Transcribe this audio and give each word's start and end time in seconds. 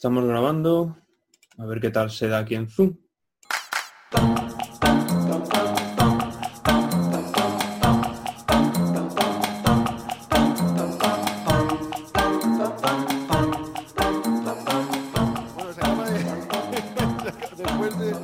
Estamos 0.00 0.24
grabando. 0.24 0.96
A 1.58 1.66
ver 1.66 1.78
qué 1.78 1.90
tal 1.90 2.10
se 2.10 2.26
da 2.26 2.38
aquí 2.38 2.54
en 2.54 2.70
Zoom. 2.70 2.96
Bueno, 15.54 15.74
se 15.74 15.80
acaba 15.82 16.04
de... 16.06 16.24
Después 17.58 17.98
de 17.98 18.14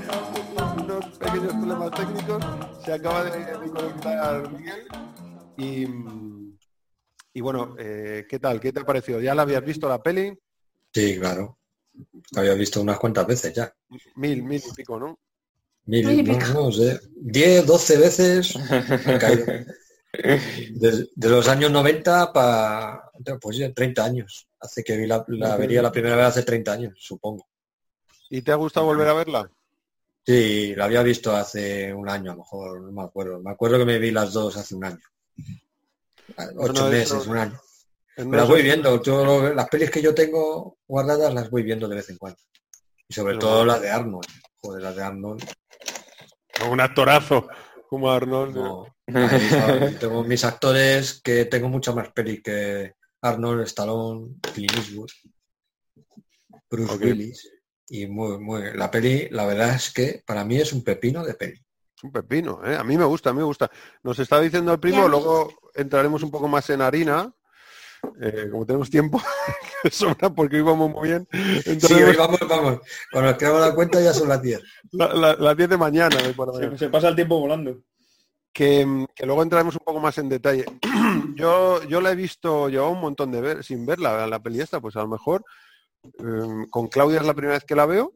unos 0.82 1.04
pequeños 1.18 1.52
problemas 1.52 1.90
técnicos, 1.90 2.42
se 2.86 2.92
acaba 2.94 3.24
de, 3.24 3.38
de 3.38 3.70
conectar 3.70 4.50
Miguel. 4.50 4.88
Y, 5.58 5.86
y 7.34 7.40
bueno, 7.42 7.74
eh, 7.78 8.24
¿qué 8.26 8.38
tal? 8.38 8.60
¿Qué 8.60 8.72
te 8.72 8.80
ha 8.80 8.86
parecido? 8.86 9.20
¿Ya 9.20 9.34
la 9.34 9.42
habías 9.42 9.62
visto 9.62 9.86
la 9.90 10.02
peli? 10.02 10.32
Sí, 10.94 11.18
claro. 11.18 11.58
Había 12.36 12.54
visto 12.54 12.80
unas 12.80 12.98
cuantas 12.98 13.26
veces 13.26 13.54
ya. 13.54 13.72
Mil, 14.16 14.42
mil 14.42 14.62
y 14.66 14.72
pico, 14.74 14.98
¿no? 14.98 15.18
Mil, 15.86 16.06
Mil 16.06 16.20
y 16.20 16.22
no, 16.24 16.38
pico. 16.38 16.52
no 16.52 16.72
sé. 16.72 17.00
10, 17.14 17.66
12 17.66 17.96
veces. 17.98 18.54
De, 20.16 21.08
de 21.14 21.28
los 21.28 21.46
años 21.46 21.70
90 21.70 22.32
para 22.32 23.02
pues 23.40 23.58
ya 23.58 23.70
30 23.72 24.04
años. 24.04 24.48
Hace 24.60 24.82
que 24.82 24.96
vi 24.96 25.06
la, 25.06 25.22
la 25.28 25.56
vería 25.56 25.82
la 25.82 25.92
primera 25.92 26.16
vez 26.16 26.26
hace 26.26 26.42
30 26.42 26.72
años, 26.72 26.94
supongo. 26.98 27.46
¿Y 28.30 28.40
te 28.40 28.50
ha 28.50 28.54
gustado 28.54 28.86
volver 28.86 29.08
a 29.08 29.12
verla? 29.12 29.50
Sí, 30.24 30.74
la 30.74 30.86
había 30.86 31.02
visto 31.02 31.36
hace 31.36 31.92
un 31.92 32.08
año 32.08 32.32
a 32.32 32.34
lo 32.34 32.40
mejor, 32.40 32.80
no 32.80 32.92
me 32.92 33.02
acuerdo. 33.02 33.40
Me 33.40 33.50
acuerdo 33.50 33.78
que 33.78 33.84
me 33.84 33.98
vi 33.98 34.10
las 34.10 34.32
dos 34.32 34.56
hace 34.56 34.74
un 34.74 34.84
año. 34.84 35.02
Ocho 36.56 36.72
Bueno, 36.72 36.88
meses, 36.88 37.12
eso- 37.12 37.30
un 37.30 37.36
año. 37.36 37.60
Las 38.16 38.48
voy 38.48 38.62
viendo. 38.62 39.02
Yo 39.02 39.52
las 39.52 39.68
pelis 39.68 39.90
que 39.90 40.00
yo 40.02 40.14
tengo 40.14 40.78
guardadas 40.86 41.34
las 41.34 41.50
voy 41.50 41.62
viendo 41.62 41.86
de 41.88 41.96
vez 41.96 42.08
en 42.10 42.16
cuando. 42.16 42.38
Y 43.08 43.14
sobre 43.14 43.36
todo 43.36 43.64
las 43.64 43.80
de 43.80 43.90
Arnold. 43.90 44.26
Joder, 44.56 44.82
las 44.82 44.96
de 44.96 45.02
Arnold. 45.02 45.44
Un 46.70 46.80
actorazo 46.80 47.48
como 47.88 48.10
Arnold. 48.10 48.56
No, 48.56 48.86
ahí, 49.14 49.48
¿sabes? 49.48 49.98
tengo 49.98 50.24
mis 50.24 50.44
actores 50.44 51.20
que 51.22 51.44
tengo 51.44 51.68
muchas 51.68 51.94
más 51.94 52.10
pelis 52.10 52.42
que 52.42 52.94
Arnold, 53.22 53.62
Stallone, 53.62 54.36
Clint 54.40 54.74
Eastwood, 54.74 55.10
Bruce. 56.70 56.96
Willis. 56.96 57.50
Y 57.88 58.06
muy, 58.06 58.38
muy, 58.38 58.76
la 58.76 58.90
peli, 58.90 59.28
la 59.30 59.46
verdad 59.46 59.74
es 59.74 59.92
que 59.92 60.22
para 60.26 60.44
mí 60.44 60.56
es 60.56 60.72
un 60.72 60.82
pepino 60.82 61.24
de 61.24 61.34
peli. 61.34 61.60
Un 62.02 62.10
pepino, 62.10 62.60
¿eh? 62.64 62.76
A 62.76 62.82
mí 62.82 62.96
me 62.96 63.04
gusta, 63.04 63.30
a 63.30 63.32
mí 63.32 63.38
me 63.38 63.44
gusta. 63.44 63.70
Nos 64.02 64.18
está 64.18 64.40
diciendo 64.40 64.72
el 64.72 64.80
primo, 64.80 65.08
luego 65.08 65.54
entraremos 65.74 66.22
un 66.22 66.30
poco 66.30 66.48
más 66.48 66.68
en 66.70 66.82
harina, 66.82 67.32
eh, 68.20 68.48
como 68.50 68.64
tenemos 68.66 68.90
tiempo, 68.90 69.20
que 69.82 69.90
sobra 69.90 70.30
porque 70.30 70.58
íbamos 70.58 70.90
muy 70.90 71.08
bien. 71.08 71.26
Entonces, 71.32 71.88
Sí, 71.88 71.94
hoy 72.02 72.16
vamos, 72.16 72.38
vamos. 72.48 72.80
Cuando 73.12 73.30
nos 73.30 73.38
creamos 73.38 73.60
la 73.60 73.74
cuenta 73.74 74.00
ya 74.00 74.12
son 74.12 74.28
las 74.28 74.40
10. 74.42 74.60
la- 74.92 75.14
la- 75.14 75.34
las 75.34 75.56
10 75.56 75.68
de 75.70 75.76
mañana, 75.76 76.16
de 76.22 76.32
por 76.34 76.48
la 76.48 76.54
mañana. 76.54 76.72
Se, 76.78 76.84
se 76.86 76.90
pasa 76.90 77.08
el 77.08 77.14
tiempo 77.16 77.38
volando. 77.38 77.78
que, 78.52 79.06
que 79.14 79.26
luego 79.26 79.42
entraremos 79.42 79.74
un 79.74 79.84
poco 79.84 80.00
más 80.00 80.16
en 80.18 80.28
detalle. 80.28 80.64
yo, 81.36 81.82
yo 81.84 82.00
la 82.00 82.12
he 82.12 82.16
visto, 82.16 82.68
llevaba 82.68 82.90
un 82.90 83.00
montón 83.00 83.30
de 83.32 83.40
ver, 83.40 83.62
sin 83.64 83.84
verla, 83.86 84.26
la 84.26 84.42
peli 84.42 84.60
esta, 84.60 84.80
pues 84.80 84.96
a 84.96 85.00
lo 85.02 85.08
mejor 85.08 85.44
eh, 86.04 86.66
con 86.70 86.88
Claudia 86.88 87.20
es 87.20 87.26
la 87.26 87.34
primera 87.34 87.54
vez 87.54 87.64
que 87.64 87.74
la 87.76 87.84
veo, 87.86 88.14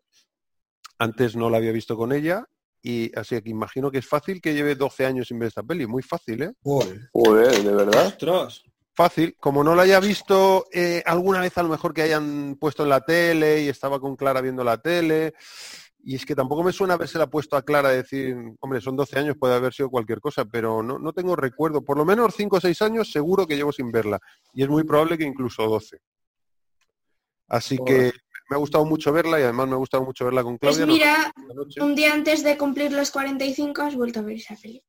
antes 0.99 1.37
no 1.37 1.51
la 1.51 1.57
había 1.59 1.73
visto 1.73 1.97
con 1.97 2.13
ella, 2.13 2.47
y 2.83 3.11
así 3.19 3.41
que 3.43 3.51
imagino 3.51 3.91
que 3.91 3.99
es 3.99 4.07
fácil 4.09 4.41
que 4.41 4.55
lleve 4.55 4.75
12 4.75 5.05
años 5.05 5.29
sin 5.29 5.39
ver 5.39 5.49
esta 5.49 5.63
peli, 5.63 5.87
muy 5.87 6.03
fácil, 6.03 6.43
¿eh? 6.43 6.53
Joder. 6.63 7.11
Joder, 7.13 7.63
¿de 7.63 7.75
verdad? 7.75 8.07
¡Ostras! 8.07 8.63
Fácil, 8.95 9.37
como 9.39 9.63
no 9.63 9.75
la 9.75 9.83
haya 9.83 10.01
visto 10.01 10.67
eh, 10.73 11.03
alguna 11.07 11.41
vez 11.41 11.57
a 11.57 11.63
lo 11.63 11.69
mejor 11.69 11.95
que 11.95 12.03
hayan 12.03 12.57
puesto 12.57 12.83
en 12.83 12.89
la 12.89 13.01
tele 13.01 13.63
y 13.63 13.69
estaba 13.69 14.01
con 14.01 14.17
Clara 14.17 14.41
viendo 14.41 14.65
la 14.65 14.79
tele, 14.79 15.33
y 16.03 16.17
es 16.17 16.27
que 16.27 16.35
tampoco 16.35 16.63
me 16.63 16.73
suena 16.73 16.95
haberse 16.95 17.19
la 17.19 17.29
puesto 17.29 17.57
a 17.57 17.63
Clara 17.63 17.91
decir, 17.91 18.37
hombre, 18.61 18.81
son 18.81 18.97
12 18.97 19.19
años, 19.19 19.37
puede 19.39 19.55
haber 19.55 19.73
sido 19.73 19.91
cualquier 19.91 20.21
cosa, 20.21 20.45
pero 20.45 20.83
no, 20.83 20.99
no 20.99 21.13
tengo 21.13 21.37
recuerdo, 21.37 21.85
por 21.85 21.97
lo 21.97 22.05
menos 22.05 22.35
5 22.37 22.57
o 22.57 22.61
6 22.61 22.83
años 22.83 23.11
seguro 23.11 23.47
que 23.47 23.57
llevo 23.57 23.73
sin 23.73 23.93
verla, 23.93 24.19
y 24.53 24.63
es 24.63 24.69
muy 24.69 24.85
probable 24.85 25.17
que 25.17 25.25
incluso 25.25 25.67
12. 25.67 25.99
Así 27.49 27.79
que 27.85 28.13
me 28.49 28.57
ha 28.57 28.59
gustado 28.59 28.85
mucho 28.85 29.13
verla 29.13 29.39
y 29.39 29.43
además 29.43 29.69
me 29.69 29.75
ha 29.75 29.79
gustado 29.79 30.05
mucho 30.05 30.25
verla 30.25 30.43
con 30.43 30.59
Pues 30.59 30.77
Claudia. 30.77 30.87
¿no? 30.87 30.93
mira, 30.93 31.33
un 31.81 31.95
día 31.95 32.13
antes 32.13 32.43
de 32.43 32.57
cumplir 32.57 32.93
los 32.93 33.11
45 33.11 33.83
has 33.83 33.95
vuelto 33.97 34.21
a 34.21 34.23
ver 34.23 34.37
esa 34.37 34.57
peli. 34.57 34.83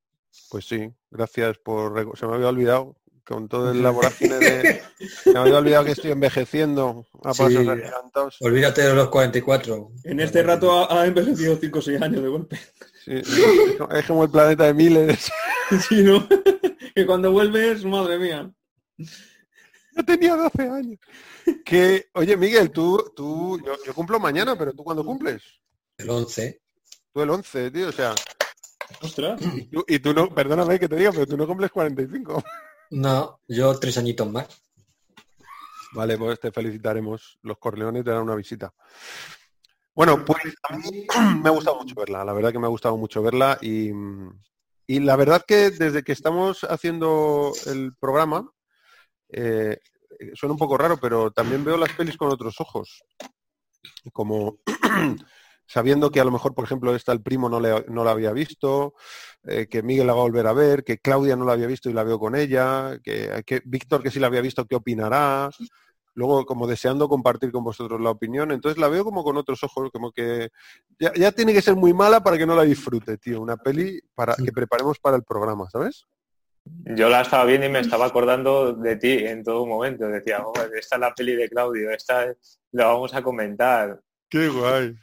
Pues 0.50 0.66
sí, 0.66 0.90
gracias 1.10 1.58
por... 1.58 2.18
Se 2.18 2.26
me 2.26 2.36
había 2.36 2.50
olvidado, 2.50 2.96
con 3.32 3.48
todo 3.48 3.72
el 3.72 3.82
laboratorio 3.84 4.38
de... 4.40 4.82
Me 5.26 5.40
había 5.40 5.58
olvidado 5.58 5.86
que 5.86 5.92
estoy 5.92 6.12
envejeciendo 6.12 7.06
a 7.24 7.34
Sí. 7.34 7.44
pasos 7.44 7.68
agigantados. 7.68 8.38
Olvídate 8.42 8.82
de 8.84 8.94
los 8.94 9.10
44. 9.10 9.92
En 10.04 10.20
este 10.20 10.44
rato 10.44 10.72
ha, 10.72 11.02
ha 11.02 11.06
envejecido 11.08 11.58
5 11.60 11.80
o 11.80 11.82
6 11.82 12.02
años 12.02 12.22
de 12.24 12.28
golpe. 12.30 12.60
Sí, 13.06 13.22
sí, 13.24 13.42
es 13.72 13.76
como- 13.78 13.92
es 13.94 14.06
como 14.06 14.24
el 14.26 14.30
planeta 14.30 14.66
de 14.66 14.74
miles. 14.74 15.32
Sí, 15.88 16.04
¿no? 16.04 16.28
que 16.96 17.06
cuando 17.06 17.32
vuelves, 17.32 17.86
madre 17.86 18.20
mía. 18.20 18.52
Yo 18.98 20.04
tenía 20.06 20.36
12 20.36 20.64
años. 20.70 21.00
Que, 21.64 22.08
oye, 22.14 22.36
Miguel, 22.36 22.72
tú, 22.72 23.12
tú, 23.16 23.58
yo, 23.66 23.76
yo 23.86 23.94
cumplo 23.94 24.20
mañana, 24.20 24.58
pero 24.58 24.74
tú 24.74 24.84
cuándo 24.84 25.06
cumples? 25.06 25.42
El 25.98 26.10
11. 26.10 26.62
Tú 27.14 27.22
el 27.22 27.30
11, 27.30 27.72
tío, 27.72 27.88
o 27.88 27.92
sea, 27.94 28.14
¡Ostras! 29.02 29.42
y 29.56 29.62
tú, 29.68 29.86
y 29.88 30.00
tú 30.00 30.14
no, 30.14 30.28
perdóname 30.30 30.78
que 30.78 30.90
te 30.90 30.98
diga, 30.98 31.12
pero 31.14 31.26
tú 31.26 31.38
no 31.38 31.48
cumples 31.48 31.72
45. 31.72 32.44
No, 32.92 33.40
yo 33.48 33.80
tres 33.80 33.98
añitos 33.98 34.30
más. 34.30 34.48
Vale, 35.94 36.18
pues 36.18 36.40
te 36.40 36.52
felicitaremos. 36.52 37.40
Los 37.42 37.58
Corleones 37.58 38.04
te 38.04 38.12
dan 38.12 38.24
una 38.24 38.36
visita. 38.36 38.74
Bueno, 39.94 40.24
pues 40.26 40.42
a 40.70 40.78
mí 40.78 41.06
me 41.42 41.50
ha 41.50 41.54
gustado 41.54 41.78
mucho 41.78 41.96
verla, 41.96 42.24
la 42.24 42.34
verdad 42.34 42.52
que 42.52 42.60
me 42.60 42.66
ha 42.66 42.70
gustado 42.70 42.98
mucho 42.98 43.22
verla 43.22 43.58
y, 43.62 43.92
y 44.88 45.00
la 45.00 45.16
verdad 45.16 45.44
que 45.46 45.72
desde 45.72 46.04
que 46.04 46.12
estamos 46.12 46.64
haciendo 46.64 47.52
el 47.66 47.94
programa, 48.00 48.50
eh, 49.30 49.78
suena 50.34 50.54
un 50.54 50.60
poco 50.60 50.78
raro, 50.78 50.98
pero 50.98 51.32
también 51.32 51.64
veo 51.64 51.78
las 51.78 51.94
pelis 51.94 52.18
con 52.18 52.30
otros 52.30 52.60
ojos. 52.60 53.04
Como 54.14 54.60
sabiendo 55.72 56.12
que 56.12 56.20
a 56.20 56.26
lo 56.26 56.32
mejor, 56.32 56.54
por 56.54 56.66
ejemplo, 56.66 56.94
esta 56.94 57.14
el 57.14 57.22
primo 57.22 57.48
no, 57.48 57.62
le, 57.62 57.86
no 57.88 58.04
la 58.04 58.12
había 58.12 58.34
visto, 58.34 58.94
eh, 59.44 59.68
que 59.70 59.82
Miguel 59.82 60.06
la 60.06 60.14
va 60.14 60.20
a 60.20 60.24
volver 60.24 60.46
a 60.48 60.54
ver, 60.54 60.84
que 60.84 60.98
Claudia 60.98 61.38
no 61.38 61.46
la 61.46 61.54
había 61.54 61.68
visto 61.68 61.90
y 61.90 61.94
la 61.94 62.04
veo 62.04 62.20
con 62.20 62.36
ella, 62.36 63.00
que, 63.02 63.42
que 63.46 63.62
Víctor 63.64 64.04
que 64.04 64.12
sí 64.12 64.20
la 64.20 64.28
había 64.28 64.42
visto, 64.42 64.66
¿qué 64.66 64.76
opinará? 64.76 65.50
Luego, 66.14 66.46
como 66.46 66.68
deseando 66.68 67.08
compartir 67.08 67.54
con 67.54 67.64
vosotros 67.64 68.02
la 68.02 68.10
opinión, 68.10 68.52
entonces 68.52 68.78
la 68.78 68.90
veo 68.90 69.06
como 69.06 69.24
con 69.24 69.38
otros 69.38 69.64
ojos, 69.64 69.90
como 69.94 70.12
que 70.12 70.50
ya, 71.00 71.14
ya 71.14 71.32
tiene 71.32 71.54
que 71.54 71.62
ser 71.62 71.76
muy 71.78 71.94
mala 71.94 72.22
para 72.22 72.38
que 72.38 72.46
no 72.46 72.54
la 72.54 72.64
disfrute, 72.64 73.18
tío. 73.18 73.40
Una 73.40 73.56
peli 73.56 73.98
para 74.14 74.36
que 74.36 74.52
preparemos 74.52 75.00
para 75.00 75.16
el 75.16 75.24
programa, 75.24 75.70
¿sabes? 75.70 76.06
Yo 76.66 77.08
la 77.08 77.22
estaba 77.22 77.46
viendo 77.46 77.66
y 77.66 77.70
me 77.70 77.80
estaba 77.80 78.08
acordando 78.08 78.74
de 78.74 78.98
ti 78.98 79.20
en 79.20 79.42
todo 79.42 79.66
momento. 79.66 80.06
Decía, 80.08 80.42
"Joder, 80.42 80.70
esta 80.78 80.98
es 80.98 81.00
la 81.00 81.16
peli 81.16 81.36
de 81.36 81.48
Claudio, 81.48 81.92
esta 81.92 82.26
la 82.74 82.88
vamos 82.88 83.14
a 83.16 83.24
comentar. 83.24 84.02
Qué 84.30 84.50
guay. 84.50 84.96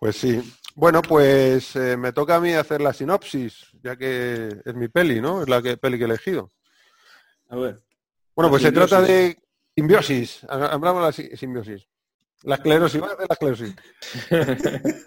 Pues 0.00 0.16
sí. 0.16 0.42
Bueno, 0.74 1.02
pues 1.02 1.76
eh, 1.76 1.96
me 1.96 2.12
toca 2.12 2.36
a 2.36 2.40
mí 2.40 2.52
hacer 2.54 2.80
la 2.80 2.92
sinopsis, 2.92 3.66
ya 3.82 3.96
que 3.96 4.48
es 4.64 4.74
mi 4.74 4.88
peli, 4.88 5.20
¿no? 5.20 5.42
Es 5.42 5.48
la 5.48 5.60
que, 5.62 5.76
peli 5.76 5.98
que 5.98 6.04
he 6.04 6.06
elegido. 6.06 6.50
A 7.48 7.56
ver. 7.56 7.78
Bueno, 8.34 8.50
pues 8.50 8.62
se 8.62 8.72
trata 8.72 9.02
de 9.02 9.36
simbiosis. 9.76 10.42
Ha- 10.48 10.72
Hablamos 10.72 11.02
de 11.02 11.06
la 11.06 11.12
si- 11.12 11.36
simbiosis. 11.36 11.86
La 12.44 12.54
esclerosis, 12.54 13.02
va 13.02 13.08
a 13.08 13.12
hacer 13.12 13.26
la 13.28 13.34
esclerosis. 13.34 13.74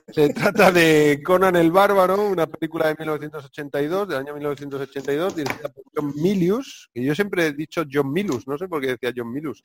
Se 0.14 0.30
trata 0.36 0.72
de 0.72 1.20
Conan 1.26 1.56
el 1.56 1.72
Bárbaro, 1.72 2.28
una 2.28 2.46
película 2.46 2.86
de 2.90 2.96
1982, 3.00 4.08
del 4.10 4.18
año 4.20 4.34
1982, 4.36 5.36
dirigida 5.38 5.70
por 5.70 5.84
John 5.96 6.14
Milius, 6.16 6.92
que 6.94 7.04
yo 7.04 7.16
siempre 7.16 7.48
he 7.48 7.54
dicho 7.54 7.86
John 7.92 8.14
Milus, 8.14 8.48
no 8.48 8.56
sé 8.60 8.68
por 8.68 8.82
qué 8.82 8.90
decía 8.98 9.12
John 9.18 9.32
Milus. 9.34 9.64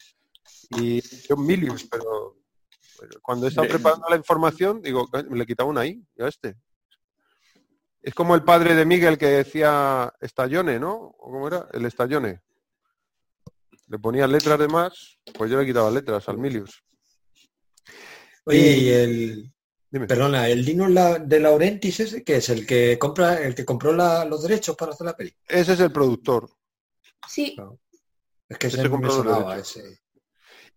Y 0.81 1.03
John 1.29 1.45
Milius, 1.45 1.87
pero 1.91 2.38
cuando 3.23 3.47
he 3.47 3.49
estado 3.51 3.67
De- 3.67 3.75
preparando 3.75 4.07
la 4.09 4.17
información, 4.17 4.81
digo, 4.83 5.09
me 5.29 5.39
le 5.39 5.47
quitaba 5.47 5.69
una 5.71 5.87
I, 5.87 6.05
a 6.21 6.29
este. 6.29 6.57
Es 8.01 8.15
como 8.15 8.35
el 8.35 8.43
padre 8.45 8.75
de 8.75 8.85
Miguel 8.87 9.19
que 9.19 9.27
decía 9.27 10.13
estallone, 10.21 10.79
¿no? 10.79 10.95
¿O 10.95 11.31
cómo 11.33 11.49
era? 11.49 11.69
El 11.73 11.85
estallone. 11.85 12.41
Le 13.89 13.99
ponía 13.99 14.27
letras 14.27 14.59
de 14.59 14.69
más, 14.69 15.19
pues 15.35 15.51
yo 15.51 15.59
le 15.59 15.67
quitaba 15.67 15.91
letras 15.91 16.29
al 16.29 16.39
Milius. 16.39 16.83
Oye, 18.45 18.77
y 18.77 18.89
el, 18.91 19.53
Dime. 19.91 20.07
perdona, 20.07 20.49
el 20.49 20.65
Dino 20.65 20.89
La- 20.89 21.19
de 21.19 21.41
Laurentis 21.41 22.01
ese, 22.01 22.25
que 22.25 22.37
es 22.37 22.49
el 22.51 22.67
que 22.67 22.99
compra, 22.99 23.43
el 23.43 23.55
que 23.55 23.65
compró 23.65 23.93
la- 23.93 24.25
los 24.25 24.43
derechos 24.43 24.77
para 24.77 24.93
hacer 24.93 25.07
la 25.07 25.17
peli. 25.17 25.35
Ese 25.47 25.73
es 25.75 25.81
el 25.81 25.93
productor. 25.93 26.49
Sí, 27.29 27.57
Es 28.49 28.57
que 28.57 28.69
Ese 28.69 28.81
ese 28.81 28.89
me 28.89 29.11
sonaba, 29.11 29.59
ese. 29.59 30.01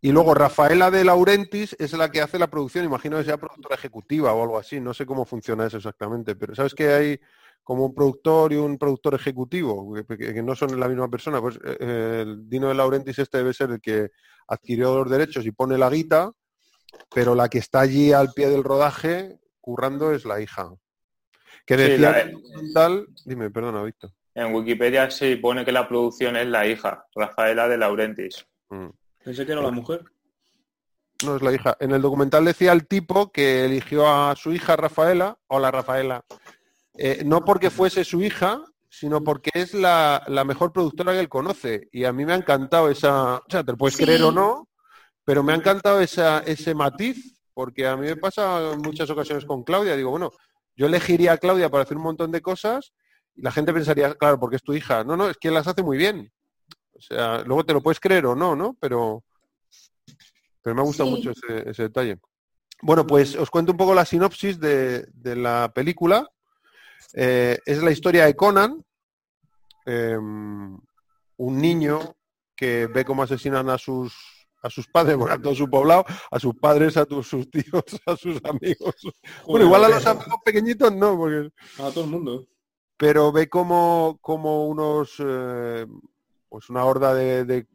Y 0.03 0.11
luego 0.11 0.33
Rafaela 0.33 0.89
de 0.89 1.03
Laurentis 1.05 1.75
es 1.77 1.93
la 1.93 2.09
que 2.11 2.21
hace 2.21 2.39
la 2.39 2.49
producción, 2.49 2.83
imagino 2.83 3.17
que 3.17 3.23
sea 3.23 3.37
productora 3.37 3.75
ejecutiva 3.75 4.33
o 4.33 4.41
algo 4.41 4.57
así, 4.57 4.79
no 4.79 4.95
sé 4.95 5.05
cómo 5.05 5.25
funciona 5.25 5.67
eso 5.67 5.77
exactamente, 5.77 6.35
pero 6.35 6.55
¿sabes 6.55 6.73
que 6.73 6.87
hay 6.91 7.19
como 7.63 7.85
un 7.85 7.93
productor 7.93 8.51
y 8.51 8.55
un 8.55 8.79
productor 8.79 9.13
ejecutivo, 9.13 9.93
que, 10.07 10.41
no 10.41 10.55
son 10.55 10.79
la 10.79 10.87
misma 10.87 11.07
persona? 11.07 11.39
Pues 11.39 11.59
eh, 11.63 12.21
el 12.25 12.49
Dino 12.49 12.69
de 12.69 12.73
Laurentis 12.73 13.19
este 13.19 13.37
debe 13.37 13.53
ser 13.53 13.69
el 13.69 13.79
que 13.79 14.09
adquirió 14.47 14.97
los 14.97 15.09
derechos 15.09 15.45
y 15.45 15.51
pone 15.51 15.77
la 15.77 15.91
guita, 15.91 16.31
pero 17.13 17.35
la 17.35 17.47
que 17.47 17.59
está 17.59 17.81
allí 17.81 18.11
al 18.11 18.33
pie 18.33 18.49
del 18.49 18.63
rodaje 18.63 19.37
currando 19.59 20.11
es 20.13 20.25
la 20.25 20.41
hija. 20.41 20.67
Que 21.63 21.75
Sí, 21.75 21.81
decía 21.83 22.11
la- 22.11 22.25
documental- 22.25 23.05
dime, 23.23 23.51
perdona, 23.51 23.83
Víctor. 23.83 24.11
En 24.33 24.55
Wikipedia 24.55 25.11
se 25.11 25.37
pone 25.37 25.63
que 25.63 25.71
la 25.71 25.87
producción 25.87 26.35
es 26.37 26.47
la 26.47 26.65
hija, 26.65 27.05
Rafaela 27.13 27.67
de 27.67 27.77
Laurentis. 27.77 28.47
Mm. 28.69 28.87
Pensé 29.23 29.45
que 29.45 29.51
era 29.51 29.61
la 29.61 29.71
mujer. 29.71 30.03
No 31.23 31.35
es 31.35 31.41
la 31.41 31.53
hija. 31.53 31.77
En 31.79 31.91
el 31.91 32.01
documental 32.01 32.45
decía 32.45 32.71
el 32.71 32.87
tipo 32.87 33.31
que 33.31 33.65
eligió 33.65 34.07
a 34.07 34.35
su 34.35 34.51
hija 34.53 34.75
Rafaela, 34.75 35.37
hola 35.47 35.69
Rafaela, 35.69 36.25
eh, 36.95 37.21
no 37.25 37.45
porque 37.45 37.69
fuese 37.69 38.03
su 38.03 38.21
hija, 38.23 38.59
sino 38.89 39.23
porque 39.23 39.51
es 39.53 39.73
la, 39.73 40.23
la 40.27 40.43
mejor 40.43 40.73
productora 40.73 41.13
que 41.13 41.19
él 41.19 41.29
conoce. 41.29 41.87
Y 41.91 42.05
a 42.05 42.11
mí 42.13 42.25
me 42.25 42.33
ha 42.33 42.37
encantado 42.37 42.89
esa, 42.89 43.35
o 43.37 43.43
sea, 43.47 43.63
te 43.63 43.71
lo 43.71 43.77
puedes 43.77 43.95
Sí. 43.95 44.03
creer 44.03 44.23
o 44.23 44.31
no, 44.31 44.67
pero 45.23 45.43
me 45.43 45.53
ha 45.53 45.55
encantado 45.55 46.01
esa, 46.01 46.39
ese 46.39 46.73
matiz, 46.73 47.39
porque 47.53 47.87
a 47.87 47.95
mí 47.95 48.07
me 48.07 48.15
pasa 48.17 48.71
en 48.73 48.79
muchas 48.81 49.09
ocasiones 49.09 49.45
con 49.45 49.63
Claudia. 49.63 49.95
Digo, 49.95 50.09
bueno, 50.09 50.31
yo 50.75 50.87
elegiría 50.87 51.33
a 51.33 51.37
Claudia 51.37 51.69
para 51.69 51.83
hacer 51.83 51.97
un 51.97 52.03
montón 52.03 52.31
de 52.31 52.41
cosas 52.41 52.93
y 53.35 53.43
la 53.43 53.51
gente 53.51 53.71
pensaría, 53.71 54.15
claro, 54.15 54.39
porque 54.39 54.55
es 54.55 54.63
tu 54.63 54.73
hija. 54.73 55.03
No, 55.03 55.15
no, 55.15 55.29
es 55.29 55.37
que 55.37 55.51
las 55.51 55.67
hace 55.67 55.83
muy 55.83 55.97
bien. 55.97 56.31
O 56.93 57.01
sea, 57.01 57.39
luego 57.43 57.63
te 57.65 57.73
lo 57.73 57.81
puedes 57.81 57.99
creer 57.99 58.25
o 58.25 58.35
no, 58.35 58.55
¿no? 58.55 58.75
Pero, 58.79 59.23
pero 60.61 60.75
me 60.75 60.81
ha 60.81 60.85
gustado 60.85 61.09
Sí. 61.09 61.15
mucho 61.15 61.31
ese, 61.31 61.69
ese 61.69 61.83
detalle. 61.83 62.19
Bueno, 62.83 63.05
pues 63.05 63.35
os 63.35 63.49
cuento 63.49 63.71
un 63.71 63.77
poco 63.77 63.93
la 63.93 64.05
sinopsis 64.05 64.59
de, 64.59 65.05
de 65.13 65.35
la 65.35 65.71
película. 65.73 66.27
Eh, 67.13 67.57
es 67.65 67.81
la 67.83 67.91
historia 67.91 68.25
de 68.25 68.35
Conan, 68.35 68.83
eh, 69.85 70.15
un 70.17 70.81
niño 71.61 72.15
que 72.55 72.87
ve 72.87 73.03
cómo 73.05 73.23
asesinan 73.23 73.69
a 73.69 73.77
sus 73.77 74.13
a 74.63 74.69
sus 74.69 74.87
padres, 74.87 75.17
bueno, 75.17 75.33
a 75.33 75.41
todo 75.41 75.55
su 75.55 75.67
poblado, 75.67 76.05
a 76.29 76.39
sus 76.39 76.53
padres, 76.55 76.95
a 76.95 77.05
tus, 77.05 77.27
sus 77.27 77.49
tíos, 77.49 77.83
a 78.05 78.15
sus 78.15 78.39
amigos. 78.45 78.95
Bueno, 79.47 79.65
igual 79.65 79.85
a 79.85 79.89
los 79.89 80.05
amigos 80.05 80.35
pequeñitos 80.45 80.93
no, 80.93 81.17
porque 81.17 81.49
A 81.79 81.89
todo 81.89 82.03
el 82.03 82.11
mundo. 82.11 82.45
pero 82.95 83.31
ve 83.31 83.49
como, 83.49 84.19
como 84.21 84.67
unos 84.67 85.15
eh, 85.17 85.87
pues 86.51 86.69
una 86.69 86.83
horda 86.83 87.13
de, 87.13 87.65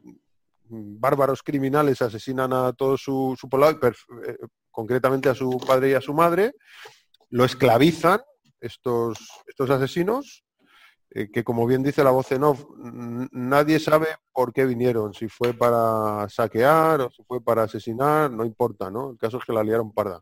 bárbaros 0.69 1.43
criminales 1.43 2.03
asesinan 2.03 2.53
a 2.53 2.75
todo 2.75 2.99
su, 2.99 3.35
su 3.41 3.49
eh, 3.49 4.37
concretamente 4.71 5.31
a 5.31 5.35
su 5.35 5.59
padre 5.67 5.91
y 5.91 5.95
a 5.95 6.03
su 6.03 6.13
madre, 6.13 6.53
lo 7.31 7.47
esclavizan 7.47 8.21
estos, 8.61 9.17
estos 9.47 9.71
asesinos, 9.71 10.45
eh, 11.09 11.31
que 11.33 11.43
como 11.43 11.67
bien 11.67 11.83
dice 11.83 12.05
la 12.05 12.11
voz 12.11 12.31
en 12.33 12.45
off, 12.45 12.67
nadie 13.33 13.81
sabe 13.81 14.09
por 14.31 14.53
qué 14.53 14.67
vinieron, 14.67 15.15
si 15.15 15.27
fue 15.27 15.55
para 15.55 16.29
saquear 16.29 17.01
o 17.01 17.11
si 17.11 17.25
fue 17.25 17.43
para 17.43 17.63
asesinar, 17.63 18.31
no 18.31 18.45
importa, 18.45 18.91
¿no? 18.91 19.13
El 19.13 19.17
caso 19.17 19.39
es 19.39 19.45
que 19.47 19.55
la 19.55 19.65
liaron 19.65 19.91
parda. 19.91 20.21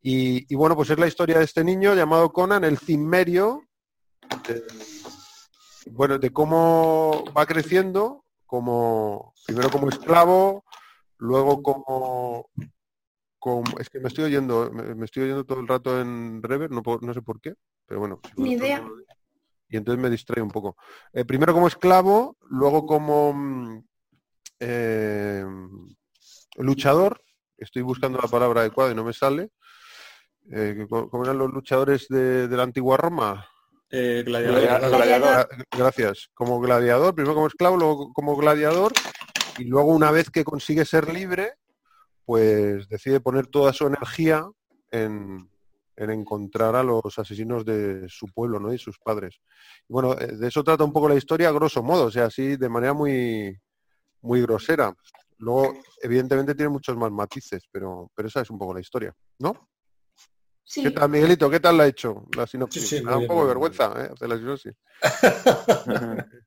Y, 0.00 0.54
bueno, 0.54 0.74
pues 0.74 0.88
es 0.88 0.98
la 0.98 1.06
historia 1.06 1.38
de 1.38 1.44
este 1.44 1.64
niño 1.64 1.94
llamado 1.94 2.32
Conan, 2.32 2.64
el 2.64 2.78
cimmerio, 2.78 3.62
bueno, 5.90 6.18
de 6.18 6.30
cómo 6.30 7.24
va 7.36 7.46
creciendo, 7.46 8.24
como 8.46 9.32
primero 9.46 9.70
como 9.70 9.88
esclavo, 9.88 10.64
luego 11.18 11.62
como, 11.62 12.50
como 13.38 13.64
es 13.78 13.88
que 13.88 14.00
me 14.00 14.08
estoy 14.08 14.24
oyendo, 14.24 14.70
me, 14.72 14.94
me 14.94 15.04
estoy 15.04 15.24
oyendo 15.24 15.44
todo 15.44 15.60
el 15.60 15.68
rato 15.68 16.00
en 16.00 16.42
rever, 16.42 16.70
no, 16.70 16.82
no 17.00 17.14
sé 17.14 17.22
por 17.22 17.40
qué, 17.40 17.54
pero 17.86 18.00
bueno. 18.00 18.20
si 18.34 18.42
Ni 18.42 18.52
idea. 18.52 18.82
Y 19.68 19.76
entonces 19.76 20.00
me 20.02 20.10
distrae 20.10 20.42
un 20.42 20.50
poco. 20.50 20.76
Eh, 21.12 21.24
primero 21.24 21.52
como 21.52 21.66
esclavo, 21.66 22.36
luego 22.50 22.86
como 22.86 23.32
mm, 23.32 23.84
eh, 24.60 25.44
luchador, 26.58 27.20
estoy 27.56 27.82
buscando 27.82 28.18
la 28.22 28.28
palabra 28.28 28.60
adecuada 28.60 28.92
y 28.92 28.94
no 28.94 29.04
me 29.04 29.12
sale. 29.12 29.50
Eh, 30.50 30.74
que 30.76 30.86
co- 30.88 31.08
¿Cómo 31.08 31.24
eran 31.24 31.38
los 31.38 31.50
luchadores 31.50 32.06
de, 32.08 32.46
de 32.48 32.56
la 32.56 32.62
antigua 32.62 32.96
Roma? 32.98 33.46
Eh, 33.96 34.22
gladiador. 34.26 34.60
Gladiador. 34.60 34.90
Gladiador. 34.90 35.48
Gra- 35.48 35.64
Gracias. 35.78 36.28
Como 36.34 36.60
gladiador, 36.60 37.14
primero 37.14 37.34
como 37.34 37.46
esclavo, 37.46 37.76
luego 37.76 38.12
como 38.12 38.36
gladiador, 38.36 38.92
y 39.58 39.64
luego 39.64 39.92
una 39.94 40.10
vez 40.10 40.30
que 40.30 40.42
consigue 40.44 40.84
ser 40.84 41.12
libre, 41.12 41.52
pues 42.24 42.88
decide 42.88 43.20
poner 43.20 43.46
toda 43.46 43.72
su 43.72 43.86
energía 43.86 44.44
en, 44.90 45.48
en 45.96 46.10
encontrar 46.10 46.74
a 46.74 46.82
los 46.82 47.18
asesinos 47.18 47.64
de 47.64 48.06
su 48.08 48.26
pueblo, 48.26 48.58
¿no? 48.58 48.72
Y 48.72 48.78
sus 48.78 48.98
padres. 48.98 49.40
Y 49.88 49.92
bueno, 49.92 50.14
eh, 50.18 50.26
de 50.36 50.48
eso 50.48 50.64
trata 50.64 50.82
un 50.84 50.92
poco 50.92 51.08
la 51.08 51.14
historia, 51.14 51.48
a 51.50 51.52
grosso 51.52 51.82
modo, 51.82 52.06
o 52.06 52.10
sea, 52.10 52.24
así 52.26 52.56
de 52.56 52.68
manera 52.68 52.94
muy, 52.94 53.56
muy 54.22 54.40
grosera. 54.42 54.92
Luego, 55.38 55.72
evidentemente, 56.02 56.54
tiene 56.54 56.70
muchos 56.70 56.96
más 56.96 57.12
matices, 57.12 57.64
pero, 57.70 58.10
pero 58.14 58.26
esa 58.28 58.40
es 58.40 58.50
un 58.50 58.58
poco 58.58 58.74
la 58.74 58.80
historia, 58.80 59.14
¿no? 59.38 59.68
Sí. 60.64 60.82
¿Qué 60.82 60.90
tal, 60.90 61.10
Miguelito? 61.10 61.50
¿Qué 61.50 61.60
tal 61.60 61.76
la 61.76 61.84
ha 61.84 61.88
hecho 61.88 62.26
la 62.36 62.46
sinopsis? 62.46 62.88
Sí, 62.88 62.98
sí, 62.98 63.04
Me 63.04 63.10
da 63.10 63.16
un 63.16 63.20
bien, 63.20 63.28
poco 63.28 63.42
de 63.42 63.48
vergüenza, 63.48 63.92
¿eh? 63.98 64.10
Hacer 64.12 64.28
la 64.28 64.36
sinopsis. 64.38 64.72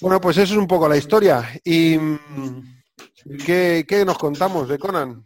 Bueno, 0.00 0.20
pues 0.20 0.36
eso 0.36 0.54
es 0.54 0.58
un 0.58 0.66
poco 0.66 0.88
la 0.88 0.96
historia. 0.96 1.48
¿Y 1.62 1.96
mm, 1.96 2.82
qué, 3.46 3.84
qué 3.86 4.04
nos 4.04 4.18
contamos 4.18 4.68
de 4.68 4.76
Conan? 4.76 5.24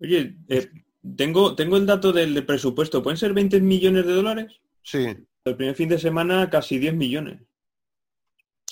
Oye, 0.00 0.36
eh, 0.48 0.70
tengo, 1.16 1.56
tengo 1.56 1.76
el 1.76 1.84
dato 1.84 2.12
del, 2.12 2.32
del 2.32 2.46
presupuesto. 2.46 3.02
¿Pueden 3.02 3.16
ser 3.16 3.32
20 3.32 3.60
millones 3.60 4.06
de 4.06 4.12
dólares? 4.12 4.60
Sí, 4.82 5.04
El 5.44 5.56
primer 5.56 5.74
fin 5.74 5.88
de 5.88 5.98
semana 5.98 6.48
casi 6.48 6.78
10 6.78 6.94
millones. 6.94 7.42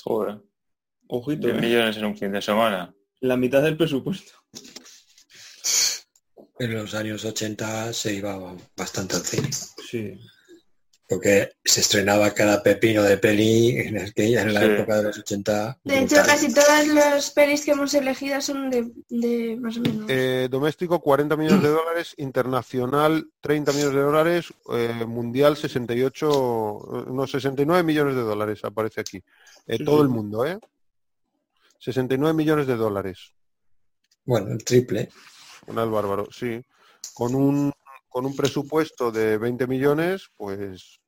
Joder, 0.05 0.39
Ojito, 1.09 1.49
10 1.49 1.59
¿eh? 1.59 1.61
millones 1.61 1.97
en 1.97 2.05
un 2.05 2.17
fin 2.17 2.31
de 2.31 2.41
semana. 2.41 2.95
La 3.21 3.37
mitad 3.37 3.63
del 3.63 3.77
presupuesto. 3.77 4.33
En 6.59 6.75
los 6.75 6.95
años 6.95 7.25
80 7.25 7.93
se 7.93 8.15
iba 8.15 8.57
bastante 8.77 9.17
al 9.17 9.23
cine. 9.23 9.51
Sí. 9.53 10.19
Porque 11.09 11.53
se 11.65 11.83
estrenaba 11.83 12.33
cada 12.33 12.63
pepino 12.65 13.03
de 13.05 13.17
peli 13.19 13.77
en, 13.79 13.99
aquella- 13.99 14.43
en 14.43 14.55
la 14.55 14.61
Sí. 14.61 14.67
época 14.67 14.97
de 14.97 15.03
los 15.05 15.19
80. 15.19 15.79
De 15.85 15.99
hecho, 15.99 16.17
brutal. 16.17 16.27
casi 16.27 16.53
todas 16.53 16.89
las 16.89 17.31
pelis 17.31 17.65
que 17.65 17.71
hemos 17.73 17.95
elegido 17.95 18.41
son 18.41 18.71
de, 18.71 18.91
de 19.11 19.57
más 19.61 19.77
o 19.77 19.81
menos. 19.83 20.07
Eh, 20.09 20.49
doméstico 20.51 20.99
40 21.01 21.37
millones 21.37 21.63
de 21.63 21.69
dólares, 21.69 22.15
internacional 22.17 23.29
30 23.41 23.73
millones 23.73 23.95
de 23.95 24.01
dólares, 24.03 24.47
eh, 24.73 25.05
mundial 25.07 25.57
68, 25.57 26.27
eh, 27.07 27.11
no, 27.13 27.27
69 27.29 27.85
millones 27.85 28.17
de 28.17 28.23
dólares 28.23 28.61
aparece 28.65 29.01
aquí. 29.03 29.19
Eh, 29.69 29.77
Sí, 29.79 29.85
todo 29.85 30.03
el 30.03 30.09
mundo, 30.09 30.45
¿eh? 30.45 30.59
69 31.79 32.35
millones 32.35 32.67
de 32.67 32.75
dólares. 32.77 33.33
Bueno, 34.25 34.51
el 34.53 34.65
triple. 34.65 35.09
Un 35.67 35.79
al 35.79 35.91
bárbaro, 35.91 36.29
sí. 36.31 36.63
Con 37.15 37.35
un, 37.35 37.73
con 38.09 38.27
un 38.27 38.37
presupuesto 38.37 39.11
de 39.11 39.39
20 39.39 39.67
millones, 39.67 40.31
pues 40.37 41.01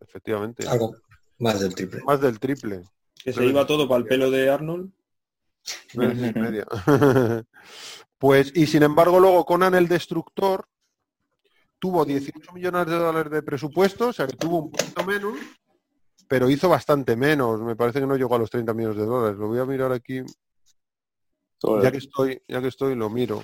efectivamente, 0.00 0.66
Algo 0.68 0.94
más 1.38 1.60
del 1.60 1.74
triple. 1.74 2.02
más 2.04 2.20
del 2.20 2.38
triple. 2.38 2.82
Que 3.22 3.32
se 3.32 3.44
iba 3.44 3.66
todo 3.66 3.88
para 3.88 3.98
el 3.98 4.06
pelo 4.06 4.30
de 4.30 4.50
Arnold. 4.50 4.90
Media. 5.94 6.66
pues, 8.18 8.52
y 8.54 8.66
sin 8.66 8.82
embargo, 8.82 9.18
luego 9.18 9.44
Conan 9.46 9.74
el 9.74 9.88
Destructor 9.88 10.66
tuvo 11.78 12.04
18 12.04 12.52
millones 12.52 12.86
de 12.86 12.96
dólares 12.96 13.32
de 13.32 13.42
presupuesto, 13.42 14.08
o 14.08 14.12
sea 14.12 14.26
que 14.26 14.36
tuvo 14.36 14.58
un 14.60 14.70
poquito 14.70 15.04
menos, 15.04 15.38
pero 16.28 16.48
hizo 16.48 16.68
bastante 16.68 17.16
menos. 17.16 17.60
Me 17.60 17.76
parece 17.76 18.00
que 18.00 18.06
no 18.06 18.16
llegó 18.16 18.34
a 18.34 18.38
los 18.38 18.50
30 18.50 18.72
millones 18.74 18.96
de 18.98 19.04
dólares. 19.04 19.38
Lo 19.38 19.48
voy 19.48 19.58
a 19.58 19.66
mirar 19.66 19.92
aquí, 19.92 20.22
ya 21.82 21.90
que 21.90 21.98
estoy, 21.98 22.40
ya 22.48 22.60
que 22.60 22.68
estoy, 22.68 22.94
lo 22.94 23.10
miro. 23.10 23.42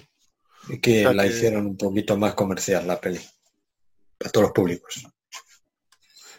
Y 0.68 0.78
que 0.80 1.00
O 1.06 1.10
sea 1.10 1.12
la 1.14 1.22
que- 1.24 1.30
hicieron 1.30 1.66
un 1.66 1.76
poquito 1.76 2.16
más 2.16 2.34
comercial 2.34 2.86
la 2.86 3.00
peli. 3.00 3.20
Para 4.18 4.30
todos 4.30 4.44
los 4.44 4.52
públicos. 4.52 5.06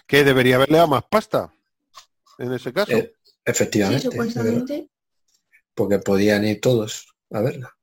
Que 0.05 0.23
debería 0.23 0.55
haberle 0.55 0.77
dado 0.77 0.89
más 0.89 1.03
pasta, 1.09 1.53
en 2.37 2.53
ese 2.53 2.71
caso. 2.73 2.91
Eh, 2.91 3.13
sí, 3.23 3.31
efectivamente. 3.45 4.03
supuestamente. 4.03 4.89
Porque 5.73 5.99
podían 5.99 6.45
ir 6.45 6.59
todos 6.61 7.07
a 7.31 7.41
verla. 7.41 7.75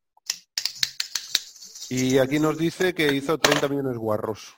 Y 1.91 2.19
aquí 2.19 2.39
nos 2.39 2.59
dice 2.59 2.95
que 2.95 3.15
hizo 3.15 3.39
30 3.39 3.69
millones 3.69 3.97
guarros. 3.97 4.55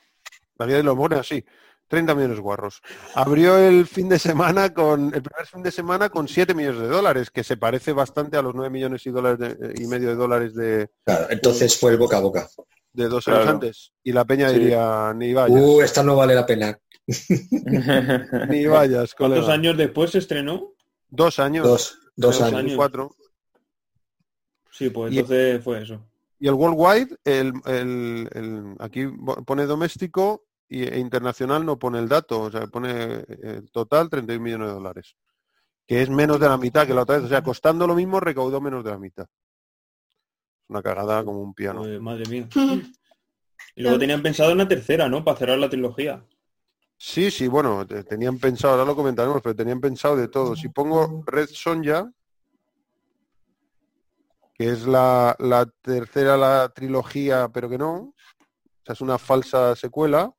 Aquí 0.59 0.73
lo 0.83 0.97
pone 0.97 1.17
así, 1.17 1.45
30 1.91 2.15
millones 2.15 2.39
guarros. 2.39 2.81
Abrió 3.17 3.59
el 3.59 3.85
fin 3.87 4.09
de 4.09 4.19
semana 4.21 4.73
con 4.73 5.13
el 5.13 5.23
primer 5.23 5.47
fin 5.47 5.63
de 5.63 5.73
semana 5.73 6.09
con 6.09 6.29
7 6.29 6.55
millones 6.55 6.83
de 6.83 6.89
dólares, 6.89 7.31
que 7.31 7.43
se 7.43 7.57
parece 7.57 7.93
bastante 7.93 8.37
a 8.37 8.43
los 8.43 8.55
9 8.55 8.71
millones 8.71 9.05
y, 9.07 9.11
dólares 9.11 9.39
de- 9.59 9.75
y 9.83 9.87
medio 9.89 10.09
de 10.11 10.15
dólares 10.15 10.55
de, 10.55 10.89
Claro, 11.05 11.27
entonces 11.31 11.77
fue 11.79 11.91
el 11.91 11.99
boca 11.99 12.19
a 12.19 12.21
boca. 12.21 12.49
de 12.93 13.09
dos 13.09 13.27
años 13.29 13.41
Claro. 13.41 13.51
antes. 13.57 13.93
Y 14.05 14.13
la 14.13 14.25
peña 14.25 14.51
Sí. 14.51 14.59
diría, 14.61 15.13
ni 15.17 15.33
vayas, 15.35 15.61
Uh, 15.61 15.81
esta 15.83 16.03
no 16.05 16.15
vale 16.17 16.35
la 16.35 16.47
pena. 16.47 16.79
ni 18.49 18.67
vayas, 18.67 19.15
¿Cuántos 19.15 19.41
colega". 19.41 19.53
años 19.53 19.77
después 19.77 20.11
se 20.13 20.19
estrenó? 20.19 20.73
Dos 21.09 21.39
años. 21.41 21.67
Dos, 21.67 21.99
dos 22.17 22.39
Dos 22.39 22.53
años. 22.53 22.77
Cuatro. 22.77 23.11
Sí, 24.71 24.91
pues 24.91 25.13
Y- 25.13 25.19
entonces 25.19 25.63
fue 25.65 25.83
eso. 25.83 26.07
Y 26.39 26.49
el 26.49 26.55
worldwide, 26.55 27.17
el, 27.25 27.53
el- 27.67 28.29
el- 28.33 28.75
aquí 28.79 29.07
pone 29.45 29.67
doméstico 29.67 30.45
y, 30.49 30.50
e 30.71 30.99
internacional 30.99 31.67
no 31.67 31.79
pone 31.79 31.99
el 31.99 32.09
dato, 32.09 32.43
o 32.43 32.51
sea, 32.51 32.67
pone 32.69 33.25
eh, 33.29 33.63
total 33.73 34.09
31 34.09 34.43
millones 34.43 34.69
de 34.69 34.75
dólares, 34.75 35.17
que 35.87 36.01
es 36.03 36.09
menos 36.11 36.39
de 36.39 36.49
la 36.49 36.57
mitad 36.57 36.87
que 36.87 36.95
la 36.95 37.03
otra 37.03 37.17
vez, 37.17 37.25
o 37.25 37.29
sea, 37.29 37.43
costando 37.43 37.87
lo 37.87 37.95
mismo 37.95 38.21
recaudó 38.21 38.61
menos 38.61 38.85
de 38.85 38.91
la 38.91 38.99
mitad. 38.99 39.27
una 40.69 40.83
cagada 40.83 41.25
como 41.25 41.41
un 41.43 41.53
piano. 41.53 41.81
Pues, 41.83 42.01
madre 42.01 42.25
mía. 42.29 42.49
Y 43.77 43.83
luego 43.83 43.99
tenían 43.99 44.23
pensado 44.23 44.53
una 44.53 44.67
tercera, 44.67 45.09
¿no? 45.09 45.23
Para 45.25 45.39
cerrar 45.39 45.59
la 45.59 45.71
trilogía. 45.71 46.25
Sí, 46.99 47.31
sí, 47.31 47.47
bueno, 47.47 47.87
te- 47.87 48.05
tenían 48.05 48.39
pensado, 48.39 48.75
ahora 48.75 48.85
lo 48.85 48.97
comentaremos, 48.97 49.41
pero 49.43 49.55
tenían 49.55 49.81
pensado 49.81 50.17
de 50.17 50.29
todo. 50.29 50.57
Si 50.57 50.69
pongo 50.69 51.23
Red 51.25 51.49
Sonja, 51.51 52.11
que 54.55 54.69
es 54.71 54.87
la, 54.87 55.35
la 55.39 55.67
tercera 55.83 56.37
la 56.37 56.69
trilogía, 56.75 57.49
pero 57.53 57.69
que 57.71 57.79
no, 57.79 57.95
o 57.97 58.15
sea, 58.85 58.93
es 58.93 59.01
una 59.01 59.19
falsa 59.19 59.75
secuela, 59.77 60.31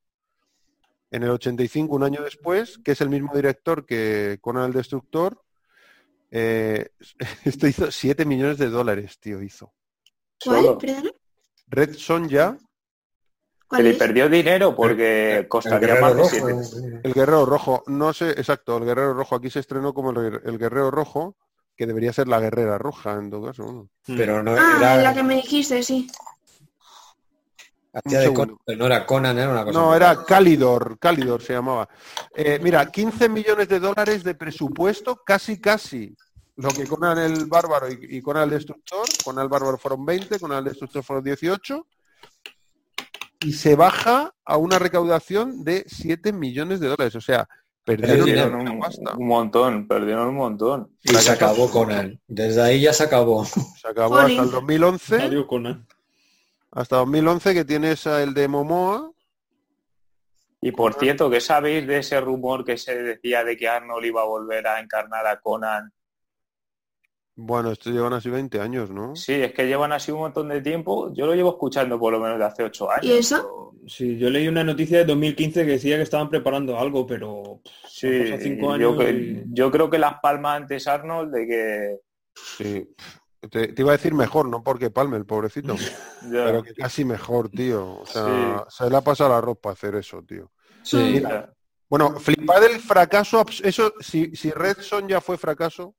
en 1.12 1.24
el 1.24 1.30
85, 1.32 1.96
un 1.96 2.04
año 2.04 2.24
después, 2.24 2.80
que 2.84 2.94
es 2.94 3.02
el 3.02 3.10
mismo 3.10 3.34
director 3.34 3.86
que 3.86 4.38
Conan 4.42 4.66
el 4.68 4.74
Destructor, 4.74 5.42
eh, 6.32 6.90
esto 7.46 7.68
hizo 7.68 7.92
7 7.92 8.26
millones 8.26 8.58
de 8.58 8.70
dólares, 8.70 9.20
tío, 9.20 9.42
hizo. 9.42 9.74
¿Cuál? 10.44 10.78
¿Perdona? 10.78 11.12
Red 11.68 11.94
Sonja, 11.96 12.58
¿Cuál 13.68 13.84
Que 13.84 13.90
le 13.90 13.96
perdió 13.96 14.28
dinero 14.30 14.76
porque 14.76 15.38
El 15.38 15.48
costaría 15.48 15.96
más 15.96 16.12
de 16.16 16.18
Rojo. 16.18 16.30
siete. 16.30 17.00
El 17.04 17.14
Guerrero 17.14 17.46
Rojo, 17.46 17.84
no 17.88 18.12
sé, 18.14 18.32
exacto, 18.32 18.78
el 18.78 18.86
Guerrero 18.86 19.14
Rojo. 19.14 19.36
Aquí 19.36 19.50
se 19.50 19.60
estrenó 19.60 19.94
como 19.94 20.12
el, 20.12 20.18
Guer- 20.18 20.42
el 20.46 20.58
Guerrero 20.58 20.92
Rojo, 20.92 21.38
que 21.78 21.86
debería 21.88 22.12
ser 22.12 22.28
la 22.28 22.40
Guerrera 22.40 22.78
Roja 22.78 23.14
en 23.14 23.30
todo 23.30 23.46
caso. 23.46 23.90
Pero 24.06 24.44
no 24.44 24.52
Ah, 24.58 24.76
era, 24.78 25.02
la 25.04 25.14
que 25.14 25.24
me 25.24 25.36
dijiste, 25.36 25.82
sí. 25.84 26.08
Hacía 27.94 28.20
de. 28.20 28.34
Conan, 28.34 28.58
no 28.78 28.86
era 28.86 29.06
Conan, 29.06 29.38
era 29.38 29.50
una 29.50 29.64
cosa. 29.66 29.80
No, 29.80 29.96
era. 29.96 30.24
Calidor, 30.24 30.98
Calidor 31.00 31.42
se 31.42 31.54
llamaba. 31.54 31.88
Eh, 32.36 32.60
mira, 32.62 32.90
15 32.90 33.30
millones 33.30 33.68
de 33.68 33.80
dólares 33.80 34.24
de 34.24 34.36
presupuesto, 34.36 35.22
casi 35.26 35.60
casi 35.60 36.16
lo 36.56 36.70
que 36.70 36.86
Conan 36.86 37.18
el 37.18 37.46
Bárbaro 37.46 37.92
y, 37.92 37.98
y 38.18 38.22
Conan 38.22 38.44
el 38.44 38.52
Destructor. 38.52 39.06
Conan 39.24 39.44
el 39.44 39.50
Bárbaro 39.50 39.78
fueron 39.78 40.06
20, 40.06 40.40
Conan 40.40 40.60
el 40.60 40.66
Destructor 40.66 41.04
fueron 41.04 41.24
18. 41.24 41.88
Y 43.44 43.54
se 43.54 43.76
baja 43.76 44.34
a 44.46 44.58
una 44.58 44.78
recaudación 44.78 45.64
de 45.64 45.84
7 45.88 46.32
millones 46.32 46.80
de 46.80 46.88
dólares. 46.88 47.16
O 47.16 47.22
sea, 47.22 47.48
perdieron 47.84 48.68
un, 48.68 49.28
montón, 49.28 49.88
perdieron 49.88 50.30
un 50.30 50.36
montón. 50.36 50.96
Y 51.02 51.14
se 51.16 51.32
acabó 51.32 51.70
Conan. 51.72 52.20
Desde 52.28 52.62
ahí 52.62 52.82
ya 52.82 52.94
se 52.94 53.04
acabó. 53.04 53.46
Se 53.46 53.88
acabó 53.88 54.18
hasta 54.18 54.44
el 54.44 54.52
2011. 54.52 55.16
Adiós, 55.24 55.46
Conan. 55.48 55.88
Hasta 56.72 56.98
2011 56.98 57.54
que 57.54 57.66
tienes 57.66 58.06
el 58.06 58.34
de 58.34 58.48
Momoa. 58.48 59.12
Y 60.62 60.72
por 60.72 60.94
cierto, 60.94 61.30
¿qué 61.30 61.42
sabéis 61.42 61.88
de 61.88 61.98
ese 61.98 62.22
rumor 62.22 62.64
que 62.64 62.78
se 62.78 62.96
decía 63.02 63.44
de 63.44 63.58
que 63.58 63.68
Arnold 63.68 64.06
iba 64.06 64.22
a 64.22 64.26
volver 64.26 64.68
a 64.68 64.80
encarnar 64.80 65.26
a 65.26 65.40
Conan? 65.42 65.92
Bueno, 67.36 67.72
estos 67.72 67.92
llevan 67.92 68.14
así 68.14 68.30
20 68.30 68.62
años, 68.62 68.92
¿no? 68.92 69.16
Sí, 69.16 69.34
es 69.34 69.54
que 69.54 69.66
llevan 69.66 69.92
así 69.92 70.12
un 70.12 70.20
montón 70.20 70.50
de 70.50 70.62
tiempo. 70.62 71.12
Yo 71.14 71.26
lo 71.26 71.34
llevo 71.34 71.50
escuchando 71.52 71.98
por 72.00 72.14
lo 72.14 72.20
menos 72.20 72.38
de 72.38 72.46
hace 72.46 72.64
ocho 72.64 72.92
años. 72.92 73.06
¿Y 73.06 73.14
eso? 73.14 73.74
Sí, 73.88 74.18
yo 74.20 74.30
leí 74.30 74.48
una 74.48 74.64
noticia 74.64 75.00
de 75.00 75.06
2015 75.06 75.66
que 75.66 75.72
decía 75.72 75.96
que 75.98 76.04
estaban 76.04 76.30
preparando 76.30 76.78
algo, 76.78 77.08
pero 77.08 77.62
pff, 77.64 77.72
Sí, 77.88 78.38
cinco 78.40 78.68
yo, 78.68 78.72
años 78.74 78.98
que- 78.98 79.12
y- 79.12 79.44
yo 79.48 79.72
creo 79.72 79.90
que 79.90 79.98
las 79.98 80.20
palmas 80.22 80.58
antes 80.62 80.88
Arnold 80.88 81.34
de 81.34 81.48
que 81.48 81.98
Sí. 82.36 82.96
Te, 83.50 83.70
te 83.70 83.82
iba 83.82 83.92
a 83.92 83.98
decir 83.98 84.14
mejor, 84.14 84.48
no 84.48 84.64
porque 84.64 84.92
palme 84.92 85.18
el 85.18 85.26
pobrecito, 85.26 85.76
pero 86.32 86.62
que 86.62 86.74
casi 86.76 87.04
mejor, 87.04 87.50
tío. 87.50 88.00
O 88.02 88.06
sea, 88.06 88.66
se 88.70 88.90
le 88.90 88.98
ha 88.98 89.02
pasado 89.02 89.32
la 89.32 89.42
ropa 89.42 89.72
hacer 89.72 89.96
eso, 89.96 90.22
tío. 90.24 90.52
Sí. 90.84 91.24
Bueno, 91.90 92.20
flipad 92.20 92.64
el 92.64 92.80
fracaso, 92.80 93.46
eso, 93.64 93.94
si, 94.00 94.34
si 94.36 94.52
Red 94.52 94.78
Son 94.80 95.10
ya 95.10 95.20
fue 95.20 95.38
fracaso, 95.38 95.96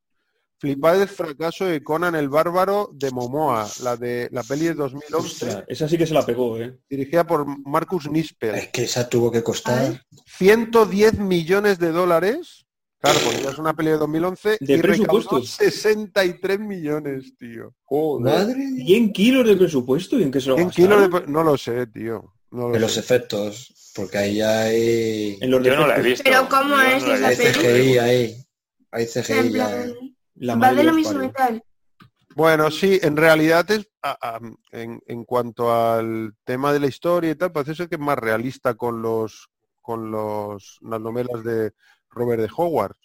flipad 0.56 1.02
el 1.02 1.08
fracaso 1.08 1.66
de 1.66 1.82
Conan 1.82 2.14
el 2.14 2.30
Bárbaro 2.30 2.88
de 2.94 3.10
Momoa, 3.10 3.68
la 3.82 3.96
de 3.96 4.28
la 4.32 4.42
peli 4.42 4.66
de 4.66 4.74
2011, 4.74 5.16
Ostras, 5.18 5.64
esa 5.66 5.88
sí 5.88 5.98
que 5.98 6.06
se 6.06 6.14
la 6.14 6.24
pegó, 6.24 6.56
¿eh? 6.58 6.78
dirigida 6.88 7.26
por 7.26 7.44
Marcus 7.66 8.10
Nispel. 8.10 8.54
Es 8.54 8.68
que 8.68 8.84
esa 8.84 9.08
tuvo 9.08 9.30
que 9.30 9.42
costar. 9.42 10.02
110 10.38 11.18
millones 11.18 11.78
de 11.78 11.90
dólares. 11.90 12.61
Claro, 13.02 13.18
porque 13.24 13.42
ya 13.42 13.50
es 13.50 13.58
una 13.58 13.74
peli 13.74 13.90
de 13.90 13.96
2011 13.98 14.58
De 14.60 14.74
y 14.74 14.78
presupuesto. 14.80 15.42
63 15.42 16.60
millones, 16.60 17.36
tío. 17.36 17.74
Madre 18.20 18.54
mía. 18.56 18.84
100 18.86 19.12
kilos 19.12 19.46
de 19.46 19.56
presupuesto 19.56 20.18
y 20.18 20.22
en 20.22 20.30
qué 20.30 20.40
se 20.40 20.48
lo 20.50 20.54
100 20.56 20.68
gastaron? 20.68 21.10
kilos 21.10 21.22
de... 21.26 21.32
No 21.32 21.42
lo 21.42 21.58
sé, 21.58 21.86
tío. 21.88 22.32
No 22.52 22.68
lo 22.68 22.74
De 22.74 22.80
los 22.80 22.96
efectos. 22.96 23.74
Porque 23.94 24.16
ahí 24.18 24.36
ya 24.36 24.62
hay. 24.62 25.36
En 25.40 25.50
los 25.50 25.62
Yo 25.62 25.76
no 25.76 25.86
la 25.86 25.96
he 25.98 26.02
visto. 26.02 26.22
Pero 26.24 26.48
¿cómo 26.48 26.76
no 26.76 26.80
es 26.82 27.02
esa 27.04 27.26
Hay 27.28 27.36
peli? 27.36 27.52
CGI 27.52 27.98
ahí. 27.98 28.36
Hay 28.92 29.02
En 29.02 29.08
CGI 29.22 29.50
La 30.36 30.54
va 30.54 30.58
madre 30.60 30.76
de 30.76 30.84
lo 30.84 30.92
mismo 30.94 31.22
y 31.22 31.28
tal. 31.30 31.62
Bueno, 32.34 32.70
sí, 32.70 32.98
en 33.02 33.16
realidad 33.18 33.70
es 33.70 33.86
a- 34.00 34.16
a- 34.36 34.40
en, 34.70 35.02
en 35.06 35.24
cuanto 35.24 35.70
al 35.74 36.32
tema 36.44 36.72
de 36.72 36.80
la 36.80 36.86
historia 36.86 37.32
y 37.32 37.34
tal, 37.34 37.52
parece 37.52 37.74
ser 37.74 37.88
que 37.90 37.96
es 37.96 38.00
más 38.00 38.16
realista 38.18 38.74
con 38.74 39.02
los 39.02 39.48
con 39.82 40.10
los 40.10 40.78
las 40.80 41.00
novelas 41.00 41.42
de 41.44 41.72
Robert 42.12 42.40
de 42.42 42.50
Howard. 42.56 42.96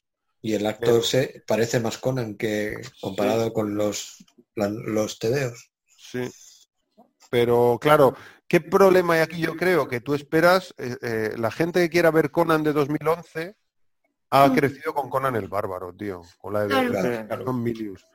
Y 0.42 0.54
el 0.54 0.66
actor 0.68 1.04
se 1.04 1.44
parece 1.48 1.80
más 1.80 1.98
Conan 1.98 2.36
que 2.36 2.76
comparado 3.02 3.52
con 3.54 3.76
los, 3.76 4.24
la- 4.56 4.70
los 4.70 5.18
tebeos. 5.20 5.72
Sí. 5.88 6.30
Pero 7.30 7.78
claro, 7.82 8.16
¿qué 8.48 8.62
problema 8.62 9.16
hay 9.16 9.22
aquí? 9.22 9.42
Yo 9.42 9.56
creo 9.58 9.88
que 9.88 10.00
tú 10.00 10.14
esperas, 10.14 10.74
eh, 10.78 10.96
eh, 11.02 11.32
la 11.38 11.52
gente 11.52 11.80
que 11.82 11.90
quiera 11.90 12.12
ver 12.12 12.32
Conan 12.32 12.64
de 12.64 12.74
2011 12.74 13.56
ha 14.30 14.48
Mm. 14.48 14.56
crecido 14.56 14.94
con 14.94 15.10
Conan 15.10 15.36
el 15.36 15.48
Bárbaro, 15.48 15.94
tío, 15.94 16.22
con 16.38 16.54
la 16.54 16.66
de 16.68 17.26
Claro. 17.28 17.54
Milius. 17.54 18.06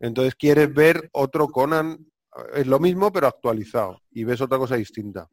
Entonces 0.00 0.34
quieres 0.34 0.72
ver 0.72 1.10
otro 1.12 1.48
Conan, 1.48 1.98
eh, 2.36 2.60
es 2.60 2.66
lo 2.66 2.78
mismo 2.78 3.12
pero 3.12 3.26
actualizado 3.26 4.00
y 4.10 4.24
ves 4.24 4.40
otra 4.40 4.58
cosa 4.58 4.76
distinta. 4.76 5.28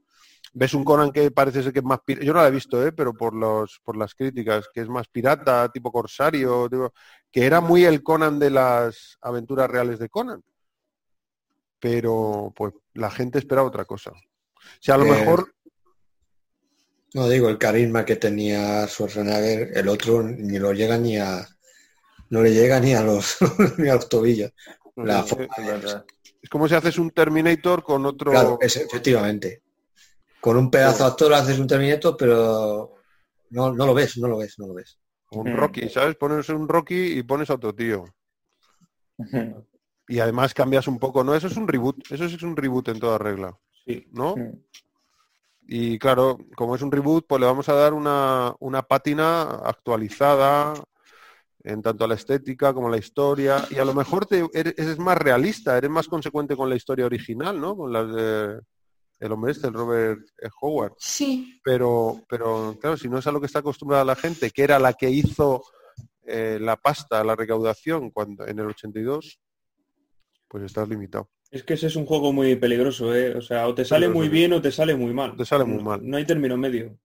Ves 0.53 0.73
un 0.73 0.83
Conan 0.83 1.11
que 1.11 1.31
parece 1.31 1.63
ser 1.63 1.71
que 1.73 1.79
es 1.79 1.85
más 1.85 1.99
pirata, 2.05 2.25
yo 2.25 2.33
no 2.33 2.41
la 2.41 2.47
he 2.47 2.51
visto, 2.51 2.85
eh, 2.85 2.91
pero 2.91 3.13
por 3.13 3.33
los 3.35 3.79
por 3.83 3.95
las 3.97 4.15
críticas, 4.15 4.67
que 4.73 4.81
es 4.81 4.89
más 4.89 5.07
pirata, 5.07 5.69
tipo 5.71 5.91
corsario, 5.91 6.67
tipo- 6.69 6.93
que 7.31 7.45
era 7.45 7.61
muy 7.61 7.85
el 7.85 8.01
Conan 8.03 8.39
de 8.39 8.49
las 8.49 9.17
aventuras 9.21 9.69
reales 9.69 9.99
de 9.99 10.09
Conan. 10.09 10.41
Pero 11.79 12.51
pues 12.55 12.73
la 12.93 13.09
gente 13.09 13.39
espera 13.39 13.63
otra 13.63 13.85
cosa. 13.85 14.11
O 14.11 14.21
sea, 14.81 14.95
a 14.95 14.97
lo 14.97 15.05
Eh, 15.05 15.09
mejor 15.11 15.53
No 17.13 17.27
digo 17.27 17.49
el 17.49 17.57
carisma 17.57 18.05
que 18.05 18.17
tenía 18.17 18.87
Schwarzenegger, 18.87 19.71
el 19.75 19.87
otro 19.87 20.21
ni 20.21 20.59
lo 20.59 20.73
llega 20.73 20.97
ni 20.97 21.17
a 21.17 21.47
no 22.29 22.43
le 22.43 22.53
llega 22.53 22.79
ni 22.79 22.93
a 22.93 23.01
los 23.01 23.37
ni 23.79 23.89
a 23.89 23.95
los 23.95 24.07
tobillos. 24.09 24.51
La 24.97 25.23
forma 25.23 25.47
Es 26.41 26.49
como 26.49 26.67
si 26.67 26.75
haces 26.75 26.99
un 26.99 27.09
Terminator 27.11 27.83
con 27.83 28.05
otro 28.05 28.31
Claro, 28.31 28.57
es, 28.61 28.75
efectivamente. 28.75 29.63
Con 30.41 30.57
un 30.57 30.71
pedazo 30.71 31.03
de 31.03 31.09
actor 31.09 31.33
haces 31.33 31.59
un 31.59 31.67
terminator, 31.67 32.15
pero 32.17 32.95
no, 33.49 33.73
no 33.73 33.85
lo 33.85 33.93
ves, 33.93 34.17
no 34.17 34.27
lo 34.27 34.37
ves, 34.37 34.57
no 34.57 34.67
lo 34.67 34.73
ves. 34.73 34.99
un 35.31 35.51
Mm. 35.51 35.55
Rocky, 35.55 35.89
¿sabes? 35.89 36.15
Pones 36.15 36.49
un 36.49 36.67
Rocky 36.67 37.19
y 37.19 37.23
pones 37.23 37.49
a 37.49 37.55
otro 37.55 37.73
tío. 37.73 38.05
Y 40.11 40.19
además 40.19 40.55
cambias 40.55 40.87
un 40.87 40.97
poco, 40.97 41.23
¿no? 41.23 41.35
Eso 41.35 41.45
es 41.45 41.55
un 41.55 41.67
reboot, 41.67 42.11
eso 42.11 42.27
sí 42.27 42.33
es 42.33 42.41
un 42.41 42.57
reboot 42.57 42.87
en 42.87 42.99
toda 42.99 43.19
regla, 43.19 43.55
Sí. 43.85 44.07
¿no? 44.11 44.33
Y 45.67 45.99
claro, 45.99 46.39
como 46.55 46.75
es 46.75 46.81
un 46.81 46.91
reboot, 46.91 47.27
pues 47.27 47.39
le 47.39 47.45
vamos 47.45 47.69
a 47.69 47.75
dar 47.75 47.93
una, 47.93 48.55
una 48.59 48.81
pátina 48.81 49.43
actualizada 49.43 50.73
en 51.63 51.83
tanto 51.83 52.05
a 52.05 52.07
la 52.07 52.15
estética 52.15 52.73
como 52.73 52.87
a 52.87 52.89
la 52.89 52.97
historia. 52.97 53.63
Y 53.69 53.77
a 53.77 53.85
lo 53.85 53.93
mejor 53.93 54.25
te, 54.25 54.43
eres, 54.51 54.73
eres 54.77 54.97
más 54.97 55.15
realista, 55.15 55.77
eres 55.77 55.91
más 55.91 56.07
consecuente 56.07 56.55
con 56.55 56.69
la 56.71 56.75
historia 56.75 57.05
original, 57.05 57.61
¿no? 57.61 57.77
Con 57.77 57.93
las 57.93 58.11
de 58.11 58.61
el 59.19 59.31
hombre 59.31 59.51
este, 59.51 59.67
el 59.67 59.73
Robert 59.73 60.19
E. 60.37 60.47
Howard. 60.61 60.93
Sí. 60.97 61.59
Pero, 61.63 62.21
pero 62.29 62.77
claro, 62.79 62.97
si 62.97 63.09
no 63.09 63.17
es 63.17 63.27
a 63.27 63.31
lo 63.31 63.39
que 63.39 63.45
está 63.47 63.59
acostumbrada 63.59 64.03
la 64.05 64.15
gente, 64.15 64.51
que 64.51 64.63
era 64.63 64.79
la 64.79 64.93
que 64.93 65.09
hizo 65.09 65.63
eh, 66.25 66.57
la 66.61 66.77
pasta, 66.77 67.23
la 67.23 67.35
recaudación 67.35 68.11
cuando 68.11 68.45
en 68.47 68.59
el 68.59 68.67
82, 68.67 69.39
pues 70.47 70.63
estás 70.63 70.87
limitado. 70.89 71.29
Es 71.51 71.63
que 71.63 71.73
ese 71.73 71.87
es 71.87 71.95
un 71.95 72.05
juego 72.05 72.31
muy 72.31 72.55
peligroso, 72.55 73.13
¿eh? 73.15 73.35
O 73.35 73.41
sea, 73.41 73.67
o 73.67 73.73
te 73.73 73.83
sale 73.83 74.05
Peligroso, 74.05 74.19
muy 74.19 74.29
bien 74.29 74.53
o 74.53 74.61
te 74.61 74.71
sale 74.71 74.95
muy 74.95 75.13
mal. 75.13 75.35
Te 75.35 75.45
sale 75.45 75.63
muy 75.63 75.77
No- 75.77 75.83
mal. 75.83 75.99
No 76.03 76.17
hay 76.17 76.25
término 76.25 76.55
medio. 76.57 76.95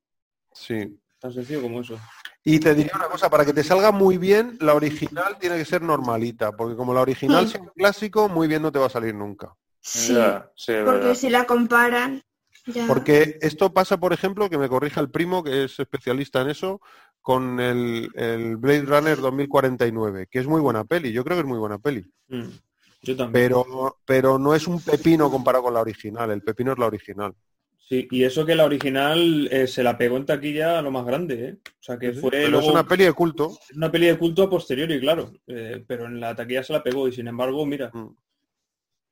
Sí. 0.52 1.00
Tan 1.18 1.33
sencillo 1.33 1.62
como 1.62 1.80
eso. 1.80 1.99
Y 2.44 2.61
te 2.61 2.75
diría 2.75 2.92
una 2.94 3.09
cosa, 3.09 3.30
para 3.30 3.47
que 3.47 3.54
te 3.54 3.64
salga 3.64 3.90
muy 3.90 4.18
bien, 4.18 4.59
la 4.61 4.75
original 4.75 5.38
tiene 5.40 5.56
que 5.56 5.64
ser 5.64 5.80
normalita, 5.80 6.52
porque 6.52 6.76
como 6.76 6.92
la 6.92 7.00
original 7.00 7.47
Hmm. 7.47 7.49
sea 7.49 7.61
un 7.62 7.68
clásico, 7.75 8.28
muy 8.28 8.47
bien 8.47 8.61
no 8.61 8.71
te 8.71 8.78
va 8.78 8.87
a 8.87 8.90
salir 8.90 9.14
nunca. 9.14 9.54
Sí. 9.87 10.14
Ya, 10.14 10.50
sí, 10.57 10.73
es 10.73 10.83
Porque 10.85 11.00
verdad. 11.00 11.14
si 11.14 11.29
la 11.31 11.45
comparan, 11.47 12.23
ya. 12.67 12.87
Porque 12.87 13.38
esto 13.43 13.75
pasa, 13.75 13.99
por 13.99 14.12
ejemplo, 14.14 14.49
que 14.49 14.57
me 14.57 14.69
corrija 14.69 15.00
el 15.03 15.11
primo, 15.11 15.45
que 15.45 15.64
es 15.64 15.79
especialista 15.79 16.41
en 16.41 16.49
eso, 16.50 16.81
con 17.21 17.61
el, 17.61 18.09
el 18.14 18.57
Blade 18.57 18.83
Runner 18.87 19.19
2049, 19.19 20.26
que 20.31 20.38
es 20.38 20.47
muy 20.47 20.61
buena 20.62 20.85
peli, 20.85 21.12
yo 21.12 21.23
creo 21.25 21.37
que 21.37 21.43
es 21.43 21.47
muy 21.47 21.59
buena 21.59 21.79
peli. 21.79 22.11
Mm. 22.29 22.49
Yo 23.03 23.17
también. 23.17 23.33
Pero, 23.33 23.99
pero 24.07 24.38
no 24.38 24.55
es 24.55 24.67
un 24.67 24.81
pepino 24.81 25.31
comparado 25.31 25.64
con 25.64 25.75
la 25.75 25.81
original, 25.83 26.31
el 26.31 26.43
pepino 26.43 26.73
es 26.73 26.79
la 26.79 26.87
original. 26.87 27.35
Sí, 27.87 28.09
y 28.11 28.25
eso 28.25 28.47
que 28.47 28.55
la 28.55 28.64
original 28.64 29.47
eh, 29.53 29.67
se 29.67 29.83
la 29.83 29.99
pegó 29.99 30.17
en 30.17 30.25
taquilla 30.25 30.79
a 30.79 30.83
lo 30.83 30.91
más 30.91 31.05
grande, 31.05 31.45
¿eh? 31.49 31.59
O 31.67 31.83
sea, 31.83 31.99
que 31.99 32.14
Sí, 32.14 32.21
fue 32.21 32.31
pero 32.31 32.49
luego 32.49 32.67
es 32.69 32.73
una 32.73 32.88
peli 32.88 33.05
de 33.05 33.12
culto. 33.12 33.50
es 33.69 33.76
una 33.76 33.93
peli 33.93 34.07
de 34.07 34.17
culto 34.17 34.43
a 34.45 34.49
posteriori, 34.49 34.99
claro. 35.00 35.35
Eh, 35.47 35.85
pero 35.87 36.07
en 36.07 36.19
la 36.19 36.35
taquilla 36.35 36.62
se 36.64 36.73
la 36.73 36.83
pegó 36.83 37.07
y 37.09 37.12
sin 37.12 37.29
embargo, 37.29 37.67
mira, 37.67 37.91
Mm. 37.93 38.07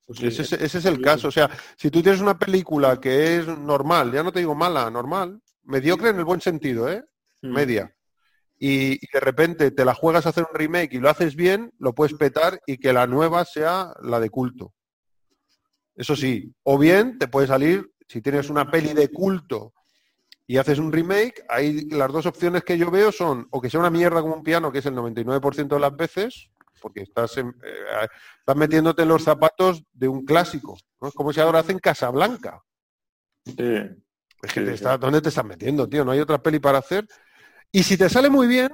Pues 0.06 0.18
sí, 0.18 0.26
Ese, 0.26 0.42
es- 0.42 0.52
ese 0.52 0.78
es 0.78 0.84
el 0.84 1.00
caso. 1.00 1.28
O 1.28 1.30
sea, 1.30 1.48
si 1.76 1.90
tú 1.90 2.02
tienes 2.02 2.20
una 2.20 2.38
película 2.38 3.00
que 3.00 3.38
es 3.38 3.46
normal, 3.46 4.12
ya 4.12 4.22
no 4.22 4.32
te 4.32 4.40
digo 4.40 4.54
mala, 4.54 4.90
normal, 4.90 5.40
mediocre 5.64 6.10
en 6.10 6.18
el 6.18 6.24
buen 6.24 6.40
sentido, 6.40 6.88
¿eh? 6.90 7.04
Mm. 7.42 7.52
Media. 7.52 7.94
Y, 8.58 8.92
y 8.94 9.08
de 9.12 9.20
repente 9.20 9.70
te 9.72 9.84
la 9.84 9.94
juegas 9.94 10.26
a 10.26 10.28
hacer 10.30 10.46
un 10.48 10.56
remake 10.56 10.94
y 10.94 10.98
lo 11.00 11.08
haces 11.10 11.34
bien, 11.34 11.72
lo 11.78 11.94
puedes 11.94 12.14
petar 12.16 12.60
y 12.66 12.78
que 12.78 12.92
la 12.92 13.06
nueva 13.06 13.44
sea 13.44 13.92
la 14.02 14.20
de 14.20 14.30
culto. 14.30 14.72
Eso 15.94 16.16
sí. 16.16 16.54
O 16.62 16.78
bien 16.78 17.18
te 17.18 17.28
puede 17.28 17.46
salir, 17.46 17.90
si 18.08 18.22
tienes 18.22 18.50
una 18.50 18.70
peli 18.70 18.92
de 18.94 19.08
culto 19.08 19.74
y 20.46 20.56
haces 20.58 20.78
un 20.78 20.92
remake, 20.92 21.44
ahí 21.48 21.88
las 21.90 22.12
dos 22.12 22.26
opciones 22.26 22.62
que 22.64 22.78
yo 22.78 22.90
veo 22.90 23.10
son 23.12 23.46
o 23.50 23.60
que 23.60 23.70
sea 23.70 23.80
una 23.80 23.90
mierda 23.90 24.20
como 24.20 24.34
un 24.34 24.42
piano, 24.42 24.70
que 24.72 24.78
es 24.78 24.86
el 24.86 24.94
99% 24.94 25.74
de 25.76 25.80
las 25.80 25.96
veces, 25.96 26.50
porque 26.82 27.02
estás, 27.02 27.36
en- 27.38 27.54
eh, 27.64 28.06
estás 28.40 28.56
metiéndote 28.56 29.02
en 29.02 29.08
los 29.08 29.22
zapatos 29.22 29.82
de 29.92 30.08
un 30.08 30.24
clásico. 30.24 30.76
¿no? 31.00 31.08
Es 31.08 31.14
como 31.14 31.32
si 31.32 31.40
ahora 31.40 31.60
hacen 31.60 31.78
Casablanca. 31.78 32.60
Sí. 33.46 33.54
Es 33.56 34.52
que 34.52 34.60
Sí, 34.60 34.66
te 34.66 34.66
sí. 34.66 34.74
está- 34.74 34.98
¿Dónde 34.98 35.20
te 35.22 35.28
estás 35.28 35.44
metiendo, 35.44 35.88
tío? 35.88 36.04
No 36.04 36.10
hay 36.10 36.20
otra 36.20 36.42
peli 36.42 36.58
para 36.58 36.78
hacer. 36.78 37.06
Y 37.70 37.82
si 37.84 37.96
te 37.96 38.08
sale 38.08 38.28
muy 38.28 38.46
bien, 38.48 38.70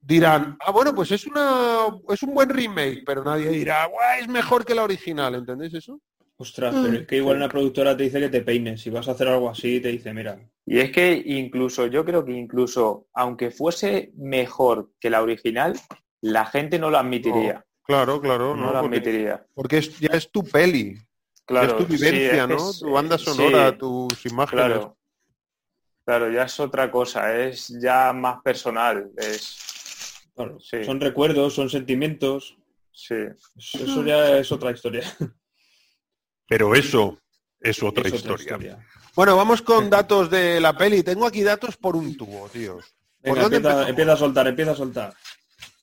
dirán, 0.00 0.56
ah, 0.64 0.70
bueno, 0.70 0.94
pues 0.94 1.10
es 1.12 1.26
una 1.26 1.86
es 2.08 2.22
un 2.22 2.32
buen 2.32 2.48
remake, 2.48 3.02
pero 3.04 3.22
nadie 3.22 3.48
dirá, 3.50 3.86
"Buah, 3.88 4.18
es 4.18 4.28
mejor 4.28 4.64
que 4.64 4.74
la 4.74 4.84
original, 4.84 5.34
¿entendéis 5.34 5.74
eso? 5.74 6.00
Ostras, 6.36 6.74
Mm. 6.74 6.82
pero 6.84 6.98
es 7.00 7.06
que 7.06 7.16
igual 7.16 7.36
una 7.36 7.50
productora 7.50 7.94
te 7.94 8.04
dice 8.04 8.18
que 8.18 8.30
te 8.30 8.40
peines. 8.40 8.80
Si 8.80 8.88
vas 8.88 9.06
a 9.08 9.10
hacer 9.12 9.28
algo 9.28 9.50
así, 9.50 9.78
te 9.80 9.88
dice, 9.88 10.14
mira, 10.14 10.38
Y 10.66 10.78
es 10.78 10.92
que 10.92 11.20
incluso, 11.26 11.86
yo 11.88 12.04
creo 12.04 12.24
que 12.24 12.30
incluso, 12.32 13.08
aunque 13.14 13.50
fuese 13.50 14.12
mejor 14.16 14.90
que 15.00 15.10
la 15.10 15.20
original, 15.20 15.74
la 16.22 16.46
gente 16.46 16.78
no 16.78 16.90
lo 16.90 16.98
admitiría. 16.98 17.64
Claro, 17.82 18.20
claro, 18.20 18.54
No, 18.54 18.66
no, 18.66 18.72
lo 18.72 18.80
porque, 18.80 18.96
admitiría. 18.96 19.46
porque 19.54 19.78
es- 19.78 19.98
ya 19.98 20.10
es 20.12 20.30
tu 20.30 20.44
peli, 20.44 20.96
Claro, 21.44 21.78
es 21.78 21.86
tu 21.86 21.92
sí, 21.92 21.92
vivencia, 22.02 22.42
es 22.44 22.48
¿no? 22.48 22.70
es- 22.70 22.78
Tu 22.80 22.90
banda 22.90 23.18
sí, 23.18 23.24
sonora, 23.24 23.76
tus 23.76 24.26
imágenes. 24.26 24.64
Claro. 24.66 24.96
Claro, 26.04 26.30
ya 26.30 26.44
es 26.44 26.58
otra 26.60 26.90
cosa, 26.90 27.36
es 27.38 27.68
ya 27.80 28.12
más 28.12 28.40
personal. 28.42 29.10
Es, 29.16 30.16
claro, 30.34 30.58
Sí. 30.60 30.84
son 30.84 31.00
recuerdos, 31.00 31.54
son 31.54 31.68
sentimientos. 31.70 32.56
sí. 32.92 33.14
Eso 33.56 34.04
ya 34.04 34.36
es 34.38 34.50
otra 34.52 34.72
historia. 34.72 35.02
Pero 36.48 36.74
eso 36.74 37.18
es 37.60 37.82
otra 37.82 38.08
Es 38.08 38.14
historia. 38.14 38.78
Bueno, 39.14 39.36
vamos 39.36 39.62
con 39.62 39.88
datos 39.88 40.28
de 40.30 40.60
la 40.60 40.76
peli. 40.76 41.02
Tengo 41.02 41.26
aquí 41.26 41.42
datos 41.42 41.76
por 41.76 41.96
un 41.96 42.16
tubo, 42.16 42.48
tíos. 42.48 42.84
¿Por 43.22 43.38
Venga, 43.38 43.56
empieza, 43.56 43.88
empieza 43.88 44.12
a 44.12 44.16
soltar, 44.16 44.46
empieza 44.48 44.70
a 44.72 44.74
soltar. 44.76 45.14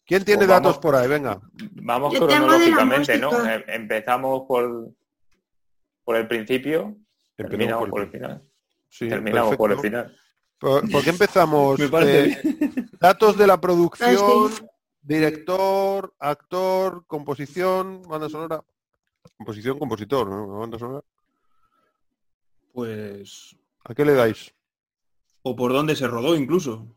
¿Quién 0.07 0.23
tiene 0.23 0.39
Pues 0.39 0.47
vamos. 0.49 0.63
datos 0.63 0.77
por 0.79 0.95
ahí? 0.95 1.07
Venga. 1.07 1.39
Vamos 1.83 2.13
Yo 2.13 2.25
cronológicamente, 2.25 3.17
¿no? 3.19 3.45
Em- 3.45 3.63
Empezamos 3.67 4.43
por, 4.47 4.91
por 6.05 6.15
el 6.15 6.27
principio, 6.27 6.95
Empezamos 7.37 7.49
terminamos 7.49 7.79
por 7.81 7.89
por 7.89 8.01
el- 8.01 8.09
final. 8.09 8.43
Sí, 8.89 9.09
terminamos 9.09 9.57
por 9.57 9.71
el 9.73 9.79
final. 9.79 10.17
¿Por, 10.57 10.89
por 10.89 11.03
qué 11.03 11.09
empezamos? 11.09 11.77
Me 11.79 11.89
parece 11.89 12.39
Eh, 12.47 12.85
datos 13.01 13.37
de 13.37 13.45
la 13.47 13.59
producción, 13.59 14.49
Ah, 14.49 14.65
director, 15.01 16.13
actor, 16.19 17.03
composición, 17.05 18.01
banda 18.03 18.29
sonora. 18.29 18.63
Composición, 19.37 19.77
compositor, 19.77 20.27
¿no? 20.29 20.47
Banda 20.59 20.79
sonora. 20.79 21.03
Pues... 22.73 23.55
¿A 23.83 23.93
qué 23.93 24.05
le 24.05 24.13
dais? 24.13 24.53
O 25.43 25.55
por 25.55 25.71
dónde 25.73 25.95
se 25.95 26.07
rodó 26.07 26.35
incluso. 26.35 26.87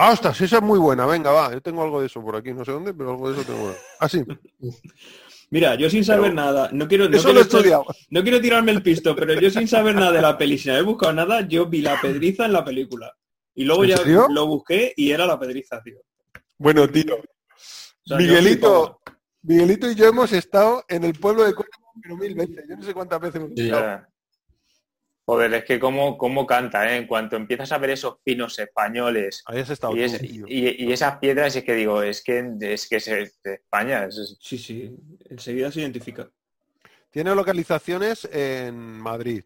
Ah, 0.00 0.12
ostras, 0.12 0.40
esa 0.40 0.56
es 0.58 0.62
muy 0.62 0.78
buena. 0.78 1.06
Venga, 1.06 1.32
va. 1.32 1.52
Yo 1.52 1.60
tengo 1.60 1.82
algo 1.82 2.00
de 2.00 2.06
eso 2.06 2.22
por 2.22 2.36
aquí. 2.36 2.52
No 2.54 2.64
sé 2.64 2.70
dónde, 2.72 2.94
pero 2.94 3.10
algo 3.10 3.32
de 3.32 3.40
eso 3.40 3.52
tengo. 3.52 3.74
Ah, 3.98 4.08
sí. 4.08 4.22
Mira, 5.50 5.74
yo 5.76 5.88
sin 5.90 6.04
saber 6.04 6.30
Pero- 6.30 6.34
nada, 6.34 6.68
no 6.72 6.86
quiero, 6.86 7.08
no 7.08 7.16
Eso 7.16 7.24
quiero 7.24 7.40
lo 7.40 7.40
he 7.40 7.48
echar- 7.48 7.56
estudiado. 7.58 7.84
no 8.10 8.22
quiero 8.22 8.40
tirarme 8.40 8.70
el 8.72 8.82
pisto, 8.82 9.16
pero 9.16 9.32
yo 9.40 9.50
sin 9.50 9.66
saber 9.66 9.94
nada 9.94 10.12
de 10.12 10.20
la 10.20 10.36
peli, 10.36 10.58
sin 10.58 10.72
haber 10.72 10.84
buscado 10.84 11.14
nada, 11.14 11.40
yo 11.48 11.64
vi 11.66 11.80
la 11.80 11.98
pedriza 12.00 12.44
en 12.44 12.52
la 12.52 12.62
película. 12.64 13.12
Y 13.54 13.64
luego 13.64 13.82
¿En 13.84 13.90
ya 13.90 13.96
serio? 13.96 14.26
lo 14.30 14.46
busqué 14.46 14.92
y 14.94 15.10
era 15.10 15.24
la 15.26 15.38
pedriza, 15.38 15.82
tío. 15.82 15.96
Bueno, 16.58 16.86
tío. 16.88 17.16
O 17.16 17.22
sea, 18.04 18.18
yo 18.20 18.26
Miguelito, 18.26 19.00
Miguelito 19.42 19.90
y 19.90 19.94
yo 19.94 20.04
hemos 20.06 20.32
estado 20.32 20.84
en 20.86 21.04
el 21.04 21.14
pueblo 21.14 21.44
de 21.44 21.54
Cuenca, 21.54 21.78
pero 22.02 22.16
mil 22.18 22.34
veces. 22.34 22.64
Yo 22.68 22.76
no 22.76 22.82
sé 22.82 22.92
cuántas 22.92 23.18
veces 23.18 23.36
hemos 23.36 23.50
estado. 23.58 24.06
Joder, 25.28 25.52
es 25.52 25.64
que 25.64 25.78
cómo, 25.78 26.16
cómo 26.16 26.46
canta, 26.46 26.90
¿eh? 26.90 26.96
En 26.96 27.06
cuanto 27.06 27.36
empiezas 27.36 27.70
a 27.72 27.76
ver 27.76 27.90
esos 27.90 28.16
pinos 28.24 28.58
españoles 28.58 29.44
y, 29.92 29.96
tú, 29.96 30.00
es- 30.00 30.18
tío. 30.18 30.46
y- 30.48 30.86
y 30.86 30.90
esas 30.90 31.18
piedras, 31.18 31.54
es 31.54 31.64
que 31.64 31.74
digo, 31.74 32.00
es 32.02 32.24
que 32.24 32.50
es 32.62 32.88
que 32.88 32.96
es 32.96 33.04
de 33.44 33.54
España. 33.54 34.06
es- 34.06 34.16
es- 34.16 34.38
Sí, 34.40 34.56
sí, 34.56 34.90
enseguida 35.28 35.70
se 35.70 35.82
identifica. 35.82 36.30
Tiene 37.10 37.34
localizaciones 37.34 38.24
en 38.32 38.74
Madrid. 38.78 39.44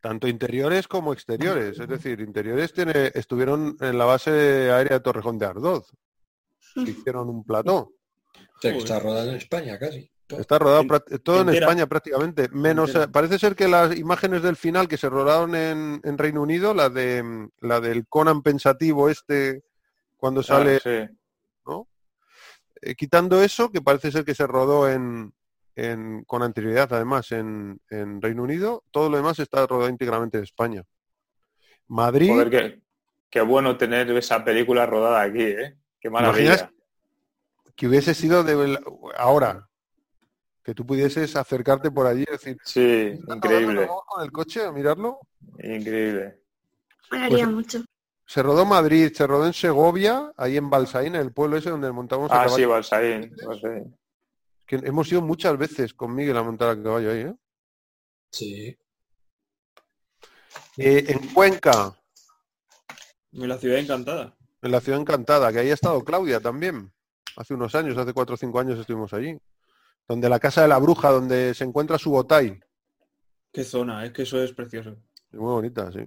Tanto 0.00 0.26
interiores 0.26 0.88
como 0.88 1.12
exteriores. 1.12 1.78
Es 1.78 1.86
decir, 1.88 2.18
interiores 2.20 2.72
tiene, 2.72 3.12
estuvieron 3.14 3.76
en 3.80 3.96
la 3.98 4.04
base 4.04 4.30
aérea 4.72 4.94
de 4.98 5.04
Torrejón 5.04 5.38
de 5.38 5.46
Ardoz. 5.46 5.92
hicieron 7.06 7.28
un 7.28 7.44
plató. 7.44 7.76
O 7.76 8.60
sea, 8.60 8.72
que 8.72 8.78
está 8.78 8.98
rodado 8.98 9.30
en 9.30 9.36
España 9.36 9.78
casi. 9.78 10.10
Está 10.38 10.58
rodado 10.58 10.82
En- 10.82 11.18
todo 11.22 11.40
en. 11.42 11.48
España 11.50 11.86
prácticamente. 11.86 12.48
Menos, 12.50 12.90
Entera. 12.90 13.04
eh, 13.06 13.08
parece 13.08 13.38
ser 13.38 13.56
que 13.56 13.68
las 13.68 13.96
imágenes 13.96 14.42
del 14.42 14.56
final 14.56 14.86
que 14.88 14.96
se 14.96 15.08
rodaron 15.08 15.54
en, 15.54 16.00
en 16.04 16.18
Reino 16.18 16.42
Unido, 16.42 16.74
la 16.74 16.88
de 16.88 17.48
la 17.60 17.80
del 17.80 18.06
Conan 18.08 18.42
pensativo 18.42 19.08
este, 19.08 19.64
cuando 20.16 20.42
sale, 20.42 20.76
Ah, 20.76 20.80
sí. 20.82 21.16
eh, 22.82 22.94
quitando 22.94 23.42
eso, 23.42 23.70
que 23.70 23.80
parece 23.82 24.10
ser 24.12 24.24
que 24.24 24.34
se 24.34 24.46
rodó 24.46 24.88
en, 24.88 25.32
en- 25.74 26.24
con 26.24 26.42
anterioridad 26.42 26.92
además 26.92 27.30
en, 27.32 27.80
en 27.90 28.20
Reino 28.22 28.42
Unido, 28.42 28.84
todo 28.90 29.10
lo 29.10 29.16
demás 29.16 29.38
está 29.38 29.66
rodado 29.66 29.88
íntegramente 29.90 30.38
en 30.38 30.44
España. 30.44 30.84
Madrid, 31.88 32.30
Joder, 32.30 32.50
qué, 32.50 32.82
qué 33.28 33.40
bueno 33.40 33.76
tener 33.76 34.10
esa 34.12 34.44
película 34.44 34.86
rodada 34.86 35.22
aquí, 35.22 35.42
¿eh? 35.42 35.76
Qué 36.00 36.08
maravilla. 36.08 36.70
que 37.76 37.88
hubiese 37.88 38.14
sido 38.14 38.44
de 38.44 38.78
ahora, 39.16 39.68
que 40.70 40.74
tú 40.76 40.86
pudieses 40.86 41.34
acercarte 41.34 41.90
por 41.90 42.06
allí 42.06 42.22
y 42.26 42.30
decir, 42.30 42.56
Sí, 42.64 42.80
"¿Está 43.18 43.34
increíble, 43.34 43.88
con 44.06 44.22
el 44.22 44.30
coche 44.30 44.64
a 44.64 44.70
mirarlo? 44.70 45.18
increíble. 45.58 46.40
Me 47.10 47.24
haría 47.24 47.44
Pues- 47.44 47.48
mucho. 47.56 47.84
Se 48.24 48.40
rodó 48.40 48.64
Madrid, 48.64 49.10
se 49.12 49.26
rodó 49.26 49.46
en 49.46 49.52
Segovia, 49.52 50.32
ahí 50.36 50.56
en 50.56 50.70
Balsaín, 50.70 51.16
en 51.16 51.22
el 51.22 51.32
pueblo 51.32 51.56
ese 51.56 51.70
donde 51.70 51.90
montamos 51.90 52.30
a 52.30 52.42
Ah, 52.44 52.48
sí. 52.48 52.64
Balsaín. 52.64 53.34
Balsaín. 53.44 53.96
Que 54.64 54.76
hemos 54.76 55.10
ido 55.10 55.20
muchas 55.22 55.58
veces 55.58 55.92
con 55.92 56.14
Miguel 56.14 56.36
a 56.36 56.44
montar 56.44 56.68
a 56.70 56.80
caballo 56.80 57.10
ahí, 57.10 57.18
¿eh? 57.22 57.34
Sí. 58.30 58.78
Eh, 60.76 61.04
en 61.08 61.18
Cuenca, 61.34 61.92
En 63.32 63.48
la 63.48 63.58
ciudad 63.58 63.78
encantada. 63.78 64.36
en 64.62 64.70
la 64.70 64.80
ciudad 64.80 65.00
encantada, 65.00 65.52
que 65.52 65.58
ahí 65.58 65.70
ha 65.70 65.74
estado 65.74 66.04
Claudia 66.04 66.38
también. 66.38 66.92
Hace 67.36 67.54
unos 67.54 67.74
años, 67.74 67.96
hace 67.98 68.12
cuatro 68.12 68.34
o 68.34 68.38
cinco 68.38 68.60
años 68.60 68.78
estuvimos 68.78 69.12
allí. 69.12 69.36
Donde 70.10 70.28
la 70.28 70.40
casa 70.40 70.62
de 70.62 70.66
la 70.66 70.78
bruja, 70.78 71.08
donde 71.10 71.54
se 71.54 71.62
encuentra 71.62 71.96
su 71.96 72.10
botay. 72.10 72.58
Qué 73.52 73.62
zona, 73.62 74.04
es 74.04 74.10
que 74.10 74.22
eso 74.22 74.42
es 74.42 74.52
precioso. 74.52 74.96
Muy 75.30 75.52
bonita, 75.52 75.92
sí. 75.92 76.00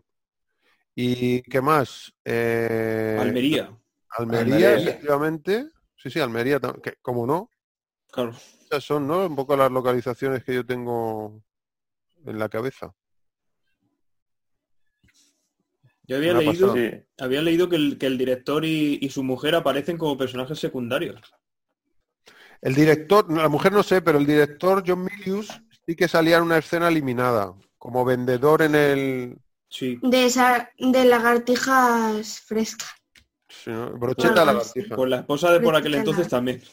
¿Y 0.94 1.42
qué 1.44 1.62
más? 1.62 2.14
Eh, 2.26 3.18
Almería, 3.18 3.74
Almería, 4.10 4.72
Almería. 4.72 4.76
efectivamente. 4.76 5.70
Sí, 5.96 6.10
sí, 6.10 6.20
Almería, 6.20 6.60
que, 6.60 6.96
como 7.02 7.26
no. 7.26 7.50
claro. 8.12 8.36
Esas 8.66 8.84
son, 8.84 9.08
¿no? 9.08 9.26
Un 9.26 9.38
poco 9.38 9.56
las 9.56 9.72
localizaciones 9.72 10.44
que 10.44 10.56
yo 10.56 10.66
tengo 10.66 11.42
en 12.26 12.38
la 12.38 12.50
cabeza. 12.50 12.94
Yo 16.04 16.18
había 16.18 16.34
leído, 16.34 16.76
había 17.20 17.42
leído 17.42 17.70
que 17.70 17.78
el, 17.78 17.98
que 17.98 18.08
el 18.08 18.18
director 18.18 18.66
y, 18.66 19.00
y 19.02 19.10
su 19.12 19.24
mujer 19.24 19.56
aparecen 19.56 19.98
como 19.98 20.18
personajes 20.18 20.60
secundarios. 20.60 21.22
El 22.64 22.76
director, 22.76 23.30
la 23.30 23.50
mujer 23.50 23.74
no 23.74 23.84
sé, 23.84 24.02
pero 24.02 24.18
el 24.18 24.26
director 24.26 24.84
John 24.88 25.04
Milius 25.04 25.62
sí 25.86 25.96
que 25.98 26.08
salía 26.08 26.38
en 26.38 26.44
una 26.44 26.58
escena 26.60 26.88
eliminada, 26.88 27.54
como 27.78 28.06
vendedor 28.06 28.62
en 28.62 28.74
el... 28.76 29.38
Sí, 29.68 30.00
De 30.02 30.26
esa, 30.26 30.72
de 30.78 31.04
lagartijas 31.04 32.40
frescas. 32.40 32.90
sí, 33.50 33.70
¿no? 33.70 33.92
Brocheta 33.98 34.46
lagartija. 34.46 34.96
con 34.96 35.10
la 35.10 35.18
esposa 35.18 35.52
de 35.52 35.60
por 35.60 35.76
aquel 35.76 35.96
entonces 35.96 36.28
también. 36.28 36.62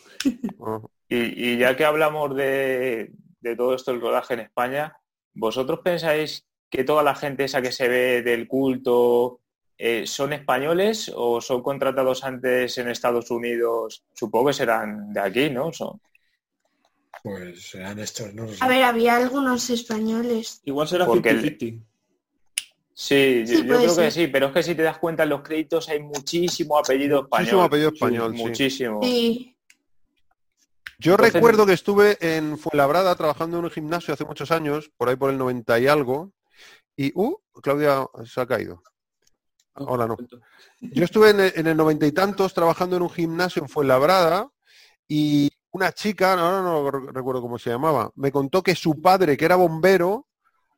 Ah. 0.60 0.78
Y, 1.08 1.52
y 1.52 1.56
ya 1.56 1.74
que 1.74 1.86
hablamos 1.86 2.36
de, 2.36 3.10
de 3.40 3.56
todo 3.56 3.74
esto, 3.74 3.90
el 3.90 4.02
rodaje 4.02 4.34
en 4.34 4.40
España, 4.40 4.98
¿vosotros 5.32 5.80
pensáis 5.82 6.46
que 6.68 6.84
toda 6.84 7.02
la 7.02 7.14
gente 7.14 7.44
esa 7.44 7.62
que 7.62 7.72
se 7.72 7.88
ve 7.88 8.22
del 8.22 8.46
culto 8.46 9.40
eh, 9.82 10.06
son 10.06 10.32
españoles 10.34 11.10
o 11.14 11.40
son 11.40 11.62
contratados 11.62 12.22
antes 12.24 12.76
en 12.78 12.88
Estados 12.90 13.30
Unidos? 13.30 14.04
Supongo 14.14 14.48
que 14.48 14.52
serán 14.54 15.12
de 15.12 15.20
aquí, 15.20 15.48
¿no? 15.50 15.72
Son- 15.72 15.98
Pues 17.22 17.70
serán 17.70 17.98
estos, 17.98 18.32
no. 18.34 18.46
A 18.60 18.68
ver, 18.68 18.82
había 18.82 19.16
algunos 19.16 19.68
españoles. 19.70 20.60
Igual 20.64 20.86
será 20.88 21.06
Porque 21.06 21.30
el- 21.30 21.42
50-50. 21.58 21.84
Sí, 22.92 23.44
yo, 23.46 23.56
Sí, 23.56 23.66
yo 23.66 23.76
creo 23.78 23.96
que 23.96 24.10
sí, 24.10 24.26
pero 24.26 24.46
es 24.48 24.52
que 24.52 24.62
si 24.62 24.74
te 24.74 24.82
das 24.82 24.98
cuenta 24.98 25.22
en 25.22 25.30
los 25.30 25.40
créditos 25.42 25.88
hay 25.88 26.00
muchísimo 26.00 26.78
apellido 26.78 27.22
español. 27.22 27.40
Muchísimo 27.44 27.62
apellido 27.62 27.88
español, 27.94 28.36
sí. 28.36 28.42
Muchísimo. 28.42 29.00
Sí, 29.02 29.56
Yo 30.98 31.12
Entonces- 31.12 31.32
recuerdo 31.32 31.64
que 31.64 31.72
estuve 31.72 32.18
en 32.20 32.58
Fuenlabrada 32.58 33.14
trabajando 33.16 33.58
en 33.58 33.64
un 33.64 33.70
gimnasio 33.70 34.12
hace 34.12 34.26
muchos 34.26 34.50
años, 34.50 34.90
por 34.98 35.08
ahí 35.08 35.16
por 35.16 35.30
el 35.30 35.38
90 35.38 35.78
y 35.80 35.86
algo, 35.86 36.32
y, 36.94 37.10
uh, 37.14 37.38
Claudia 37.62 38.06
se 38.26 38.38
ha 38.38 38.46
caído. 38.46 38.82
Ahora 39.86 40.06
no. 40.06 40.16
Yo 40.80 41.04
estuve 41.04 41.30
en 41.30 41.40
el, 41.40 41.52
en 41.56 41.66
el 41.66 41.76
noventa 41.76 42.06
y 42.06 42.12
tantos 42.12 42.52
trabajando 42.54 42.96
en 42.96 43.02
un 43.02 43.10
gimnasio 43.10 43.62
en 43.62 43.68
Fuenlabrada 43.68 44.48
y 45.08 45.50
una 45.72 45.92
chica, 45.92 46.32
ahora 46.32 46.62
no 46.62 46.90
re- 46.90 47.12
recuerdo 47.12 47.40
cómo 47.40 47.58
se 47.58 47.70
llamaba, 47.70 48.10
me 48.16 48.30
contó 48.32 48.62
que 48.62 48.74
su 48.74 49.00
padre, 49.00 49.36
que 49.36 49.44
era 49.44 49.56
bombero, 49.56 50.26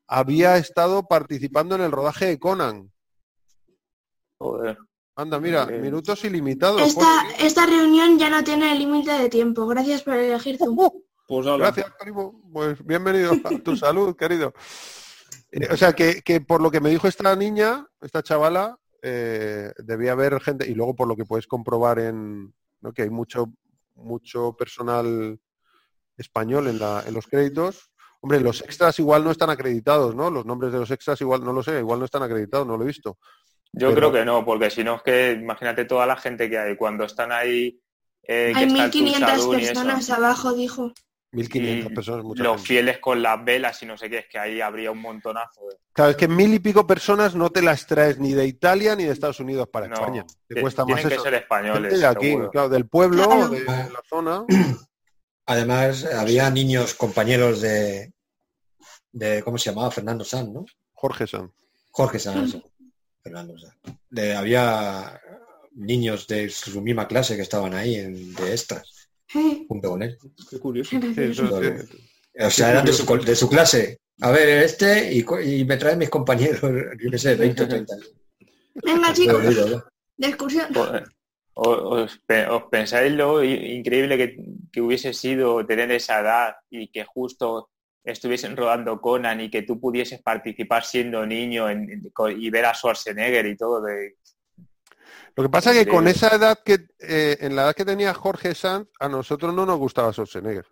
había 0.07 0.57
estado 0.57 1.07
participando 1.09 1.75
en 1.75 1.81
el 1.83 1.91
rodaje 1.93 2.27
de 2.27 2.39
Conan. 2.39 2.93
Joder. 4.39 4.79
Anda, 5.17 5.39
mira, 5.39 5.67
Eh, 5.71 5.79
minutos 5.79 6.25
ilimitados. 6.25 6.81
Esta, 6.81 7.23
esta 7.39 7.67
reunión 7.67 8.19
ya 8.19 8.31
no 8.31 8.43
tiene 8.43 8.75
límite 8.79 9.13
de 9.13 9.29
tiempo. 9.29 9.67
Gracias 9.67 10.03
por 10.03 10.15
elegir 10.15 10.59
Zoom. 10.59 10.91
Pues 11.29 11.47
hala. 11.47 11.59
Gracias, 11.59 11.87
primo. 12.01 12.41
Pues 12.53 12.85
bienvenido 12.85 13.33
a 13.45 13.59
tu 13.63 13.77
salud, 13.77 14.17
querido. 14.17 14.53
Eh, 15.51 15.69
o 15.71 15.77
sea, 15.77 15.93
que, 15.93 16.23
que 16.23 16.41
por 16.41 16.61
lo 16.63 16.71
que 16.71 16.81
me 16.81 16.91
dijo 16.91 17.07
esta 17.09 17.37
niña, 17.37 17.87
esta 18.01 18.23
chavala, 18.23 18.79
eh, 19.03 19.73
debía 19.79 20.13
haber 20.13 20.41
gente, 20.41 20.67
y 20.69 20.75
luego 20.75 20.95
por 20.95 21.09
lo 21.09 21.17
que 21.17 21.25
puedes 21.25 21.47
comprobar 21.47 21.99
en, 21.99 22.55
¿no? 22.81 22.93
que 22.93 23.03
hay 23.03 23.11
mucho, 23.11 23.53
mucho 23.97 24.55
personal 24.57 25.39
español 26.17 26.69
en, 26.69 26.79
la, 26.79 27.03
en 27.07 27.15
los 27.15 27.27
créditos. 27.27 27.91
Hombre, 28.21 28.41
los 28.41 28.61
extras 28.63 28.99
igual 29.01 29.25
no 29.25 29.33
están 29.33 29.51
acreditados, 29.51 30.15
¿no? 30.15 30.31
Los 30.31 30.47
nombres 30.47 30.73
de 30.73 30.79
los 30.79 30.91
extras 30.93 31.21
igual 31.21 31.43
no 31.45 31.53
lo 31.53 31.63
sé, 31.63 31.79
igual 31.81 31.99
no 31.99 32.05
están 32.05 32.23
acreditados, 32.23 32.67
no 32.67 32.77
lo 32.77 32.85
he 32.85 32.87
visto. 32.87 33.19
Yo 33.73 33.89
Pero- 33.89 33.95
creo 33.95 34.13
que 34.13 34.25
no, 34.25 34.45
porque 34.45 34.71
si 34.71 34.85
no 34.85 34.97
es 34.97 35.03
que 35.03 35.33
imagínate 35.33 35.85
toda 35.87 36.07
la 36.07 36.17
gente 36.17 36.49
que 36.49 36.59
hay 36.59 36.77
cuando 36.77 37.05
están 37.05 37.33
ahí. 37.33 37.81
eh, 38.23 38.53
que 38.55 38.59
Hay 38.61 38.67
está 38.67 38.85
el 38.85 38.91
1.500 38.93 39.19
Tulsadun 39.19 39.59
y 39.59 39.63
eso, 39.65 39.73
personas 39.75 40.11
abajo, 40.11 40.53
dijo. 40.53 40.93
1.500 41.33 41.91
y 41.91 41.95
personas, 41.95 42.25
mucha 42.25 42.43
Los 42.43 42.57
gente. 42.57 42.67
fieles 42.69 42.99
con 42.99 43.23
las 43.23 43.43
velas 43.45 43.83
y 43.83 43.87
no 43.87 43.97
sé 43.97 44.11
qué, 44.11 44.19
es 44.19 44.27
que 44.29 44.39
ahí 44.39 44.61
habría 44.61 44.91
un 44.91 44.99
montonazo. 45.01 45.63
de- 45.69 45.77
Claro, 45.93 46.11
es 46.11 46.17
que 46.17 46.29
mil 46.29 46.53
y 46.55 46.59
pico 46.59 46.87
personas 46.87 47.35
no 47.35 47.51
te 47.51 47.63
las 47.63 47.87
traes 47.87 48.19
ni 48.19 48.33
de 48.35 48.47
Italia 48.47 48.95
ni 48.97 49.05
de 49.05 49.13
Estados 49.13 49.41
Unidos 49.41 49.69
para 49.73 49.89
No, 49.89 49.95
España. 49.95 50.27
Te 50.47 50.61
cuesta 50.61 50.85
más 50.85 50.95
tienen 50.97 51.09
que 51.09 51.15
eso. 51.15 51.25
ser 51.25 51.35
españoles. 51.35 51.99
de 52.01 52.07
aquí, 52.07 52.37
claro, 52.53 52.69
del 52.69 52.87
pueblo, 52.87 53.25
Claro. 53.27 53.49
de 53.49 53.65
la 53.65 54.03
zona. 54.09 54.45
Además, 55.47 56.05
había 56.05 56.51
niños 56.51 56.95
compañeros 56.95 57.61
de, 57.61 58.13
de 59.11 59.43
¿cómo 59.43 59.59
se 59.59 59.71
llamaba? 59.71 59.91
Fernando 59.91 60.25
Sanz, 60.25 60.49
¿no? 60.51 60.65
Jorge 60.93 61.27
San. 61.27 61.53
Jorge 61.91 62.19
eso. 62.19 62.63
Fernando 63.23 63.59
Sanz. 63.59 63.75
De- 64.09 64.35
había 64.37 65.21
niños 65.73 66.27
de 66.27 66.49
su 66.51 66.81
misma 66.81 67.09
clase 67.09 67.37
que 67.37 67.43
estaban 67.43 67.75
ahí 67.75 67.97
en, 67.97 68.35
de 68.35 68.53
extras, 68.53 68.89
Eh, 68.89 69.02
junto 69.69 69.91
con 69.91 70.03
él. 70.03 70.19
Qué 70.51 70.59
curioso. 70.59 70.97
O 72.39 72.49
sea, 72.51 72.71
eran 72.71 72.87
de 72.87 72.95
su, 72.95 73.05
col- 73.05 73.25
de 73.27 73.37
su 73.37 73.47
clase. 73.47 73.99
A 74.23 74.31
ver, 74.31 74.49
este 74.65 75.13
y, 75.13 75.65
me 75.67 75.77
traen 75.77 75.99
mis 75.99 76.09
compañeros, 76.09 76.61
yo 76.99 77.11
qué 77.11 77.19
sé, 77.19 77.35
20 77.35 77.63
o 77.65 77.69
30. 77.69 77.95
Venga, 78.83 79.13
chicos, 79.13 79.45
de 80.17 80.27
excursión. 80.27 80.69
¿Os, 81.55 82.19
pe- 82.27 82.47
os 82.47 82.63
pensáis 82.71 83.13
lo 83.13 83.45
increíble 83.45 84.17
que, 84.17 84.37
que 84.73 84.81
hubiese 84.81 85.13
sido 85.13 85.67
tener 85.67 85.93
esa 85.93 86.21
edad 86.21 86.55
y 86.71 86.89
que 86.91 87.05
justo 87.05 87.69
estuviesen 88.03 88.57
rodando 88.57 88.99
Conan 89.03 89.43
y 89.43 89.51
que 89.51 89.61
tú 89.63 89.79
pudieses 89.79 90.23
participar 90.23 90.85
siendo 90.87 91.27
niño 91.27 91.69
en- 91.69 91.91
en- 91.91 92.11
co- 92.15 92.31
y 92.31 92.49
ver 92.49 92.65
a 92.65 92.73
Schwarzenegger 92.75 93.45
y 93.45 93.57
todo? 93.59 93.83
De, 93.83 94.17
Lo 95.35 95.43
que 95.45 95.49
pasa 95.49 95.73
es 95.73 95.79
que 95.79 95.91
con 95.91 96.09
esa 96.09 96.29
edad 96.29 96.59
que, 96.65 96.87
eh, 96.99 97.39
en 97.41 97.57
la 97.57 97.63
edad 97.63 97.75
que 97.75 97.85
tenía 97.85 98.13
Jorge 98.13 98.55
Sanz, 98.55 98.89
a 99.01 99.09
nosotros 99.09 99.55
no 99.55 99.65
nos 99.65 99.79
gustaba 99.79 100.13
Schwarzenegger. 100.13 100.67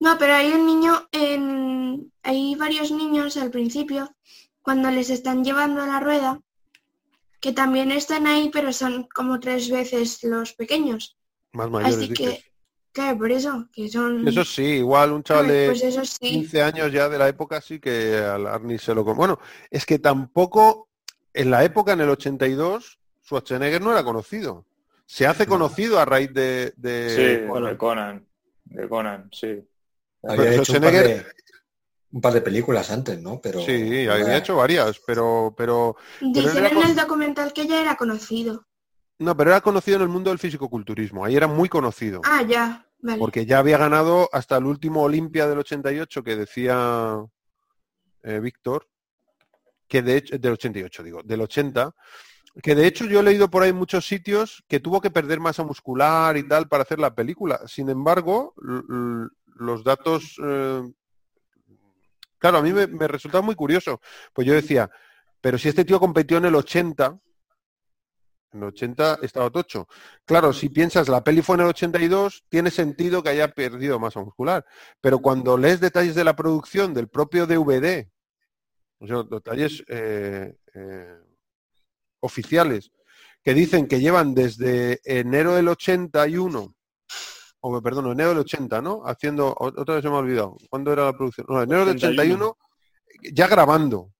No, 0.00 0.18
pero 0.18 0.34
hay 0.34 0.52
un 0.52 0.66
niño, 0.66 1.08
en... 1.12 2.12
hay 2.22 2.54
varios 2.56 2.90
niños 2.90 3.36
al 3.36 3.50
principio, 3.50 4.14
cuando 4.62 4.90
les 4.90 5.10
están 5.10 5.44
llevando 5.44 5.82
a 5.82 5.86
la 5.86 6.00
rueda, 6.00 6.40
que 7.40 7.52
también 7.52 7.90
están 7.90 8.26
ahí, 8.26 8.50
pero 8.52 8.72
son 8.72 9.06
como 9.14 9.38
tres 9.40 9.70
veces 9.70 10.22
los 10.24 10.54
pequeños. 10.54 11.16
Más 11.52 11.70
mayores, 11.70 11.96
Así 11.96 12.08
dices. 12.08 12.18
que, 12.18 12.44
claro, 12.92 13.18
por 13.18 13.30
eso, 13.30 13.68
que 13.72 13.88
son... 13.90 14.26
Eso 14.26 14.44
sí, 14.44 14.62
igual 14.62 15.12
un 15.12 15.22
chaval 15.22 15.48
de 15.48 15.66
Pues 15.66 15.82
eso 15.84 16.04
sí. 16.04 16.30
15 16.30 16.62
años 16.62 16.92
ya 16.92 17.08
de 17.10 17.18
la 17.18 17.28
época 17.28 17.60
sí 17.60 17.78
que 17.78 18.16
al 18.16 18.46
Arnie 18.46 18.78
se 18.78 18.94
lo... 18.94 19.04
Bueno, 19.04 19.38
es 19.70 19.84
que 19.84 19.98
tampoco 19.98 20.88
en 21.34 21.50
la 21.50 21.64
época, 21.64 21.92
en 21.92 22.00
el 22.00 22.08
82, 22.08 22.98
Schwarzenegger 23.24 23.80
no 23.80 23.92
era 23.92 24.04
conocido. 24.04 24.66
Se 25.06 25.26
hace 25.26 25.46
conocido 25.46 25.98
a 25.98 26.04
raíz 26.04 26.32
de... 26.32 26.72
de- 26.76 27.40
sí, 27.40 27.46
bueno. 27.46 27.66
de 27.68 27.76
Conan. 27.76 28.26
De 28.64 28.88
Conan, 28.88 29.28
sí. 29.32 29.66
Había 30.22 30.58
un 30.60 30.64
par, 30.66 30.92
de, 30.92 31.26
un 32.12 32.20
par 32.22 32.32
de 32.32 32.40
películas 32.40 32.90
antes, 32.90 33.20
¿no? 33.20 33.40
Pero 33.42 33.60
Sí, 33.60 34.06
había 34.08 34.38
hecho 34.38 34.56
varias, 34.56 34.98
pero, 35.06 35.54
pero 35.56 35.96
Dicen 36.20 36.64
en 36.64 36.74
con- 36.74 36.86
el 36.86 36.96
documental 36.96 37.52
que 37.52 37.66
ya 37.66 37.82
era 37.82 37.96
conocido. 37.96 38.66
no, 39.18 39.36
pero 39.36 39.50
era 39.50 39.60
conocido 39.60 39.96
en 39.98 40.02
el 40.04 40.08
mundo 40.08 40.30
del 40.30 40.38
fisicoculturismo. 40.38 41.24
Ahí 41.24 41.36
era 41.36 41.46
muy 41.46 41.68
conocido. 41.68 42.22
Ah, 42.24 42.42
ya, 42.42 42.86
vale. 43.00 43.18
porque 43.18 43.44
ya 43.44 43.58
había 43.58 43.76
ganado 43.76 44.30
hasta 44.32 44.56
el 44.56 44.64
último 44.64 45.02
Olimpia 45.02 45.46
del 45.46 45.58
88 45.58 46.22
que 46.24 46.36
decía 46.36 47.22
eh, 48.22 48.40
Víctor, 48.40 48.88
que 49.86 50.00
de 50.00 50.16
hecho, 50.16 50.38
del 50.38 50.52
88 50.52 51.02
digo, 51.02 51.20
del 51.22 51.42
80, 51.42 51.94
que 52.62 52.74
de 52.74 52.86
hecho 52.86 53.04
yo 53.06 53.20
he 53.20 53.22
leído 53.22 53.50
por 53.50 53.62
ahí 53.62 53.72
muchos 53.72 54.06
sitios 54.06 54.64
que 54.68 54.80
tuvo 54.80 55.00
que 55.00 55.10
perder 55.10 55.40
masa 55.40 55.64
muscular 55.64 56.36
y 56.36 56.46
tal 56.46 56.68
para 56.68 56.82
hacer 56.82 56.98
la 56.98 57.14
película. 57.14 57.60
Sin 57.66 57.88
embargo, 57.88 58.54
los 59.56 59.84
datos, 59.84 60.36
eh, 60.42 60.82
claro, 62.38 62.58
a 62.58 62.62
mí 62.62 62.72
me, 62.72 62.86
me 62.86 63.08
resultaba 63.08 63.42
muy 63.42 63.54
curioso, 63.54 64.00
pues 64.32 64.46
yo 64.46 64.54
decía, 64.54 64.90
pero 65.40 65.58
si 65.58 65.68
este 65.68 65.84
tío 65.84 65.98
competió 66.00 66.38
en 66.38 66.46
el 66.46 66.54
80, 66.54 67.18
en 68.54 68.62
el 68.62 68.68
80 68.68 69.18
estaba 69.22 69.50
tocho. 69.50 69.88
Claro, 70.24 70.52
si 70.52 70.68
piensas 70.68 71.08
la 71.08 71.22
peli 71.22 71.42
fue 71.42 71.56
en 71.56 71.62
el 71.62 71.68
82, 71.68 72.44
tiene 72.48 72.70
sentido 72.70 73.22
que 73.22 73.30
haya 73.30 73.48
perdido 73.48 73.98
masa 73.98 74.20
muscular. 74.20 74.64
Pero 75.00 75.18
cuando 75.18 75.58
lees 75.58 75.80
detalles 75.80 76.14
de 76.14 76.24
la 76.24 76.36
producción 76.36 76.94
del 76.94 77.08
propio 77.08 77.46
DVD, 77.46 78.08
o 78.98 79.06
sea, 79.06 79.22
detalles 79.24 79.84
eh, 79.88 80.56
eh, 80.72 81.18
oficiales, 82.24 82.90
que 83.42 83.54
dicen 83.54 83.86
que 83.86 84.00
llevan 84.00 84.34
desde 84.34 85.00
enero 85.04 85.54
del 85.54 85.68
81, 85.68 86.74
o 87.60 87.82
perdón, 87.82 88.12
enero 88.12 88.30
del 88.30 88.38
80, 88.38 88.80
¿no? 88.82 89.02
Haciendo, 89.04 89.54
otra 89.58 89.96
vez 89.96 90.02
se 90.02 90.08
me 90.08 90.16
ha 90.16 90.18
olvidado, 90.18 90.56
¿cuándo 90.70 90.92
era 90.92 91.04
la 91.06 91.12
producción? 91.12 91.46
No, 91.48 91.62
enero 91.62 91.84
del 91.84 91.96
81, 91.96 92.56
ya 93.32 93.46
grabando, 93.46 94.12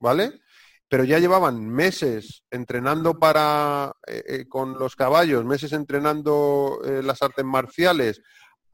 ¿vale? 0.00 0.40
pero 0.88 1.02
ya 1.02 1.18
llevaban 1.18 1.68
meses 1.68 2.44
entrenando 2.52 3.18
para 3.18 3.92
eh, 4.06 4.22
eh, 4.28 4.48
con 4.48 4.78
los 4.78 4.94
caballos, 4.94 5.44
meses 5.44 5.72
entrenando 5.72 6.78
eh, 6.84 7.02
las 7.02 7.20
artes 7.20 7.44
marciales. 7.44 8.22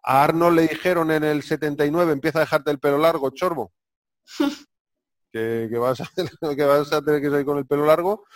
A 0.02 0.24
Arnold 0.24 0.56
le 0.56 0.68
dijeron 0.68 1.10
en 1.10 1.24
el 1.24 1.42
79, 1.42 2.12
empieza 2.12 2.38
a 2.38 2.42
dejarte 2.42 2.70
el 2.70 2.78
pelo 2.78 2.98
largo, 2.98 3.30
chorbo. 3.30 3.72
que, 5.32 5.68
que 5.70 5.78
vas 5.78 6.02
a, 6.02 6.10
que 6.56 6.64
vas 6.64 6.92
a 6.92 7.00
tener 7.00 7.22
que 7.22 7.30
salir 7.30 7.46
con 7.46 7.56
el 7.56 7.66
pelo 7.66 7.86
largo. 7.86 8.26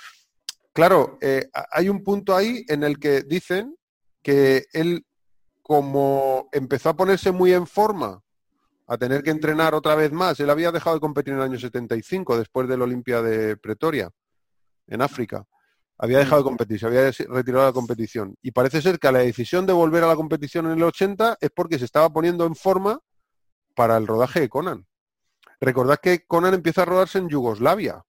Claro, 0.75 1.19
eh, 1.21 1.49
hay 1.71 1.89
un 1.89 2.03
punto 2.03 2.35
ahí 2.35 2.65
en 2.69 2.83
el 2.83 2.99
que 2.99 3.23
dicen 3.23 3.77
que 4.23 4.65
él, 4.73 5.07
como 5.63 6.49
empezó 6.51 6.89
a 6.89 6.97
ponerse 6.97 7.31
muy 7.31 7.53
en 7.53 7.69
forma, 7.69 8.21
a 8.89 8.99
tener 8.99 9.23
que 9.23 9.31
entrenar 9.31 9.73
otra 9.73 9.95
vez 9.95 10.11
más. 10.11 10.41
Él 10.41 10.51
había 10.51 10.73
dejado 10.73 10.97
de 10.97 11.01
competir 11.01 11.33
en 11.33 11.39
el 11.39 11.45
año 11.45 11.61
75, 11.61 12.37
después 12.37 12.69
del 12.69 12.83
Olimpia 12.83 13.23
de 13.23 13.57
Pretoria, 13.57 14.11
en 14.89 15.01
África. 15.01 15.47
Había 15.97 16.19
dejado 16.19 16.43
de 16.43 16.49
competir, 16.49 16.81
se 16.81 16.87
había 16.87 17.03
retirado 17.13 17.63
de 17.63 17.71
la 17.71 17.73
competición. 17.73 18.35
Y 18.43 18.51
parece 18.51 18.83
ser 18.83 18.99
que 18.99 19.13
la 19.13 19.21
decisión 19.21 19.67
de 19.67 19.73
volver 19.73 20.03
a 20.03 20.09
la 20.09 20.17
competición 20.17 20.67
en 20.67 20.73
el 20.73 20.83
80 20.83 21.39
es 21.41 21.51
porque 21.55 21.79
se 21.79 21.85
estaba 21.85 22.11
poniendo 22.11 22.47
en 22.47 22.57
forma 22.57 22.99
para 23.77 23.97
el 23.97 24.09
rodaje 24.09 24.41
de 24.41 24.49
Conan. 24.49 24.89
Recordad 25.61 26.01
que 26.03 26.27
Conan 26.27 26.55
empieza 26.55 26.83
a 26.83 26.87
rodarse 26.87 27.19
en 27.19 27.29
Yugoslavia. 27.29 28.03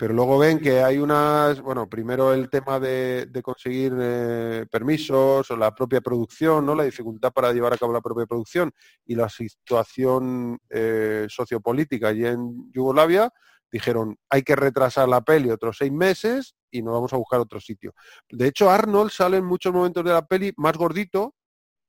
Pero 0.00 0.14
luego 0.14 0.38
ven 0.38 0.58
que 0.60 0.82
hay 0.82 0.96
unas, 0.96 1.60
bueno, 1.60 1.86
primero 1.86 2.32
el 2.32 2.48
tema 2.48 2.80
de, 2.80 3.26
de 3.26 3.42
conseguir 3.42 3.92
eh, 4.00 4.64
permisos 4.70 5.50
o 5.50 5.56
la 5.58 5.74
propia 5.74 6.00
producción, 6.00 6.64
¿no? 6.64 6.74
La 6.74 6.84
dificultad 6.84 7.30
para 7.34 7.52
llevar 7.52 7.74
a 7.74 7.76
cabo 7.76 7.92
la 7.92 8.00
propia 8.00 8.24
producción 8.24 8.72
y 9.04 9.14
la 9.14 9.28
situación 9.28 10.58
eh, 10.70 11.26
sociopolítica 11.28 12.08
allí 12.08 12.24
en 12.24 12.72
Yugoslavia, 12.72 13.30
dijeron, 13.70 14.16
hay 14.30 14.42
que 14.42 14.56
retrasar 14.56 15.06
la 15.06 15.20
peli 15.20 15.50
otros 15.50 15.76
seis 15.78 15.92
meses 15.92 16.54
y 16.70 16.80
nos 16.80 16.94
vamos 16.94 17.12
a 17.12 17.18
buscar 17.18 17.38
otro 17.38 17.60
sitio. 17.60 17.92
De 18.30 18.46
hecho, 18.46 18.70
Arnold 18.70 19.10
sale 19.10 19.36
en 19.36 19.44
muchos 19.44 19.70
momentos 19.70 20.02
de 20.02 20.12
la 20.12 20.26
peli 20.26 20.50
más 20.56 20.78
gordito, 20.78 21.34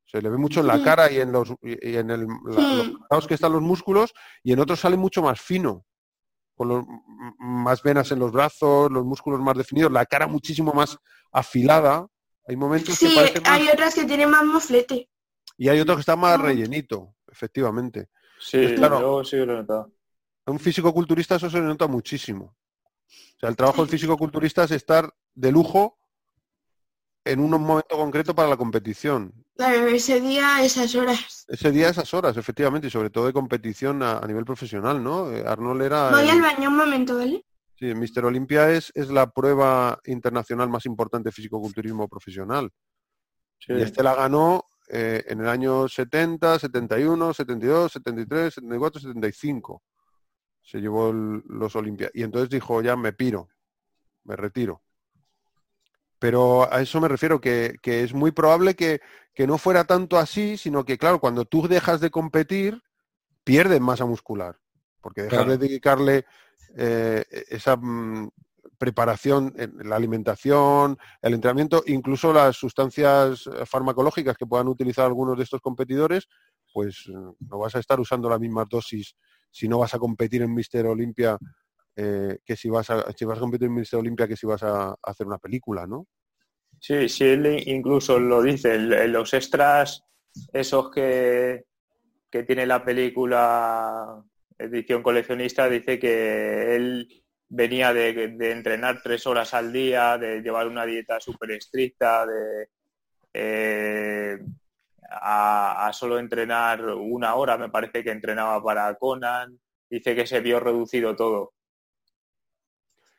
se 0.05 0.21
le 0.21 0.29
ve 0.29 0.35
mucho 0.35 0.59
en 0.59 0.67
la 0.67 0.81
cara 0.83 1.09
y 1.09 1.21
en 1.21 1.31
los 1.31 1.53
y 1.61 1.95
en 1.95 2.09
el, 2.11 2.27
la- 2.45 2.67
Sí. 2.67 2.75
los 2.75 2.91
marcados 2.99 3.25
que 3.27 3.35
están 3.35 3.53
los 3.53 3.61
músculos, 3.61 4.13
y 4.43 4.51
en 4.51 4.59
otros 4.59 4.81
sale 4.81 4.97
mucho 4.97 5.21
más 5.21 5.39
fino, 5.39 5.85
con 6.61 6.67
los, 6.69 6.85
más 7.39 7.81
venas 7.81 8.11
en 8.11 8.19
los 8.19 8.31
brazos, 8.31 8.91
los 8.91 9.03
músculos 9.03 9.39
más 9.39 9.57
definidos, 9.57 9.91
la 9.91 10.05
cara 10.05 10.27
muchísimo 10.27 10.73
más 10.73 10.95
afilada. 11.31 12.05
Hay 12.47 12.55
momentos 12.55 12.93
Sí, 12.95 13.09
que 13.09 13.15
parece 13.15 13.41
más- 13.41 13.49
hay 13.49 13.67
otras 13.67 13.95
que 13.95 14.05
tienen 14.05 14.29
más 14.29 14.45
moflete. 14.45 15.09
Y 15.57 15.69
hay 15.69 15.79
otro 15.79 15.95
que 15.95 16.01
está 16.01 16.15
más 16.15 16.39
rellenito, 16.39 17.15
efectivamente. 17.31 18.09
Sí, 18.39 18.57
Pues 18.59 18.73
claro. 18.73 18.99
yo 18.99 19.23
sí 19.23 19.37
lo 19.37 19.53
he 19.53 19.55
notado. 19.57 19.91
A 20.45 20.51
un 20.51 20.59
físico-culturista 20.59 21.35
eso 21.37 21.49
se 21.49 21.57
le 21.59 21.65
nota 21.65 21.87
muchísimo. 21.87 22.55
O 23.07 23.39
sea, 23.39 23.49
el 23.49 23.55
trabajo 23.55 23.81
del 23.81 23.89
físico-culturista 23.89 24.63
es 24.65 24.71
estar 24.71 25.11
de 25.33 25.51
lujo 25.51 25.97
en 27.23 27.39
un 27.39 27.51
momento 27.51 27.95
concreto 27.97 28.33
para 28.33 28.49
la 28.49 28.57
competición. 28.57 29.33
Claro, 29.55 29.85
ese 29.87 30.19
día, 30.21 30.63
esas 30.63 30.95
horas. 30.95 31.45
Ese 31.47 31.71
día, 31.71 31.89
esas 31.89 32.13
horas, 32.13 32.35
efectivamente, 32.37 32.87
y 32.87 32.89
sobre 32.89 33.09
todo 33.09 33.27
de 33.27 33.33
competición 33.33 34.01
a, 34.01 34.17
a 34.17 34.27
nivel 34.27 34.43
profesional, 34.45 35.03
¿no? 35.03 35.31
Eh, 35.31 35.43
Arnold 35.45 35.81
era... 35.83 36.09
Voy 36.11 36.23
el- 36.23 36.29
al 36.31 36.41
baño 36.41 36.69
un 36.69 36.77
momento, 36.77 37.17
¿vale? 37.17 37.45
Sí, 37.75 37.93
Mister 37.95 38.25
Olympia 38.25 38.69
es, 38.71 38.91
es 38.95 39.09
la 39.09 39.29
prueba 39.31 39.99
internacional 40.05 40.69
más 40.69 40.85
importante 40.85 41.29
de 41.29 41.33
fisicoculturismo 41.33 42.07
profesional. 42.07 42.69
Sí. 43.59 43.73
Y 43.73 43.81
este 43.81 44.03
la 44.03 44.13
ganó 44.15 44.65
eh, 44.87 45.23
en 45.27 45.41
el 45.41 45.47
año 45.47 45.87
70, 45.87 46.59
71, 46.59 47.33
72, 47.33 47.91
73, 47.93 48.53
74, 48.55 48.99
75. 49.01 49.83
Se 50.63 50.79
llevó 50.79 51.09
el- 51.09 51.43
los 51.47 51.75
Olympia. 51.75 52.09
Y 52.13 52.23
entonces 52.23 52.49
dijo, 52.49 52.81
ya 52.81 52.95
me 52.95 53.13
piro, 53.13 53.49
me 54.25 54.35
retiro. 54.35 54.81
Pero 56.21 56.71
a 56.71 56.81
eso 56.83 57.01
me 57.01 57.07
refiero, 57.07 57.41
que, 57.41 57.77
que 57.81 58.03
es 58.03 58.13
muy 58.13 58.29
probable 58.31 58.75
que, 58.75 59.01
que 59.33 59.47
no 59.47 59.57
fuera 59.57 59.85
tanto 59.85 60.19
así, 60.19 60.55
sino 60.55 60.85
que, 60.85 60.99
claro, 60.99 61.19
cuando 61.19 61.45
tú 61.45 61.67
dejas 61.67 61.99
de 61.99 62.11
competir, 62.11 62.79
pierdes 63.43 63.81
masa 63.81 64.05
muscular. 64.05 64.59
Porque 65.01 65.23
dejas 65.23 65.39
Claro. 65.39 65.51
de 65.51 65.57
dedicarle 65.57 66.25
eh, 66.77 67.25
esa 67.49 67.75
mm, 67.75 68.29
preparación, 68.77 69.55
la 69.83 69.95
alimentación, 69.95 70.95
el 71.23 71.33
entrenamiento, 71.33 71.81
incluso 71.87 72.31
las 72.31 72.55
sustancias 72.55 73.47
eh, 73.47 73.65
farmacológicas 73.65 74.37
que 74.37 74.45
puedan 74.45 74.67
utilizar 74.67 75.07
algunos 75.07 75.35
de 75.35 75.43
estos 75.43 75.59
competidores, 75.59 76.27
pues 76.71 77.05
eh, 77.07 77.13
no 77.13 77.57
vas 77.57 77.73
a 77.75 77.79
estar 77.79 77.99
usando 77.99 78.29
las 78.29 78.39
mismas 78.39 78.69
dosis 78.69 79.15
si 79.49 79.67
no 79.67 79.79
vas 79.79 79.95
a 79.95 79.99
competir 79.99 80.43
en 80.43 80.53
Mister 80.53 80.85
Olympia 80.85 81.35
eh, 81.95 82.39
que 82.45 82.55
si 82.55 82.69
vas 82.69 82.89
a 82.89 83.11
si 83.11 83.25
vas 83.25 83.37
a 83.37 83.41
competir 83.41 83.67
en 83.67 83.75
Mister 83.75 83.99
Olympia 83.99 84.27
que 84.27 84.37
si 84.37 84.45
vas 84.45 84.63
a, 84.63 84.95
hacer 85.03 85.27
una 85.27 85.37
película, 85.37 85.85
¿no? 85.87 86.07
Sí, 86.79 87.09
sí, 87.09 87.25
él 87.25 87.63
incluso 87.67 88.19
lo 88.19 88.41
dice, 88.41 88.77
los 88.77 89.33
extras, 89.33 90.03
esos 90.51 90.89
que, 90.89 91.65
que 92.29 92.43
tiene 92.43 92.65
la 92.65 92.83
película 92.83 94.23
edición 94.57 95.03
coleccionista, 95.03 95.69
dice 95.69 95.99
que 95.99 96.75
él 96.75 97.23
venía 97.49 97.93
de, 97.93 98.29
de 98.29 98.51
entrenar 98.51 99.01
tres 99.03 99.27
horas 99.27 99.53
al 99.53 99.71
día, 99.71 100.17
de 100.17 100.41
llevar 100.41 100.67
una 100.67 100.85
dieta 100.85 101.19
súper 101.19 101.51
estricta, 101.51 102.25
de 102.25 102.69
eh, 103.33 104.39
a, 105.09 105.87
a 105.87 105.93
solo 105.93 106.19
entrenar 106.19 106.83
una 106.85 107.35
hora, 107.35 107.57
me 107.57 107.69
parece 107.69 108.03
que 108.03 108.11
entrenaba 108.11 108.61
para 108.63 108.95
Conan, 108.95 109.59
dice 109.89 110.15
que 110.15 110.25
se 110.25 110.39
vio 110.39 110.59
reducido 110.59 111.15
todo. 111.15 111.53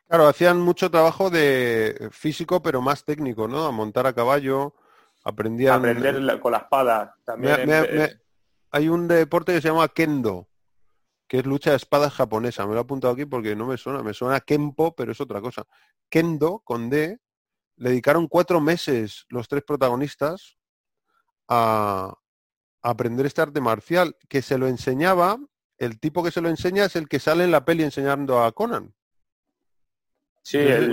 Claro, 0.07 0.27
hacían 0.27 0.59
mucho 0.61 0.91
trabajo 0.91 1.29
de 1.29 2.09
físico, 2.11 2.61
pero 2.61 2.81
más 2.81 3.03
técnico, 3.03 3.47
¿no? 3.47 3.65
A 3.65 3.71
montar 3.71 4.05
a 4.05 4.13
caballo, 4.13 4.75
aprendían... 5.23 5.75
Aprender 5.75 6.21
la- 6.21 6.39
con 6.39 6.51
la 6.51 6.59
espada 6.59 7.15
también. 7.23 7.65
Me- 7.65 7.65
me- 7.65 7.87
eh, 7.87 7.97
me- 7.97 8.21
hay 8.71 8.89
un 8.89 9.07
deporte 9.07 9.53
que 9.53 9.61
se 9.61 9.69
llama 9.69 9.87
kendo, 9.87 10.49
que 11.27 11.39
es 11.39 11.45
lucha 11.45 11.71
de 11.71 11.77
espadas 11.77 12.13
japonesa. 12.13 12.65
Me 12.65 12.73
lo 12.73 12.79
he 12.79 12.83
apuntado 12.83 13.13
aquí 13.13 13.25
porque 13.25 13.55
no 13.55 13.65
me 13.65 13.77
suena. 13.77 14.03
Me 14.03 14.13
suena 14.13 14.39
kenpo, 14.39 14.95
pero 14.95 15.11
es 15.13 15.21
otra 15.21 15.41
cosa. 15.41 15.63
Kendo, 16.09 16.59
con 16.59 16.89
D, 16.89 17.19
le 17.77 17.89
dedicaron 17.89 18.27
cuatro 18.27 18.61
meses 18.61 19.25
los 19.29 19.47
tres 19.47 19.63
protagonistas 19.63 20.57
a, 21.47 22.13
a 22.81 22.89
aprender 22.89 23.25
este 23.25 23.41
arte 23.41 23.61
marcial, 23.61 24.15
que 24.29 24.41
se 24.41 24.57
lo 24.57 24.67
enseñaba, 24.67 25.37
el 25.77 25.99
tipo 25.99 26.23
que 26.23 26.31
se 26.31 26.41
lo 26.41 26.49
enseña 26.49 26.85
es 26.85 26.95
el 26.95 27.07
que 27.07 27.19
sale 27.19 27.43
en 27.43 27.51
la 27.51 27.65
peli 27.65 27.83
enseñando 27.83 28.43
a 28.43 28.51
Conan. 28.51 28.93
Sí, 30.43 30.57
el, 30.57 30.91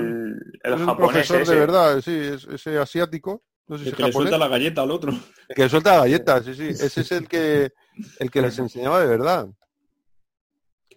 el 0.62 0.72
es 0.72 0.80
un 0.80 0.86
japonés 0.86 0.96
profesor 0.96 1.42
ese. 1.42 1.52
de 1.54 1.60
verdad, 1.60 2.00
sí, 2.00 2.12
es, 2.12 2.44
ese 2.44 2.78
asiático. 2.78 3.42
No 3.66 3.76
sé 3.76 3.84
si 3.84 3.88
El 3.88 3.94
es 3.94 3.98
que 3.98 4.06
le 4.06 4.12
suelta 4.12 4.38
la 4.38 4.48
galleta 4.48 4.82
al 4.82 4.92
otro. 4.92 5.12
Que 5.54 5.68
suelta 5.68 5.98
galletas, 5.98 6.44
sí, 6.44 6.54
sí. 6.54 6.68
Ese 6.68 7.00
es 7.00 7.12
el 7.12 7.28
que, 7.28 7.72
el 8.20 8.30
que 8.30 8.42
les 8.42 8.58
enseñaba 8.58 9.00
de 9.00 9.06
verdad. 9.08 9.48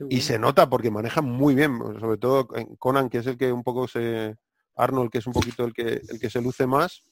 Y 0.09 0.21
se 0.21 0.37
nota 0.37 0.69
porque 0.69 0.91
maneja 0.91 1.21
muy 1.21 1.55
bien, 1.55 1.77
sobre 1.99 2.17
todo 2.17 2.47
Conan, 2.77 3.09
que 3.09 3.19
es 3.19 3.27
el 3.27 3.37
que 3.37 3.51
un 3.51 3.63
poco 3.63 3.87
se... 3.87 4.35
Arnold, 4.75 5.11
que 5.11 5.19
es 5.19 5.27
un 5.27 5.33
poquito 5.33 5.65
el 5.65 5.73
que, 5.73 6.01
el 6.07 6.19
que 6.19 6.31
se 6.31 6.41
luce 6.41 6.65
más, 6.65 7.03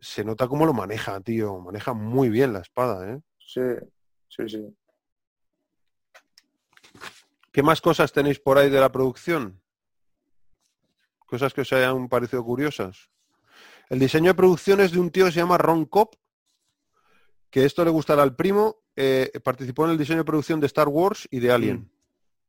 se 0.00 0.24
nota 0.24 0.48
cómo 0.48 0.64
lo 0.64 0.72
maneja, 0.72 1.20
tío. 1.20 1.58
Maneja 1.58 1.92
muy 1.92 2.30
bien 2.30 2.54
la 2.54 2.60
espada, 2.60 3.12
¿eh? 3.12 3.20
Sí, 3.38 3.60
sí, 4.28 4.48
sí. 4.48 4.76
¿Qué 7.52 7.62
más 7.62 7.82
cosas 7.82 8.12
tenéis 8.12 8.38
por 8.38 8.56
ahí 8.56 8.70
de 8.70 8.80
la 8.80 8.90
producción? 8.90 9.60
Cosas 11.26 11.52
que 11.52 11.60
os 11.62 11.72
hayan 11.72 12.08
parecido 12.08 12.44
curiosas. 12.44 13.10
El 13.90 13.98
diseño 13.98 14.30
de 14.30 14.34
producción 14.34 14.80
es 14.80 14.92
de 14.92 14.98
un 14.98 15.10
tío 15.10 15.26
que 15.26 15.32
se 15.32 15.40
llama 15.40 15.58
Ron 15.58 15.84
Cobb, 15.84 16.16
que 17.50 17.64
esto 17.64 17.84
le 17.84 17.90
gustará 17.90 18.22
al 18.22 18.34
primo. 18.34 18.76
eh, 18.96 19.30
participó 19.44 19.84
en 19.84 19.90
el 19.90 19.98
diseño 19.98 20.20
de 20.20 20.24
producción 20.24 20.58
de 20.58 20.66
Star 20.66 20.88
Wars 20.88 21.28
y 21.30 21.38
de 21.40 21.52
Alien. 21.52 21.90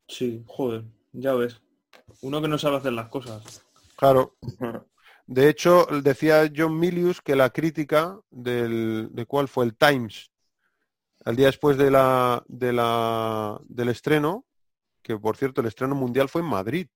Sí, 0.08 0.44
joder, 0.48 0.86
ya 1.12 1.34
ves. 1.34 1.62
Uno 2.22 2.42
que 2.42 2.48
no 2.48 2.58
sabe 2.58 2.78
hacer 2.78 2.94
las 2.94 3.10
cosas. 3.10 3.66
Claro. 3.98 4.38
De 5.26 5.50
hecho, 5.50 5.86
decía 6.04 6.50
John 6.56 6.80
Milius 6.80 7.22
que 7.22 7.36
la 7.36 7.50
crítica 7.50 8.20
del, 8.30 9.10
de 9.12 9.26
cuál 9.26 9.50
fue 9.50 9.66
el 9.66 9.76
Times, 9.76 10.32
al 11.26 11.36
día 11.36 11.48
después 11.48 11.78
de 11.78 11.92
la, 11.92 12.44
de 12.48 12.72
la, 12.72 13.60
del 13.68 13.90
estreno, 13.90 14.46
que 15.02 15.18
por 15.18 15.36
cierto 15.36 15.60
el 15.60 15.68
estreno 15.68 15.96
mundial 15.96 16.30
fue 16.30 16.42
en 16.42 16.48
Madrid. 16.48 16.88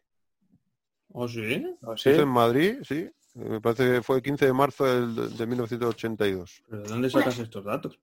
¿Oh, 1.14 1.28
sí? 1.28 1.66
¿O 1.84 1.98
¿Se 1.98 2.16
sí? 2.16 2.22
en 2.22 2.28
Madrid? 2.28 2.76
Sí. 2.84 3.10
Me 3.34 3.62
parece 3.62 3.90
que 3.92 4.02
fue 4.02 4.18
el 4.18 4.22
15 4.22 4.46
de 4.46 4.54
marzo 4.54 4.84
del- 4.86 5.38
de 5.38 5.48
1982. 5.48 6.64
¿Pero 6.70 6.82
de 6.84 6.90
dónde 6.90 7.10
sacas 7.10 7.40
estos 7.40 7.64
datos? 7.64 7.98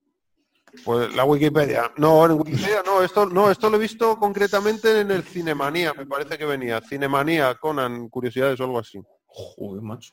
Pues 0.85 1.15
la 1.15 1.25
Wikipedia. 1.25 1.93
No, 1.97 2.25
en 2.27 2.33
Wikipedia 2.33 2.83
no, 2.85 3.03
esto 3.03 3.27
no, 3.27 3.51
esto 3.51 3.71
lo 3.71 3.77
he 3.77 3.81
visto 3.81 4.19
concretamente 4.19 5.01
en 5.01 5.11
el 5.11 5.23
Cinemanía, 5.23 5.93
me 5.95 6.07
parece 6.07 6.37
que 6.39 6.45
venía. 6.45 6.81
Cinemanía, 6.83 7.55
Conan, 7.57 8.09
curiosidades 8.09 8.61
o 8.61 8.65
algo 8.65 8.79
así. 8.79 8.99
Joder, 9.27 9.83
macho. 9.83 10.13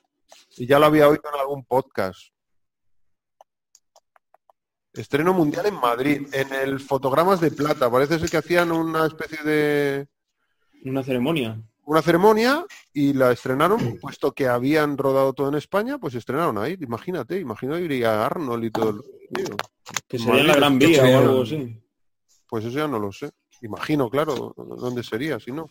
Y 0.58 0.66
ya 0.66 0.80
lo 0.80 0.86
había 0.86 1.08
oído 1.10 1.24
en 1.34 1.40
algún 1.40 1.66
podcast. 1.66 2.20
Estreno 4.94 5.34
mundial 5.34 5.66
en 5.66 5.76
Madrid, 5.76 6.28
en 6.34 6.54
el 6.54 6.80
Fotogramas 6.80 7.42
de 7.42 7.52
Plata. 7.52 7.92
Parece 7.92 8.18
ser 8.20 8.30
que 8.30 8.38
hacían 8.38 8.72
una 8.72 9.06
especie 9.06 9.44
de 9.44 10.08
Una 10.86 11.04
ceremonia. 11.04 11.62
Una 11.86 12.02
ceremonia 12.02 12.66
y 12.94 13.14
la 13.14 13.32
estrenaron, 13.32 13.98
puesto 14.02 14.32
que 14.32 14.48
habían 14.48 14.98
rodado 14.98 15.34
todo 15.34 15.50
en 15.50 15.56
España, 15.56 15.98
pues 15.98 16.16
estrenaron 16.16 16.58
ahí. 16.58 16.78
Imagínate, 16.82 17.40
imagino 17.40 17.78
iría 17.78 18.26
Arnold 18.26 18.64
y 18.64 18.72
todo. 18.72 18.90
el-. 18.90 19.56
Que 20.08 20.20
sería 20.20 20.42
en 20.42 20.48
la 20.48 20.56
Gran 20.56 20.80
Vía 20.80 21.04
o 21.04 21.18
algo 21.18 21.42
así. 21.44 21.82
Pues 22.48 22.66
eso 22.66 22.78
ya 22.78 22.88
no 22.88 23.00
lo 23.00 23.12
sé. 23.12 23.32
Imagino, 23.62 24.10
claro, 24.10 24.54
dónde 24.56 25.04
sería, 25.04 25.40
si 25.40 25.52
no. 25.52 25.70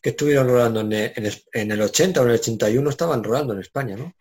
Que 0.00 0.10
estuvieron 0.10 0.48
rodando 0.48 0.80
en 0.80 0.92
el, 0.92 1.42
en 1.52 1.70
el 1.70 1.80
80 1.80 2.20
o 2.20 2.24
en 2.24 2.30
el 2.30 2.36
81 2.36 2.90
estaban 2.90 3.24
rodando 3.24 3.54
en 3.54 3.60
España, 3.60 3.96
¿no? 3.96 4.14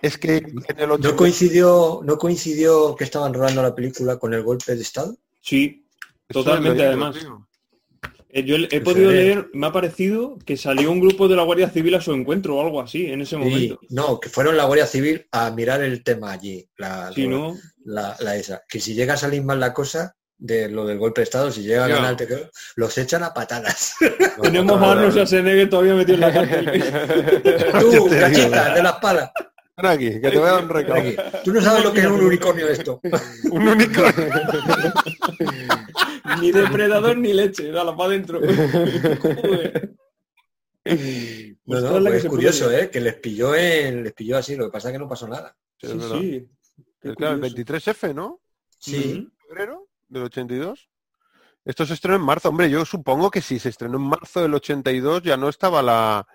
Es 0.00 0.18
que 0.18 0.38
en 0.38 0.78
el 0.78 0.88
¿No 0.88 0.94
80 0.94 1.16
coincidió, 1.16 2.00
¿No 2.04 2.18
coincidió 2.18 2.96
que 2.96 3.04
estaban 3.04 3.32
rodando 3.32 3.62
la 3.62 3.74
película 3.74 4.18
con 4.18 4.34
el 4.34 4.42
golpe 4.42 4.74
de 4.74 4.82
Estado? 4.82 5.16
Sí, 5.40 5.86
totalmente, 6.28 6.84
además. 6.84 7.16
tío. 7.18 7.46
Eh, 8.34 8.44
yo 8.44 8.56
he 8.56 8.68
¿En 8.76 8.82
podido 8.82 9.10
leer, 9.10 9.50
me 9.52 9.66
ha 9.66 9.72
parecido 9.72 10.38
que 10.46 10.56
salió 10.56 10.90
un 10.90 11.00
grupo 11.00 11.28
de 11.28 11.36
la 11.36 11.42
Guardia 11.42 11.68
Civil 11.68 11.94
a 11.96 12.00
su 12.00 12.12
encuentro 12.14 12.56
o 12.56 12.62
algo 12.62 12.80
así 12.80 13.06
en 13.06 13.20
ese 13.20 13.36
Y, 13.36 13.38
momento. 13.38 13.80
no, 13.90 14.18
que 14.18 14.30
fueron 14.30 14.56
la 14.56 14.64
Guardia 14.64 14.86
Civil 14.86 15.26
a 15.32 15.50
mirar 15.50 15.82
el 15.82 16.02
tema 16.02 16.32
allí. 16.32 16.66
La, 16.78 17.12
Si 17.12 17.28
no, 17.28 17.54
la, 17.84 18.16
la 18.20 18.34
esa. 18.36 18.62
Que 18.66 18.80
si 18.80 18.94
llega 18.94 19.14
a 19.14 19.18
salir 19.18 19.42
mal 19.44 19.60
la 19.60 19.74
cosa 19.74 20.16
de 20.38 20.68
lo 20.70 20.86
del 20.86 20.98
golpe 20.98 21.20
de 21.20 21.24
Estado, 21.24 21.52
si 21.52 21.62
llega 21.62 21.84
a 21.84 21.88
Ya. 21.88 21.96
ganar 21.96 22.16
el 22.18 22.26
TKO, 22.26 22.50
los 22.76 22.96
echan 22.96 23.22
a 23.22 23.34
patadas. 23.34 23.94
No, 24.00 24.42
tenemos 24.42 24.66
no, 24.66 24.76
a 24.76 24.80
no, 24.80 24.90
Arnold 24.92 25.06
no. 25.08 25.12
Schwarzenegger 25.12 25.68
todavía 25.70 25.94
metido 25.94 26.14
en 26.14 26.20
la 26.20 26.32
cárcel. 26.32 26.82
Tú, 27.80 28.08
te 28.08 28.18
cachita, 28.18 28.74
de 28.74 28.82
la 28.82 28.90
espada. 28.90 29.32
Ven 29.76 29.86
aquí, 29.86 30.10
que 30.20 30.30
te 30.30 30.38
voy 30.38 30.48
a 30.48 30.52
dar 30.52 30.62
un 30.64 30.68
recado. 30.70 31.02
Tú 31.44 31.52
no 31.52 31.60
sabes 31.60 31.84
lo 31.84 31.92
que 31.92 32.00
es 32.00 32.06
un 32.06 32.20
unicornio 32.24 32.66
esto. 32.68 33.00
Un 33.50 33.68
unicornio. 33.68 34.32
Ni 36.40 36.52
depredador 36.52 37.16
ni 37.16 37.32
leche, 37.32 37.70
dala 37.70 37.96
para 37.96 38.10
adentro. 38.10 38.40
No, 38.40 38.44
no, 41.80 42.00
pues 42.00 42.24
es 42.24 42.30
curioso. 42.30 42.70
¿eh? 42.70 42.90
Que 42.90 43.00
les 43.00 43.14
pilló 43.14 43.54
en, 43.54 44.04
les 44.04 44.12
pilló 44.12 44.38
así, 44.38 44.56
lo 44.56 44.66
que 44.66 44.72
pasa 44.72 44.88
es 44.88 44.92
que 44.92 44.98
no 44.98 45.08
pasó 45.08 45.28
nada. 45.28 45.56
Sí, 45.78 46.48
Sí, 47.02 47.14
claro, 47.16 47.34
el 47.34 47.40
curioso. 47.52 47.92
23F, 47.92 48.14
¿no? 48.14 48.40
Sí. 48.78 49.28
febrero 49.48 49.88
del 50.08 50.24
82. 50.24 50.88
Esto 51.64 51.86
se 51.86 51.94
estrenó 51.94 52.16
en 52.16 52.22
marzo. 52.22 52.48
Hombre, 52.48 52.70
yo 52.70 52.84
supongo 52.84 53.30
que 53.30 53.40
si 53.40 53.58
se 53.58 53.68
estrenó 53.68 53.98
en 53.98 54.04
marzo 54.04 54.42
del 54.42 54.54
82 54.54 55.22
ya 55.22 55.36
no 55.36 55.48
estaba 55.48 55.82
la... 55.82 56.26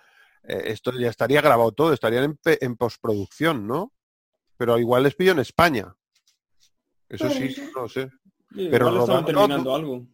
eh, 0.44 0.64
esto 0.68 0.92
ya 0.94 1.10
estaría 1.10 1.42
grabado 1.42 1.72
todo, 1.72 1.94
estarían 1.94 2.24
en, 2.24 2.40
en 2.62 2.76
postproducción, 2.78 3.68
¿no? 3.68 3.94
Pero 4.58 4.80
igual 4.80 5.04
les 5.04 5.16
pilló 5.16 5.34
en 5.34 5.40
España. 5.40 5.94
Eso 7.10 7.28
Puede 7.28 7.54
sí, 7.54 7.70
no 7.74 7.82
lo 7.84 7.90
sé. 7.90 8.10
Sí, 8.58 8.68
Pero 8.72 8.88
igual 8.90 9.02
estaban 9.04 9.24
rodando- 9.26 9.26
terminando 9.48 9.76
algo. 9.76 10.08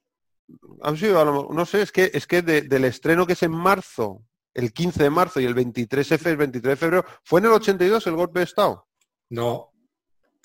Han 0.81 0.97
sido, 0.97 1.19
a 1.19 1.25
lo- 1.25 1.49
no 1.51 1.65
sé, 1.65 1.81
es 1.81 1.91
que 1.91 2.11
es 2.13 2.27
que 2.27 2.41
de- 2.41 2.61
del 2.63 2.85
estreno 2.85 3.25
que 3.25 3.33
es 3.33 3.43
en 3.43 3.51
marzo, 3.51 4.25
el 4.53 4.73
15 4.73 5.01
de 5.03 5.09
marzo 5.09 5.39
y 5.39 5.45
el 5.45 5.55
23F, 5.55 6.29
el 6.29 6.37
23 6.37 6.73
de 6.73 6.75
febrero, 6.75 7.05
¿fue 7.23 7.39
en 7.39 7.45
el 7.45 7.51
82 7.53 8.05
el 8.07 8.15
golpe 8.15 8.39
de 8.39 8.45
Estado? 8.45 8.87
No, 9.29 9.71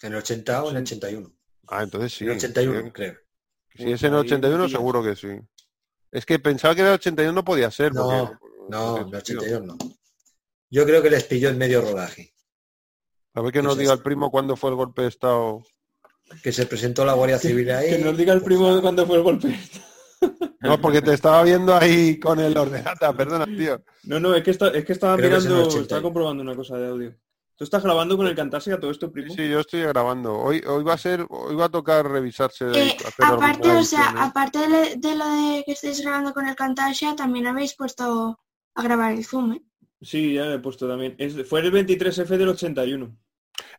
en 0.02 0.12
el 0.12 0.18
80 0.18 0.62
o 0.62 0.70
en 0.70 0.76
el 0.76 0.82
81. 0.84 1.32
Ah, 1.66 1.82
entonces 1.82 2.12
sí. 2.14 2.24
en 2.24 2.30
el 2.30 2.36
81, 2.36 2.82
sí. 2.84 2.90
creo. 2.92 3.14
Si 3.74 3.92
es 3.92 4.02
en 4.02 4.12
el 4.14 4.20
Ahí 4.20 4.26
81, 4.26 4.64
pillas. 4.64 4.70
seguro 4.78 5.02
que 5.02 5.16
sí. 5.16 5.28
Es 6.10 6.24
que 6.24 6.38
pensaba 6.38 6.74
que 6.74 6.80
era 6.82 6.90
el 6.90 6.94
81 6.94 7.32
no 7.34 7.44
podía 7.44 7.70
ser. 7.70 7.92
No, 7.92 8.06
porque- 8.08 8.46
No, 8.70 8.96
en 8.98 9.02
el 9.14 9.22
tío, 9.22 9.38
82 9.38 9.64
no. 9.64 9.76
Yo 10.70 10.84
creo 10.84 11.02
que 11.02 11.10
les 11.10 11.24
pilló 11.24 11.48
en 11.48 11.58
medio 11.58 11.80
rodaje. 11.82 12.32
A 13.34 13.40
ver 13.40 13.52
que 13.52 13.62
nos 13.62 13.76
diga 13.78 13.92
el 13.92 14.02
primo 14.02 14.30
cuándo 14.30 14.56
fue 14.56 14.70
el 14.70 14.76
golpe 14.76 15.02
de 15.02 15.08
Estado. 15.08 15.62
Que 16.42 16.52
se 16.52 16.66
presentó 16.66 17.04
la 17.04 17.14
Guardia 17.14 17.38
Civil 17.38 17.70
ahí. 17.70 17.90
Que 17.90 17.98
nos 17.98 18.16
diga 18.16 18.32
el 18.32 18.42
primo 18.42 18.74
de 18.74 18.80
cuándo 18.80 19.06
fue 19.06 19.16
el 19.16 19.22
golpe. 19.22 19.58
No, 20.60 20.80
porque 20.80 21.00
te 21.00 21.14
estaba 21.14 21.42
viendo 21.44 21.74
ahí 21.74 22.18
con 22.18 22.40
el 22.40 22.56
ordenata, 22.56 23.12
perdona, 23.16 23.46
tío. 23.46 23.80
No, 24.04 24.18
no, 24.18 24.34
es 24.34 24.42
que, 24.42 24.50
está, 24.50 24.68
es 24.68 24.84
que 24.84 24.92
estaba 24.92 25.16
Creo 25.16 25.30
que 25.30 25.36
mirando, 25.38 25.62
80. 25.66 25.82
estaba 25.82 26.02
comprobando 26.02 26.42
una 26.42 26.56
cosa 26.56 26.76
de 26.76 26.88
audio. 26.88 27.14
¿Tú 27.56 27.64
estás 27.64 27.82
grabando 27.82 28.16
con 28.16 28.26
el 28.26 28.34
cantarse 28.36 28.72
a 28.72 28.78
todo 28.80 28.90
esto, 28.90 29.10
primo? 29.10 29.34
Sí, 29.34 29.48
yo 29.48 29.60
estoy 29.60 29.82
grabando. 29.82 30.36
Hoy, 30.36 30.62
hoy 30.66 30.84
va 30.84 30.94
a 30.94 30.98
ser, 30.98 31.26
hoy 31.28 31.54
va 31.56 31.64
a 31.66 31.68
tocar 31.68 32.08
revisarse. 32.08 32.66
Eh, 32.72 32.96
aparte, 33.20 33.70
o 33.70 33.82
sea, 33.82 34.10
aparte 34.16 34.58
de, 34.58 35.14
lo 35.16 35.24
de 35.26 35.62
que 35.64 35.72
estáis 35.72 36.00
grabando 36.02 36.32
con 36.32 36.46
el 36.46 36.54
Camtasia, 36.54 37.16
también 37.16 37.46
habéis 37.48 37.74
puesto 37.74 38.38
a 38.74 38.82
grabar 38.82 39.12
el 39.12 39.24
Zoom, 39.24 39.52
¿eh? 39.54 39.62
Sí, 40.00 40.34
ya 40.34 40.44
le 40.46 40.54
he 40.54 40.58
puesto 40.60 40.88
también. 40.88 41.16
Es- 41.18 41.48
fue 41.48 41.60
el 41.60 41.72
23F 41.72 42.36
del 42.36 42.48
81. 42.48 43.16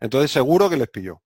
Entonces 0.01 0.31
seguro 0.31 0.69
que 0.69 0.75
les 0.77 0.89
pilló. 0.89 1.21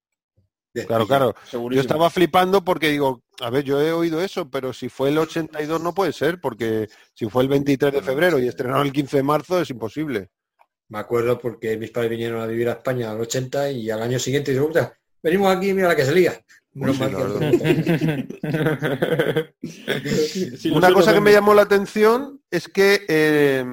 Claro, 0.74 1.06
claro. 1.06 1.36
Yo 1.52 1.82
estaba 1.82 2.10
flipando 2.10 2.64
porque 2.64 2.90
digo, 2.90 3.22
a 3.42 3.52
ver, 3.52 3.64
yo 3.64 3.80
he 3.80 3.92
oído 3.92 4.22
eso, 4.22 4.50
pero 4.50 4.74
si 4.74 4.90
fue 4.90 5.10
el 5.10 5.20
82 5.20 5.80
no 5.82 5.94
puede 5.94 6.14
ser, 6.14 6.42
porque 6.42 6.90
si 7.14 7.30
fue 7.30 7.44
el 7.44 7.50
23 7.50 7.94
de 7.94 8.02
febrero 8.02 8.40
y 8.40 8.48
estrenaron 8.48 8.88
el 8.88 8.92
15 8.92 9.18
de 9.18 9.24
marzo 9.24 9.62
es 9.62 9.70
imposible. 9.70 10.32
Me 10.90 10.98
acuerdo 11.00 11.38
porque 11.40 11.78
mis 11.78 11.92
padres 11.92 12.10
vinieron 12.12 12.42
a 12.42 12.48
vivir 12.48 12.68
a 12.70 12.74
España 12.74 13.12
al 13.12 13.22
80 13.22 13.72
y 13.72 13.90
al 13.90 14.02
año 14.02 14.20
siguiente 14.20 14.60
"Puta, 14.60 14.94
venimos 15.22 15.56
aquí, 15.56 15.74
mira 15.74 15.88
la 15.90 15.96
que 15.96 16.06
se 16.06 16.14
lía. 16.16 16.44
Menos 16.74 16.96
sí, 16.96 17.02
mal 17.04 17.14
la 17.14 17.20
que- 17.40 17.54
Sí, 20.58 20.70
lo 20.70 20.78
Una 20.78 20.92
cosa 20.92 21.14
que 21.14 21.22
me 21.22 21.32
llamó 21.32 21.54
la 21.54 21.62
atención 21.62 22.42
es 22.50 22.68
que 22.68 23.06
eh, 23.08 23.64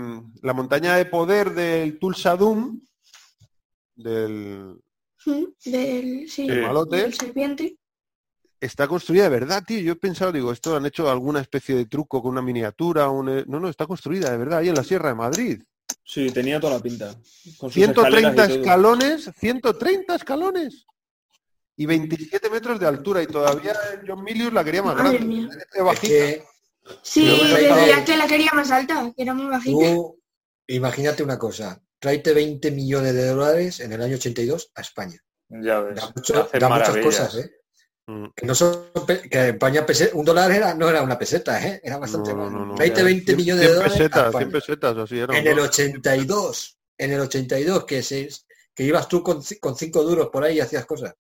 la 0.43 0.53
montaña 0.53 0.97
de 0.97 1.07
poder 1.07 1.55
del 1.55 1.99
Tulsa 1.99 2.37
Doom, 2.37 2.81
del, 3.97 4.77
Del, 5.65 6.29
sí. 6.31 6.47
Malote. 6.49 6.97
del 6.97 7.15
serpiente. 7.15 7.77
está 8.61 8.87
construida 8.89 9.25
de 9.25 9.29
verdad, 9.31 9.63
tío. 9.67 9.81
Yo 9.81 9.93
he 9.93 9.97
pensado, 9.97 10.33
digo, 10.33 10.53
esto 10.53 10.77
han 10.77 10.85
hecho 10.87 11.11
alguna 11.11 11.41
especie 11.41 11.75
de 11.75 11.87
truco 11.87 12.21
con 12.23 12.33
una 12.33 12.43
miniatura. 12.43 13.09
un- 13.09 13.29
eh, 13.29 13.45
No, 13.47 13.59
no, 13.61 13.69
está 13.69 13.87
construida 13.87 14.31
de 14.31 14.37
verdad, 14.37 14.59
ahí 14.61 14.69
en 14.69 14.75
la 14.75 14.85
Sierra 14.85 15.09
de 15.11 15.15
Madrid. 15.15 15.63
Sí, 16.05 16.31
tenía 16.31 16.61
toda 16.61 16.75
la 16.75 16.81
pinta. 16.83 17.15
Con 17.59 17.71
sus 17.71 17.75
130 17.75 18.19
escaleras 18.19 18.49
y 18.49 18.53
todo. 18.53 18.61
escalones, 18.61 19.31
130 19.39 20.15
escalones. 20.17 20.87
Y 21.77 21.87
27 21.87 22.51
metros 22.51 22.79
de 22.79 22.87
altura. 22.87 23.23
Y 23.23 23.27
todavía 23.27 23.73
John 24.07 24.23
Milius 24.23 24.53
la 24.53 24.63
quería 24.65 24.83
más 24.83 24.97
Madre 24.97 25.19
grande. 25.19 25.27
mía. 25.35 25.49
de 25.49 25.79
Es 25.79 25.85
bajita. 25.85 26.09
que 26.13 26.45
Sí, 27.03 27.25
decía 27.27 28.05
que 28.05 28.17
la 28.17 28.27
quería 28.27 28.51
más 28.53 28.71
alta, 28.71 29.13
que 29.17 29.23
era 29.23 29.33
muy 29.33 29.47
bajita. 29.47 29.79
tú, 29.95 30.21
imagínate 30.67 31.23
una 31.23 31.39
cosa, 31.39 31.81
tráete 32.01 32.33
20 32.35 32.71
millones 32.73 33.15
de 33.15 33.27
dólares 33.27 33.79
en 33.81 33.93
el 33.93 34.03
año 34.03 34.17
82 34.17 34.73
a 34.75 34.81
España. 34.81 35.21
Ya 35.49 35.81
ves. 35.81 35.97
Da, 35.97 36.13
mucho- 36.17 36.49
da 36.53 36.69
muchas 36.69 36.97
cosas, 36.99 37.35
¿eh? 37.37 37.51
Mm. 38.07 38.27
Que, 38.35 38.47
no 38.47 38.55
son 38.55 38.91
que 39.07 39.39
en 39.39 39.55
España 39.55 39.87
pese- 39.87 40.11
un 40.15 40.25
dólar 40.25 40.51
era, 40.51 40.75
no 40.75 40.89
era 40.89 41.03
una 41.03 41.19
peseta, 41.19 41.65
¿eh? 41.65 41.81
Era 41.85 41.99
bastante 41.99 42.31
No, 42.35 42.51
no, 42.51 42.51
no, 42.51 42.67
no. 42.67 42.75
Tráete 42.75 42.99
Ya, 42.99 43.05
20 43.05 43.25
100 43.27 43.37
millones 43.37 43.61
de 43.61 43.67
100 43.67 43.77
dólares 43.77 43.93
a 43.95 43.99
pesetas, 43.99 44.27
España. 44.27 44.39
100 44.47 44.53
pesetas, 44.53 44.97
así 44.97 45.19
era. 45.19 45.39
En 45.39 45.47
el 45.47 45.57
¿no? 45.57 45.63
82, 45.63 46.79
en 46.99 47.13
el 47.13 47.21
82, 47.21 47.85
que, 47.85 48.03
se, 48.03 48.29
que 48.75 48.83
ibas 48.85 49.07
tú 49.09 49.23
con, 49.23 49.43
con 49.61 49.77
cinco 49.77 50.03
duros 50.03 50.29
por 50.31 50.43
ahí 50.45 50.57
y 50.57 50.61
hacías 50.61 50.87
cosas. 50.87 51.15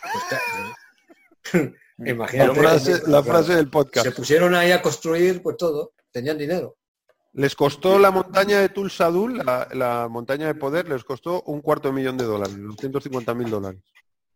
Pues, 0.00 0.24
claro, 0.28 1.74
La 1.98 2.10
Imagínate. 2.10 2.58
frase, 2.60 3.02
la 3.06 3.22
frase 3.22 3.54
del 3.54 3.70
podcast. 3.70 4.06
Se 4.06 4.12
pusieron 4.12 4.54
ahí 4.54 4.72
a 4.72 4.80
construir 4.82 5.42
pues 5.42 5.56
todo, 5.56 5.92
tenían 6.10 6.38
dinero. 6.38 6.78
Les 7.34 7.56
costó 7.56 7.98
la 7.98 8.10
montaña 8.10 8.60
de 8.60 8.68
Tulsa 8.68 9.06
Dul, 9.10 9.38
la, 9.38 9.66
la 9.72 10.08
montaña 10.08 10.46
de 10.46 10.54
poder, 10.54 10.88
les 10.88 11.02
costó 11.02 11.42
un 11.46 11.62
cuarto 11.62 11.88
de 11.88 11.94
millón 11.94 12.18
de 12.18 12.24
dólares, 12.24 12.54
250 12.60 13.34
mil 13.34 13.48
dólares. 13.50 13.80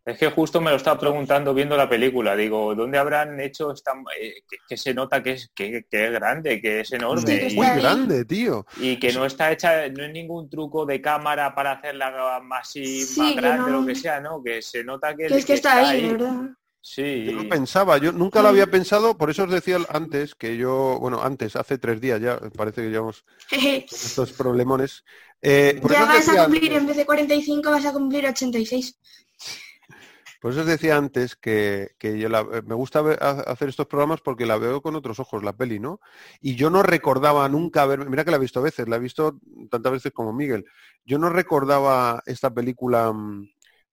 Es 0.03 0.17
que 0.19 0.31
justo 0.31 0.61
me 0.61 0.71
lo 0.71 0.77
estaba 0.77 0.99
preguntando 1.01 1.53
viendo 1.53 1.77
la 1.77 1.89
película. 1.89 2.37
Digo, 2.37 2.77
¿dónde 2.77 2.97
habrán 2.97 3.41
hecho 3.41 3.73
esta... 3.73 3.91
eh, 4.19 4.35
que, 4.49 4.59
que 4.69 4.77
se 4.77 4.95
nota 4.95 5.21
que 5.21 5.33
es, 5.33 5.51
que, 5.53 5.85
que 5.91 6.07
es 6.07 6.13
grande, 6.13 6.61
que 6.63 6.81
es 6.81 6.93
enorme? 6.93 7.27
Sí, 7.27 7.39
que 7.41 7.49
y- 7.49 7.57
Muy 7.57 7.67
ahí. 7.67 7.81
grande, 7.83 8.25
tío. 8.25 8.65
Y 8.77 9.01
que 9.01 9.13
no 9.13 9.27
está 9.27 9.51
hecha, 9.51 9.89
no 9.89 10.05
es 10.05 10.13
ningún 10.13 10.49
truco 10.49 10.87
de 10.87 11.01
cámara 11.03 11.53
para 11.57 11.73
hacerla 11.73 12.39
más, 12.41 12.77
y 12.77 13.03
Sí, 13.03 13.21
más 13.21 13.35
grande, 13.35 13.71
no. 13.73 13.81
lo 13.81 13.87
que 13.87 13.97
sea, 13.97 14.21
¿no? 14.21 14.41
Que 14.45 14.63
se 14.63 14.85
nota 14.85 15.15
que, 15.17 15.27
Que 15.27 15.37
es 15.39 15.45
que 15.45 15.55
está 15.55 15.89
ahí, 15.89 16.09
¿verdad? 16.13 16.51
Sí. 16.89 17.25
Yo 17.27 17.33
lo 17.33 17.49
pensaba, 17.49 17.99
yo 17.99 18.13
nunca 18.13 18.41
lo 18.43 18.49
había 18.49 18.69
pensado, 18.69 19.19
por 19.19 19.29
eso 19.29 19.43
os 19.43 19.51
decía 19.51 19.79
antes 19.89 20.37
que 20.37 20.57
yo, 20.57 20.99
bueno, 21.01 21.21
antes, 21.21 21.57
hace 21.57 21.79
tres 21.79 22.01
días 22.01 22.21
ya, 22.21 22.39
parece 22.57 22.83
que 22.83 22.91
llevamos 22.91 23.25
estos 23.91 24.33
problemones. 24.33 25.05
Eh, 25.43 25.81
Ya 25.91 26.05
vas 26.05 26.29
a 26.29 26.45
cumplir, 26.45 26.71
antes, 26.71 26.79
en 26.81 26.87
vez 26.87 26.97
de 26.97 27.05
45 27.05 27.71
vas 27.73 27.85
a 27.87 27.93
cumplir 27.93 28.25
86. 28.25 28.97
por 30.41 30.53
eso 30.53 30.61
os 30.61 30.67
decía 30.67 30.97
antes 30.97 31.35
que, 31.35 31.89
que 31.99 32.19
yo 32.21 32.29
la- 32.29 32.47
eh, 32.53 32.63
me 32.65 32.77
gusta 32.77 33.03
ver- 33.03 33.19
hacer 33.21 33.69
estos 33.69 33.87
programas 33.87 34.21
porque 34.21 34.47
la 34.47 34.57
veo 34.57 34.81
con 34.81 34.95
otros 34.95 35.19
ojos, 35.19 35.43
la 35.43 35.55
peli, 35.57 35.81
¿no? 35.81 35.99
Y 36.41 36.55
yo 36.55 36.71
no 36.71 36.85
recordaba 36.85 37.49
nunca 37.49 37.83
haber, 37.83 38.09
mira 38.09 38.25
que 38.25 38.31
la 38.31 38.37
he 38.37 38.41
visto 38.41 38.63
veces, 38.63 38.89
la 38.89 38.97
he 38.97 39.01
visto 39.01 39.41
tantas 39.71 39.91
veces 39.93 40.13
como 40.13 40.33
Miguel, 40.33 40.65
yo 41.05 41.19
no 41.19 41.31
recordaba 41.31 42.23
esta 42.27 42.49
película 42.55 43.13
mm, 43.13 43.49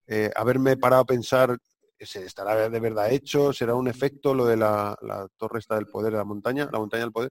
eh, 0.06 0.30
haberme 0.36 0.76
parado 0.76 1.02
a 1.02 1.06
pensar 1.06 1.58
¿se 1.98 2.24
estará 2.24 2.68
de 2.68 2.80
verdad 2.80 3.10
hecho? 3.12 3.52
¿Será 3.52 3.74
un 3.74 3.88
efecto 3.88 4.34
lo 4.34 4.44
de 4.46 4.56
la, 4.56 4.96
la 5.02 5.26
torre 5.36 5.58
esta 5.60 5.76
del 5.76 5.86
poder 5.86 6.12
de 6.12 6.18
la 6.18 6.24
montaña, 6.24 6.68
la 6.72 6.78
montaña 6.78 7.02
del 7.04 7.12
poder? 7.12 7.30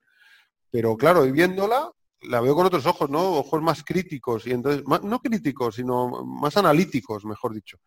Pero 0.71 0.95
claro, 0.97 1.25
y 1.25 1.31
viéndola, 1.31 1.91
la 2.21 2.41
veo 2.41 2.55
con 2.55 2.65
otros 2.65 2.85
ojos, 2.85 3.09
¿no? 3.09 3.37
Ojos 3.37 3.61
más 3.61 3.83
críticos, 3.83 4.47
y 4.47 4.51
entonces, 4.51 4.83
más- 4.85 5.03
no 5.03 5.19
críticos, 5.19 5.75
sino 5.75 6.23
más 6.25 6.55
analíticos, 6.57 7.25
mejor 7.25 7.53
dicho. 7.53 7.77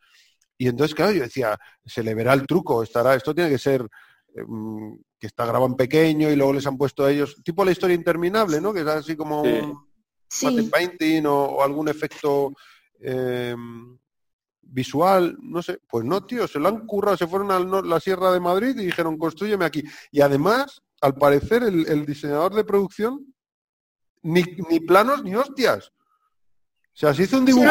Y 0.59 0.69
entonces, 0.69 0.95
claro, 0.95 1.13
yo 1.13 1.23
decía, 1.23 1.59
se 1.85 2.03
le 2.03 2.15
verá 2.15 2.33
el 2.33 2.47
truco, 2.47 2.83
estará, 2.83 3.15
esto 3.15 3.35
tiene 3.35 3.51
que 3.51 3.59
ser 3.59 3.83
eh, 4.35 4.43
mm, 4.47 4.97
que 5.19 5.27
está 5.27 5.45
grabado 5.45 5.67
en 5.67 5.75
pequeño 5.77 6.31
y 6.31 6.37
luego 6.37 6.53
les 6.53 6.67
han 6.67 6.77
puesto 6.77 7.05
a 7.05 7.11
ellos, 7.11 7.37
tipo 7.43 7.65
la 7.65 7.73
historia 7.73 7.95
interminable, 7.97 8.61
¿no? 8.61 8.73
Que 8.73 8.81
es 8.81 8.87
así 8.87 9.17
como 9.17 9.43
Sí. 10.29 10.47
un 10.47 10.65
Sí, 10.65 10.71
painting 10.71 11.25
o, 11.27 11.45
o 11.45 11.63
algún 11.63 11.89
efecto 11.89 12.53
eh, 13.01 13.55
visual, 14.69 15.37
no 15.41 15.63
sé. 15.63 15.81
Pues 15.89 16.05
no, 16.05 16.25
tío, 16.25 16.47
se 16.47 16.59
lo 16.59 16.69
han 16.69 16.87
currado, 16.87 17.17
se 17.17 17.27
fueron 17.27 17.51
a 17.51 17.59
la 17.59 18.01
Sierra 18.01 18.33
de 18.33 18.41
Madrid 18.41 18.77
y 18.79 18.87
dijeron, 18.87 19.19
construyeme 19.19 19.65
aquí. 19.65 19.83
Y 20.11 20.21
además, 20.21 20.83
al 21.01 21.15
parecer, 21.15 21.63
el, 21.63 21.87
el 21.89 22.05
diseñador 22.07 22.55
de 22.55 22.65
producción, 22.65 23.35
ni, 24.23 24.43
ni 24.69 24.81
planos 24.81 25.23
ni 25.23 25.35
hostias. 25.35 25.89
O 25.89 26.99
sea, 26.99 27.15
se 27.15 27.25
hizo 27.25 27.39
un 27.39 27.45
dibujo 27.45 27.65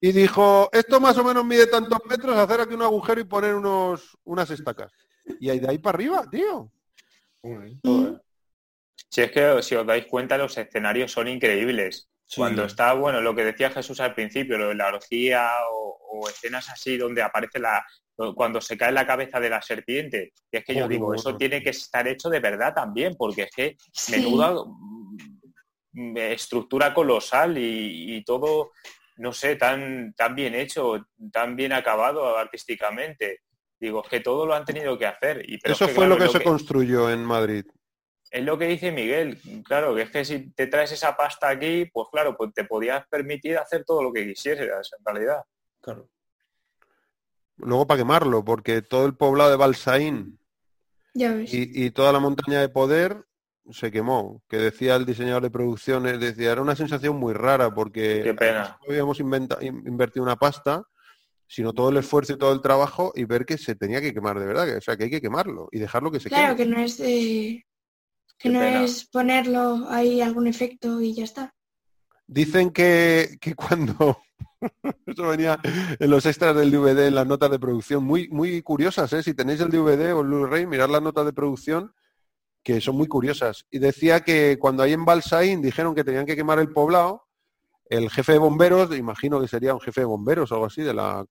y 0.00 0.12
dijo, 0.12 0.68
esto 0.72 1.00
más 1.00 1.18
o 1.18 1.24
menos 1.24 1.44
mide 1.44 1.66
tantos 1.66 1.98
metros, 2.08 2.36
hacer 2.36 2.60
aquí 2.60 2.74
un 2.74 2.82
agujero 2.82 3.20
y 3.20 3.24
poner 3.24 3.54
unos, 3.54 4.16
unas 4.24 4.48
estacas. 4.50 4.92
Y 5.40 5.50
ahí 5.50 5.58
de 5.58 5.68
ahí 5.68 5.78
para 5.78 5.96
arriba, 5.96 6.24
tío. 6.30 6.70
Si 9.10 9.22
es 9.22 9.32
que 9.32 9.62
si 9.62 9.74
os 9.74 9.86
dais 9.86 10.06
cuenta, 10.06 10.38
los 10.38 10.56
escenarios 10.56 11.10
son 11.10 11.26
increíbles. 11.28 12.08
Sí. 12.28 12.36
Cuando 12.36 12.64
está, 12.64 12.92
bueno, 12.92 13.20
lo 13.22 13.34
que 13.34 13.44
decía 13.44 13.70
Jesús 13.70 13.98
al 14.00 14.14
principio, 14.14 14.58
lo 14.58 14.68
de 14.68 14.74
la 14.74 14.88
orgía 14.88 15.50
o, 15.72 15.98
o 16.10 16.28
escenas 16.28 16.68
así 16.68 16.96
donde 16.98 17.22
aparece 17.22 17.58
la 17.58 17.84
cuando 18.34 18.60
se 18.60 18.76
cae 18.76 18.90
la 18.92 19.06
cabeza 19.06 19.38
de 19.38 19.48
la 19.48 19.62
serpiente. 19.62 20.32
Y 20.50 20.56
es 20.56 20.64
que 20.64 20.74
yo 20.74 20.88
digo, 20.88 21.14
eso 21.14 21.36
tiene 21.36 21.62
que 21.62 21.70
estar 21.70 22.06
hecho 22.08 22.28
de 22.28 22.40
verdad 22.40 22.74
también, 22.74 23.14
porque 23.16 23.42
es 23.42 23.50
que 23.54 23.76
Sí. 23.92 24.12
menuda 24.12 24.54
mm, 25.92 26.16
estructura 26.16 26.92
colosal 26.92 27.56
y, 27.56 28.16
y 28.16 28.24
todo, 28.24 28.72
no 29.18 29.32
sé, 29.32 29.54
tan, 29.56 30.14
tan 30.14 30.34
bien 30.34 30.54
hecho, 30.56 31.06
tan 31.32 31.54
bien 31.54 31.72
acabado 31.72 32.36
artísticamente. 32.36 33.42
Digo, 33.80 34.02
es 34.02 34.10
que 34.10 34.18
todo 34.20 34.44
lo 34.46 34.54
han 34.54 34.64
tenido 34.64 34.98
que 34.98 35.06
hacer. 35.06 35.48
Y, 35.48 35.58
pero 35.58 35.74
Eso 35.74 35.84
es 35.84 35.90
que, 35.90 35.94
fue 35.94 36.06
claro, 36.06 36.18
lo 36.20 36.26
que 36.26 36.38
se 36.38 36.42
construyó 36.44 37.10
en 37.10 37.24
Madrid. 37.24 37.64
Es 38.30 38.44
lo 38.44 38.58
que 38.58 38.66
dice 38.66 38.92
Miguel, 38.92 39.38
claro, 39.64 39.94
que 39.94 40.02
es 40.02 40.10
que 40.10 40.24
si 40.24 40.50
te 40.50 40.66
traes 40.66 40.92
esa 40.92 41.16
pasta 41.16 41.48
aquí, 41.48 41.86
pues 41.92 42.08
claro, 42.12 42.36
pues 42.36 42.52
te 42.54 42.64
podías 42.64 43.06
permitir 43.08 43.56
hacer 43.58 43.84
todo 43.84 44.02
lo 44.02 44.12
que 44.12 44.26
quisieras 44.26 44.90
en 44.98 45.04
realidad. 45.04 45.42
Claro. 45.80 46.08
Luego 47.56 47.86
para 47.86 47.98
quemarlo, 47.98 48.44
porque 48.44 48.82
todo 48.82 49.06
el 49.06 49.16
poblado 49.16 49.50
de 49.50 49.56
Balsaín 49.56 50.38
Ya 51.14 51.32
ves. 51.34 51.52
y, 51.52 51.86
y 51.86 51.90
toda 51.90 52.12
la 52.12 52.20
montaña 52.20 52.60
de 52.60 52.68
poder 52.68 53.24
se 53.70 53.90
quemó. 53.90 54.42
Que 54.48 54.56
decía 54.58 54.94
el 54.96 55.04
diseñador 55.04 55.42
de 55.42 55.50
producciones, 55.50 56.20
decía, 56.20 56.52
era 56.52 56.62
una 56.62 56.76
sensación 56.76 57.16
muy 57.16 57.32
rara 57.34 57.74
porque 57.74 58.20
Qué 58.24 58.34
pena. 58.34 58.78
habíamos 58.88 59.18
inventa- 59.20 59.58
in- 59.60 59.82
invertido 59.86 60.22
una 60.24 60.36
pasta 60.36 60.82
sino 61.50 61.72
todo 61.72 61.88
el 61.88 61.96
esfuerzo 61.96 62.34
y 62.34 62.38
todo 62.38 62.52
el 62.52 62.60
trabajo 62.60 63.10
y 63.16 63.24
ver 63.24 63.46
que 63.46 63.56
se 63.56 63.74
tenía 63.74 64.02
que 64.02 64.12
quemar 64.12 64.38
de 64.38 64.44
verdad, 64.44 64.66
que- 64.66 64.76
o 64.76 64.80
sea, 64.82 64.98
que 64.98 65.04
hay 65.04 65.10
que 65.10 65.22
quemarlo 65.22 65.68
y 65.72 65.78
dejarlo 65.78 66.10
que 66.10 66.20
se 66.20 66.28
Claro, 66.28 66.54
queme. 66.54 66.68
que 66.70 66.76
no 66.76 66.82
es 66.84 66.98
de... 66.98 67.64
Qué 68.38 68.48
Que 68.48 68.54
no 68.54 68.60
pena. 68.60 68.84
es 68.84 69.04
ponerlo 69.06 69.86
ahí 69.88 70.20
algún 70.20 70.46
efecto 70.46 71.00
y 71.00 71.14
ya 71.14 71.24
está. 71.24 71.54
Dicen 72.26 72.70
que, 72.70 73.38
que 73.40 73.54
cuando 73.54 74.18
eso 75.06 75.28
venía 75.28 75.58
en 75.98 76.10
los 76.10 76.26
extras 76.26 76.54
del 76.54 76.70
DVD, 76.70 77.06
en 77.08 77.14
las 77.14 77.26
notas 77.26 77.50
de 77.50 77.58
producción, 77.58 78.04
muy, 78.04 78.28
muy 78.28 78.62
curiosas, 78.62 79.12
¿eh? 79.12 79.22
Si 79.22 79.34
tenéis 79.34 79.60
el 79.60 79.70
DVD 79.70 80.14
o 80.14 80.20
el 80.20 80.26
Blu-ray, 80.26 80.66
mirad 80.66 80.88
las 80.90 81.02
notas 81.02 81.24
de 81.26 81.32
producción, 81.32 81.92
que 82.62 82.80
son 82.80 82.96
muy 82.96 83.06
curiosas. 83.08 83.66
Y 83.70 83.78
decía 83.78 84.20
que 84.20 84.58
cuando 84.58 84.82
ahí 84.82 84.92
en 84.92 85.04
Balsaín 85.04 85.62
dijeron 85.62 85.94
que 85.94 86.04
tenían 86.04 86.26
que 86.26 86.36
quemar 86.36 86.58
el 86.58 86.72
poblado, 86.72 87.24
el 87.86 88.10
jefe 88.10 88.32
de 88.32 88.38
bomberos, 88.38 88.94
imagino 88.96 89.40
que 89.40 89.48
sería 89.48 89.72
un 89.74 89.80
jefe 89.80 90.02
de 90.02 90.06
bomberos 90.06 90.52
o 90.52 90.54
algo 90.56 90.66
así, 90.66 90.82
de 90.82 90.92
la, 90.92 91.24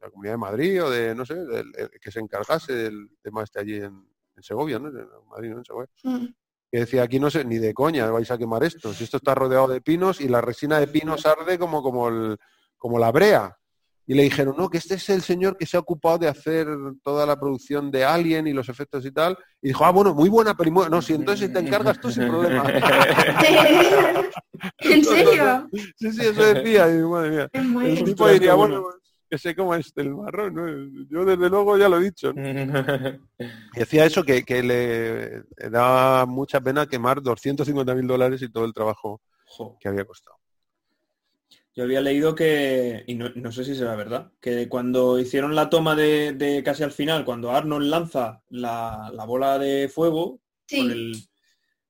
la 0.00 0.10
Comunidad 0.10 0.34
de 0.34 0.38
Madrid 0.38 0.84
o 0.84 0.90
de, 0.90 1.14
no 1.14 1.24
sé, 1.24 1.34
del, 1.34 1.72
el 1.76 1.90
que 1.98 2.10
se 2.10 2.20
encargase 2.20 2.74
del 2.74 3.08
tema 3.22 3.42
este 3.42 3.60
allí 3.60 3.76
en, 3.76 4.06
en 4.36 4.42
Segovia, 4.42 4.78
¿no? 4.78 4.88
En 4.88 5.06
Madrid, 5.30 5.50
¿no? 5.50 5.58
En 5.58 5.64
Segovia 5.64 5.88
Mm. 6.02 6.26
Que 6.74 6.80
decía 6.80 7.04
aquí 7.04 7.20
no 7.20 7.30
sé 7.30 7.44
ni 7.44 7.58
de 7.58 7.72
coña 7.72 8.10
vais 8.10 8.28
a 8.32 8.36
quemar 8.36 8.64
esto. 8.64 8.92
Si 8.92 9.04
esto 9.04 9.18
está 9.18 9.32
rodeado 9.32 9.68
de 9.68 9.80
pinos 9.80 10.20
y 10.20 10.26
la 10.26 10.40
resina 10.40 10.80
de 10.80 10.88
pinos 10.88 11.24
arde 11.24 11.56
como 11.56 11.84
como 11.84 12.08
el, 12.08 12.36
como 12.76 12.98
la 12.98 13.12
brea 13.12 13.56
y 14.04 14.14
le 14.14 14.24
dijeron 14.24 14.56
no 14.58 14.68
que 14.68 14.78
este 14.78 14.94
es 14.94 15.08
el 15.08 15.22
señor 15.22 15.56
que 15.56 15.66
se 15.66 15.76
ha 15.76 15.80
ocupado 15.80 16.18
de 16.18 16.26
hacer 16.26 16.66
toda 17.04 17.26
la 17.26 17.38
producción 17.38 17.92
de 17.92 18.04
Alien 18.04 18.48
y 18.48 18.52
los 18.52 18.68
efectos 18.68 19.06
y 19.06 19.12
tal 19.12 19.38
y 19.62 19.68
dijo 19.68 19.84
ah 19.84 19.92
bueno 19.92 20.14
muy 20.14 20.28
buena 20.28 20.56
película 20.56 20.88
no 20.88 21.00
si 21.00 21.14
entonces 21.14 21.52
te 21.52 21.60
encargas 21.60 22.00
tú 22.00 22.10
sin 22.10 22.26
problema. 22.26 22.64
¿En 24.80 25.04
serio? 25.04 25.68
sí 25.96 26.10
sí 26.10 26.22
eso 26.22 26.54
decía. 26.54 26.92
Y 26.92 26.98
madre 27.02 27.30
mía. 27.30 27.48
Es 27.52 27.64
muy- 27.64 27.86
el 27.86 28.02
tipo 28.02 28.26
diría 28.26 28.54
bueno 28.54 28.82
bueno. 28.82 28.98
Que 29.30 29.38
sé 29.38 29.54
cómo 29.54 29.74
es 29.74 29.92
el 29.96 30.14
marrón 30.14 30.54
¿no? 30.54 31.06
yo 31.10 31.24
desde 31.24 31.48
luego 31.48 31.76
ya 31.78 31.88
lo 31.88 31.98
he 31.98 32.04
dicho 32.04 32.32
¿no? 32.32 32.42
Y 32.48 32.54
decía 33.78 34.04
eso, 34.04 34.22
que, 34.24 34.44
que 34.44 34.62
le 34.62 35.42
da 35.70 36.26
mucha 36.26 36.60
pena 36.60 36.86
quemar 36.86 37.22
250 37.22 37.94
mil 37.94 38.06
dólares 38.06 38.42
y 38.42 38.50
todo 38.50 38.64
el 38.64 38.72
trabajo 38.74 39.20
Jo. 39.46 39.76
que 39.80 39.88
había 39.88 40.04
costado. 40.04 40.36
Yo 41.76 41.82
había 41.82 42.00
leído 42.00 42.36
que, 42.36 43.02
y 43.08 43.16
no, 43.16 43.30
no 43.34 43.50
sé 43.50 43.64
si 43.64 43.74
será 43.74 43.96
verdad, 43.96 44.30
que 44.40 44.68
cuando 44.68 45.18
hicieron 45.18 45.56
la 45.56 45.68
toma 45.70 45.96
de, 45.96 46.32
de 46.32 46.62
casi 46.62 46.84
al 46.84 46.92
final, 46.92 47.24
cuando 47.24 47.50
Arnold 47.50 47.88
lanza 47.88 48.42
la, 48.48 49.10
la 49.12 49.24
bola 49.24 49.58
de 49.58 49.88
fuego, 49.88 50.40
Sí. 50.66 50.78
con 50.78 50.90
el, 50.92 51.16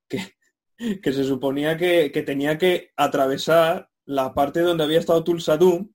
que, 0.08 0.34
que 1.02 1.12
se 1.12 1.24
suponía 1.24 1.76
que, 1.76 2.10
que 2.10 2.22
tenía 2.22 2.56
que 2.56 2.92
atravesar 2.96 3.90
la 4.06 4.32
parte 4.34 4.60
donde 4.60 4.84
había 4.84 4.98
estado 5.00 5.22
Tulsa 5.22 5.56
Doom, 5.58 5.90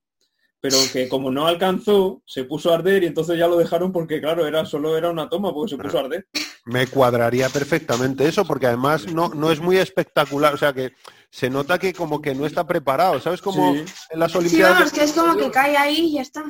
pero 0.61 0.77
que 0.93 1.07
como 1.09 1.31
no 1.31 1.47
alcanzó, 1.47 2.21
se 2.25 2.43
puso 2.43 2.71
a 2.71 2.75
arder 2.75 3.03
y 3.03 3.07
entonces 3.07 3.37
ya 3.37 3.47
lo 3.47 3.57
dejaron 3.57 3.91
porque, 3.91 4.19
claro, 4.21 4.45
era 4.47 4.65
solo 4.65 4.97
era 4.97 5.09
una 5.09 5.29
toma 5.29 5.53
porque 5.53 5.75
se 5.75 5.81
puso 5.81 5.97
a 5.97 6.01
arder. 6.01 6.27
Me 6.65 6.87
cuadraría 6.87 7.49
perfectamente 7.49 8.27
eso, 8.27 8.45
porque 8.45 8.67
además 8.67 9.07
no, 9.11 9.29
no 9.29 9.51
es 9.51 9.59
muy 9.59 9.77
espectacular, 9.77 10.53
o 10.53 10.57
sea 10.57 10.73
que 10.73 10.91
se 11.31 11.49
nota 11.49 11.77
que 11.79 11.93
como 11.93 12.21
que 12.21 12.35
no 12.35 12.45
está 12.45 12.65
preparado, 12.67 13.19
¿sabes? 13.19 13.41
Como 13.41 13.73
Sí. 13.73 13.85
en 14.11 14.19
las 14.19 14.31
Sí, 14.31 14.37
Olimpiadas, 14.39 14.77
vamos, 14.79 14.91
que 14.93 15.03
es 15.03 15.11
como 15.13 15.35
que 15.37 15.49
cae 15.51 15.77
ahí 15.77 15.99
y 16.07 16.13
ya 16.13 16.21
está. 16.21 16.43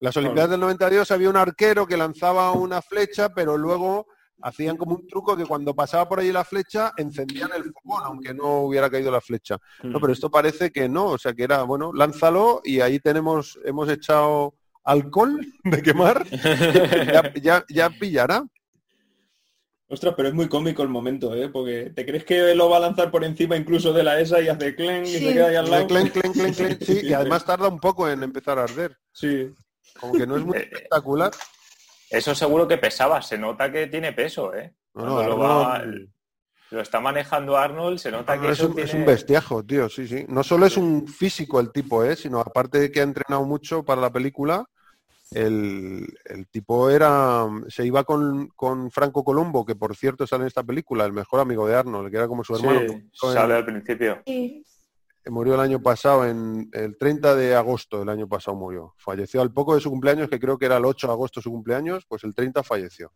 las 0.00 0.16
Olimpiadas 0.16 0.50
del 0.50 0.60
92 0.60 1.10
había 1.10 1.30
un 1.30 1.36
arquero 1.36 1.86
que 1.86 1.96
lanzaba 1.96 2.52
una 2.52 2.82
flecha, 2.82 3.30
pero 3.34 3.56
luego 3.56 4.06
hacían 4.42 4.76
como 4.76 4.96
un 4.96 5.06
truco 5.06 5.36
que 5.36 5.46
cuando 5.46 5.74
pasaba 5.74 6.08
por 6.08 6.20
ahí 6.20 6.30
la 6.32 6.44
flecha 6.44 6.92
encendían 6.96 7.50
el 7.56 7.72
fogón, 7.72 8.02
aunque 8.04 8.34
no 8.34 8.62
hubiera 8.62 8.90
caído 8.90 9.10
la 9.10 9.20
flecha. 9.20 9.56
No, 9.82 10.00
pero 10.00 10.12
esto 10.12 10.30
parece 10.30 10.70
que 10.70 10.88
no, 10.88 11.06
o 11.06 11.18
sea 11.18 11.32
que 11.32 11.44
era, 11.44 11.62
bueno, 11.62 11.92
lánzalo 11.92 12.60
y 12.64 12.80
ahí 12.80 12.98
tenemos, 13.00 13.58
hemos 13.64 13.88
echado 13.88 14.54
alcohol 14.84 15.40
de 15.64 15.82
quemar, 15.82 16.26
ya, 17.12 17.32
ya, 17.40 17.64
ya 17.68 17.90
pillará. 17.90 18.44
Ostras, 19.86 20.14
pero 20.16 20.28
es 20.28 20.34
muy 20.34 20.48
cómico 20.48 20.82
el 20.82 20.88
momento, 20.88 21.34
¿eh? 21.34 21.48
Porque 21.50 21.92
te 21.94 22.04
crees 22.06 22.24
que 22.24 22.54
lo 22.54 22.68
va 22.70 22.78
a 22.78 22.80
lanzar 22.80 23.10
por 23.10 23.22
encima 23.22 23.56
incluso 23.56 23.92
de 23.92 24.02
la 24.02 24.18
ESA 24.18 24.40
y 24.40 24.48
hace 24.48 24.74
clen 24.74 25.04
y 25.04 25.06
Sí. 25.08 25.18
se 25.26 25.32
queda 25.34 25.48
ahí 25.48 25.56
al 25.56 25.70
lado. 25.70 25.86
Clen, 25.86 26.08
clen, 26.08 26.32
clen, 26.32 26.54
clen, 26.54 26.78
sí, 26.80 27.00
y 27.04 27.12
además 27.12 27.44
tarda 27.44 27.68
un 27.68 27.78
poco 27.78 28.08
en 28.08 28.22
empezar 28.22 28.58
a 28.58 28.64
arder, 28.64 28.96
Sí. 29.12 29.50
como 30.00 30.14
que 30.14 30.26
no 30.26 30.36
es 30.36 30.44
muy 30.44 30.56
espectacular. 30.90 31.30
Eso 32.14 32.34
seguro 32.34 32.66
que 32.68 32.78
pesaba, 32.78 33.20
se 33.22 33.36
nota 33.38 33.70
que 33.70 33.86
tiene 33.88 34.12
peso, 34.12 34.54
¿eh? 34.54 34.74
No, 34.94 35.22
lo, 35.22 35.38
va- 35.38 35.78
Arnold- 35.80 36.08
lo 36.70 36.80
está 36.80 37.00
manejando 37.00 37.56
Arnold, 37.56 37.98
se 37.98 38.10
nota 38.10 38.32
que 38.32 38.48
Arnold 38.48 38.52
es, 38.52 38.58
eso 38.60 38.68
un, 38.68 38.78
es 38.78 38.94
un 38.94 39.04
bestiajo, 39.06 39.64
tío, 39.64 39.88
sí, 39.88 40.06
sí. 40.06 40.24
No 40.28 40.42
solo 40.42 40.66
es 40.66 40.76
un 40.76 41.06
físico 41.08 41.60
el 41.60 41.72
tipo, 41.72 42.04
¿eh? 42.04 42.16
sino 42.16 42.40
aparte 42.40 42.78
de 42.78 42.90
que 42.92 43.00
ha 43.00 43.04
entrenado 43.04 43.44
mucho 43.44 43.84
para 43.84 44.00
la 44.00 44.10
película, 44.10 44.64
el, 45.32 46.06
el 46.26 46.46
tipo 46.48 46.90
era 46.90 47.46
se 47.68 47.84
iba 47.84 48.04
con, 48.04 48.48
con 48.54 48.90
Franco 48.90 49.24
Colombo, 49.24 49.64
que 49.64 49.74
por 49.74 49.96
cierto 49.96 50.26
sale 50.26 50.42
en 50.42 50.48
esta 50.48 50.62
película, 50.62 51.04
el 51.04 51.12
mejor 51.12 51.40
amigo 51.40 51.66
de 51.66 51.74
Arnold, 51.74 52.10
que 52.10 52.16
era 52.16 52.28
como 52.28 52.44
su 52.44 52.54
hermano. 52.54 52.80
que 52.80 52.86
Sí, 52.86 52.92
murió 52.92 53.04
en- 53.30 53.34
sale 53.34 53.54
al 53.54 53.64
principio. 53.64 54.22
Sí. 54.26 54.64
Murió 55.30 55.54
el 55.54 55.60
año 55.60 55.80
pasado, 55.82 56.26
en 56.26 56.68
el 56.72 56.96
30 56.98 57.34
de 57.34 57.54
agosto 57.54 57.98
del 57.98 58.08
año 58.08 58.28
pasado 58.28 58.56
murió. 58.56 58.94
Falleció 58.98 59.40
al 59.42 59.52
poco 59.52 59.74
de 59.74 59.80
su 59.80 59.90
cumpleaños, 59.90 60.28
que 60.28 60.38
creo 60.40 60.58
que 60.58 60.66
era 60.66 60.76
el 60.76 60.84
8 60.84 61.06
de 61.06 61.12
agosto 61.12 61.40
su 61.40 61.50
cumpleaños, 61.50 62.04
pues 62.08 62.24
el 62.24 62.34
30 62.34 62.62
falleció, 62.62 63.12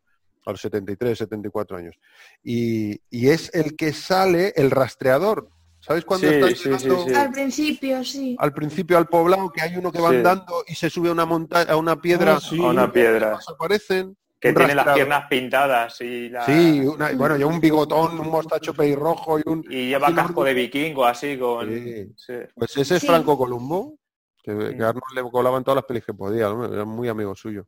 a 0.46 0.50
los 0.52 0.60
73, 0.60 1.18
74 1.18 1.76
años. 1.76 1.96
Y, 2.42 3.00
y 3.10 3.28
es 3.28 3.54
el 3.54 3.76
que 3.76 3.92
sale 3.92 4.52
el 4.56 4.70
rastreador. 4.70 5.50
¿Sabes 5.80 6.04
cuando 6.04 6.28
Sí, 6.28 6.34
están 6.34 6.50
sí, 6.56 6.64
llegando 6.64 7.04
sí, 7.04 7.08
sí. 7.10 7.14
Al 7.14 7.30
principio, 7.30 8.04
sí. 8.04 8.36
al 8.38 8.52
principio 8.52 8.98
al 8.98 9.06
poblado, 9.06 9.50
que 9.50 9.62
hay 9.62 9.76
uno 9.76 9.92
que 9.92 10.00
va 10.00 10.10
Sí. 10.10 10.16
andando 10.16 10.64
y 10.66 10.74
se 10.74 10.90
sube 10.90 11.08
a 11.08 11.12
una 11.12 11.24
montaña, 11.24 11.70
a 11.72 11.76
una 11.76 12.00
piedra, 12.00 12.36
Ah, 12.36 12.40
sí. 12.40 12.58
A 12.60 12.68
una 12.70 12.90
piedra. 12.92 13.38
aparecen? 13.48 14.16
Que 14.40 14.52
tiene 14.52 14.74
las 14.74 14.94
piernas 14.94 15.26
pintadas 15.28 16.00
y 16.00 16.28
la... 16.28 16.46
Sí, 16.46 16.80
una- 16.80 17.12
bueno, 17.12 17.36
y 17.36 17.42
un 17.42 17.58
bigotón, 17.60 18.20
un 18.20 18.28
mostacho 18.30 18.72
pelirrojo 18.72 19.38
y 19.40 19.42
un... 19.46 19.64
Y 19.68 19.88
lleva 19.88 20.14
casco 20.14 20.44
de 20.44 20.54
vikingo 20.54 21.04
así 21.04 21.36
con... 21.36 21.68
Sí. 21.68 22.06
Sí. 22.16 22.34
Pues 22.54 22.76
ese 22.76 22.96
es 22.96 23.00
Sí. 23.02 23.06
Franco 23.08 23.36
Columbo, 23.36 23.98
que, 24.42 24.52
que. 24.76 24.82
Arnold 24.84 25.14
le 25.14 25.22
colaba 25.30 25.58
en 25.58 25.64
todas 25.64 25.76
las 25.76 25.84
pelis 25.84 26.04
que 26.04 26.14
podía, 26.14 26.48
¿no? 26.48 26.64
era 26.72 26.84
muy 26.84 27.08
amigo 27.08 27.34
suyo. 27.34 27.66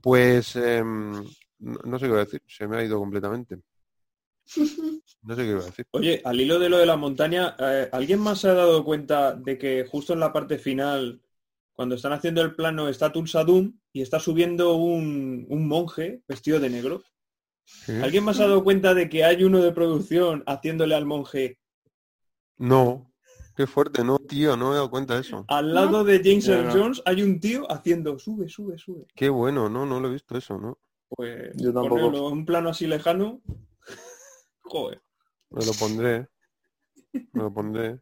Pues 0.00 0.56
em, 0.56 1.12
no, 1.58 1.78
no 1.84 1.98
sé 1.98 2.04
qué 2.06 2.10
iba 2.12 2.20
a 2.22 2.24
decir, 2.24 2.42
se 2.46 2.66
me 2.66 2.78
ha 2.78 2.84
ido 2.84 2.98
completamente. 2.98 3.58
No 5.20 5.34
sé 5.34 5.42
qué 5.42 5.48
iba 5.50 5.60
a 5.60 5.64
decir. 5.66 5.86
Oye, 5.90 6.22
al 6.24 6.40
hilo 6.40 6.58
de 6.58 6.68
lo 6.70 6.78
de 6.78 6.86
la 6.86 6.96
montaña, 6.96 7.56
eh, 7.58 7.88
¿alguien 7.92 8.20
más 8.20 8.38
se 8.40 8.48
ha 8.48 8.54
dado 8.54 8.84
cuenta 8.84 9.34
de 9.34 9.58
que 9.58 9.84
justo 9.90 10.12
en 10.14 10.20
la 10.20 10.32
parte 10.32 10.56
final, 10.58 11.20
cuando 11.78 11.94
están 11.94 12.12
haciendo 12.12 12.42
el 12.42 12.56
plano, 12.56 12.88
está 12.88 13.12
Tulsa 13.12 13.44
Doom 13.44 13.72
y 13.92 14.02
está 14.02 14.18
subiendo 14.18 14.74
un, 14.74 15.46
un 15.48 15.68
monje 15.68 16.22
vestido 16.26 16.58
de 16.58 16.70
negro? 16.70 17.04
¿Alguien 18.02 18.24
más 18.24 18.40
ha 18.40 18.48
dado 18.48 18.64
cuenta 18.64 18.94
de 18.94 19.08
que 19.08 19.22
hay 19.22 19.44
uno 19.44 19.62
de 19.62 19.70
producción 19.70 20.42
haciéndole 20.48 20.96
al 20.96 21.06
monje 21.06 21.56
No, 22.56 23.12
qué 23.54 23.68
fuerte, 23.68 24.02
no, 24.02 24.18
tío, 24.18 24.56
no 24.56 24.64
me 24.66 24.72
he 24.72 24.74
dado 24.74 24.90
cuenta 24.90 25.14
de 25.14 25.20
eso. 25.20 25.44
al 25.46 25.72
lado 25.72 26.02
de 26.02 26.18
James 26.18 26.48
Earl 26.48 26.66
no. 26.66 26.72
Jones? 26.72 27.00
Hay 27.04 27.22
un 27.22 27.38
tío 27.38 27.70
haciendo 27.70 28.18
sube, 28.18 28.48
sube, 28.48 28.76
sube. 28.76 29.06
Qué 29.14 29.28
bueno, 29.28 29.68
no, 29.68 29.86
no 29.86 30.00
lo 30.00 30.08
he 30.08 30.12
visto 30.14 30.36
eso, 30.36 30.58
¿no? 30.58 30.80
Pues 31.08 31.52
Yo 31.54 31.72
tampoco. 31.72 31.94
ponerlo 31.94 32.26
en 32.26 32.38
un 32.38 32.44
plano 32.44 32.70
así 32.70 32.88
lejano. 32.88 33.40
Joder. 34.62 35.00
Me 35.50 35.64
lo 35.64 35.72
pondré. 35.74 36.28
Me 37.12 37.42
lo 37.44 37.54
pondré. 37.54 38.00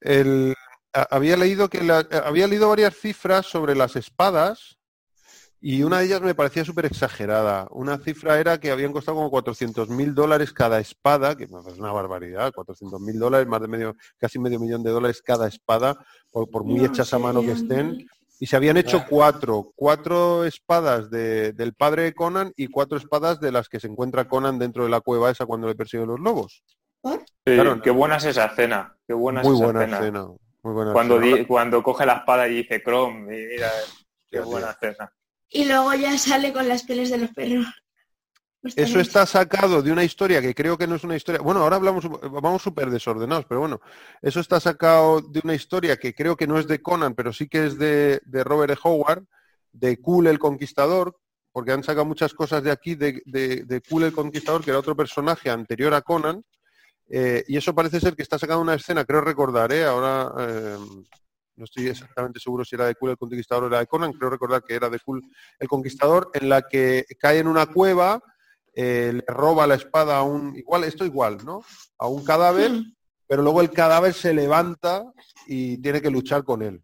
El, 0.00 0.54
había 0.92 1.36
leído 1.36 1.68
que 1.68 1.82
la- 1.82 2.06
había 2.24 2.46
leído 2.46 2.68
varias 2.68 2.94
cifras 2.96 3.46
sobre 3.46 3.74
las 3.74 3.96
espadas 3.96 4.78
y 5.60 5.82
una 5.82 5.98
de 5.98 6.06
ellas 6.06 6.22
me 6.22 6.34
parecía 6.34 6.64
súper 6.64 6.86
exagerada. 6.86 7.66
Una 7.70 7.98
cifra 7.98 8.40
era 8.40 8.58
que 8.58 8.70
habían 8.70 8.92
costado 8.92 9.16
como 9.18 9.30
400 9.30 9.88
mil 9.90 10.14
dólares 10.14 10.52
cada 10.52 10.80
espada, 10.80 11.36
que 11.36 11.44
es 11.44 11.50
una 11.50 11.92
barbaridad, 11.92 12.52
400 12.52 13.00
mil 13.00 13.18
dólares, 13.18 13.46
más 13.46 13.60
de 13.60 13.68
medio, 13.68 13.96
casi 14.18 14.38
medio 14.38 14.58
millón 14.58 14.82
de 14.82 14.90
dólares 14.90 15.20
cada 15.22 15.46
espada, 15.48 15.96
por, 16.30 16.48
por 16.50 16.64
muy 16.64 16.80
No 16.80 16.86
hechas 16.86 17.12
a 17.12 17.18
mano 17.18 17.42
que 17.42 17.52
estén. 17.52 18.06
Y 18.42 18.46
se 18.46 18.56
habían 18.56 18.78
hecho 18.78 19.04
cuatro, 19.06 19.70
cuatro 19.76 20.46
espadas 20.46 21.10
de- 21.10 21.52
del 21.52 21.74
padre 21.74 22.04
de 22.04 22.14
Conan 22.14 22.54
y 22.56 22.68
cuatro 22.68 22.96
espadas 22.96 23.38
de 23.38 23.52
las 23.52 23.68
que 23.68 23.78
se 23.80 23.86
encuentra 23.86 24.26
Conan 24.28 24.58
dentro 24.58 24.84
de 24.84 24.88
la 24.90 25.02
cueva 25.02 25.30
esa 25.30 25.44
cuando 25.44 25.68
le 25.68 25.74
persiguen 25.74 26.06
los 26.08 26.18
lobos. 26.20 26.64
Sí, 27.04 27.10
Claro. 27.44 27.82
qué 27.82 27.90
buena 27.90 28.16
es 28.16 28.24
esa 28.24 28.46
escena. 28.46 28.96
Qué 29.06 29.12
buena 29.12 29.42
Muy 29.42 29.50
es 29.50 29.56
esa 29.56 29.64
buena 29.72 29.84
escena. 29.98 30.26
Muy 30.62 30.74
buena 30.74 30.92
Cuando, 30.92 31.18
di- 31.18 31.44
cuando 31.46 31.82
coge 31.82 32.04
la 32.06 32.14
espada 32.18 32.48
y 32.48 32.56
dice 32.56 32.82
Chrome, 32.82 33.34
y 33.34 33.46
mira, 33.46 33.70
qué 34.30 34.40
buena 34.40 34.70
escena. 34.70 35.12
Y 35.48 35.64
luego 35.64 35.94
ya 35.94 36.16
sale 36.18 36.52
con 36.52 36.68
las 36.68 36.82
pieles 36.84 37.10
de 37.10 37.18
los 37.18 37.30
perros. 37.30 37.66
Eso 38.76 39.00
está 39.00 39.24
sacado 39.24 39.80
de 39.80 39.90
una 39.90 40.04
historia 40.04 40.42
que 40.42 40.54
creo 40.54 40.76
que 40.76 40.86
no 40.86 40.96
es 40.96 41.04
una 41.04 41.16
historia. 41.16 41.40
Bueno, 41.40 41.62
ahora 41.62 41.76
hablamos, 41.76 42.06
vamos 42.30 42.60
súper 42.60 42.90
desordenados, 42.90 43.46
pero 43.46 43.60
bueno, 43.60 43.80
eso 44.20 44.38
está 44.40 44.60
sacado 44.60 45.22
de 45.22 45.40
una 45.42 45.54
historia 45.54 45.96
que 45.96 46.14
creo 46.14 46.36
que 46.36 46.46
no 46.46 46.58
es 46.58 46.68
de 46.68 46.82
Conan, 46.82 47.14
pero 47.14 47.32
sí 47.32 47.48
que 47.48 47.64
es 47.66 47.78
de, 47.78 48.20
de 48.24 48.44
Robert 48.44 48.74
E. 48.74 48.78
Howard, 48.82 49.24
de 49.72 49.98
Cool 49.98 50.26
el 50.26 50.38
Conquistador, 50.38 51.16
porque 51.52 51.72
han 51.72 51.82
sacado 51.82 52.04
muchas 52.04 52.34
cosas 52.34 52.62
de 52.62 52.70
aquí, 52.70 52.96
de, 52.96 53.22
de, 53.24 53.64
de 53.64 53.80
Cool 53.80 54.04
el 54.04 54.12
Conquistador, 54.12 54.62
que 54.62 54.70
era 54.70 54.78
otro 54.78 54.94
personaje 54.94 55.48
anterior 55.48 55.94
a 55.94 56.02
Conan, 56.02 56.44
eh, 57.10 57.44
y 57.48 57.56
eso 57.56 57.74
parece 57.74 58.00
ser 58.00 58.14
que 58.14 58.22
está 58.22 58.38
sacado 58.38 58.60
de 58.60 58.64
una 58.64 58.74
escena, 58.74 59.04
creo 59.04 59.20
recordar, 59.20 59.72
¿eh? 59.72 59.84
ahora 59.84 60.32
eh, 60.38 60.76
no 61.56 61.64
estoy 61.64 61.88
exactamente 61.88 62.40
seguro 62.40 62.64
si 62.64 62.76
era 62.76 62.86
de 62.86 62.94
Cool 62.94 63.10
el 63.10 63.18
Conquistador 63.18 63.64
o 63.64 63.66
era 63.66 63.80
de 63.80 63.86
Conan, 63.86 64.12
creo 64.12 64.30
recordar 64.30 64.62
que 64.62 64.74
era 64.74 64.88
de 64.88 64.98
Cool 65.00 65.20
el 65.58 65.68
Conquistador, 65.68 66.30
en 66.34 66.48
la 66.48 66.62
que 66.62 67.04
cae 67.18 67.38
en 67.40 67.48
una 67.48 67.66
cueva, 67.66 68.22
eh, 68.72 69.10
le 69.12 69.24
roba 69.26 69.66
la 69.66 69.74
espada 69.74 70.18
a 70.18 70.22
un, 70.22 70.54
igual, 70.56 70.84
esto 70.84 71.04
igual, 71.04 71.44
¿no? 71.44 71.62
A 71.98 72.06
un 72.06 72.24
cadáver, 72.24 72.70
Mm. 72.70 72.94
pero 73.26 73.42
luego 73.42 73.60
el 73.60 73.70
cadáver 73.70 74.14
se 74.14 74.32
levanta 74.32 75.04
y 75.46 75.76
tiene 75.78 76.00
que 76.00 76.10
luchar 76.10 76.44
con 76.44 76.62
él. 76.62 76.82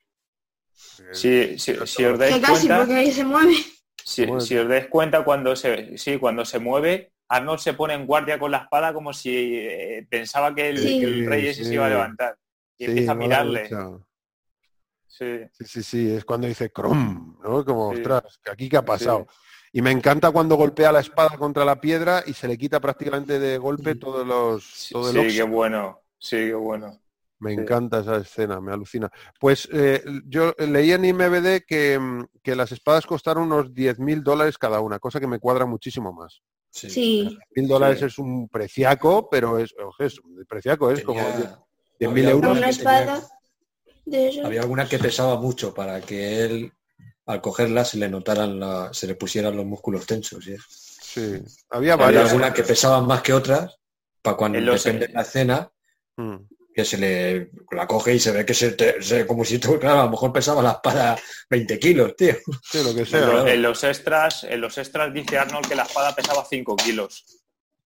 Si, 1.12 1.58
si- 1.58 1.76
si 1.86 2.04
os 2.04 2.18
dais 2.18 2.34
Que 2.34 2.40
casi, 2.40 2.66
cuenta, 2.66 2.78
porque 2.78 2.94
ahí 2.96 3.10
se 3.12 3.24
mueve. 3.24 3.54
si, 4.04 4.26
Bueno. 4.26 4.40
si 4.40 4.56
os 4.56 4.68
dais 4.68 4.86
cuenta 4.88 5.24
cuando 5.24 5.56
se, 5.56 5.96
sí, 5.96 6.18
cuando 6.18 6.44
se 6.44 6.58
mueve, 6.58 7.12
Arnold 7.28 7.58
se 7.60 7.74
pone 7.74 7.94
en 7.94 8.06
guardia 8.06 8.38
con 8.38 8.50
la 8.50 8.58
espada 8.58 8.92
como 8.94 9.12
si 9.12 9.56
eh, 9.56 10.06
pensaba 10.08 10.54
que 10.54 10.68
el, 10.70 10.78
Sí. 10.78 11.00
que 11.00 11.04
el 11.06 11.26
rey 11.26 11.46
ese 11.48 11.62
Sí. 11.62 11.68
se 11.70 11.74
iba 11.74 11.86
a 11.86 11.90
levantar. 11.90 12.38
Y 12.78 12.84
Sí, 12.84 12.90
empieza 12.90 13.12
a 13.12 13.14
mirarle. 13.14 13.68
Sí, 13.68 15.24
Sí, 15.52 15.64
sí, 15.64 15.82
sí, 15.82 16.10
es 16.14 16.24
cuando 16.26 16.46
dice 16.46 16.70
Crom, 16.70 17.38
¿no? 17.42 17.64
Como, 17.64 17.90
Sí. 17.92 17.98
ostras, 17.98 18.38
que 18.44 18.50
aquí 18.50 18.68
qué 18.68 18.76
ha 18.76 18.84
pasado. 18.84 19.26
Sí. 19.30 19.36
Y 19.78 19.82
me 19.82 19.90
encanta 19.90 20.30
cuando 20.30 20.56
golpea 20.56 20.92
la 20.92 21.00
espada 21.00 21.36
contra 21.38 21.64
la 21.64 21.80
piedra 21.80 22.22
y 22.26 22.32
se 22.34 22.46
le 22.48 22.56
quita 22.58 22.80
prácticamente 22.80 23.38
de 23.38 23.56
golpe 23.58 23.94
todos 23.94 24.26
los, 24.26 24.88
todo 24.92 25.10
el 25.10 25.30
sí, 25.30 25.36
qué 25.38 25.42
bueno. 25.42 26.02
Sí, 26.18 26.36
qué 26.36 26.54
bueno. 26.54 27.00
Me 27.38 27.54
Sí. 27.54 27.60
encanta 27.60 28.00
esa 28.00 28.16
escena, 28.18 28.60
me 28.60 28.72
alucina. 28.72 29.10
Pues 29.40 29.68
eh, 29.72 30.02
yo 30.26 30.54
leí 30.58 30.92
en 30.92 31.04
IMBD 31.04 31.64
que, 31.66 31.98
mm, 31.98 32.26
que 32.42 32.56
las 32.56 32.72
espadas 32.72 33.06
costaron 33.06 33.44
unos 33.52 33.72
10.000 33.74 34.22
dólares 34.22 34.56
cada 34.58 34.80
una, 34.80 34.98
cosa 34.98 35.20
que 35.20 35.26
me 35.26 35.38
cuadra 35.38 35.66
muchísimo 35.66 36.12
más. 36.12 36.42
Sí. 36.76 36.90
Sí. 36.90 37.38
10.000 37.54 37.68
dólares 37.68 37.98
Sí. 38.00 38.04
es 38.04 38.18
un 38.18 38.48
preciaco, 38.48 39.28
pero 39.30 39.58
es, 39.58 39.74
es 39.98 40.20
preciaco, 40.46 40.90
es 40.90 41.02
como 41.02 41.20
Tenía- 41.20 41.58
10.000 41.98 42.08
había 42.26 42.30
euros. 42.30 42.52
tenía- 42.54 42.68
espada. 42.70 43.22
Había 44.44 44.60
alguna 44.60 44.86
que 44.88 44.98
pesaba 44.98 45.36
mucho 45.40 45.74
para 45.74 46.00
que 46.00 46.44
él, 46.44 46.72
al 47.26 47.40
cogerla, 47.40 47.84
se 47.84 47.96
le 47.98 48.08
notaran, 48.08 48.60
la- 48.60 48.90
se 48.92 49.06
le 49.06 49.14
pusieran 49.16 49.56
los 49.56 49.64
músculos 49.66 50.06
tensos. 50.06 50.44
¿sí? 50.44 50.54
Sí, 50.68 51.20
había 51.70 51.94
Había 51.94 51.96
varias. 51.96 52.26
algunas 52.28 52.52
que 52.52 52.62
pesaban 52.62 53.06
más 53.06 53.22
que 53.22 53.32
otras, 53.32 53.78
para 54.22 54.36
cuando 54.36 54.58
depende 54.60 55.06
de 55.08 55.12
la 55.14 55.22
escena, 55.22 55.72
Mm. 56.16 56.36
Que 56.76 56.84
se 56.84 56.98
le 56.98 57.50
la 57.70 57.86
coge 57.86 58.14
y 58.14 58.20
se 58.20 58.32
ve 58.32 58.44
que 58.44 58.52
se, 58.52 58.72
te- 58.72 59.02
se- 59.02 59.26
como 59.26 59.46
si 59.46 59.58
tú, 59.58 59.78
claro, 59.80 60.00
a 60.00 60.04
lo 60.04 60.10
mejor 60.10 60.30
pesaba 60.30 60.62
la 60.62 60.72
espada 60.72 61.18
20 61.48 61.78
kilos, 61.78 62.14
tío. 62.14 62.34
Sí, 62.70 62.82
lo 62.84 62.92
que 62.94 63.00
En, 63.00 63.06
sea. 63.06 63.20
lo- 63.26 63.46
en 63.48 63.62
los 63.62 63.82
extras, 63.82 64.44
en 64.44 64.60
los 64.60 64.76
extras 64.76 65.12
dice 65.14 65.38
Arnold 65.38 65.66
que 65.66 65.74
la 65.74 65.84
espada 65.84 66.14
pesaba 66.14 66.44
5 66.44 66.76
kilos. 66.76 67.24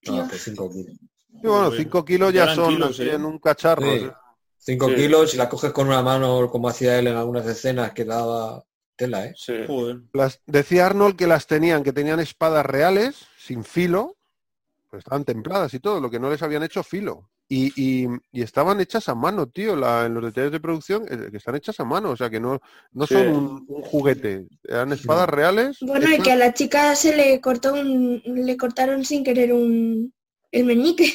No, 0.07 0.27
pues 0.29 0.43
5 0.43 0.69
kilos. 0.71 0.97
Sí, 0.99 1.39
bueno, 1.45 1.65
Joder. 1.67 1.81
5 1.81 2.05
kilos 2.05 2.33
ya 2.35 2.53
son 2.53 2.69
kilos, 2.75 2.99
¿eh? 2.99 3.15
en 3.15 3.25
un 3.25 3.39
cacharro. 3.39 3.83
Sí. 3.93 4.01
¿sí? 4.01 4.11
5 4.59 4.89
Sí. 4.89 4.95
kilos, 4.97 5.31
si 5.31 5.37
la 5.37 5.49
coges 5.49 5.71
con 5.73 5.87
una 5.87 6.03
mano, 6.03 6.51
como 6.51 6.69
hacía 6.69 6.99
él 6.99 7.07
en 7.07 7.17
algunas 7.17 7.47
escenas, 7.47 7.93
que 7.93 8.05
daba 8.05 8.65
tela, 8.97 9.25
¿eh? 9.27 9.35
Sí. 9.37 9.53
Joder. 9.69 9.99
Las, 10.13 10.41
decía 10.47 10.87
Arnold 10.87 11.15
que 11.17 11.29
las 11.29 11.47
tenían, 11.47 11.85
que 11.85 11.93
tenían 11.93 12.19
espadas 12.19 12.67
reales, 12.67 13.25
sin 13.39 13.63
filo, 13.63 14.17
pues 14.91 15.05
estaban 15.05 15.25
templadas 15.25 15.73
y 15.75 15.79
todo, 15.79 16.01
lo 16.01 16.11
que 16.11 16.19
no 16.19 16.29
les 16.29 16.43
habían 16.43 16.65
hecho 16.65 16.83
filo. 16.83 17.31
Y, 17.53 17.73
y- 17.75 18.09
y 18.31 18.43
estaban 18.43 18.81
hechas 18.81 19.09
a 19.09 19.17
mano, 19.17 19.49
tío, 19.49 19.75
la- 19.75 20.07
en 20.07 20.15
los 20.15 20.23
detalles 20.23 20.53
de 20.53 20.61
producción, 20.61 21.03
eh, 21.11 21.31
que 21.33 21.37
están 21.39 21.57
hechas 21.57 21.81
a 21.81 21.85
mano, 21.85 22.11
o 22.11 22.17
sea 22.17 22.31
que 22.31 22.39
no, 22.39 22.61
no 22.93 23.07
Sí. 23.09 23.15
son 23.15 23.27
un, 23.29 23.65
un 23.69 23.83
juguete, 23.83 24.47
eran 24.63 24.93
espadas 24.93 25.29
reales. 25.29 25.79
Bueno, 25.81 26.07
y 26.15 26.21
que 26.23 26.31
a 26.31 26.37
la 26.37 26.55
chica 26.55 26.95
se 26.95 27.17
le 27.17 27.41
cortó 27.41 27.73
un, 27.75 28.23
le 28.25 28.57
cortaron 28.57 29.05
sin 29.05 29.25
querer 29.25 29.53
un 29.53 30.15
el 30.53 30.65
meñique, 30.65 31.13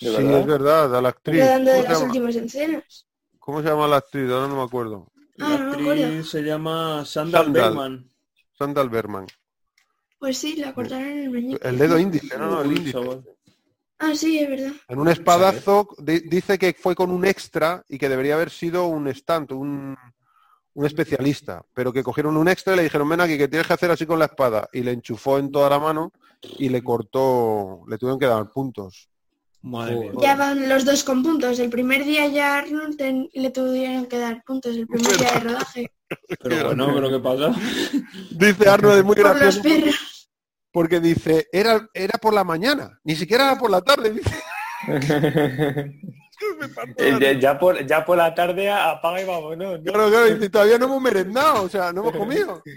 ¿De 0.00 0.10
Sí, 0.10 0.16
verdad? 0.16 0.40
es 0.40 0.46
verdad, 0.46 0.96
a 0.96 1.00
la 1.02 1.08
actriz. 1.08 1.40
de 1.40 1.48
¿Cómo 1.48 1.64
se, 1.64 1.82
las 1.82 1.92
llama? 1.92 2.04
últimas 2.04 2.36
escenas. 2.36 3.06
¿Cómo 3.38 3.62
se 3.62 3.68
llama 3.68 3.88
la 3.88 3.96
actriz? 3.96 4.30
Ahora 4.30 4.46
no 4.48 4.56
me 4.56 4.62
acuerdo. 4.62 5.10
Ah, 5.40 5.48
La 5.48 5.58
no 5.58 5.64
me 5.64 5.72
acuerdo. 5.82 6.04
actriz 6.04 6.28
se 6.30 6.42
llama 6.42 7.04
Sandal, 7.06 7.44
Sandal. 7.44 7.62
Bergman. 7.64 8.08
Sandal 8.58 8.88
Berman. 8.90 9.26
Pues 10.18 10.36
sí, 10.36 10.56
le 10.56 10.72
cortaron 10.74 11.08
el 11.08 11.30
meñique. 11.30 11.66
El 11.66 11.78
dedo 11.78 11.98
índice, 11.98 12.36
no, 12.36 12.50
no, 12.50 12.62
el 12.62 12.76
índice. 12.76 12.98
Ah, 13.98 14.14
sí, 14.14 14.38
es 14.38 14.48
verdad. 14.48 14.72
En 14.88 14.98
un 15.00 15.08
espadazo 15.08 15.88
di- 15.98 16.20
dice 16.20 16.58
que 16.58 16.72
fue 16.74 16.94
con 16.94 17.10
un 17.10 17.24
extra 17.24 17.82
y 17.88 17.98
que 17.98 18.08
debería 18.08 18.34
haber 18.34 18.50
sido 18.50 18.86
un 18.86 19.08
stand, 19.08 19.50
un, 19.52 19.96
un 20.74 20.86
especialista, 20.86 21.64
pero 21.74 21.92
que 21.92 22.02
cogieron 22.04 22.36
un 22.36 22.48
extra 22.48 22.74
y 22.74 22.76
le 22.76 22.82
dijeron, 22.84 23.08
ven 23.08 23.20
aquí, 23.20 23.36
que 23.36 23.48
tienes 23.48 23.66
que 23.66 23.72
hacer 23.72 23.90
así 23.90 24.06
con 24.06 24.18
la 24.20 24.26
espada. 24.26 24.68
Y 24.72 24.82
le 24.82 24.92
enchufó 24.92 25.38
en 25.38 25.50
toda 25.50 25.68
la 25.70 25.78
mano 25.80 26.12
y 26.58 26.68
le 26.68 26.82
cortó, 26.82 27.82
le 27.88 27.98
tuvieron 27.98 28.18
que 28.20 28.26
dar 28.26 28.50
puntos. 28.52 29.08
Madre 29.62 29.96
mía. 29.96 30.12
Ya 30.22 30.36
van 30.36 30.68
los 30.68 30.84
dos 30.84 31.02
con 31.02 31.24
puntos. 31.24 31.58
El 31.58 31.68
primer 31.68 32.04
día 32.04 32.28
ya 32.28 32.58
Arnold 32.58 32.96
ten- 32.96 33.28
le 33.34 33.50
tuvieron 33.50 34.06
que 34.06 34.18
dar 34.18 34.44
puntos, 34.44 34.76
el 34.76 34.86
primer 34.86 35.16
día 35.18 35.32
de 35.32 35.40
rodaje. 35.40 35.92
Pero 36.40 36.66
bueno, 36.66 36.90
pero 36.94 37.10
¿qué 37.10 37.18
pasa? 37.18 37.52
Dice 38.30 38.68
Arnold, 38.68 38.98
es 38.98 39.04
muy 39.04 39.16
Por 39.16 39.24
los 39.24 39.34
gracioso 39.40 39.62
perros. 39.62 40.17
Porque 40.72 41.00
dice, 41.00 41.48
era, 41.52 41.88
era 41.94 42.18
por 42.18 42.34
la 42.34 42.44
mañana, 42.44 42.98
ni 43.04 43.16
siquiera 43.16 43.52
era 43.52 43.58
por 43.58 43.70
la 43.70 43.80
tarde. 43.80 44.10
Dice, 44.10 44.36
ya, 47.20 47.32
ya 47.32 47.58
por, 47.58 47.86
ya 47.86 48.04
por 48.04 48.16
la 48.16 48.34
tarde 48.34 48.70
apaga 48.70 49.20
y 49.20 49.24
vámonos. 49.24 49.78
¿no? 49.78 49.82
Claro, 49.82 50.08
claro, 50.08 50.34
dice, 50.34 50.50
todavía 50.50 50.78
no 50.78 50.86
hemos 50.86 51.02
merendado, 51.02 51.64
o 51.64 51.68
sea, 51.68 51.92
no 51.92 52.02
hemos 52.02 52.16
comido. 52.16 52.62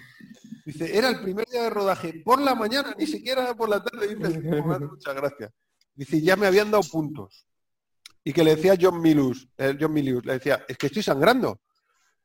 Dice, 0.64 0.96
era 0.96 1.10
el 1.10 1.20
primer 1.22 1.48
día 1.48 1.64
de 1.64 1.70
rodaje 1.72 2.22
por 2.24 2.39
la 2.39 2.54
mañana, 2.54 2.96
ni 2.98 3.08
siquiera 3.08 3.56
por 3.56 3.68
la 3.68 3.84
tarde. 3.84 4.16
Dice, 4.16 4.39
"Me 4.39 4.60
hace 4.60 4.86
muchas 4.86 5.16
gracias. 5.16 5.52
Dice, 5.96 6.22
ya 6.22 6.36
me 6.36 6.46
habían 6.46 6.70
dado 6.70 6.84
puntos. 6.84 7.48
Y 8.24 8.32
que 8.32 8.44
le 8.44 8.56
decía 8.56 8.78
John 8.80 9.02
Milius, 9.02 9.50
eh, 9.58 9.76
John 9.80 9.92
Milius, 9.92 10.24
le 10.24 10.34
decía, 10.34 10.64
es 10.68 10.78
que 10.78 10.86
estoy 10.86 11.02
sangrando. 11.02 11.62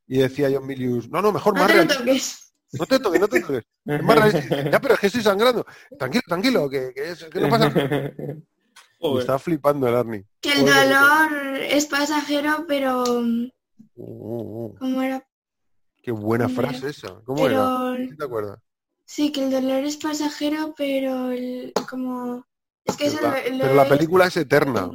Y 0.06 0.18
decía 0.18 0.50
John 0.52 0.66
Milius, 0.66 1.08
no, 1.08 1.22
no, 1.22 1.32
mejor 1.32 1.54
No 1.54 1.60
más. 1.62 2.45
No 2.78 2.86
te 2.86 2.98
toques, 2.98 3.20
no 3.20 3.28
te 3.28 3.40
toques. 3.40 3.64
Es 3.86 4.02
más 4.02 4.18
realista. 4.18 4.70
Ya, 4.70 4.80
pero 4.80 4.94
es 4.94 5.00
que 5.00 5.06
estoy 5.08 5.22
sangrando. 5.22 5.64
Tranquilo, 5.98 6.22
tranquilo, 6.26 6.68
que, 6.70 6.92
que, 6.94 7.10
es- 7.10 7.24
que 7.24 7.40
no 7.40 7.48
pasa 7.48 7.68
nada. 7.74 8.12
Está 9.20 9.38
flipando 9.38 9.86
el 9.88 9.94
Arnie. 9.94 10.24
Que 10.40 10.52
el 10.52 10.60
dolor 10.64 11.56
es 11.60 11.86
pasajero, 11.86 12.64
pero... 12.66 13.04
Uh, 13.04 13.48
uh, 13.96 14.64
uh. 14.66 14.74
¿Cómo 14.78 15.02
era? 15.02 15.22
qué 16.02 16.12
buena 16.12 16.48
frase 16.48 16.90
esa. 16.90 17.20
¿Cómo 17.24 17.46
era? 17.48 17.56
Pero... 17.56 17.96
¿Sí 18.10 18.16
¿Te 18.16 18.24
acuerdas? 18.24 18.58
Sí, 19.04 19.32
que 19.32 19.44
el 19.44 19.50
dolor 19.50 19.84
es 19.84 19.96
pasajero, 19.96 20.74
pero 20.76 21.30
el, 21.30 21.72
como... 21.88 22.44
Es 22.84 22.96
que 22.96 23.06
Pero 23.06 23.16
eso 23.16 23.22
la, 23.22 23.42
lo- 23.48 23.56
lo 23.56 23.62
pero 23.64 23.74
la 23.74 23.88
película 23.88 24.26
es 24.26 24.36
eterna. 24.36 24.90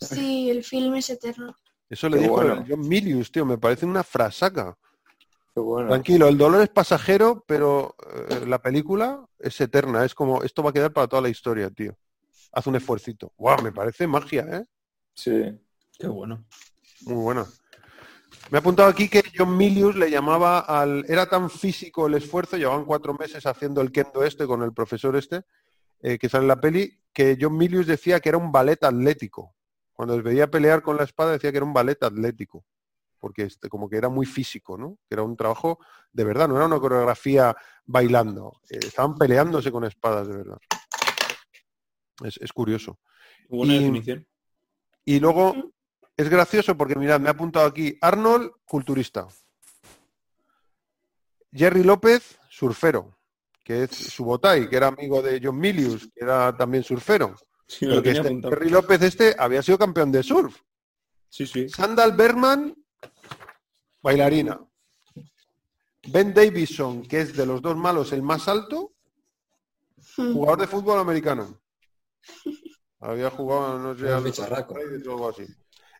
Sí, 0.00 0.50
el 0.50 0.62
film 0.64 0.94
es 0.96 1.10
eterno. 1.10 1.54
Eso 1.88 2.08
le 2.08 2.16
Qué 2.18 2.22
dijo 2.24 2.34
bueno. 2.34 2.54
el 2.54 2.64
John 2.68 2.86
Milius, 2.88 3.30
tío, 3.32 3.46
me 3.46 3.56
parece 3.58 3.86
una 3.86 4.02
frasaca. 4.04 4.76
Bueno. 5.64 5.88
Tranquilo, 5.88 6.28
el 6.28 6.38
dolor 6.38 6.62
es 6.62 6.68
pasajero, 6.68 7.44
pero 7.46 7.96
eh, 8.28 8.46
la 8.46 8.60
película 8.60 9.26
es 9.38 9.60
eterna. 9.60 10.04
Es 10.04 10.14
como, 10.14 10.42
esto 10.42 10.62
va 10.62 10.70
a 10.70 10.72
quedar 10.72 10.92
para 10.92 11.08
toda 11.08 11.22
la 11.22 11.28
historia, 11.28 11.70
tío. 11.70 11.96
Haz 12.52 12.66
un 12.66 12.76
esfuercito. 12.76 13.32
Guau, 13.36 13.62
me 13.62 13.72
parece 13.72 14.06
magia, 14.06 14.46
¿eh? 14.50 14.64
Sí. 15.14 15.58
Qué 15.98 16.06
bueno. 16.06 16.44
Muy 17.02 17.16
buena. 17.16 17.46
Me 18.50 18.58
ha 18.58 18.60
apuntado 18.60 18.88
aquí 18.88 19.08
que 19.08 19.22
John 19.36 19.56
Milius 19.56 19.96
le 19.96 20.10
llamaba 20.10 20.60
al... 20.60 21.04
Era 21.08 21.28
tan 21.28 21.50
físico 21.50 22.06
el 22.06 22.14
esfuerzo, 22.14 22.56
llevaban 22.56 22.86
cuatro 22.86 23.12
meses 23.14 23.44
haciendo 23.44 23.80
el 23.80 23.92
kendo 23.92 24.24
este 24.24 24.46
con 24.46 24.62
el 24.62 24.72
profesor 24.72 25.16
este, 25.16 25.42
eh, 26.00 26.18
que 26.18 26.28
sale 26.28 26.44
en 26.44 26.48
la 26.48 26.60
peli, 26.60 26.98
que 27.12 27.36
John 27.38 27.56
Milius 27.56 27.86
decía 27.86 28.20
que 28.20 28.30
era 28.30 28.38
un 28.38 28.50
ballet 28.50 28.82
atlético. 28.82 29.54
Cuando 29.92 30.14
les 30.14 30.24
veía 30.24 30.50
pelear 30.50 30.82
con 30.82 30.96
la 30.96 31.04
espada 31.04 31.32
decía 31.32 31.50
que 31.50 31.58
era 31.58 31.66
un 31.66 31.74
ballet 31.74 32.02
atlético, 32.02 32.64
porque 33.18 33.42
este, 33.44 33.68
como 33.68 33.88
que 33.88 33.96
era 33.96 34.08
muy 34.08 34.26
físico, 34.26 34.76
¿no? 34.78 34.98
Que 35.08 35.14
era 35.14 35.22
un 35.22 35.36
trabajo 35.36 35.78
de 36.12 36.24
verdad, 36.24 36.48
no 36.48 36.56
era 36.56 36.66
una 36.66 36.78
coreografía 36.80 37.56
bailando. 37.84 38.60
Eh, 38.70 38.78
estaban 38.82 39.16
peleándose 39.16 39.70
con 39.72 39.84
espadas 39.84 40.28
de 40.28 40.36
verdad. 40.36 40.58
Es, 42.24 42.36
es 42.38 42.52
curioso. 42.52 42.98
Buena 43.48 43.74
Y- 43.74 43.78
definición. 43.78 44.26
Y 45.04 45.20
luego 45.20 45.54
es 46.16 46.28
gracioso 46.28 46.76
porque 46.76 46.96
mirad, 46.96 47.20
me 47.20 47.28
ha 47.28 47.32
apuntado 47.32 47.66
aquí 47.66 47.96
Arnold, 48.00 48.50
culturista. 48.64 49.26
Jerry 51.52 51.82
López, 51.82 52.38
surfero, 52.50 53.16
que 53.64 53.84
es 53.84 53.90
Subotai, 53.90 54.68
que 54.68 54.76
era 54.76 54.88
amigo 54.88 55.22
de 55.22 55.40
John 55.42 55.58
Milius, 55.58 56.08
que 56.14 56.24
era 56.24 56.54
también 56.56 56.84
surfero. 56.84 57.34
Sí, 57.66 57.80
Pero 57.86 57.96
lo 57.96 58.02
que 58.02 58.12
tenía 58.14 58.30
este. 58.30 58.48
Jerry 58.48 58.70
López 58.70 59.02
este 59.02 59.36
había 59.38 59.62
sido 59.62 59.78
campeón 59.78 60.12
de 60.12 60.22
surf. 60.22 60.60
Sí, 61.30 61.46
sí. 61.46 61.68
Sandal 61.68 62.12
Berman, 62.12 62.74
bailarina. 64.02 64.60
Ben 66.08 66.32
Davison, 66.32 67.02
que 67.02 67.20
es 67.20 67.36
de 67.36 67.44
los 67.46 67.60
dos 67.60 67.76
malos 67.76 68.12
el 68.12 68.22
más 68.22 68.48
alto, 68.48 68.92
Mm. 70.16 70.32
jugador 70.32 70.60
de 70.60 70.66
fútbol 70.66 70.98
americano. 70.98 71.60
Había 73.00 73.30
jugado, 73.30 73.78
no 73.78 73.96
sé, 73.96 74.08
algo 74.12 75.28
así. 75.28 75.46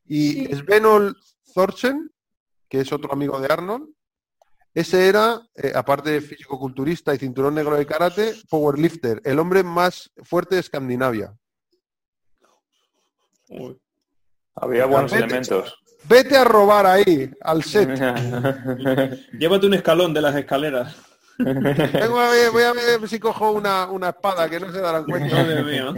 Y 0.06 0.46
Sí. 0.46 0.54
Svenol 0.56 1.16
Thorsen, 1.54 2.10
que 2.68 2.80
es 2.80 2.92
otro 2.92 3.12
amigo 3.12 3.38
de 3.40 3.52
Arnold, 3.52 3.88
ese 4.74 5.08
era, 5.08 5.40
eh, 5.54 5.72
aparte 5.74 6.10
de 6.10 6.20
físico-culturista 6.20 7.14
y 7.14 7.18
cinturón 7.18 7.54
negro 7.54 7.76
de 7.76 7.86
karate, 7.86 8.34
powerlifter, 8.48 9.20
el 9.24 9.38
hombre 9.38 9.62
más 9.62 10.10
fuerte 10.24 10.54
de 10.56 10.60
Escandinavia. 10.62 11.36
Había 14.54 14.86
buenos 14.86 15.12
elementos. 15.12 15.74
Vete 16.08 16.36
a 16.36 16.44
robar 16.44 16.86
ahí, 16.86 17.30
al 17.40 17.62
set. 17.62 17.88
Llévate 19.38 19.66
un 19.66 19.74
escalón 19.74 20.14
de 20.14 20.22
las 20.22 20.34
escaleras. 20.36 20.96
Vengo 21.38 22.18
a 22.18 22.30
ver, 22.30 22.50
voy 22.50 22.62
a 22.64 22.72
ver 22.72 23.08
si 23.08 23.20
cojo 23.20 23.52
una, 23.52 23.86
una 23.86 24.08
espada 24.08 24.48
que 24.48 24.58
no 24.58 24.72
se 24.72 24.80
darán 24.80 25.04
cuenta. 25.04 25.36
Madre 25.36 25.62
mía. 25.62 25.94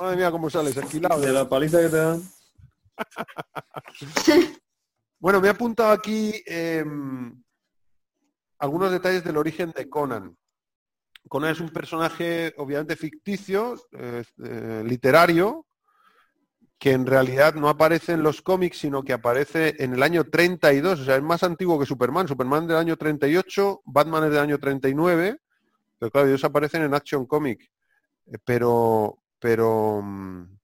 Madre 0.00 0.16
mía, 0.16 0.30
cómo 0.30 0.50
sales, 0.50 0.76
esquilado. 0.76 1.20
De 1.20 1.32
la 1.32 1.48
paliza 1.48 1.80
que 1.80 1.88
te 1.88 1.96
dan. 1.96 2.22
Bueno, 5.22 5.38
me 5.38 5.48
he 5.48 5.50
apuntado 5.50 5.92
aquí 5.92 6.32
eh, 6.46 6.82
algunos 8.58 8.90
detalles 8.90 9.22
del 9.22 9.36
origen 9.36 9.70
de 9.76 9.86
Conan. 9.86 10.34
Conan 11.28 11.50
es 11.50 11.60
un 11.60 11.68
personaje 11.68 12.54
obviamente 12.56 12.96
ficticio, 12.96 13.74
eh, 13.92 14.24
eh, 14.42 14.82
literario, 14.82 15.66
que 16.80 16.92
en 16.92 17.04
realidad 17.04 17.54
no 17.54 17.68
aparece 17.68 18.12
en 18.12 18.22
los 18.22 18.40
cómics, 18.40 18.78
sino 18.78 19.02
que 19.02 19.12
aparece 19.12 19.76
en 19.80 19.92
el 19.92 20.02
año 20.02 20.24
32, 20.24 21.00
o 21.00 21.04
sea, 21.04 21.16
es 21.16 21.22
más 21.22 21.42
antiguo 21.42 21.78
que 21.78 21.84
Superman. 21.84 22.26
Superman 22.26 22.66
del 22.66 22.78
año 22.78 22.96
38, 22.96 23.82
Batman 23.84 24.24
es 24.24 24.30
del 24.30 24.40
año 24.40 24.58
39, 24.58 25.38
pero 25.98 26.10
claro, 26.10 26.28
ellos 26.28 26.42
aparecen 26.42 26.82
en 26.82 26.94
Action 26.94 27.26
Comic. 27.26 27.70
Eh, 28.26 28.38
Pero, 28.46 29.18
pero 29.38 30.00
mm, 30.02 30.56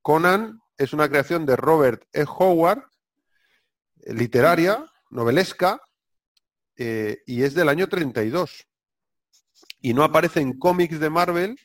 Conan 0.00 0.60
es 0.78 0.92
una 0.92 1.08
creación 1.08 1.44
de 1.44 1.56
Robert 1.56 2.04
E. 2.12 2.24
Howard, 2.24 2.84
eh, 4.02 4.14
literaria, 4.14 4.86
novelesca, 5.10 5.80
eh, 6.76 7.18
y 7.26 7.42
es 7.42 7.54
del 7.54 7.68
año 7.68 7.88
32. 7.88 8.68
Y 9.80 9.92
no 9.92 10.04
aparece 10.04 10.40
en 10.40 10.56
cómics 10.56 11.00
de 11.00 11.10
Marvel, 11.10 11.58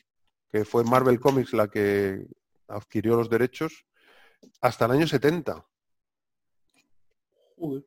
que 0.50 0.64
fue 0.64 0.82
Marvel 0.82 1.20
Comics 1.20 1.52
la 1.52 1.68
que 1.68 2.26
adquirió 2.66 3.14
los 3.14 3.30
derechos, 3.30 3.84
hasta 4.60 4.84
el 4.86 4.92
año 4.92 5.06
70. 5.06 5.66
Joder. 7.56 7.86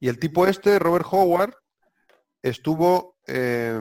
Y 0.00 0.08
el 0.08 0.18
tipo 0.18 0.46
este, 0.46 0.78
Robert 0.78 1.06
Howard, 1.10 1.54
estuvo 2.42 3.16
eh, 3.26 3.78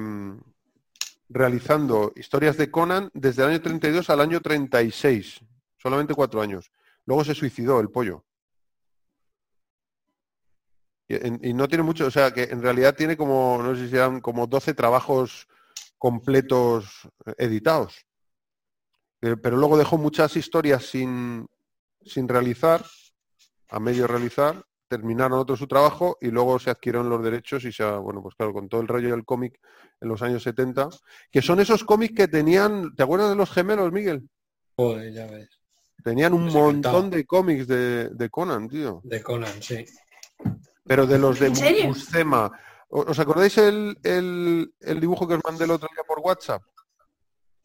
realizando 1.30 2.14
historias 2.16 2.58
de 2.58 2.70
Conan 2.70 3.10
desde 3.14 3.44
el 3.44 3.50
año 3.50 3.62
32 3.62 4.10
al 4.10 4.22
año 4.22 4.40
36, 4.40 5.42
solamente 5.78 6.14
cuatro 6.14 6.42
años. 6.42 6.72
Luego 7.06 7.24
se 7.24 7.34
suicidó 7.34 7.80
el 7.80 7.90
pollo. 7.90 8.24
Y, 11.08 11.50
y 11.50 11.54
no 11.54 11.68
tiene 11.68 11.84
mucho, 11.84 12.06
o 12.06 12.12
sea, 12.12 12.32
que 12.32 12.44
en 12.44 12.62
realidad 12.62 12.96
tiene 12.96 13.18
como, 13.18 13.60
no 13.62 13.76
sé 13.76 13.90
si 13.90 13.96
eran 13.96 14.22
como 14.22 14.48
12 14.48 14.74
trabajos 14.74 15.48
completos 15.98 17.10
eh, 17.26 17.34
editados. 17.40 18.06
Pero 19.20 19.56
luego 19.56 19.78
dejó 19.78 20.00
muchas 20.00 20.36
historias 20.36 20.86
sin, 20.86 21.48
sin 22.06 22.28
realizar, 22.28 22.86
a 23.70 23.80
medio 23.80 24.08
realizar, 24.08 24.64
terminaron 24.88 25.40
otro 25.40 25.56
su 25.56 25.68
trabajo 25.68 26.18
y 26.20 26.28
luego 26.32 26.60
se 26.60 26.70
adquirieron 26.70 27.10
los 27.10 27.24
derechos 27.24 27.64
y 27.64 27.72
se, 27.72 27.84
ha- 27.84 27.98
bueno, 27.98 28.22
pues 28.22 28.36
claro, 28.36 28.52
con 28.54 28.68
todo 28.68 28.82
el 28.82 28.88
rollo 28.88 29.12
del 29.12 29.24
cómic 29.24 29.60
en 30.02 30.10
los 30.10 30.22
años 30.22 30.44
70, 30.44 30.90
que 31.32 31.42
son 31.42 31.60
esos 31.62 31.84
cómics 31.84 32.14
que 32.16 32.28
tenían, 32.28 32.94
¿te 32.96 33.04
acuerdas 33.04 33.30
de 33.30 33.36
los 33.36 33.50
gemelos, 33.52 33.92
Miguel? 33.92 34.28
Joder, 34.76 35.14
ya 35.14 35.28
ves. 35.28 35.50
Tenían 36.04 36.34
un 36.34 36.48
montón 36.52 37.10
de 37.12 37.26
cómics 37.26 37.68
de, 37.68 38.10
de 38.10 38.30
Conan, 38.30 38.68
tío. 38.68 39.02
De 39.04 39.22
Conan, 39.22 39.62
sí. 39.62 39.86
Pero 40.84 41.06
de 41.06 41.20
los 41.20 41.40
de. 41.40 41.50
Buscema. 41.88 42.52
¿O- 42.90 43.02
¿Os 43.12 43.20
acordáis 43.20 43.56
el, 43.60 43.98
el- 44.04 44.74
el 44.80 45.00
dibujo 45.00 45.28
que 45.28 45.36
os 45.36 45.42
mandé 45.46 45.64
el 45.66 45.72
otro 45.72 45.88
día 45.94 46.04
por 46.06 46.20
WhatsApp? 46.20 46.64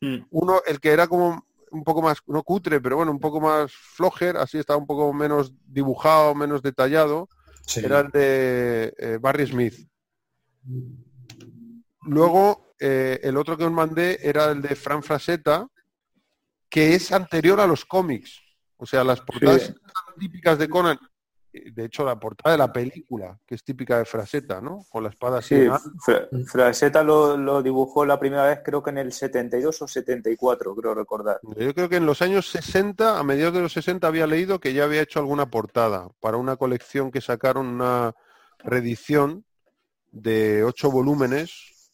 Mm. 0.02 0.18
Uno, 0.30 0.60
el 0.66 0.78
que 0.80 0.90
era 0.90 1.08
como 1.08 1.46
un 1.70 1.84
poco 1.84 2.02
más, 2.02 2.18
no 2.26 2.42
cutre, 2.42 2.80
pero 2.80 2.96
bueno, 2.96 3.12
un 3.12 3.20
poco 3.20 3.40
más 3.40 3.72
flojer, 3.72 4.36
así 4.36 4.58
estaba 4.58 4.78
un 4.78 4.86
poco 4.86 5.12
menos 5.12 5.52
dibujado, 5.66 6.34
menos 6.34 6.62
detallado, 6.62 7.28
sí. 7.66 7.80
era 7.80 8.00
el 8.00 8.10
de 8.10 8.94
eh, 8.98 9.18
Barry 9.20 9.46
Smith. 9.46 9.88
Luego, 12.02 12.74
eh, 12.78 13.20
el 13.22 13.36
otro 13.36 13.56
que 13.56 13.64
os 13.64 13.72
mandé 13.72 14.18
era 14.22 14.50
el 14.50 14.62
de 14.62 14.76
Fran 14.76 15.02
Frasetta, 15.02 15.66
que 16.68 16.94
es 16.94 17.12
anterior 17.12 17.60
a 17.60 17.66
los 17.66 17.84
cómics. 17.84 18.40
O 18.76 18.86
sea, 18.86 19.02
las 19.04 19.20
portadas 19.20 19.62
Sí. 19.62 19.74
típicas 20.18 20.58
de 20.58 20.68
Conan, 20.68 20.98
de 21.72 21.84
hecho 21.84 22.04
la 22.04 22.18
portada 22.18 22.52
de 22.52 22.58
la 22.58 22.72
película, 22.72 23.38
que 23.46 23.54
es 23.54 23.64
típica 23.64 23.98
de 23.98 24.04
Frasetta, 24.04 24.60
¿no? 24.60 24.84
Con 24.90 25.02
la 25.02 25.10
espada 25.10 25.38
así. 25.38 25.54
Sí, 25.54 25.62
en 25.62 25.70
alto. 25.72 25.90
Fra- 26.04 26.28
Frasetta 26.46 27.02
lo, 27.02 27.36
lo 27.36 27.62
dibujó 27.62 28.04
la 28.04 28.18
primera 28.18 28.44
vez 28.46 28.60
creo 28.64 28.82
que 28.82 28.90
en 28.90 28.98
el 28.98 29.12
72 29.12 29.82
o 29.82 29.88
74, 29.88 30.74
creo 30.74 30.94
recordar. 30.94 31.38
Yo 31.56 31.74
creo 31.74 31.88
que 31.88 31.96
en 31.96 32.06
los 32.06 32.22
años 32.22 32.48
60, 32.50 33.18
a 33.18 33.22
mediados 33.22 33.54
de 33.54 33.60
los 33.62 33.72
60, 33.72 34.06
había 34.06 34.26
leído 34.26 34.58
que 34.60 34.72
ya 34.72 34.84
había 34.84 35.02
hecho 35.02 35.18
alguna 35.18 35.46
portada 35.50 36.08
para 36.20 36.36
una 36.36 36.56
colección 36.56 37.10
que 37.10 37.20
sacaron, 37.20 37.66
una 37.66 38.14
reedición 38.60 39.44
de 40.12 40.64
ocho 40.64 40.90
volúmenes 40.90 41.90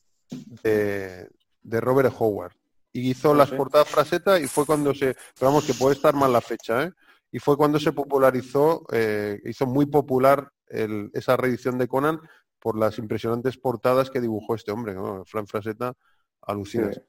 de, 0.62 1.28
de 1.62 1.80
Robert 1.80 2.14
Howard. 2.18 2.52
Y 2.94 3.10
hizo 3.10 3.32
Ah, 3.32 3.36
las 3.36 3.50
portadas 3.50 3.88
fraseta 3.88 4.38
y 4.38 4.46
fue 4.46 4.66
cuando 4.66 4.94
se, 4.94 5.14
pero 5.38 5.50
vamos, 5.50 5.64
que 5.64 5.72
puede 5.74 5.94
estar 5.96 6.14
mal 6.14 6.32
la 6.32 6.40
fecha, 6.42 6.84
¿eh? 6.84 6.92
Y 7.32 7.38
fue 7.38 7.56
cuando 7.56 7.80
se 7.80 7.92
popularizó, 7.92 8.84
eh, 8.92 9.40
hizo 9.44 9.66
muy 9.66 9.86
popular 9.86 10.50
el- 10.68 11.10
esa 11.14 11.36
reedición 11.36 11.78
de 11.78 11.88
Conan 11.88 12.20
por 12.60 12.78
las 12.78 12.98
impresionantes 12.98 13.56
portadas 13.58 14.10
que 14.10 14.20
dibujó 14.20 14.54
este 14.54 14.70
hombre, 14.70 14.94
¿no? 14.94 15.24
Fran 15.24 15.46
Frasetta, 15.46 15.94
alucinas. 16.42 16.94
Sí. 16.96 17.00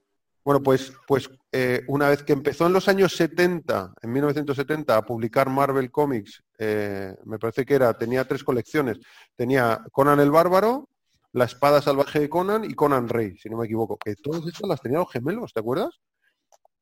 Bueno, 0.46 0.62
pues, 0.62 0.92
pues 1.08 1.30
eh, 1.52 1.84
una 1.88 2.10
vez 2.10 2.24
que 2.24 2.34
empezó 2.34 2.66
en 2.68 2.74
los 2.74 2.88
años 2.90 3.16
70, 3.16 3.94
en 4.02 4.12
1970, 4.12 4.98
a 4.98 5.06
publicar 5.06 5.50
Marvel 5.50 5.90
Comics, 5.92 6.44
eh, 6.58 7.16
me 7.26 7.40
parece 7.40 7.66
que 7.66 7.76
era, 7.76 7.94
tenía 7.98 8.26
tres 8.28 8.44
colecciones. 8.44 9.00
Tenía 9.38 9.86
Conan 9.92 10.20
el 10.20 10.32
Bárbaro, 10.32 10.90
La 11.32 11.46
Espada 11.46 11.82
Salvaje 11.82 12.20
de 12.20 12.30
Conan 12.30 12.66
y 12.66 12.74
Conan 12.74 13.08
Rey, 13.08 13.38
si 13.38 13.50
no 13.50 13.58
me 13.58 13.66
equivoco. 13.66 13.98
Que 13.98 14.16
todas 14.16 14.46
estas 14.46 14.68
las 14.68 14.82
tenían 14.82 15.02
los 15.02 15.12
gemelos, 15.12 15.54
¿te 15.54 15.62
acuerdas? 15.62 16.00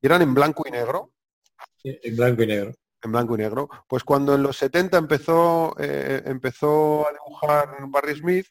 Y 0.02 0.08
eran 0.08 0.22
en 0.24 0.34
blanco 0.34 0.64
y 0.68 0.72
negro. 0.72 1.12
Sí, 1.78 2.00
En 2.04 2.16
blanco 2.16 2.42
y 2.44 2.48
negro. 2.48 2.72
En 3.04 3.12
blanco 3.12 3.36
y 3.36 3.40
negro. 3.40 3.70
Pues 3.88 4.04
cuando 4.04 4.36
en 4.36 4.44
los 4.44 4.58
70 4.58 4.98
empezó, 4.98 5.76
eh, 5.80 6.22
empezó 6.26 7.08
a 7.08 7.12
dibujar 7.12 7.76
Barry 7.88 8.16
Smith, 8.16 8.46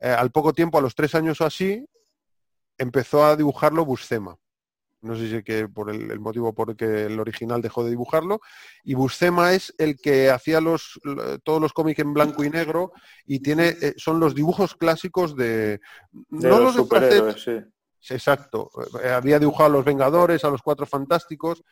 eh, 0.00 0.10
al 0.10 0.30
poco 0.30 0.52
tiempo, 0.52 0.76
a 0.78 0.82
los 0.82 0.94
tres 0.94 1.14
años 1.14 1.40
o 1.40 1.46
así, 1.46 1.86
empezó 2.78 3.24
a 3.24 3.36
dibujarlo 3.36 3.84
Buscema. 3.84 4.36
No 5.02 5.14
sé 5.14 5.28
si 5.28 5.36
es 5.36 5.44
que 5.44 5.68
por 5.68 5.88
el, 5.90 6.10
el 6.10 6.18
motivo 6.20 6.52
por 6.54 6.70
el 6.70 6.76
que 6.76 7.04
el 7.04 7.20
original 7.20 7.62
dejó 7.62 7.84
de 7.84 7.90
dibujarlo. 7.90 8.40
Y 8.82 8.94
Buscema 8.94 9.52
es 9.52 9.72
el 9.78 9.96
que 9.98 10.30
hacía 10.30 10.60
los, 10.60 10.98
lo- 11.04 11.38
todos 11.38 11.60
los 11.60 11.72
cómics 11.72 12.00
en 12.00 12.12
blanco 12.12 12.42
y 12.44 12.50
negro 12.50 12.92
y 13.24 13.40
tiene 13.40 13.68
eh, 13.80 13.94
son 13.98 14.18
los 14.20 14.34
dibujos 14.34 14.74
clásicos 14.74 15.36
de, 15.36 15.80
De 16.12 16.48
no 16.48 16.58
los 16.60 16.74
superhéroes, 16.74 17.42
sí. 17.42 18.14
exacto. 18.14 18.70
Había 19.14 19.38
dibujado 19.38 19.66
a 19.66 19.72
los 19.72 19.84
Vengadores, 19.84 20.44
a 20.44 20.50
los 20.50 20.62
Cuatro 20.62 20.86
Fantásticos. 20.86 21.62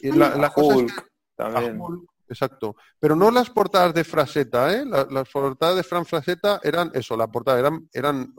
Y 0.00 0.12
la, 0.12 0.36
la 0.36 0.46
A 0.46 0.52
cosa 0.52 0.74
es 0.74 0.76
Hulk 0.82 0.94
que- 0.94 1.17
también. 1.38 1.80
a 1.80 1.84
Hulk, 1.84 2.10
exacto. 2.28 2.76
Pero 3.00 3.16
no 3.16 3.30
las 3.30 3.50
portadas 3.50 3.94
de 3.94 4.04
Fraseta, 4.04 4.72
¿eh? 4.74 4.84
La- 4.84 5.06
Las, 5.10 5.28
portadas 5.30 5.76
de 5.76 5.82
Fran 5.82 6.04
Fraseta 6.04 6.60
eran 6.62 6.90
eso, 6.94 7.16
la 7.16 7.28
portada 7.28 7.58
eran, 7.58 7.88
eran 7.92 8.34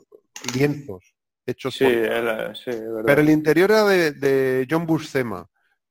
lienzos 0.53 1.15
hechos 1.45 1.75
Sí, 1.75 1.85
por... 1.85 1.93
era- 1.93 2.53
sí, 2.53 2.71
verdad. 2.71 3.03
Pero 3.05 3.21
el 3.21 3.29
interior 3.29 3.71
era 3.71 3.83
de, 3.85 4.11
de 4.11 4.67
John 4.69 4.85
Buscema, 4.85 5.47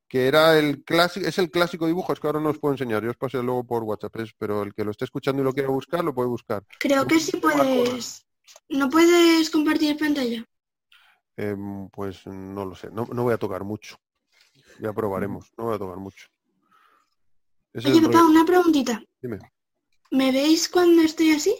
que 0.09 0.29
era 0.29 0.59
el 0.59 0.85
clásico, 0.85 1.27
es 1.27 1.39
el 1.39 1.51
clásico 1.51 1.87
dibujo, 1.87 2.13
es 2.13 2.21
que 2.21 2.27
ahora 2.29 2.41
no 2.41 2.51
os 2.51 2.59
puedo 2.59 2.75
enseñar, 2.75 3.03
yo 3.03 3.11
os 3.11 3.17
pasé 3.17 3.43
luego 3.43 3.65
por 3.67 3.83
WhatsApp, 3.83 4.15
pero 4.39 4.63
el 4.63 4.73
que 4.75 4.85
lo 4.85 4.91
esté 4.93 5.05
escuchando 5.05 5.43
y 5.43 5.45
lo 5.45 5.53
quiera 5.53 5.69
buscar, 5.69 6.05
lo 6.05 6.15
puede 6.15 6.29
buscar. 6.29 6.63
Creo 6.79 7.07
que 7.07 7.19
sí 7.21 7.37
puedes. 7.39 8.25
¿No 8.69 8.89
puedes 8.89 9.51
compartir 9.51 9.99
pantalla? 9.99 10.45
Em, 11.37 11.89
pues 11.91 12.27
no 12.27 12.65
lo 12.65 12.75
sé, 12.75 12.91
no, 12.91 13.07
no 13.07 13.23
voy 13.23 13.35
a 13.35 13.39
tocar 13.39 13.65
mucho. 13.65 13.97
Ya 14.81 14.93
probaremos, 14.93 15.53
no 15.59 15.65
voy 15.65 15.75
a 15.77 15.79
tocar 15.79 15.99
mucho. 15.99 16.27
Ese 17.73 17.89
Oye, 17.91 18.01
papá, 18.03 18.25
una 18.25 18.45
preguntita. 18.45 19.03
Dime. 19.23 19.39
¿Me 20.11 20.33
veis 20.33 20.69
cuando 20.69 21.03
estoy 21.03 21.33
así? 21.33 21.55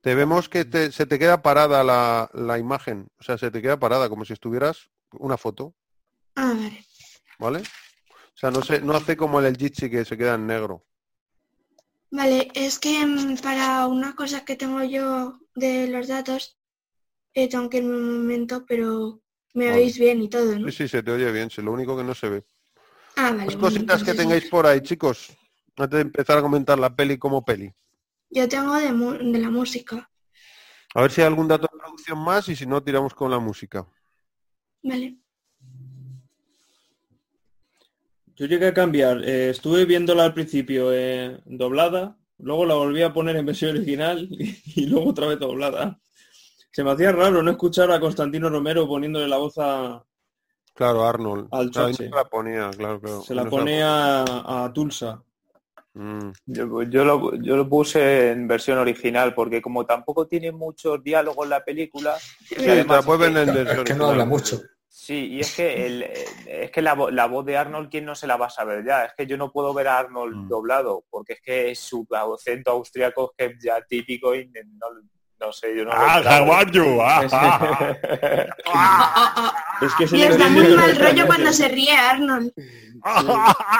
Te 0.00 0.14
vemos 0.14 0.48
que 0.48 0.64
te- 0.64 0.92
se 0.92 1.06
te 1.06 1.18
queda 1.18 1.42
parada 1.42 1.82
la, 1.82 2.30
la 2.32 2.58
imagen, 2.58 3.08
o 3.18 3.22
sea, 3.24 3.38
se 3.38 3.50
te 3.50 3.60
queda 3.60 3.78
parada 3.78 4.08
como 4.08 4.24
si 4.24 4.32
estuvieras 4.32 4.90
una 5.12 5.36
foto, 5.36 5.74
Ah, 6.36 6.52
vale. 6.54 6.84
¿vale? 7.38 7.58
O 7.60 8.36
sea, 8.38 8.50
no, 8.50 8.62
se, 8.62 8.80
no 8.80 8.94
hace 8.94 9.16
como 9.16 9.40
el 9.40 9.56
Jitsi 9.56 9.90
que 9.90 10.04
se 10.04 10.16
queda 10.16 10.34
en 10.34 10.46
negro. 10.46 10.84
Vale, 12.10 12.48
es 12.54 12.78
que 12.78 13.04
mm, 13.04 13.38
para 13.38 13.86
una 13.86 14.14
cosa 14.14 14.44
que 14.44 14.56
tengo 14.56 14.82
yo 14.84 15.40
de 15.54 15.88
los 15.88 16.06
datos, 16.08 16.56
eh, 17.34 17.48
tengo 17.48 17.68
que 17.68 17.78
irme 17.78 17.96
un 17.96 18.18
momento, 18.22 18.64
pero 18.66 19.20
me 19.54 19.70
Vale. 19.70 19.82
oís 19.82 19.98
bien 19.98 20.22
y 20.22 20.28
todo, 20.28 20.58
¿no? 20.58 20.68
Sí, 20.70 20.76
sí, 20.76 20.88
se 20.88 21.02
te 21.02 21.10
oye 21.10 21.32
bien, 21.32 21.50
sí, 21.50 21.62
lo 21.62 21.72
único 21.72 21.96
que 21.96 22.04
no 22.04 22.14
se 22.14 22.28
ve. 22.28 22.44
Ah, 23.16 23.30
vale. 23.30 23.46
Las 23.46 23.56
bueno, 23.56 23.60
cositas 23.60 24.04
que 24.04 24.14
tengáis 24.14 24.48
por 24.48 24.66
ahí, 24.66 24.80
chicos, 24.82 25.36
antes 25.76 25.96
de 25.96 26.02
empezar 26.02 26.38
a 26.38 26.42
comentar 26.42 26.78
la 26.78 26.94
peli 26.94 27.18
como 27.18 27.44
peli. 27.44 27.72
Yo 28.30 28.48
tengo 28.48 28.74
de, 28.76 28.92
de 29.32 29.38
la 29.38 29.50
música. 29.50 30.10
A 30.94 31.00
ver 31.02 31.10
si 31.10 31.20
hay 31.20 31.26
algún 31.26 31.48
dato 31.48 31.68
de 31.72 31.78
producción 31.78 32.18
más 32.18 32.48
y 32.48 32.56
si 32.56 32.66
no, 32.66 32.82
tiramos 32.82 33.14
con 33.14 33.30
la 33.30 33.38
música. 33.38 33.86
Vale. 34.82 35.16
Yo 38.36 38.46
llegué 38.46 38.68
a 38.68 38.74
cambiar, 38.74 39.24
eh, 39.24 39.50
estuve 39.50 39.86
viéndola 39.86 40.24
al 40.24 40.34
principio 40.34 40.92
eh, 40.92 41.40
doblada, 41.46 42.18
luego 42.38 42.66
la 42.66 42.74
volví 42.74 43.02
a 43.02 43.12
poner 43.12 43.34
en 43.36 43.46
versión 43.46 43.70
original 43.70 44.28
y, 44.30 44.62
y 44.82 44.86
luego 44.86 45.10
otra 45.10 45.26
vez 45.26 45.38
doblada. 45.38 45.98
Se 46.70 46.84
me 46.84 46.90
hacía 46.90 47.12
raro 47.12 47.42
no 47.42 47.50
escuchar 47.50 47.90
a 47.90 47.98
Constantino 47.98 48.50
Romero 48.50 48.86
poniéndole 48.86 49.26
la 49.26 49.38
voz 49.38 49.54
a... 49.56 50.04
Claro, 50.76 51.04
Arnold. 51.06 51.48
Al 51.52 51.70
Claro, 51.70 51.92
se 51.94 52.08
la 52.08 52.24
ponía, 52.26 52.70
claro, 52.76 53.00
claro. 53.00 53.22
Se 53.22 53.34
la 53.34 53.44
No 53.44 53.50
pone 53.50 53.82
a, 53.82 54.64
a 54.64 54.72
Tulsa. 54.72 55.22
Mm. 55.94 56.30
Yo, 56.44 56.82
yo 56.82 57.04
lo, 57.06 57.34
yo 57.36 57.56
lo 57.56 57.66
puse 57.68 58.30
en 58.32 58.46
versión 58.46 58.76
original 58.76 59.32
porque 59.34 59.62
como 59.62 59.86
tampoco 59.86 60.26
tiene 60.26 60.52
muchos 60.52 61.02
diálogos 61.02 61.48
la 61.48 61.64
película, 61.64 62.16
Sí, 62.18 62.56
y 62.58 62.68
además 62.68 62.86
te 62.86 63.10
la 63.10 63.16
puedes 63.16 63.36
es 63.36 63.52
que- 63.54 63.60
en 63.80 63.86
Es 63.88 63.96
no 63.96 64.06
habla 64.08 64.24
mucho. 64.26 64.60
Sí, 64.88 65.28
y 65.32 65.40
es 65.40 65.54
que 65.54 65.86
el, 65.86 66.02
es 66.46 66.70
que 66.70 66.82
la, 66.82 66.94
la 67.12 67.26
voz 67.26 67.44
de 67.46 67.56
Arnold, 67.56 67.88
¿quién 67.90 68.04
no 68.06 68.14
se 68.14 68.26
la 68.26 68.36
va 68.36 68.46
a 68.46 68.50
saber 68.50 68.84
ya? 68.84 69.04
Es 69.04 69.12
que 69.16 69.26
yo 69.26 69.36
no 69.36 69.52
puedo 69.52 69.72
ver 69.72 69.88
a 69.88 69.98
Arnold 69.98 70.34
Mm. 70.36 70.48
doblado, 70.48 71.04
porque 71.10 71.34
es 71.34 71.40
que 71.42 71.74
su 71.74 72.06
acento 72.10 72.70
austriaco 72.72 73.32
es 73.36 73.48
que 73.48 73.56
ya 73.62 73.80
típico 73.82 74.34
y 74.34 74.46
no, 74.48 74.86
no 75.40 75.52
sé, 75.52 75.76
yo 75.76 75.84
no 75.84 75.90
Ah, 75.92 76.22
how 76.24 76.52
are 76.52 76.70
you? 76.70 77.00
Ah, 77.02 77.26
ah, 77.32 77.96
Ah. 78.66 79.54
Es 79.82 79.94
que 79.94 80.06
se 80.08 80.16
Y 80.16 80.20
le 80.20 80.28
os 80.30 80.38
da 80.38 80.48
muy 80.48 80.66
mal 80.68 80.96
rollo 80.96 81.26
cuando 81.26 81.52
se 81.52 81.68
ríe 81.68 81.92
Arnold. 81.96 82.52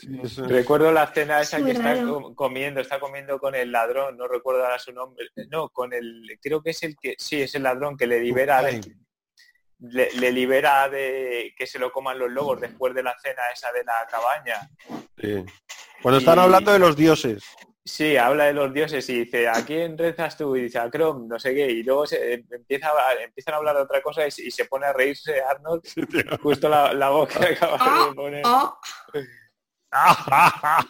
Sí, 0.00 0.40
Recuerdo 0.42 0.92
la 0.92 1.04
escena 1.04 1.40
esa 1.40 1.58
Muy 1.58 1.66
que 1.72 1.76
está 1.76 1.94
raro. 1.94 2.32
comiendo, 2.34 2.80
está 2.80 2.98
comiendo 3.00 3.38
con 3.38 3.54
el 3.54 3.70
ladrón, 3.70 4.16
no 4.16 4.26
recuerdo 4.28 4.64
ahora 4.64 4.78
su 4.78 4.92
nombre, 4.92 5.26
no, 5.50 5.68
con 5.68 5.92
el, 5.92 6.38
creo 6.40 6.62
que 6.62 6.70
es 6.70 6.82
el 6.84 6.96
que, 7.00 7.14
sí, 7.18 7.42
es 7.42 7.54
el 7.54 7.64
ladrón 7.64 7.96
que 7.96 8.06
le 8.06 8.20
libera 8.20 8.62
de, 8.62 8.80
le, 9.80 10.10
le 10.12 10.32
libera 10.32 10.88
de 10.88 11.52
que 11.56 11.66
se 11.66 11.78
lo 11.78 11.92
coman 11.92 12.18
los 12.18 12.30
lobos 12.30 12.60
después 12.60 12.94
de 12.94 13.02
la 13.02 13.14
cena 13.22 13.42
esa 13.52 13.70
de 13.72 13.84
la 13.84 14.06
cabaña. 14.10 14.68
sí. 15.20 15.44
Cuando 16.00 16.18
están 16.18 16.38
Y- 16.38 16.40
hablando 16.40 16.72
de 16.72 16.78
los 16.80 16.96
dioses. 16.96 17.44
Sí, 17.84 18.16
habla 18.16 18.44
de 18.44 18.52
los 18.52 18.72
dioses 18.72 19.08
y 19.10 19.24
dice, 19.24 19.48
¿a 19.48 19.64
quién 19.64 19.98
rezas 19.98 20.36
tú? 20.36 20.54
Y 20.56 20.62
dice, 20.62 20.78
a 20.78 20.88
Chrome, 20.88 21.26
no 21.26 21.38
sé 21.38 21.52
qué. 21.52 21.68
Y 21.68 21.82
luego 21.82 22.06
se, 22.06 22.34
empieza 22.34 22.88
a, 22.88 23.22
empiezan 23.24 23.54
a 23.54 23.56
hablar 23.56 23.74
de 23.76 23.82
otra 23.82 24.00
cosa 24.00 24.24
y, 24.26 24.30
se- 24.30 24.44
y 24.46 24.50
se 24.52 24.66
pone 24.66 24.86
a 24.86 24.92
reírse 24.92 25.40
Arnold, 25.42 25.82
justo 26.40 26.68
la, 26.68 26.92
la 26.94 27.10
voz 27.10 27.28
que 27.28 27.44
acaba 27.44 27.76
Ah, 27.80 28.06
de 28.08 28.14
poner. 28.14 28.42
ah. 28.46 28.78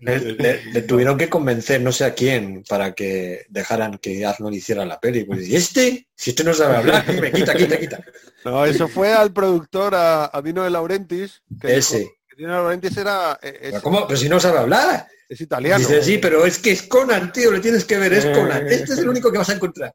Le, 0.00 0.18
le- 0.20 0.64
le 0.66 0.82
tuvieron 0.82 1.18
que 1.18 1.28
convencer, 1.28 1.80
no 1.80 1.90
sé 1.90 2.04
a 2.04 2.14
quién, 2.14 2.62
para 2.68 2.94
que 2.94 3.46
dejaran 3.48 3.98
que 3.98 4.24
Arnold 4.24 4.54
hiciera 4.54 4.84
la 4.84 5.00
peli. 5.00 5.24
Pues, 5.24 5.48
¿y 5.48 5.56
este? 5.56 6.06
Si 6.14 6.30
este 6.30 6.44
no 6.44 6.54
sabe 6.54 6.76
hablar, 6.76 7.04
dime, 7.06 7.32
quita, 7.32 7.54
quita, 7.54 7.78
quita. 7.78 7.98
No, 8.44 8.64
eso 8.64 8.86
fue 8.86 9.12
al 9.12 9.32
productor, 9.32 9.94
a, 9.94 10.30
a 10.32 10.40
Dino 10.42 10.62
de 10.62 10.70
Laurentiis. 10.70 11.42
Que 11.60 11.76
Ese. 11.78 11.98
dijo 11.98 12.10
de 12.42 12.48
Laurentiis 12.48 12.96
era, 12.96 13.38
eh, 13.42 13.58
es, 13.62 13.70
Pero, 13.72 13.82
¿Cómo? 13.82 14.06
Pero 14.06 14.18
si 14.18 14.28
no 14.28 14.38
sabe 14.40 14.58
hablar. 14.58 15.06
es 15.28 15.40
italiano. 15.40 15.78
Dice, 15.78 16.02
sí, 16.02 16.18
pero 16.18 16.44
es 16.46 16.58
que 16.58 16.70
es 16.72 16.82
Conan, 16.84 17.32
tío, 17.32 17.50
le 17.50 17.60
tienes 17.60 17.84
que 17.84 17.96
ver, 17.98 18.12
es 18.12 18.26
Conan. 18.26 18.66
Este 18.66 18.92
es 18.92 18.98
el 18.98 19.08
único 19.08 19.30
que 19.32 19.38
vas 19.38 19.48
a 19.50 19.54
encontrar. 19.54 19.94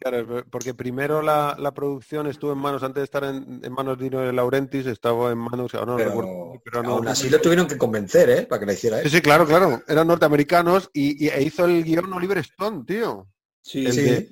Claro, 0.00 0.44
porque 0.50 0.74
primero 0.74 1.22
la, 1.22 1.56
la 1.58 1.72
producción 1.72 2.26
estuvo 2.26 2.52
en 2.52 2.58
manos, 2.58 2.82
antes 2.82 3.00
de 3.00 3.04
estar 3.04 3.24
en, 3.24 3.60
en 3.64 3.72
manos 3.72 3.96
de 3.98 4.04
Dino 4.04 4.20
de 4.20 4.32
Laurentiis, 4.32 4.86
estaba 4.86 5.30
en 5.30 5.38
manos, 5.38 5.74
ahora 5.74 5.86
no 5.92 5.96
Pero, 5.96 6.08
recuerdo, 6.10 6.60
pero 6.64 6.82
no- 6.82 6.90
aún 6.96 7.08
así 7.08 7.30
lo 7.30 7.40
tuvieron 7.40 7.66
que 7.68 7.78
convencer, 7.78 8.28
¿eh? 8.30 8.42
Para 8.42 8.60
que 8.60 8.66
la 8.66 8.72
hiciera 8.74 8.98
Sí, 8.98 9.04
él. 9.06 9.10
sí, 9.12 9.20
claro, 9.20 9.46
claro. 9.46 9.82
Eran 9.88 10.06
norteamericanos 10.08 10.90
y, 10.92 11.24
y- 11.24 11.28
e 11.28 11.42
hizo 11.42 11.64
el 11.64 11.84
guion 11.84 12.12
Oliver 12.12 12.38
Stone, 12.38 12.84
tío. 12.86 13.28
Sí, 13.62 13.86
El 13.86 13.92
Sí. 13.92 14.02
de. 14.02 14.30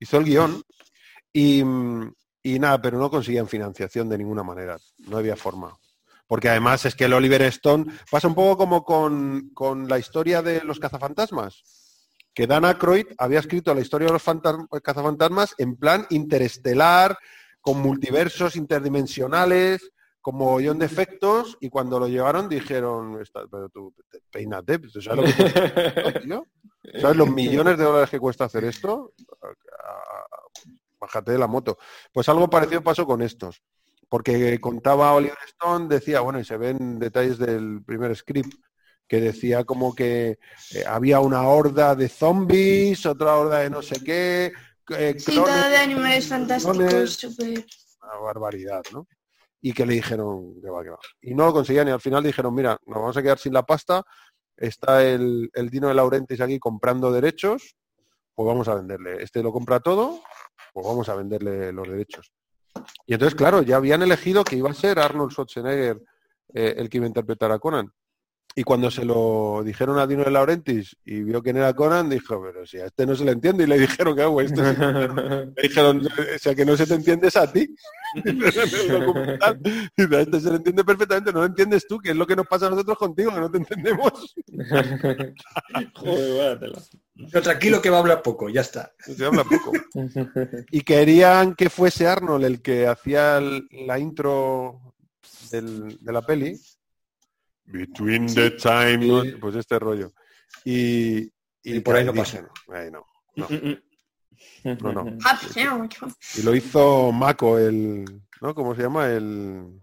Hizo 0.00 0.16
el 0.16 0.24
guion 0.24 0.62
y, 1.32 1.62
mm, 1.62 2.12
y 2.42 2.58
nada, 2.58 2.80
pero 2.80 2.98
no 2.98 3.10
conseguían 3.10 3.48
financiación 3.48 4.08
de 4.08 4.18
ninguna 4.18 4.42
manera. 4.42 4.78
No 5.08 5.18
había 5.18 5.36
forma. 5.36 5.76
Porque 6.26 6.48
además 6.48 6.84
es 6.86 6.94
que 6.94 7.06
el 7.06 7.12
Oliver 7.12 7.42
Stone 7.42 7.86
pasa 8.10 8.28
un 8.28 8.34
poco 8.34 8.56
como 8.56 8.84
con, 8.84 9.50
con 9.52 9.88
la 9.88 9.98
historia 9.98 10.42
de 10.42 10.62
los 10.62 10.78
cazafantasmas. 10.78 11.62
Que 12.32 12.46
Dan 12.46 12.64
Aykroyd 12.64 13.06
había 13.18 13.40
escrito 13.40 13.74
la 13.74 13.80
historia 13.80 14.06
de 14.06 14.12
los 14.12 14.22
fantas- 14.22 14.56
cazafantasmas 14.82 15.54
en 15.58 15.76
plan 15.76 16.06
interestelar, 16.10 17.18
con 17.60 17.80
multiversos 17.80 18.54
interdimensionales, 18.56 19.90
con 20.22 20.36
mogollón 20.36 20.78
de 20.78 20.86
efectos, 20.86 21.58
y 21.60 21.68
cuando 21.68 21.98
lo 21.98 22.06
llevaron 22.06 22.48
dijeron, 22.48 23.20
"Está- 23.20 23.46
pero 23.50 23.68
tú, 23.68 23.92
peínate, 24.30 24.78
pues, 24.78 24.92
¿tú 24.92 25.02
¿sabes 25.02 25.18
lo 25.18 25.44
que 25.44 25.52
cuesta? 25.52 26.22
¿Sabes 27.02 27.16
los 27.16 27.28
millones 27.30 27.76
de 27.78 27.84
dólares 27.84 28.10
que 28.10 28.18
cuesta 28.20 28.44
hacer 28.44 28.64
esto? 28.64 29.12
Bájate 31.00 31.32
de 31.32 31.38
la 31.38 31.46
moto. 31.46 31.78
Pues 32.12 32.28
algo 32.28 32.50
parecido 32.50 32.82
pasó 32.82 33.06
con 33.06 33.22
estos. 33.22 33.62
Porque 34.08 34.60
contaba 34.60 35.14
Oliver 35.14 35.38
Stone, 35.46 35.88
decía, 35.88 36.20
bueno, 36.20 36.40
y 36.40 36.44
se 36.44 36.56
ven 36.56 36.98
detalles 36.98 37.38
del 37.38 37.82
primer 37.84 38.14
script, 38.16 38.54
que 39.06 39.20
decía 39.20 39.64
como 39.64 39.94
que 39.94 40.38
eh, 40.74 40.84
había 40.86 41.20
una 41.20 41.42
horda 41.48 41.94
de 41.94 42.08
zombies, 42.08 43.06
otra 43.06 43.36
horda 43.36 43.58
de 43.58 43.70
no 43.70 43.82
sé 43.82 44.02
qué, 44.04 44.52
eh, 44.96 45.14
Sí, 45.18 45.32
clones, 45.32 45.54
todo 45.54 45.68
de 45.68 45.76
animales 45.76 46.28
fantásticos, 46.28 47.24
una 48.02 48.14
barbaridad, 48.20 48.82
¿no? 48.92 49.06
Y 49.60 49.72
que 49.72 49.86
le 49.86 49.94
dijeron 49.94 50.60
que 50.60 50.70
va, 50.70 50.82
que 50.82 50.90
va. 50.90 50.98
Y 51.22 51.34
no 51.34 51.46
lo 51.46 51.52
conseguían 51.52 51.88
y 51.88 51.90
al 51.90 52.00
final 52.00 52.22
dijeron, 52.22 52.54
mira, 52.54 52.78
nos 52.86 52.98
vamos 52.98 53.16
a 53.16 53.22
quedar 53.22 53.38
sin 53.38 53.52
la 53.52 53.64
pasta, 53.64 54.02
está 54.56 55.04
el, 55.04 55.50
el 55.54 55.70
Dino 55.70 55.88
de 55.88 55.94
Laurentiis 55.94 56.40
aquí 56.40 56.58
comprando 56.58 57.12
derechos, 57.12 57.76
pues 58.40 58.54
vamos 58.54 58.68
a 58.68 58.74
venderle. 58.74 59.22
Este 59.22 59.42
lo 59.42 59.52
compra 59.52 59.80
todo, 59.80 60.22
pues 60.72 60.86
vamos 60.86 61.06
a 61.10 61.14
venderle 61.14 61.72
los 61.74 61.86
derechos. 61.86 62.32
Y 63.04 63.12
entonces, 63.12 63.34
claro, 63.34 63.60
ya 63.60 63.76
habían 63.76 64.00
elegido 64.00 64.44
que 64.44 64.56
iba 64.56 64.70
a 64.70 64.72
ser 64.72 64.98
Arnold 64.98 65.30
Schwarzenegger 65.30 66.00
eh, 66.54 66.72
el 66.78 66.88
que 66.88 66.96
iba 66.96 67.04
a 67.04 67.08
interpretar 67.08 67.52
a 67.52 67.58
Conan. 67.58 67.92
Y 68.56 68.64
cuando 68.64 68.90
se 68.90 69.04
lo 69.04 69.62
dijeron 69.64 69.98
a 69.98 70.06
Dino 70.08 70.24
de 70.24 70.30
Laurentiis 70.32 70.96
y 71.04 71.22
vio 71.22 71.40
quién 71.42 71.56
era 71.56 71.72
Conan, 71.72 72.10
dijo, 72.10 72.42
pero 72.42 72.66
si 72.66 72.78
a 72.78 72.86
este 72.86 73.06
no 73.06 73.14
se 73.14 73.24
le 73.24 73.30
entiende, 73.30 73.62
y 73.64 73.66
le 73.68 73.78
dijeron 73.78 74.16
que 74.16 74.22
hago 74.22 74.40
este 74.40 74.56
sí". 74.56 74.76
Le 75.56 75.62
dijeron, 75.62 76.04
o 76.06 76.38
sea, 76.38 76.54
que 76.54 76.64
no 76.64 76.76
se 76.76 76.86
te 76.86 76.94
entiende 76.94 77.28
es 77.28 77.36
a 77.36 77.50
ti. 77.50 77.72
Dice, 78.24 80.16
a 80.16 80.20
este 80.20 80.40
se 80.40 80.50
le 80.50 80.56
entiende 80.56 80.82
perfectamente, 80.84 81.32
no 81.32 81.40
lo 81.40 81.46
entiendes 81.46 81.86
tú, 81.86 81.98
que 81.98 82.10
es 82.10 82.16
lo 82.16 82.26
que 82.26 82.34
nos 82.34 82.46
pasa 82.48 82.66
a 82.66 82.70
nosotros 82.70 82.98
contigo, 82.98 83.32
que 83.32 83.40
no 83.40 83.50
te 83.50 83.58
entendemos. 83.58 84.34
Joder. 85.94 86.72
Pero 87.30 87.42
tranquilo 87.42 87.80
que 87.80 87.90
va 87.90 87.98
a 87.98 88.00
hablar 88.00 88.22
poco, 88.22 88.48
ya 88.48 88.62
está. 88.62 88.92
Se 88.98 89.24
habla 89.24 89.44
poco. 89.44 89.72
Y 90.70 90.80
querían 90.80 91.54
que 91.54 91.70
fuese 91.70 92.06
Arnold 92.06 92.44
el 92.44 92.62
que 92.62 92.86
hacía 92.88 93.40
la 93.40 93.98
intro 93.98 94.80
del- 95.50 95.98
de 96.00 96.12
la 96.12 96.22
peli. 96.22 96.56
Between 97.64 98.26
the 98.34 98.50
time, 98.52 98.98
¿no? 98.98 99.22
pues 99.40 99.56
este 99.56 99.78
rollo. 99.78 100.12
Y, 100.64 101.18
y, 101.18 101.30
Y 101.62 101.80
por 101.80 101.96
ahí 101.96 102.04
no 102.04 102.12
dije, 102.12 102.42
ahí 102.72 102.90
no, 102.90 103.04
no, 103.36 103.48
no, 104.64 104.92
no. 104.92 105.18
Ah, 105.24 105.38
pues. 105.40 106.38
Y 106.38 106.42
lo 106.42 106.54
hizo 106.54 107.12
Mako, 107.12 107.58
el, 107.58 108.04
¿no? 108.40 108.54
¿Cómo 108.54 108.74
se 108.74 108.82
llama? 108.82 109.08
El, 109.08 109.80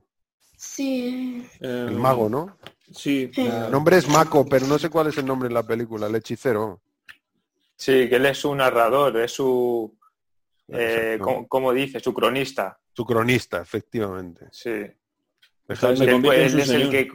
Sí. 0.58 1.48
Eh, 1.62 1.86
el 1.90 1.96
mago, 1.96 2.28
¿no? 2.28 2.58
Sí. 2.92 3.30
El 3.36 3.72
nombre 3.72 3.98
es 3.98 4.10
Mako, 4.10 4.46
pero 4.48 4.66
no 4.66 4.80
sé 4.80 4.90
cuál 4.90 5.08
es 5.08 5.18
el 5.18 5.26
nombre 5.26 5.48
en 5.48 5.54
la 5.54 5.64
película, 5.64 6.08
el 6.08 6.16
hechicero. 6.16 6.82
Sí, 7.76 8.10
que 8.10 8.16
él 8.16 8.26
es 8.26 8.40
su 8.40 8.56
narrador, 8.56 9.16
es 9.18 9.32
su, 9.34 9.96
eh, 10.70 11.14
Exacto. 11.14 11.26
como, 11.26 11.48
como 11.48 11.74
dice, 11.74 12.00
su 12.00 12.12
cronista. 12.12 12.80
Su 12.92 13.06
cronista, 13.06 13.62
efectivamente. 13.62 14.48
Sí. 14.52 14.72
Se 15.70 15.88
Él, 15.90 16.60
es 16.60 16.70
el 16.70 16.90
que 16.90 17.10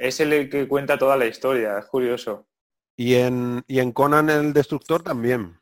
es 0.00 0.18
el 0.20 0.48
que 0.48 0.66
cuenta 0.66 0.98
toda 0.98 1.16
la 1.16 1.26
historia, 1.26 1.78
es 1.78 1.86
curioso. 1.86 2.46
Y 2.96 3.14
en, 3.14 3.62
y 3.66 3.78
en 3.80 3.92
Conan 3.92 4.28
el 4.30 4.52
Destructor 4.52 5.02
también. 5.02 5.58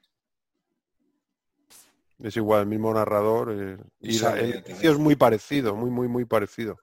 Es 2.21 2.37
igual, 2.37 2.63
el 2.63 2.67
mismo 2.69 2.93
narrador. 2.93 3.53
eh, 3.53 3.77
y 4.01 4.19
la- 4.19 4.39
el 4.39 4.63
inicio 4.67 4.93
es 4.93 4.99
muy 4.99 5.15
parecido, 5.17 5.75
muy, 5.77 5.91
muy, 5.91 6.09
muy 6.09 6.25
parecido. 6.25 6.79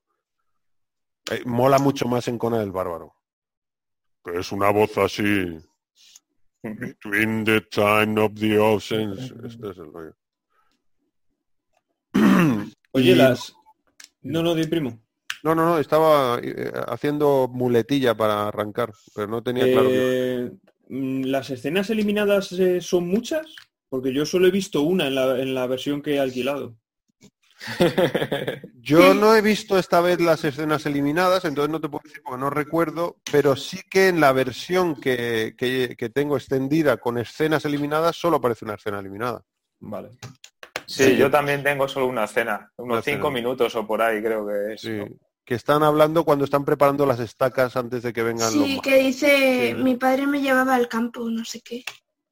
Eh, 1.32 1.42
mola 1.46 1.80
mucho 1.80 2.08
más 2.08 2.28
en 2.28 2.38
Conan 2.38 2.62
el 2.62 2.72
Bárbaro. 2.72 3.14
Que 4.24 4.40
es 4.40 4.52
una 4.52 4.70
voz 4.72 4.98
así. 4.98 5.58
Between 6.64 7.44
the 7.44 7.62
time 7.62 8.20
of 8.20 8.34
the 8.36 8.58
oceans. 8.58 9.20
Este 9.44 9.70
es 9.70 9.78
el 9.78 9.92
rollo. 9.94 10.16
Oye, 12.92 13.12
Y- 13.12 13.16
las... 13.16 13.54
No, 14.22 14.42
no, 14.42 14.56
di 14.56 14.66
primo. 14.68 15.00
No, 15.46 15.54
no, 15.54 15.64
no, 15.64 15.78
estaba 15.78 16.40
eh, 16.42 16.72
haciendo 16.88 17.48
muletilla 17.48 18.16
para 18.18 18.48
arrancar, 18.48 18.92
pero 19.14 19.28
no 19.28 19.44
tenía 19.44 19.72
claro 19.72 19.92
que... 19.92 20.00
Eh, 20.00 20.52
mm, 20.90 21.26
¿Las 21.26 21.52
escenas 21.52 21.92
eliminadas 21.92 22.52
eh, 22.54 22.82
son 22.82 23.08
muchas? 23.08 23.46
Porque 23.88 24.12
yo 24.12 24.26
solo 24.26 24.48
he 24.48 24.52
visto 24.52 24.82
una 24.82 25.06
en 25.06 25.14
la, 25.14 25.40
en 25.40 25.54
la 25.54 25.68
versión 25.68 26.02
que 26.02 26.16
he 26.16 26.20
alquilado. 26.20 26.76
Yo 28.82 29.14
no 29.14 29.36
he 29.36 29.42
visto 29.42 29.78
esta 29.80 30.02
vez 30.02 30.20
las 30.20 30.44
escenas 30.44 30.86
eliminadas, 30.86 31.46
entonces 31.46 31.72
no 31.72 31.80
te 31.82 31.90
puedo 31.90 32.02
decir 32.04 32.22
porque 32.24 32.40
no 32.40 32.50
recuerdo, 32.50 33.18
pero 33.32 33.56
sí 33.56 33.80
que 33.90 34.08
en 34.10 34.20
la 34.20 34.32
versión 34.32 34.96
que, 34.96 35.54
que- 35.58 35.96
que 35.98 36.10
tengo 36.10 36.38
extendida 36.38 36.98
con 36.98 37.18
escenas 37.18 37.66
eliminadas 37.66 38.16
solo 38.16 38.38
aparece 38.38 38.66
una 38.66 38.76
escena 38.76 39.00
eliminada. 39.00 39.44
Vale. 39.80 40.10
Sí, 40.86 41.16
yo 41.18 41.32
también 41.32 41.64
tengo 41.64 41.88
solo 41.88 42.08
una 42.08 42.28
cena, 42.28 42.72
unos 42.78 42.98
Una 42.98 43.02
cinco 43.02 43.32
minutos 43.32 43.76
o 43.76 43.88
por 43.88 44.02
ahí 44.02 44.22
creo 44.22 44.46
que 44.48 44.74
es. 44.74 44.82
Sí, 44.82 44.90
¿no? 44.92 45.08
Que 45.46 45.56
están 45.56 45.84
hablando 45.84 46.24
cuando 46.26 46.44
están 46.46 46.66
preparando 46.66 47.06
las 47.06 47.20
estacas 47.20 47.76
antes 47.78 48.02
de 48.04 48.12
que 48.14 48.24
vengan 48.24 48.54
los 48.58 48.66
Sí, 48.68 48.80
que 48.82 48.98
dice, 48.98 49.74
Sí. 49.78 49.84
mi 49.84 49.96
padre 49.96 50.26
me 50.28 50.42
llevaba 50.42 50.74
al 50.76 50.88
campo, 50.90 51.30
no 51.30 51.46
sé 51.46 51.62
qué. 51.62 51.84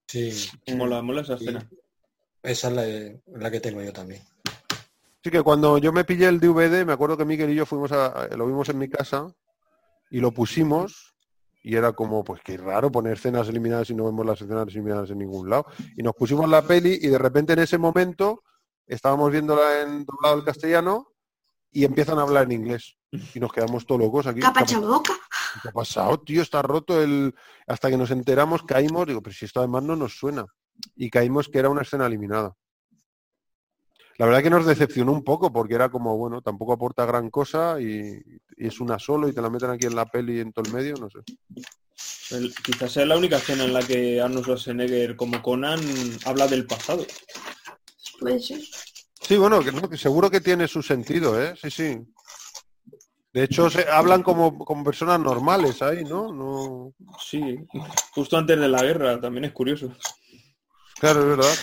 Sí, 0.08 0.50
Mola, 0.76 1.02
mola 1.02 1.22
esa 1.22 1.38
sí. 1.38 1.46
escena. 1.46 1.70
Esa 2.42 2.68
es 2.70 2.74
la, 2.74 3.40
la 3.40 3.52
que 3.52 3.60
tengo 3.60 3.82
yo 3.82 3.94
también. 3.94 4.22
Sí 5.24 5.32
que 5.32 5.42
cuando 5.42 5.78
yo 5.78 5.94
me 5.94 6.04
pillé 6.04 6.28
el 6.28 6.40
DVD, 6.40 6.86
me 6.86 6.92
acuerdo 6.94 7.16
que 7.16 7.24
Miguel 7.24 7.52
y 7.52 7.56
yo 7.56 7.66
fuimos 7.66 7.92
a, 7.94 8.08
a- 8.08 8.28
lo 8.36 8.46
vimos 8.46 8.68
en 8.70 8.78
mi 8.80 8.90
casa 8.90 9.34
y 10.12 10.20
lo 10.20 10.32
pusimos 10.32 11.14
y 11.64 11.76
era 11.78 11.94
como, 11.94 12.24
pues 12.26 12.42
qué 12.44 12.58
raro 12.58 12.92
poner 12.92 13.14
escenas 13.14 13.48
eliminadas 13.48 13.90
y 13.90 13.96
no 13.96 14.04
vemos 14.06 14.26
las 14.26 14.42
escenas 14.42 14.68
eliminadas 14.68 15.10
en 15.12 15.20
ningún 15.20 15.50
lado. 15.50 15.66
Y 15.96 16.04
nos 16.04 16.14
pusimos 16.14 16.50
la 16.50 16.62
peli 16.64 16.98
y 17.02 17.08
de 17.08 17.18
repente 17.18 17.54
en 17.54 17.60
ese 17.60 17.78
momento 17.78 18.44
estábamos 18.86 19.32
viéndola 19.32 19.82
en 19.82 20.04
doblado 20.04 20.36
al 20.36 20.44
castellano 20.44 21.08
y 21.72 21.86
empiezan 21.86 22.20
a 22.20 22.24
hablar 22.24 22.44
en 22.44 22.52
inglés. 22.52 22.98
Y 23.34 23.40
nos 23.40 23.52
quedamos 23.54 23.86
todos 23.86 24.02
locos 24.02 24.26
aquí. 24.28 24.40
¿Qué 24.40 24.46
ha 24.48 24.54
Capachaboca. 24.54 25.14
¿Qué 25.62 25.70
ha 25.70 25.72
pasado, 25.72 26.20
tío? 26.20 26.42
Está 26.42 26.62
roto 26.62 27.02
el... 27.02 27.34
Hasta 27.68 27.90
que 27.90 27.98
nos 27.98 28.10
enteramos, 28.12 28.64
caímos, 28.64 29.06
digo, 29.08 29.22
pero 29.22 29.36
si 29.36 29.46
esto 29.46 29.60
además 29.60 29.84
no 29.84 29.96
nos 29.96 30.18
suena. 30.18 30.46
Y 30.96 31.10
caímos 31.10 31.48
que 31.48 31.60
era 31.60 31.70
una 31.70 31.84
escena 31.84 32.08
eliminada. 32.08 32.56
La 34.18 34.26
verdad 34.28 34.44
que 34.44 34.50
nos 34.50 34.66
decepcionó 34.66 35.12
un 35.12 35.24
poco 35.24 35.52
porque 35.52 35.74
era 35.76 35.90
como, 35.90 36.18
bueno, 36.18 36.42
tampoco 36.42 36.74
aporta 36.74 37.06
gran 37.06 37.30
cosa 37.30 37.80
y, 37.82 38.20
y 38.58 38.68
es 38.68 38.80
una 38.80 39.00
solo 39.00 39.28
y 39.28 39.34
te 39.34 39.42
la 39.42 39.50
meten 39.50 39.72
aquí 39.72 39.86
en 39.88 39.96
la 39.96 40.06
peli 40.06 40.40
en 40.40 40.54
todo 40.54 40.66
el 40.66 40.74
medio, 40.74 40.96
no 40.96 41.10
sé. 41.10 41.20
El- 42.36 42.54
quizás 42.64 42.92
sea 42.92 43.06
la 43.06 43.18
única 43.18 43.38
escena 43.38 43.64
en 43.64 43.74
la 43.74 43.82
que 43.82 44.22
Arnold 44.22 44.44
Schwarzenegger 44.46 45.16
como 45.16 45.42
Conan 45.42 45.80
habla 46.26 46.48
del 46.48 46.66
pasado. 46.66 47.06
Puede 48.20 48.40
ser. 48.40 48.62
Sí, 49.22 49.38
bueno, 49.38 49.64
que, 49.64 49.72
no, 49.72 49.90
que 49.90 49.98
seguro 49.98 50.30
que 50.30 50.42
tiene 50.42 50.68
su 50.68 50.82
sentido, 50.84 51.42
¿eh? 51.42 51.56
Sí, 51.60 51.72
sí. 51.72 52.00
De 53.34 53.44
hecho, 53.44 53.70
se, 53.70 53.90
hablan 53.90 54.22
como, 54.22 54.60
como 54.60 54.84
personas 54.84 55.20
normales 55.20 55.82
ahí, 55.82 56.04
¿no? 56.04 56.32
no 56.32 56.94
Sí, 57.20 57.58
justo 58.14 58.38
antes 58.38 58.60
de 58.60 58.68
la 58.68 58.84
guerra, 58.84 59.20
también 59.20 59.46
es 59.46 59.52
curioso. 59.52 59.92
Claro, 61.00 61.22
es 61.22 61.26
verdad. 61.38 61.54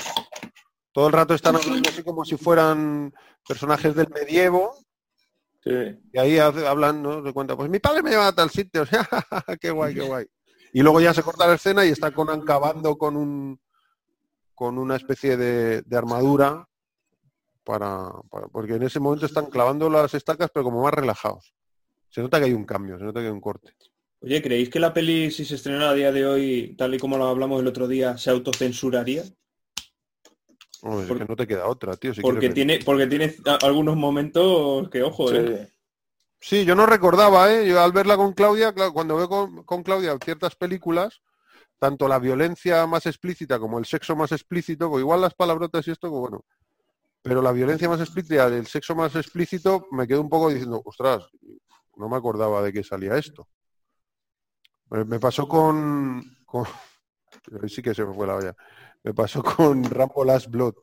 Todo 0.93 1.07
el 1.07 1.13
rato 1.13 1.35
están 1.35 1.55
hablando 1.55 1.89
así 1.89 2.03
como 2.03 2.25
si 2.25 2.37
fueran 2.37 3.15
personajes 3.47 3.95
del 3.95 4.09
medievo 4.11 4.75
Sí. 5.63 5.71
y 6.13 6.19
ahí 6.19 6.39
hablan, 6.39 7.03
¿no? 7.03 7.23
Se 7.23 7.33
cuenta, 7.35 7.55
pues 7.55 7.69
mi 7.71 7.79
padre 7.79 8.03
me 8.03 8.11
lleva 8.11 8.27
a 8.29 8.33
tal 8.35 8.51
sitio, 8.51 8.83
o 8.83 8.87
sea, 8.87 9.07
qué 9.61 9.71
guay, 9.71 9.95
qué 9.95 10.01
guay. 10.01 10.27
Y 10.73 10.81
luego 10.83 11.01
ya 11.01 11.13
se 11.15 11.23
corta 11.23 11.47
la 11.47 11.55
escena 11.55 11.85
y 11.85 11.91
está 11.91 12.11
Conan 12.13 12.41
cavando 12.43 12.97
con 12.97 13.17
un 13.17 13.61
con 14.55 14.77
una 14.79 14.97
especie 14.97 15.37
de, 15.37 15.83
de 15.83 15.97
armadura 15.97 16.67
para, 17.65 18.11
para- 18.31 18.49
porque 18.49 18.75
en 18.75 18.83
ese 18.83 19.01
momento 19.01 19.27
están 19.27 19.47
clavando 19.47 19.89
las 19.89 20.13
estacas 20.15 20.51
pero 20.53 20.65
como 20.65 20.83
más 20.83 20.93
relajados. 20.95 21.55
Se 22.11 22.21
nota 22.21 22.39
que 22.39 22.47
hay 22.47 22.53
un 22.53 22.65
cambio, 22.65 22.99
se 22.99 23.05
nota 23.05 23.21
que 23.21 23.27
hay 23.27 23.33
un 23.33 23.41
corte. 23.41 23.73
Oye, 24.21 24.43
¿creéis 24.43 24.69
que 24.69 24.81
la 24.81 24.93
peli, 24.93 25.31
si 25.31 25.45
se 25.45 25.55
estrenara 25.55 25.91
a 25.91 25.95
día 25.95 26.13
de 26.13 26.27
hoy, 26.27 26.75
tal 26.77 26.95
y 26.95 26.99
como 26.99 27.17
lo 27.17 27.27
hablamos 27.27 27.61
el 27.61 27.67
otro 27.69 27.89
día, 27.89 28.19
se 28.19 28.31
autocensuraría? 28.31 29.23
Hombre, 30.83 31.03
es 31.03 31.09
Por- 31.09 31.19
que 31.19 31.25
no 31.25 31.37
te 31.37 31.47
queda 31.47 31.67
otra, 31.67 31.97
tío. 31.97 32.13
si 32.13 32.21
Porque 32.21 32.47
ver. 32.49 32.55
tiene, 32.55 32.79
porque 32.85 33.07
tiene 33.07 33.35
algunos 33.63 33.97
momentos 33.97 34.91
que, 34.91 35.03
ojo, 35.03 35.33
¿eh? 35.33 35.67
Sí. 35.67 35.73
Sí, 36.43 36.65
yo 36.65 36.75
no 36.75 36.87
recordaba, 36.87 37.53
¿eh? 37.53 37.69
Yo 37.69 37.81
al 37.83 37.93
verla 37.93 38.17
con 38.17 38.33
Claudia, 38.33 38.73
cuando 38.73 39.17
veo 39.17 39.29
con, 39.29 39.63
con 39.65 39.83
Claudia 39.83 40.17
ciertas 40.25 40.57
películas, 40.57 41.21
tanto 41.79 42.09
la 42.09 42.19
violencia 42.19 42.87
más 42.87 43.05
explícita 43.05 43.59
como 43.59 43.79
el 43.79 43.85
sexo 43.85 44.17
más 44.17 44.33
explícito, 44.33 44.89
pues 44.89 45.03
igual 45.03 45.21
las 45.21 45.35
palabrotas 45.35 45.87
y 45.87 45.91
esto, 45.91 46.09
pues 46.09 46.21
bueno, 46.21 46.45
pero 47.21 47.43
la 47.43 47.53
violencia 47.53 47.91
más 47.91 48.01
explícita 48.01 48.49
y 48.49 48.55
el 48.55 48.67
sexo 48.67 48.95
más 48.95 49.15
explícito, 49.17 49.87
me 49.93 50.07
quedo 50.09 50.23
un 50.23 50.31
poco 50.31 50.49
diciendo, 50.49 50.81
ostras, 50.83 51.25
no 51.97 52.09
me 52.09 52.17
acordaba 52.17 52.63
de 52.63 52.73
que 52.73 52.83
salía 52.85 53.17
esto. 53.17 53.49
Me, 54.91 55.21
pasó 55.21 55.47
con, 55.49 56.23
con... 56.45 56.65
Sí 57.69 57.81
que 57.83 57.95
se 57.95 58.05
me 58.05 58.13
fue 58.15 58.27
la 58.27 58.37
olla. 58.37 58.57
Me 59.03 59.15
pasó 59.15 59.43
con 59.43 59.85
Rambo 59.85 60.25
Last 60.25 60.49
Blood, 60.49 60.75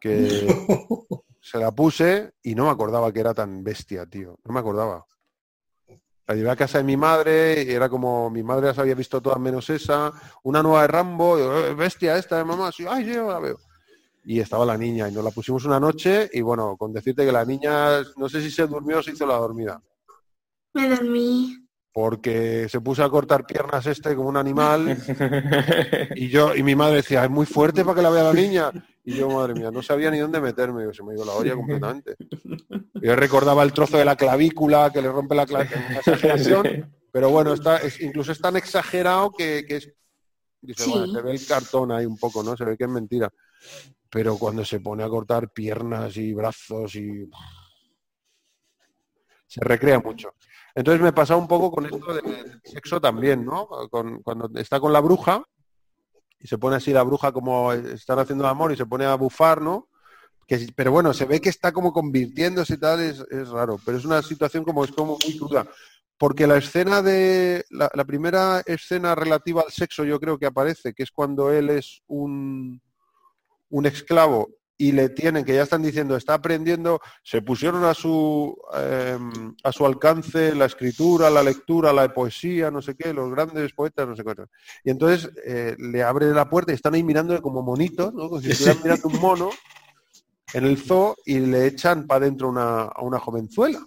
que 0.00 0.46
se 1.40 1.58
la 1.58 1.72
puse 1.72 2.32
y 2.42 2.54
no 2.54 2.64
me 2.64 2.70
acordaba 2.70 3.12
que 3.12 3.20
era 3.20 3.34
tan 3.34 3.64
bestia, 3.64 4.06
tío. 4.06 4.38
No 4.44 4.52
me 4.52 4.60
acordaba. 4.60 5.04
La 6.28 6.34
llevé 6.34 6.50
a 6.50 6.56
casa 6.56 6.78
de 6.78 6.84
mi 6.84 6.96
madre 6.96 7.62
y 7.62 7.70
era 7.70 7.88
como 7.88 8.28
mi 8.30 8.42
madre 8.42 8.66
las 8.66 8.78
había 8.78 8.94
visto 8.96 9.20
todas 9.22 9.38
menos 9.38 9.70
esa. 9.70 10.12
Una 10.42 10.62
nueva 10.62 10.82
de 10.82 10.88
Rambo, 10.88 11.38
y 11.38 11.42
"Eh, 11.42 11.74
bestia 11.74 12.16
esta 12.18 12.36
de 12.38 12.44
mamá. 12.44 12.72
Sí, 12.72 12.84
ay, 12.88 13.04
yo 13.06 13.30
la 13.30 13.38
veo. 13.38 13.56
Y 14.28 14.40
estaba 14.40 14.66
la 14.66 14.76
niña 14.76 15.08
y 15.08 15.12
nos 15.12 15.22
la 15.22 15.30
pusimos 15.30 15.64
una 15.66 15.78
noche 15.78 16.28
y 16.32 16.40
bueno, 16.40 16.76
con 16.76 16.92
decirte 16.92 17.24
que 17.24 17.30
la 17.30 17.44
niña, 17.44 18.02
no 18.16 18.28
sé 18.28 18.42
si 18.42 18.50
se 18.50 18.66
durmió 18.66 18.98
o 18.98 19.02
se 19.02 19.12
hizo 19.12 19.24
la 19.24 19.36
dormida. 19.36 19.80
Me 20.74 20.88
dormí. 20.88 21.56
Porque 21.92 22.68
se 22.68 22.80
puso 22.80 23.04
a 23.04 23.10
cortar 23.10 23.46
piernas 23.46 23.86
este 23.86 24.16
como 24.16 24.28
un 24.28 24.36
animal 24.36 24.98
y 26.16 26.28
yo 26.28 26.56
y 26.56 26.62
mi 26.64 26.74
madre 26.74 26.96
decía, 26.96 27.24
es 27.24 27.30
muy 27.30 27.46
fuerte 27.46 27.84
para 27.84 27.94
que 27.94 28.02
la 28.02 28.10
vea 28.10 28.24
la 28.24 28.32
niña. 28.34 28.72
Y 29.04 29.14
yo, 29.14 29.30
madre 29.30 29.54
mía, 29.54 29.70
no 29.70 29.80
sabía 29.80 30.10
ni 30.10 30.18
dónde 30.18 30.40
meterme, 30.40 30.80
Digo, 30.80 30.92
se 30.92 31.04
me 31.04 31.14
dio 31.14 31.24
la 31.24 31.32
olla 31.32 31.54
completamente. 31.54 32.16
Yo 32.94 33.14
recordaba 33.14 33.62
el 33.62 33.72
trozo 33.72 33.96
de 33.96 34.04
la 34.04 34.16
clavícula 34.16 34.90
que 34.92 35.00
le 35.00 35.12
rompe 35.12 35.36
la 35.36 35.46
clavícula, 35.46 36.02
pero 37.12 37.30
bueno, 37.30 37.52
está, 37.52 37.76
es, 37.76 38.00
incluso 38.00 38.32
es 38.32 38.40
tan 38.40 38.56
exagerado 38.56 39.30
que, 39.30 39.64
que 39.66 39.76
es, 39.76 39.92
dice, 40.60 40.82
Sí. 40.82 40.90
bueno, 40.90 41.12
se 41.12 41.22
ve 41.22 41.30
el 41.30 41.46
cartón 41.46 41.92
ahí 41.92 42.04
un 42.04 42.18
poco, 42.18 42.42
¿no? 42.42 42.56
Se 42.56 42.64
ve 42.64 42.76
que 42.76 42.84
es 42.84 42.90
mentira. 42.90 43.32
Pero 44.10 44.38
cuando 44.38 44.64
se 44.64 44.80
pone 44.80 45.02
a 45.02 45.08
cortar 45.08 45.50
piernas 45.50 46.16
y 46.16 46.32
brazos 46.32 46.94
y 46.94 47.28
se 49.46 49.60
recrea 49.60 50.00
mucho. 50.00 50.34
Entonces 50.74 51.00
me 51.00 51.12
pasa 51.12 51.36
un 51.36 51.48
poco 51.48 51.70
con 51.70 51.86
esto 51.86 52.14
del 52.14 52.60
sexo 52.62 53.00
también, 53.00 53.44
¿no? 53.44 53.66
Cuando 54.22 54.50
está 54.60 54.78
con 54.78 54.92
la 54.92 55.00
bruja 55.00 55.42
y 56.38 56.46
se 56.46 56.58
pone 56.58 56.76
así 56.76 56.92
la 56.92 57.02
bruja 57.02 57.32
como 57.32 57.72
están 57.72 58.18
haciendo 58.18 58.44
el 58.44 58.50
amor 58.50 58.72
y 58.72 58.76
se 58.76 58.84
pone 58.84 59.06
a 59.06 59.14
bufar, 59.14 59.62
¿no? 59.62 59.88
Que, 60.46 60.68
pero 60.76 60.92
bueno, 60.92 61.14
se 61.14 61.24
ve 61.24 61.40
que 61.40 61.48
está 61.48 61.72
como 61.72 61.92
convirtiéndose 61.92 62.74
y 62.74 62.76
tal, 62.76 63.00
es, 63.00 63.20
es 63.30 63.48
raro, 63.48 63.80
pero 63.84 63.96
es 63.96 64.04
una 64.04 64.22
situación 64.22 64.64
como 64.64 64.84
es 64.84 64.92
como 64.92 65.16
muy 65.24 65.38
cruda. 65.38 65.66
Porque 66.18 66.46
la 66.46 66.58
escena 66.58 67.02
de, 67.02 67.64
la 67.70 68.04
primera 68.04 68.62
escena 68.64 69.14
relativa 69.14 69.62
al 69.62 69.72
sexo 69.72 70.04
yo 70.04 70.20
creo 70.20 70.38
que 70.38 70.46
aparece, 70.46 70.94
que 70.94 71.02
es 71.02 71.10
cuando 71.10 71.50
él 71.50 71.70
es 71.70 72.02
un, 72.06 72.80
un 73.70 73.86
esclavo 73.86 74.48
y 74.78 74.92
le 74.92 75.08
tienen, 75.08 75.44
que 75.44 75.54
ya 75.54 75.62
están 75.62 75.82
diciendo, 75.82 76.16
está 76.16 76.34
aprendiendo, 76.34 77.00
se 77.22 77.40
pusieron 77.40 77.84
a 77.84 77.94
su, 77.94 78.56
eh, 78.74 79.18
a 79.64 79.72
su 79.72 79.86
alcance 79.86 80.54
la 80.54 80.66
escritura, 80.66 81.30
la 81.30 81.42
lectura, 81.42 81.92
la 81.92 82.12
poesía, 82.12 82.70
no 82.70 82.82
sé 82.82 82.94
qué, 82.94 83.14
los 83.14 83.30
grandes 83.30 83.72
poetas, 83.72 84.06
no 84.06 84.14
sé 84.14 84.22
qué. 84.22 84.34
Y 84.84 84.90
entonces 84.90 85.30
eh, 85.46 85.76
le 85.78 86.02
abre 86.02 86.26
la 86.32 86.50
puerta 86.50 86.72
y 86.72 86.74
están 86.74 86.94
ahí 86.94 87.02
mirándole 87.02 87.40
como 87.40 87.62
monitos, 87.62 88.12
¿no? 88.12 88.28
como 88.28 88.40
si 88.40 88.50
estuvieran 88.50 88.82
mirando 88.82 89.08
un 89.08 89.20
mono 89.20 89.50
en 90.52 90.64
el 90.64 90.76
zoo 90.76 91.16
y 91.24 91.38
le 91.38 91.66
echan 91.66 92.06
para 92.06 92.26
adentro 92.26 92.48
una, 92.50 92.82
a 92.82 93.00
una 93.02 93.18
jovenzuela. 93.18 93.84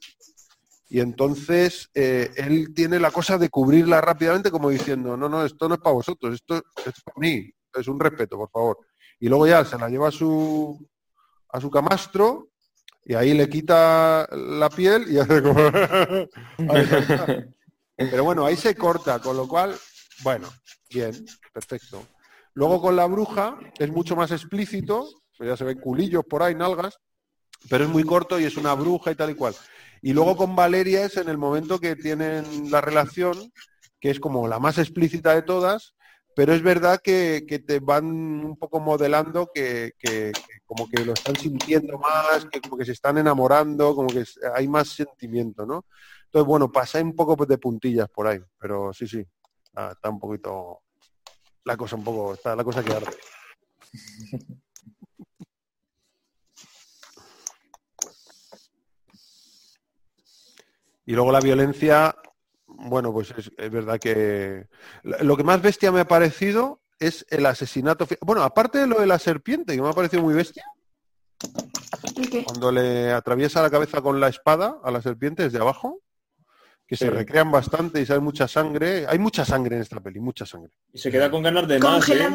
Y 0.91 1.01
entonces 1.01 1.87
eh, 1.93 2.31
él 2.35 2.73
tiene 2.73 2.99
la 2.99 3.11
cosa 3.11 3.37
de 3.37 3.49
cubrirla 3.49 4.01
rápidamente 4.01 4.49
como 4.49 4.71
diciendo, 4.71 5.15
no, 5.15 5.29
no, 5.29 5.45
esto 5.45 5.69
no 5.69 5.75
es 5.75 5.81
para 5.81 5.93
vosotros, 5.93 6.33
esto, 6.33 6.55
esto 6.55 6.89
es 6.89 7.01
para 7.03 7.19
mí, 7.19 7.47
es 7.75 7.87
un 7.87 7.99
respeto, 7.99 8.37
por 8.37 8.49
favor. 8.49 8.77
Y 9.19 9.27
luego 9.27 9.47
ya 9.47 9.65
se 9.65 9.77
la 9.77 9.89
lleva 9.89 10.07
a 10.07 10.11
su, 10.11 10.87
a 11.49 11.59
su 11.59 11.69
camastro 11.69 12.49
y 13.03 13.15
ahí 13.15 13.33
le 13.33 13.49
quita 13.49 14.27
la 14.31 14.69
piel 14.69 15.11
y 15.11 15.17
hace 15.19 15.41
como... 15.41 15.59
Pero 17.95 18.23
bueno, 18.23 18.45
ahí 18.45 18.55
se 18.55 18.75
corta, 18.75 19.19
con 19.19 19.35
lo 19.35 19.45
cual, 19.45 19.75
bueno, 20.23 20.47
bien, 20.89 21.25
perfecto. 21.51 22.01
Luego 22.53 22.81
con 22.81 22.95
la 22.95 23.05
bruja 23.07 23.59
es 23.77 23.91
mucho 23.91 24.15
más 24.15 24.31
explícito, 24.31 25.09
pues 25.37 25.49
ya 25.49 25.57
se 25.57 25.65
ven 25.65 25.79
culillos 25.79 26.23
por 26.23 26.41
ahí, 26.41 26.55
nalgas, 26.55 26.97
pero 27.69 27.83
es 27.83 27.89
muy 27.89 28.03
corto 28.03 28.39
y 28.39 28.45
es 28.45 28.55
una 28.55 28.73
bruja 28.73 29.11
y 29.11 29.15
tal 29.15 29.31
y 29.31 29.35
cual. 29.35 29.53
Y 30.01 30.13
luego 30.13 30.37
con 30.37 30.55
Valeria 30.55 31.03
es 31.03 31.17
en 31.17 31.27
el 31.27 31.37
momento 31.37 31.79
que 31.79 31.97
tienen 31.97 32.71
la 32.71 32.79
relación, 32.79 33.51
que 33.99 34.11
es 34.11 34.19
como 34.19 34.47
la 34.47 34.59
más 34.59 34.77
explícita 34.77 35.35
de 35.35 35.41
todas, 35.41 35.93
pero 36.39 36.53
es 36.53 36.63
verdad 36.63 37.01
que, 37.03 37.41
te 37.67 37.81
van 37.81 38.05
un 38.05 38.55
poco 38.55 38.79
modelando 38.79 39.51
que, 39.53 39.91
como 40.65 40.87
que 40.87 41.03
lo 41.03 41.11
están 41.11 41.35
sintiendo 41.35 41.99
más, 41.99 42.45
que 42.45 42.61
como 42.61 42.77
que 42.77 42.85
se 42.85 42.93
están 42.93 43.17
enamorando, 43.17 43.93
como 43.93 44.07
que 44.07 44.23
hay 44.55 44.65
más 44.69 44.87
sentimiento, 44.87 45.65
¿no? 45.65 45.83
Entonces, 46.23 46.47
bueno, 46.47 46.71
pasé 46.71 47.01
un 47.01 47.13
poco 47.13 47.45
de 47.45 47.57
puntillas 47.57 48.07
por 48.07 48.27
ahí, 48.27 48.39
pero 48.57 48.93
sí, 48.93 49.05
sí, 49.05 49.21
ah, 49.75 49.89
está 49.91 50.09
un 50.09 50.17
poquito 50.17 50.83
la 51.65 51.75
cosa 51.75 51.97
un 51.97 52.05
poco, 52.05 52.33
está 52.35 52.55
la 52.55 52.63
cosa 52.63 52.85
que 52.85 52.93
arde. 52.93 53.17
Y 61.05 61.13
luego 61.13 61.31
la 61.31 61.41
violencia, 61.41 62.15
bueno, 62.81 63.11
pues 63.11 63.33
es, 63.37 63.51
es 63.57 63.71
verdad 63.71 63.99
que 63.99 64.67
lo 65.03 65.37
que 65.37 65.43
más 65.43 65.61
bestia 65.61 65.91
me 65.91 66.01
ha 66.01 66.07
parecido 66.07 66.81
es 66.99 67.25
el 67.29 67.45
asesinato. 67.45 68.07
Bueno, 68.21 68.43
aparte 68.43 68.79
de 68.79 68.87
lo 68.87 68.99
de 68.99 69.07
la 69.07 69.19
serpiente, 69.19 69.75
que 69.75 69.81
me 69.81 69.89
ha 69.89 69.93
parecido 69.93 70.23
muy 70.23 70.33
bestia, 70.33 70.63
¿Y 72.15 72.27
qué? 72.29 72.43
Cuando 72.43 72.71
le 72.71 73.11
atraviesa 73.11 73.61
la 73.61 73.69
cabeza 73.69 74.01
con 74.01 74.19
la 74.19 74.27
espada 74.27 74.77
a 74.83 74.91
la 74.91 75.01
serpiente 75.01 75.43
desde 75.43 75.59
abajo, 75.59 76.01
que 76.89 76.97
se 76.97 77.05
Sí. 77.05 77.11
recrean 77.11 77.51
bastante 77.51 78.01
y 78.01 78.05
sale 78.07 78.19
mucha 78.19 78.47
sangre. 78.47 79.05
Hay 79.07 79.19
mucha 79.19 79.45
sangre 79.45 79.75
en 79.75 79.83
esta 79.83 79.99
peli, 79.99 80.19
mucha 80.19 80.43
sangre. 80.43 80.71
Y 80.91 80.97
se 80.97 81.11
queda 81.11 81.29
con 81.29 81.43
ganas 81.43 81.67
de 81.67 81.77
más, 81.77 82.09
¿eh? 82.09 82.27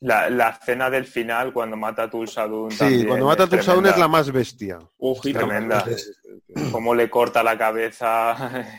La, 0.00 0.30
la 0.30 0.50
escena 0.50 0.88
del 0.88 1.04
final 1.06 1.52
cuando 1.52 1.76
mata 1.76 2.04
a 2.04 2.10
Tulsadun 2.10 2.70
Sí, 2.70 2.78
también 2.78 3.08
cuando 3.08 3.26
mata 3.26 3.42
a 3.42 3.46
es 3.46 3.50
Tulsadun 3.50 3.86
es 3.86 3.98
la 3.98 4.06
más 4.06 4.30
bestia. 4.30 4.78
Tremenda. 5.24 5.84
Cómo 6.70 6.94
le 6.94 7.10
corta 7.10 7.42
la 7.42 7.58
cabeza. 7.58 8.32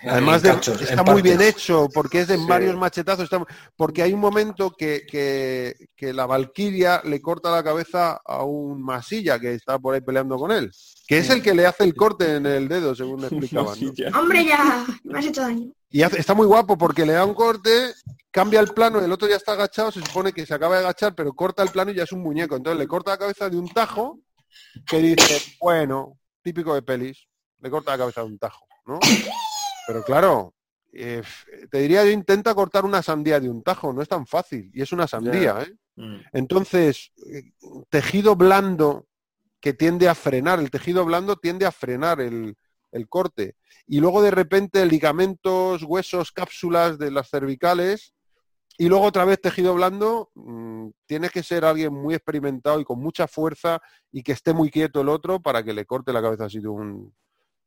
Además 0.09 0.41
de, 0.43 0.49
cachos, 0.51 0.81
está 0.81 1.03
muy 1.03 1.21
bien 1.21 1.41
hecho, 1.41 1.89
porque 1.93 2.21
es 2.21 2.29
en 2.29 2.39
Sí. 2.39 2.45
varios 2.47 2.77
machetazos. 2.77 3.25
está- 3.25 3.45
porque 3.75 4.01
hay 4.01 4.13
un 4.13 4.21
momento 4.21 4.71
que, 4.71 5.05
que- 5.05 5.75
que 5.93 6.13
la 6.13 6.25
Valquiria 6.25 7.01
le 7.03 7.21
corta 7.21 7.51
la 7.51 7.63
cabeza 7.63 8.21
a 8.23 8.43
un 8.45 8.81
masilla 8.81 9.39
que 9.39 9.55
está 9.55 9.77
por 9.77 9.93
ahí 9.93 9.99
peleando 10.01 10.37
con 10.37 10.51
él. 10.53 10.71
Que 11.07 11.19
es 11.19 11.29
el 11.29 11.41
que 11.43 11.53
le 11.53 11.65
hace 11.67 11.83
el 11.83 11.93
corte 11.93 12.35
en 12.37 12.45
el 12.45 12.67
dedo, 12.67 12.95
según 12.95 13.21
me 13.21 13.27
explicaban. 13.27 13.77
Hombre, 14.19 14.45
ya, 14.45 14.85
me 15.03 15.19
has 15.19 15.25
hecho 15.25 15.41
daño. 15.41 15.71
Y 15.89 16.01
hace- 16.01 16.19
está 16.19 16.33
muy 16.33 16.47
guapo 16.47 16.77
porque 16.77 17.05
le 17.05 17.13
da 17.13 17.23
un 17.25 17.33
corte, 17.35 17.93
cambia 18.31 18.59
el 18.59 18.69
plano, 18.69 18.99
el 18.99 19.11
otro 19.11 19.27
ya 19.27 19.35
está 19.35 19.53
agachado, 19.53 19.91
se 19.91 20.01
supone 20.01 20.33
que 20.33 20.45
se 20.45 20.53
acaba 20.53 20.75
de 20.77 20.81
agachar, 20.83 21.13
pero 21.15 21.33
corta 21.33 21.63
el 21.63 21.69
plano 21.69 21.91
y 21.91 21.95
ya 21.95 22.03
es 22.03 22.11
un 22.11 22.21
muñeco. 22.21 22.55
Entonces 22.55 22.79
le 22.79 22.87
corta 22.87 23.11
la 23.11 23.17
cabeza 23.17 23.49
de 23.49 23.57
un 23.57 23.69
tajo 23.69 24.19
que 24.87 24.97
dice, 24.99 25.41
bueno, 25.61 26.17
típico 26.41 26.73
de 26.73 26.81
pelis, 26.81 27.27
le 27.59 27.69
corta 27.69 27.91
la 27.91 27.97
cabeza 27.99 28.21
de 28.21 28.27
un 28.27 28.39
tajo, 28.39 28.65
¿no? 28.85 28.99
Pero 29.87 30.03
claro, 30.03 30.53
eh, 30.91 31.21
te 31.69 31.77
diría 31.79 32.03
yo 32.03 32.11
intenta 32.11 32.55
cortar 32.55 32.83
una 32.85 33.01
sandía 33.03 33.39
de 33.39 33.49
un 33.49 33.61
tajo, 33.63 33.93
no 33.93 34.01
es 34.01 34.09
tan 34.09 34.25
fácil, 34.25 34.71
y 34.73 34.81
es 34.81 34.91
una 34.91 35.07
sandía, 35.07 35.61
¿eh? 35.61 35.73
Mm. 35.97 36.17
Entonces, 36.33 37.11
eh, 37.31 37.51
tejido 37.89 38.35
blando 38.35 39.07
que 39.65 39.73
tiende 39.73 40.07
a 40.07 40.13
frenar, 40.13 40.59
el 40.59 40.69
tejido 40.69 41.03
blando 41.05 41.37
tiende 41.37 41.65
a 41.65 41.71
frenar 41.71 42.21
el, 42.21 42.55
el 42.91 43.09
corte. 43.09 43.55
Y 43.87 43.99
luego 43.99 44.21
de 44.21 44.29
repente 44.29 44.85
ligamentos, 44.85 45.81
huesos, 45.81 46.31
cápsulas 46.31 46.99
de 46.99 47.09
las 47.09 47.31
cervicales. 47.31 48.13
Y 48.77 48.89
luego 48.89 49.05
otra 49.05 49.25
vez 49.25 49.41
tejido 49.41 49.73
blando, 49.73 50.29
mm, 50.35 50.89
tiene 51.07 51.29
que 51.29 51.41
ser 51.41 51.65
alguien 51.65 51.91
muy 51.91 52.13
experimentado 52.13 52.79
y 52.79 52.83
con 52.83 52.99
mucha 52.99 53.27
fuerza 53.27 53.81
y 54.11 54.21
que 54.21 54.33
esté 54.33 54.53
muy 54.53 54.69
quieto 54.69 55.01
el 55.01 55.09
otro 55.09 55.39
para 55.39 55.63
que 55.63 55.73
le 55.73 55.87
corte 55.87 56.13
la 56.13 56.21
cabeza 56.21 56.45
así 56.45 56.59
de 56.59 56.67
un... 56.67 57.11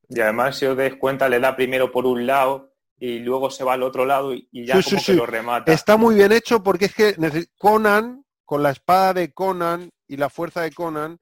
Y 0.08 0.20
además, 0.20 0.56
si 0.56 0.66
os 0.66 0.76
dais 0.76 0.94
cuenta, 0.94 1.28
le 1.28 1.40
da 1.40 1.56
primero 1.56 1.90
por 1.90 2.06
un 2.06 2.28
lado 2.28 2.76
y 2.96 3.18
luego 3.18 3.50
se 3.50 3.64
va 3.64 3.72
al 3.72 3.82
otro 3.82 4.06
lado 4.06 4.32
y, 4.34 4.48
ya 4.52 4.80
Sí, 4.80 4.90
como 4.90 5.00
sí. 5.00 5.12
que 5.12 5.18
lo 5.18 5.26
remata. 5.26 5.72
Está 5.72 5.96
muy 5.96 6.14
bien 6.14 6.30
hecho 6.30 6.62
porque 6.62 6.84
es 6.84 6.94
que 6.94 7.16
Conan, 7.58 8.24
con 8.44 8.62
la 8.62 8.70
espada 8.70 9.14
de 9.14 9.32
Conan 9.32 9.90
y 10.06 10.16
la 10.16 10.30
fuerza 10.30 10.60
de 10.60 10.70
Conan, 10.70 11.18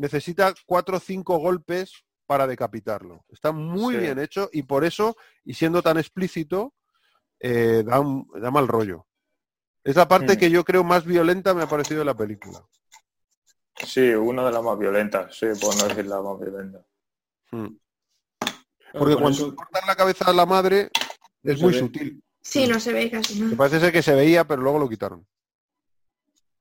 necesita 0.00 0.54
cuatro 0.66 0.96
o 0.96 1.00
cinco 1.00 1.36
golpes 1.38 1.92
para 2.26 2.46
decapitarlo. 2.46 3.24
Está 3.28 3.52
muy 3.52 3.94
Sí. 3.96 4.00
bien 4.00 4.18
hecho 4.18 4.48
y 4.52 4.62
por 4.62 4.84
eso, 4.84 5.16
y 5.44 5.54
siendo 5.54 5.82
tan 5.82 5.98
explícito, 5.98 6.74
eh, 7.38 7.82
da, 7.86 8.00
un- 8.00 8.26
da 8.40 8.50
mal 8.50 8.66
rollo. 8.66 9.06
Es 9.84 9.96
la 9.96 10.08
parte 10.08 10.34
Mm. 10.34 10.38
que 10.38 10.50
yo 10.50 10.64
creo 10.64 10.84
más 10.84 11.04
violenta 11.04 11.52
me 11.54 11.62
ha 11.62 11.68
parecido 11.68 11.98
de 12.00 12.04
la 12.06 12.16
película. 12.16 12.64
Sí, 13.84 14.10
una 14.10 14.44
de 14.44 14.52
las 14.52 14.62
más 14.62 14.78
violentas, 14.78 15.34
sí, 15.36 15.46
por 15.60 15.76
no 15.76 15.84
decir 15.88 16.06
la 16.06 16.20
más 16.22 16.38
violenta. 16.38 16.84
Mm. 17.52 17.76
Porque 18.92 19.14
cuando 19.16 19.30
eso- 19.30 19.54
cortan 19.54 19.82
la 19.86 19.96
cabeza 19.96 20.24
a 20.26 20.32
la 20.32 20.46
madre 20.46 20.90
es 21.42 21.60
muy 21.60 21.72
ve. 21.72 21.78
sutil. 21.78 22.22
Sí, 22.42 22.66
no 22.66 22.80
se 22.80 22.92
ve 22.92 23.10
casi 23.10 23.38
nada. 23.40 23.56
parece 23.56 23.80
ser 23.80 23.92
que 23.92 24.02
se 24.02 24.14
veía, 24.14 24.44
pero 24.46 24.62
luego 24.62 24.78
lo 24.78 24.88
quitaron. 24.88 25.26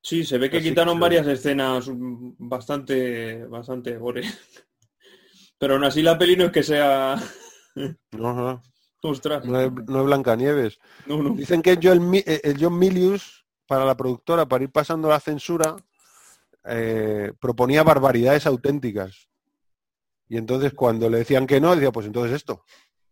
Sí, 0.01 0.23
se 0.23 0.37
ve 0.37 0.49
que 0.49 0.57
Así 0.57 0.69
quitaron 0.69 0.95
que- 0.97 1.01
varias 1.01 1.27
escenas 1.27 1.87
mm, 1.87 2.31
bastante, 2.37 3.45
bastante 3.45 3.97
gore. 3.97 4.21
Pero 5.57 5.73
aún 5.73 5.83
así 5.83 6.01
la 6.01 6.17
peli 6.17 6.35
no 6.37 6.45
es 6.45 6.51
que 6.51 6.63
sea... 6.63 7.15
No, 8.11 8.33
no, 8.33 8.61
Ostras. 9.03 9.45
no 9.45 9.59
es, 9.61 9.71
no 9.87 9.99
es 9.99 10.05
Blancanieves. 10.05 10.79
No, 11.05 11.21
no. 11.23 11.29
Dicen 11.35 11.61
que 11.61 11.79
Joel 11.81 12.01
Mi- 12.01 12.23
eh, 12.25 12.41
el 12.43 12.57
John 12.59 12.77
Milius, 12.77 13.45
para 13.67 13.85
la 13.85 13.95
productora, 13.95 14.47
para 14.47 14.63
ir 14.65 14.71
pasando 14.71 15.07
la 15.07 15.19
censura, 15.21 15.77
eh, 16.65 17.31
proponía 17.39 17.83
barbaridades 17.83 18.45
auténticas. 18.47 19.29
Y 20.27 20.37
entonces 20.37 20.73
cuando 20.73 21.09
le 21.09 21.19
decían 21.19 21.47
que 21.47 21.61
no, 21.61 21.73
decía, 21.73 21.91
pues 21.91 22.07
entonces 22.07 22.33
esto. 22.35 22.65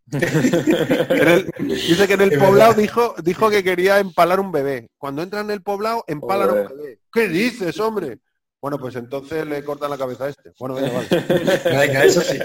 En 0.12 1.28
el- 1.28 1.51
dice 1.68 2.08
que 2.08 2.14
en 2.14 2.22
el 2.22 2.39
poblado 2.39 2.74
dijo, 2.74 3.16
dijo 3.24 3.49
que 3.49 3.64
quería 3.64 3.99
empalar 3.99 4.39
un 4.39 4.51
bebé. 4.51 4.89
Cuando 4.97 5.22
entra 5.22 5.41
en 5.41 5.51
el 5.51 5.62
poblado, 5.62 6.03
empalan 6.08 6.49
un 6.49 6.68
bebé. 6.68 6.99
¿Qué 7.12 7.28
dices, 7.28 7.80
hombre? 7.80 8.20
Bueno, 8.62 8.80
pues 8.80 8.95
entonces 8.95 9.45
le 9.45 9.64
cortan 9.64 9.89
la 9.89 9.97
cabeza 9.97 10.26
a 10.26 10.30
este. 10.30 10.51
Bueno, 10.60 10.76
venga, 10.76 10.91
vale. 10.93 11.08
Venga, 11.88 12.03
eso 12.05 12.22
sí. 12.22 12.39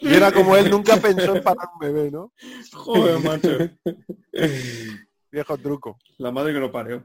Y 0.00 0.12
era 0.14 0.30
como 0.32 0.54
él 0.56 0.70
nunca 0.70 0.96
pensó 0.98 1.34
en 1.34 1.42
parar 1.42 1.68
un 1.74 1.78
bebé, 1.78 2.10
¿no? 2.10 2.32
Joder, 2.72 3.18
macho. 3.20 3.48
Viejo 5.30 5.58
truco. 5.58 5.98
La 6.18 6.30
madre 6.30 6.52
que 6.52 6.58
lo 6.58 6.70
parió. 6.70 7.04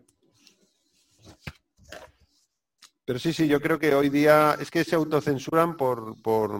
Pero 3.06 3.20
sí, 3.20 3.32
sí, 3.32 3.48
yo 3.48 3.62
creo 3.62 3.80
que 3.80 3.96
hoy 3.96 4.10
día 4.10 4.58
es 4.60 4.70
que 4.70 4.84
se 4.84 4.96
autocensuran 4.96 5.78
por... 5.78 6.22
por 6.22 6.52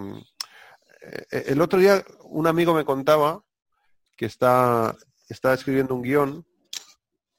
el 1.30 1.60
otro 1.60 1.78
día 1.78 2.04
un 2.24 2.46
amigo 2.46 2.74
me 2.74 2.84
contaba 2.84 3.42
que 4.16 4.26
está, 4.26 4.96
está 5.28 5.54
escribiendo 5.54 5.94
un 5.94 6.02
guion 6.02 6.46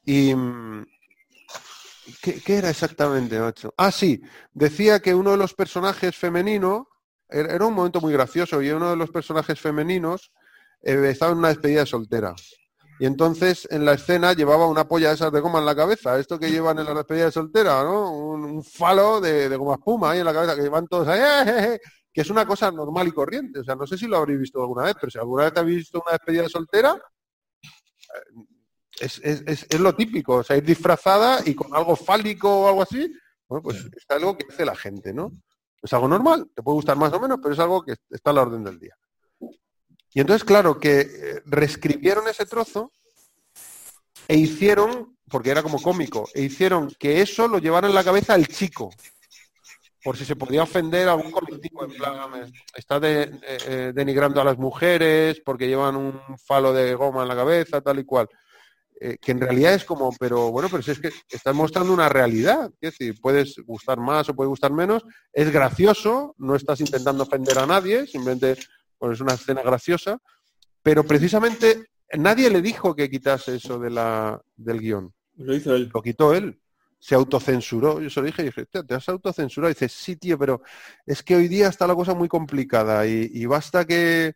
y... 0.03 0.33
mm, 0.33 0.85
¿Qué, 2.21 2.57
era 2.57 2.69
exactamente, 2.69 3.39
macho? 3.39 3.73
Ah, 3.77 3.91
sí, 3.91 4.21
decía 4.51 4.99
que 4.99 5.13
uno 5.13 5.31
de 5.31 5.37
los 5.37 5.53
personajes 5.53 6.15
femeninos, 6.15 6.87
era 7.29 7.53
era 7.53 7.65
un 7.65 7.73
momento 7.73 8.01
muy 8.01 8.11
gracioso, 8.13 8.61
y 8.61 8.69
uno 8.71 8.89
de 8.89 8.95
los 8.95 9.11
personajes 9.11 9.59
femeninos 9.59 10.31
eh, 10.81 11.09
estaba 11.09 11.31
en 11.31 11.37
una 11.37 11.49
despedida 11.49 11.81
de 11.81 11.85
soltera. 11.85 12.35
Y 12.99 13.05
entonces 13.05 13.67
en 13.71 13.85
la 13.85 13.93
escena 13.93 14.33
llevaba 14.33 14.67
una 14.67 14.87
polla 14.87 15.09
de 15.09 15.15
esas 15.15 15.31
de 15.31 15.39
goma 15.39 15.59
en 15.59 15.65
la 15.65 15.75
cabeza, 15.75 16.19
esto 16.19 16.37
que 16.37 16.51
llevan 16.51 16.79
en 16.79 16.85
la 16.85 16.93
despedida 16.93 17.25
de 17.25 17.31
soltera, 17.31 17.83
¿no? 17.83 18.11
Un, 18.11 18.63
falo 18.63 19.21
de, 19.21 19.55
goma 19.55 19.75
espuma 19.75 20.11
ahí 20.11 20.19
en 20.19 20.25
la 20.25 20.33
cabeza, 20.33 20.55
que 20.55 20.63
llevan 20.63 20.87
todos 20.87 21.07
¡eh, 21.07 21.21
eh, 21.21 21.73
eh! 21.73 21.79
Que 22.13 22.21
es 22.21 22.29
una 22.29 22.45
cosa 22.45 22.71
normal 22.71 23.07
y 23.07 23.11
corriente. 23.11 23.59
O 23.59 23.63
sea, 23.63 23.75
no 23.75 23.85
sé 23.87 23.97
si 23.97 24.07
lo 24.07 24.17
habréis 24.17 24.39
visto 24.39 24.59
alguna 24.61 24.83
vez, 24.85 24.95
pero 24.99 25.11
si 25.11 25.17
alguna 25.17 25.43
vez 25.45 25.53
habéis 25.57 25.77
visto 25.77 26.01
una 26.05 26.13
despedida 26.13 26.43
de 26.43 26.49
soltera, 26.49 27.01
eh, 28.15 28.41
es, 28.99 29.19
es- 29.23 29.43
es- 29.45 29.65
es 29.69 29.79
lo 29.79 29.95
típico, 29.95 30.35
o 30.37 30.43
sea, 30.43 30.57
ir 30.57 30.63
disfrazada 30.63 31.41
y 31.45 31.55
con 31.55 31.73
algo 31.75 31.95
fálico 31.95 32.49
o 32.63 32.67
algo 32.67 32.81
así, 32.81 33.11
bueno, 33.47 33.63
pues 33.63 33.77
es 33.77 34.05
algo 34.09 34.37
que 34.37 34.45
hace 34.51 34.65
la 34.65 34.75
gente, 34.75 35.13
¿no? 35.13 35.31
Es 35.81 35.93
algo 35.93 36.07
normal, 36.07 36.49
te 36.53 36.61
puede 36.61 36.75
gustar 36.75 36.97
más 36.97 37.13
o 37.13 37.19
menos, 37.19 37.39
pero 37.41 37.53
es 37.53 37.59
algo 37.59 37.81
que 37.83 37.95
está 38.09 38.31
a 38.31 38.33
la 38.33 38.41
orden 38.41 38.63
del 38.63 38.79
día. 38.79 38.95
Y 40.13 40.19
entonces, 40.21 40.43
claro, 40.43 40.79
que 40.79 40.99
eh, 41.01 41.41
reescribieron 41.45 42.27
ese 42.27 42.45
trozo 42.45 42.91
e 44.27 44.35
hicieron, 44.37 45.17
porque 45.29 45.51
era 45.51 45.63
como 45.63 45.81
cómico, 45.81 46.27
e 46.33 46.41
hicieron 46.41 46.89
que 46.99 47.21
eso 47.21 47.47
lo 47.47 47.59
llevara 47.59 47.87
en 47.87 47.95
la 47.95 48.03
cabeza 48.03 48.35
el 48.35 48.47
chico, 48.47 48.89
por 50.03 50.15
si 50.17 50.25
se 50.25 50.35
podía 50.35 50.63
ofender 50.63 51.07
a 51.09 51.13
algún 51.13 51.31
colectivo, 51.31 51.83
en 51.83 51.91
plan, 51.91 52.51
está 52.75 52.99
de- 52.99 53.23
eh, 53.23 53.57
eh, 53.67 53.91
denigrando 53.93 54.39
a 54.41 54.45
las 54.45 54.57
mujeres 54.57 55.41
porque 55.43 55.67
llevan 55.67 55.95
un 55.95 56.19
falo 56.45 56.73
de 56.73 56.95
goma 56.95 57.23
en 57.23 57.27
la 57.27 57.35
cabeza, 57.35 57.81
tal 57.81 57.99
y 57.99 58.05
cual. 58.05 58.27
Eh, 59.01 59.17
que 59.21 59.31
en 59.31 59.39
realidad 59.39 59.73
es 59.75 59.85
como, 59.85 60.11
pero 60.19 60.51
bueno, 60.51 60.67
pero 60.69 60.83
si 60.83 60.91
es 60.91 60.99
que 60.99 61.09
estás 61.29 61.55
mostrando 61.55 61.93
una 61.93 62.09
realidad, 62.09 62.69
es 62.81 62.91
decir, 62.97 63.15
puedes 63.21 63.55
gustar 63.65 63.97
más 63.97 64.27
o 64.27 64.35
puede 64.35 64.49
gustar 64.49 64.73
menos, 64.73 65.05
es 65.31 65.49
gracioso, 65.51 66.35
no 66.37 66.55
estás 66.55 66.81
intentando 66.81 67.23
ofender 67.23 67.59
a 67.59 67.65
nadie, 67.65 68.05
simplemente 68.07 68.57
pues, 68.97 69.13
es 69.13 69.21
una 69.21 69.35
escena 69.35 69.61
graciosa, 69.61 70.17
pero 70.83 71.05
precisamente 71.05 71.85
nadie 72.17 72.49
le 72.49 72.61
dijo 72.61 72.93
que 72.93 73.09
quitase 73.09 73.55
eso 73.55 73.79
de 73.79 73.89
la, 73.89 74.41
del 74.57 74.79
guion, 74.81 75.13
Lo 75.37 75.55
hizo 75.55 75.73
él. 75.75 75.89
lo 75.93 76.01
quitó 76.01 76.33
él, 76.33 76.59
se 76.99 77.15
autocensuró, 77.15 78.01
yo 78.01 78.09
se 78.09 78.19
lo 78.19 78.25
dije 78.27 78.41
y 78.41 78.45
dije, 78.45 78.61
"Hostia, 78.63 78.83
te 78.83 78.93
has 78.95 79.07
autocensurado, 79.09 79.71
y 79.71 79.73
dice, 79.73 79.89
sí, 79.89 80.15
tío, 80.17 80.37
pero 80.37 80.61
es 81.05 81.23
que 81.23 81.35
hoy 81.35 81.47
día 81.47 81.67
está 81.69 81.87
la 81.87 81.95
cosa 81.95 82.13
muy 82.13 82.27
complicada 82.27 83.05
y, 83.07 83.29
y 83.33 83.45
basta 83.45 83.85
que, 83.85 84.33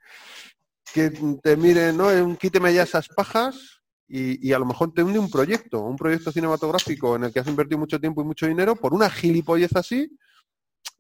que 0.93 1.11
te 1.43 1.57
miren, 1.57 1.97
¿no? 1.97 2.07
Un 2.07 2.38
quíteme 2.38 2.74
ya 2.74 2.84
esas 2.84 3.09
pajas 3.09 3.82
y, 4.07 4.47
y 4.47 4.53
a 4.53 4.59
lo 4.59 4.66
mejor 4.66 4.93
te 4.93 5.03
hunde 5.03 5.20
un 5.20 5.30
proyecto, 5.30 5.82
un 5.82 5.97
proyecto 5.97 6.32
cinematográfico 6.32 7.16
en 7.16 7.26
el 7.26 7.34
que 7.34 7.39
has 7.41 7.47
invertido 7.47 7.80
mucho 7.80 7.99
tiempo 7.99 8.22
y 8.22 8.26
mucho 8.26 8.47
dinero 8.47 8.76
por 8.76 8.93
una 8.93 9.09
gilipollez 9.09 9.76
así, 9.76 10.09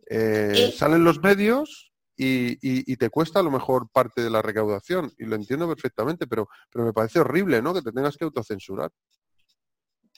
eh, 0.09 0.67
Eh. 0.67 0.71
salen 0.71 1.03
los 1.03 1.19
medios 1.21 1.91
y, 2.15 2.53
y- 2.61 2.91
y 2.91 2.97
te 2.97 3.09
cuesta 3.09 3.39
a 3.39 3.43
lo 3.43 3.51
mejor 3.51 3.87
parte 3.91 4.21
de 4.21 4.29
la 4.29 4.41
recaudación 4.41 5.11
y 5.17 5.25
lo 5.25 5.35
entiendo 5.35 5.67
perfectamente, 5.67 6.27
pero, 6.27 6.47
pero 6.71 6.85
me 6.85 6.93
parece 6.93 7.19
horrible, 7.19 7.61
¿no? 7.61 7.73
Que 7.73 7.81
te 7.81 7.91
tengas 7.91 8.17
que 8.17 8.25
autocensurar. 8.25 8.91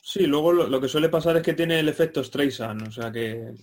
Sí, 0.07 0.27
luego 0.27 0.53
lo, 0.53 0.67
lo 0.67 0.79
que 0.79 0.87
suele 0.87 1.09
pasar 1.09 1.35
es 1.37 1.41
que 1.41 1.55
tiene 1.55 1.79
el 1.79 1.89
efecto 1.89 2.23
Streisand, 2.23 2.87
o 2.87 2.91
sea 2.91 3.11
que 3.11 3.53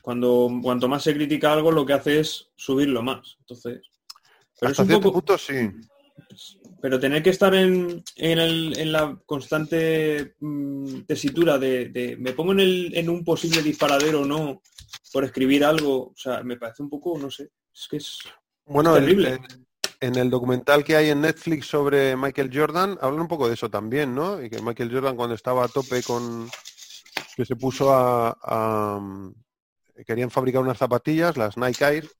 cuando 0.00 0.48
cuanto 0.62 0.88
más 0.88 1.02
se 1.02 1.12
critica 1.14 1.52
algo, 1.52 1.70
lo 1.70 1.84
que 1.84 1.92
hace 1.92 2.20
es 2.20 2.48
subirlo 2.56 3.02
más. 3.02 3.36
Entonces, 3.40 3.82
pero 4.58 4.72
es 4.72 4.78
un 4.78 4.88
poco, 4.88 5.12
punto 5.12 5.36
sí. 5.36 5.70
pero 6.80 6.98
tener 6.98 7.22
que 7.22 7.28
estar 7.30 7.54
en, 7.54 8.02
en, 8.16 8.38
el- 8.38 8.78
en 8.78 8.92
la 8.92 9.20
constante 9.26 10.36
mm, 10.40 11.00
tesitura 11.06 11.58
de, 11.58 11.90
de 11.90 12.16
me 12.16 12.32
pongo 12.32 12.52
en, 12.52 12.60
el, 12.60 12.96
en 12.96 13.10
un 13.10 13.22
posible 13.22 13.62
disparadero 13.62 14.22
o 14.22 14.24
no 14.24 14.62
por 15.12 15.24
escribir 15.24 15.66
algo, 15.66 16.08
o 16.08 16.14
sea, 16.16 16.42
me 16.42 16.56
parece 16.56 16.82
un 16.82 16.88
poco, 16.88 17.18
no 17.18 17.30
sé, 17.30 17.50
es 17.74 17.88
que 17.90 17.98
es... 17.98 18.18
Bueno, 18.64 18.96
el- 18.96 19.04
Terrible. 19.04 19.28
el- 19.34 19.63
en 20.04 20.16
el 20.16 20.30
documental 20.30 20.84
que 20.84 20.96
hay 20.96 21.10
en 21.10 21.20
Netflix 21.22 21.66
sobre 21.66 22.16
Michael 22.16 22.50
Jordan, 22.52 22.98
hablan 23.00 23.22
un 23.22 23.28
poco 23.28 23.48
de 23.48 23.54
eso 23.54 23.70
también, 23.70 24.14
¿no? 24.14 24.42
Y 24.42 24.50
que 24.50 24.60
Michael 24.60 24.92
Jordan 24.92 25.16
cuando 25.16 25.34
estaba 25.34 25.64
a 25.64 25.68
tope 25.68 26.02
con... 26.02 26.48
que 27.36 27.44
se 27.44 27.56
puso 27.56 27.92
a... 27.92 28.36
a- 28.42 29.00
querían 30.06 30.30
fabricar 30.30 30.60
unas 30.60 30.78
zapatillas, 30.78 31.36
las 31.36 31.56
Nike 31.56 31.84
Air, 31.84 32.10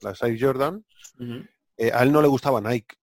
las 0.00 0.22
Air 0.22 0.38
Jordan, 0.40 0.84
eh, 1.76 1.90
a 1.92 2.02
él 2.04 2.12
no 2.12 2.22
le 2.22 2.28
gustaba 2.28 2.60
Nike, 2.60 2.94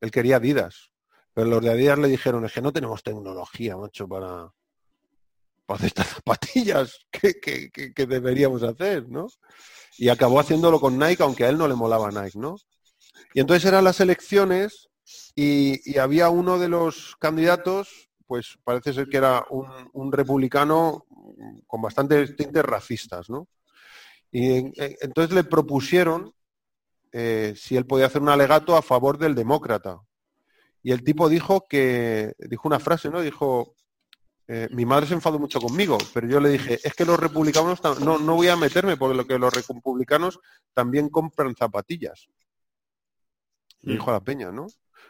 él 0.00 0.10
quería 0.10 0.36
Adidas. 0.36 0.90
Pero 1.32 1.46
los 1.48 1.62
de 1.62 1.70
Adidas 1.70 1.98
le 1.98 2.08
dijeron, 2.08 2.44
es 2.44 2.52
que 2.52 2.60
no 2.60 2.72
tenemos 2.72 3.02
tecnología, 3.04 3.76
macho, 3.76 4.08
para, 4.08 4.50
para 5.64 5.76
hacer 5.76 5.86
estas 5.88 6.08
zapatillas 6.08 6.98
que, 7.10 7.34
que- 7.40 7.70
que- 7.70 7.92
que 7.94 8.06
deberíamos 8.06 8.62
hacer, 8.64 9.08
¿no? 9.08 9.28
Y 9.96 10.08
acabó 10.08 10.40
haciéndolo 10.40 10.80
con 10.80 10.98
Nike, 10.98 11.22
aunque 11.22 11.44
a 11.44 11.48
él 11.48 11.56
no 11.58 11.68
le 11.68 11.74
molaba 11.74 12.10
Nike, 12.10 12.38
¿no? 12.38 12.56
Y 13.34 13.40
entonces 13.40 13.64
eran 13.64 13.84
las 13.84 14.00
elecciones 14.00 14.88
y, 15.34 15.98
había 15.98 16.28
uno 16.28 16.58
de 16.58 16.68
los 16.68 17.16
candidatos, 17.16 18.10
pues 18.26 18.58
parece 18.64 18.92
ser 18.92 19.08
que 19.08 19.16
era 19.16 19.44
un, 19.50 20.12
republicano 20.12 21.06
con 21.66 21.82
bastantes 21.82 22.36
tintes 22.36 22.62
racistas, 22.62 23.30
¿no? 23.30 23.48
Y 24.30 24.52
en- 24.52 24.72
entonces 25.00 25.34
le 25.34 25.44
propusieron 25.44 26.34
eh, 27.12 27.54
si 27.56 27.76
él 27.76 27.86
podía 27.86 28.06
hacer 28.06 28.20
un 28.20 28.28
alegato 28.28 28.76
a 28.76 28.82
favor 28.82 29.18
del 29.18 29.34
demócrata. 29.34 30.00
Y 30.82 30.92
el 30.92 31.02
tipo 31.02 31.28
dijo 31.28 31.66
que, 31.68 32.34
dijo 32.38 32.68
una 32.68 32.78
frase, 32.78 33.10
¿no? 33.10 33.20
Dijo, 33.20 33.74
eh, 34.46 34.68
mi 34.70 34.86
madre 34.86 35.06
se 35.06 35.14
enfadó 35.14 35.38
mucho 35.38 35.60
conmigo, 35.60 35.98
pero 36.14 36.26
yo 36.26 36.40
le 36.40 36.50
dije, 36.50 36.78
es 36.82 36.94
que 36.94 37.04
los 37.04 37.18
republicanos, 37.18 37.80
no, 38.00 38.18
no 38.18 38.34
voy 38.34 38.48
a 38.48 38.56
meterme 38.56 38.96
porque 38.96 39.16
lo 39.16 39.26
que 39.26 39.38
los 39.38 39.52
republicanos 39.52 40.40
también 40.72 41.08
compran 41.08 41.54
zapatillas. 41.54 42.28
Dijo 43.80 44.10
a 44.10 44.14
la 44.14 44.20
peña, 44.20 44.50
¿no? 44.50 44.66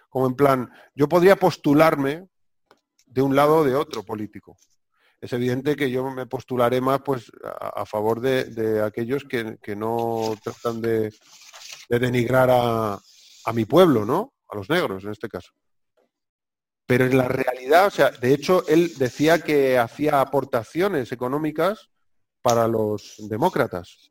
Como 0.08 0.26
en 0.26 0.34
plan, 0.34 0.70
yo 0.94 1.08
podría 1.08 1.36
postularme 1.36 2.28
de 3.06 3.22
un 3.22 3.34
lado 3.34 3.58
o 3.58 3.64
de 3.64 3.74
otro 3.74 4.02
político. 4.02 4.56
Es 5.20 5.32
evidente 5.32 5.74
que 5.74 5.90
yo 5.90 6.08
me 6.10 6.26
postularé 6.26 6.80
más 6.80 7.00
pues 7.02 7.32
a, 7.42 7.82
a 7.82 7.86
favor 7.86 8.20
de, 8.20 8.44
de 8.44 8.82
aquellos 8.82 9.24
que, 9.24 9.58
que 9.60 9.74
no 9.74 10.36
tratan 10.42 10.80
de, 10.80 11.12
de 11.88 11.98
denigrar 11.98 12.50
a, 12.50 12.94
a 12.94 13.52
mi 13.52 13.64
pueblo, 13.64 14.04
¿no? 14.04 14.34
A 14.48 14.56
los 14.56 14.70
negros, 14.70 15.04
en 15.04 15.10
este 15.10 15.28
caso. 15.28 15.52
Pero 16.86 17.04
en 17.04 17.18
la 17.18 17.28
realidad, 17.28 17.86
o 17.86 17.90
sea, 17.90 18.10
de 18.10 18.32
hecho, 18.32 18.66
él 18.66 18.92
decía 18.96 19.40
que 19.40 19.78
hacía 19.78 20.20
aportaciones 20.20 21.12
económicas 21.12 21.90
para 22.40 22.66
los 22.66 23.16
demócratas. 23.28 24.10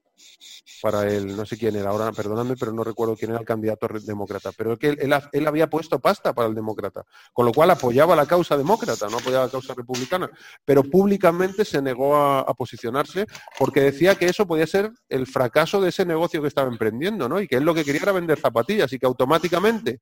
Para 0.81 1.07
el, 1.09 1.35
no 1.35 1.45
sé 1.45 1.57
quién 1.57 1.75
era, 1.75 1.89
ahora 1.89 2.11
perdóname, 2.11 2.55
pero 2.55 2.71
no 2.71 2.83
recuerdo 2.83 3.15
quién 3.15 3.31
era 3.31 3.39
el 3.39 3.45
candidato 3.45 3.87
demócrata. 4.05 4.51
Pero 4.51 4.77
que 4.77 4.89
él, 4.89 4.97
él, 5.01 5.13
ha- 5.13 5.29
él 5.31 5.47
había 5.47 5.67
puesto 5.69 5.99
pasta 5.99 6.33
para 6.33 6.47
el 6.47 6.55
demócrata, 6.55 7.03
con 7.33 7.45
lo 7.45 7.51
cual 7.51 7.71
apoyaba 7.71 8.15
la 8.15 8.25
causa 8.25 8.55
demócrata, 8.57 9.07
no 9.09 9.17
apoyaba 9.17 9.45
la 9.45 9.51
causa 9.51 9.73
republicana. 9.73 10.29
Pero 10.65 10.83
públicamente 10.83 11.65
se 11.65 11.81
negó 11.81 12.15
a, 12.15 12.41
a 12.41 12.53
posicionarse 12.53 13.25
porque 13.57 13.81
decía 13.81 14.15
que 14.15 14.25
eso 14.27 14.45
podía 14.45 14.67
ser 14.67 14.91
el 15.09 15.25
fracaso 15.27 15.81
de 15.81 15.89
ese 15.89 16.05
negocio 16.05 16.41
que 16.41 16.47
estaba 16.47 16.69
emprendiendo, 16.69 17.27
¿no? 17.27 17.39
Y 17.41 17.47
que 17.47 17.55
él 17.55 17.63
lo 17.63 17.73
que 17.73 17.83
quería 17.83 18.01
era 18.03 18.11
vender 18.11 18.39
zapatillas 18.39 18.91
y 18.93 18.99
que 18.99 19.05
automáticamente 19.07 19.99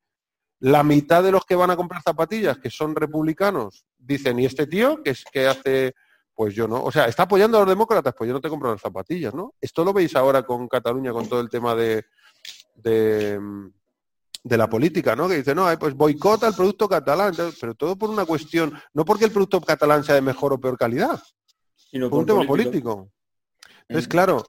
la 0.59 0.83
mitad 0.83 1.21
de 1.23 1.31
los 1.31 1.45
que 1.45 1.55
van 1.55 1.69
a 1.71 1.75
comprar 1.75 2.01
zapatillas, 2.01 2.57
que 2.57 2.69
son 2.69 2.95
republicanos, 2.95 3.85
dicen, 3.97 4.39
¿y 4.39 4.45
este 4.45 4.67
tío 4.67 5.03
que 5.03 5.11
es 5.11 5.23
que 5.31 5.47
hace? 5.47 5.93
Pues 6.35 6.53
yo 6.53 6.67
no. 6.67 6.83
O 6.83 6.91
sea, 6.91 7.05
está 7.05 7.23
apoyando 7.23 7.57
a 7.57 7.61
los 7.61 7.69
demócratas, 7.69 8.13
pues 8.17 8.27
yo 8.27 8.33
no 8.33 8.41
te 8.41 8.49
compro 8.49 8.71
las 8.71 8.81
zapatillas, 8.81 9.33
¿no? 9.33 9.53
Esto 9.61 9.85
lo 9.85 9.93
veis 9.93 10.15
ahora 10.15 10.43
con 10.43 10.67
Cataluña, 10.67 11.13
con 11.13 11.27
todo 11.29 11.39
el 11.39 11.49
tema 11.49 11.73
de, 11.75 12.05
de, 12.75 13.39
mm, 13.39 13.71
de 14.43 14.57
la 14.57 14.69
política, 14.69 15.15
¿no? 15.15 15.29
Que 15.29 15.37
dice, 15.37 15.55
no, 15.55 15.65
ay, 15.65 15.77
pues 15.77 15.93
boicota 15.95 16.47
el 16.47 16.53
producto 16.53 16.89
catalán, 16.89 17.33
pero 17.59 17.73
todo 17.73 17.95
por 17.95 18.09
una 18.09 18.25
cuestión, 18.25 18.77
no 18.93 19.05
porque 19.05 19.25
el 19.25 19.31
producto 19.31 19.61
catalán 19.61 20.03
sea 20.03 20.15
de 20.15 20.21
mejor 20.21 20.53
o 20.53 20.59
peor 20.59 20.77
calidad, 20.77 21.21
Y 21.91 21.99
no 21.99 22.09
por 22.09 22.19
un 22.19 22.25
tema 22.25 22.45
político. 22.45 22.95
político. 22.95 23.11
Entonces, 23.87 24.07
claro, 24.07 24.43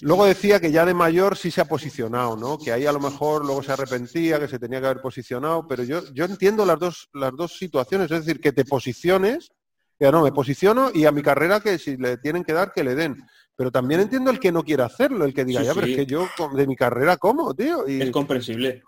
luego 0.00 0.26
decía 0.26 0.60
que 0.60 0.72
ya 0.72 0.84
de 0.84 0.92
mayor 0.92 1.36
sí 1.36 1.52
se 1.52 1.60
ha 1.60 1.64
posicionado, 1.66 2.36
¿no? 2.36 2.58
Que 2.58 2.72
ahí 2.72 2.84
a 2.84 2.92
lo 2.92 2.98
mejor 2.98 3.44
luego 3.44 3.62
se 3.62 3.72
arrepentía, 3.72 4.40
que 4.40 4.48
se 4.48 4.58
tenía 4.58 4.80
que 4.80 4.86
haber 4.86 5.00
posicionado, 5.00 5.66
pero 5.68 5.84
yo, 5.84 6.02
yo 6.12 6.24
entiendo 6.24 6.66
las 6.66 6.78
dos, 6.80 7.08
las 7.12 7.32
dos 7.36 7.56
situaciones, 7.56 8.10
es 8.10 8.26
decir, 8.26 8.40
que 8.40 8.52
te 8.52 8.64
posiciones, 8.64 9.52
que 9.98 10.10
no, 10.10 10.22
me 10.22 10.32
posiciono 10.32 10.90
y 10.92 11.04
a 11.04 11.12
mi 11.12 11.22
carrera 11.22 11.60
que 11.60 11.78
si 11.78 11.96
le 11.96 12.18
tienen 12.18 12.44
que 12.44 12.52
dar, 12.52 12.72
que 12.72 12.84
le 12.84 12.94
den. 12.94 13.16
Pero 13.54 13.70
también 13.70 14.00
entiendo 14.00 14.30
el 14.30 14.40
que 14.40 14.52
no 14.52 14.62
quiera 14.62 14.86
hacerlo, 14.86 15.24
el 15.24 15.34
que 15.34 15.44
diga, 15.44 15.60
Sí, 15.60 15.66
ya, 15.66 15.74
pero 15.74 15.86
es 15.86 15.96
que 15.96 16.06
yo 16.06 16.28
de 16.54 16.66
mi 16.66 16.74
carrera, 16.74 17.16
¿cómo, 17.16 17.54
tío? 17.54 17.86
Y 17.86 18.02
Es 18.02 18.10
comprensible. 18.10 18.82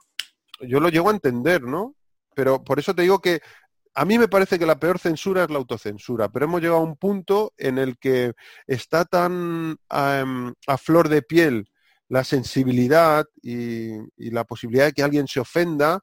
yo 0.60 0.80
lo 0.80 0.88
llego 0.88 1.10
a 1.10 1.12
entender, 1.12 1.62
¿no? 1.62 1.94
Pero 2.34 2.64
por 2.64 2.78
eso 2.78 2.94
te 2.94 3.02
digo 3.02 3.20
que 3.20 3.40
a 3.94 4.04
mí 4.04 4.18
me 4.18 4.28
parece 4.28 4.58
que 4.58 4.66
la 4.66 4.80
peor 4.80 4.98
censura 4.98 5.44
es 5.44 5.50
la 5.50 5.58
autocensura, 5.58 6.28
pero 6.28 6.46
hemos 6.46 6.60
llegado 6.60 6.80
a 6.80 6.84
un 6.84 6.96
punto 6.96 7.52
en 7.56 7.78
el 7.78 7.96
que 7.98 8.32
está 8.66 9.04
tan 9.04 9.76
am, 9.88 10.54
a 10.66 10.78
flor 10.78 11.08
de 11.08 11.22
piel 11.22 11.68
la 12.08 12.24
sensibilidad 12.24 13.24
y, 13.40 13.92
y 14.16 14.30
la 14.30 14.44
posibilidad 14.44 14.86
de 14.86 14.92
que 14.92 15.02
alguien 15.02 15.28
se 15.28 15.40
ofenda 15.40 16.00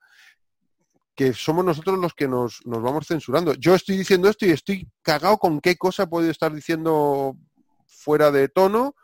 que 1.21 1.33
somos 1.33 1.63
nosotros 1.63 1.99
los 1.99 2.15
que 2.15 2.27
nos, 2.27 2.65
nos 2.65 2.81
vamos 2.81 3.05
censurando. 3.05 3.53
Yo 3.53 3.75
estoy 3.75 3.95
diciendo 3.95 4.27
esto 4.27 4.47
y 4.47 4.49
estoy 4.49 4.87
cagado 5.03 5.37
con 5.37 5.61
qué 5.61 5.75
cosa 5.75 6.07
puedo 6.07 6.27
estar 6.27 6.51
diciendo 6.51 7.37
fuera 7.85 8.31
de 8.31 8.49
tono 8.49 8.95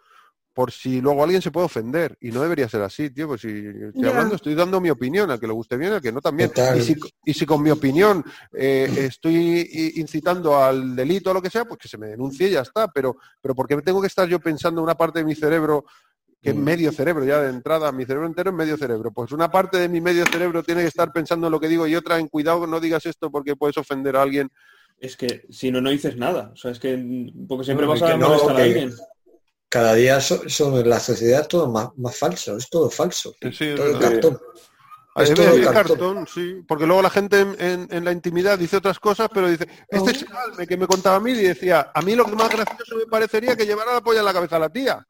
por 0.51 0.71
si 0.71 0.99
luego 0.99 1.23
alguien 1.23 1.43
se 1.43 1.51
puede 1.51 1.67
ofender. 1.67 2.17
Y 2.19 2.31
no 2.31 2.41
debería 2.41 2.67
ser 2.67 2.81
así, 2.81 3.11
tío. 3.11 3.27
Pues 3.27 3.41
si 3.41 3.49
estoy 3.49 4.05
hablando, 4.07 4.33
estoy 4.33 4.55
dando 4.55 4.81
mi 4.81 4.89
opinión, 4.89 5.29
a 5.29 5.37
que 5.37 5.45
le 5.45 5.53
guste 5.53 5.77
bien, 5.77 5.93
a 5.93 6.01
que 6.01 6.11
no 6.11 6.19
también. 6.19 6.51
Y 6.75 6.81
si, 6.81 6.95
y 7.23 7.33
si 7.35 7.45
con 7.45 7.61
mi 7.61 7.69
opinión 7.69 8.25
eh, 8.51 8.91
estoy 8.97 9.93
incitando 9.97 10.57
al 10.57 10.95
delito 10.95 11.29
o 11.29 11.35
lo 11.35 11.41
que 11.43 11.51
sea, 11.51 11.65
pues 11.65 11.77
que 11.77 11.87
se 11.87 11.99
me 11.99 12.07
denuncie 12.07 12.47
y 12.47 12.53
ya 12.53 12.61
está. 12.61 12.87
Pero, 12.87 13.17
pero 13.39 13.53
¿por 13.53 13.67
qué 13.67 13.79
tengo 13.83 14.01
que 14.01 14.07
estar 14.07 14.27
yo 14.27 14.39
pensando 14.39 14.81
una 14.81 14.95
parte 14.95 15.19
de 15.19 15.25
mi 15.25 15.35
cerebro 15.35 15.85
que 16.41 16.51
es 16.51 16.55
Mm. 16.55 16.63
medio 16.63 16.91
cerebro 16.91 17.25
ya 17.25 17.41
de 17.41 17.49
entrada, 17.49 17.91
mi 17.91 18.05
cerebro 18.05 18.27
entero 18.27 18.51
es 18.51 18.55
medio 18.55 18.77
cerebro. 18.77 19.11
Pues 19.11 19.31
una 19.31 19.49
parte 19.49 19.77
de 19.77 19.89
mi 19.89 20.01
medio 20.01 20.25
cerebro 20.25 20.63
tiene 20.63 20.81
que 20.81 20.87
estar 20.87 21.11
pensando 21.11 21.47
en 21.47 21.51
lo 21.51 21.59
que 21.59 21.67
digo 21.67 21.87
y 21.87 21.95
otra 21.95 22.19
en 22.19 22.27
cuidado, 22.27 22.67
no 22.67 22.79
digas 22.79 23.05
esto 23.05 23.31
porque 23.31 23.55
puedes 23.55 23.77
ofender 23.77 24.15
a 24.15 24.21
alguien. 24.21 24.49
Es 24.99 25.15
que 25.17 25.45
si 25.49 25.71
no, 25.71 25.81
no 25.81 25.89
dices 25.89 26.15
nada. 26.17 26.51
O 26.53 26.55
sea, 26.55 26.71
es 26.71 26.79
que 26.79 26.97
porque 27.47 27.65
siempre 27.65 27.85
No, 27.85 27.91
vas 27.93 28.01
a 28.01 28.07
que 28.11 28.17
no, 28.17 28.27
molestar 28.29 28.55
a 28.55 28.63
alguien. 28.63 28.93
Cada 29.69 29.93
día 29.95 30.21
so- 30.21 30.47
son 30.47 30.87
la 30.89 30.99
sociedad 30.99 31.45
todo 31.47 31.69
más, 31.69 31.89
más 31.97 32.15
falso, 32.17 32.55
es 32.57 32.69
todo 32.69 32.89
falso. 32.89 33.33
Sí, 33.41 33.51
sí, 33.51 33.65
es 33.65 33.75
todo 33.75 33.85
verdad. 33.93 33.99
cartón. 34.11 34.39
Es 35.17 35.33
todo 35.33 35.55
el 35.55 35.63
cartón. 35.63 35.97
cartón, 35.97 36.27
sí. 36.27 36.61
Porque 36.67 36.85
luego 36.85 37.01
la 37.01 37.09
gente 37.09 37.39
en, 37.41 37.55
en- 37.59 37.87
en 37.91 38.05
la 38.05 38.11
intimidad 38.11 38.57
dice 38.57 38.77
otras 38.77 38.99
cosas, 38.99 39.29
pero 39.33 39.49
dice, 39.49 39.67
este 39.89 40.13
chaval 40.13 40.51
me- 40.57 40.67
que 40.67 40.77
me 40.77 40.85
contaba 40.87 41.15
a 41.17 41.19
mí 41.19 41.31
y 41.31 41.41
decía, 41.43 41.91
a 41.93 42.01
mí 42.03 42.15
lo 42.15 42.23
que 42.25 42.35
más 42.35 42.49
gracioso 42.49 42.95
me 42.95 43.05
parecería 43.07 43.55
que 43.57 43.65
llevara 43.65 43.93
la 43.95 44.01
polla 44.01 44.19
en 44.19 44.25
la 44.25 44.33
cabeza 44.33 44.55
a 44.57 44.59
la 44.59 44.69
tía. 44.69 45.05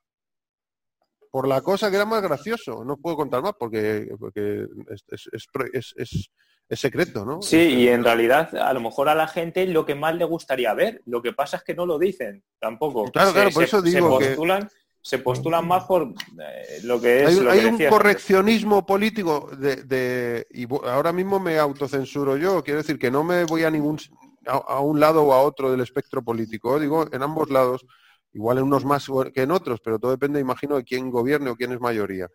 Por 1.37 1.47
la 1.47 1.61
cosa 1.61 1.91
que 1.91 1.97
era 1.97 2.05
más 2.05 2.23
gracioso. 2.23 2.83
No 2.83 2.97
puedo 2.97 3.15
contar 3.15 3.43
más 3.43 3.53
porque, 3.59 4.09
porque 4.19 4.65
es, 4.89 5.03
es- 5.09 5.29
es 5.31 5.45
pro- 5.53 5.67
es- 5.71 5.93
es- 5.95 6.31
es 6.67 6.79
secreto, 6.79 7.23
¿no? 7.23 7.43
Sí, 7.43 7.57
y 7.57 7.87
en 7.89 8.03
realidad 8.03 8.55
a 8.55 8.73
lo 8.73 8.79
mejor 8.81 9.07
a 9.07 9.13
la 9.13 9.27
gente 9.27 9.67
lo 9.67 9.85
que 9.85 9.93
más 9.93 10.15
le 10.15 10.25
gustaría 10.25 10.73
ver. 10.73 11.03
Lo 11.05 11.21
que 11.21 11.33
pasa 11.33 11.57
es 11.57 11.63
que 11.63 11.75
no 11.75 11.85
lo 11.85 11.99
dicen 11.99 12.43
tampoco. 12.59 13.11
Claro, 13.11 13.33
claro, 13.33 13.51
por 13.51 13.63
eso 13.63 13.83
digo 13.83 14.19
se 14.19 14.25
postulan, 14.29 14.69
se 14.99 15.19
postulan 15.19 15.67
más 15.67 15.83
por 15.83 16.07
eh, 16.07 16.79
lo 16.85 16.99
que 16.99 17.21
es 17.25 17.27
hay 17.29 17.39
lo 17.43 17.51
hay 17.51 17.59
que 17.59 17.65
un 17.67 17.71
decías 17.73 17.91
correccionismo 17.91 18.83
político 18.87 19.51
de, 19.59 19.75
de- 19.83 20.47
y 20.49 20.65
ahora 20.87 21.13
mismo 21.13 21.39
me 21.39 21.59
autocensuro 21.59 22.35
yo 22.35 22.63
quiero 22.63 22.79
decir 22.79 22.97
que 22.97 23.11
no 23.11 23.23
me 23.23 23.43
voy 23.45 23.63
a 23.63 23.69
ningún 23.69 23.99
a 24.47 24.79
un 24.79 24.99
lado 24.99 25.23
o 25.23 25.33
a 25.33 25.41
otro 25.43 25.69
del 25.69 25.81
espectro 25.81 26.23
político 26.23 26.79
digo 26.79 27.05
en 27.11 27.21
ambos 27.21 27.51
lados 27.51 27.85
igual 28.33 28.59
en 28.59 28.65
unos 28.65 28.85
más 28.85 29.07
que 29.33 29.41
en 29.41 29.51
otros 29.51 29.79
pero 29.83 29.99
todo 29.99 30.11
depende 30.11 30.39
imagino 30.39 30.75
de 30.75 30.83
quién 30.83 31.09
gobierne 31.09 31.49
o 31.49 31.55
quién 31.55 31.71
es 31.71 31.79
mayoría. 31.79 32.29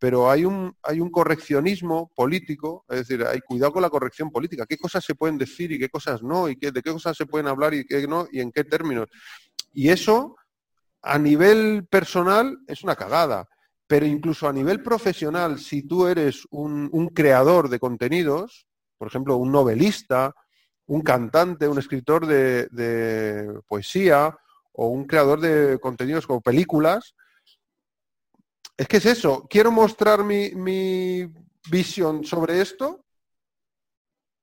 Pero 0.00 0.30
hay 0.30 0.44
un 0.44 0.76
hay 0.82 1.00
un 1.00 1.10
correccionismo 1.10 2.10
político 2.14 2.84
es 2.88 3.08
decir 3.08 3.26
hay 3.26 3.40
cuidado 3.40 3.72
con 3.72 3.82
la 3.82 3.90
corrección 3.90 4.30
política. 4.30 4.66
Qué 4.66 4.76
cosas 4.76 5.04
se 5.04 5.14
pueden 5.14 5.38
decir 5.38 5.72
y 5.72 5.78
qué 5.78 5.88
cosas 5.88 6.22
no 6.22 6.48
y 6.48 6.56
qué, 6.56 6.70
de 6.70 6.82
qué 6.82 6.92
cosas 6.92 7.16
se 7.16 7.26
pueden 7.26 7.48
hablar 7.48 7.74
y 7.74 7.84
qué 7.84 8.06
no 8.06 8.28
y 8.30 8.40
en 8.40 8.52
qué 8.52 8.64
términos 8.64 9.08
y 9.72 9.90
eso 9.90 10.36
a 11.02 11.18
nivel 11.18 11.86
personal 11.88 12.58
es 12.66 12.82
una 12.82 12.96
cagada, 12.96 13.48
pero 13.86 14.06
incluso 14.06 14.48
a 14.48 14.52
nivel 14.52 14.82
profesional, 14.82 15.58
si 15.58 15.82
tú 15.82 16.06
eres 16.06 16.46
un, 16.50 17.08
creador 17.14 17.68
de 17.68 17.78
contenidos, 17.78 18.66
por 18.98 19.08
ejemplo, 19.08 19.36
un 19.36 19.52
novelista, 19.52 20.34
un 20.86 21.02
cantante, 21.02 21.68
un 21.68 21.78
escritor 21.78 22.26
de 22.26 23.60
poesía 23.68 24.36
o 24.80 24.86
un 24.86 25.06
creador 25.06 25.40
de 25.40 25.80
contenidos 25.80 26.24
como 26.24 26.40
películas, 26.40 27.16
es 28.76 28.86
que 28.86 28.98
es 28.98 29.06
eso, 29.06 29.44
quiero 29.50 29.72
mostrar 29.72 30.22
mi, 30.22 30.50
mi 30.50 31.28
visión 31.68 32.24
sobre 32.24 32.60
esto 32.60 33.04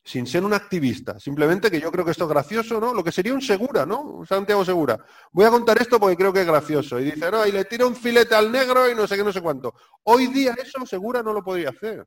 sin 0.03 0.27
ser 0.27 0.43
un 0.43 0.53
activista, 0.53 1.19
simplemente 1.21 1.71
que 1.71 1.79
yo 1.79 1.89
creo 1.89 2.03
que 2.03 2.11
esto 2.11 2.25
es 2.25 2.29
gracioso, 2.29 2.81
¿no? 2.81 2.93
Lo 2.93 3.01
que 3.01 3.13
sería 3.13 3.33
un 3.33 3.41
Segura, 3.41 3.85
¿no? 3.85 4.23
Santiago 4.27 4.65
Segura. 4.65 4.99
Voy 5.31 5.45
a 5.45 5.49
contar 5.49 5.81
esto 5.81 5.99
porque 5.99 6.17
creo 6.17 6.33
que 6.33 6.41
es 6.41 6.45
gracioso. 6.45 6.99
Y 6.99 7.05
dice, 7.05 7.31
no, 7.31 7.47
y 7.47 7.51
le 7.51 7.63
tira 7.65 7.87
un 7.87 7.95
filete 7.95 8.35
al 8.35 8.51
negro 8.51 8.87
y 8.91 8.93
no 8.93 9.07
sé 9.07 9.15
qué, 9.15 9.23
no 9.23 9.33
sé 9.33 9.41
cuánto. 9.41 9.73
Hoy 10.03 10.27
día 10.27 10.53
eso 10.61 10.85
Segura 10.85 11.23
no 11.23 11.33
lo 11.33 11.43
podría 11.43 11.69
hacer. 11.69 12.05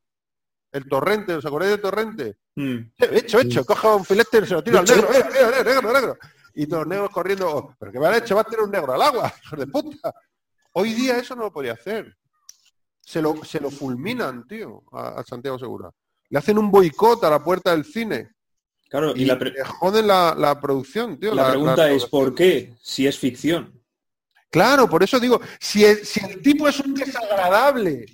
El 0.70 0.86
torrente, 0.86 1.34
¿os 1.34 1.46
acordáis 1.46 1.72
del 1.72 1.80
torrente? 1.80 2.36
Mm. 2.55 2.76
Hecho, 2.98 3.40
hecho, 3.40 3.64
coja 3.64 3.96
un 3.96 4.05
filete 4.05 4.38
y 4.38 4.46
se 4.46 4.55
lo 4.55 4.62
tira 4.62 4.80
al 4.80 4.84
negro, 4.84 5.09
mira, 5.10 5.28
mira, 5.28 5.64
negro, 5.64 5.92
negro. 5.92 6.18
Y 6.54 6.66
los 6.66 6.86
negros 6.86 7.10
corriendo, 7.10 7.50
oh, 7.50 7.74
pero 7.78 7.92
¿qué 7.92 7.98
me 8.00 8.06
han 8.06 8.14
hecho? 8.14 8.34
Va 8.34 8.42
a 8.42 8.44
tirar 8.44 8.64
un 8.64 8.70
negro 8.70 8.92
al 8.92 9.02
agua, 9.02 9.32
hijos 9.44 9.58
de 9.58 9.66
puta. 9.66 10.14
Hoy 10.72 10.92
día 10.94 11.18
eso 11.18 11.34
no 11.34 11.44
lo 11.44 11.52
podría 11.52 11.74
hacer. 11.74 12.16
Se 13.00 13.22
lo, 13.22 13.42
se 13.44 13.60
lo 13.60 13.70
fulminan, 13.70 14.46
tío, 14.46 14.82
a, 14.92 15.20
a 15.20 15.24
Santiago 15.24 15.58
Segura. 15.58 15.90
Le 16.28 16.38
hacen 16.38 16.58
un 16.58 16.70
boicot 16.70 17.24
a 17.24 17.30
la 17.30 17.42
puerta 17.42 17.70
del 17.70 17.84
cine. 17.84 18.32
Claro, 18.88 19.12
y, 19.14 19.22
Y, 19.22 19.24
la, 19.24 19.34
le 19.34 19.64
joden 19.64 20.06
la, 20.06 20.34
la 20.36 20.60
producción, 20.60 21.18
tío. 21.18 21.34
la 21.34 21.50
pregunta 21.50 21.90
es. 21.90 22.06
¿por 22.06 22.34
qué? 22.34 22.74
Si 22.80 23.06
es 23.06 23.18
ficción. 23.18 23.78
Claro, 24.50 24.88
por 24.88 25.02
eso 25.02 25.20
digo, 25.20 25.40
si 25.60 25.84
el, 25.84 26.04
si 26.06 26.24
el 26.24 26.40
tipo 26.40 26.68
es 26.68 26.80
un 26.80 26.94
desagradable, 26.94 28.06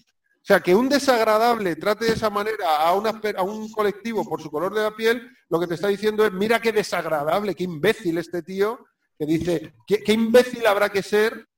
o 0.45 0.47
sea, 0.47 0.61
que 0.61 0.75
un 0.75 0.91
desagradable 0.91 1.75
trate 1.77 2.05
de 2.05 2.13
esa 2.13 2.29
manera 2.29 2.77
a, 2.77 2.93
una 2.95 3.19
pe- 3.19 3.35
a 3.35 3.43
un 3.43 3.73
colectivo 3.73 4.29
por 4.29 4.43
su 4.43 4.51
color 4.51 4.75
de 4.75 4.83
la 4.83 4.95
piel, 4.95 5.27
lo 5.49 5.59
que 5.59 5.67
te 5.67 5.73
está 5.75 5.89
diciendo 5.89 6.23
es, 6.27 6.33
mira 6.33 6.61
qué 6.61 6.71
desagradable, 6.71 7.55
qué 7.55 7.65
imbécil 7.65 8.19
este 8.19 8.43
tío, 8.43 8.79
que 9.19 9.25
dice, 9.25 9.75
qué, 9.87 10.03
qué 10.03 10.13
imbécil 10.13 10.67
habrá 10.67 10.91
que 10.91 11.03
ser 11.03 11.49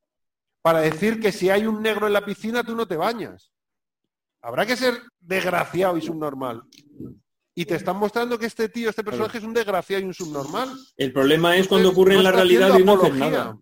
para 0.63 0.81
decir 0.81 1.19
que 1.21 1.33
si 1.33 1.51
hay 1.51 1.67
un 1.67 1.83
negro 1.83 2.07
en 2.07 2.13
la 2.13 2.25
piscina 2.25 2.63
tú 2.63 2.77
no 2.77 2.87
te 2.87 2.97
bañas. 2.97 3.51
Habrá 4.41 4.65
que 4.65 4.77
ser 4.77 5.03
desgraciado 5.19 5.97
y 5.97 6.03
subnormal. 6.03 6.63
Y 7.57 7.65
te 7.65 7.75
están 7.75 7.97
mostrando 7.97 8.39
que 8.39 8.47
este 8.47 8.69
tío, 8.69 8.91
este 8.91 9.03
personaje 9.03 9.39
es 9.39 9.45
un 9.45 9.53
desgraciado 9.55 10.03
y 10.03 10.07
un 10.07 10.15
subnormal. 10.15 10.71
El 10.97 11.13
problema 11.13 11.57
es 11.57 11.67
cuando 11.67 11.89
ocurre 11.91 12.15
en 12.15 12.23
la 12.23 12.31
realidad 12.31 12.69
y 12.79 12.85
no 12.85 12.93
hacen 13.07 13.19
nada. 13.19 13.59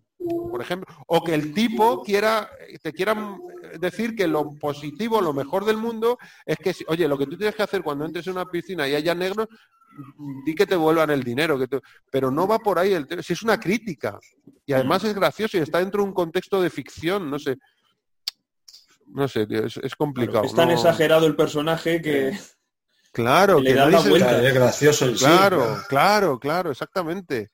Por 0.51 0.61
ejemplo, 0.61 0.93
o 1.07 1.23
que 1.23 1.33
el 1.33 1.53
tipo 1.53 2.01
quiera, 2.03 2.49
te 2.81 2.91
quiera 2.93 3.37
decir 3.79 4.15
que 4.15 4.27
lo 4.27 4.49
positivo, 4.59 5.21
lo 5.21 5.33
mejor 5.33 5.65
del 5.65 5.77
mundo 5.77 6.17
es 6.45 6.57
que, 6.57 6.73
si- 6.73 6.85
oye, 6.87 7.07
lo 7.07 7.17
que 7.17 7.25
tú 7.27 7.37
tienes 7.37 7.55
que 7.55 7.63
hacer 7.63 7.83
cuando 7.83 8.05
entres 8.05 8.25
en 8.27 8.33
una 8.33 8.45
piscina 8.45 8.87
y 8.87 8.95
haya 8.95 9.13
negros, 9.13 9.47
di 10.45 10.55
que 10.55 10.65
te 10.65 10.75
vuelvan 10.75 11.09
el 11.11 11.23
dinero, 11.23 11.59
que 11.59 11.67
te- 11.67 11.79
pero 12.11 12.31
no 12.31 12.47
va 12.47 12.59
por 12.59 12.79
ahí 12.79 12.93
el 12.93 13.05
tema, 13.07 13.21
si 13.21 13.33
es 13.33 13.43
una 13.43 13.59
crítica 13.59 14.19
y 14.65 14.73
además 14.73 15.03
es 15.03 15.13
gracioso 15.13 15.57
y 15.57 15.61
está 15.61 15.79
dentro 15.79 16.01
de 16.01 16.09
un 16.09 16.13
contexto 16.13 16.61
de 16.61 16.69
ficción, 16.69 17.29
no 17.29 17.37
sé, 17.39 17.57
no 19.07 19.27
sé, 19.27 19.45
tío, 19.45 19.65
es, 19.65 19.77
es 19.77 19.95
complicado. 19.95 20.43
es 20.43 20.53
tan 20.55 20.67
no- 20.69 20.73
exagerado 20.73 21.27
el 21.27 21.35
personaje 21.35 22.01
que 22.01 22.37
Claro, 23.11 23.57
que 23.57 23.63
le 23.63 23.69
que 23.69 23.75
da 23.75 23.89
la 23.89 24.01
se- 24.01 24.09
vuelta. 24.09 24.27
Claro, 24.29 24.47
es 24.47 24.53
gracioso 24.53 25.13
Claro, 25.17 25.57
claro. 25.57 25.83
claro, 25.87 26.39
claro, 26.39 26.71
exactamente. 26.71 27.49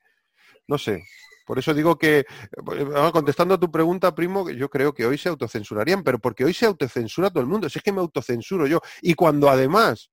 No 0.66 0.76
sé. 0.78 1.04
Por 1.46 1.58
eso 1.58 1.74
digo 1.74 1.96
que, 1.96 2.20
eh, 2.20 3.10
contestando 3.12 3.54
a 3.54 3.60
tu 3.60 3.70
pregunta, 3.70 4.14
primo, 4.14 4.44
que 4.44 4.56
yo 4.56 4.68
creo 4.68 4.92
que 4.92 5.06
hoy 5.06 5.18
se 5.18 5.28
autocensurarían, 5.28 6.02
pero 6.02 6.18
porque 6.18 6.44
hoy 6.44 6.54
se 6.54 6.66
autocensura 6.66 7.30
todo 7.30 7.40
el 7.40 7.48
mundo. 7.48 7.68
Si 7.68 7.78
es 7.78 7.82
que 7.82 7.92
me 7.92 8.00
autocensuro 8.00 8.66
yo. 8.66 8.80
Y 9.00 9.14
cuando 9.14 9.48
además, 9.48 10.10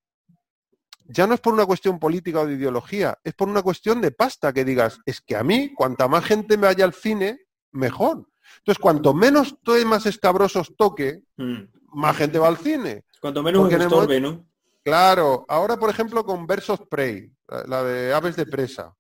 ya 1.05 1.27
no 1.27 1.33
es 1.33 1.39
por 1.39 1.53
una 1.53 1.65
cuestión 1.65 1.99
política 1.99 2.41
o 2.41 2.47
de 2.47 2.53
ideología, 2.53 3.17
es 3.23 3.33
por 3.33 3.49
una 3.49 3.61
cuestión 3.61 4.01
de 4.01 4.11
pasta, 4.11 4.53
que 4.53 4.65
digas, 4.65 4.99
es 5.05 5.21
que 5.21 5.35
a 5.35 5.43
mí, 5.43 5.73
cuanta 5.73 6.07
más 6.07 6.25
gente 6.25 6.57
me 6.57 6.67
vaya 6.67 6.85
al 6.85 6.93
cine, 6.93 7.39
mejor. 7.71 8.27
Entonces, 8.59 8.81
cuanto 8.81 9.13
menos 9.13 9.55
temas 9.63 10.05
escabrosos 10.05 10.73
toque, 10.77 11.21
mm, 11.37 11.61
más 11.93 12.17
gente 12.17 12.39
va 12.39 12.47
al 12.47 12.57
cine. 12.57 13.03
cuanto 13.21 13.43
menos 13.43 13.63
Porque 13.63 13.77
me 13.77 13.83
estorbe, 13.83 14.21
¿no? 14.21 14.49
Claro, 14.83 15.45
ahora 15.49 15.77
por 15.77 15.89
ejemplo 15.89 16.23
con 16.23 16.47
Versus 16.47 16.79
Prey, 16.89 17.31
la 17.67 17.83
de 17.83 18.13
Aves 18.13 18.35
de 18.35 18.45
Presa, 18.45 18.95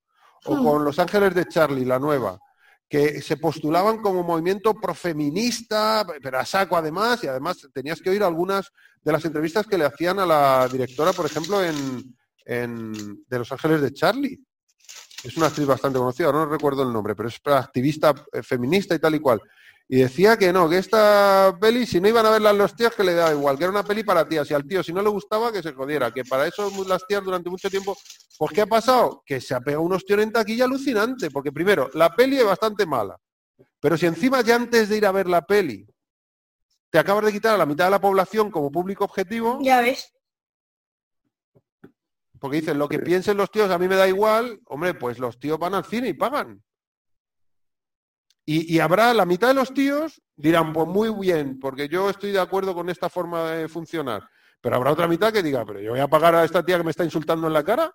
o 0.45 0.55
Hmm. 0.55 0.63
con 0.63 0.83
Los 0.85 0.99
Ángeles 0.99 1.33
de 1.35 1.45
Charlie, 1.47 1.85
la 1.85 1.99
nueva, 1.99 2.39
que 2.87 3.21
se 3.21 3.37
postulaban 3.37 4.01
como 4.01 4.23
movimiento 4.23 4.73
profeminista, 4.73 6.05
pero 6.21 6.39
a 6.39 6.45
saco 6.45 6.75
además, 6.77 7.23
y 7.23 7.27
además 7.27 7.67
tenías 7.73 8.01
que 8.01 8.09
oír 8.09 8.23
algunas 8.23 8.71
de 9.03 9.11
las 9.11 9.23
entrevistas 9.25 9.67
que 9.67 9.77
le 9.77 9.85
hacían 9.85 10.19
a 10.19 10.25
la 10.25 10.67
directora, 10.71 11.13
por 11.13 11.25
ejemplo, 11.25 11.63
en, 11.63 12.15
en- 12.45 13.23
de 13.27 13.37
Los 13.37 13.51
Ángeles 13.51 13.81
de 13.81 13.93
Charlie. 13.93 14.39
Es 15.23 15.35
una 15.37 15.47
actriz 15.47 15.67
bastante 15.67 15.99
conocida, 15.99 16.31
no 16.31 16.45
recuerdo 16.45 16.81
el 16.83 16.93
nombre, 16.93 17.13
pero 17.15 17.27
es 17.29 17.39
activista 17.45 18.13
eh, 18.31 18.41
feminista 18.41 18.95
y 18.95 18.99
tal 18.99 19.15
y 19.15 19.19
cual. 19.19 19.41
Y 19.91 20.01
decía 20.01 20.37
que 20.37 20.53
no, 20.53 20.69
que 20.69 20.77
esta 20.77 21.57
peli, 21.59 21.87
si 21.87 21.99
no 21.99 22.07
iban 22.07 22.23
a 22.23 22.29
verla 22.29 22.53
los 22.53 22.75
tíos, 22.75 22.93
que 22.95 23.03
le 23.03 23.15
daba 23.15 23.31
igual, 23.31 23.57
que 23.57 23.63
era 23.63 23.71
una 23.71 23.83
peli 23.83 24.03
para 24.03 24.27
tías. 24.29 24.49
Y 24.51 24.53
al 24.53 24.63
tío, 24.67 24.83
si 24.83 24.93
no 24.93 25.01
le 25.01 25.09
gustaba, 25.09 25.51
que 25.51 25.63
se 25.63 25.73
jodiera. 25.73 26.11
Que 26.11 26.23
para 26.23 26.45
eso 26.45 26.71
las 26.87 27.07
tías 27.07 27.23
durante 27.23 27.49
mucho 27.49 27.71
tiempo. 27.71 27.97
Pues, 28.37 28.51
¿qué 28.53 28.61
ha 28.61 28.67
pasado? 28.67 29.23
Que 29.25 29.41
se 29.41 29.55
ha 29.55 29.59
pegado 29.61 29.81
unos 29.81 30.05
tíos 30.05 30.21
en 30.21 30.31
taquilla 30.31 30.65
alucinante. 30.65 31.31
Porque 31.31 31.51
primero, 31.51 31.89
la 31.95 32.15
peli 32.15 32.37
es 32.37 32.45
bastante 32.45 32.85
mala. 32.85 33.17
Pero 33.79 33.97
si 33.97 34.05
encima 34.05 34.41
ya 34.41 34.55
antes 34.57 34.89
de 34.89 34.97
ir 34.97 35.07
a 35.07 35.11
ver 35.11 35.27
la 35.27 35.41
peli, 35.41 35.87
te 36.91 36.99
acabas 36.99 37.25
de 37.25 37.31
quitar 37.31 37.55
a 37.55 37.57
la 37.57 37.65
mitad 37.65 37.85
de 37.85 37.91
la 37.91 37.99
población 38.01 38.51
como 38.51 38.71
público 38.71 39.05
objetivo, 39.05 39.57
Ya 39.63 39.81
ves. 39.81 40.13
porque 42.39 42.57
dicen 42.57 42.77
lo 42.77 42.87
que 42.87 42.99
piensen 42.99 43.37
los 43.37 43.49
tíos, 43.51 43.69
a 43.71 43.77
mí 43.79 43.87
me 43.87 43.95
da 43.95 44.07
igual, 44.07 44.59
hombre, 44.65 44.93
pues 44.93 45.17
los 45.19 45.39
tíos 45.39 45.57
van 45.59 45.73
al 45.73 45.83
cine 45.85 46.09
y 46.09 46.13
pagan. 46.13 46.61
Y, 48.51 48.75
y 48.75 48.79
habrá 48.79 49.13
la 49.13 49.25
mitad 49.25 49.49
de 49.49 49.53
los 49.53 49.71
tíos 49.75 50.19
dirán, 50.35 50.73
pues 50.73 50.87
muy 50.87 51.09
bien, 51.11 51.59
porque 51.59 51.87
yo 51.87 52.09
estoy 52.09 52.31
de 52.31 52.39
acuerdo 52.39 52.73
con 52.73 52.89
esta 52.89 53.07
forma 53.07 53.51
de 53.51 53.67
funcionar. 53.67 54.27
Pero 54.59 54.75
habrá 54.75 54.91
otra 54.91 55.07
mitad 55.07 55.31
que 55.31 55.43
diga, 55.43 55.63
pero 55.67 55.79
yo 55.79 55.91
voy 55.91 55.99
a 55.99 56.07
pagar 56.07 56.33
a 56.33 56.43
esta 56.43 56.63
tía 56.65 56.77
que 56.79 56.83
me 56.83 56.89
está 56.89 57.03
insultando 57.03 57.45
en 57.45 57.53
la 57.53 57.63
cara. 57.63 57.93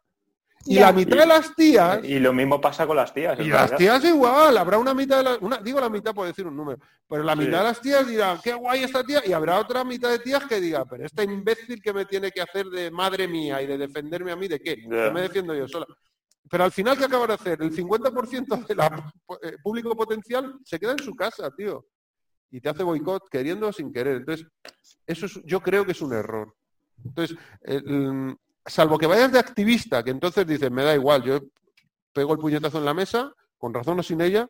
Y 0.66 0.76
Ya. 0.76 0.82
la 0.86 0.92
mitad 0.92 1.16
de 1.18 1.26
las 1.26 1.54
tías, 1.56 1.98
Y 2.04 2.20
lo 2.20 2.32
mismo 2.32 2.60
pasa 2.60 2.86
con 2.86 2.96
las 2.96 3.12
tías. 3.12 3.36
y 3.40 3.48
las 3.48 3.74
tías 3.76 4.04
igual, 4.04 4.56
habrá 4.56 4.78
una 4.78 4.94
mitad 4.94 5.18
de 5.18 5.24
las, 5.24 5.38
una, 5.42 5.56
digo 5.58 5.80
la 5.80 5.88
mitad 5.90 6.14
por 6.14 6.26
decir 6.26 6.46
un 6.46 6.56
número, 6.56 6.78
pero 7.08 7.24
la 7.24 7.32
Sí. 7.32 7.40
mitad 7.40 7.58
de 7.58 7.64
las 7.64 7.80
tías 7.80 8.06
dirán, 8.06 8.38
qué 8.42 8.54
guay 8.54 8.84
esta 8.84 9.02
tía, 9.02 9.22
y 9.26 9.32
habrá 9.32 9.58
otra 9.58 9.82
mitad 9.82 10.08
de 10.08 10.20
tías 10.20 10.44
que 10.44 10.60
diga, 10.60 10.84
pero 10.86 11.04
este 11.04 11.24
imbécil 11.24 11.82
que 11.82 11.92
me 11.92 12.04
tiene 12.06 12.30
que 12.30 12.40
hacer 12.40 12.66
de 12.66 12.92
madre 12.92 13.26
mía 13.26 13.60
y 13.60 13.66
de 13.66 13.76
defenderme 13.76 14.30
a 14.30 14.36
mí, 14.36 14.46
¿de 14.46 14.60
qué? 14.60 14.76
Que 14.76 15.10
me 15.10 15.20
defiendo 15.22 15.52
yo 15.52 15.66
sola. 15.66 15.86
Pero 16.50 16.64
al 16.64 16.72
final, 16.72 16.96
¿qué 16.98 17.04
acaba 17.04 17.26
de 17.26 17.34
hacer? 17.34 17.62
El 17.62 17.72
50% 17.72 18.66
del 18.68 19.58
público 19.62 19.96
potencial 19.96 20.58
se 20.64 20.78
queda 20.78 20.92
en 20.92 20.98
su 20.98 21.14
casa, 21.14 21.50
tío. 21.50 21.86
Y 22.50 22.60
te 22.60 22.68
hace 22.68 22.82
boicot 22.82 23.28
queriendo 23.30 23.68
o 23.68 23.72
sin 23.72 23.92
querer. 23.92 24.16
Entonces, 24.18 24.46
eso 25.06 25.26
es- 25.26 25.40
yo 25.44 25.60
creo 25.60 25.84
que 25.84 25.92
es 25.92 26.02
un 26.02 26.12
error. 26.12 26.54
Entonces, 27.04 27.36
el- 27.62 28.36
salvo 28.66 28.98
que 28.98 29.06
vayas 29.06 29.32
de 29.32 29.38
activista, 29.38 30.02
que 30.02 30.10
entonces 30.10 30.46
dices, 30.46 30.70
me 30.70 30.84
da 30.84 30.94
igual, 30.94 31.22
yo 31.22 31.40
pego 32.12 32.32
el 32.32 32.38
puñetazo 32.38 32.78
en 32.78 32.84
la 32.84 32.94
mesa, 32.94 33.32
con 33.58 33.74
razón 33.74 33.98
o 33.98 34.02
sin 34.02 34.20
ella, 34.20 34.48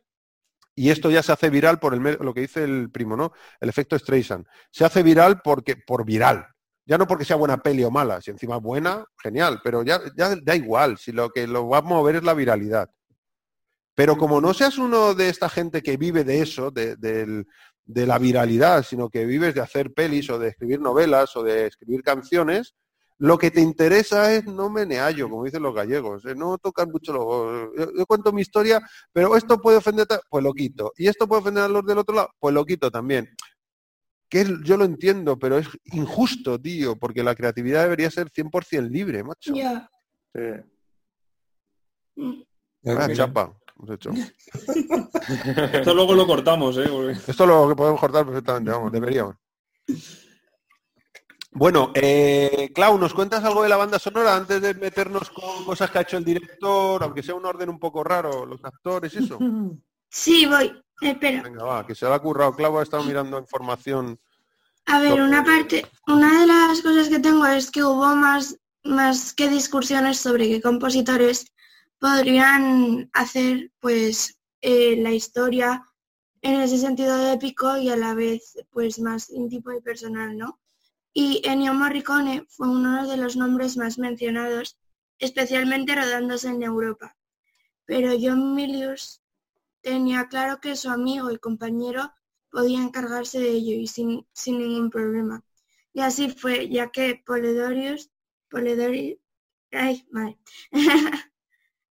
y 0.75 0.91
esto 0.91 1.11
ya 1.11 1.23
se 1.23 1.33
hace 1.33 1.51
viral 1.51 1.79
por 1.79 1.95
el, 1.95 2.03
lo 2.21 2.35
que 2.35 2.43
dice 2.43 2.65
el 2.65 2.91
primo, 2.91 3.17
¿no? 3.17 3.33
El 3.61 3.69
efecto 3.69 3.99
Streisand. 3.99 4.45
Se 4.71 4.85
hace 4.85 5.03
viral 5.03 5.41
porque, 5.43 5.77
por 5.77 6.05
viral. 6.05 6.49
Ya 6.87 6.99
no 6.99 7.07
porque 7.07 7.25
sea 7.25 7.37
buena 7.37 7.63
peli 7.63 7.83
o 7.85 7.91
mala, 7.91 8.21
si 8.21 8.31
encima 8.31 8.59
buena, 8.59 9.05
genial, 9.23 9.61
pero 9.65 9.83
ya, 9.83 10.01
ya 10.17 10.37
da 10.37 10.55
igual, 10.55 10.99
si 10.99 11.13
lo 11.13 11.31
que 11.31 11.47
lo 11.47 11.69
va 11.69 11.79
a 11.79 11.83
mover 11.83 12.17
es 12.17 12.25
la 12.25 12.35
viralidad. 12.35 12.91
Pero 13.95 14.17
como 14.17 14.41
no 14.41 14.53
seas 14.53 14.77
uno 14.77 15.15
de 15.15 15.29
esta 15.29 15.49
gente 15.49 15.83
que 15.83 15.97
vive 15.97 16.25
de 16.25 16.43
eso, 16.43 16.71
de, 16.71 16.97
de 16.97 18.07
la 18.07 18.19
viralidad, 18.19 18.83
sino 18.83 19.09
que 19.09 19.25
vives 19.25 19.55
de 19.55 19.61
hacer 19.61 19.93
pelis 19.93 20.29
o 20.31 20.39
de 20.39 20.49
escribir 20.49 20.81
novelas 20.81 21.37
o 21.37 21.43
de 21.43 21.67
escribir 21.67 22.03
canciones, 22.03 22.75
lo 23.19 23.39
que 23.39 23.51
te 23.51 23.61
interesa 23.61 24.33
es 24.35 24.45
no 24.45 24.69
meneallo, 24.71 25.29
como 25.31 25.45
dicen 25.45 25.63
los 25.63 25.75
gallegos, 25.75 26.25
¿eh? 26.27 26.35
no 26.35 26.59
tocar 26.59 26.89
mucho 26.89 27.13
los... 27.13 27.71
Yo, 27.77 27.93
yo 27.97 28.07
cuento 28.07 28.33
mi 28.33 28.41
historia, 28.41 28.81
pero 29.13 29.37
esto 29.37 29.61
puede 29.61 29.79
ofender, 29.79 30.07
pues 30.29 30.43
lo 30.43 30.53
quito. 30.53 30.93
Y 30.97 31.07
esto 31.07 31.29
puede 31.29 31.43
ofender 31.43 31.65
a 31.65 31.69
los 31.69 31.87
del 31.87 31.99
otro 31.99 32.15
lado, 32.15 32.31
pues 32.41 32.53
lo 32.53 32.65
quito 32.65 32.91
también. 32.91 33.29
Que 34.29 34.41
es- 34.41 34.63
yo 34.65 34.77
lo 34.77 34.85
entiendo, 34.85 35.39
pero 35.39 35.59
es 35.59 35.69
injusto, 35.93 36.61
tío, 36.61 36.97
porque 36.97 37.23
la 37.23 37.35
creatividad 37.35 37.83
debería 37.83 38.11
ser 38.11 38.31
100% 38.31 38.91
libre, 38.91 39.23
macho. 39.23 39.55
Ya. 39.55 39.89
Sí. 40.35 40.41
Ah, 42.87 43.09
chapa, 43.15 43.53
hemos 43.79 43.91
hecho. 43.91 44.11
Esto 45.73 45.95
luego 45.95 46.15
lo 46.15 46.27
cortamos, 46.27 46.77
¿eh? 46.79 46.87
Porque- 46.91 47.13
Esto 47.13 47.45
es 47.45 47.49
lo 47.49 47.69
que 47.69 47.75
podemos 47.77 48.01
cortar 48.01 48.25
perfectamente, 48.27 48.71
vamos, 48.71 48.93
deberíamos. 48.93 49.37
Bueno, 51.53 51.93
eh, 51.95 52.71
Clau, 52.75 52.99
¿nos 52.99 53.15
cuentas 53.15 53.45
algo 53.45 53.63
de 53.63 53.69
la 53.69 53.77
banda 53.77 53.99
sonora 54.01 54.35
antes 54.35 54.61
de 54.61 54.75
meternos 54.75 55.31
con 55.31 55.65
cosas 55.65 55.89
que 55.91 55.99
ha 55.99 56.03
hecho 56.03 56.17
el 56.17 56.25
director, 56.25 57.01
aunque 57.03 57.23
sea 57.23 57.37
un 57.37 57.47
orden 57.47 57.69
un 57.69 57.79
poco 57.79 58.03
raro, 58.03 58.45
los 58.45 58.65
actores 58.65 59.15
eso? 59.15 59.39
Sí, 60.17 60.47
voy. 60.47 60.71
Espera. 61.01 61.43
Venga, 61.43 61.65
va, 61.65 61.87
que 61.87 61.95
se 61.95 62.07
le 62.07 62.15
ha 62.15 62.19
currado. 62.19 62.55
Clau 62.55 62.79
ha 62.79 62.83
estado 62.83 63.05
mirando 63.05 63.39
información. 63.39 64.19
A 64.87 65.01
ver, 65.01 65.21
una 65.21 65.43
parte, 65.43 65.87
una 66.07 66.41
de 66.41 66.47
las 66.47 66.83
cosas 66.83 67.09
que 67.09 67.19
tengo 67.19 67.47
es 67.47 67.71
que 67.71 67.83
hubo 67.83 68.15
más, 68.15 68.57
más 68.85 69.33
que 69.33 69.49
discusiones 69.49 70.19
sobre 70.19 70.49
qué 70.49 70.61
compositores 70.61 71.47
podrían 71.99 73.09
hacer 73.15 73.71
pues 73.81 74.39
eh, 74.61 74.97
la 74.97 75.11
historia 75.11 75.89
en 76.43 76.61
ese 76.61 76.77
sentido 76.77 77.17
de 77.17 77.33
épico 77.33 77.79
y 77.79 77.89
a 77.89 77.97
la 77.97 78.13
vez 78.15 78.59
pues 78.71 78.99
más 78.99 79.31
íntimo 79.31 79.73
y 79.73 79.81
personal, 79.81 80.37
¿no? 80.37 80.61
Y 81.15 81.41
Ennio 81.45 81.73
Morricone 81.73 82.45
fue 82.49 82.69
uno 82.69 83.07
de 83.09 83.17
los 83.17 83.37
nombres 83.37 83.77
más 83.77 83.99
mencionados 83.99 84.77
especialmente 85.19 85.95
rodándose 85.95 86.49
en 86.49 86.63
Europa. 86.63 87.17
Pero 87.87 88.13
John 88.21 88.55
Milius 88.55 89.23
tenía 89.85 90.29
claro 90.29 90.61
que 90.61 90.75
su 90.77 90.89
amigo 90.89 91.31
y 91.31 91.39
compañero 91.39 92.13
podía 92.51 92.83
encargarse 92.83 93.39
de 93.39 93.51
ello 93.51 93.75
y 93.75 93.87
sin, 93.87 94.27
sin 94.33 94.59
ningún 94.59 94.91
problema. 94.91 95.45
Y 95.93 96.01
así 96.01 96.31
fue, 96.31 96.69
ya 96.71 96.91
que 96.91 97.23
Polidorius, 97.25 98.11
Polidorius 98.49 99.19
ay, 99.71 100.07
madre, 100.11 100.39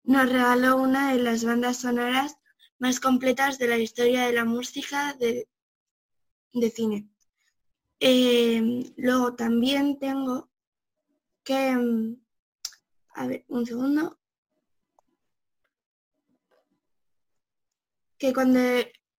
nos 0.02 0.28
regaló 0.28 0.76
una 0.76 1.12
de 1.12 1.22
las 1.22 1.44
bandas 1.44 1.78
sonoras 1.78 2.36
más 2.78 2.98
completas 2.98 3.58
de 3.58 3.68
la 3.68 3.78
historia 3.78 4.26
de 4.26 4.32
la 4.32 4.44
música 4.44 5.14
de, 5.14 5.48
de 6.52 6.70
cine. 6.70 7.08
Eh, 8.00 8.92
luego 8.96 9.34
también 9.36 9.98
tengo 9.98 10.50
que, 11.44 11.76
mm, 11.76 12.16
a 13.14 13.26
ver, 13.28 13.44
un 13.48 13.64
segundo, 13.64 14.18
que 18.18 18.32
cuando 18.32 18.60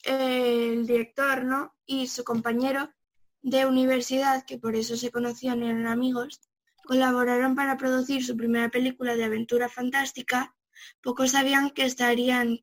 el 0.03 0.85
director 0.85 1.43
¿no? 1.43 1.75
y 1.85 2.07
su 2.07 2.23
compañero 2.23 2.91
de 3.41 3.65
universidad, 3.65 4.45
que 4.45 4.57
por 4.57 4.75
eso 4.75 4.95
se 4.97 5.11
conocían, 5.11 5.63
eran 5.63 5.87
amigos, 5.87 6.41
colaboraron 6.85 7.55
para 7.55 7.77
producir 7.77 8.23
su 8.25 8.35
primera 8.37 8.69
película 8.69 9.15
de 9.15 9.25
aventura 9.25 9.69
fantástica, 9.69 10.55
pocos 11.01 11.31
sabían 11.31 11.71
que 11.71 11.85
estarían 11.85 12.59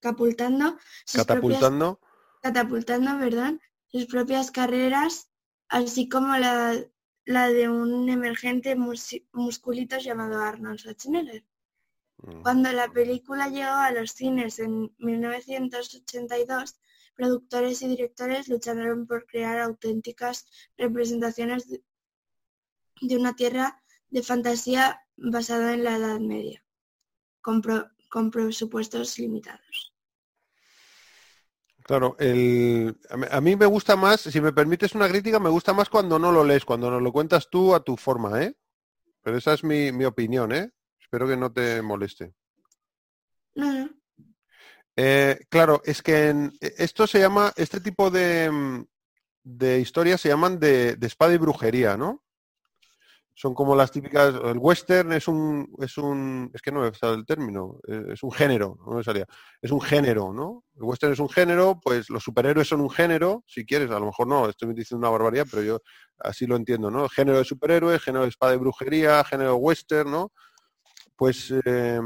catapultando 0.00 0.78
sus 1.04 1.24
Catapultando. 1.24 2.00
propias, 2.00 2.42
catapultando, 2.42 3.18
¿verdad? 3.18 3.54
sus 3.88 4.06
propias 4.06 4.50
carreras, 4.50 5.30
así 5.68 6.08
como 6.08 6.36
la, 6.36 6.76
la 7.24 7.48
de 7.48 7.68
un 7.68 8.08
emergente 8.08 8.74
mus- 8.76 9.22
musculito 9.32 9.98
llamado 9.98 10.40
Arnold 10.40 10.78
Schwarzenegger. 10.78 11.44
Mm. 12.22 12.42
Cuando 12.42 12.72
la 12.72 12.88
película 12.90 13.48
llegó 13.50 13.72
a 13.74 13.90
los 13.90 14.12
cines 14.12 14.58
en 14.58 14.94
1982, 14.98 16.80
productores 17.14 17.82
y 17.82 17.88
directores 17.88 18.48
lucharon 18.48 19.06
por 19.06 19.26
crear 19.26 19.58
auténticas 19.60 20.46
representaciones 20.78 21.68
de, 21.68 21.82
una 23.16 23.34
tierra 23.34 23.82
de 24.10 24.22
fantasía 24.22 25.00
basada 25.16 25.72
en 25.72 25.82
la 25.84 25.96
Edad 25.96 26.20
Media, 26.20 26.62
con, 27.42 27.62
pro- 27.62 27.90
con 28.10 28.30
presupuestos 28.30 29.18
limitados. 29.18 29.94
Claro, 31.84 32.16
el, 32.18 32.96
a 33.10 33.16
mí- 33.16 33.26
a 33.30 33.40
mí 33.40 33.56
me 33.56 33.66
gusta 33.66 33.94
más, 33.96 34.20
si 34.20 34.40
me 34.40 34.52
permites 34.52 34.94
una 34.94 35.08
crítica, 35.08 35.38
me 35.38 35.50
gusta 35.50 35.72
más 35.72 35.88
cuando 35.88 36.18
no 36.18 36.32
lo 36.32 36.42
lees, 36.44 36.64
cuando 36.64 36.90
nos 36.90 37.00
lo 37.02 37.12
cuentas 37.12 37.48
tú 37.48 37.74
a 37.74 37.84
tu 37.84 37.96
forma, 37.96 38.42
¿eh? 38.42 38.56
Pero 39.22 39.38
esa 39.38 39.54
es 39.54 39.64
mi, 39.64 39.92
mi 39.92 40.04
opinión, 40.06 40.52
¿eh? 40.52 40.72
Espero 41.06 41.28
que 41.28 41.36
no 41.36 41.52
te 41.52 41.80
moleste. 41.82 42.32
No, 43.54 43.72
no. 43.72 43.90
Eh, 44.96 45.38
claro, 45.48 45.80
es 45.84 46.02
que 46.02 46.30
en- 46.30 46.52
esto 46.60 47.06
se 47.06 47.20
llama, 47.20 47.52
este 47.54 47.80
tipo 47.80 48.10
de, 48.10 48.50
mm, 48.50 48.84
de 49.44 49.78
historias 49.78 50.20
se 50.20 50.28
llaman 50.30 50.58
de, 50.58 50.96
de 50.96 51.06
espada 51.06 51.32
y 51.32 51.38
brujería, 51.38 51.96
¿no? 51.96 52.24
Son 53.34 53.54
como 53.54 53.76
las 53.76 53.92
típicas, 53.92 54.34
el 54.34 54.58
western 54.58 55.12
es 55.12 55.28
un, 55.28 55.68
es 55.78 55.96
un, 55.98 56.50
es 56.54 56.60
que 56.62 56.72
no 56.72 56.80
me 56.80 56.92
sale 56.94 57.16
el 57.18 57.26
término, 57.26 57.78
eh, 57.86 58.06
es 58.14 58.22
un 58.24 58.32
género, 58.32 58.78
no 58.84 58.94
me 58.96 59.04
salía, 59.04 59.26
es 59.62 59.70
un 59.70 59.80
género, 59.80 60.32
¿no? 60.32 60.64
El 60.74 60.82
western 60.84 61.12
es 61.12 61.18
un 61.20 61.28
género, 61.28 61.78
pues 61.80 62.10
los 62.10 62.24
superhéroes 62.24 62.66
son 62.66 62.80
un 62.80 62.90
género, 62.90 63.44
si 63.46 63.64
quieres, 63.64 63.90
a 63.92 64.00
lo 64.00 64.06
mejor 64.06 64.26
no, 64.26 64.48
estoy 64.48 64.74
diciendo 64.74 65.06
una 65.06 65.10
barbaridad, 65.16 65.46
pero 65.48 65.62
yo 65.62 65.80
así 66.18 66.46
lo 66.46 66.56
entiendo, 66.56 66.90
¿no? 66.90 67.08
Género 67.10 67.38
de 67.38 67.44
superhéroes, 67.44 68.02
género 68.02 68.22
de 68.24 68.30
espada 68.30 68.54
y 68.54 68.58
brujería, 68.58 69.22
género 69.22 69.50
de 69.50 69.56
western, 69.56 70.10
¿no? 70.10 70.32
Pues 71.16 71.52
eh, 71.64 72.00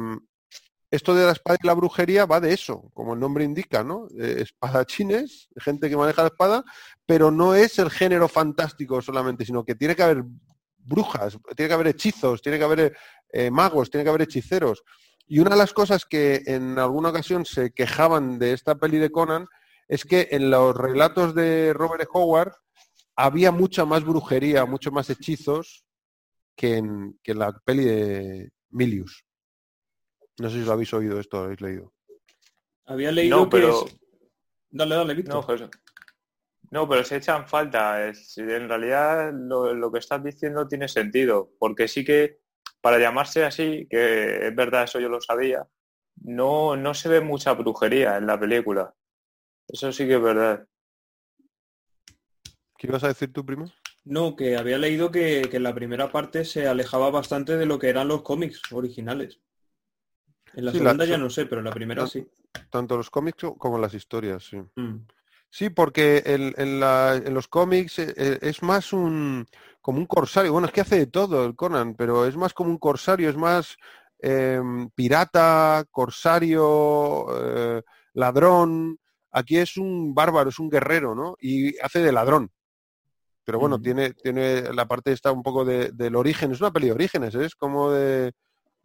esto 0.90 1.14
de 1.14 1.24
la 1.24 1.32
espada 1.32 1.58
y 1.62 1.66
la 1.66 1.74
brujería 1.74 2.26
va 2.26 2.40
de 2.40 2.52
eso, 2.52 2.90
como 2.94 3.14
el 3.14 3.20
nombre 3.20 3.44
indica, 3.44 3.84
¿no? 3.84 4.08
Eh, 4.18 4.42
espadachines, 4.42 5.48
gente 5.56 5.88
que 5.88 5.96
maneja 5.96 6.22
la 6.22 6.28
espada, 6.28 6.64
pero 7.06 7.30
no 7.30 7.54
es 7.54 7.78
el 7.78 7.90
género 7.90 8.26
fantástico 8.28 9.00
solamente, 9.00 9.44
sino 9.44 9.64
que 9.64 9.76
tiene 9.76 9.94
que 9.94 10.02
haber 10.02 10.24
brujas, 10.78 11.38
tiene 11.56 11.68
que 11.68 11.74
haber 11.74 11.86
hechizos, 11.88 12.42
tiene 12.42 12.58
que 12.58 12.64
haber 12.64 12.96
eh, 13.32 13.50
magos, 13.50 13.90
tiene 13.90 14.02
que 14.02 14.10
haber 14.10 14.22
hechiceros. 14.22 14.82
Y 15.28 15.38
una 15.38 15.50
de 15.50 15.58
las 15.58 15.72
cosas 15.72 16.04
que 16.04 16.42
en 16.46 16.76
alguna 16.76 17.10
ocasión 17.10 17.46
se 17.46 17.70
quejaban 17.70 18.40
de 18.40 18.52
esta 18.52 18.74
peli 18.74 18.98
de 18.98 19.12
Conan 19.12 19.46
es 19.86 20.04
que 20.04 20.28
en 20.32 20.50
los 20.50 20.74
relatos 20.76 21.34
de 21.36 21.72
Robert. 21.72 22.08
Howard 22.12 22.52
había 23.14 23.52
mucha 23.52 23.84
más 23.84 24.02
brujería, 24.02 24.64
mucho 24.64 24.90
más 24.90 25.08
hechizos 25.08 25.84
que 26.56 26.78
en, 26.78 27.18
que 27.22 27.32
en 27.32 27.38
la 27.38 27.52
peli 27.64 27.84
de 27.84 28.50
Milius. 28.70 29.24
No 30.38 30.48
sé 30.50 30.60
si 30.60 30.64
lo 30.64 30.72
habéis 30.72 30.92
oído 30.94 31.20
esto, 31.20 31.38
lo 31.38 31.44
habéis 31.44 31.60
leído. 31.60 31.92
Había 32.86 33.12
leído 33.12 33.38
No, 33.44 33.50
pero... 33.50 33.84
que... 33.84 33.90
es- 33.90 33.96
Dale, 34.72 34.94
dale, 34.94 35.14
Víctor. 35.14 35.34
No, 35.34 35.42
José. 35.42 35.68
No, 36.70 36.88
pero 36.88 37.02
se 37.02 37.16
echan 37.16 37.48
falta. 37.48 38.08
Es- 38.08 38.38
En 38.38 38.68
realidad 38.68 39.32
lo, 39.34 39.74
lo 39.74 39.90
que 39.92 39.98
estás 39.98 40.22
diciendo 40.22 40.66
tiene 40.68 40.86
sentido, 40.88 41.50
porque 41.58 41.88
sí 41.88 42.04
que 42.04 42.40
para 42.80 42.98
llamarse 42.98 43.44
así, 43.44 43.86
que 43.90 44.46
es 44.48 44.54
verdad, 44.54 44.84
eso 44.84 45.00
yo 45.00 45.08
lo 45.08 45.20
sabía, 45.20 45.68
no, 46.22 46.76
no 46.76 46.94
se 46.94 47.08
ve 47.08 47.20
mucha 47.20 47.52
brujería 47.52 48.16
en 48.16 48.26
la 48.26 48.38
película. 48.40 48.94
Eso 49.68 49.92
sí 49.92 50.06
que 50.06 50.14
es 50.14 50.22
verdad. 50.22 50.66
¿Qué 52.78 52.86
ibas 52.86 53.04
a 53.04 53.08
decir 53.08 53.32
tú, 53.32 53.44
primo? 53.44 53.70
No, 54.04 54.34
que 54.34 54.56
había 54.56 54.78
leído 54.78 55.10
que, 55.10 55.48
que 55.50 55.60
la 55.60 55.74
primera 55.74 56.10
parte 56.10 56.44
se 56.44 56.66
alejaba 56.66 57.10
bastante 57.10 57.56
de 57.56 57.66
lo 57.66 57.78
que 57.78 57.88
eran 57.88 58.08
los 58.08 58.22
cómics 58.22 58.60
originales. 58.72 59.40
En 60.54 60.64
la 60.64 60.72
Sí, 60.72 60.78
la- 60.78 60.84
segunda 60.84 61.04
ya 61.04 61.18
no 61.18 61.30
sé, 61.30 61.46
pero 61.46 61.60
en 61.60 61.66
la 61.66 61.72
primera 61.72 62.06
sí. 62.06 62.26
Tanto 62.70 62.96
los 62.96 63.10
cómics 63.10 63.44
como 63.58 63.78
las 63.78 63.94
historias, 63.94 64.44
sí. 64.44 64.58
Mm. 64.76 65.06
Sí, 65.52 65.68
porque 65.68 66.22
en, 66.24 66.54
en 66.56 66.80
la- 66.80 67.16
en 67.16 67.34
los 67.34 67.48
cómics 67.48 67.98
eh, 67.98 68.14
eh, 68.16 68.38
es 68.42 68.62
más 68.62 68.92
un 68.92 69.46
como 69.80 69.98
un 69.98 70.06
corsario. 70.06 70.52
Bueno, 70.52 70.66
es 70.68 70.72
que 70.72 70.80
hace 70.82 70.98
de 70.98 71.06
todo 71.06 71.44
el 71.44 71.56
Conan, 71.56 71.94
pero 71.94 72.26
es 72.26 72.36
más 72.36 72.54
como 72.54 72.70
un 72.70 72.78
corsario, 72.78 73.28
es 73.28 73.36
más 73.36 73.76
em, 74.20 74.88
pirata, 74.90 75.84
corsario, 75.90 77.26
eh, 77.78 77.82
ladrón. 78.14 78.98
Aquí 79.32 79.56
es 79.58 79.76
un 79.76 80.14
bárbaro, 80.14 80.50
es 80.50 80.58
un 80.58 80.68
guerrero, 80.70 81.14
¿no? 81.14 81.36
Y 81.40 81.78
hace 81.80 82.00
de 82.00 82.12
ladrón. 82.12 82.50
Pero 83.44 83.58
bueno, 83.58 83.80
tiene, 83.80 84.12
tiene 84.12 84.72
la 84.72 84.86
parte 84.86 85.12
esta 85.12 85.32
un 85.32 85.42
poco 85.42 85.64
de, 85.64 85.90
del 85.92 86.16
origen. 86.16 86.52
Es 86.52 86.60
una 86.60 86.72
peli 86.72 86.86
de 86.86 86.92
orígenes, 86.92 87.34
¿eh? 87.34 87.44
es 87.44 87.54
como 87.54 87.90
de 87.90 88.32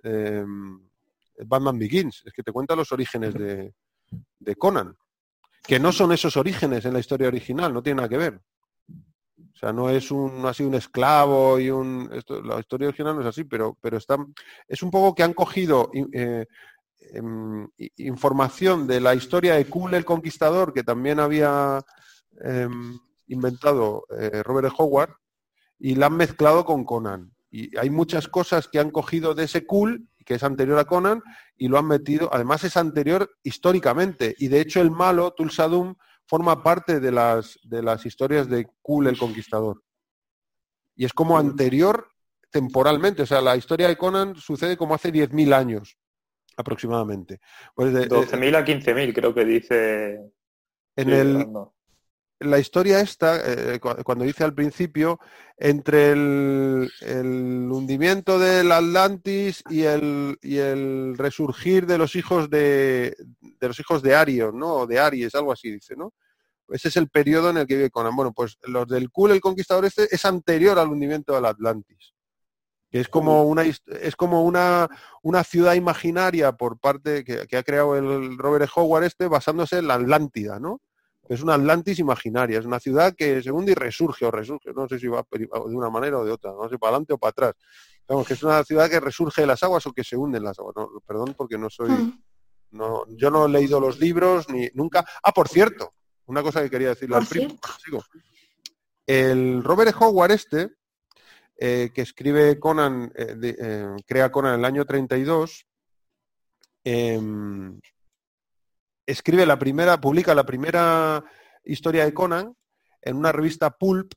em, 0.04 0.80
Batman 1.46 1.78
Begins. 1.78 2.24
Es 2.26 2.34
que 2.34 2.44
te 2.44 2.52
cuenta 2.52 2.76
los 2.76 2.92
orígenes 2.92 3.34
de, 3.34 3.74
de 4.40 4.56
Conan 4.56 4.96
que 5.66 5.80
no 5.80 5.92
son 5.92 6.12
esos 6.12 6.38
orígenes 6.38 6.86
en 6.86 6.94
la 6.94 7.00
historia 7.00 7.28
original, 7.28 7.74
no 7.74 7.82
tiene 7.82 7.98
nada 7.98 8.10
que 8.10 8.18
ver. 8.18 8.40
O 9.38 9.58
sea, 9.58 9.74
no 9.74 9.90
es 9.90 10.12
un, 10.12 10.42
no 10.42 10.48
ha 10.48 10.54
sido 10.54 10.70
un 10.70 10.76
esclavo 10.76 11.60
y 11.60 11.70
un. 11.70 12.10
Esto, 12.14 12.42
la 12.42 12.60
historia 12.60 12.90
original 12.90 13.16
no 13.16 13.22
es 13.22 13.28
así, 13.28 13.46
pero, 13.46 13.78
pero 13.82 13.98
está, 13.98 14.18
es 14.68 14.84
un 14.84 14.92
poco 14.92 15.16
que 15.16 15.24
han 15.24 15.34
cogido 15.34 15.90
eh, 16.14 16.46
em, 17.14 17.68
información 17.98 18.86
de 18.86 19.00
la 19.00 19.16
historia 19.16 19.56
de 19.56 19.66
Kull 19.66 19.94
el 19.94 20.06
Conquistador, 20.06 20.74
que 20.74 20.84
también 20.84 21.20
había 21.20 21.82
em, 22.42 23.00
inventado 23.28 24.06
eh, 24.20 24.44
Robert. 24.44 24.74
Howard, 24.78 25.16
y 25.80 25.96
la 25.96 26.08
han 26.08 26.18
mezclado 26.18 26.66
con 26.66 26.86
Conan. 26.86 27.34
Y 27.50 27.78
hay 27.78 27.90
muchas 27.90 28.28
cosas 28.28 28.68
que 28.68 28.80
han 28.80 28.92
cogido 28.92 29.34
de 29.34 29.44
ese 29.46 29.66
Kull, 29.66 30.10
que 30.26 30.36
es 30.36 30.44
anterior 30.44 30.78
a 30.80 30.86
Conan, 30.86 31.22
y 31.56 31.68
lo 31.68 31.78
han 31.78 31.88
metido, 31.88 32.30
además 32.34 32.64
es 32.64 32.76
anterior 32.78 33.30
históricamente, 33.44 34.36
y 34.38 34.48
de 34.48 34.60
hecho 34.62 34.82
el 34.82 34.92
malo, 34.92 35.34
Tulsadum, 35.34 35.96
forma 36.28 36.64
parte 36.64 37.00
de 37.00 37.12
las, 37.12 37.60
de 37.64 37.84
las 37.84 38.06
historias 38.06 38.50
de 38.50 38.68
Kull 38.82 39.08
el 39.08 39.18
Conquistador. 39.18 39.84
Y 40.96 41.06
es 41.06 41.14
como 41.14 41.38
anterior 41.38 42.08
temporalmente, 42.50 43.24
o 43.24 43.26
sea, 43.26 43.42
la 43.42 43.56
historia 43.56 43.88
de 43.88 43.98
Conan 43.98 44.36
sucede 44.36 44.78
como 44.78 44.96
hace 44.96 45.12
10.000 45.12 45.54
años 45.54 45.98
aproximadamente. 46.58 47.40
Pues 47.76 47.94
de- 47.94 48.08
12.000 48.08 48.56
a 48.56 48.66
15.000 48.66 49.14
creo 49.14 49.34
que 49.34 49.46
dice. 49.46 50.20
en 50.96 51.10
el. 51.10 51.46
La 52.40 52.60
historia 52.60 53.00
esta, 53.00 53.40
eh, 53.44 53.80
cu- 53.80 54.04
cuando 54.04 54.26
dice 54.26 54.44
al 54.44 54.54
principio, 54.54 55.20
entre 55.58 56.12
el, 56.12 56.92
el 57.02 57.70
hundimiento 57.72 58.38
del 58.40 58.72
Atlantis 58.72 59.64
y 59.70 59.84
el, 59.84 60.38
y 60.42 60.58
el 60.58 61.16
resurgir 61.18 61.86
de 61.86 61.98
los 61.98 62.16
hijos 62.16 62.50
de, 62.50 63.16
de 63.40 63.68
los 63.68 63.80
hijos 63.80 64.02
de 64.02 64.16
Ario, 64.16 64.52
¿no? 64.52 64.74
O 64.74 64.88
de 64.88 65.00
Aries, 65.00 65.34
algo 65.36 65.52
así 65.52 65.72
dice, 65.72 65.96
¿no? 65.96 66.14
Ese 66.68 66.88
es 66.88 66.98
el 66.98 67.10
periodo 67.10 67.52
en 67.52 67.58
el 67.58 67.68
que 67.68 67.76
vive 67.76 67.92
Conan. 67.92 68.16
Bueno, 68.16 68.34
pues 68.34 68.58
los 68.64 68.88
del 68.88 69.12
Kul, 69.12 69.32
el 69.32 69.40
conquistador 69.40 69.86
este, 69.86 70.08
es 70.14 70.26
anterior 70.26 70.80
al 70.80 70.90
hundimiento 70.90 71.36
del 71.36 71.46
Atlantis. 71.46 72.14
Que 72.90 73.02
es 73.02 73.08
como 73.08 73.44
una 73.44 73.64
es 73.64 74.16
como 74.16 74.44
una, 74.44 74.88
una 75.22 75.44
ciudad 75.44 75.74
imaginaria 75.74 76.54
por 76.54 76.80
parte 76.80 77.24
que, 77.24 77.46
que 77.46 77.58
ha 77.58 77.64
creado 77.64 77.96
el 77.98 78.38
Robert. 78.38 78.70
Howard 78.76 79.04
este 79.04 79.28
basándose 79.28 79.80
en 79.80 79.88
la 79.88 79.96
Atlántida, 79.96 80.60
¿no? 80.60 80.82
Es 81.28 81.42
una 81.42 81.56
Atlantis 81.56 81.98
imaginaria, 82.00 82.60
es 82.60 82.66
una 82.66 82.80
ciudad 82.80 83.16
que 83.16 83.42
se 83.42 83.52
hunde 83.52 83.72
y 83.72 83.76
resurge 83.76 84.26
o 84.26 84.32
resurge, 84.32 84.72
no 84.74 84.88
sé 84.88 85.00
si 85.00 85.08
va 85.08 85.26
de 85.32 85.48
una 85.76 85.90
manera 85.90 86.20
o 86.20 86.26
de 86.26 86.32
otra, 86.32 86.52
no 86.52 86.70
sé, 86.70 86.78
para 86.78 86.92
adelante 86.92 87.14
o 87.14 87.18
para 87.18 87.30
atrás. 87.32 87.54
Vamos, 88.08 88.28
que 88.28 88.34
es 88.36 88.44
una 88.44 88.64
ciudad 88.64 88.90
que 88.90 89.00
resurge 89.00 89.42
de 89.42 89.48
las 89.48 89.64
aguas 89.64 89.86
o 89.88 89.92
que 89.94 90.04
se 90.04 90.16
hunde 90.16 90.38
en 90.38 90.44
las 90.44 90.60
aguas. 90.60 90.76
No, 90.76 90.90
perdón 91.06 91.34
porque 91.36 91.58
no 91.58 91.70
soy... 91.70 91.90
Mm. 91.90 92.22
No, 92.72 93.06
yo 93.10 93.32
no 93.32 93.46
he 93.46 93.50
leído 93.50 93.80
los 93.80 94.00
libros 94.00 94.50
ni 94.50 94.70
nunca. 94.74 95.06
Ah, 95.24 95.32
por 95.32 95.48
cierto, 95.48 95.94
una 96.26 96.44
cosa 96.44 96.62
que 96.62 96.70
quería 96.70 96.90
decirle 96.90 97.16
al 97.16 97.26
primo. 97.26 97.58
sigo. 97.84 98.04
El 99.08 99.64
Robert 99.64 99.96
Howard 100.00 100.32
este, 100.32 100.72
eh, 101.58 101.92
que 101.94 102.02
escribe 102.02 102.60
Conan, 102.60 103.12
eh, 103.16 103.36
de- 103.36 103.56
eh, 103.58 103.88
crea 104.06 104.30
Conan 104.32 104.56
en 104.56 104.60
el 104.60 104.66
año 104.66 104.86
32, 104.86 105.66
em, 106.84 107.80
escribe 109.06 109.46
la 109.46 109.58
primera, 109.60 110.00
publica 110.00 110.34
la 110.36 110.46
primera 110.46 111.24
historia 111.64 112.06
de 112.06 112.14
Conan 112.14 112.56
en 113.02 113.16
una 113.16 113.32
revista 113.32 113.70
Pulp 113.72 114.14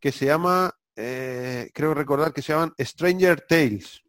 que 0.00 0.12
se 0.12 0.26
llama, 0.26 0.72
eh, 0.96 1.70
creo 1.74 1.94
recordar 1.94 2.32
que 2.32 2.42
se 2.42 2.52
llaman 2.52 2.72
Stranger 2.78 3.40
Tales. 3.48 4.02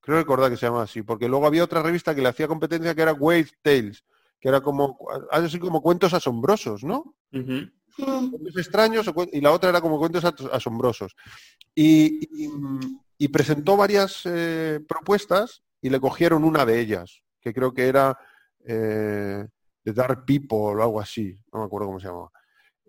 Creo 0.00 0.18
recordar 0.18 0.50
que 0.50 0.56
se 0.56 0.66
llama 0.66 0.82
así, 0.82 1.02
porque 1.02 1.28
luego 1.28 1.46
había 1.46 1.64
otra 1.64 1.82
revista 1.82 2.14
que 2.14 2.22
le 2.22 2.28
hacía 2.28 2.48
competencia 2.48 2.94
que 2.94 3.02
era 3.02 3.12
Wave 3.12 3.48
Tales, 3.62 4.04
que 4.40 4.48
era 4.48 4.60
como, 4.60 4.98
así 5.30 5.58
como 5.58 5.82
cuentos 5.82 6.14
asombrosos, 6.14 6.84
¿no? 6.84 7.14
Cuentos 8.30 8.56
extraños 8.56 9.10
y 9.32 9.40
la 9.40 9.50
otra 9.52 9.70
era 9.70 9.80
como 9.80 9.98
cuentos 9.98 10.24
asombrosos. 10.52 11.14
Y, 11.74 12.44
y- 12.46 12.50
y 13.20 13.28
presentó 13.28 13.76
varias 13.76 14.22
eh, 14.26 14.78
propuestas 14.88 15.62
y 15.82 15.90
le 15.90 15.98
cogieron 16.00 16.44
una 16.44 16.64
de 16.64 16.78
ellas, 16.80 17.22
que 17.40 17.52
creo 17.52 17.74
que 17.74 17.88
era 17.88 18.16
eh, 18.68 19.46
The 19.82 19.92
Dark 19.92 20.24
People 20.26 20.58
o 20.58 20.82
algo 20.82 21.00
así, 21.00 21.34
no 21.52 21.60
me 21.60 21.64
acuerdo 21.64 21.86
cómo 21.86 22.00
se 22.00 22.08
llamaba. 22.08 22.30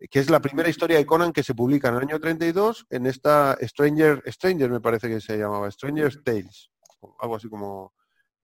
Que 0.10 0.20
es 0.20 0.30
la 0.30 0.42
primera 0.42 0.70
historia 0.70 0.98
de 0.98 1.06
Conan 1.06 1.34
que 1.34 1.44
se 1.44 1.56
publica 1.56 1.90
en 1.90 1.96
el 1.96 2.02
año 2.02 2.20
32 2.20 2.88
en 2.90 3.06
esta 3.06 3.58
Stranger, 3.62 4.22
Stranger 4.28 4.70
me 4.70 4.82
parece 4.82 5.08
que 5.08 5.22
se 5.22 5.38
llamaba, 5.38 5.72
Stranger 5.72 6.22
Tales, 6.24 6.70
algo 7.20 7.36
así 7.36 7.50
como, 7.50 7.94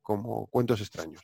como 0.01 0.47
cuentos 0.47 0.79
extraños. 0.81 1.21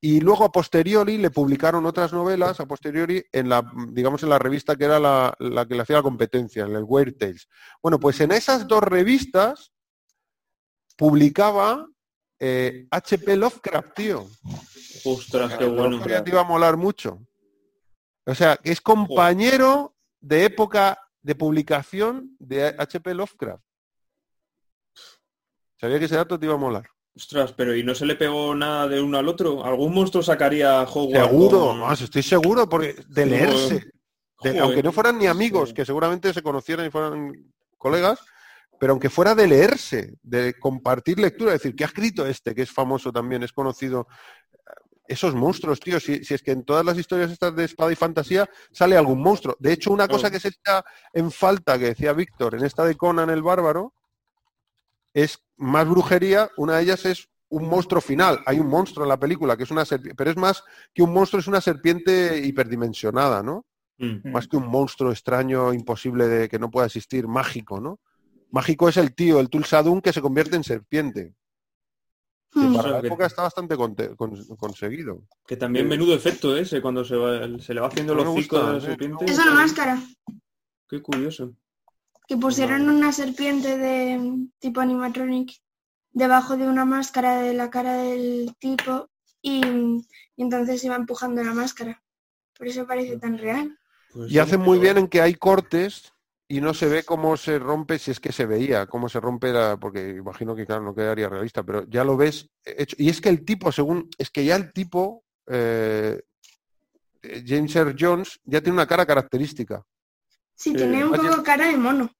Y 0.00 0.20
luego 0.20 0.44
a 0.44 0.52
posteriori 0.52 1.16
le 1.16 1.30
publicaron 1.30 1.86
otras 1.86 2.12
novelas 2.12 2.60
a 2.60 2.66
posteriori 2.66 3.24
en 3.32 3.48
la, 3.48 3.70
digamos, 3.88 4.22
en 4.22 4.28
la 4.28 4.38
revista 4.38 4.76
que 4.76 4.84
era 4.84 4.98
la, 4.98 5.34
la 5.38 5.66
que 5.66 5.74
le 5.74 5.82
hacía 5.82 5.96
la 5.96 6.02
competencia, 6.02 6.64
en 6.64 6.76
el 6.76 6.84
Weird 6.84 7.16
Tales. 7.16 7.48
Bueno, 7.82 7.98
pues 7.98 8.20
en 8.20 8.32
esas 8.32 8.66
dos 8.66 8.82
revistas 8.82 9.72
publicaba 10.96 11.86
eh, 12.38 12.86
H.P. 12.90 13.36
Lovecraft, 13.36 13.94
tío. 13.94 14.26
Ostras, 15.04 15.56
qué 15.58 15.66
bueno. 15.66 16.00
te 16.02 16.30
iba 16.30 16.40
a 16.40 16.44
molar 16.44 16.76
mucho. 16.76 17.18
O 18.26 18.34
sea, 18.34 18.58
es 18.62 18.80
compañero 18.80 19.94
de 20.20 20.44
época 20.46 20.98
de 21.22 21.34
publicación 21.34 22.36
de 22.38 22.66
H.P. 22.78 23.14
Lovecraft. 23.14 23.62
Sabía 25.80 25.98
que 25.98 26.06
ese 26.06 26.16
dato 26.16 26.38
te 26.38 26.46
iba 26.46 26.54
a 26.54 26.58
molar. 26.58 26.88
Ostras, 27.16 27.52
pero 27.52 27.76
¿y 27.76 27.82
no 27.84 27.94
se 27.94 28.06
le 28.06 28.16
pegó 28.16 28.54
nada 28.54 28.88
de 28.88 29.00
uno 29.00 29.18
al 29.18 29.28
otro? 29.28 29.64
¿Algún 29.64 29.94
monstruo 29.94 30.22
sacaría 30.22 30.80
a 30.80 30.84
Hogwarts? 30.84 31.28
Seguro, 31.30 31.58
con- 31.68 31.80
más, 31.80 32.00
estoy 32.00 32.22
seguro, 32.22 32.68
porque 32.68 32.96
de 33.08 33.26
leerse. 33.26 33.84
de- 34.42 34.58
aunque 34.58 34.82
no 34.82 34.92
fueran 34.92 35.18
ni 35.18 35.26
amigos, 35.26 35.72
que 35.72 35.84
seguramente 35.84 36.32
se 36.32 36.42
conocieran 36.42 36.86
y 36.86 36.90
fueran 36.90 37.32
colegas, 37.78 38.18
pero 38.80 38.92
aunque 38.92 39.10
fuera 39.10 39.34
de 39.34 39.46
leerse, 39.46 40.14
de 40.22 40.54
compartir 40.58 41.18
lectura, 41.20 41.52
decir, 41.52 41.74
¿qué 41.76 41.84
ha 41.84 41.86
escrito 41.86 42.26
este, 42.26 42.54
que 42.54 42.62
es 42.62 42.70
famoso 42.70 43.12
también, 43.12 43.42
es 43.42 43.52
conocido? 43.52 44.08
Esos 45.06 45.34
monstruos, 45.34 45.80
tío, 45.80 46.00
si, 46.00 46.24
si 46.24 46.34
es 46.34 46.42
que 46.42 46.52
en 46.52 46.64
todas 46.64 46.84
las 46.84 46.96
historias 46.96 47.30
estas 47.30 47.54
de 47.54 47.64
espada 47.64 47.92
y 47.92 47.96
fantasía 47.96 48.48
sale 48.72 48.96
algún 48.96 49.20
monstruo. 49.20 49.56
De 49.58 49.72
hecho, 49.72 49.92
una 49.92 50.08
cosa 50.08 50.30
que 50.30 50.40
se 50.40 50.48
echa 50.48 50.82
en 51.12 51.30
falta, 51.30 51.78
que 51.78 51.86
decía 51.86 52.12
Víctor, 52.12 52.54
en 52.54 52.64
esta 52.64 52.84
de 52.84 52.96
Conan 52.96 53.28
el 53.30 53.42
Bárbaro, 53.42 53.92
es 55.12 55.38
más 55.56 55.88
brujería, 55.88 56.50
una 56.56 56.76
de 56.76 56.82
ellas 56.82 57.04
es 57.04 57.28
un 57.48 57.68
monstruo 57.68 58.00
final. 58.00 58.40
Hay 58.46 58.58
un 58.58 58.68
monstruo 58.68 59.04
en 59.04 59.08
la 59.08 59.20
película 59.20 59.56
que 59.56 59.62
es 59.62 59.70
una 59.70 59.84
serpiente, 59.84 60.16
pero 60.16 60.30
es 60.30 60.36
más 60.36 60.64
que 60.92 61.02
un 61.02 61.12
monstruo, 61.12 61.40
es 61.40 61.46
una 61.46 61.60
serpiente 61.60 62.38
hiperdimensionada, 62.44 63.42
¿no? 63.42 63.64
Mm. 63.96 64.32
más 64.32 64.48
que 64.48 64.56
un 64.56 64.66
monstruo 64.66 65.12
extraño, 65.12 65.72
imposible 65.72 66.26
de 66.26 66.48
que 66.48 66.58
no 66.58 66.68
pueda 66.68 66.86
existir, 66.86 67.28
mágico, 67.28 67.80
¿no? 67.80 68.00
Mágico 68.50 68.88
es 68.88 68.96
el 68.96 69.14
tío, 69.14 69.38
el 69.38 69.48
Tulsadun, 69.48 70.00
que 70.00 70.12
se 70.12 70.20
convierte 70.20 70.56
en 70.56 70.64
serpiente. 70.64 71.34
Que 72.54 72.60
Mm. 72.60 72.76
para 72.76 72.90
la 72.90 73.00
que- 73.00 73.08
época 73.08 73.26
está 73.26 73.42
bastante 73.42 73.76
con- 73.76 73.96
conseguido. 74.56 75.24
Que 75.46 75.56
también 75.56 75.88
menudo 75.88 76.14
efecto 76.14 76.56
ese 76.56 76.80
cuando 76.80 77.04
se, 77.04 77.16
va, 77.16 77.40
se 77.58 77.74
le 77.74 77.80
va 77.80 77.88
haciendo 77.88 78.14
me 78.14 78.22
hocico 78.22 78.58
de 78.64 78.72
la 78.72 78.78
eh. 78.78 78.80
serpiente. 78.80 79.24
Es 79.26 79.38
una 79.38 79.50
máscara. 79.54 80.00
Qué 80.88 81.02
curioso. 81.02 81.52
Que 82.28 82.36
pusieron 82.36 82.88
una 82.88 83.12
serpiente 83.12 83.76
de 83.76 84.46
tipo 84.60 84.80
animatronic 84.80 85.52
debajo 86.12 86.56
de 86.56 86.68
una 86.68 86.84
máscara 86.84 87.42
de 87.42 87.52
la 87.54 87.68
cara 87.70 87.94
del 87.94 88.54
tipo 88.60 89.10
y, 89.42 89.60
y 89.66 90.42
entonces 90.42 90.82
iba 90.84 90.94
empujando 90.94 91.42
la 91.42 91.52
máscara. 91.52 92.00
Por 92.56 92.68
eso 92.68 92.86
parece 92.86 93.18
tan 93.18 93.36
real. 93.36 93.76
Pues 94.12 94.30
Y 94.30 94.34
sí, 94.34 94.38
hacen 94.38 94.60
muy 94.60 94.78
pero- 94.78 94.82
bien 94.94 94.98
en 95.04 95.08
que 95.08 95.20
hay 95.20 95.34
cortes 95.34 96.13
y 96.46 96.60
no 96.60 96.74
se 96.74 96.88
ve 96.88 97.04
cómo 97.04 97.36
se 97.36 97.58
rompe, 97.58 97.98
si 97.98 98.10
es 98.10 98.20
que 98.20 98.32
se 98.32 98.44
veía, 98.46 98.86
cómo 98.86 99.08
se 99.08 99.18
rompe, 99.20 99.52
la, 99.52 99.76
porque 99.78 100.10
imagino 100.10 100.54
que 100.54 100.66
claro, 100.66 100.82
no 100.82 100.94
quedaría 100.94 101.28
realista, 101.28 101.62
pero 101.62 101.84
ya 101.88 102.04
lo 102.04 102.16
ves 102.16 102.50
hecho. 102.64 102.96
Y 102.98 103.08
es 103.08 103.20
que 103.20 103.30
el 103.30 103.44
tipo, 103.44 103.72
según, 103.72 104.08
es 104.18 104.30
que 104.30 104.44
ya 104.44 104.56
el 104.56 104.72
tipo, 104.72 105.24
eh, 105.46 106.20
James 107.46 107.74
Earl 107.74 107.96
Jones, 107.98 108.40
ya 108.44 108.60
tiene 108.60 108.74
una 108.74 108.86
cara 108.86 109.06
característica. 109.06 109.82
Sí, 110.54 110.74
tiene 110.74 111.04
un 111.04 111.12
poco 111.12 111.42
cara 111.42 111.66
de 111.66 111.76
mono. 111.76 112.10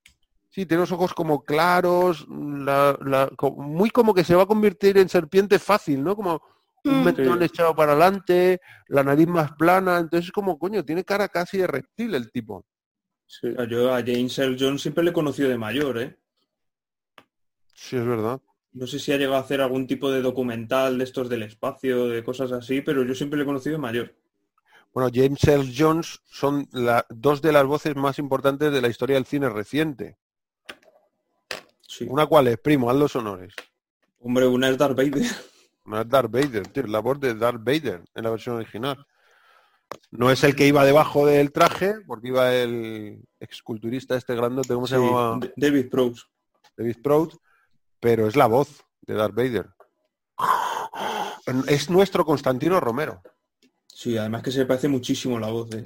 Sí, 0.49 0.65
tiene 0.65 0.81
los 0.81 0.91
ojos 0.91 1.13
como 1.13 1.43
claros, 1.43 2.25
la- 2.29 2.97
la- 3.01 3.29
muy 3.57 3.89
como 3.91 4.13
que 4.13 4.23
se 4.23 4.35
va 4.35 4.43
a 4.43 4.47
convertir 4.47 4.97
en 4.97 5.09
serpiente 5.09 5.59
fácil, 5.59 6.03
¿no? 6.03 6.15
Como 6.15 6.41
un 6.85 7.01
Mm. 7.01 7.03
mentón 7.03 7.39
Sí. 7.39 7.45
echado 7.45 7.75
para 7.75 7.91
adelante, 7.91 8.59
la 8.87 9.03
nariz 9.03 9.27
más 9.27 9.51
plana, 9.53 9.97
entonces 9.99 10.27
es 10.27 10.31
como, 10.31 10.57
coño, 10.57 10.83
tiene 10.83 11.03
cara 11.03 11.27
casi 11.27 11.57
de 11.57 11.67
reptil 11.67 12.15
el 12.15 12.31
tipo. 12.31 12.65
Sí, 13.27 13.47
yo 13.69 13.93
a 13.93 13.99
James 14.01 14.37
Earl 14.39 14.57
Jones 14.59 14.81
siempre 14.81 15.03
le 15.03 15.09
he 15.09 15.13
conocido 15.13 15.49
de 15.49 15.57
mayor, 15.57 15.97
¿eh? 15.99 16.17
Sí, 17.73 17.95
es 17.97 18.05
verdad. 18.05 18.39
No 18.73 18.87
sé 18.87 18.99
si 18.99 19.11
ha 19.11 19.17
llegado 19.17 19.37
a 19.37 19.39
hacer 19.39 19.61
algún 19.61 19.87
tipo 19.87 20.11
de 20.11 20.21
documental 20.21 20.97
de 20.97 21.03
estos 21.03 21.29
del 21.29 21.43
espacio, 21.43 22.07
de 22.07 22.23
cosas 22.23 22.51
así, 22.51 22.81
pero 22.81 23.03
yo 23.03 23.15
siempre 23.15 23.37
le 23.37 23.43
he 23.43 23.45
conocido 23.45 23.73
de 23.73 23.81
mayor. 23.81 24.13
Bueno, 24.93 25.09
James 25.13 25.43
Earl 25.43 25.73
Jones 25.75 26.21
son 26.29 26.67
la- 26.71 27.05
dos 27.09 27.41
de 27.41 27.51
las 27.51 27.65
voces 27.65 27.95
más 27.95 28.17
importantes 28.19 28.71
de 28.71 28.81
la 28.81 28.87
historia 28.87 29.15
del 29.15 29.25
cine 29.25 29.49
reciente. 29.49 30.17
Sí. 31.81 32.05
Una 32.09 32.25
cual 32.25 32.47
es, 32.47 32.57
primo, 32.57 32.89
haz 32.89 32.95
los 32.97 33.15
honores. 33.15 33.53
Hombre, 34.19 34.47
una 34.47 34.69
es 34.69 34.77
Darth 34.77 34.95
Vader. 34.97 35.23
Una 35.85 36.01
es 36.01 36.09
Darth 36.09 36.31
Vader, 36.31 36.67
tío, 36.67 36.83
la 36.87 36.99
voz 36.99 37.19
de 37.19 37.35
Darth 37.35 37.63
Vader 37.63 38.01
en 38.13 38.23
la 38.23 38.29
versión 38.29 38.55
original. 38.55 39.05
No 40.11 40.31
es 40.31 40.43
el 40.43 40.55
que 40.55 40.67
iba 40.67 40.85
debajo 40.85 41.25
del 41.25 41.51
traje, 41.51 41.95
porque 42.07 42.29
iba 42.29 42.53
el 42.53 43.23
esculturista 43.39 44.15
este 44.15 44.35
grandote, 44.35 44.73
¿cómo 44.73 44.87
se 44.87 44.97
Sí? 44.97 45.03
D- 45.41 45.53
David 45.57 45.89
Prowse. 45.89 46.23
David 46.77 46.97
Proud, 47.03 47.33
pero 47.99 48.27
es 48.27 48.35
la 48.35 48.47
voz 48.47 48.83
de 49.01 49.13
Darth 49.13 49.35
Vader. 49.35 49.69
Es 51.67 51.89
nuestro 51.89 52.25
Constantino 52.25 52.79
Romero. 52.79 53.21
Sí, 53.87 54.17
además 54.17 54.41
que 54.43 54.51
se 54.51 54.59
le 54.59 54.65
parece 54.65 54.87
muchísimo 54.87 55.39
la 55.39 55.47
voz, 55.49 55.73
¿eh? 55.73 55.83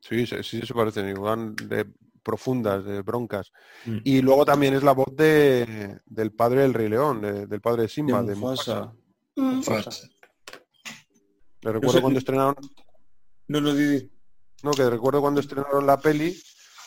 Sí, 0.00 0.26
sí, 0.26 0.36
sí 0.42 0.62
se 0.66 0.74
parecen 0.74 1.08
igual 1.10 1.54
de 1.54 1.86
profundas, 2.22 2.84
de 2.84 3.02
broncas. 3.02 3.52
Mm. 3.84 3.98
Y 4.04 4.22
luego 4.22 4.44
también 4.44 4.74
es 4.74 4.82
la 4.82 4.92
voz 4.92 5.14
de, 5.14 6.00
del 6.06 6.32
padre 6.32 6.62
del 6.62 6.74
Rey 6.74 6.88
León, 6.88 7.20
de- 7.20 7.46
del 7.46 7.60
padre 7.60 7.82
de 7.82 7.88
Simba, 7.88 8.22
De 8.22 8.30
de 8.30 8.34
Mufasa. 8.36 8.92
Mufasa. 9.36 9.90
Mm. 10.06 10.10
Le 11.62 11.72
recuerdo 11.72 11.92
sé- 11.96 12.00
cuando 12.00 12.18
estrenaron, 12.18 12.56
No, 13.50 13.60
no, 13.60 13.74
Didi. 13.74 14.08
no, 14.62 14.70
que 14.70 14.88
recuerdo 14.88 15.20
cuando 15.20 15.40
estrenaron 15.40 15.86
la 15.86 15.98
peli, 16.00 16.40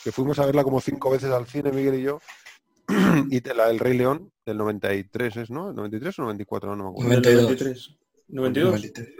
que 0.03 0.11
fuimos 0.11 0.40
a 0.40 0.45
verla 0.45 0.64
como 0.64 0.80
cinco 0.80 1.10
veces 1.11 1.30
al 1.31 1.45
cine, 1.48 1.72
Miguel 1.72 1.95
y 1.99 2.03
yo, 2.03 2.22
y 3.30 3.41
te- 3.41 3.53
la 3.53 3.68
del 3.68 3.80
Rey 3.80 3.98
León, 3.98 4.31
del 4.45 4.57
93 4.57 5.35
es, 5.38 5.49
¿no? 5.49 5.69
¿El 5.69 5.76
93 5.76 6.19
o 6.19 6.22
94? 6.23 6.69
No, 6.69 6.76
no 6.76 6.84
me 6.85 6.90
acuerdo. 6.91 7.10
Del 7.10 7.35
92. 7.44 7.44
93. 7.44 7.98
92. 8.30 8.72
93. 8.76 9.15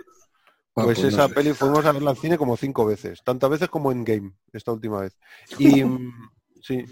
Ah, 0.76 0.84
Pues 0.86 1.00
no 1.02 1.08
esa 1.10 1.28
sé. 1.28 1.34
peli 1.34 1.54
fuimos 1.54 1.86
a 1.86 1.92
verla 1.92 2.12
al 2.12 2.18
cine 2.18 2.38
como 2.38 2.58
cinco 2.58 2.86
veces, 2.86 3.22
tantas 3.24 3.50
veces 3.50 3.70
como 3.70 3.92
en 3.92 4.04
Game, 4.04 4.32
esta 4.54 4.72
última 4.72 5.02
vez. 5.02 5.18
Y 5.60 5.84
sí. 6.62 6.86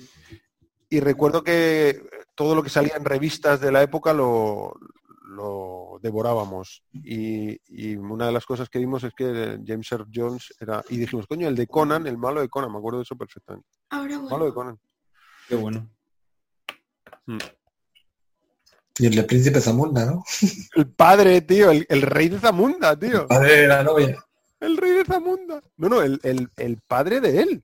Y 0.90 0.99
recuerdo 0.99 1.44
que 1.44 2.02
todo 2.36 2.56
lo 2.56 2.61
que 2.64 2.69
salía 2.69 2.95
en 2.98 3.06
revistas 3.06 3.61
de 3.61 3.72
la 3.72 3.82
época 3.82 4.11
lo, 4.14 4.73
lo 5.31 5.99
devorábamos. 6.01 6.83
Y, 6.93 7.59
y 7.67 7.95
una 7.95 8.25
de 8.27 8.31
las 8.31 8.45
cosas 8.45 8.69
que 8.69 8.79
vimos 8.79 9.03
es 9.03 9.13
que 9.15 9.59
James 9.65 9.91
Earl 9.91 10.07
Jones 10.13 10.53
era. 10.59 10.83
Y 10.89 10.97
dijimos, 10.97 11.25
coño, 11.27 11.47
el 11.47 11.55
de 11.55 11.67
Conan, 11.67 12.05
el 12.07 12.17
malo 12.17 12.41
de 12.41 12.49
Conan, 12.49 12.71
me 12.71 12.77
acuerdo 12.77 12.99
de 12.99 13.03
eso 13.03 13.15
perfectamente. 13.15 13.67
Ahora 13.89 14.19
Malo 14.19 14.27
bueno. 14.29 14.45
de 14.45 14.53
Conan. 14.53 14.79
Qué 15.47 15.55
bueno. 15.55 15.89
Y 18.99 19.05
el 19.07 19.15
de 19.15 19.23
Príncipe 19.23 19.61
Zamunda, 19.61 20.05
¿no? 20.05 20.23
El 20.75 20.87
padre, 20.91 21.41
tío, 21.41 21.71
el, 21.71 21.85
el 21.89 22.01
rey 22.01 22.29
de 22.29 22.39
Zamunda, 22.39 22.97
tío. 22.97 23.25
Padre 23.27 23.61
de 23.61 23.67
la 23.67 23.83
novia. 23.83 24.23
El 24.59 24.77
rey 24.77 24.91
de 24.91 25.05
Zamunda. 25.05 25.61
No, 25.77 25.89
no, 25.89 26.01
el, 26.01 26.19
el- 26.23 26.49
el 26.57 26.77
padre 26.87 27.19
de 27.21 27.41
él. 27.41 27.63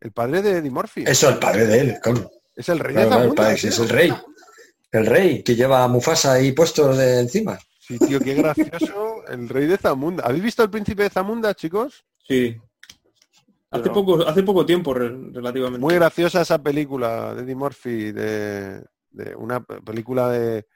El 0.00 0.12
padre 0.12 0.40
de 0.42 0.58
Eddie 0.58 0.70
Murphy. 0.70 1.04
Eso, 1.06 1.28
el 1.28 1.38
padre 1.38 1.66
de 1.66 1.80
él, 1.80 1.98
¿cómo? 2.02 2.30
Es 2.54 2.68
el 2.68 2.78
rey 2.78 2.94
Claro, 2.94 3.08
de 3.10 3.10
claro, 3.10 3.22
el 3.22 3.28
Zamunda. 3.28 3.42
padre, 3.42 3.58
sí, 3.58 3.68
es 3.68 3.78
el 3.80 3.88
rey. 3.88 4.14
El 4.90 5.06
rey 5.06 5.42
que 5.42 5.54
lleva 5.54 5.84
a 5.84 5.88
Mufasa 5.88 6.32
ahí 6.34 6.52
puestos 6.52 6.96
de 6.96 7.20
encima. 7.20 7.58
Sí, 7.80 7.98
tío, 7.98 8.20
qué 8.20 8.34
gracioso. 8.34 9.26
El 9.28 9.48
rey 9.48 9.66
de 9.66 9.76
Zamunda. 9.78 10.24
¿Habéis 10.24 10.42
visto 10.42 10.62
el 10.62 10.70
príncipe 10.70 11.02
de 11.04 11.10
Zamunda, 11.10 11.54
chicos? 11.54 12.04
Sí. 12.26 12.56
Hace 13.70 13.82
Pero- 13.82 13.94
poco, 13.94 14.26
hace 14.26 14.42
poco 14.42 14.64
tiempo 14.64 14.94
re- 14.94 15.14
relativamente. 15.32 15.78
Muy 15.80 15.94
graciosa 15.94 16.40
esa 16.42 16.62
película 16.62 17.34
de 17.34 17.42
Eddie 17.42 17.54
Murphy, 17.54 18.12
de, 18.12 18.82
de 19.10 19.34
una 19.36 19.60
pe- 19.62 19.80
película 19.82 20.30
de... 20.30 20.66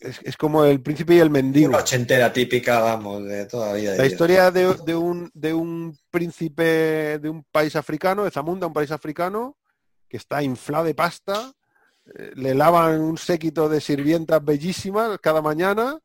Es, 0.00 0.20
es 0.22 0.36
como 0.36 0.64
el 0.64 0.80
príncipe 0.80 1.14
y 1.16 1.18
el 1.18 1.30
mendigo. 1.30 1.68
Una 1.70 1.78
ochentera 1.78 2.32
típica, 2.32 2.80
vamos, 2.80 3.24
de 3.24 3.46
toda 3.46 3.68
la 3.68 3.74
vida. 3.74 4.06
historia 4.06 4.50
de, 4.52 4.74
de 4.86 4.94
un, 4.94 5.28
de 5.34 5.52
un 5.54 5.96
príncipe 6.10 7.18
de 7.18 7.28
un 7.28 7.44
país 7.50 7.74
africano, 7.74 8.22
de 8.24 8.30
Zamunda, 8.30 8.66
un 8.68 8.72
país 8.72 8.90
africano, 8.92 9.56
que 10.08 10.16
está 10.16 10.40
inflado 10.42 10.84
de 10.84 10.94
pasta, 10.94 11.52
le 12.34 12.54
lavan 12.54 13.00
un 13.00 13.18
séquito 13.18 13.68
de 13.68 13.80
sirvientas 13.80 14.44
bellísimas 14.44 15.18
cada 15.20 15.42
mañana 15.42 15.98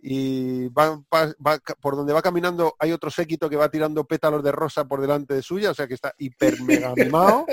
y 0.00 0.68
va, 0.68 0.96
va- 1.14 1.32
va 1.44 1.58
ca- 1.60 1.74
por 1.80 1.94
donde 1.96 2.12
va 2.12 2.22
caminando 2.22 2.74
hay 2.78 2.92
otro 2.92 3.10
séquito 3.10 3.48
que 3.48 3.56
va 3.56 3.70
tirando 3.70 4.04
pétalos 4.04 4.42
de 4.42 4.50
rosa 4.52 4.84
por 4.84 5.00
delante 5.00 5.34
de 5.34 5.42
suya, 5.42 5.70
o 5.70 5.74
sea 5.74 5.86
que 5.86 5.94
está 5.94 6.12
hiper 6.18 6.60
mega 6.62 6.92
mimado 6.96 7.46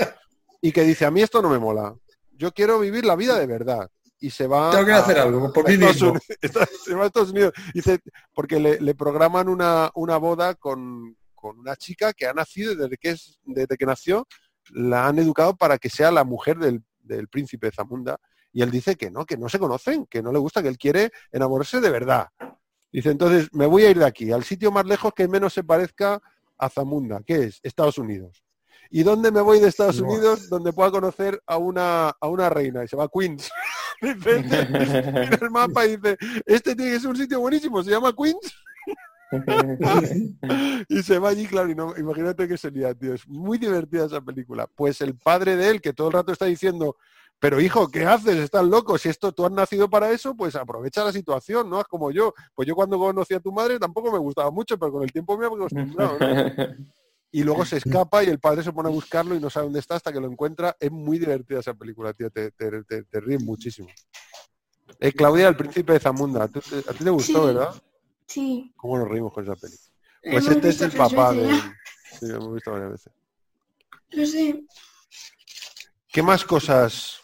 y 0.62 0.72
que 0.72 0.84
dice, 0.84 1.06
a 1.06 1.12
mí 1.12 1.22
esto 1.22 1.42
no 1.42 1.50
me 1.50 1.60
mola, 1.60 1.96
yo 2.32 2.52
quiero 2.52 2.80
vivir 2.80 3.06
la 3.06 3.16
vida 3.16 3.38
de 3.38 3.48
verdad. 3.48 3.90
Y 4.22 4.32
se 4.32 4.48
va 4.48 4.72
Tengo 4.72 4.86
que 4.88 4.92
a- 4.92 4.98
hacer 4.98 5.18
algo 5.20 5.54
por 5.54 5.70
mí 5.70 5.78
mismo. 5.78 6.14
Se 6.86 6.94
va 6.94 7.04
a 7.04 7.08
Estados 7.08 7.30
Unidos. 7.32 7.54
Dice, 7.74 8.00
porque 8.34 8.60
le, 8.60 8.78
le 8.82 8.94
programan 8.94 9.48
una, 9.48 9.90
una 9.96 10.18
boda 10.18 10.56
con, 10.56 11.16
con 11.34 11.58
una 11.60 11.78
chica 11.78 12.12
que 12.12 12.28
ha 12.28 12.34
nacido 12.34 12.76
desde 12.76 12.98
que 12.98 13.12
es, 13.12 13.40
desde 13.46 13.78
que 13.78 13.86
nació, 13.86 14.28
la 14.72 15.08
han 15.08 15.20
educado 15.20 15.56
para 15.56 15.78
que 15.78 15.90
sea 15.90 16.12
la 16.12 16.26
mujer 16.26 16.58
del, 16.58 16.84
del 17.16 17.28
príncipe 17.28 17.72
Zamunda. 17.72 18.18
Y 18.52 18.62
él 18.62 18.72
dice 18.72 18.96
que 18.96 19.12
no, 19.12 19.26
que 19.26 19.38
no 19.38 19.50
se 19.50 19.60
conocen, 19.60 20.06
que 20.08 20.22
no 20.22 20.32
le 20.32 20.40
gusta, 20.40 20.62
que 20.62 20.70
él 20.70 20.78
quiere 20.78 21.12
enamorarse 21.32 21.80
de 21.80 21.90
verdad. 21.90 22.28
Dice, 22.92 23.12
entonces 23.12 23.50
me 23.54 23.66
voy 23.68 23.84
a 23.84 23.92
ir 23.92 24.00
de 24.00 24.06
aquí, 24.06 24.32
al 24.32 24.44
sitio 24.44 24.72
más 24.72 24.86
lejos 24.86 25.14
que 25.14 25.28
menos 25.28 25.54
se 25.54 25.64
parezca 25.64 26.20
a 26.58 26.70
Zamunda, 26.70 27.22
que 27.26 27.44
es 27.44 27.60
Estados 27.62 27.98
Unidos. 27.98 28.44
¿Y 28.90 29.04
dónde 29.04 29.32
me 29.32 29.42
voy 29.42 29.60
de 29.60 29.68
Estados 29.68 30.02
No. 30.02 30.08
Unidos? 30.08 30.50
Donde 30.50 30.74
pueda 30.74 30.90
conocer 30.90 31.40
a 31.46 31.58
una, 31.58 32.10
a 32.10 32.28
una 32.28 32.50
reina. 32.50 32.84
Y 32.84 32.88
se 32.88 32.96
va 32.96 33.04
a 33.04 33.10
Queens. 33.10 33.50
Dice, 34.02 34.40
mira 34.70 35.40
el 35.42 35.52
mapa 35.52 35.86
y 35.86 35.98
dice, 35.98 36.18
este 36.46 36.74
tiene 36.74 36.94
que 36.94 37.00
ser 37.02 37.10
un 37.10 37.18
sitio 37.18 37.42
buenísimo, 37.42 37.84
se 37.84 37.92
llama 37.92 38.14
Queens. 38.16 38.56
y 40.90 41.04
se 41.04 41.20
va 41.20 41.30
allí, 41.30 41.46
claro, 41.48 41.70
y 41.70 41.76
no, 41.76 41.96
imagínate 41.98 42.48
qué 42.48 42.58
sería, 42.58 42.94
tío. 42.94 43.14
Es 43.14 43.28
muy 43.28 43.58
divertida 43.58 44.06
esa 44.06 44.22
película. 44.22 44.68
Pues 44.68 45.02
el 45.02 45.16
padre 45.16 45.56
de 45.56 45.70
él, 45.70 45.82
que 45.82 45.94
todo 45.94 46.08
el 46.08 46.14
rato 46.14 46.32
está 46.32 46.46
diciendo, 46.46 46.98
pero 47.40 47.62
hijo, 47.62 47.88
¿qué 47.90 48.06
haces? 48.06 48.38
Estás 48.38 48.66
loco. 48.66 48.98
Si 48.98 49.08
esto 49.10 49.32
tú 49.32 49.46
has 49.46 49.52
nacido 49.52 49.90
para 49.90 50.12
eso, 50.12 50.36
pues 50.36 50.56
aprovecha 50.56 51.04
la 51.04 51.12
situación, 51.14 51.70
¿no? 51.70 51.80
Es 51.80 51.86
como 51.88 52.12
yo. 52.12 52.34
Pues 52.56 52.68
yo 52.68 52.76
cuando 52.76 52.98
conocí 52.98 53.34
a 53.34 53.40
tu 53.40 53.52
madre 53.52 53.80
tampoco 53.80 54.12
me 54.12 54.18
gustaba 54.20 54.52
mucho, 54.52 54.78
pero 54.78 54.92
con 54.92 55.04
el 55.04 55.12
tiempo 55.12 55.38
me 55.38 55.46
he 55.46 55.48
acostumbrado, 55.48 56.18
¿no? 56.20 56.20
Y 57.32 57.44
luego 57.44 57.64
se 57.64 57.78
escapa 57.78 58.24
y 58.24 58.28
el 58.28 58.40
padre 58.40 58.64
se 58.64 58.74
pone 58.74 58.90
a 58.90 58.92
buscarlo 58.92 59.36
y 59.36 59.40
no 59.40 59.52
sabe 59.52 59.66
dónde 59.68 59.80
está 59.80 59.96
hasta 59.96 60.12
que 60.12 60.20
lo 60.20 60.26
encuentra. 60.26 60.76
Es 60.80 60.90
muy 60.90 61.20
divertida 61.20 61.60
esa 61.60 61.76
película, 61.76 62.12
tío. 62.12 62.32
Te, 62.32 62.50
te, 62.50 62.84
te- 62.86 63.04
te 63.04 63.20
ríes 63.20 63.44
muchísimo. 63.44 63.88
Eh, 65.00 65.12
Claudia, 65.12 65.48
el 65.48 65.56
príncipe 65.56 65.94
de 65.94 66.00
Zamunda. 66.00 66.48
¿tú- 66.48 66.60
te- 66.62 66.80
a 66.90 66.94
ti 66.94 67.04
te 67.04 67.10
gustó, 67.12 67.42
Sí. 67.42 67.46
¿verdad? 67.54 67.70
Sí. 68.30 68.72
¿Cómo 68.78 68.98
nos 69.00 69.10
reímos 69.10 69.34
con 69.34 69.44
esa 69.44 69.56
peli? 69.56 69.74
lo 70.24 70.32
Pues 70.32 70.44
hemos 70.46 70.56
este 70.58 70.70
es 70.70 70.82
el 70.82 70.92
papá 70.92 71.34
de... 71.34 71.50
Sí, 72.20 72.28
lo 72.28 72.36
hemos 72.38 72.54
visto 72.54 72.72
varias 72.72 72.92
veces. 72.92 73.14
Lo 74.12 74.26
sé. 74.26 74.64
¿Qué 76.12 76.22
más 76.24 76.44
cosas? 76.46 77.18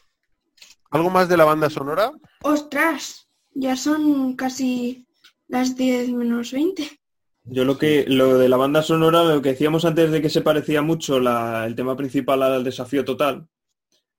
¿Algo 0.91 1.09
más 1.09 1.29
de 1.29 1.37
la 1.37 1.45
banda 1.45 1.69
sonora? 1.69 2.11
Ostras, 2.41 3.27
ya 3.53 3.75
son 3.75 4.35
casi 4.35 5.05
las 5.47 5.75
10 5.75 6.09
menos 6.09 6.51
20. 6.51 6.99
Yo 7.43 7.65
lo 7.65 7.77
que 7.77 8.05
lo 8.07 8.37
de 8.39 8.49
la 8.49 8.57
banda 8.57 8.81
sonora, 8.81 9.23
lo 9.23 9.41
que 9.41 9.49
decíamos 9.49 9.85
antes 9.85 10.09
de 10.11 10.21
que 10.21 10.29
se 10.29 10.41
parecía 10.41 10.81
mucho 10.81 11.19
la- 11.19 11.65
el 11.67 11.75
tema 11.75 11.95
principal 11.95 12.41
al 12.41 12.63
desafío 12.63 13.05
total. 13.05 13.47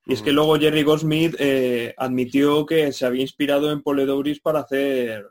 Y 0.05 0.13
es 0.15 0.23
que 0.23 0.31
luego 0.31 0.57
Jerry 0.57 0.85
Goldsmith 0.85 1.35
eh, 1.41 1.93
admitió 1.99 2.65
que 2.65 2.93
se 2.93 3.05
había 3.07 3.23
inspirado 3.23 3.73
en 3.73 3.83
Poledouris 3.83 4.39
para 4.41 4.61
hacer 4.61 5.27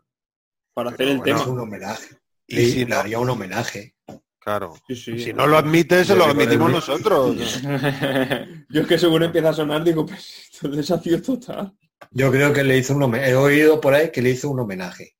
para 0.75 0.91
hacer 0.91 1.07
el 1.07 1.17
bueno, 1.17 1.35
Es 1.37 1.41
tema. 1.41 1.53
un 1.53 1.59
homenaje. 1.61 2.15
Y 2.45 2.57
si 2.69 2.79
le 2.79 2.85
no- 2.87 2.95
haría 2.97 3.17
un 3.19 3.29
homenaje. 3.29 3.95
Claro. 4.37 4.73
Sí, 4.87 4.95
sí. 4.95 5.17
Si 5.19 5.33
no 5.33 5.47
lo 5.47 5.57
admites, 5.57 6.05
se 6.05 6.15
lo 6.15 6.25
admitimos 6.25 6.69
nosotros. 6.71 7.35
Yo 8.69 8.81
es 8.81 8.87
que 8.87 8.99
seguro 8.99 9.25
empieza 9.25 9.49
a 9.49 9.53
sonar, 9.53 9.83
digo, 9.83 10.05
pues 10.05 10.49
esto 10.53 10.67
es 10.69 10.75
desafío 10.77 11.19
total. 11.21 11.73
Yo 12.11 12.29
creo 12.31 12.53
que 12.53 12.63
le 12.63 12.77
hizo 12.77 12.93
un 12.95 13.01
homenaje. 13.03 13.31
He 13.31 13.35
oído 13.35 13.81
por 13.81 13.95
ahí 13.95 14.11
que 14.11 14.21
le 14.21 14.29
hizo 14.31 14.49
un 14.51 14.59
homenaje. 14.59 15.15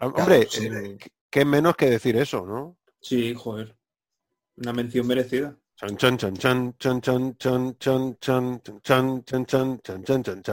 Hombre, 0.00 0.46
sí. 0.50 0.66
eh, 0.66 0.98
qué 1.30 1.44
menos 1.46 1.74
que 1.76 1.88
decir 1.88 2.16
eso, 2.18 2.44
¿no? 2.44 2.76
Sí, 3.00 3.32
joder. 3.34 3.76
Una 4.56 4.72
mención 4.74 5.06
merecida. 5.06 5.56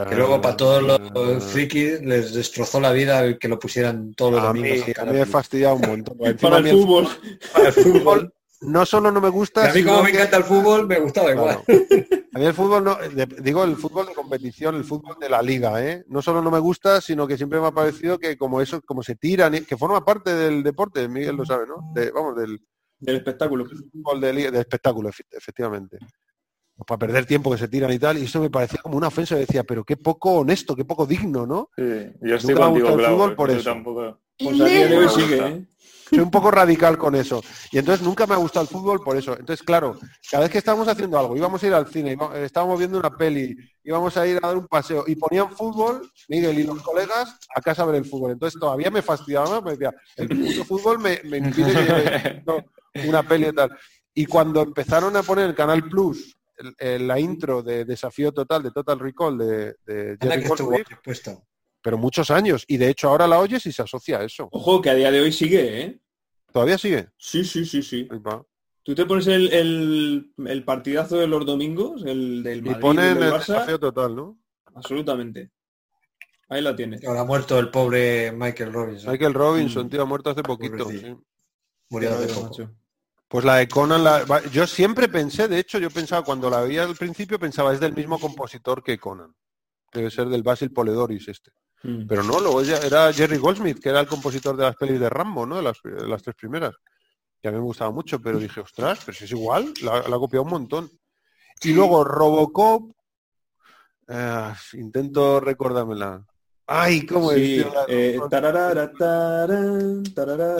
Que 0.08 0.16
luego 0.16 0.40
para 0.40 0.56
todos 0.56 0.82
los 0.82 1.44
frikis 1.44 2.00
les 2.00 2.32
destrozó 2.32 2.80
la 2.80 2.92
vida 2.92 3.22
el 3.22 3.38
que 3.38 3.48
lo 3.48 3.58
pusieran 3.58 4.14
todos 4.14 4.32
los 4.32 4.40
a 4.42 4.46
domingos. 4.46 4.84
A 4.98 5.04
mí 5.04 5.12
me 5.12 5.26
fastidiado 5.26 5.74
un 5.74 5.82
montón. 5.82 6.16
para, 6.40 6.58
el 6.58 6.68
fútbol, 6.70 7.08
para 7.52 7.68
el 7.68 7.74
fútbol. 7.74 8.34
No 8.62 8.86
solo 8.86 9.12
no 9.12 9.20
me 9.20 9.28
gusta. 9.28 9.70
A 9.70 9.74
mí, 9.74 9.84
como 9.84 10.02
me 10.02 10.10
encanta 10.10 10.38
el 10.38 10.44
fútbol, 10.44 10.86
me 10.86 10.98
gustaba 10.98 11.30
igual. 11.30 11.62
A 12.32 12.38
mí 12.38 12.46
el 12.46 12.54
fútbol, 12.54 12.84
no, 12.84 12.98
digo, 13.42 13.64
el 13.64 13.76
fútbol 13.76 14.06
de 14.06 14.14
competición, 14.14 14.76
el 14.76 14.84
fútbol 14.84 15.16
de 15.20 15.28
la 15.28 15.42
liga, 15.42 15.84
¿eh? 15.84 16.04
No 16.08 16.22
solo 16.22 16.40
no 16.42 16.50
me 16.50 16.58
gusta, 16.58 17.00
sino 17.00 17.26
que 17.26 17.36
siempre 17.36 17.60
me 17.60 17.66
ha 17.66 17.72
parecido 17.72 18.18
que, 18.18 18.36
como 18.38 18.60
eso, 18.60 18.80
como 18.82 19.02
se 19.02 19.14
tiran, 19.14 19.64
que 19.64 19.76
forma 19.76 20.04
parte 20.04 20.34
del 20.34 20.62
deporte, 20.62 21.06
Miguel 21.06 21.36
lo 21.36 21.44
sabe, 21.44 21.66
¿no? 21.66 21.92
Vamos, 22.14 22.36
del, 22.36 22.60
del 23.00 23.16
espectáculo. 23.16 23.64
fútbol 23.66 24.20
de, 24.20 24.32
liga- 24.32 24.50
de 24.50 24.60
espectáculo, 24.60 25.08
efe- 25.10 25.26
efectivamente. 25.30 25.98
Pues 26.00 26.86
para 26.86 26.98
perder 26.98 27.26
tiempo 27.26 27.50
que 27.50 27.58
se 27.58 27.68
tiran 27.68 27.92
y 27.92 27.98
tal, 27.98 28.18
y 28.18 28.24
eso 28.24 28.40
me 28.40 28.50
parecía 28.50 28.80
como 28.82 28.96
una 28.96 29.08
ofensa, 29.08 29.34
decía, 29.36 29.64
pero 29.64 29.84
qué 29.84 29.96
poco 29.96 30.32
honesto, 30.38 30.76
qué 30.76 30.84
poco 30.84 31.06
digno, 31.06 31.46
¿no? 31.46 31.70
Sí, 31.76 31.82
yo 32.22 32.36
estoy 32.36 32.54
contigo, 32.54 32.88
el 32.88 33.04
fútbol 33.06 33.34
por 33.34 33.50
yo 33.50 33.56
eso. 33.56 33.70
tampoco. 33.70 34.20
Pues 34.38 34.60
a 34.60 34.64
día 34.66 34.86
de 34.88 34.96
hoy 34.98 35.06
Me 35.06 35.10
sigue. 35.12 35.38
¿eh? 35.48 35.66
Soy 36.08 36.20
un 36.20 36.30
poco 36.30 36.50
radical 36.50 36.96
con 36.96 37.14
eso. 37.14 37.42
Y 37.72 37.78
entonces 37.78 38.04
nunca 38.04 38.26
me 38.26 38.34
ha 38.34 38.38
gustado 38.38 38.62
el 38.64 38.68
fútbol 38.68 39.00
por 39.00 39.16
eso. 39.16 39.32
Entonces, 39.38 39.62
claro, 39.64 39.98
cada 40.30 40.44
vez 40.44 40.52
que 40.52 40.58
estábamos 40.58 40.88
haciendo 40.88 41.18
algo, 41.18 41.36
íbamos 41.36 41.62
a 41.62 41.66
ir 41.66 41.74
al 41.74 41.86
cine, 41.88 42.12
íbamos- 42.12 42.36
estábamos 42.38 42.78
viendo 42.78 42.98
una 42.98 43.10
peli, 43.16 43.56
íbamos 43.84 44.16
a 44.16 44.26
ir 44.26 44.38
a 44.42 44.46
dar 44.48 44.56
un 44.56 44.66
paseo 44.66 45.04
y 45.06 45.16
ponían 45.16 45.50
fútbol, 45.50 46.10
Miguel 46.28 46.58
y 46.58 46.62
los 46.64 46.82
colegas 46.82 47.38
a 47.54 47.60
casa 47.60 47.82
a 47.82 47.86
ver 47.86 47.96
el 47.96 48.04
fútbol. 48.04 48.32
Entonces 48.32 48.58
todavía 48.58 48.90
me 48.90 49.02
fastidiaba 49.02 49.50
más, 49.50 49.62
me 49.62 49.70
decía, 49.72 49.94
el 50.16 50.28
puto 50.28 50.64
fútbol 50.64 50.98
me, 50.98 51.20
me 51.24 51.38
impide 51.38 52.42
que 52.94 53.08
una 53.08 53.22
peli 53.22 53.48
y 53.48 53.52
tal. 53.52 53.76
Y 54.14 54.26
cuando 54.26 54.62
empezaron 54.62 55.16
a 55.16 55.22
poner 55.22 55.46
el 55.46 55.54
Canal 55.54 55.84
Plus, 55.88 56.36
el- 56.56 56.74
el- 56.78 57.06
la 57.06 57.20
intro 57.20 57.62
de 57.62 57.84
Desafío 57.84 58.32
Total, 58.32 58.62
de 58.62 58.70
Total 58.72 58.98
Recall, 58.98 59.38
de, 59.38 59.46
de 59.86 60.16
Jerry 60.28 60.42
Goldsmith. 60.66 60.88
Pero 61.82 61.98
muchos 61.98 62.30
años. 62.30 62.64
Y 62.68 62.76
de 62.76 62.88
hecho 62.90 63.08
ahora 63.08 63.26
la 63.26 63.38
oyes 63.38 63.64
y 63.66 63.72
se 63.72 63.82
asocia 63.82 64.18
a 64.18 64.24
eso. 64.24 64.48
Ojo, 64.52 64.80
que 64.82 64.90
a 64.90 64.94
día 64.94 65.10
de 65.10 65.20
hoy 65.20 65.32
sigue, 65.32 65.82
¿eh? 65.82 66.00
¿Todavía 66.52 66.78
sigue? 66.78 67.08
Sí, 67.18 67.44
sí, 67.44 67.64
sí, 67.64 67.82
sí. 67.82 68.08
Tú 68.82 68.94
te 68.94 69.04
pones 69.04 69.26
el, 69.26 69.52
el, 69.52 70.32
el 70.46 70.64
partidazo 70.64 71.18
de 71.18 71.26
los 71.26 71.44
domingos, 71.44 72.02
el 72.06 72.42
del 72.42 72.58
Y 72.58 72.62
Madrid, 72.62 72.80
ponen 72.80 73.22
el 73.22 73.30
desafío 73.32 73.78
total, 73.78 74.16
¿no? 74.16 74.38
absolutamente. 74.74 75.50
Ahí 76.48 76.62
la 76.62 76.74
tienes. 76.74 77.04
Ahora 77.04 77.20
ha 77.20 77.24
muerto 77.24 77.58
el 77.58 77.70
pobre 77.70 78.32
Michael 78.32 78.72
Robinson. 78.72 79.10
Michael 79.12 79.34
Robinson, 79.34 79.86
Mm. 79.86 79.90
tío, 79.90 80.02
ha 80.02 80.06
muerto 80.06 80.30
hace 80.30 80.42
poquito. 80.42 80.88
Sí. 80.88 81.02
Murió 81.90 82.14
hace 82.14 82.28
poco. 82.32 82.42
macho. 82.46 82.74
Pues 83.28 83.44
la 83.44 83.56
de 83.56 83.68
Conan, 83.68 84.02
la- 84.02 84.24
yo 84.50 84.66
siempre 84.66 85.08
pensé, 85.08 85.48
de 85.48 85.58
hecho, 85.58 85.78
yo 85.78 85.90
pensaba 85.90 86.24
cuando 86.24 86.48
la 86.48 86.62
veía 86.62 86.84
al 86.84 86.96
principio, 86.96 87.38
pensaba 87.38 87.74
es 87.74 87.80
del 87.80 87.92
mismo 87.94 88.18
compositor 88.18 88.82
que 88.82 88.96
Conan. 88.96 89.34
Debe 89.92 90.10
ser 90.10 90.28
del 90.28 90.42
Basil 90.42 90.72
Poledoris 90.72 91.28
este. 91.28 91.50
Mm. 91.82 92.06
Pero 92.08 92.22
no, 92.24 92.40
luego 92.40 92.60
era 92.62 93.12
Jerry 93.12 93.36
Goldsmith, 93.38 93.78
que 93.80 93.88
era 93.90 94.00
el 94.00 94.06
compositor 94.06 94.56
de 94.56 94.64
las 94.64 94.76
pelis 94.76 94.98
de 94.98 95.08
Rambo, 95.08 95.46
¿no? 95.46 95.56
De 95.56 95.62
las, 95.62 95.76
de 95.82 96.08
las 96.08 96.22
tres 96.22 96.34
primeras. 96.36 96.74
Que 97.40 97.48
a 97.48 97.52
mí 97.52 97.56
me 97.58 97.62
gustaba 97.62 97.90
mucho, 97.92 98.20
pero 98.20 98.38
dije, 98.38 98.60
ostras, 98.60 99.00
pero 99.06 99.16
si 99.16 99.24
es 99.24 99.30
igual, 99.30 99.72
la, 99.82 100.02
la 100.08 100.16
ha 100.16 100.18
copiado 100.18 100.42
un 100.44 100.50
montón. 100.50 100.90
Y 101.62 101.72
luego 101.72 102.02
Robocop, 102.04 102.90
eh, 104.08 104.52
intento 104.74 105.38
recordármela. 105.38 106.24
Ay, 106.66 107.06
¿cómo 107.06 107.30
Sí, 107.30 107.60
es? 107.60 107.66
eh, 107.88 108.18
tararara, 108.28 108.92
tararara, 108.92 110.56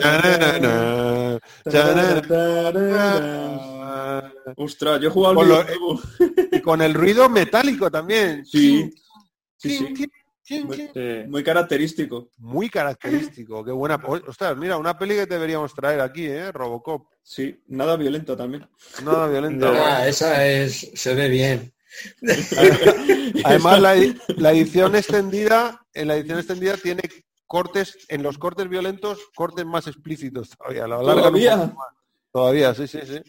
Tararara. 2.75 4.33
Ostras, 4.57 4.99
yo 5.01 5.09
he 5.09 5.11
jugado 5.11 5.31
al 5.31 5.35
Con 5.37 5.49
lo- 5.49 5.63
videojuego. 5.63 6.01
Y 6.51 6.61
con 6.61 6.81
el 6.81 6.93
ruido 6.93 7.29
metálico 7.29 7.89
también. 7.91 8.45
Sí, 8.45 8.91
sí, 9.57 9.77
sí. 9.95 10.07
Chin, 10.49 10.65
Muy- 10.65 10.77
chin. 10.77 10.89
Sí. 10.95 11.27
Muy 11.27 11.43
característico. 11.43 12.31
Muy 12.39 12.69
característico. 12.69 13.63
Qué 13.63 13.71
buena. 13.71 14.01
Ostras, 14.27 14.57
mira, 14.57 14.77
una 14.77 14.97
peli 14.97 15.13
que 15.13 15.27
deberíamos 15.27 15.75
traer 15.75 16.01
aquí, 16.01 16.25
¿eh? 16.25 16.51
Robocop. 16.51 17.07
Sí, 17.21 17.61
nada 17.67 17.95
violento 17.97 18.35
también. 18.35 18.67
Nada 19.03 19.27
violenta. 19.27 19.71
No. 19.71 20.05
Esa 20.05 20.47
es, 20.47 20.89
se 20.95 21.13
ve 21.13 21.29
bien. 21.29 21.71
Además, 23.43 23.79
la, 23.79 23.95
la 24.37 24.51
edición 24.51 24.95
extendida, 24.95 25.85
en 25.93 26.07
la 26.07 26.15
edición 26.15 26.39
extendida 26.39 26.77
tiene 26.77 27.03
cortes, 27.45 28.07
en 28.07 28.23
los 28.23 28.39
cortes 28.39 28.67
violentos, 28.67 29.19
cortes 29.35 29.67
más 29.67 29.85
explícitos 29.85 30.49
todavía. 30.49 30.85
Un 30.85 30.89
¿Todavía? 31.05 31.73
Todavía, 32.31 32.73
sí, 32.73 32.87
sí, 32.87 33.01
sí. 33.05 33.21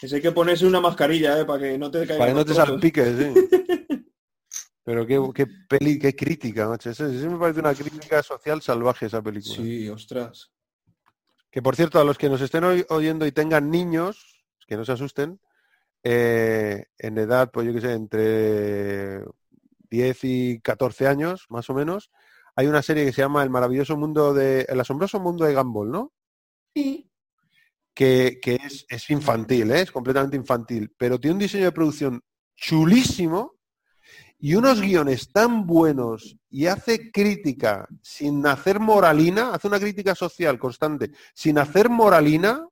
Ese 0.00 0.16
hay 0.16 0.22
que 0.22 0.30
ponerse 0.30 0.64
una 0.64 0.80
mascarilla, 0.80 1.40
¿eh? 1.40 1.44
Para 1.44 1.58
que 1.60 1.76
no 1.76 1.90
te 1.90 2.06
caigan 2.06 2.18
Para 2.18 2.30
que 2.30 2.38
no 2.38 2.44
te 2.44 2.54
salpiques, 2.54 3.18
sí. 3.18 4.04
Pero 4.84 5.06
qué, 5.06 5.20
qué 5.34 5.46
peli, 5.68 5.98
qué 5.98 6.14
crítica, 6.16 6.68
macho. 6.68 6.90
Eso, 6.90 7.06
eso 7.06 7.30
me 7.30 7.38
parece 7.38 7.60
una 7.60 7.74
crítica 7.74 8.22
social 8.22 8.60
salvaje 8.62 9.06
esa 9.06 9.22
película. 9.22 9.54
Sí, 9.54 9.88
ostras. 9.88 10.50
Que 11.50 11.62
por 11.62 11.76
cierto, 11.76 12.00
a 12.00 12.04
los 12.04 12.18
que 12.18 12.28
nos 12.28 12.40
estén 12.40 12.64
oy- 12.64 12.84
oyendo 12.88 13.24
y 13.26 13.32
tengan 13.32 13.70
niños, 13.70 14.44
que 14.66 14.76
no 14.76 14.84
se 14.84 14.92
asusten, 14.92 15.38
eh, 16.02 16.86
en 16.98 17.18
edad, 17.18 17.50
pues 17.52 17.66
yo 17.66 17.72
qué 17.72 17.80
sé, 17.80 17.92
entre 17.92 19.22
10 19.90 20.18
y 20.24 20.60
14 20.60 21.06
años, 21.06 21.46
más 21.48 21.70
o 21.70 21.74
menos, 21.74 22.10
hay 22.56 22.66
una 22.66 22.82
serie 22.82 23.04
que 23.04 23.12
se 23.12 23.22
llama 23.22 23.42
El 23.44 23.50
maravilloso 23.50 23.96
mundo 23.96 24.34
de, 24.34 24.62
El 24.68 24.80
asombroso 24.80 25.20
mundo 25.20 25.44
de 25.44 25.54
Gumball, 25.54 25.90
¿no? 25.90 26.12
Sí. 26.74 27.08
Que, 27.94 28.40
que 28.42 28.54
es, 28.56 28.86
es 28.88 29.10
infantil, 29.10 29.70
¿eh? 29.70 29.82
es 29.82 29.92
completamente 29.92 30.36
infantil, 30.36 30.92
pero 30.96 31.20
tiene 31.20 31.34
un 31.34 31.38
diseño 31.40 31.66
de 31.66 31.72
producción 31.72 32.22
chulísimo 32.56 33.54
y 34.44 34.56
unos 34.56 34.80
guiones 34.80 35.30
tan 35.30 35.68
buenos 35.68 36.36
y 36.50 36.66
hace 36.66 37.12
crítica 37.12 37.86
sin 38.02 38.44
hacer 38.44 38.80
moralina, 38.80 39.54
hace 39.54 39.68
una 39.68 39.78
crítica 39.78 40.16
social 40.16 40.58
constante, 40.58 41.12
sin 41.32 41.58
hacer 41.58 41.88
moralina, 41.88 42.66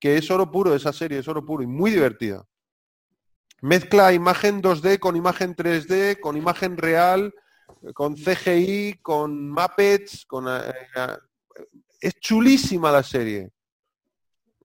que 0.00 0.18
es 0.18 0.28
oro 0.32 0.50
puro 0.50 0.74
esa 0.74 0.92
serie, 0.92 1.20
es 1.20 1.28
oro 1.28 1.46
puro 1.46 1.62
y 1.62 1.68
muy 1.68 1.92
divertida. 1.92 2.44
Mezcla 3.60 4.12
imagen 4.12 4.60
2D 4.60 4.98
con 4.98 5.14
imagen 5.14 5.54
3D, 5.54 6.18
con 6.18 6.36
imagen 6.36 6.76
real, 6.76 7.32
con 7.94 8.16
CGI, 8.16 8.98
con 9.00 9.48
Muppets, 9.48 10.26
con... 10.26 10.48
eh, 10.48 10.74
eh, 10.96 11.16
es 12.00 12.14
chulísima 12.18 12.90
la 12.90 13.04
serie. 13.04 13.52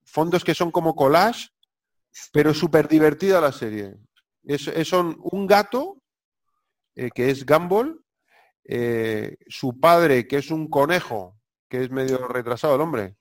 Fondos 0.04 0.44
que 0.44 0.56
son 0.56 0.72
como 0.72 0.96
collage, 0.96 1.50
pero 2.32 2.52
súper 2.52 2.88
divertida 2.88 3.40
la 3.40 3.52
serie. 3.52 3.94
Es, 4.44 4.68
es 4.68 4.92
un 4.92 5.46
gato, 5.46 5.97
eh, 6.98 7.10
que 7.14 7.30
es 7.30 7.46
Gumball, 7.46 8.04
eh, 8.66 9.38
su 9.48 9.80
padre, 9.80 10.28
que 10.28 10.38
es 10.38 10.52
un 10.52 10.68
conejo, 10.70 11.38
que 11.70 11.84
es 11.84 11.92
medio 11.92 12.28
retrasado 12.28 12.76
el 12.76 12.82
hombre, 12.82 13.16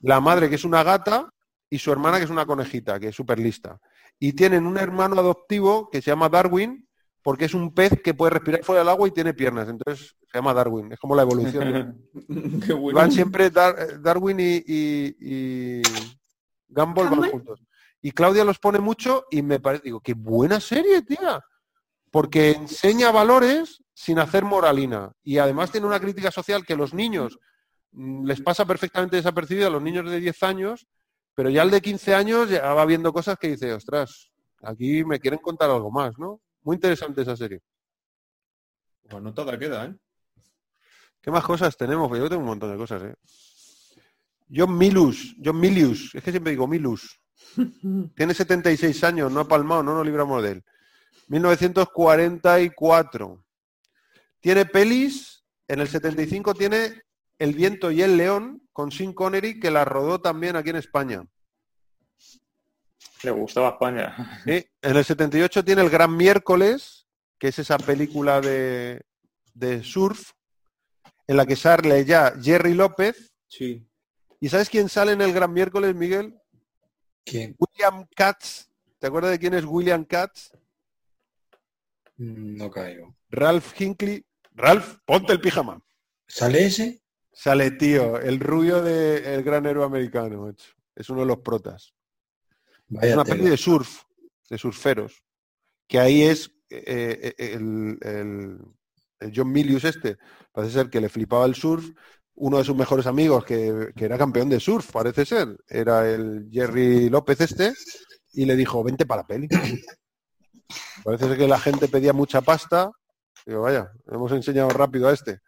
la 0.00 0.20
madre, 0.20 0.48
que 0.50 0.56
es 0.56 0.64
una 0.64 0.82
gata, 0.82 1.30
y 1.70 1.78
su 1.78 1.90
hermana, 1.90 2.18
que 2.18 2.24
es 2.24 2.30
una 2.30 2.44
conejita, 2.46 3.00
que 3.00 3.08
es 3.08 3.16
súper 3.16 3.38
lista. 3.38 3.78
Y 4.18 4.32
tienen 4.34 4.66
un 4.66 4.76
hermano 4.78 5.18
adoptivo 5.18 5.88
que 5.90 6.00
se 6.02 6.10
llama 6.10 6.28
Darwin, 6.28 6.86
porque 7.22 7.46
es 7.46 7.54
un 7.54 7.74
pez 7.74 8.00
que 8.04 8.14
puede 8.14 8.30
respirar 8.34 8.62
fuera 8.62 8.80
del 8.82 8.88
agua 8.88 9.08
y 9.08 9.10
tiene 9.10 9.34
piernas. 9.34 9.68
Entonces 9.68 10.14
se 10.30 10.38
llama 10.38 10.54
Darwin. 10.54 10.92
Es 10.92 10.98
como 11.00 11.16
la 11.16 11.22
evolución. 11.22 12.08
Qué 12.64 12.72
Y 12.72 12.76
bueno. 12.76 12.98
van 12.98 13.10
siempre 13.10 13.50
Dar- 13.50 14.00
Darwin 14.00 14.38
y, 14.38 14.62
y, 14.64 15.16
y 15.20 15.82
Gumball 16.68 17.08
van 17.10 17.30
juntos. 17.30 17.60
Y 18.00 18.12
Claudia 18.12 18.44
los 18.44 18.58
pone 18.60 18.78
mucho 18.78 19.24
y 19.30 19.42
me 19.42 19.58
parece, 19.58 19.84
digo, 19.84 20.00
qué 20.00 20.14
buena 20.14 20.60
serie, 20.60 21.02
tía. 21.02 21.40
Porque 22.16 22.52
enseña 22.52 23.10
valores 23.10 23.84
sin 23.92 24.18
hacer 24.18 24.42
moralina. 24.42 25.12
Y 25.22 25.36
además 25.36 25.70
tiene 25.70 25.86
una 25.86 26.00
crítica 26.00 26.30
social 26.30 26.64
que 26.64 26.74
los 26.74 26.94
niños 26.94 27.38
mm, 27.92 28.24
les 28.24 28.40
pasa 28.40 28.64
perfectamente 28.64 29.16
desapercibida 29.16 29.66
a 29.66 29.70
los 29.70 29.82
niños 29.82 30.10
de 30.10 30.18
10 30.18 30.42
años, 30.44 30.86
pero 31.34 31.50
ya 31.50 31.60
el 31.62 31.70
de 31.70 31.82
15 31.82 32.14
años 32.14 32.48
ya 32.48 32.72
va 32.72 32.86
viendo 32.86 33.12
cosas 33.12 33.36
que 33.38 33.48
dice, 33.48 33.70
ostras, 33.70 34.30
aquí 34.62 35.04
me 35.04 35.20
quieren 35.20 35.40
contar 35.40 35.68
algo 35.68 35.90
más, 35.90 36.18
¿no? 36.18 36.40
Muy 36.62 36.76
interesante 36.76 37.20
esa 37.20 37.36
serie. 37.36 37.60
Pues 39.10 39.22
no 39.22 39.34
toda 39.34 39.58
queda, 39.58 39.84
¿eh? 39.84 39.94
¿Qué 41.20 41.30
más 41.30 41.44
cosas 41.44 41.76
tenemos? 41.76 42.10
Yo 42.18 42.30
tengo 42.30 42.40
un 42.40 42.48
montón 42.48 42.72
de 42.72 42.78
cosas, 42.78 43.02
¿eh? 43.02 43.14
John 44.50 44.74
Milus, 44.78 45.36
John 45.44 45.60
Milius, 45.60 46.14
es 46.14 46.22
que 46.22 46.30
siempre 46.30 46.52
digo 46.52 46.66
Milus. 46.66 47.20
Tiene 48.16 48.32
76 48.32 49.04
años, 49.04 49.30
no 49.30 49.40
ha 49.40 49.46
palmado, 49.46 49.82
no 49.82 49.94
nos 49.96 50.06
libramos 50.06 50.42
de 50.42 50.52
él. 50.52 50.64
1944. 51.26 53.44
Tiene 54.40 54.66
pelis, 54.66 55.44
en 55.68 55.80
el 55.80 55.88
75 55.88 56.54
tiene 56.54 57.02
El 57.38 57.54
viento 57.54 57.90
y 57.90 58.02
el 58.02 58.16
león 58.16 58.62
con 58.72 58.92
Sean 58.92 59.12
Connery, 59.12 59.60
que 59.60 59.70
la 59.70 59.84
rodó 59.84 60.20
también 60.20 60.56
aquí 60.56 60.70
en 60.70 60.76
España. 60.76 61.26
Le 63.22 63.30
gustaba 63.30 63.70
España. 63.70 64.40
Sí, 64.44 64.64
En 64.82 64.96
el 64.96 65.04
78 65.04 65.64
tiene 65.64 65.82
El 65.82 65.90
Gran 65.90 66.16
Miércoles, 66.16 67.06
que 67.38 67.48
es 67.48 67.58
esa 67.58 67.78
película 67.78 68.40
de, 68.40 69.02
de 69.54 69.82
surf, 69.82 70.32
en 71.26 71.36
la 71.36 71.46
que 71.46 71.56
sale 71.56 72.04
ya 72.04 72.34
Jerry 72.40 72.74
López. 72.74 73.32
Sí. 73.48 73.84
¿Y 74.40 74.48
sabes 74.48 74.70
quién 74.70 74.88
sale 74.88 75.12
en 75.12 75.22
El 75.22 75.32
Gran 75.32 75.52
Miércoles, 75.52 75.94
Miguel? 75.94 76.38
¿Quién? 77.24 77.56
William 77.58 78.06
Katz. 78.14 78.68
¿Te 78.98 79.08
acuerdas 79.08 79.32
de 79.32 79.38
quién 79.38 79.54
es 79.54 79.64
William 79.64 80.04
Katz? 80.04 80.52
Mm, 82.18 82.56
No 82.56 82.70
caigo. 82.70 83.14
Ralph 83.30 83.78
Hinckley. 83.80 84.24
Ralph, 84.52 84.96
ponte 85.04 85.32
el 85.32 85.40
pijama. 85.40 85.80
¿Sale 86.26 86.66
ese? 86.66 87.02
Sale, 87.32 87.70
tío, 87.72 88.18
el 88.18 88.40
rubio 88.40 88.82
del 88.82 89.42
gran 89.42 89.66
héroe 89.66 89.84
americano. 89.84 90.50
Es 90.94 91.10
uno 91.10 91.20
de 91.20 91.26
los 91.26 91.38
protas. 91.38 91.94
Es 93.00 93.12
una 93.12 93.24
tela. 93.24 93.36
peli 93.36 93.50
de 93.50 93.56
surf, 93.56 94.02
de 94.48 94.58
surferos. 94.58 95.22
Que 95.86 95.98
ahí 95.98 96.22
es 96.22 96.50
eh, 96.70 97.34
eh, 97.38 97.54
el, 97.54 97.98
el- 98.00 98.58
el 99.18 99.32
John 99.34 99.50
Milius 99.50 99.84
este. 99.84 100.16
Parece 100.52 100.74
ser 100.74 100.90
que 100.90 101.00
le 101.00 101.08
flipaba 101.08 101.46
el 101.46 101.54
surf. 101.54 101.90
Uno 102.34 102.58
de 102.58 102.64
sus 102.64 102.76
mejores 102.76 103.06
amigos, 103.06 103.44
que, 103.44 103.92
que 103.96 104.04
era 104.04 104.18
campeón 104.18 104.48
de 104.50 104.60
surf, 104.60 104.90
parece 104.92 105.24
ser. 105.24 105.56
Era 105.68 106.08
el 106.10 106.48
Jerry 106.50 107.08
López 107.10 107.40
este. 107.40 107.72
Y 108.32 108.44
le 108.44 108.56
dijo, 108.56 108.82
vente 108.84 109.06
para 109.06 109.22
la 109.22 109.26
peli. 109.26 109.48
Parece 111.04 111.28
ser 111.28 111.38
que 111.38 111.48
la 111.48 111.58
gente 111.58 111.88
pedía 111.88 112.12
mucha 112.12 112.40
pasta. 112.40 112.90
Digo, 113.44 113.62
vaya, 113.62 113.90
hemos 114.10 114.32
enseñado 114.32 114.68
rápido 114.70 115.08
a 115.08 115.12
este. 115.12 115.40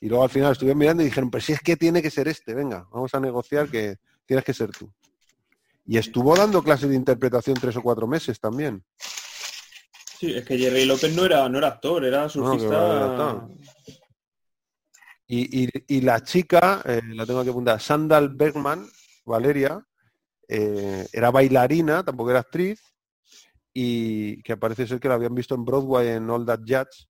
Y 0.00 0.08
luego 0.08 0.24
al 0.24 0.30
final 0.30 0.52
estuvieron 0.52 0.78
mirando 0.78 1.02
y 1.02 1.06
dijeron, 1.06 1.30
pero 1.30 1.42
si 1.44 1.52
es 1.52 1.60
que 1.60 1.76
tiene 1.76 2.02
que 2.02 2.10
ser 2.10 2.28
este, 2.28 2.54
venga, 2.54 2.86
vamos 2.90 3.14
a 3.14 3.20
negociar 3.20 3.68
que 3.68 3.96
tienes 4.26 4.44
que 4.44 4.54
ser 4.54 4.70
tú. 4.70 4.92
Y 5.86 5.96
estuvo 5.98 6.34
dando 6.36 6.62
clases 6.62 6.88
de 6.90 6.96
interpretación 6.96 7.56
tres 7.60 7.76
o 7.76 7.82
cuatro 7.82 8.06
meses 8.06 8.38
también. 8.40 8.84
Sí, 10.18 10.34
es 10.34 10.44
que 10.44 10.58
Jerry 10.58 10.84
López 10.84 11.14
no 11.14 11.24
era, 11.24 11.48
no 11.48 11.58
era 11.58 11.68
actor, 11.68 12.04
era 12.04 12.28
surfista. 12.28 13.46
Y, 15.26 15.64
y- 15.64 15.84
y 15.86 16.00
la 16.00 16.22
chica, 16.22 16.82
eh, 16.84 17.00
la 17.04 17.26
tengo 17.26 17.44
que 17.44 17.50
apuntar, 17.50 17.80
Sandal 17.80 18.30
Bergman, 18.30 18.86
Valeria, 19.24 19.82
eh, 20.48 21.06
era 21.12 21.30
bailarina, 21.30 22.02
tampoco 22.02 22.30
era 22.30 22.40
actriz, 22.40 22.80
y 23.80 24.42
que 24.42 24.56
parece 24.56 24.88
ser 24.88 24.98
que 24.98 25.06
la 25.06 25.14
habían 25.14 25.36
visto 25.36 25.54
en 25.54 25.64
Broadway 25.64 26.08
en 26.08 26.28
All 26.28 26.44
That 26.44 26.62
Jazz. 26.64 27.08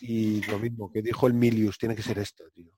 Y 0.00 0.40
lo 0.46 0.58
mismo, 0.58 0.90
que 0.90 1.02
dijo 1.02 1.26
el 1.26 1.34
Milius, 1.34 1.76
tiene 1.76 1.94
que 1.94 2.02
ser 2.02 2.18
esto, 2.18 2.44
tío. 2.54 2.72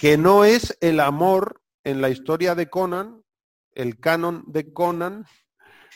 Que 0.00 0.16
no 0.16 0.46
es 0.46 0.78
el 0.80 1.00
amor 1.00 1.60
en 1.84 2.00
la 2.00 2.08
historia 2.08 2.54
de 2.54 2.70
Conan, 2.70 3.22
el 3.72 4.00
canon 4.00 4.42
de 4.46 4.72
Conan, 4.72 5.26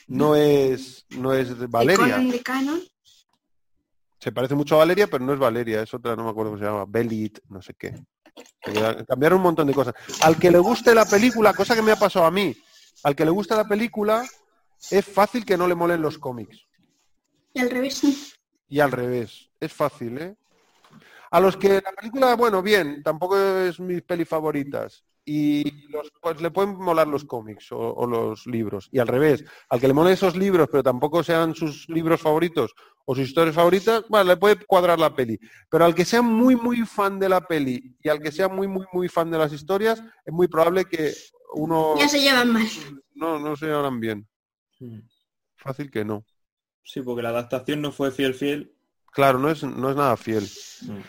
no 0.07 0.37
es, 0.37 1.07
no 1.17 1.33
es 1.33 1.59
Valeria. 1.71 2.19
De 2.19 2.43
Canon. 2.43 2.83
Se 4.19 4.33
parece 4.33 4.55
mucho 4.55 4.75
a 4.75 4.79
Valeria, 4.81 5.07
pero 5.07 5.25
no 5.25 5.33
es 5.33 5.39
Valeria, 5.39 5.81
es 5.81 5.95
otra, 5.95 6.15
no 6.15 6.25
me 6.25 6.31
acuerdo 6.31 6.51
cómo 6.51 6.63
se 6.63 6.69
llama, 6.69 6.85
Belit, 6.87 7.39
no 7.49 7.63
sé 7.63 7.73
qué. 7.73 7.95
Cambiaron 9.09 9.39
un 9.39 9.45
montón 9.45 9.67
de 9.67 9.73
cosas. 9.73 9.95
Al 10.21 10.39
que 10.39 10.51
le 10.51 10.59
guste 10.59 10.95
la 10.95 11.07
película, 11.07 11.55
cosa 11.55 11.75
que 11.75 11.81
me 11.81 11.93
ha 11.93 11.97
pasado 11.97 12.27
a 12.27 12.31
mí, 12.31 12.55
al 13.03 13.17
que 13.17 13.25
le 13.25 13.31
guste 13.31 13.57
la 13.57 13.67
película, 13.67 14.29
es 14.91 15.05
fácil 15.05 15.45
que 15.45 15.57
no 15.57 15.67
le 15.69 15.75
molen 15.75 16.03
los 16.03 16.19
cómics. 16.19 16.67
Y 17.55 17.61
al 17.61 17.71
revés. 17.71 18.39
Y 18.69 18.81
al 18.81 18.91
revés, 18.93 19.51
es 19.61 19.73
fácil, 19.73 20.19
¿eh? 20.19 20.37
A 21.31 21.41
los 21.41 21.57
que 21.57 21.81
la 21.83 21.93
película, 21.93 22.35
bueno, 22.37 22.63
bien, 22.63 23.03
tampoco 23.03 23.39
es 23.39 23.81
mis 23.81 24.03
pelis 24.03 24.29
favoritas. 24.29 25.05
Y 25.25 25.89
los, 25.89 26.11
pues 26.21 26.41
le 26.43 26.51
pueden 26.51 26.75
molar 26.77 27.07
los 27.07 27.25
cómics 27.25 27.71
o, 27.71 27.79
o 27.79 28.07
los 28.07 28.45
libros. 28.47 28.89
Y 28.91 28.99
al 28.99 29.07
revés, 29.07 29.45
al 29.69 29.81
que 29.81 29.87
le 29.87 29.95
molen 29.95 30.15
esos 30.15 30.37
libros, 30.37 30.69
pero 30.71 30.83
tampoco 30.83 31.23
sean 31.23 31.55
sus 31.55 31.89
libros 31.89 32.21
favoritos 32.21 32.75
o 33.05 33.15
sus 33.15 33.29
historias 33.29 33.55
favoritas, 33.55 34.05
bueno, 34.09 34.31
le 34.31 34.37
puede 34.37 34.57
cuadrar 34.67 34.99
la 34.99 35.15
peli. 35.15 35.39
Pero 35.71 35.85
al 35.85 35.95
que 35.95 36.05
sea 36.05 36.23
muy, 36.23 36.57
muy 36.57 36.79
fan 36.85 37.19
de 37.21 37.29
la 37.29 37.41
peli 37.41 37.95
y 38.03 38.09
al 38.09 38.21
que 38.21 38.33
sea 38.33 38.49
muy, 38.49 38.67
muy, 38.67 38.85
muy 38.93 39.09
fan 39.09 39.31
de 39.31 39.39
las 39.39 39.53
historias, 39.53 40.03
es 40.27 40.33
muy 40.33 40.49
probable 40.49 40.85
que 40.87 41.13
uno 41.55 41.95
Ya 41.99 42.09
se 42.09 42.21
llevan 42.21 42.53
mal. 42.53 42.67
no, 43.15 43.39
no 43.39 43.55
se 43.57 43.67
llevarán 43.67 44.01
bien. 44.01 44.27
Mm. 44.83 45.01
Fácil 45.57 45.91
que 45.91 46.05
no. 46.05 46.25
Sí, 46.83 47.01
porque 47.01 47.23
la 47.23 47.29
adaptación 47.29 47.81
no 47.81 47.93
fue 47.93 48.11
fiel 48.11 48.35
fiel. 48.35 48.75
Claro, 49.13 49.39
no 49.39 49.49
es, 49.51 49.63
no 49.63 49.91
es 49.91 49.97
nada 49.97 50.17
fiel. 50.17 50.49
Mm. 50.83 51.01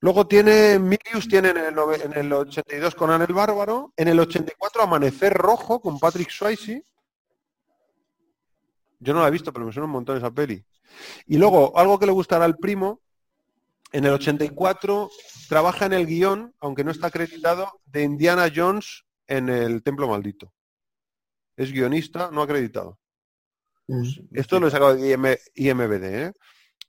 Luego 0.00 0.26
tiene, 0.26 0.78
Milius 0.78 1.28
tiene 1.28 1.50
en 1.50 1.56
el, 1.58 1.74
en 2.02 2.12
el 2.12 2.32
82 2.32 2.94
con 2.94 3.10
Anel 3.10 3.32
Bárbaro, 3.32 3.92
en 3.96 4.08
el 4.08 4.18
84 4.18 4.82
Amanecer 4.82 5.32
Rojo 5.32 5.80
con 5.80 5.98
Patrick 5.98 6.30
Swayze. 6.30 6.84
Yo 9.00 9.14
no 9.14 9.22
la 9.22 9.28
he 9.28 9.32
visto, 9.32 9.52
pero 9.52 9.66
me 9.66 9.72
suena 9.72 9.86
un 9.86 9.92
montón 9.92 10.16
esa 10.16 10.30
peli. 10.30 10.64
Y 11.26 11.38
luego, 11.38 11.76
algo 11.76 11.98
que 11.98 12.06
le 12.06 12.12
gustará 12.12 12.44
al 12.44 12.56
primo, 12.56 13.00
en 13.92 14.04
el 14.04 14.12
84 14.12 15.10
trabaja 15.48 15.86
en 15.86 15.92
el 15.92 16.06
guion, 16.06 16.54
aunque 16.60 16.84
no 16.84 16.90
está 16.90 17.08
acreditado, 17.08 17.80
de 17.86 18.02
Indiana 18.02 18.50
Jones 18.54 19.04
en 19.26 19.48
el 19.48 19.82
Templo 19.82 20.08
Maldito. 20.08 20.52
Es 21.58 21.72
guionista, 21.72 22.30
no 22.30 22.40
acreditado. 22.42 22.98
Esto 24.32 24.60
lo 24.60 24.68
he 24.68 24.70
sacado 24.70 24.94
de 24.94 25.10
IM 25.12 25.24
IMBD. 25.54 26.04
¿eh? 26.04 26.32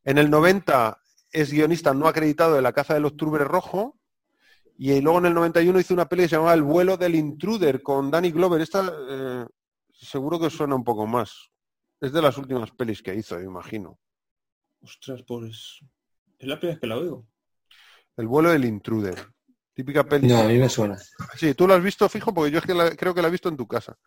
En 0.04 0.18
el 0.20 0.30
90 0.30 1.02
es 1.32 1.52
guionista 1.52 1.94
no 1.94 2.08
acreditado 2.08 2.56
de 2.56 2.62
La 2.62 2.72
caza 2.74 2.94
del 2.94 3.06
octubre 3.06 3.44
rojo. 3.44 3.98
Y 4.78 5.02
luego 5.02 5.18
en 5.20 5.26
el 5.26 5.34
91 5.34 5.80
hizo 5.80 5.94
una 5.94 6.08
peli 6.08 6.24
que 6.24 6.30
se 6.30 6.36
llamaba 6.36 6.54
El 6.54 6.62
vuelo 6.64 6.98
del 6.98 7.16
intruder 7.16 7.82
con 7.82 8.12
Danny 8.12 8.32
Glover. 8.32 8.62
Esta 8.62 8.94
eh, 9.10 9.46
seguro 9.92 10.40
que 10.40 10.50
suena 10.50 10.76
un 10.76 10.84
poco 10.84 11.08
más. 11.08 11.50
Es 12.00 12.14
de 12.14 12.22
las 12.22 12.38
últimas 12.38 12.72
pelis 12.72 13.02
que 13.02 13.16
hizo, 13.16 13.42
imagino. 13.42 14.00
Ostras, 14.82 15.24
pues... 15.28 15.80
Es 16.38 16.48
la 16.48 16.58
primera 16.60 16.76
vez 16.76 16.80
que 16.80 16.88
la 16.88 16.98
oigo. 16.98 17.28
El 18.18 18.28
vuelo 18.28 18.52
del 18.52 18.66
intruder. 18.66 19.18
Típica 19.74 20.04
peli. 20.04 20.28
No, 20.28 20.40
a 20.42 20.44
mí 20.48 20.58
me 20.58 20.70
suena. 20.70 20.98
Sí, 21.36 21.54
tú 21.56 21.68
lo 21.68 21.74
has 21.74 21.84
visto 21.84 22.08
fijo 22.08 22.34
porque 22.34 22.52
yo 22.52 22.60
es 22.60 22.66
que 22.66 22.74
la- 22.74 22.96
creo 22.96 23.14
que 23.14 23.22
la 23.22 23.28
he 23.30 23.32
visto 23.32 23.50
en 23.50 23.58
tu 23.58 23.68
casa. 23.68 23.98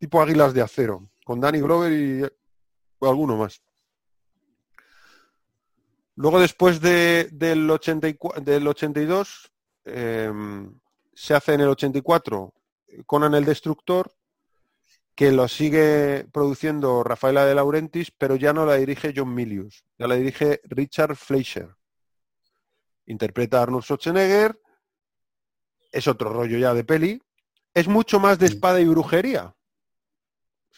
Tipo 0.00 0.20
Águilas 0.22 0.54
de 0.54 0.62
Acero, 0.62 1.10
con 1.24 1.40
Danny 1.40 1.60
Glover 1.60 1.92
y 1.92 2.22
alguno 3.06 3.36
más. 3.36 3.62
Luego 6.16 6.40
después 6.40 6.80
de- 6.80 7.28
del, 7.32 7.70
84, 7.70 8.40
del 8.42 8.66
82 8.66 9.52
eh, 9.84 10.32
se 11.14 11.34
hace 11.34 11.54
en 11.54 11.60
el 11.60 11.68
84 11.68 12.52
Conan 13.06 13.34
el 13.34 13.44
Destructor, 13.44 14.12
que 15.14 15.30
lo 15.32 15.46
sigue 15.48 16.26
produciendo 16.32 17.04
Rafaela 17.04 17.44
de 17.44 17.54
Laurentiis, 17.54 18.10
pero 18.10 18.36
ya 18.36 18.52
no 18.54 18.64
la 18.66 18.74
dirige 18.76 19.12
John 19.14 19.34
Milius, 19.34 19.84
ya 19.98 20.06
la 20.08 20.14
dirige 20.14 20.60
Richard 20.64 21.14
Fleischer. 21.14 21.76
Interpreta 23.06 23.58
a 23.58 23.62
Arnold 23.64 23.84
Schwarzenegger, 23.84 24.58
es 25.92 26.08
otro 26.08 26.32
rollo 26.32 26.56
ya 26.58 26.72
de 26.74 26.84
peli. 26.84 27.22
Es 27.74 27.86
mucho 27.86 28.18
más 28.18 28.38
de 28.38 28.46
espada 28.46 28.80
y 28.80 28.86
brujería. 28.86 29.54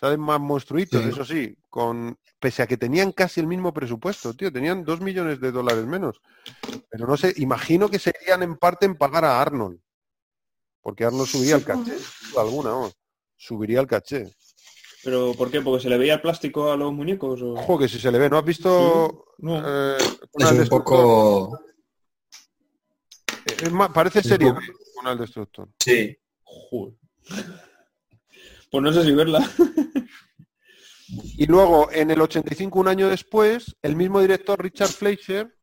Salen 0.03 0.19
más 0.19 0.41
monstruitos, 0.41 1.01
Sí. 1.01 1.11
eso 1.11 1.25
sí, 1.25 1.57
con 1.71 2.19
pese 2.41 2.61
a 2.61 2.67
que 2.67 2.77
tenían 2.77 3.13
casi 3.13 3.39
el 3.39 3.47
mismo 3.47 3.73
presupuesto, 3.73 4.35
tío, 4.35 4.53
tenían 4.53 4.85
dos 4.85 5.01
millones 5.01 5.41
de 5.41 5.53
dólares 5.53 5.87
menos. 5.87 6.21
Pero 6.91 7.07
no 7.07 7.17
sé, 7.17 7.33
imagino 7.37 7.89
que 7.89 8.01
serían 8.01 8.43
en 8.43 8.57
parte 8.57 8.85
en 8.85 8.97
pagar 8.97 9.25
a 9.25 9.41
Arnold. 9.41 9.79
Porque 10.81 11.05
Arnold 11.05 11.29
subía 11.29 11.55
el 11.55 11.63
caché, 11.65 11.97
sin 12.01 12.31
duda 12.33 12.43
alguna, 12.43 12.71
¿no? 12.71 12.91
Subiría 13.37 13.79
el 13.79 13.87
caché. 13.87 14.27
¿Pero 15.05 15.35
por 15.35 15.53
qué? 15.53 15.61
¿Porque 15.61 15.85
se 15.85 15.89
le 15.89 15.99
veía 15.99 16.15
el 16.15 16.21
plástico 16.21 16.73
a 16.73 16.77
los 16.77 16.93
muñecos? 16.93 17.41
O... 17.41 17.53
Ojo 17.53 17.79
que 17.79 17.89
si 17.89 18.01
se 18.01 18.11
le 18.11 18.19
ve, 18.19 18.29
¿no 18.29 18.39
has 18.39 18.45
visto? 18.45 19.27
Sí, 19.37 19.45
no. 19.47 19.59
eh, 19.65 19.97
Es 19.99 20.51
un 20.51 20.59
Destructor? 20.59 20.81
poco... 20.97 21.61
Es 23.47 23.71
más, 23.71 23.91
parece 23.91 24.19
un 24.19 24.25
serie 24.25 24.49
poco- 24.49 24.61
B, 24.61 24.67
Conan 24.97 25.13
el 25.13 25.19
Destructor. 25.21 25.69
Sí. 25.79 26.17
Joder. 26.43 26.95
Pues 28.73 28.83
no 28.83 28.91
sé 28.91 29.05
si 29.05 29.13
verla. 29.13 29.47
Y 31.37 31.45
luego, 31.45 31.91
en 31.93 32.11
el 32.11 32.23
85, 32.23 32.81
un 32.81 32.89
año 32.89 33.11
después, 33.11 33.77
el 33.83 33.97
mismo 33.97 34.23
director, 34.23 34.63
Richard 34.63 34.89
Fleischer, 34.89 35.55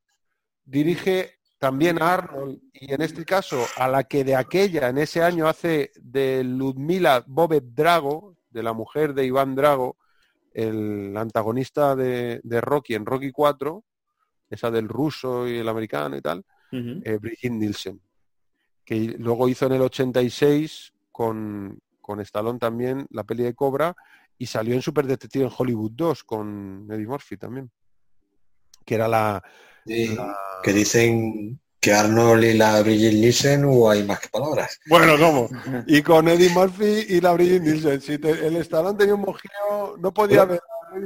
dirige 0.64 1.40
también 1.58 2.00
a 2.00 2.14
Arnold, 2.14 2.60
y 2.72 2.94
en 2.94 3.02
este 3.02 3.26
caso, 3.26 3.66
a 3.78 3.88
la 3.88 4.04
que 4.04 4.24
de 4.24 4.36
aquella, 4.36 4.90
en 4.90 5.00
ese 5.00 5.24
año, 5.24 5.48
hace 5.48 5.92
de 5.96 6.44
Ludmila 6.44 7.24
Bobet 7.26 7.64
Drago, 7.74 8.38
de 8.52 8.62
la 8.62 8.74
mujer 8.74 9.16
de 9.16 9.26
Iván 9.26 9.56
Drago, 9.56 9.98
el 10.54 11.18
antagonista 11.18 11.96
de, 11.96 12.42
de 12.44 12.62
Rocky 12.62 12.94
en 12.94 13.08
Rocky 13.08 13.32
4, 13.32 13.84
esa 14.52 14.70
del 14.70 14.88
ruso 14.88 15.48
y 15.48 15.58
el 15.58 15.68
americano 15.68 16.16
y 16.16 16.22
tal, 16.22 16.46
eh, 16.72 17.18
Brigitte 17.20 17.54
Nielsen, 17.54 18.00
que 18.86 19.16
luego 19.18 19.50
hizo 19.50 19.66
en 19.66 19.72
el 19.72 19.82
86 19.82 20.94
con, 21.12 21.82
con 22.10 22.20
Stallone 22.22 22.58
también 22.58 23.06
la 23.12 23.24
peli 23.24 23.44
de 23.44 23.54
Cobra 23.54 23.96
y 24.36 24.48
salió 24.48 24.74
en 24.74 24.82
Super 24.82 25.06
Detective 25.06 25.46
en 25.46 25.52
Hollywood 25.56 25.92
2 25.94 26.24
con 26.24 26.88
Eddie 26.90 27.06
Murphy 27.06 27.38
también, 27.38 27.70
que 28.84 28.96
era 28.96 29.08
la... 29.08 29.44
Sí, 29.86 30.16
la- 30.16 30.36
Que 30.64 30.74
dicen 30.74 31.60
que 31.80 31.94
Arnold 31.94 32.44
y 32.46 32.54
la 32.58 32.82
Brigitte 32.82 33.14
Nielsen 33.14 33.64
o 33.68 33.92
hay 33.92 34.04
más 34.04 34.20
que 34.22 34.28
palabras. 34.30 34.80
Bueno, 34.88 35.14
¿cómo? 35.20 35.50
Y 35.88 36.02
con 36.02 36.28
Eddie 36.28 36.50
Murphy 36.50 37.06
y 37.10 37.22
la 37.22 37.34
Brigitte 37.34 37.62
Nielsen. 37.62 38.02
Si 38.02 38.18
te- 38.18 38.48
el 38.48 38.56
Stallone 38.58 38.98
tenía 38.98 39.14
un 39.14 39.22
mojeo, 39.22 39.96
no 40.00 40.12
podía 40.12 40.46
ver 40.46 40.62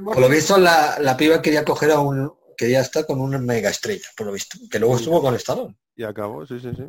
Por 0.05 0.19
lo 0.21 0.29
visto, 0.29 0.57
la, 0.57 0.97
la 1.01 1.17
piba 1.17 1.41
quería 1.41 1.65
coger 1.65 1.91
a 1.91 1.99
un... 1.99 2.31
Quería 2.55 2.79
estar 2.79 3.05
con 3.05 3.19
una 3.19 3.39
mega 3.39 3.69
estrella, 3.69 4.07
por 4.15 4.27
lo 4.27 4.31
visto. 4.31 4.57
Que 4.71 4.79
luego 4.79 4.95
estuvo 4.95 5.21
con 5.21 5.35
Stallone. 5.35 5.75
Y 5.97 6.03
acabó, 6.03 6.45
sí, 6.45 6.61
sí, 6.61 6.71
sí. 6.77 6.85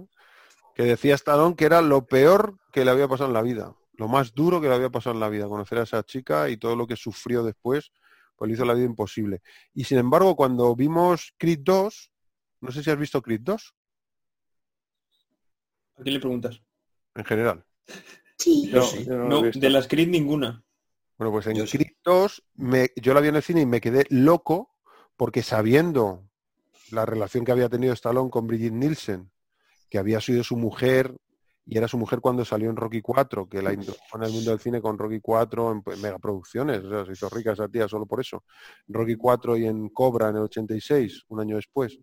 Que 0.76 0.84
decía 0.84 1.16
Stallone 1.16 1.56
que 1.56 1.64
era 1.64 1.80
lo 1.82 2.06
peor 2.06 2.58
que 2.70 2.84
le 2.84 2.90
había 2.92 3.08
pasado 3.08 3.28
en 3.30 3.34
la 3.34 3.42
vida. 3.42 3.74
Lo 3.96 4.08
más 4.08 4.34
duro 4.34 4.60
que 4.60 4.68
le 4.68 4.74
había 4.74 4.90
pasado 4.90 5.14
en 5.14 5.20
la 5.20 5.28
vida. 5.28 5.46
Conocer 5.48 5.78
a 5.78 5.82
esa 5.82 6.02
chica 6.02 6.48
y 6.48 6.56
todo 6.56 6.74
lo 6.76 6.86
que 6.86 6.96
sufrió 6.96 7.42
después, 7.44 7.92
pues 8.36 8.48
le 8.48 8.54
hizo 8.54 8.64
la 8.64 8.74
vida 8.74 8.86
imposible. 8.86 9.40
Y 9.72 9.84
sin 9.84 9.98
embargo, 9.98 10.34
cuando 10.34 10.74
vimos 10.74 11.32
Creed 11.38 11.60
2, 11.62 12.10
no 12.60 12.72
sé 12.72 12.82
si 12.82 12.90
has 12.90 12.98
visto 12.98 13.22
Creed 13.22 13.40
2 13.42 13.74
¿A 15.96 16.02
quién 16.02 16.14
le 16.14 16.20
preguntas? 16.20 16.60
en 17.14 17.24
general. 17.24 17.64
Sí. 18.36 18.68
No, 18.72 18.82
sí. 18.82 19.04
de 19.60 19.70
las 19.70 19.86
Creed 19.86 20.08
ninguna. 20.08 20.64
Bueno, 21.16 21.30
pues 21.32 21.46
en 21.46 21.54
Yo 21.56 21.66
sí. 21.66 21.78
Creed 21.78 21.92
2 22.04 22.42
me- 22.54 22.90
yo 22.96 23.14
la 23.14 23.20
vi 23.20 23.28
en 23.28 23.36
el 23.36 23.42
cine 23.42 23.60
y 23.60 23.66
me 23.66 23.80
quedé 23.80 24.04
loco 24.10 24.74
porque 25.16 25.44
sabiendo 25.44 26.28
la 26.90 27.06
relación 27.06 27.44
que 27.44 27.52
había 27.52 27.68
tenido 27.68 27.92
Stallone 27.92 28.30
con 28.30 28.48
Brigitte 28.48 28.72
Nielsen, 28.74 29.30
que 29.88 29.98
había 29.98 30.20
sido 30.20 30.42
su 30.42 30.56
mujer 30.56 31.16
y 31.66 31.78
era 31.78 31.88
su 31.88 31.96
mujer 31.96 32.20
cuando 32.20 32.44
salió 32.44 32.68
en 32.68 32.76
Rocky 32.76 33.00
4, 33.00 33.48
que 33.48 33.62
la 33.62 33.72
introdujo 33.72 34.16
en 34.16 34.22
el 34.22 34.32
mundo 34.32 34.50
del 34.50 34.60
cine 34.60 34.82
con 34.82 34.98
Rocky 34.98 35.20
4 35.20 35.72
en 35.72 35.82
pues, 35.82 35.98
megaproducciones, 35.98 36.84
o 36.84 36.90
sea, 36.90 37.06
se 37.06 37.12
hizo 37.12 37.28
rica 37.30 37.52
esa 37.52 37.68
tía 37.68 37.88
solo 37.88 38.04
por 38.04 38.20
eso. 38.20 38.44
Rocky 38.88 39.16
4 39.16 39.56
y 39.56 39.66
en 39.66 39.88
Cobra 39.88 40.28
en 40.28 40.36
el 40.36 40.42
86, 40.42 41.24
un 41.28 41.40
año 41.40 41.56
después. 41.56 41.98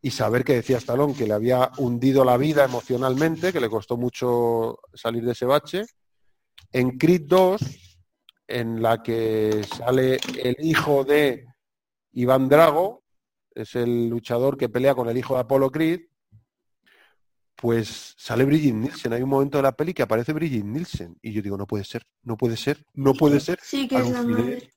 Y 0.00 0.10
saber 0.10 0.44
que 0.44 0.54
decía 0.54 0.78
Stallone 0.78 1.14
que 1.14 1.26
le 1.26 1.34
había 1.34 1.70
hundido 1.78 2.24
la 2.24 2.36
vida 2.36 2.64
emocionalmente, 2.64 3.52
que 3.52 3.60
le 3.60 3.68
costó 3.68 3.96
mucho 3.96 4.78
salir 4.94 5.24
de 5.24 5.32
ese 5.32 5.46
bache. 5.46 5.84
En 6.72 6.96
Creed 6.96 7.22
2, 7.26 7.60
en 8.46 8.82
la 8.82 9.02
que 9.02 9.64
sale 9.64 10.18
el 10.42 10.56
hijo 10.60 11.04
de 11.04 11.44
Iván 12.12 12.48
Drago, 12.48 13.02
es 13.54 13.74
el 13.74 14.08
luchador 14.08 14.56
que 14.56 14.68
pelea 14.68 14.94
con 14.94 15.08
el 15.08 15.16
hijo 15.16 15.34
de 15.34 15.40
Apollo 15.40 15.70
Creed, 15.70 16.00
pues 17.60 18.14
sale 18.16 18.44
Brigitte 18.44 18.74
Nielsen. 18.74 19.12
Hay 19.12 19.22
un 19.22 19.28
momento 19.28 19.58
de 19.58 19.62
la 19.62 19.72
peli 19.72 19.92
que 19.92 20.02
aparece 20.02 20.32
Brigitte 20.32 20.64
Nielsen. 20.64 21.18
Y 21.20 21.32
yo 21.32 21.42
digo, 21.42 21.58
no 21.58 21.66
puede 21.66 21.84
ser, 21.84 22.06
no 22.22 22.36
puede 22.36 22.56
ser, 22.56 22.84
no 22.94 23.12
puede 23.12 23.38
ser. 23.38 23.58
Sí, 23.62 23.86
que 23.86 23.96
es 23.96 24.10
la 24.10 24.22
madre. 24.22 24.70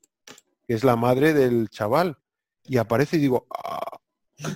que 0.68 0.74
es 0.74 0.84
la 0.84 0.96
madre 0.96 1.34
del 1.34 1.70
chaval. 1.70 2.18
Y 2.66 2.78
aparece 2.78 3.18
y 3.18 3.20
digo, 3.20 3.48
"Ah". 3.50 4.00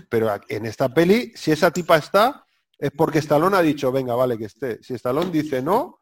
pero 0.09 0.29
en 0.49 0.65
esta 0.65 0.93
peli, 0.93 1.31
si 1.35 1.51
esa 1.51 1.71
tipa 1.71 1.97
está, 1.97 2.45
es 2.77 2.91
porque 2.91 3.19
Stallone 3.19 3.55
ha 3.57 3.61
dicho, 3.61 3.91
venga, 3.91 4.13
vale, 4.15 4.37
que 4.37 4.45
esté. 4.45 4.81
Si 4.83 4.93
Stallone 4.93 5.31
dice 5.31 5.61
no, 5.61 5.99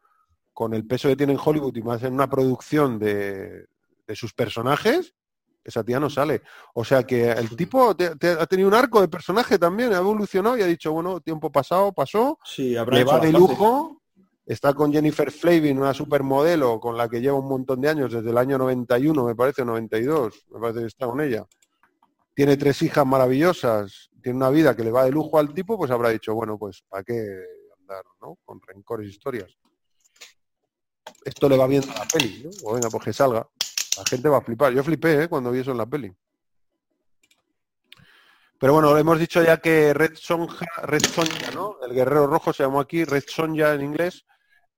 con 0.52 0.74
el 0.74 0.86
peso 0.86 1.08
que 1.08 1.16
tiene 1.16 1.32
en 1.34 1.40
Hollywood 1.42 1.76
y 1.76 1.82
más 1.82 2.02
en 2.02 2.12
una 2.14 2.28
producción 2.28 2.98
de, 2.98 3.66
de 4.06 4.16
sus 4.16 4.32
personajes, 4.32 5.14
esa 5.66 5.82
tía 5.84 5.98
no 5.98 6.08
sale. 6.08 6.42
O 6.74 6.84
sea 6.84 7.02
que 7.04 7.30
el 7.30 7.56
tipo 7.56 7.94
te- 7.96 8.16
te- 8.16 8.30
ha 8.32 8.46
tenido 8.46 8.68
un 8.68 8.74
arco 8.74 9.00
de 9.00 9.08
personaje 9.08 9.58
también, 9.58 9.92
ha 9.92 9.98
evolucionado 9.98 10.56
y 10.56 10.62
ha 10.62 10.66
dicho, 10.66 10.92
bueno, 10.92 11.20
tiempo 11.20 11.50
pasado, 11.50 11.92
pasó, 11.92 12.38
Sí, 12.44 12.76
habrá 12.76 12.98
le 12.98 13.04
va 13.04 13.18
de 13.18 13.32
lujo. 13.32 14.00
Está 14.46 14.74
con 14.74 14.92
Jennifer 14.92 15.32
Flavin, 15.32 15.76
una 15.78 15.92
supermodelo 15.92 16.78
con 16.78 16.96
la 16.96 17.08
que 17.08 17.20
lleva 17.20 17.36
un 17.36 17.48
montón 17.48 17.80
de 17.80 17.88
años, 17.88 18.12
desde 18.12 18.30
el 18.30 18.38
año 18.38 18.56
91, 18.58 19.24
me 19.24 19.34
parece, 19.34 19.64
92, 19.64 20.46
me 20.50 20.60
parece 20.60 20.80
que 20.80 20.86
está 20.86 21.06
con 21.06 21.20
ella. 21.20 21.44
Tiene 22.32 22.56
tres 22.56 22.80
hijas 22.82 23.04
maravillosas, 23.04 24.08
tiene 24.22 24.36
una 24.36 24.50
vida 24.50 24.76
que 24.76 24.84
le 24.84 24.92
va 24.92 25.04
de 25.04 25.10
lujo 25.10 25.38
al 25.40 25.52
tipo, 25.52 25.76
pues 25.76 25.90
habrá 25.90 26.10
dicho, 26.10 26.32
bueno, 26.34 26.56
pues 26.58 26.84
¿para 26.88 27.02
qué 27.02 27.14
andar 27.80 28.04
¿no? 28.20 28.38
con 28.44 28.60
rencores 28.60 29.08
e 29.08 29.10
historias? 29.10 29.50
Esto 31.24 31.48
le 31.48 31.56
va 31.56 31.66
bien 31.66 31.82
a 31.90 31.98
la 32.00 32.04
peli, 32.04 32.42
¿no? 32.44 32.50
O 32.68 32.74
venga, 32.74 32.88
pues 32.88 33.02
que 33.04 33.12
salga. 33.12 33.48
La 33.96 34.04
gente 34.08 34.28
va 34.28 34.38
a 34.38 34.42
flipar. 34.42 34.72
Yo 34.72 34.82
flipé 34.82 35.22
¿eh? 35.22 35.28
cuando 35.28 35.50
vi 35.50 35.60
eso 35.60 35.72
en 35.72 35.78
la 35.78 35.86
peli. 35.86 36.12
Pero 38.58 38.72
bueno, 38.72 38.96
hemos 38.96 39.18
dicho 39.18 39.42
ya 39.42 39.58
que 39.58 39.92
Red 39.92 40.14
Sonja, 40.14 40.66
Red 40.82 41.04
Sonja, 41.04 41.50
¿no? 41.52 41.76
El 41.86 41.94
guerrero 41.94 42.26
rojo 42.26 42.52
se 42.52 42.62
llamó 42.62 42.80
aquí 42.80 43.04
Red 43.04 43.24
Sonja 43.26 43.74
en 43.74 43.82
inglés, 43.82 44.24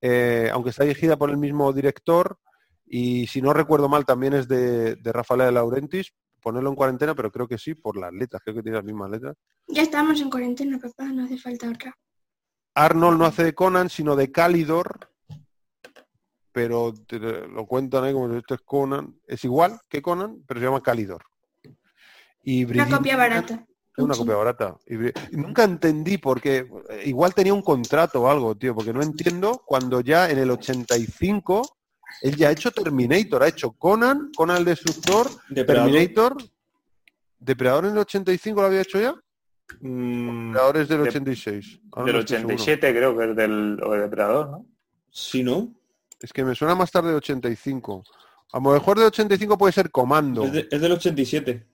eh, 0.01 0.51
aunque 0.53 0.71
está 0.71 0.83
dirigida 0.83 1.17
por 1.17 1.31
el 1.31 1.37
mismo 1.37 1.73
director 1.73 2.39
y 2.85 3.27
si 3.27 3.41
no 3.41 3.53
recuerdo 3.53 3.89
mal 3.89 4.05
también 4.05 4.33
es 4.33 4.49
de, 4.49 4.97
de 4.97 5.13
Rafael 5.13 5.41
de 5.43 5.53
Laurentis, 5.53 6.13
ponerlo 6.41 6.71
en 6.71 6.77
cuarentena, 6.77 7.15
pero 7.15 7.31
creo 7.31 7.47
que 7.47 7.59
sí, 7.59 7.75
por 7.75 7.97
las 7.97 8.13
letras, 8.13 8.43
creo 8.43 8.57
que 8.57 8.63
tiene 8.63 8.79
las 8.79 8.85
mismas 8.85 9.11
letras. 9.11 9.37
Ya 9.69 9.83
estamos 9.83 10.21
en 10.21 10.31
cuarentena, 10.31 10.79
papá, 10.79 11.05
no 11.05 11.25
hace 11.25 11.39
falta 11.39 11.69
otra. 11.69 11.97
Arnold 12.75 13.19
no 13.19 13.27
hace 13.27 13.45
de 13.45 13.55
Conan, 13.55 13.91
sino 13.91 14.17
de 14.17 14.33
Calidor, 14.33 15.08
pero 16.59 16.93
te 17.07 17.21
lo 17.21 17.67
cuentan 17.67 18.03
ahí 18.03 18.13
como 18.13 18.29
si 18.33 18.39
esto 18.39 18.55
es 18.57 18.61
Conan. 18.63 19.15
Es 19.29 19.45
igual 19.45 19.79
que 19.89 20.03
Conan, 20.03 20.43
pero 20.45 20.59
se 20.59 20.67
llama 20.67 20.83
Calidor. 20.83 21.23
Y 22.43 22.65
Una 22.65 22.73
Brigitte- 22.85 22.97
copia 22.97 23.17
barata. 23.17 23.65
Es 23.97 24.05
una 24.05 24.17
copia 24.17 24.35
barata. 24.35 24.77
Y 24.87 24.95
Bri- 24.97 25.13
y 25.31 25.37
nunca 25.37 25.63
entendí 25.63 26.19
porque 26.19 26.69
igual 27.05 27.33
tenía 27.33 27.55
un 27.55 27.63
contrato 27.63 28.23
o 28.23 28.29
algo, 28.29 28.57
tío, 28.57 28.75
porque 28.75 28.93
no 28.93 29.03
entiendo 29.03 29.63
cuando 29.65 30.01
ya 30.01 30.29
en 30.31 30.39
el 30.39 30.51
85 30.51 31.63
él 32.23 32.35
ya 32.35 32.49
ha 32.49 32.53
hecho 32.53 32.73
Terminator, 32.73 33.45
ha 33.45 33.49
hecho 33.49 33.71
Conan, 33.73 34.33
Conan 34.37 34.57
el 34.57 34.65
Destructor, 34.65 35.29
Depredador. 35.51 35.93
Terminator. 35.93 36.37
¿Depredador 37.39 37.85
en 37.85 37.93
el 37.93 37.99
85 37.99 38.61
lo 38.63 38.67
había 38.67 38.81
hecho 38.81 39.01
ya? 39.01 39.15
Mm, 39.81 40.49
Depredador 40.49 40.77
es 40.79 40.89
del 40.89 41.03
De- 41.05 41.09
86. 41.09 41.81
Ahora 41.93 42.07
Del 42.07 42.15
no 42.15 42.21
estoy 42.21 42.37
seguro. 42.39 42.55
87 42.57 42.93
creo 42.97 43.17
que 43.17 43.31
es 43.31 43.37
del 43.37 43.79
o 43.85 43.93
de 43.93 44.01
Depredador, 44.01 44.51
¿no? 44.51 44.67
sí, 45.11 45.45
¿no? 45.45 45.73
Es 46.21 46.33
que 46.33 46.45
me 46.45 46.55
suena 46.55 46.75
más 46.75 46.91
tarde 46.91 47.11
de 47.11 47.17
85. 47.17 48.05
A 48.53 48.59
lo 48.61 48.71
mejor 48.73 48.99
de 48.99 49.05
85 49.07 49.57
puede 49.59 49.73
ser 49.73 49.91
Comando. 49.91 50.45
Es, 50.45 50.53
de- 50.53 50.69
es 50.71 50.81
del 50.81 50.93
87. 50.93 51.67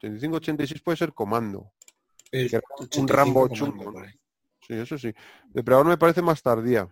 85-86 0.00 0.82
puede 0.82 0.96
ser 0.96 1.12
Comando. 1.12 1.72
Un 2.32 2.84
85 2.84 3.06
Rambo 3.12 3.48
comando, 3.48 3.54
chungo. 3.54 4.02
Sí, 4.66 4.74
eso 4.74 4.96
sí. 4.98 5.12
Depredador 5.48 5.86
me 5.86 5.98
parece 5.98 6.22
más 6.22 6.42
tardía. 6.42 6.88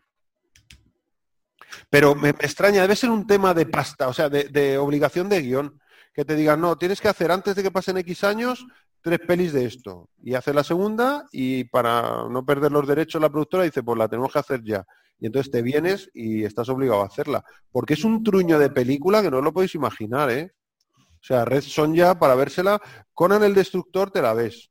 Pero 1.89 2.15
me, 2.15 2.33
me 2.33 2.39
extraña, 2.41 2.83
debe 2.83 2.97
ser 2.97 3.11
un 3.11 3.27
tema 3.27 3.55
de 3.55 3.67
pasta, 3.67 4.09
o 4.09 4.13
sea, 4.13 4.29
de, 4.29 4.45
de 4.45 4.77
obligación 4.79 5.29
de 5.29 5.41
guion. 5.43 5.81
Que 6.13 6.25
te 6.25 6.35
digan, 6.35 6.61
no, 6.61 6.77
tienes 6.77 7.01
que 7.01 7.09
hacer 7.09 7.31
antes 7.31 7.55
de 7.55 7.63
que 7.63 7.71
pasen 7.71 7.97
X 7.99 8.25
años 8.25 8.67
tres 9.01 9.21
pelis 9.21 9.53
de 9.53 9.65
esto. 9.65 10.11
Y 10.23 10.35
hace 10.35 10.53
la 10.53 10.65
segunda 10.65 11.25
y 11.33 11.65
para 11.65 12.29
no 12.29 12.45
perder 12.45 12.73
los 12.73 12.87
derechos 12.87 13.23
la 13.23 13.31
productora 13.31 13.63
dice, 13.63 13.83
pues 13.85 13.97
la 13.97 14.09
tenemos 14.09 14.33
que 14.33 14.39
hacer 14.41 14.63
ya. 14.65 14.85
Y 15.21 15.27
entonces 15.27 15.53
te 15.53 15.63
vienes 15.63 16.11
y 16.15 16.45
estás 16.45 16.69
obligado 16.71 17.03
a 17.03 17.07
hacerla. 17.07 17.45
Porque 17.71 17.95
es 17.95 18.05
un 18.05 18.25
truño 18.25 18.59
de 18.59 18.71
película 18.71 19.21
que 19.23 19.31
no 19.31 19.39
os 19.39 19.45
lo 19.45 19.53
podéis 19.53 19.75
imaginar, 19.75 20.31
¿eh? 20.31 20.53
O 20.97 21.23
sea, 21.23 21.45
Red 21.45 21.63
Sonja, 21.63 22.19
para 22.19 22.35
vérsela, 22.35 22.81
Conan 23.13 23.43
el 23.43 23.55
Destructor 23.55 24.11
te 24.11 24.23
la 24.23 24.33
ves. 24.33 24.71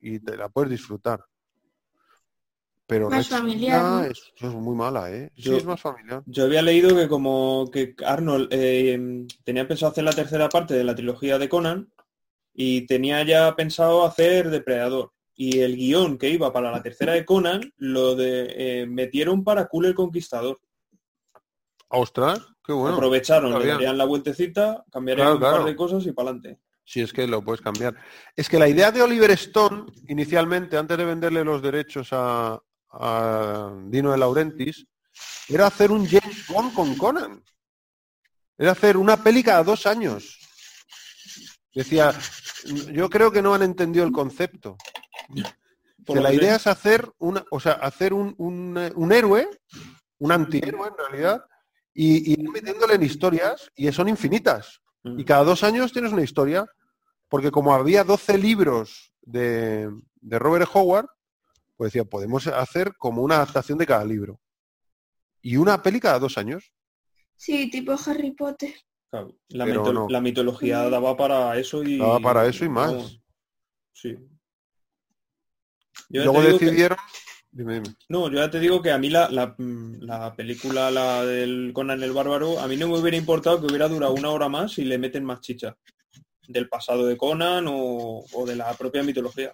Y 0.00 0.20
te 0.20 0.36
la 0.36 0.48
puedes 0.48 0.70
disfrutar. 0.70 1.22
Pero 2.86 3.10
Más 3.10 3.28
Red 3.28 3.36
familiar, 3.38 3.80
Sonja 3.82 3.98
¿no? 3.98 4.04
es, 4.04 4.32
es 4.40 4.54
muy 4.54 4.76
mala, 4.76 5.10
¿eh? 5.12 5.30
Sí, 5.36 5.42
Yo- 5.42 5.56
es 5.56 5.64
más 5.66 5.80
familiar. 5.80 6.22
Yo 6.26 6.44
había 6.44 6.62
leído 6.62 6.94
que 6.96 7.08
como 7.08 7.68
que 7.72 7.94
Arnold 8.04 8.48
eh, 8.52 9.26
tenía 9.44 9.66
pensado 9.66 9.90
hacer 9.92 10.04
la 10.04 10.12
tercera 10.12 10.48
parte 10.48 10.74
de 10.74 10.84
la 10.84 10.94
trilogía 10.94 11.36
de 11.38 11.48
Conan 11.48 11.92
y 12.54 12.86
tenía 12.86 13.22
ya 13.24 13.54
pensado 13.56 14.04
hacer 14.06 14.48
Depredador. 14.50 15.12
Y 15.36 15.60
el 15.60 15.76
guion 15.76 16.16
que 16.18 16.30
iba 16.30 16.52
para 16.52 16.72
la 16.72 16.82
tercera 16.82 17.12
de 17.12 17.24
Conan 17.24 17.72
lo 17.76 18.16
de, 18.16 18.54
eh, 18.56 18.86
metieron 18.86 19.44
para 19.44 19.68
Cool 19.68 19.86
el 19.86 19.94
Conquistador. 19.94 20.58
Ostras, 21.88 22.40
qué 22.64 22.72
bueno. 22.72 22.96
Aprovecharon, 22.96 23.58
le 23.58 23.66
darían 23.66 23.98
la 23.98 24.06
vueltecita, 24.06 24.84
cambiarían 24.90 25.38
Claro, 25.38 25.54
un 25.54 25.58
par 25.58 25.68
de 25.68 25.76
cosas 25.76 26.06
y 26.06 26.12
para 26.12 26.30
adelante. 26.30 26.60
Si 26.84 27.00
es 27.00 27.12
que 27.12 27.26
lo 27.26 27.42
puedes 27.42 27.60
cambiar. 27.60 27.96
Es 28.34 28.48
que 28.48 28.58
la 28.58 28.68
idea 28.68 28.90
de 28.90 29.02
Oliver 29.02 29.30
Stone, 29.32 29.86
inicialmente, 30.08 30.76
antes 30.76 30.96
de 30.96 31.04
venderle 31.04 31.44
los 31.44 31.60
derechos 31.60 32.08
a, 32.12 32.60
a 32.90 33.72
Dino 33.86 34.12
de 34.12 34.18
Laurentiis, 34.18 34.86
era 35.48 35.66
hacer 35.66 35.90
un 35.90 36.06
James 36.06 36.46
Bond 36.48 36.74
con 36.74 36.94
Conan. 36.96 37.42
Era 38.58 38.72
hacer 38.72 38.96
una 38.96 39.22
peli 39.22 39.42
cada 39.42 39.62
dos 39.62 39.86
años. 39.86 40.38
Decía, 41.74 42.14
yo 42.92 43.10
creo 43.10 43.30
que 43.30 43.42
no 43.42 43.54
han 43.54 43.62
entendido 43.62 44.04
el 44.04 44.12
concepto. 44.12 44.76
Por 46.04 46.20
la 46.20 46.32
idea 46.32 46.56
es 46.56 46.66
hacer 46.66 47.10
una, 47.18 47.44
o 47.50 47.58
sea, 47.58 47.72
hacer 47.72 48.12
un, 48.14 48.34
un, 48.38 48.78
eh, 48.78 48.92
un 48.94 49.12
héroe, 49.12 49.48
un 50.18 50.30
antihéroe 50.32 50.88
en 50.88 50.96
realidad, 50.96 51.44
y, 51.92 52.30
y 52.30 52.40
ir 52.40 52.50
metiéndole 52.50 52.94
en 52.94 53.02
historias, 53.02 53.70
y 53.74 53.90
son 53.90 54.08
infinitas. 54.08 54.80
Mm. 55.02 55.18
Y 55.18 55.24
cada 55.24 55.42
dos 55.44 55.64
años 55.64 55.92
tienes 55.92 56.12
una 56.12 56.22
historia, 56.22 56.64
porque 57.28 57.50
como 57.50 57.74
había 57.74 58.04
12 58.04 58.38
libros 58.38 59.12
de, 59.22 59.90
de 60.20 60.38
Robert 60.38 60.70
Howard, 60.74 61.08
pues 61.76 61.92
decía, 61.92 62.04
podemos 62.04 62.46
hacer 62.46 62.94
como 62.96 63.22
una 63.22 63.36
adaptación 63.36 63.76
de 63.78 63.86
cada 63.86 64.04
libro. 64.04 64.40
Y 65.42 65.56
una 65.56 65.82
peli 65.82 66.00
cada 66.00 66.18
dos 66.18 66.38
años. 66.38 66.72
Sí, 67.36 67.68
tipo 67.70 67.96
Harry 68.06 68.30
Potter. 68.32 68.74
Claro, 69.10 69.36
la, 69.48 69.64
Pero 69.64 69.84
mito- 69.84 69.92
no. 69.92 70.06
la 70.08 70.20
mitología 70.20 70.88
daba 70.88 71.16
para 71.16 71.58
eso 71.58 71.82
y... 71.82 71.98
Daba 71.98 72.20
para 72.20 72.46
eso 72.46 72.64
y 72.64 72.68
más. 72.68 73.18
sí. 73.92 74.16
Yo 76.08 76.24
luego 76.24 76.58
que- 76.58 76.64
decidieron... 76.66 76.98
Dime, 77.50 77.74
dime. 77.80 77.94
No, 78.10 78.30
yo 78.30 78.38
ya 78.38 78.50
te 78.50 78.60
digo 78.60 78.82
que 78.82 78.90
a 78.92 78.98
mí 78.98 79.08
la, 79.08 79.30
la, 79.30 79.54
la 79.58 80.34
película, 80.36 80.90
la 80.90 81.24
del 81.24 81.70
Conan 81.72 82.02
el 82.02 82.12
Bárbaro, 82.12 82.60
a 82.60 82.68
mí 82.68 82.76
no 82.76 82.86
me 82.88 82.98
hubiera 82.98 83.16
importado 83.16 83.60
que 83.60 83.66
hubiera 83.66 83.88
durado 83.88 84.12
una 84.12 84.28
hora 84.30 84.48
más 84.50 84.76
y 84.78 84.84
le 84.84 84.98
meten 84.98 85.24
más 85.24 85.40
chicha. 85.40 85.74
Del 86.48 86.68
pasado 86.68 87.06
de 87.06 87.16
Conan 87.16 87.64
o, 87.68 88.24
o 88.30 88.46
de 88.46 88.56
la 88.56 88.72
propia 88.74 89.02
mitología. 89.02 89.52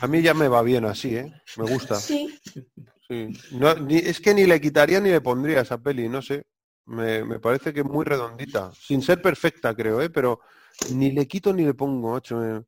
A 0.00 0.06
mí 0.06 0.20
ya 0.22 0.34
me 0.34 0.48
va 0.48 0.62
bien 0.62 0.84
así, 0.84 1.16
¿eh? 1.16 1.32
Me 1.56 1.64
gusta. 1.64 1.94
Sí. 2.00 2.38
Sí. 3.08 3.28
No, 3.52 3.72
ni- 3.76 3.98
es 3.98 4.20
que 4.20 4.34
ni 4.34 4.46
le 4.46 4.60
quitaría 4.60 4.98
ni 5.00 5.10
le 5.10 5.20
pondría 5.20 5.60
esa 5.60 5.78
peli, 5.78 6.08
no 6.08 6.20
sé. 6.20 6.44
Me, 6.86 7.24
me 7.24 7.38
parece 7.38 7.72
que 7.72 7.80
es 7.80 7.86
muy 7.86 8.04
redondita. 8.04 8.72
Sin 8.74 9.00
ser 9.00 9.22
perfecta, 9.22 9.72
creo, 9.76 10.02
¿eh? 10.02 10.10
Pero 10.10 10.40
ni 10.90 11.12
le 11.12 11.28
quito 11.28 11.52
ni 11.52 11.64
le 11.64 11.74
pongo, 11.74 12.12
macho. 12.14 12.36
me- 12.38 12.64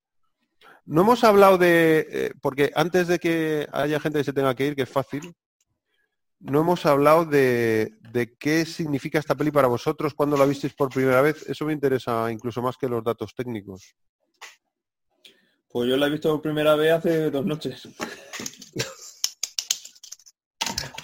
No 0.89 1.02
hemos 1.02 1.23
hablado 1.23 1.59
de... 1.59 2.06
eh, 2.10 2.31
porque 2.40 2.73
antes 2.74 3.09
de 3.09 3.19
que 3.19 3.69
haya 3.73 4.01
gente 4.01 4.20
que 4.20 4.24
se 4.24 4.32
tenga 4.32 4.55
que 4.55 4.69
ir, 4.69 4.74
que 4.74 4.82
es 4.82 4.89
fácil, 4.89 5.35
no 6.40 6.60
hemos 6.60 6.86
hablado 6.86 7.27
de, 7.27 7.93
de 8.10 8.35
qué 8.39 8.65
significa 8.65 9.19
esta 9.19 9.35
peli 9.35 9.51
para 9.51 9.69
vosotros, 9.69 10.15
cuando 10.15 10.35
la 10.39 10.47
visteis 10.47 10.73
por 10.73 10.89
primera 10.89 11.20
vez. 11.20 11.47
Eso 11.47 11.66
me 11.66 11.74
interesa 11.74 12.32
incluso 12.32 12.62
más 12.62 12.78
que 12.78 12.89
los 12.89 13.05
datos 13.05 13.35
técnicos. 13.35 13.94
Pues 15.70 15.90
yo 15.90 15.98
la 15.98 16.06
he 16.06 16.10
visto 16.10 16.31
por 16.32 16.40
primera 16.40 16.74
vez 16.74 16.93
hace 16.93 17.31
dos 17.31 17.44
noches. 17.44 17.86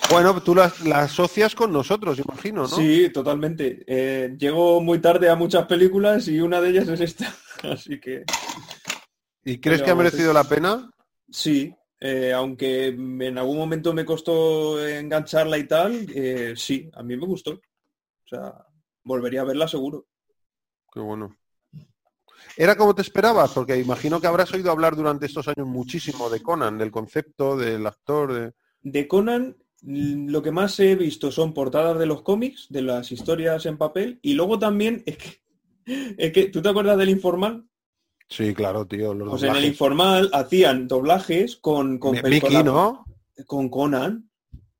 Bueno, 0.08 0.42
tú 0.42 0.54
la, 0.54 0.72
la 0.84 1.00
asocias 1.00 1.54
con 1.54 1.72
nosotros, 1.72 2.18
imagino, 2.18 2.62
¿no? 2.62 2.68
Sí, 2.68 3.10
totalmente. 3.12 3.84
Eh, 3.86 4.34
llego 4.38 4.80
muy 4.80 4.98
tarde 5.00 5.28
a 5.28 5.36
muchas 5.36 5.66
películas 5.66 6.26
y 6.28 6.40
una 6.40 6.62
de 6.62 6.70
ellas 6.70 6.88
es 6.88 7.00
esta. 7.00 7.34
Así 7.70 8.00
que 8.00 8.24
¿Y 9.44 9.58
crees 9.58 9.80
Pero 9.80 9.84
que 9.84 9.90
ha 9.90 9.94
merecido 9.94 10.32
la 10.32 10.44
pena? 10.44 10.90
sí, 11.30 11.74
eh, 12.00 12.32
aunque 12.32 12.88
en 12.88 13.38
algún 13.38 13.56
momento 13.56 13.94
me 13.94 14.04
costó 14.04 14.84
engancharla 14.86 15.58
y 15.58 15.66
tal, 15.66 16.06
eh, 16.14 16.54
sí, 16.56 16.90
a 16.94 17.02
mí 17.02 17.16
me 17.16 17.26
gustó. 17.26 17.52
O 17.52 18.28
sea, 18.28 18.66
volvería 19.02 19.42
a 19.42 19.44
verla 19.44 19.68
seguro. 19.68 20.06
Qué 20.92 21.00
bueno. 21.00 21.36
¿Era 22.56 22.76
como 22.76 22.94
te 22.94 23.02
esperabas? 23.02 23.52
Porque 23.52 23.78
imagino 23.78 24.20
que 24.20 24.26
habrás 24.26 24.52
oído 24.52 24.70
hablar 24.70 24.96
durante 24.96 25.26
estos 25.26 25.48
años 25.48 25.66
muchísimo 25.66 26.30
de 26.30 26.40
Conan, 26.42 26.78
del 26.78 26.90
concepto, 26.90 27.56
del 27.56 27.86
actor, 27.86 28.32
de... 28.32 28.52
De 28.82 29.08
Conan, 29.08 29.56
lo 29.82 30.42
que 30.42 30.50
más 30.52 30.78
he 30.80 30.94
visto 30.94 31.32
son 31.32 31.52
portadas 31.52 31.98
de 31.98 32.06
los 32.06 32.22
cómics, 32.22 32.66
de 32.68 32.82
las 32.82 33.10
historias 33.12 33.66
en 33.66 33.78
papel, 33.78 34.18
y 34.22 34.34
luego 34.34 34.58
también 34.58 35.02
es 35.06 35.16
que, 35.16 35.42
es 36.18 36.32
que 36.32 36.46
¿tú 36.46 36.62
te 36.62 36.68
acuerdas 36.68 36.98
del 36.98 37.10
informal? 37.10 37.66
Sí, 38.28 38.54
claro, 38.54 38.86
tío. 38.86 39.14
Los 39.14 39.28
Pues 39.30 39.42
en 39.44 39.54
el 39.56 39.64
informal 39.64 40.30
hacían 40.32 40.88
doblajes 40.88 41.56
con, 41.56 41.98
con, 41.98 42.12
Mi- 42.12 42.20
con 42.20 42.30
Mickey, 42.30 42.62
¿no? 42.64 43.04
con 43.46 43.68
Conan. 43.68 44.28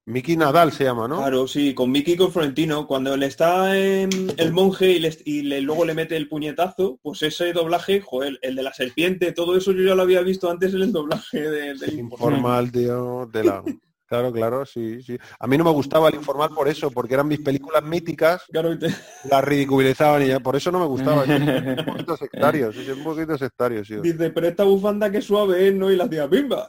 Mickey 0.07 0.37
Nadal 0.37 0.71
se 0.71 0.85
llama, 0.85 1.09
¿no? 1.09 1.17
Claro, 1.17 1.49
sí, 1.49 1.73
con 1.73 1.91
Mickey 1.91 2.13
y 2.15 2.17
con 2.19 2.31
Florentino. 2.31 2.87
Cuando 2.87 3.17
le 3.17 3.25
está 3.27 3.75
en 3.79 4.11
el 4.37 4.53
monje 4.53 4.93
y, 4.93 4.99
le- 4.99 5.19
y 5.25 5.43
le- 5.43 5.63
luego 5.63 5.85
le 5.87 5.95
mete 5.95 6.15
el 6.17 6.29
puñetazo, 6.29 6.99
pues 7.03 7.23
ese 7.23 7.53
doblaje, 7.55 8.01
joder, 8.03 8.39
el 8.43 8.55
de 8.55 8.63
la 8.63 8.75
serpiente, 8.75 9.33
todo 9.33 9.57
eso 9.57 9.73
yo 9.73 9.83
ya 9.83 9.95
lo 9.95 10.03
había 10.03 10.21
visto 10.21 10.51
antes 10.51 10.75
en 10.75 10.83
el 10.83 10.93
doblaje 10.93 11.41
de- 11.41 11.75
del 11.75 11.99
informal. 11.99 12.37
Informal, 12.37 12.73
tío, 12.73 13.27
de 13.33 13.45
la... 13.45 13.63
Claro, 14.07 14.31
claro, 14.33 14.67
sí, 14.67 15.03
sí. 15.03 15.17
A 15.39 15.47
mí 15.47 15.57
no 15.57 15.65
me 15.65 15.71
gustaba 15.71 16.09
el 16.11 16.15
informal 16.17 16.51
por 16.55 16.69
eso, 16.69 16.91
porque 16.91 17.15
eran 17.15 17.27
mis 17.27 17.41
películas 17.41 17.83
míticas, 17.83 18.43
Claro, 18.53 18.79
te- 18.79 18.95
las 19.31 19.43
ridiculizaban 19.45 20.23
y 20.23 20.27
ya, 20.29 20.41
por 20.41 20.55
eso 20.57 20.71
no 20.71 20.79
me 20.79 20.87
gustaba. 20.87 21.23
Un 21.25 21.85
poquito 21.87 22.17
sectario, 22.17 22.73
sí, 22.73 22.89
un 22.91 23.03
poquito 23.03 23.39
sectario, 23.39 23.85
sí. 23.85 23.97
dice, 24.03 24.31
pero 24.31 24.47
esta 24.49 24.65
bufanda 24.65 25.11
que 25.11 25.23
suave 25.23 25.69
es, 25.69 25.75
¿no? 25.75 25.91
Y 25.91 25.97
la 25.97 26.05
hacía 26.05 26.29
pimba. 26.29 26.67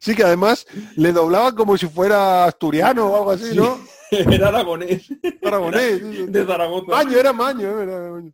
Sí, 0.00 0.14
que 0.14 0.24
además 0.24 0.66
le 0.96 1.12
doblaban 1.12 1.54
como 1.54 1.76
si 1.76 1.86
fuera 1.86 2.44
asturiano 2.44 3.06
o 3.06 3.16
algo 3.16 3.30
así, 3.32 3.54
¿no? 3.54 3.78
Era 4.10 4.48
aragonés, 4.48 5.08
Aragonés. 5.42 6.30
de 6.32 6.44
Zaragoza. 6.46 6.86
Maño, 6.90 7.16
era 7.18 7.32
Maño, 7.32 7.80
eh, 7.80 7.82
era 7.82 8.10
Maño. 8.10 8.32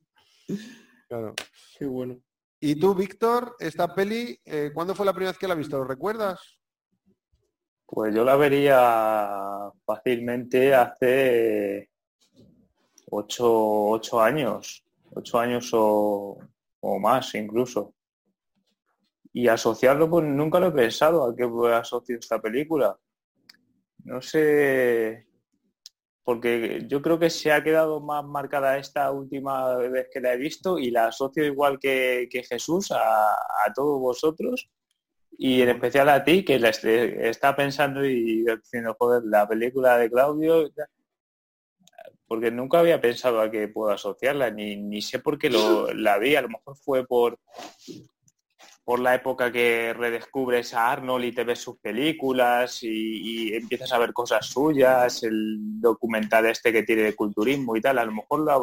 Claro. 1.08 1.34
Qué 1.78 1.86
bueno. 1.86 2.18
Y 2.60 2.74
tú, 2.74 2.94
Víctor, 2.96 3.54
esta 3.60 3.94
peli, 3.94 4.36
eh, 4.44 4.70
¿cuándo 4.74 4.94
fue 4.96 5.06
la 5.06 5.12
primera 5.12 5.30
vez 5.30 5.38
que 5.38 5.46
la 5.46 5.54
viste? 5.54 5.76
¿Lo 5.76 5.84
recuerdas? 5.84 6.57
Pues 7.90 8.14
yo 8.14 8.22
la 8.22 8.36
vería 8.36 9.72
fácilmente 9.86 10.74
hace 10.74 11.88
ocho, 13.10 13.50
ocho 13.88 14.20
años, 14.20 14.84
ocho 15.14 15.38
años 15.38 15.70
o, 15.72 16.38
o 16.80 16.98
más 16.98 17.34
incluso. 17.34 17.94
Y 19.32 19.48
asociarlo, 19.48 20.10
pues 20.10 20.26
nunca 20.26 20.60
lo 20.60 20.66
he 20.66 20.72
pensado 20.72 21.24
a 21.24 21.34
qué 21.34 21.48
asocio 21.72 22.18
esta 22.18 22.38
película. 22.42 22.94
No 24.04 24.20
sé, 24.20 25.26
porque 26.22 26.84
yo 26.86 27.00
creo 27.00 27.18
que 27.18 27.30
se 27.30 27.50
ha 27.52 27.64
quedado 27.64 28.02
más 28.02 28.22
marcada 28.22 28.76
esta 28.76 29.10
última 29.12 29.76
vez 29.76 30.08
que 30.12 30.20
la 30.20 30.34
he 30.34 30.36
visto 30.36 30.78
y 30.78 30.90
la 30.90 31.06
asocio 31.06 31.42
igual 31.42 31.78
que, 31.78 32.28
que 32.30 32.42
Jesús 32.42 32.90
a, 32.90 33.32
a 33.32 33.72
todos 33.74 33.98
vosotros 33.98 34.68
y 35.36 35.62
en 35.62 35.68
especial 35.68 36.08
a 36.08 36.24
ti 36.24 36.44
que 36.44 36.58
la 36.58 36.70
está 36.70 37.54
pensando 37.54 38.04
y 38.04 38.44
diciendo, 38.44 38.96
joder, 38.98 39.22
la 39.24 39.46
película 39.46 39.98
de 39.98 40.10
Claudio, 40.10 40.70
porque 42.26 42.50
nunca 42.50 42.80
había 42.80 43.00
pensado 43.00 43.40
a 43.40 43.50
que 43.50 43.68
puedo 43.68 43.90
asociarla, 43.90 44.50
ni, 44.50 44.76
ni 44.76 45.00
sé 45.02 45.18
por 45.18 45.38
qué 45.38 45.50
lo, 45.50 45.92
la 45.92 46.18
vi, 46.18 46.36
a 46.36 46.42
lo 46.42 46.48
mejor 46.48 46.76
fue 46.76 47.06
por 47.06 47.38
por 48.88 49.00
la 49.00 49.14
época 49.14 49.52
que 49.52 49.92
redescubres 49.92 50.72
a 50.72 50.90
Arnold 50.90 51.26
y 51.26 51.32
te 51.32 51.44
ves 51.44 51.58
sus 51.58 51.76
películas 51.78 52.82
y, 52.82 53.50
y 53.50 53.54
empiezas 53.54 53.92
a 53.92 53.98
ver 53.98 54.14
cosas 54.14 54.46
suyas, 54.46 55.22
el 55.24 55.78
documental 55.78 56.46
este 56.46 56.72
que 56.72 56.84
tiene 56.84 57.02
de 57.02 57.14
culturismo 57.14 57.76
y 57.76 57.82
tal, 57.82 57.98
a 57.98 58.04
lo 58.06 58.12
mejor 58.12 58.46
la, 58.46 58.58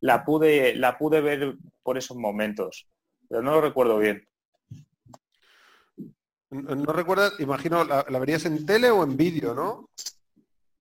la 0.00 0.24
pude 0.24 0.74
la 0.74 0.96
pude 0.96 1.20
ver 1.20 1.56
por 1.82 1.98
esos 1.98 2.16
momentos, 2.16 2.88
pero 3.28 3.42
no 3.42 3.52
lo 3.52 3.60
recuerdo 3.60 3.98
bien. 3.98 4.26
¿No 6.50 6.74
no 6.74 6.92
recuerdas? 6.92 7.34
Imagino, 7.40 7.84
la, 7.84 8.04
la 8.08 8.18
verías 8.18 8.44
en 8.46 8.64
tele 8.64 8.90
o 8.90 9.02
en 9.02 9.16
vídeo, 9.16 9.54
¿no? 9.54 9.90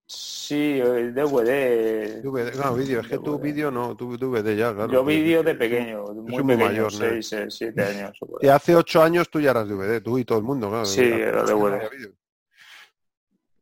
Sí, 0.09 0.79
el 0.79 1.13
DVD. 1.13 2.21
DVD, 2.21 2.55
no, 2.55 2.73
vídeo, 2.75 3.01
es 3.01 3.07
que 3.07 3.17
tu 3.17 3.37
vídeo 3.37 3.69
no, 3.69 3.97
tu 3.97 4.17
DVD 4.17 4.55
ya, 4.55 4.73
claro. 4.73 4.89
Yo 4.89 5.03
vídeo 5.03 5.43
de 5.43 5.55
pequeño, 5.55 6.05
muy 6.13 6.41
pequeño, 6.41 6.65
mayor, 6.65 6.93
¿no? 6.93 6.97
seis, 6.97 7.33
eh, 7.33 7.47
siete 7.49 7.83
años. 7.83 8.17
Y 8.39 8.47
hace 8.47 8.73
ocho 8.73 9.03
años 9.03 9.29
tú 9.29 9.41
ya 9.41 9.51
eras 9.51 9.67
DVD, 9.67 10.01
tú 10.01 10.17
y 10.17 10.23
todo 10.23 10.37
el 10.37 10.45
mundo, 10.45 10.69
claro. 10.69 10.85
Sí, 10.85 11.01
era 11.01 11.41
años 11.41 11.49
DVD. 11.49 12.13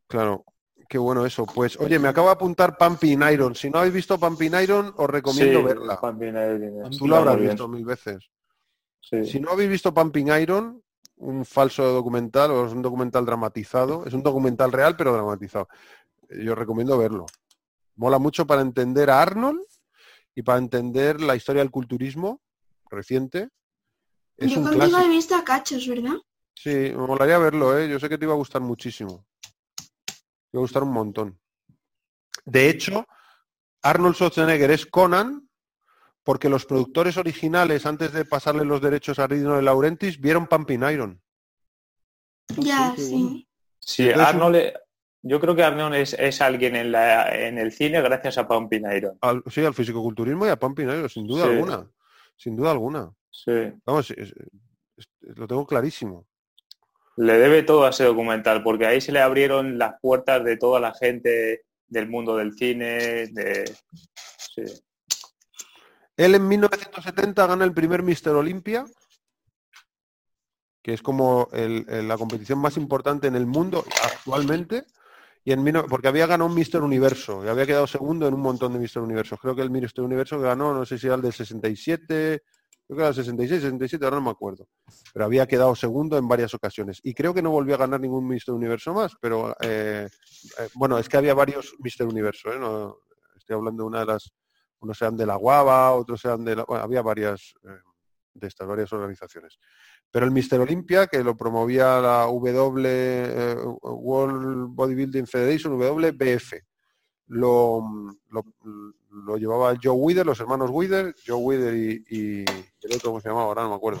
Claro, 0.06 0.44
qué 0.88 0.98
bueno 0.98 1.26
eso. 1.26 1.44
Pues, 1.46 1.76
oye, 1.80 1.98
me 1.98 2.06
acabo 2.06 2.28
de 2.28 2.34
apuntar 2.34 2.78
Pumping 2.78 3.22
Iron. 3.32 3.56
Si 3.56 3.68
no 3.68 3.80
habéis 3.80 3.94
visto 3.94 4.16
Pumping 4.20 4.54
Iron, 4.62 4.94
os 4.96 5.10
recomiendo 5.10 5.58
Sí, 5.58 5.64
verla. 5.64 6.00
Pumping 6.00 6.28
Iron, 6.28 6.90
Tú 6.96 7.06
está 7.06 7.18
habrás 7.18 7.40
visto 7.40 7.66
mil 7.66 7.84
veces. 7.84 8.30
Sí. 9.00 9.24
Si 9.24 9.40
no 9.40 9.50
habéis 9.50 9.70
visto 9.70 9.92
Pumping 9.92 10.28
Iron, 10.40 10.80
un 11.16 11.44
falso 11.44 11.82
documental 11.84 12.50
o 12.50 12.66
es 12.66 12.72
un 12.72 12.82
documental 12.82 13.24
dramatizado, 13.24 14.04
es 14.06 14.12
un 14.12 14.22
documental 14.22 14.72
real 14.72 14.96
pero 14.96 15.12
dramatizado. 15.12 15.68
Yo 16.28 16.54
recomiendo 16.54 16.98
verlo. 16.98 17.26
Mola 17.96 18.18
mucho 18.18 18.46
para 18.46 18.62
entender 18.62 19.10
a 19.10 19.22
Arnold 19.22 19.60
y 20.34 20.42
para 20.42 20.58
entender 20.58 21.20
la 21.20 21.36
historia 21.36 21.62
del 21.62 21.70
culturismo 21.70 22.42
reciente. 22.90 23.48
Es 24.36 24.52
Yo 24.52 24.58
un 24.58 24.66
contigo 24.66 24.98
he 24.98 25.08
visto 25.08 25.34
a 25.34 25.44
cachos, 25.44 25.88
¿verdad? 25.88 26.16
Sí, 26.54 26.70
me 26.70 27.06
molaría 27.06 27.38
verlo, 27.38 27.78
¿eh? 27.78 27.88
Yo 27.88 27.98
sé 27.98 28.08
que 28.08 28.18
te 28.18 28.24
iba 28.24 28.34
a 28.34 28.38
gustar 28.38 28.60
muchísimo. 28.60 29.26
Te 30.06 30.52
iba 30.52 30.60
a 30.60 30.64
gustar 30.64 30.82
un 30.82 30.92
montón. 30.92 31.38
De 32.44 32.68
hecho, 32.68 33.06
Arnold 33.82 34.14
Schwarzenegger 34.14 34.70
es 34.70 34.86
Conan 34.86 35.45
porque 36.26 36.48
los 36.48 36.66
productores 36.66 37.16
originales, 37.18 37.86
antes 37.86 38.12
de 38.12 38.24
pasarle 38.24 38.64
los 38.64 38.82
derechos 38.82 39.20
a 39.20 39.28
Rino 39.28 39.54
de 39.54 39.62
Laurentiis, 39.62 40.20
vieron 40.20 40.48
Pumping 40.48 40.82
Iron. 40.92 41.22
Ya, 42.56 42.92
sí. 42.96 43.46
Sí, 43.78 44.08
Entonces, 44.08 44.26
Arnold, 44.34 44.72
yo 45.22 45.40
creo 45.40 45.54
que 45.54 45.62
Arnold 45.62 45.94
es, 45.94 46.14
es 46.14 46.40
alguien 46.40 46.74
en, 46.74 46.90
la, 46.90 47.32
en 47.32 47.58
el 47.58 47.70
cine 47.70 48.00
gracias 48.02 48.38
a 48.38 48.48
Pumping 48.48 48.82
Iron. 48.96 49.16
Al, 49.20 49.44
sí, 49.46 49.64
al 49.64 49.72
fisicoculturismo 49.74 50.46
y 50.46 50.48
a 50.48 50.56
Pumping 50.58 50.86
Iron, 50.88 51.08
sin 51.08 51.28
duda 51.28 51.44
Sí. 51.44 51.50
alguna. 51.50 51.90
Sin 52.36 52.56
duda 52.56 52.72
alguna. 52.72 53.12
Sí. 53.30 53.52
Vamos, 53.84 54.10
es- 54.10 54.34
es- 54.96 55.08
lo 55.36 55.46
tengo 55.46 55.64
clarísimo. 55.64 56.26
Le 57.18 57.38
debe 57.38 57.62
todo 57.62 57.86
a 57.86 57.90
ese 57.90 58.02
documental, 58.02 58.64
porque 58.64 58.86
ahí 58.86 59.00
se 59.00 59.12
le 59.12 59.20
abrieron 59.20 59.78
las 59.78 59.94
puertas 60.00 60.42
de 60.42 60.56
toda 60.56 60.80
la 60.80 60.92
gente 60.92 61.62
del 61.86 62.08
mundo 62.08 62.36
del 62.36 62.52
cine, 62.54 63.28
de... 63.28 63.72
Sí. 64.54 64.62
Él 66.16 66.34
en 66.34 66.48
1970 66.48 67.46
gana 67.46 67.64
el 67.64 67.72
primer 67.72 68.02
Mister 68.02 68.34
Olympia, 68.34 68.86
que 70.82 70.94
es 70.94 71.02
como 71.02 71.48
la 71.52 72.16
competición 72.16 72.58
más 72.58 72.76
importante 72.76 73.26
en 73.26 73.36
el 73.36 73.46
mundo 73.46 73.84
actualmente, 74.02 74.84
y 75.44 75.52
en, 75.52 75.64
porque 75.88 76.08
había 76.08 76.26
ganado 76.26 76.48
un 76.48 76.56
Mister 76.56 76.82
Universo 76.82 77.44
y 77.44 77.48
había 77.48 77.66
quedado 77.66 77.86
segundo 77.86 78.26
en 78.26 78.34
un 78.34 78.40
montón 78.40 78.72
de 78.72 78.78
Mister 78.78 79.02
Universos. 79.02 79.38
Creo 79.40 79.54
que 79.54 79.62
el 79.62 79.70
Mister 79.70 80.04
Universo 80.04 80.40
ganó, 80.40 80.74
no 80.74 80.84
sé 80.84 80.98
si 80.98 81.06
era 81.06 81.16
el 81.16 81.22
del 81.22 81.32
67, 81.32 82.42
creo 82.86 82.96
que 82.96 83.02
era 83.02 83.08
el 83.08 83.14
66, 83.14 83.60
67, 83.62 84.04
ahora 84.04 84.16
no 84.16 84.24
me 84.24 84.30
acuerdo. 84.30 84.66
Pero 85.12 85.24
había 85.24 85.46
quedado 85.46 85.74
segundo 85.76 86.18
en 86.18 86.26
varias 86.26 86.54
ocasiones. 86.54 87.00
Y 87.02 87.14
creo 87.14 87.32
que 87.32 87.42
no 87.42 87.50
volvió 87.50 87.74
a 87.74 87.78
ganar 87.78 88.00
ningún 88.00 88.26
Mister 88.26 88.54
Universo 88.54 88.92
más, 88.92 89.12
pero 89.20 89.54
eh, 89.60 90.08
eh, 90.58 90.68
bueno, 90.74 90.98
es 90.98 91.08
que 91.08 91.16
había 91.16 91.34
varios 91.34 91.74
Mister 91.78 92.06
Universo, 92.06 92.52
¿eh? 92.52 92.58
Estoy 93.36 93.54
hablando 93.54 93.84
de 93.84 93.86
una 93.86 94.00
de 94.00 94.06
las 94.06 94.32
unos 94.80 94.98
sean 94.98 95.16
de 95.16 95.26
la 95.26 95.36
Guava, 95.36 95.92
otros 95.92 96.20
sean 96.20 96.44
de 96.44 96.56
la... 96.56 96.64
bueno, 96.64 96.84
había 96.84 97.02
varias 97.02 97.54
eh, 97.64 97.80
de 98.34 98.46
estas, 98.46 98.66
varias 98.66 98.92
organizaciones. 98.92 99.58
Pero 100.10 100.26
el 100.26 100.32
Mister 100.32 100.60
Olympia, 100.60 101.06
que 101.06 101.22
lo 101.22 101.36
promovía 101.36 102.00
la 102.00 102.26
W 102.26 102.82
eh, 102.86 103.56
World 103.82 104.74
Bodybuilding 104.74 105.26
Federation, 105.26 105.74
WBF, 105.74 106.54
lo, 107.28 107.82
lo, 108.30 109.36
llevaba 109.36 109.74
Joe 109.82 109.94
Wither, 109.94 110.24
los 110.24 110.38
hermanos 110.38 110.70
Wither, 110.72 111.14
Joe 111.26 111.36
Wither 111.36 111.74
y, 111.74 112.04
y 112.08 112.44
el 112.44 112.94
otro, 112.94 113.10
¿cómo 113.10 113.20
se 113.20 113.28
llamaba? 113.28 113.46
Ahora 113.46 113.62
no 113.64 113.70
me 113.70 113.74
acuerdo. 113.74 114.00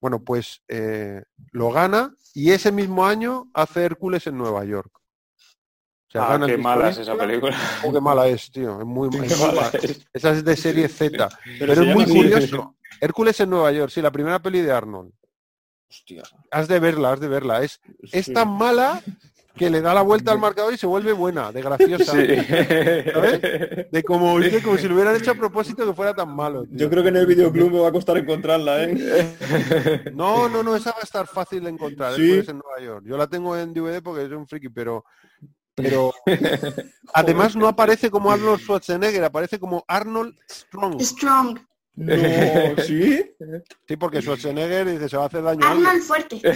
Bueno, 0.00 0.22
pues 0.22 0.62
eh, 0.68 1.22
lo 1.52 1.70
gana 1.70 2.14
y 2.34 2.52
ese 2.52 2.72
mismo 2.72 3.06
año 3.06 3.50
hace 3.52 3.84
Hércules 3.84 4.26
en 4.26 4.38
Nueva 4.38 4.64
York. 4.64 4.99
O 6.10 6.12
sea, 6.12 6.34
Ah, 6.34 6.40
qué 6.44 6.56
mala 6.58 6.88
es 6.88 6.98
esa 6.98 7.16
película. 7.16 7.56
Oh, 7.84 7.92
qué 7.92 8.00
mala 8.00 8.26
es, 8.26 8.50
tío. 8.50 8.80
Es 8.80 8.86
muy, 8.86 9.08
es 9.22 9.40
mala 9.40 9.70
es. 9.80 10.04
Esa 10.12 10.30
es 10.32 10.44
de 10.44 10.56
serie 10.56 10.88
Z. 10.88 11.28
Pero, 11.58 11.72
es 11.72 11.94
muy 11.94 12.04
curioso. 12.04 12.74
Hércules 13.00 13.38
en 13.38 13.50
Nueva 13.50 13.70
York, 13.70 13.92
sí, 13.92 14.02
la 14.02 14.10
primera 14.10 14.40
peli 14.40 14.60
de 14.60 14.72
Arnold. 14.72 15.12
Hostia. 15.88 16.24
Has 16.50 16.66
de 16.66 16.80
verla, 16.80 17.12
has 17.12 17.20
de 17.20 17.28
verla. 17.28 17.62
Es, 17.62 17.80
es 18.10 18.32
tan 18.32 18.48
mala 18.48 19.00
que 19.56 19.70
le 19.70 19.80
da 19.80 19.94
la 19.94 20.02
vuelta 20.02 20.32
al 20.32 20.38
marcador 20.40 20.72
y 20.74 20.78
se 20.78 20.86
vuelve 20.86 21.12
buena, 21.12 21.52
de 21.52 21.62
graciosa. 21.62 22.12
Sí. 22.12 22.18
De 22.18 24.02
como, 24.04 24.38
de 24.40 24.62
como 24.62 24.78
si 24.78 24.88
lo 24.88 24.94
hubieran 24.94 25.14
hecho 25.16 25.30
a 25.30 25.34
propósito 25.34 25.86
que 25.86 25.92
fuera 25.92 26.12
tan 26.14 26.34
malo. 26.34 26.64
tío. 26.64 26.76
Yo 26.76 26.90
creo 26.90 27.02
que 27.04 27.10
en 27.10 27.16
el 27.16 27.26
videoclub 27.26 27.70
me 27.70 27.78
va 27.80 27.88
a 27.88 27.92
costar 27.92 28.16
encontrarla, 28.18 28.84
¿eh? 28.84 29.36
No, 30.14 30.48
no, 30.48 30.62
no, 30.62 30.74
esa 30.74 30.90
va 30.90 30.98
a 31.00 31.04
estar 31.04 31.26
fácil 31.26 31.62
de 31.64 31.70
encontrar. 31.70 32.12
Hércules 32.12 32.48
en 32.48 32.58
Nueva 32.58 32.80
York. 32.80 33.04
Yo 33.06 33.16
la 33.16 33.26
tengo 33.26 33.56
en 33.56 33.72
DVD 33.72 34.02
porque 34.02 34.26
soy 34.26 34.34
un 34.34 34.46
friki, 34.48 34.68
pero. 34.70 35.04
Pero 35.74 36.12
además 37.14 37.56
no 37.56 37.68
aparece 37.68 38.10
como 38.10 38.30
Arnold 38.30 38.60
Schwarzenegger, 38.60 39.24
aparece 39.24 39.58
como 39.58 39.84
Arnold 39.88 40.36
Strong. 40.50 41.00
Strong. 41.00 41.58
No, 41.96 42.14
¿sí? 42.86 43.22
Sí, 43.86 43.96
porque 43.96 44.22
Schwarzenegger 44.22 44.88
dice 44.90 45.08
se 45.08 45.16
va 45.16 45.24
a 45.24 45.26
hacer 45.26 45.42
daño. 45.42 45.66
Arnold 45.66 46.02
fuerte. 46.02 46.40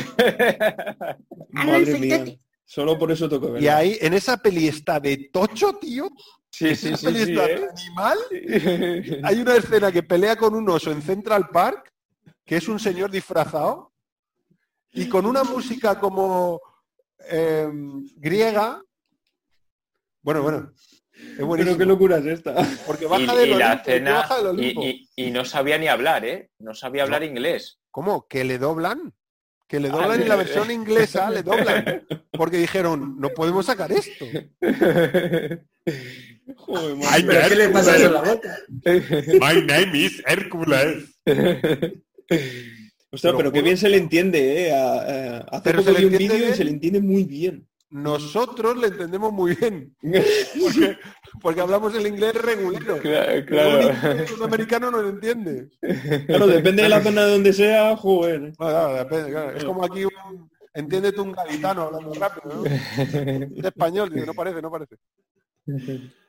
Arnold 1.54 1.86
Madre 1.86 1.98
mía. 1.98 2.16
fuerte. 2.16 2.40
Solo 2.66 2.98
por 2.98 3.12
eso 3.12 3.28
toco 3.28 3.58
Y 3.58 3.68
ahí, 3.68 3.98
en 4.00 4.14
esa 4.14 4.36
peli 4.38 4.68
está 4.68 4.98
de 4.98 5.28
tocho, 5.32 5.74
tío. 5.74 6.08
Sí, 6.50 6.74
sí, 6.76 6.88
Esa 6.88 6.96
sí, 6.96 7.06
peli 7.06 7.24
sí, 7.24 7.32
está 7.32 7.46
¿eh? 7.50 7.68
animal. 7.68 8.18
Hay 9.24 9.40
una 9.40 9.56
escena 9.56 9.92
que 9.92 10.02
pelea 10.02 10.36
con 10.36 10.54
un 10.54 10.68
oso 10.70 10.90
en 10.90 11.02
Central 11.02 11.48
Park, 11.50 11.92
que 12.44 12.56
es 12.56 12.68
un 12.68 12.78
señor 12.78 13.10
disfrazado, 13.10 13.92
y 14.92 15.08
con 15.08 15.26
una 15.26 15.44
música 15.44 15.98
como 15.98 16.60
eh, 17.28 17.68
griega. 18.16 18.82
Bueno, 20.24 20.42
bueno. 20.42 20.72
Es 21.12 21.44
Pero 21.58 21.78
qué 21.78 21.84
locura 21.84 22.18
es 22.18 22.26
esta. 22.26 22.54
Porque 22.86 23.04
Y, 23.04 23.08
baja 23.08 23.36
del 23.36 23.50
y 23.50 23.54
la 23.54 23.66
Olimpo, 23.68 23.84
cena 23.84 24.12
baja 24.14 24.36
del 24.42 24.46
y, 24.46 24.48
Olimpo. 24.48 24.82
y- 24.84 25.08
y 25.16 25.30
no 25.30 25.44
sabía 25.44 25.78
ni 25.78 25.86
hablar, 25.86 26.24
¿eh? 26.24 26.50
No 26.58 26.74
sabía 26.74 27.02
hablar 27.04 27.22
inglés. 27.22 27.78
¿Cómo? 27.90 28.26
¿Que 28.26 28.42
le 28.44 28.58
doblan? 28.58 29.12
Que 29.68 29.80
le 29.80 29.88
Ah, 29.88 29.92
doblan 29.92 30.22
en 30.22 30.28
la 30.28 30.36
versión 30.36 30.70
inglesa, 30.70 31.30
le 31.30 31.42
doblan. 31.42 32.02
Porque 32.32 32.56
dijeron, 32.56 33.16
no 33.20 33.28
podemos 33.30 33.66
sacar 33.66 33.92
esto. 33.92 34.24
Joder, 36.56 36.96
Ay. 37.08 37.22
¿Pero 37.26 37.48
qué 37.48 37.54
le 37.56 37.68
pasa 37.68 37.96
eso 37.96 38.06
en 38.06 38.12
la 38.12 38.22
boca? 38.22 38.58
My 38.84 39.60
name 39.62 39.98
is 39.98 40.22
Hércules. 40.26 41.04
Ostras, 43.10 43.32
Lo 43.32 43.38
pero 43.38 43.52
qué 43.52 43.62
bien 43.62 43.76
se 43.78 43.88
le 43.88 43.96
entiende, 43.98 44.66
¿eh? 44.68 44.72
A- 44.72 44.94
a- 44.94 45.38
hace 45.52 45.62
Pero 45.64 45.78
poco 45.78 45.92
se 45.94 46.00
le 46.00 46.08
vi 46.08 46.12
un 46.14 46.18
vídeo 46.18 46.48
y 46.48 46.54
se 46.54 46.64
le 46.64 46.70
entiende 46.70 47.00
muy 47.00 47.24
bien. 47.24 47.66
Nosotros 47.94 48.76
le 48.76 48.88
entendemos 48.88 49.32
muy 49.32 49.54
bien. 49.54 49.94
Porque, 50.02 50.98
porque 51.40 51.60
hablamos 51.60 51.94
el 51.94 52.08
inglés 52.08 52.34
regulero. 52.34 52.98
Claro, 52.98 53.46
claro. 53.46 54.24
un 54.36 54.42
americano 54.42 54.90
no 54.90 55.00
lo 55.00 55.10
entiende. 55.10 55.68
Claro, 56.26 56.48
depende 56.48 56.82
de 56.82 56.88
la 56.88 57.00
zona 57.00 57.24
de 57.24 57.32
donde 57.32 57.52
sea, 57.52 57.96
joder. 57.96 58.40
No, 58.40 58.52
claro, 58.56 58.94
depende, 58.94 59.30
claro. 59.30 59.56
Es 59.56 59.64
como 59.64 59.84
aquí 59.84 60.04
un... 60.04 60.50
Entiéndete 60.74 61.20
un 61.20 61.30
gaditano 61.30 61.82
hablando 61.82 62.14
rápido, 62.14 62.56
¿no? 62.56 62.64
Es 63.58 63.64
español, 63.64 64.12
no 64.26 64.34
parece, 64.34 64.60
no 64.60 64.72
parece. 64.72 64.96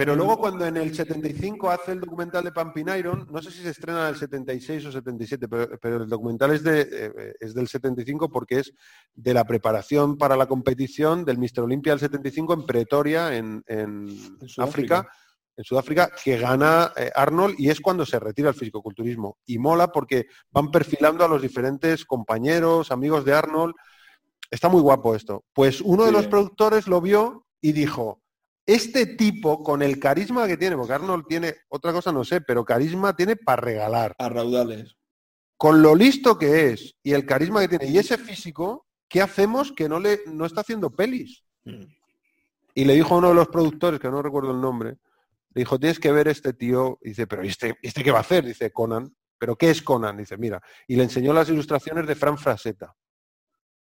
Pero 0.00 0.16
luego 0.16 0.38
cuando 0.38 0.64
en 0.64 0.78
el 0.78 0.94
75 0.94 1.70
hace 1.70 1.92
el 1.92 2.00
documental 2.00 2.42
de 2.42 2.52
Pumping 2.52 2.88
Iron, 2.98 3.28
no 3.30 3.42
sé 3.42 3.50
si 3.50 3.62
se 3.62 3.68
estrena 3.68 4.04
en 4.04 4.14
el 4.14 4.16
76 4.16 4.86
o 4.86 4.92
77, 4.92 5.46
pero, 5.46 5.78
pero 5.78 5.96
el 5.98 6.08
documental 6.08 6.52
es, 6.52 6.62
de, 6.64 6.88
eh, 6.90 7.34
es 7.38 7.52
del 7.52 7.68
75 7.68 8.30
porque 8.30 8.60
es 8.60 8.72
de 9.14 9.34
la 9.34 9.44
preparación 9.44 10.16
para 10.16 10.38
la 10.38 10.46
competición 10.46 11.26
del 11.26 11.36
Mr. 11.36 11.64
Olympia 11.64 11.92
del 11.92 12.00
75 12.00 12.54
en 12.54 12.64
Pretoria, 12.64 13.36
en, 13.36 13.62
en 13.66 14.08
Sudáfrica. 14.48 15.00
África, 15.00 15.12
en 15.58 15.64
Sudáfrica, 15.64 16.10
que 16.24 16.38
gana 16.38 16.94
eh, 16.96 17.10
Arnold 17.14 17.56
y 17.58 17.68
es 17.68 17.78
cuando 17.78 18.06
se 18.06 18.18
retira 18.18 18.48
el 18.48 18.54
fisicoculturismo. 18.54 19.36
Y 19.44 19.58
mola 19.58 19.92
porque 19.92 20.28
van 20.50 20.70
perfilando 20.70 21.26
a 21.26 21.28
los 21.28 21.42
diferentes 21.42 22.06
compañeros, 22.06 22.90
amigos 22.90 23.26
de 23.26 23.34
Arnold. 23.34 23.74
Está 24.50 24.70
muy 24.70 24.80
guapo 24.80 25.14
esto. 25.14 25.44
Pues 25.52 25.82
uno 25.82 26.06
de 26.06 26.12
los 26.12 26.26
productores 26.26 26.86
lo 26.86 27.02
vio 27.02 27.44
y 27.60 27.72
dijo, 27.72 28.22
este 28.66 29.06
tipo 29.06 29.62
con 29.62 29.82
el 29.82 29.98
carisma 29.98 30.46
que 30.46 30.56
tiene, 30.56 30.76
porque 30.76 30.92
Arnold 30.92 31.26
tiene, 31.26 31.54
otra 31.68 31.92
cosa 31.92 32.12
no 32.12 32.24
sé, 32.24 32.40
pero 32.40 32.64
carisma 32.64 33.16
tiene 33.16 33.36
para 33.36 33.60
regalar. 33.60 34.14
A 34.18 34.28
raudales. 34.28 34.96
Con 35.56 35.82
lo 35.82 35.94
listo 35.94 36.38
que 36.38 36.70
es 36.70 36.96
y 37.02 37.12
el 37.12 37.26
carisma 37.26 37.60
que 37.60 37.68
tiene 37.68 37.86
y 37.86 37.98
ese 37.98 38.16
físico, 38.16 38.86
¿qué 39.08 39.20
hacemos 39.20 39.72
que 39.72 39.88
no 39.88 40.00
le 40.00 40.20
no 40.26 40.46
está 40.46 40.62
haciendo 40.62 40.90
pelis? 40.90 41.44
Mm. 41.64 41.84
Y 42.74 42.84
le 42.84 42.94
dijo 42.94 43.14
a 43.14 43.18
uno 43.18 43.28
de 43.28 43.34
los 43.34 43.48
productores, 43.48 44.00
que 44.00 44.08
no 44.08 44.22
recuerdo 44.22 44.52
el 44.52 44.60
nombre, 44.60 44.98
le 45.54 45.60
dijo, 45.60 45.78
tienes 45.78 45.98
que 45.98 46.12
ver 46.12 46.28
este 46.28 46.52
tío. 46.52 46.98
Y 47.02 47.10
dice, 47.10 47.26
pero 47.26 47.44
¿y 47.44 47.48
este, 47.48 47.76
¿y 47.82 47.88
este 47.88 48.04
qué 48.04 48.10
va 48.10 48.18
a 48.18 48.22
hacer? 48.22 48.44
Dice, 48.44 48.70
Conan. 48.70 49.14
¿Pero 49.38 49.56
qué 49.56 49.70
es 49.70 49.82
Conan? 49.82 50.16
Dice, 50.16 50.36
mira. 50.36 50.62
Y 50.86 50.96
le 50.96 51.02
enseñó 51.02 51.32
las 51.32 51.48
ilustraciones 51.48 52.06
de 52.06 52.14
Fran 52.14 52.38
Frasetta. 52.38 52.94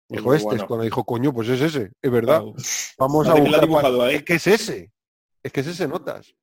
Dijo, 0.10 0.26
Muy 0.26 0.36
este 0.38 0.45
bueno. 0.45 0.61
es 0.64 0.68
Conan. 0.68 0.86
Dijo, 0.86 1.03
coño, 1.03 1.34
pues 1.34 1.49
es 1.49 1.61
ese, 1.61 1.91
es 2.02 2.11
verdad. 2.11 2.41
Wow. 2.41 2.56
Vamos 2.98 3.27
a 3.27 3.36
buscar 3.36 3.61
dibujado 3.61 4.03
ahí. 4.03 4.15
Es 4.15 4.23
que 4.23 4.34
es 4.34 4.48
ese. 4.48 4.91
Es 5.44 5.52
que 5.52 5.61
es 5.61 5.68
ese 5.68 5.88
notas. 5.88 6.36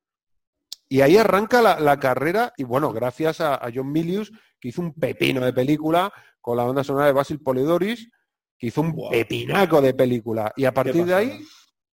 Y 0.89 1.01
ahí 1.01 1.17
arranca 1.17 1.61
la, 1.61 1.81
la 1.81 1.99
carrera, 1.99 2.53
y 2.57 2.63
bueno, 2.63 2.93
gracias 2.93 3.41
a, 3.41 3.57
a 3.57 3.71
John 3.75 3.91
Milius, 3.91 4.31
que 4.61 4.69
hizo 4.69 4.81
un 4.81 4.95
pepino 4.95 5.45
de 5.45 5.53
película 5.53 6.13
con 6.41 6.57
la 6.57 6.63
banda 6.63 6.85
sonora 6.85 7.07
de 7.07 7.13
Basil 7.13 7.41
Polidoris, 7.41 8.09
que 8.57 8.69
hizo 8.69 8.83
un 8.83 8.93
Guau. 8.93 9.11
pepinaco 9.11 9.81
de 9.83 9.95
película. 9.95 10.53
Y 10.57 10.65
a 10.65 10.73
partir 10.73 11.05
de 11.05 11.15
ahí, 11.15 11.41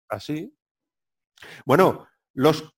así. 0.09 0.51
Bueno, 1.65 2.07
los 2.33 2.73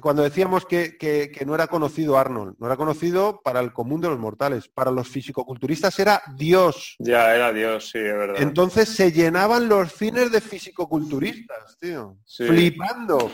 cuando 0.00 0.22
decíamos 0.22 0.64
que, 0.66 0.96
que- 0.96 1.30
que 1.32 1.44
no 1.44 1.54
era 1.54 1.66
conocido 1.66 2.16
Arnold, 2.16 2.54
no 2.58 2.66
era 2.66 2.76
conocido 2.76 3.40
para 3.42 3.60
el 3.60 3.72
común 3.72 4.00
de 4.00 4.08
los 4.08 4.18
mortales, 4.18 4.68
para 4.68 4.90
los 4.90 5.08
fisicoculturistas 5.08 5.98
era 5.98 6.22
Dios. 6.36 6.94
Ya, 7.00 7.34
era 7.34 7.52
Dios, 7.52 7.90
sí, 7.90 7.98
es 7.98 8.04
verdad. 8.14 8.36
Entonces 8.40 8.88
se 8.88 9.10
llenaban 9.10 9.68
los 9.68 9.92
cines 9.92 10.30
de 10.30 10.40
fisicoculturistas, 10.40 11.76
tío. 11.80 12.16
Sí. 12.24 12.46
Flipando. 12.46 13.30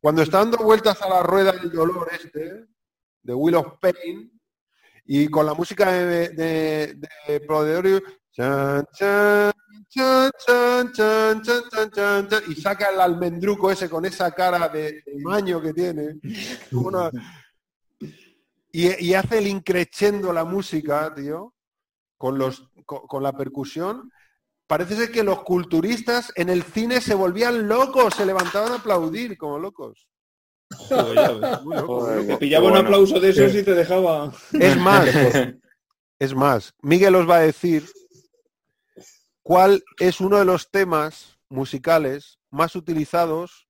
Cuando 0.00 0.22
está 0.22 0.38
dando 0.38 0.58
vueltas 0.58 1.00
a 1.02 1.08
la 1.08 1.22
rueda 1.22 1.52
del 1.52 1.70
dolor 1.70 2.08
este, 2.12 2.66
de 3.22 3.34
Will 3.34 3.54
of 3.56 3.78
Pain, 3.80 4.30
y 5.06 5.28
con 5.28 5.44
la 5.44 5.52
música 5.54 5.92
de, 5.92 6.30
de, 6.30 6.98
de 7.28 7.40
Prodeorio, 7.40 8.00
y 12.48 12.54
saca 12.60 12.90
el 12.90 13.00
almendruco 13.00 13.70
ese 13.70 13.88
con 13.88 14.04
esa 14.04 14.32
cara 14.32 14.68
de, 14.68 15.02
maño 15.22 15.60
que 15.62 15.72
tiene. 15.72 16.16
Y, 18.72 19.14
hace 19.14 19.38
el 19.38 19.46
increchendo 19.46 20.32
la 20.32 20.44
música, 20.44 21.14
tío, 21.14 21.54
con, 22.18 22.38
los, 22.38 22.68
con, 22.84 23.22
la 23.22 23.36
percusión. 23.36 24.10
Parece 24.66 24.96
ser 24.96 25.12
que 25.12 25.22
los 25.22 25.44
culturistas 25.44 26.32
en 26.34 26.48
el 26.48 26.64
cine 26.64 27.00
se 27.00 27.14
volvían 27.14 27.68
locos, 27.68 28.14
se 28.14 28.26
levantaban 28.26 28.72
a 28.72 28.76
aplaudir 28.76 29.38
como 29.38 29.58
locos. 29.58 30.08
Te 32.26 32.36
pillaba 32.38 32.66
un 32.66 32.76
aplauso 32.78 33.20
de 33.20 33.30
esos 33.30 33.52
sí. 33.52 33.58
y 33.58 33.62
te 33.62 33.74
dejaba. 33.74 34.32
Es 34.52 34.76
más, 34.76 35.08
es 36.18 36.34
más, 36.34 36.74
Miguel 36.82 37.14
os 37.14 37.28
va 37.28 37.36
a 37.36 37.40
decir 37.40 37.84
cuál 39.44 39.84
es 40.00 40.20
uno 40.20 40.38
de 40.38 40.44
los 40.44 40.70
temas 40.72 41.38
musicales 41.48 42.40
más 42.50 42.74
utilizados 42.74 43.68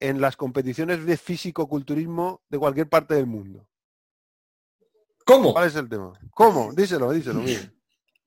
en 0.00 0.20
las 0.22 0.36
competiciones 0.36 1.04
de 1.04 1.16
físico-culturismo 1.18 2.40
de 2.48 2.58
cualquier 2.58 2.88
parte 2.88 3.14
del 3.14 3.26
mundo. 3.26 3.68
¿Cómo? 5.26 5.52
¿Cuál 5.52 5.68
es 5.68 5.76
el 5.76 5.88
tema? 5.88 6.12
¿Cómo? 6.30 6.72
Díselo, 6.72 7.12
díselo, 7.12 7.40
Miguel. 7.40 7.76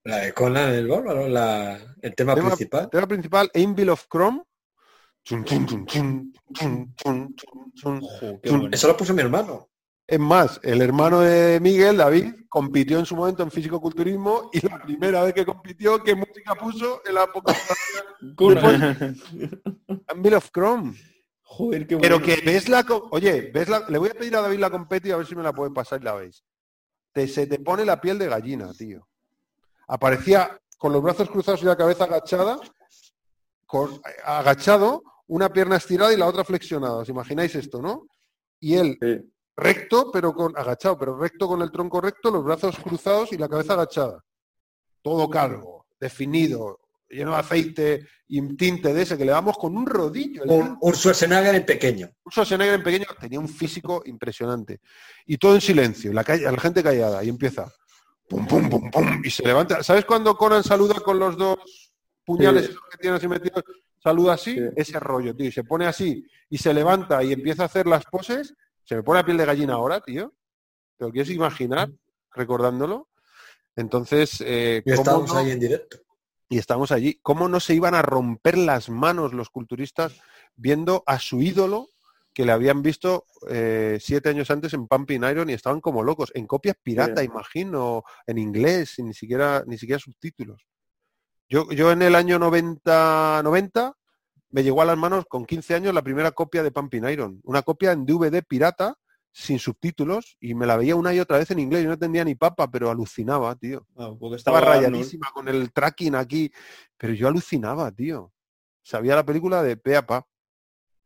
La 0.03 0.17
de 0.17 0.33
Conan 0.33 0.69
el 0.73 0.87
Bárbaro, 0.87 1.27
la, 1.27 1.95
el 2.01 2.13
tema 2.15 2.35
Tema- 2.35 2.49
principal. 2.49 2.89
Tema 2.91 3.07
principal, 3.07 3.49
Anvil 3.55 3.89
of 3.89 4.05
Chrome. 4.07 4.43
Eso 8.71 8.87
lo 8.87 8.97
puso 8.97 9.13
mi 9.13 9.21
hermano. 9.21 9.69
Es 10.07 10.19
más, 10.19 10.59
el 10.61 10.83
hermano 10.83 11.21
de 11.21 11.59
Miguel, 11.59 11.97
David, 11.97 12.35
compitió 12.47 12.99
en 12.99 13.07
su 13.07 13.15
momento 13.15 13.41
en 13.41 13.49
físico-culturismo 13.49 14.51
y 14.53 14.67
la 14.67 14.79
primera 14.79 15.23
vez 15.23 15.33
que 15.33 15.45
compitió, 15.45 16.03
¿qué 16.03 16.13
música 16.13 16.53
puso 16.53 17.01
en 17.05 17.15
la 17.15 17.25
poca. 17.25 17.55
Anvil 20.07 20.33
of 20.35 20.51
Chrome? 20.51 20.93
Joder, 21.41 21.87
qué 21.87 21.95
bueno. 21.95 22.19
Pero 22.19 22.21
que 22.21 22.43
ves 22.45 22.69
la... 22.69 22.85
Oye, 23.09 23.49
ves 23.51 23.67
la... 23.67 23.83
le 23.89 23.97
voy 23.97 24.09
a 24.09 24.13
pedir 24.13 24.35
a 24.35 24.41
David 24.41 24.59
la 24.59 24.69
competi 24.69 25.09
a 25.09 25.17
ver 25.17 25.25
si 25.25 25.35
me 25.35 25.41
la 25.41 25.53
puede 25.53 25.71
pasar 25.71 25.99
y 26.01 26.03
la 26.03 26.13
veis. 26.13 26.43
Te, 27.11 27.27
se 27.27 27.47
te 27.47 27.57
pone 27.59 27.83
la 27.83 27.99
piel 27.99 28.19
de 28.19 28.27
gallina, 28.27 28.71
tío. 28.73 29.07
Aparecía 29.87 30.59
con 30.77 30.93
los 30.93 31.01
brazos 31.01 31.29
cruzados 31.31 31.63
y 31.63 31.65
la 31.65 31.77
cabeza 31.77 32.03
agachada, 32.03 32.59
con, 33.65 33.99
agachado, 34.23 35.01
una 35.25 35.49
pierna 35.51 35.77
estirada 35.77 36.13
y 36.13 36.17
la 36.17 36.27
otra 36.27 36.43
flexionada. 36.43 36.97
¿Os 36.97 37.09
imagináis 37.09 37.55
esto, 37.55 37.81
no? 37.81 38.05
Y 38.59 38.75
él 38.75 38.97
Sí. 39.01 39.34
Recto, 39.57 40.11
pero 40.11 40.33
con 40.33 40.57
agachado, 40.57 40.97
pero 40.97 41.17
recto 41.17 41.47
con 41.47 41.61
el 41.61 41.71
tronco 41.71 42.01
recto, 42.01 42.31
los 42.31 42.43
brazos 42.43 42.77
cruzados 42.77 43.31
y 43.33 43.37
la 43.37 43.47
cabeza 43.49 43.73
agachada. 43.73 44.23
Todo 45.01 45.29
calvo, 45.29 45.85
definido, 45.99 46.79
lleno 47.09 47.31
de 47.31 47.37
aceite 47.37 48.07
y 48.27 48.41
tinte 48.55 48.93
de 48.93 49.03
ese 49.03 49.17
que 49.17 49.25
le 49.25 49.31
damos 49.31 49.57
con 49.57 49.77
un 49.77 49.85
rodillo. 49.85 50.43
Un, 50.45 50.77
un 50.81 50.93
Schwarzenegger 50.93 51.55
en 51.55 51.65
pequeño. 51.65 52.09
un 52.23 52.31
Schwarzenegger 52.31 52.75
en 52.75 52.83
pequeño 52.83 53.05
tenía 53.19 53.39
un 53.39 53.47
físico 53.47 54.01
impresionante. 54.05 54.79
Y 55.25 55.37
todo 55.37 55.55
en 55.55 55.61
silencio, 55.61 56.11
la, 56.11 56.23
calle, 56.23 56.43
la 56.51 56.57
gente 56.59 56.81
callada. 56.83 57.23
Y 57.23 57.29
empieza. 57.29 57.71
Pum, 58.27 58.47
pum, 58.47 58.67
pum, 58.69 58.89
pum. 58.89 59.21
Y 59.23 59.29
se 59.29 59.43
levanta. 59.43 59.83
¿Sabes 59.83 60.03
cuando 60.05 60.35
Conan 60.35 60.63
saluda 60.63 60.95
con 60.95 61.19
los 61.19 61.37
dos 61.37 61.59
puñales 62.25 62.65
Sí. 62.67 62.75
que 62.91 62.97
tiene 62.97 63.17
así 63.17 63.27
metidos? 63.27 63.63
Saluda 64.03 64.33
así, 64.33 64.55
Sí. 64.55 64.61
ese 64.75 64.99
rollo, 64.99 65.35
tío. 65.35 65.47
Y 65.47 65.51
se 65.51 65.63
pone 65.63 65.85
así 65.85 66.25
y 66.49 66.57
se 66.57 66.73
levanta 66.73 67.23
y 67.23 67.33
empieza 67.33 67.63
a 67.63 67.65
hacer 67.67 67.85
las 67.85 68.03
poses. 68.05 68.55
Se 68.85 68.95
me 68.95 69.03
pone 69.03 69.19
la 69.19 69.25
piel 69.25 69.37
de 69.37 69.45
gallina 69.45 69.73
ahora, 69.73 69.99
tío. 70.01 70.33
¿Te 70.97 71.05
lo 71.05 71.11
quieres 71.11 71.31
imaginar 71.31 71.91
recordándolo? 72.31 73.09
Entonces, 73.75 74.41
eh, 74.45 74.77
Y 74.85 74.89
¿cómo 74.91 75.01
estábamos 75.01 75.33
no- 75.33 75.39
ahí 75.39 75.51
en 75.51 75.59
directo. 75.59 75.97
y 76.47 76.57
estamos 76.59 76.91
allí. 76.91 77.19
¿Cómo 77.21 77.49
no 77.49 77.59
se 77.59 77.73
iban 77.73 77.95
a 77.95 78.01
romper 78.01 78.57
las 78.57 78.89
manos 78.89 79.33
los 79.33 79.49
culturistas 79.49 80.13
viendo 80.55 81.03
a 81.07 81.19
su 81.19 81.41
ídolo 81.41 81.89
que 82.33 82.45
le 82.45 82.51
habían 82.51 82.81
visto 82.83 83.25
eh, 83.49 83.97
siete 83.99 84.29
años 84.29 84.51
antes 84.51 84.73
en 84.73 84.87
Pumping 84.87 85.23
Iron 85.23 85.49
y 85.49 85.53
estaban 85.53 85.81
como 85.81 86.03
locos? 86.03 86.31
En 86.35 86.45
copias 86.47 86.75
pirata, 86.81 87.23
imagino, 87.23 88.03
en 88.27 88.37
inglés, 88.37 88.99
y 88.99 89.03
ni 89.03 89.13
siquiera, 89.13 89.63
ni 89.65 89.77
siquiera 89.77 89.99
subtítulos. 89.99 90.61
Yo, 91.49 91.69
yo 91.71 91.91
en 91.91 92.01
el 92.01 92.15
año 92.15 92.37
90, 92.39 93.41
90 93.43 93.95
me 94.49 94.63
llegó 94.63 94.81
a 94.81 94.85
las 94.85 94.97
manos 94.97 95.25
con 95.27 95.45
15 95.45 95.75
años 95.75 95.93
la 95.93 96.01
primera 96.01 96.31
copia 96.31 96.63
de 96.63 96.71
Pumping 96.71 97.05
Iron. 97.09 97.39
Una 97.43 97.61
copia 97.61 97.91
en 97.91 98.05
DVD 98.05 98.41
pirata 98.43 98.95
sin 99.31 99.59
subtítulos 99.59 100.37
y 100.39 100.55
me 100.55 100.65
la 100.65 100.77
veía 100.77 100.95
una 100.95 101.13
y 101.13 101.19
otra 101.19 101.37
vez 101.37 101.51
en 101.51 101.59
inglés. 101.59 101.81
Yo 101.83 101.87
no 101.89 101.93
entendía 101.95 102.23
ni 102.23 102.35
papa, 102.35 102.71
pero 102.71 102.89
alucinaba, 102.89 103.53
tío. 103.55 103.85
Ah, 103.97 104.11
porque 104.17 104.37
Estaba 104.37 104.59
estaba 104.59 104.75
rayadísima 104.75 105.29
con 105.33 105.47
el 105.49 105.73
tracking 105.73 106.15
aquí, 106.15 106.51
pero 106.97 107.13
yo 107.13 107.27
alucinaba, 107.27 107.91
tío. 107.91 108.31
Sabía 108.81 109.15
la 109.15 109.25
película 109.25 109.61
de 109.61 109.75
pe 109.77 109.97
a 109.97 110.05
pa. 110.05 110.25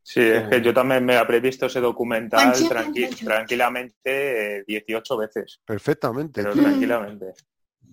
Sí, 0.03 0.21
es 0.21 0.47
que 0.47 0.61
yo 0.61 0.73
también 0.73 1.05
me 1.05 1.15
habré 1.17 1.39
visto 1.39 1.67
ese 1.67 1.79
documental 1.79 2.53
tranqui- 2.53 3.23
tranquilamente 3.23 4.59
eh, 4.59 4.63
18 4.67 5.17
veces, 5.17 5.59
Perfectamente. 5.65 6.41
pero 6.43 6.55
tranquilamente. 6.55 7.33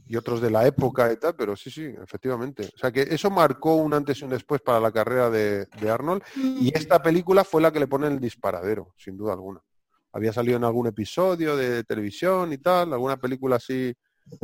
Y 0.09 0.16
otros 0.16 0.41
de 0.41 0.51
la 0.51 0.65
época 0.66 1.12
y 1.12 1.16
tal, 1.16 1.35
pero 1.35 1.57
sí, 1.57 1.69
sí, 1.70 1.85
efectivamente. 2.03 2.70
O 2.74 2.78
sea 2.78 2.93
que 2.93 3.03
eso 3.03 3.28
marcó 3.31 3.74
un 3.74 3.93
antes 3.93 4.20
y 4.20 4.24
un 4.24 4.31
después 4.31 4.61
para 4.61 4.78
la 4.78 4.93
carrera 4.93 5.31
de, 5.31 5.66
de 5.66 5.91
Arnold. 5.91 6.23
Y 6.37 6.70
esta 6.77 7.03
película 7.03 7.43
fue 7.43 7.61
la 7.61 7.73
que 7.73 7.81
le 7.81 7.89
pone 7.89 8.07
el 8.07 8.20
disparadero, 8.20 8.95
sin 8.97 9.16
duda 9.16 9.33
alguna. 9.33 9.61
Había 10.12 10.33
salido 10.33 10.57
en 10.59 10.65
algún 10.65 10.87
episodio 10.87 11.57
de 11.57 11.83
televisión 11.85 12.53
y 12.53 12.59
tal, 12.59 12.93
alguna 12.93 13.16
película 13.16 13.57
así, 13.57 13.93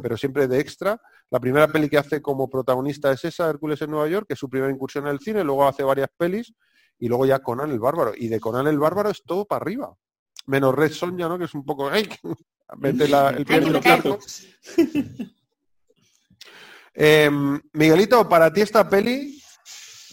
pero 0.02 0.16
siempre 0.16 0.48
de 0.48 0.58
extra. 0.58 1.00
La 1.30 1.38
primera 1.40 1.68
peli 1.68 1.88
que 1.88 1.96
hace 1.96 2.20
como 2.20 2.50
protagonista 2.50 3.12
es 3.12 3.24
esa, 3.24 3.48
Hércules 3.48 3.80
en 3.82 3.90
Nueva 3.92 4.08
York, 4.08 4.26
que 4.26 4.34
es 4.34 4.40
su 4.40 4.50
primera 4.50 4.70
incursión 4.72 5.06
en 5.06 5.12
el 5.12 5.20
cine, 5.20 5.44
luego 5.44 5.66
hace 5.66 5.82
varias 5.84 6.08
pelis 6.16 6.52
y 6.98 7.08
luego 7.08 7.24
ya 7.24 7.38
Conan 7.38 7.70
el 7.70 7.78
Bárbaro. 7.80 8.12
Y 8.16 8.26
de 8.28 8.38
Conan 8.40 8.66
el 8.66 8.78
Bárbaro 8.80 9.10
es 9.10 9.22
todo 9.24 9.44
para 9.46 9.62
arriba. 9.62 9.94
Menos 10.46 10.74
Red 10.74 10.90
Sonja, 10.90 11.28
¿no? 11.28 11.38
Que 11.38 11.44
es 11.44 11.54
un 11.54 11.64
poco... 11.64 11.88
¡ay! 11.88 12.08
Mete 12.78 13.06
la- 13.08 13.30
el 13.30 13.44
pie 13.46 13.56
en 13.58 13.64
el. 13.68 13.80
Eh, 16.94 17.30
Miguelito, 17.72 18.28
para 18.28 18.52
ti 18.52 18.60
esta 18.60 18.88
peli, 18.88 19.42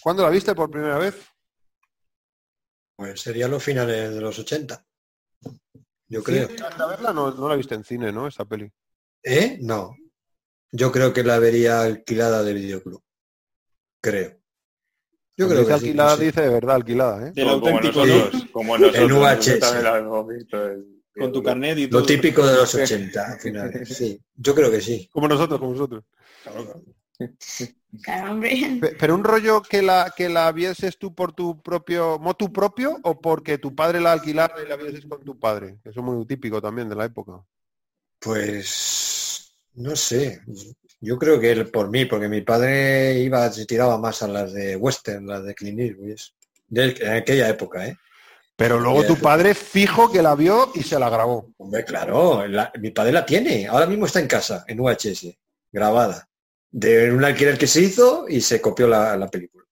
¿cuándo 0.01 0.23
la 0.23 0.29
viste 0.29 0.55
por 0.55 0.69
primera 0.71 0.97
vez? 0.97 1.15
Pues 2.95 3.21
sería 3.21 3.47
los 3.47 3.63
finales 3.63 4.13
de 4.13 4.21
los 4.21 4.37
80. 4.39 4.85
Yo 6.07 6.23
creo. 6.23 6.47
Sí, 6.47 6.55
a 6.61 6.85
verla 6.85 7.13
no, 7.13 7.31
no 7.31 7.47
la 7.47 7.55
viste 7.55 7.75
en 7.75 7.83
cine, 7.83 8.11
¿no? 8.11 8.27
Esa 8.27 8.45
peli. 8.45 8.71
¿Eh? 9.23 9.57
No. 9.61 9.95
Yo 10.71 10.91
creo 10.91 11.13
que 11.13 11.23
la 11.23 11.39
vería 11.39 11.81
alquilada 11.81 12.43
de 12.43 12.53
videoclub. 12.53 13.01
Creo. 14.01 14.39
Yo 15.37 15.47
Cuando 15.47 15.55
creo 15.55 15.67
que 15.67 15.73
alquilada, 15.73 16.17
dice 16.17 16.41
de 16.41 16.49
verdad 16.49 16.75
alquilada, 16.75 17.27
¿eh? 17.27 17.31
Del 17.33 17.47
como, 17.47 17.61
como 17.61 17.75
auténtico, 17.77 18.05
¿no? 18.05 18.15
nosotros, 18.15 18.45
como 18.51 18.77
nosotros, 18.77 19.03
En 19.03 19.15
VHS. 19.15 20.99
Con 21.17 21.31
tu 21.31 21.43
carnet 21.43 21.77
y 21.77 21.87
todo. 21.87 22.01
Lo 22.01 22.05
típico 22.05 22.45
de 22.45 22.55
los 22.55 22.75
80, 22.75 23.31
al 23.33 23.39
final. 23.39 23.85
Sí, 23.85 24.21
yo 24.35 24.55
creo 24.55 24.71
que 24.71 24.81
sí. 24.81 25.09
Como 25.11 25.27
nosotros, 25.27 25.59
como 25.59 25.71
nosotros. 25.73 26.03
Claro, 26.43 26.61
hombre. 28.35 28.55
Pe- 28.79 28.95
Pero 28.99 29.15
un 29.15 29.23
rollo 29.23 29.61
que 29.61 29.81
la 29.81 30.13
que 30.15 30.29
la 30.29 30.51
vieses 30.51 30.97
tú 30.97 31.13
por 31.13 31.33
tu 31.33 31.61
propio 31.61 32.17
motu 32.19 32.51
propio 32.53 32.97
o 33.03 33.19
porque 33.19 33.57
tu 33.57 33.75
padre 33.75 33.99
la 33.99 34.13
alquilara 34.13 34.55
y 34.63 34.67
la 34.69 34.75
vieses 34.77 35.05
con 35.05 35.23
tu 35.23 35.37
padre. 35.37 35.79
Eso 35.83 35.99
es 35.99 36.05
muy 36.05 36.25
típico 36.25 36.61
también 36.61 36.87
de 36.87 36.95
la 36.95 37.05
época. 37.05 37.43
Pues 38.19 39.53
no 39.75 39.95
sé. 39.95 40.41
Yo 41.01 41.17
creo 41.17 41.39
que 41.39 41.51
él 41.51 41.69
por 41.71 41.89
mí, 41.89 42.05
porque 42.05 42.27
mi 42.27 42.41
padre 42.41 43.19
iba, 43.19 43.49
se 43.51 43.65
tiraba 43.65 43.97
más 43.97 44.21
a 44.21 44.27
las 44.27 44.53
de 44.53 44.75
western, 44.75 45.25
las 45.27 45.43
de 45.43 45.55
Clint 45.55 45.79
Eastwood. 45.79 46.15
De- 46.67 46.95
en 47.01 47.13
aquella 47.13 47.49
época, 47.49 47.87
¿eh? 47.87 47.97
Pero 48.55 48.79
luego 48.79 49.03
tu 49.05 49.17
padre 49.17 49.55
fijo 49.55 50.11
que 50.11 50.21
la 50.21 50.35
vio 50.35 50.71
y 50.75 50.83
se 50.83 50.99
la 50.99 51.09
grabó. 51.09 51.49
Hombre, 51.57 51.83
claro, 51.85 52.45
la- 52.47 52.71
mi 52.79 52.91
padre 52.91 53.13
la 53.13 53.25
tiene. 53.25 53.67
Ahora 53.67 53.85
mismo 53.87 54.05
está 54.05 54.19
en 54.19 54.27
casa, 54.27 54.65
en 54.67 54.77
VHS, 54.79 55.37
grabada. 55.71 56.28
De 56.71 57.11
un 57.11 57.23
alquiler 57.23 57.57
que 57.57 57.67
se 57.67 57.81
hizo 57.81 58.25
y 58.27 58.41
se 58.41 58.61
copió 58.61 58.87
la, 58.87 59.17
la 59.17 59.27
película. 59.27 59.65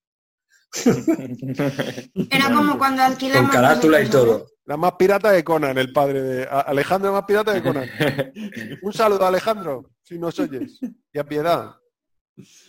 Era 2.29 2.53
como 2.53 2.77
cuando 2.77 3.03
alquilamos... 3.03 3.49
Con 3.49 3.61
carátula 3.61 4.01
y 4.01 4.09
todo. 4.09 4.47
La 4.65 4.75
más 4.75 4.93
pirata 4.93 5.31
de 5.31 5.43
Conan, 5.43 5.77
el 5.77 5.93
padre 5.93 6.21
de 6.21 6.43
Alejandro 6.45 7.13
más 7.13 7.23
pirata 7.23 7.53
de 7.53 7.63
Conan. 7.63 7.89
Un 8.81 8.93
saludo 8.93 9.25
Alejandro, 9.25 9.91
si 10.03 10.19
nos 10.19 10.37
oyes. 10.39 10.79
Y 11.13 11.19
a 11.19 11.23
piedad. 11.23 11.75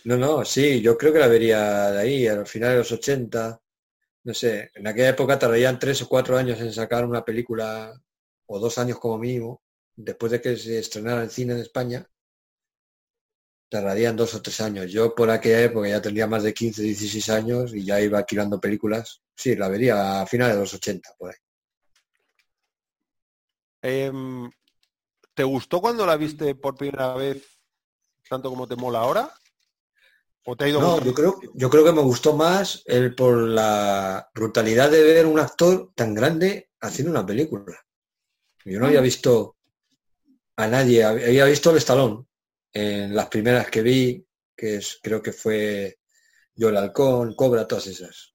No, 0.05 0.17
no, 0.17 0.45
sí, 0.45 0.81
yo 0.81 0.97
creo 0.97 1.11
que 1.11 1.19
la 1.19 1.27
vería 1.27 1.91
de 1.91 1.99
ahí, 1.99 2.27
al 2.27 2.47
final 2.47 2.71
de 2.71 2.77
los 2.77 2.91
80. 2.91 3.59
No 4.23 4.33
sé, 4.33 4.71
en 4.75 4.87
aquella 4.87 5.09
época 5.09 5.37
tardarían 5.37 5.77
tres 5.77 6.01
o 6.01 6.07
cuatro 6.07 6.37
años 6.37 6.59
en 6.61 6.73
sacar 6.73 7.05
una 7.05 7.23
película, 7.23 7.93
o 8.47 8.59
dos 8.59 8.77
años 8.77 8.99
como 8.99 9.17
mínimo, 9.17 9.61
después 9.95 10.31
de 10.31 10.41
que 10.41 10.57
se 10.57 10.79
estrenara 10.79 11.23
en 11.23 11.29
cine 11.29 11.53
en 11.53 11.59
España. 11.59 12.07
Tardarían 13.69 14.15
dos 14.15 14.33
o 14.33 14.41
tres 14.41 14.59
años. 14.61 14.91
Yo 14.91 15.13
por 15.13 15.29
aquella 15.29 15.61
época 15.61 15.87
ya 15.87 16.01
tendría 16.01 16.27
más 16.27 16.43
de 16.43 16.53
15, 16.53 16.81
16 16.81 17.29
años 17.29 17.73
y 17.73 17.85
ya 17.85 18.01
iba 18.01 18.17
alquilando 18.17 18.59
películas. 18.59 19.21
Sí, 19.35 19.55
la 19.55 19.69
vería 19.69 20.21
a 20.21 20.25
finales 20.25 20.55
de 20.55 20.61
los 20.61 20.73
80, 20.73 21.15
por 21.17 21.31
ahí. 21.31 21.37
Em, 23.81 24.49
¿Te 25.33 25.43
gustó 25.43 25.79
cuando 25.79 26.05
la 26.05 26.17
viste 26.17 26.55
por 26.55 26.75
primera 26.75 27.13
vez 27.13 27.59
tanto 28.29 28.49
como 28.49 28.67
te 28.67 28.75
mola 28.75 28.99
ahora? 28.99 29.33
¿O 30.45 30.55
te 30.55 30.65
ha 30.65 30.69
ido 30.69 30.79
No, 30.79 31.03
yo 31.03 31.13
creo, 31.13 31.39
yo 31.53 31.69
creo 31.69 31.83
que 31.83 31.91
me 31.91 32.01
gustó 32.01 32.33
más 32.33 32.83
el 32.85 33.15
por 33.15 33.37
la 33.37 34.29
brutalidad 34.33 34.89
de 34.91 35.03
ver 35.03 35.25
un 35.25 35.39
actor 35.39 35.91
tan 35.95 36.13
grande 36.13 36.69
haciendo 36.79 37.11
una 37.11 37.25
película. 37.25 37.77
Yo 38.65 38.79
no 38.79 38.87
había 38.87 39.01
visto 39.01 39.57
a 40.55 40.67
nadie, 40.67 41.03
había 41.03 41.45
visto 41.45 41.71
el 41.71 41.77
estalón 41.77 42.28
en 42.73 43.15
las 43.15 43.27
primeras 43.27 43.69
que 43.69 43.81
vi, 43.81 44.25
que 44.55 44.75
es, 44.75 44.99
creo 45.01 45.21
que 45.21 45.33
fue 45.33 45.99
Yo 46.55 46.69
el 46.69 46.77
Halcón, 46.77 47.35
Cobra, 47.35 47.67
todas 47.67 47.87
esas. 47.87 48.33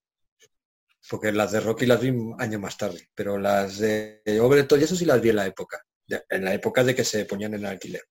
Porque 1.08 1.32
las 1.32 1.52
de 1.52 1.60
Rocky 1.60 1.86
las 1.86 2.00
vi 2.00 2.12
años 2.38 2.60
más 2.60 2.78
tarde, 2.78 3.08
pero 3.14 3.38
las 3.38 3.78
de 3.78 4.22
Overton 4.40 4.80
y 4.80 4.84
eso 4.84 4.96
sí 4.96 5.04
las 5.04 5.20
vi 5.20 5.30
en 5.30 5.36
la 5.36 5.46
época, 5.46 5.84
en 6.08 6.44
la 6.44 6.54
época 6.54 6.82
de 6.82 6.94
que 6.94 7.04
se 7.04 7.26
ponían 7.26 7.54
en 7.54 7.66
alquiler. 7.66 8.02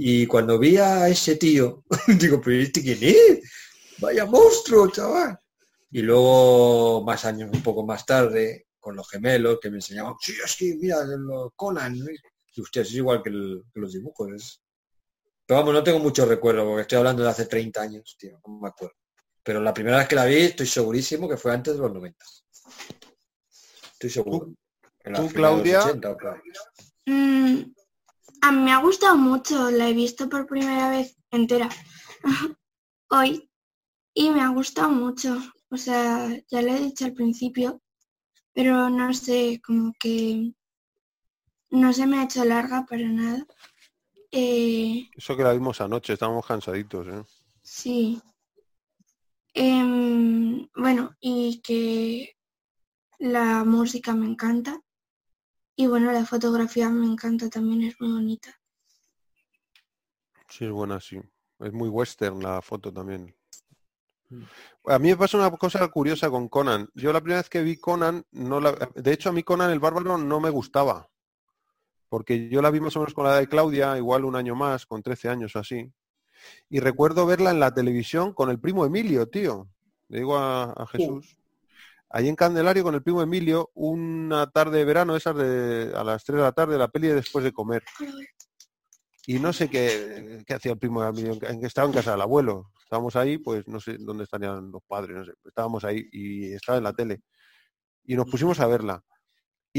Y 0.00 0.26
cuando 0.26 0.60
vi 0.60 0.76
a 0.76 1.08
ese 1.08 1.34
tío, 1.34 1.82
digo, 2.20 2.40
pero 2.40 2.62
¿este 2.62 2.82
quién 2.82 2.98
es? 3.02 3.40
Vaya 3.98 4.26
monstruo, 4.26 4.88
chaval. 4.90 5.36
Y 5.90 6.02
luego, 6.02 7.02
más 7.02 7.24
años, 7.24 7.50
un 7.52 7.62
poco 7.64 7.84
más 7.84 8.06
tarde, 8.06 8.68
con 8.78 8.94
los 8.94 9.10
gemelos, 9.10 9.58
que 9.60 9.70
me 9.70 9.78
enseñaban, 9.78 10.14
sí, 10.20 10.34
es 10.44 10.56
que 10.56 10.76
mira, 10.76 11.02
los 11.04 11.50
Conan. 11.56 11.98
¿no? 11.98 12.06
Y 12.54 12.60
usted 12.60 12.82
es 12.82 12.94
igual 12.94 13.22
que, 13.24 13.30
los 13.30 13.92
dibujos. 13.92 14.62
Pero 15.48 15.60
vamos, 15.60 15.72
no 15.72 15.82
tengo 15.82 15.98
mucho 15.98 16.26
recuerdo, 16.26 16.62
porque 16.66 16.82
estoy 16.82 16.98
hablando 16.98 17.22
de 17.22 17.30
hace 17.30 17.46
30 17.46 17.80
años, 17.80 18.16
tío, 18.18 18.38
no 18.46 18.60
me 18.60 18.68
acuerdo. 18.68 18.94
Pero 19.42 19.62
la 19.62 19.72
primera 19.72 19.96
vez 19.96 20.06
que 20.06 20.14
la 20.14 20.26
vi, 20.26 20.36
estoy 20.36 20.66
segurísimo 20.66 21.26
que 21.26 21.38
fue 21.38 21.54
antes 21.54 21.72
de 21.72 21.80
los 21.80 21.90
90. 21.90 22.22
Estoy 23.92 24.10
seguro. 24.10 24.52
En 25.04 25.12
la 25.14 25.20
tú, 25.20 25.28
final 25.30 25.64
de 25.64 25.72
los 25.72 25.72
Claudia? 25.72 25.84
80 25.84 26.10
o 26.10 26.16
claro. 26.18 26.42
Mm, 27.06 27.62
a 28.42 28.52
mí 28.52 28.58
me 28.58 28.72
ha 28.72 28.82
gustado 28.82 29.16
mucho, 29.16 29.70
la 29.70 29.88
he 29.88 29.94
visto 29.94 30.28
por 30.28 30.46
primera 30.46 30.90
vez 30.90 31.16
entera 31.30 31.70
hoy 33.08 33.50
y 34.12 34.28
me 34.28 34.42
ha 34.42 34.48
gustado 34.48 34.90
mucho. 34.90 35.40
O 35.70 35.78
sea, 35.78 36.28
ya 36.50 36.60
lo 36.60 36.74
he 36.74 36.80
dicho 36.80 37.06
al 37.06 37.14
principio, 37.14 37.80
pero 38.52 38.90
no 38.90 39.14
sé, 39.14 39.62
como 39.64 39.94
que 39.98 40.52
no 41.70 41.94
se 41.94 42.06
me 42.06 42.18
ha 42.18 42.24
hecho 42.24 42.44
larga 42.44 42.84
para 42.84 43.08
nada. 43.08 43.46
Eh, 44.30 45.08
Eso 45.16 45.36
que 45.36 45.42
la 45.42 45.52
vimos 45.52 45.80
anoche, 45.80 46.12
estábamos 46.12 46.46
cansaditos. 46.46 47.06
¿eh? 47.08 47.24
sí. 47.62 48.20
Em, 49.54 50.68
bueno, 50.76 51.16
y 51.20 51.60
que 51.62 52.36
la 53.18 53.64
música 53.64 54.14
me 54.14 54.26
encanta. 54.26 54.80
Y 55.74 55.86
bueno, 55.86 56.12
la 56.12 56.24
fotografía 56.24 56.90
me 56.90 57.06
encanta 57.06 57.48
también, 57.48 57.82
es 57.82 58.00
muy 58.00 58.12
bonita. 58.12 58.60
Sí, 60.48 60.64
es 60.64 60.70
buena, 60.70 61.00
sí. 61.00 61.20
Es 61.60 61.72
muy 61.72 61.88
western 61.88 62.42
la 62.42 62.62
foto 62.62 62.92
también. 62.92 63.34
A 64.84 64.98
mí 64.98 65.08
me 65.08 65.16
pasa 65.16 65.38
una 65.38 65.50
cosa 65.50 65.88
curiosa 65.88 66.30
con 66.30 66.48
Conan. 66.48 66.88
Yo 66.94 67.12
la 67.12 67.20
primera 67.20 67.40
vez 67.40 67.48
que 67.48 67.62
vi 67.62 67.78
Conan, 67.78 68.24
no 68.30 68.60
la... 68.60 68.72
de 68.94 69.12
hecho 69.12 69.30
a 69.30 69.32
mí 69.32 69.42
Conan 69.42 69.70
el 69.70 69.80
Bárbaro 69.80 70.18
no 70.18 70.40
me 70.40 70.50
gustaba. 70.50 71.08
Porque 72.08 72.48
yo 72.48 72.62
la 72.62 72.70
vi 72.70 72.80
más 72.80 72.96
o 72.96 73.00
menos 73.00 73.14
con 73.14 73.24
la 73.24 73.36
de 73.36 73.48
Claudia, 73.48 73.96
igual 73.96 74.24
un 74.24 74.36
año 74.36 74.54
más, 74.54 74.86
con 74.86 75.02
13 75.02 75.28
años 75.28 75.54
o 75.56 75.58
así. 75.58 75.92
Y 76.70 76.80
recuerdo 76.80 77.26
verla 77.26 77.50
en 77.50 77.60
la 77.60 77.74
televisión 77.74 78.32
con 78.32 78.50
el 78.50 78.60
primo 78.60 78.86
Emilio, 78.86 79.28
tío. 79.28 79.68
Le 80.08 80.18
digo 80.18 80.36
a, 80.36 80.72
a 80.72 80.86
Jesús. 80.86 81.36
Ahí 82.10 82.28
en 82.28 82.36
Candelario 82.36 82.82
con 82.82 82.94
el 82.94 83.02
primo 83.02 83.20
Emilio, 83.20 83.70
una 83.74 84.50
tarde 84.50 84.78
de 84.78 84.84
verano, 84.86 85.14
esas 85.14 85.36
de 85.36 85.92
a 85.94 86.02
las 86.02 86.24
3 86.24 86.38
de 86.38 86.42
la 86.42 86.52
tarde, 86.52 86.78
la 86.78 86.88
peli 86.88 87.08
de 87.08 87.16
después 87.16 87.44
de 87.44 87.52
comer. 87.52 87.84
Y 89.26 89.38
no 89.38 89.52
sé 89.52 89.68
qué, 89.68 90.42
qué 90.46 90.54
hacía 90.54 90.72
el 90.72 90.78
primo 90.78 91.04
Emilio, 91.04 91.36
en 91.42 91.60
que 91.60 91.66
estaba 91.66 91.86
en 91.86 91.92
casa 91.92 92.12
del 92.12 92.22
abuelo. 92.22 92.72
Estábamos 92.82 93.14
ahí, 93.16 93.36
pues 93.36 93.68
no 93.68 93.78
sé 93.78 93.98
dónde 93.98 94.24
estarían 94.24 94.70
los 94.72 94.82
padres, 94.84 95.18
no 95.18 95.24
sé. 95.26 95.32
Estábamos 95.44 95.84
ahí 95.84 96.08
y 96.10 96.54
estaba 96.54 96.78
en 96.78 96.84
la 96.84 96.94
tele. 96.94 97.20
Y 98.06 98.16
nos 98.16 98.30
pusimos 98.30 98.58
a 98.60 98.66
verla. 98.66 99.04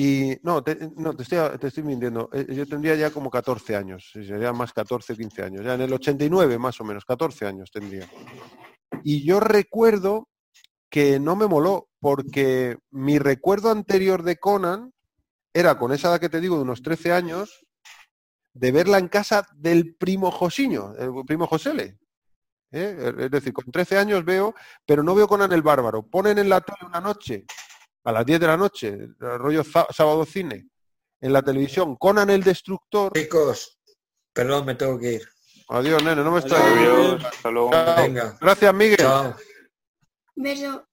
Y 0.02 0.40
no, 0.44 0.64
te, 0.64 0.78
no, 0.96 1.14
te 1.14 1.24
estoy, 1.24 1.58
te 1.60 1.68
estoy 1.68 1.84
mintiendo. 1.84 2.30
Eh, 2.32 2.56
Yo 2.56 2.66
tendría 2.66 2.96
ya 2.96 3.12
como 3.12 3.30
14 3.30 3.76
años, 3.76 4.10
sería 4.14 4.54
más 4.54 4.72
14 4.72 5.12
o 5.12 5.16
15 5.18 5.44
años. 5.44 5.66
Ya 5.66 5.74
en 5.74 5.82
el 5.82 5.92
89 5.92 6.58
más 6.58 6.80
o 6.80 6.86
menos, 6.86 7.04
14 7.04 7.46
años 7.46 7.70
tendría. 7.70 8.10
Y 9.04 9.26
yo 9.26 9.42
recuerdo 9.42 10.30
que 10.90 11.20
no 11.20 11.36
me 11.36 11.48
moló, 11.48 11.90
porque 12.00 12.78
mi 12.92 13.20
recuerdo 13.20 13.72
anterior 13.72 14.24
de 14.24 14.38
Conan 14.38 14.94
era 15.54 15.78
con 15.78 15.92
esa 15.92 16.08
edad 16.12 16.22
que 16.22 16.30
te 16.30 16.40
digo, 16.40 16.56
de 16.56 16.62
unos 16.62 16.82
13 16.82 17.12
años, 17.12 17.66
de 18.54 18.72
verla 18.72 19.00
en 19.00 19.10
casa 19.10 19.46
del 19.54 19.98
primo 19.98 20.32
Josiño, 20.32 20.94
el 20.98 21.12
primo 21.28 21.46
Josele. 21.46 22.00
¿eh? 22.72 23.14
Es 23.18 23.32
decir, 23.32 23.52
con 23.52 23.66
13 23.66 23.98
años 23.98 24.24
veo, 24.24 24.56
pero 24.86 25.04
no 25.04 25.14
veo 25.14 25.28
Conan 25.28 25.52
el 25.52 25.62
Bárbaro. 25.62 26.04
Ponen 26.04 26.38
en 26.38 26.48
la 26.48 26.62
tele 26.62 26.88
una 26.88 27.02
noche, 27.02 27.46
a 28.04 28.12
las 28.12 28.26
10 28.26 28.40
de 28.40 28.48
la 28.48 28.58
noche, 28.58 28.98
rollo 29.20 29.64
sábado 29.64 30.26
cine, 30.26 30.68
en 31.22 31.34
la 31.34 31.42
televisión, 31.42 31.96
Conan 31.98 32.30
el 32.30 32.44
Destructor. 32.44 33.12
Chicos, 33.14 33.80
perdón, 34.34 34.66
me 34.66 34.76
tengo 34.76 34.98
que 34.98 35.14
ir. 35.14 35.22
Adiós, 35.70 36.02
nene, 36.04 36.24
no 36.24 36.32
me 36.32 36.40
estoy. 36.40 36.60
Adiós, 36.60 37.24
hasta 37.26 37.52
luego. 37.52 37.72
Chao. 37.72 37.96
Venga. 37.98 38.38
Gracias, 38.42 38.74
Miguel. 38.74 38.98
Chao. 38.98 39.36
Beso. 40.36 40.86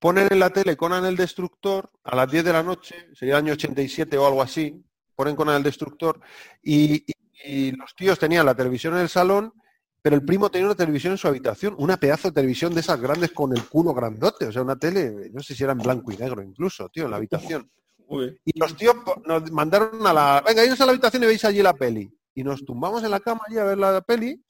ponen 0.00 0.28
en 0.30 0.38
la 0.38 0.50
tele 0.50 0.76
Conan 0.76 1.04
el 1.04 1.16
Destructor 1.16 1.90
a 2.04 2.14
las 2.14 2.30
10 2.30 2.44
de 2.44 2.52
la 2.52 2.62
noche, 2.62 3.08
sería 3.14 3.34
el 3.34 3.44
año 3.44 3.52
87 3.54 4.16
o 4.16 4.26
algo 4.26 4.40
así, 4.42 4.80
ponen 5.16 5.34
Conan 5.34 5.56
el 5.56 5.62
Destructor 5.64 6.20
y, 6.62 6.94
y- 7.10 7.14
y 7.44 7.72
los 7.72 7.94
tíos 7.96 8.18
tenían 8.18 8.46
la 8.46 8.54
televisión 8.54 8.94
en 8.94 9.00
el 9.00 9.08
salón, 9.08 9.52
pero 10.00 10.16
el 10.16 10.24
primo 10.24 10.50
tenía 10.50 10.66
una 10.66 10.76
televisión 10.76 11.12
en 11.12 11.18
su 11.18 11.28
habitación, 11.28 11.74
una 11.78 11.96
pedazo 11.96 12.28
de 12.28 12.34
televisión 12.34 12.74
de 12.74 12.80
esas 12.80 13.00
grandes 13.00 13.32
con 13.32 13.56
el 13.56 13.64
culo 13.64 13.92
grandote, 13.92 14.46
o 14.46 14.52
sea, 14.52 14.62
una 14.62 14.78
tele, 14.78 15.30
no 15.32 15.42
sé 15.42 15.54
si 15.54 15.64
era 15.64 15.72
en 15.72 15.78
blanco 15.78 16.12
y 16.12 16.16
negro 16.16 16.42
incluso, 16.42 16.88
tío, 16.88 17.04
en 17.04 17.10
la 17.10 17.16
habitación. 17.16 17.70
Uy, 18.10 18.38
Y 18.44 18.58
los 18.58 18.74
tíos 18.74 18.96
nos 19.26 19.50
mandaron 19.52 20.06
a 20.06 20.12
la... 20.14 20.42
Venga, 20.46 20.64
iros 20.64 20.80
a 20.80 20.86
la 20.86 20.92
habitación 20.92 21.22
y 21.24 21.26
veis 21.26 21.44
allí 21.44 21.60
la 21.60 21.74
peli. 21.74 22.10
Y 22.34 22.42
nos 22.42 22.64
tumbamos 22.64 23.04
en 23.04 23.10
la 23.10 23.20
cama 23.20 23.42
allí 23.46 23.58
a 23.58 23.64
ver 23.64 23.76
la 23.76 24.00
peli 24.00 24.42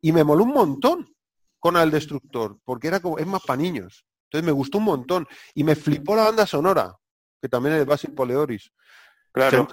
y 0.00 0.12
me 0.12 0.24
moló 0.24 0.44
un 0.44 0.52
montón 0.52 1.14
con 1.58 1.76
el 1.76 1.90
destructor, 1.90 2.58
porque 2.64 2.88
era 2.88 3.00
como, 3.00 3.18
es 3.18 3.26
más 3.26 3.42
para 3.42 3.60
niños. 3.60 4.06
Entonces 4.24 4.46
me 4.46 4.52
gustó 4.52 4.78
un 4.78 4.84
montón. 4.84 5.28
Y 5.54 5.62
me 5.62 5.76
flipó 5.76 6.16
la 6.16 6.24
banda 6.24 6.46
sonora, 6.46 6.96
que 7.40 7.48
también 7.48 7.74
es 7.74 7.80
de 7.80 7.84
Basil 7.84 8.12
Poleoris. 8.12 8.72
Claro, 9.32 9.66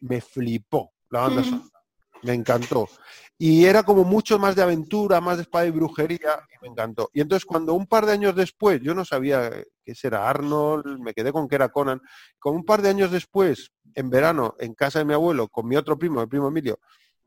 Me 0.00 0.20
flipó 0.22 0.94
la 1.10 1.20
banda 1.20 1.42
Me 2.22 2.32
encantó. 2.32 2.88
Y 3.36 3.66
era 3.66 3.82
como 3.82 4.04
mucho 4.04 4.38
más 4.38 4.56
de 4.56 4.62
aventura, 4.62 5.20
más 5.20 5.36
de 5.36 5.42
espada 5.42 5.66
y 5.66 5.70
brujería, 5.70 6.40
y 6.50 6.62
me 6.62 6.68
encantó. 6.68 7.10
Y 7.12 7.20
entonces 7.20 7.44
cuando 7.44 7.74
un 7.74 7.86
par 7.86 8.06
de 8.06 8.12
años 8.12 8.34
después, 8.34 8.80
yo 8.80 8.94
no 8.94 9.04
sabía 9.04 9.50
que 9.84 9.94
era 10.02 10.30
Arnold, 10.30 10.98
me 11.00 11.12
quedé 11.12 11.30
con 11.30 11.46
que 11.46 11.56
era 11.56 11.68
Conan, 11.68 12.00
con 12.38 12.54
un 12.54 12.64
par 12.64 12.80
de 12.80 12.88
años 12.88 13.10
después, 13.10 13.70
en 13.94 14.08
verano, 14.08 14.54
en 14.58 14.74
casa 14.74 15.00
de 15.00 15.04
mi 15.04 15.12
abuelo, 15.12 15.48
con 15.48 15.68
mi 15.68 15.76
otro 15.76 15.98
primo, 15.98 16.22
el 16.22 16.28
primo 16.28 16.48
Emilio, 16.48 16.78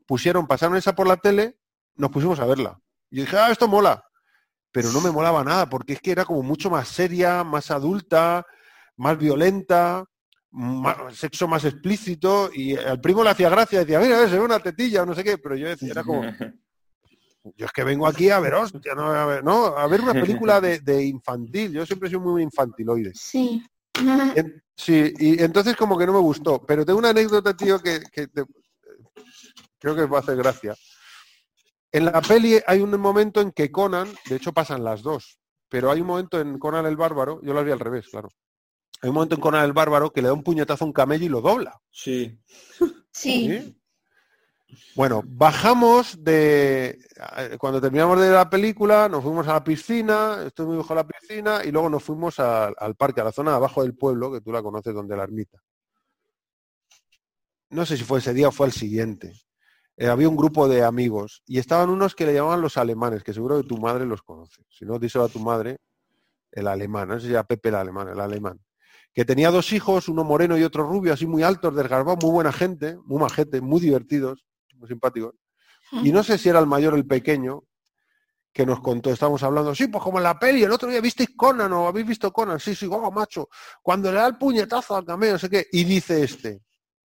pusieron, 0.06 0.46
pasaron 0.46 0.76
esa 0.76 0.94
por 0.94 1.06
la 1.06 1.18
tele, 1.18 1.56
nos 1.94 2.10
pusimos 2.10 2.40
a 2.40 2.46
verla. 2.46 2.80
Y 3.10 3.20
dije, 3.20 3.36
ah, 3.36 3.50
esto 3.50 3.68
mola, 3.68 4.07
pero 4.70 4.92
no 4.92 5.00
me 5.00 5.10
molaba 5.10 5.42
nada, 5.44 5.68
porque 5.68 5.94
es 5.94 6.00
que 6.00 6.12
era 6.12 6.24
como 6.24 6.42
mucho 6.42 6.70
más 6.70 6.88
seria, 6.88 7.42
más 7.44 7.70
adulta, 7.70 8.44
más 8.96 9.16
violenta, 9.18 10.04
más- 10.50 11.16
sexo 11.16 11.48
más 11.48 11.64
explícito, 11.64 12.50
y 12.52 12.76
al 12.76 13.00
primo 13.00 13.22
le 13.24 13.30
hacía 13.30 13.48
gracia, 13.48 13.80
decía, 13.80 13.98
mira, 14.00 14.28
se 14.28 14.34
ve 14.38 14.40
una 14.40 14.58
tetilla 14.60 15.02
o 15.02 15.06
no 15.06 15.14
sé 15.14 15.24
qué, 15.24 15.38
pero 15.38 15.56
yo 15.56 15.68
decía, 15.68 15.90
era 15.92 16.04
como, 16.04 16.22
yo 17.56 17.66
es 17.66 17.72
que 17.72 17.84
vengo 17.84 18.06
aquí 18.06 18.28
a 18.30 18.40
ver 18.40 18.54
hostia, 18.54 18.94
no 18.94 19.06
a 19.06 19.24
ver, 19.26 19.44
no, 19.44 19.66
a 19.66 19.86
ver 19.86 20.00
una 20.00 20.12
película 20.20 20.60
de, 20.60 20.80
de 20.80 21.04
infantil, 21.04 21.72
yo 21.72 21.86
siempre 21.86 22.08
he 22.08 22.10
sido 22.10 22.20
muy 22.20 22.42
infantiloide. 22.42 23.12
Sí. 23.14 23.62
En- 24.34 24.62
sí, 24.76 25.12
y 25.18 25.42
entonces 25.42 25.74
como 25.76 25.96
que 25.98 26.06
no 26.06 26.12
me 26.12 26.18
gustó, 26.20 26.64
pero 26.64 26.84
tengo 26.84 26.98
una 26.98 27.10
anécdota, 27.10 27.54
tío, 27.56 27.80
que, 27.80 28.00
que 28.12 28.28
te- 28.28 28.44
creo 29.78 29.94
que 29.94 30.02
os 30.02 30.12
va 30.12 30.18
a 30.18 30.20
hacer 30.20 30.36
gracia. 30.36 30.74
En 31.92 32.04
la 32.04 32.20
peli 32.20 32.58
hay 32.66 32.80
un 32.80 32.90
momento 33.00 33.40
en 33.40 33.50
que 33.52 33.70
Conan, 33.72 34.08
de 34.28 34.36
hecho 34.36 34.52
pasan 34.52 34.84
las 34.84 35.02
dos, 35.02 35.38
pero 35.68 35.90
hay 35.90 36.00
un 36.00 36.06
momento 36.06 36.40
en 36.40 36.58
Conan 36.58 36.86
el 36.86 36.96
Bárbaro, 36.96 37.40
yo 37.42 37.54
las 37.54 37.64
vi 37.64 37.70
al 37.70 37.80
revés, 37.80 38.08
claro. 38.08 38.28
Hay 39.00 39.08
un 39.08 39.14
momento 39.14 39.36
en 39.36 39.40
Conan 39.40 39.64
el 39.64 39.72
Bárbaro 39.72 40.12
que 40.12 40.20
le 40.20 40.28
da 40.28 40.34
un 40.34 40.42
puñetazo 40.42 40.84
a 40.84 40.86
un 40.86 40.92
camello 40.92 41.24
y 41.24 41.28
lo 41.28 41.40
dobla. 41.40 41.80
Sí. 41.90 42.38
Sí. 43.10 43.48
¿sí? 43.48 43.74
Bueno, 44.94 45.22
bajamos 45.24 46.22
de... 46.22 46.98
Cuando 47.58 47.80
terminamos 47.80 48.20
de 48.20 48.30
la 48.30 48.50
película, 48.50 49.08
nos 49.08 49.22
fuimos 49.22 49.46
a 49.48 49.54
la 49.54 49.64
piscina, 49.64 50.42
estuvimos 50.46 50.78
bajo 50.78 50.94
la 50.94 51.06
piscina 51.06 51.64
y 51.64 51.70
luego 51.70 51.88
nos 51.88 52.02
fuimos 52.02 52.38
al- 52.38 52.74
al 52.76 52.94
parque, 52.96 53.20
a 53.20 53.24
la 53.24 53.32
zona 53.32 53.52
de 53.52 53.56
abajo 53.56 53.82
del 53.82 53.94
pueblo, 53.96 54.30
que 54.30 54.40
tú 54.42 54.52
la 54.52 54.62
conoces, 54.62 54.92
donde 54.92 55.16
la 55.16 55.22
ermita. 55.22 55.58
No 57.70 57.86
sé 57.86 57.96
si 57.96 58.04
fue 58.04 58.18
ese 58.18 58.34
día 58.34 58.48
o 58.48 58.52
fue 58.52 58.66
el 58.66 58.72
siguiente. 58.72 59.32
Eh, 60.00 60.06
había 60.06 60.28
un 60.28 60.36
grupo 60.36 60.68
de 60.68 60.84
amigos 60.84 61.42
y 61.44 61.58
estaban 61.58 61.90
unos 61.90 62.14
que 62.14 62.24
le 62.24 62.32
llamaban 62.32 62.60
los 62.60 62.76
alemanes, 62.76 63.24
que 63.24 63.34
seguro 63.34 63.60
que 63.60 63.66
tu 63.66 63.78
madre 63.78 64.06
los 64.06 64.22
conoce. 64.22 64.62
Si 64.70 64.84
no, 64.84 64.96
díselo 64.96 65.24
a 65.24 65.28
tu 65.28 65.40
madre, 65.40 65.78
el 66.52 66.68
alemán, 66.68 67.08
no 67.08 67.18
sé 67.18 67.26
si 67.26 67.32
era 67.32 67.42
Pepe 67.42 67.70
el 67.70 67.74
alemán, 67.74 68.08
el 68.08 68.20
alemán. 68.20 68.60
Que 69.12 69.24
tenía 69.24 69.50
dos 69.50 69.72
hijos, 69.72 70.08
uno 70.08 70.22
moreno 70.22 70.56
y 70.56 70.62
otro 70.62 70.84
rubio, 70.84 71.12
así 71.12 71.26
muy 71.26 71.42
altos, 71.42 71.74
desgarbados, 71.74 72.22
muy 72.22 72.30
buena 72.30 72.52
gente, 72.52 72.96
muy 73.06 73.18
majete, 73.18 73.60
muy 73.60 73.80
divertidos, 73.80 74.46
muy 74.76 74.86
simpáticos. 74.86 75.34
Y 75.90 76.12
no 76.12 76.22
sé 76.22 76.38
si 76.38 76.48
era 76.48 76.60
el 76.60 76.66
mayor 76.66 76.94
o 76.94 76.96
el 76.96 77.06
pequeño 77.06 77.64
que 78.52 78.64
nos 78.64 78.80
contó, 78.80 79.10
estábamos 79.10 79.42
hablando, 79.42 79.74
sí, 79.74 79.88
pues 79.88 80.02
como 80.02 80.18
en 80.18 80.24
la 80.24 80.38
peli, 80.38 80.62
el 80.62 80.70
otro 80.70 80.88
día 80.88 81.00
visteis 81.00 81.30
Conan 81.36 81.72
o 81.72 81.88
habéis 81.88 82.06
visto 82.06 82.32
Conan, 82.32 82.60
sí, 82.60 82.74
sí, 82.74 82.88
oh, 82.90 83.10
macho, 83.10 83.48
cuando 83.82 84.12
le 84.12 84.18
da 84.18 84.28
el 84.28 84.38
puñetazo 84.38 84.96
al 84.96 85.04
camello, 85.04 85.34
no 85.34 85.38
sé 85.38 85.50
qué, 85.50 85.66
y 85.72 85.84
dice 85.84 86.22
este, 86.22 86.62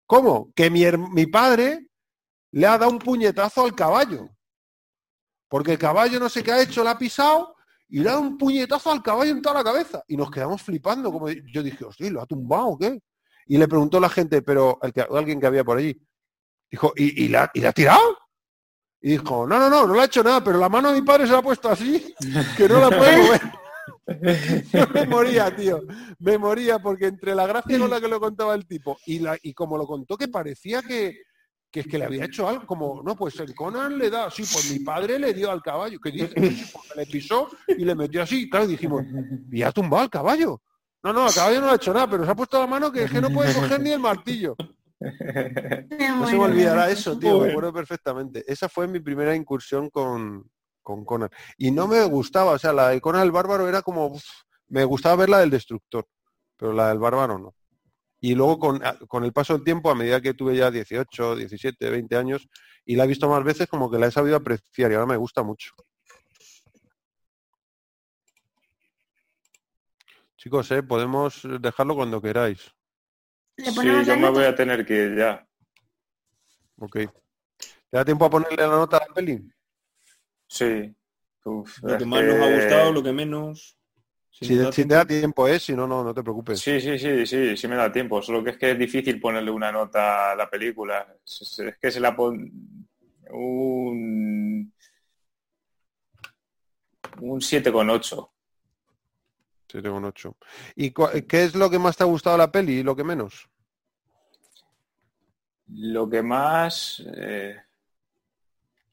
¿cómo? 0.06 0.52
Que 0.56 0.70
mi, 0.70 0.84
mi 1.14 1.28
padre 1.28 1.91
le 2.52 2.68
ha 2.68 2.78
dado 2.78 2.92
un 2.92 3.00
puñetazo 3.00 3.64
al 3.66 3.74
caballo, 3.76 4.30
porque 5.48 5.74
el 5.74 5.78
caballo 5.78 6.20
no 6.20 6.30
sé 6.30 6.44
qué 6.44 6.52
ha 6.52 6.62
hecho, 6.62 6.84
le 6.84 6.90
ha 6.90 6.98
pisado 6.98 7.56
y 7.90 8.00
le 8.00 8.10
ha 8.10 8.14
dado 8.14 8.24
un 8.24 8.38
puñetazo 8.38 8.92
al 8.92 9.02
caballo 9.04 9.32
en 9.32 9.42
toda 9.42 9.56
la 9.56 9.64
cabeza, 9.64 10.04
y 10.08 10.16
nos 10.18 10.32
quedamos 10.32 10.62
flipando, 10.62 11.12
como 11.12 11.30
yo 11.30 11.62
dije, 11.64 11.84
hostia, 11.86 12.10
¿lo 12.10 12.22
ha 12.22 12.26
tumbado 12.26 12.68
o 12.68 12.78
qué? 12.78 13.00
Y 13.48 13.58
le 13.58 13.68
preguntó 13.68 14.00
la 14.00 14.10
gente, 14.10 14.42
pero 14.42 14.80
el 14.82 14.94
que- 14.94 15.02
alguien 15.02 15.40
que 15.42 15.48
había 15.48 15.64
por 15.64 15.78
allí, 15.78 16.00
dijo, 16.70 16.94
¿y, 16.96 17.26
y, 17.26 17.28
la, 17.28 17.52
¿y 17.54 17.60
la 17.60 17.70
ha 17.70 17.74
tirado? 17.74 18.18
Y 19.02 19.12
dijo, 19.12 19.46
no, 19.48 19.60
no, 19.60 19.70
no, 19.70 19.88
no 19.88 19.94
le 19.96 20.02
ha 20.02 20.06
hecho 20.06 20.24
nada, 20.24 20.44
pero 20.44 20.58
la 20.58 20.70
mano 20.70 20.90
de 20.94 21.02
mi 21.02 21.06
padre 21.06 21.26
se 21.26 21.34
la 21.34 21.40
ha 21.40 21.44
puesto 21.44 21.70
así, 21.70 22.14
que 22.56 22.70
no 22.70 22.80
la 22.80 22.96
puede 22.98 23.18
mover. 23.24 23.42
Yo 24.72 24.88
me 24.94 25.06
moría, 25.06 25.56
tío. 25.56 25.82
Me 26.20 26.38
moría 26.38 26.80
porque 26.80 27.08
entre 27.08 27.34
la 27.36 27.46
gracia 27.48 27.78
con 27.80 27.90
la 27.90 28.00
que 28.00 28.08
lo 28.08 28.20
contaba 28.20 28.54
el 28.56 28.66
tipo 28.68 28.98
y, 29.06 29.20
la, 29.20 29.38
y 29.42 29.54
como 29.54 29.78
lo 29.78 29.86
contó 29.88 30.18
que 30.18 30.28
parecía 30.28 30.82
que, 30.82 31.22
que 31.72 31.80
es 31.80 31.88
que 31.88 31.98
le 31.98 32.06
había 32.06 32.26
hecho 32.26 32.48
algo, 32.48 32.66
como, 32.66 33.02
no, 33.02 33.16
pues 33.16 33.40
el 33.40 33.56
Conan 33.56 33.98
le 33.98 34.10
da, 34.10 34.30
sí, 34.30 34.44
pues 34.44 34.70
mi 34.72 34.80
padre 34.80 35.18
le 35.18 35.34
dio 35.34 35.50
al 35.50 35.62
caballo, 35.62 36.00
que 36.00 36.12
dice, 36.12 36.28
sí, 36.36 36.70
porque 36.74 36.90
le 36.98 37.06
pisó 37.06 37.50
y 37.68 37.86
le 37.86 37.96
metió 37.96 38.22
así. 38.22 38.50
Claro, 38.50 38.68
dijimos, 38.68 39.04
y 39.50 39.64
ha 39.64 39.72
tumbado 39.72 40.04
al 40.04 40.10
caballo. 40.10 40.62
No, 41.02 41.14
no, 41.14 41.26
al 41.26 41.34
caballo 41.34 41.62
no 41.62 41.68
le 41.68 41.72
ha 41.72 41.76
hecho 41.76 41.94
nada, 41.94 42.10
pero 42.10 42.26
se 42.26 42.32
ha 42.32 42.36
puesto 42.36 42.60
la 42.60 42.68
mano 42.68 42.92
que 42.92 43.06
es 43.06 43.12
que 43.12 43.22
no 43.22 43.30
puede 43.30 43.54
coger 43.54 43.80
ni 43.80 43.92
el 43.92 44.00
martillo. 44.00 44.56
No 45.00 46.28
se 46.28 46.36
me 46.36 46.44
olvidará 46.44 46.92
eso, 46.92 47.18
tío, 47.18 47.40
me 47.40 47.50
acuerdo 47.50 47.74
perfectamente. 47.74 48.44
Esa 48.46 48.70
fue 48.70 48.88
mi 48.88 49.00
primera 49.00 49.36
incursión 49.36 49.90
con, 49.90 50.48
con 50.84 51.06
Conan. 51.06 51.30
Y 51.58 51.72
no 51.72 51.88
me 51.88 52.04
gustaba, 52.04 52.52
o 52.52 52.60
sea, 52.60 52.74
la 52.74 52.90
de 52.90 53.02
Conan 53.02 53.24
el 53.24 53.32
Bárbaro 53.32 53.68
era 53.68 53.82
como, 53.82 54.08
uf, 54.08 54.24
me 54.68 54.84
gustaba 54.84 55.16
ver 55.16 55.30
la 55.30 55.40
del 55.40 55.50
Destructor, 55.50 56.06
pero 56.58 56.74
la 56.74 56.90
del 56.90 57.00
Bárbaro 57.00 57.40
no. 57.40 57.56
Y 58.22 58.36
luego 58.36 58.60
con, 58.60 58.82
con 59.08 59.24
el 59.26 59.34
paso 59.34 59.54
del 59.54 59.64
tiempo, 59.64 59.90
a 59.90 59.96
medida 59.96 60.22
que 60.22 60.36
tuve 60.36 60.56
ya 60.56 60.70
18, 60.70 61.36
17, 61.36 61.90
20 61.90 62.16
años, 62.16 62.48
y 62.86 62.96
la 62.96 63.04
he 63.04 63.08
visto 63.08 63.28
más 63.28 63.44
veces, 63.44 63.68
como 63.68 63.90
que 63.90 63.98
la 63.98 64.08
he 64.08 64.12
sabido 64.12 64.36
apreciar 64.36 64.92
y 64.92 64.94
ahora 64.94 65.08
me 65.08 65.18
gusta 65.18 65.42
mucho. 65.42 65.74
Chicos, 70.38 70.72
eh, 70.72 70.82
podemos 70.82 71.48
dejarlo 71.60 71.96
cuando 71.96 72.22
queráis. 72.22 72.72
¿Le 73.58 73.72
Sí, 73.72 74.06
yo 74.06 74.18
me 74.18 74.30
voy 74.30 74.46
a 74.46 74.56
tener 74.56 74.86
que 74.86 75.06
ir 75.06 75.16
ya. 75.18 75.48
Ok. 76.78 76.96
¿Te 76.96 77.98
da 77.98 78.06
tiempo 78.06 78.26
a 78.26 78.30
ponerle 78.30 78.58
la 78.58 78.68
nota 78.68 78.98
a 78.98 79.08
la 79.08 79.14
peli? 79.14 79.52
Sí. 80.48 80.96
Uf, 81.44 81.80
Lo 81.84 81.98
que 81.98 82.06
más 82.06 82.24
nos 82.24 82.40
ha 82.40 82.56
gustado, 82.56 82.92
lo 82.92 83.04
que 83.04 83.12
menos. 83.12 83.78
Si 84.32 84.46
Si, 84.46 84.86
te 84.86 84.96
da 84.96 85.06
tiempo, 85.06 85.48
¿eh? 85.48 85.60
Si 85.60 85.74
no, 85.74 85.86
no, 85.86 86.04
no 86.04 86.14
te 86.14 86.24
preocupes. 86.24 86.60
Sí, 86.60 86.80
sí, 86.80 86.98
sí, 86.98 87.26
sí, 87.28 87.58
sí 87.58 87.68
me 87.68 87.76
da 87.76 87.92
tiempo. 87.92 88.22
Solo 88.22 88.44
que 88.44 88.52
es 88.52 88.58
que 88.58 88.72
es 88.72 88.80
difícil 88.80 89.20
ponerle 89.20 89.52
una 89.52 89.72
nota 89.72 90.32
a 90.32 90.36
la 90.36 90.50
película. 90.50 91.16
Es, 91.24 91.60
es 91.60 91.78
que 91.78 91.92
se 91.92 92.00
la 92.00 92.16
pon 92.16 92.50
un 93.30 94.72
un 97.20 97.40
7,8. 97.40 98.30
7,8. 99.70 100.36
¿Y 100.76 100.92
qué 100.92 101.44
es 101.44 101.56
lo 101.56 101.70
que 101.70 101.80
más 101.80 101.96
te 101.96 102.04
ha 102.04 102.08
gustado 102.08 102.38
la 102.38 102.52
peli 102.52 102.80
y 102.80 102.84
lo 102.84 102.96
que 102.96 103.04
menos? 103.04 103.48
Lo 105.68 106.10
que 106.10 106.22
más 106.22 107.02
eh, 107.16 107.56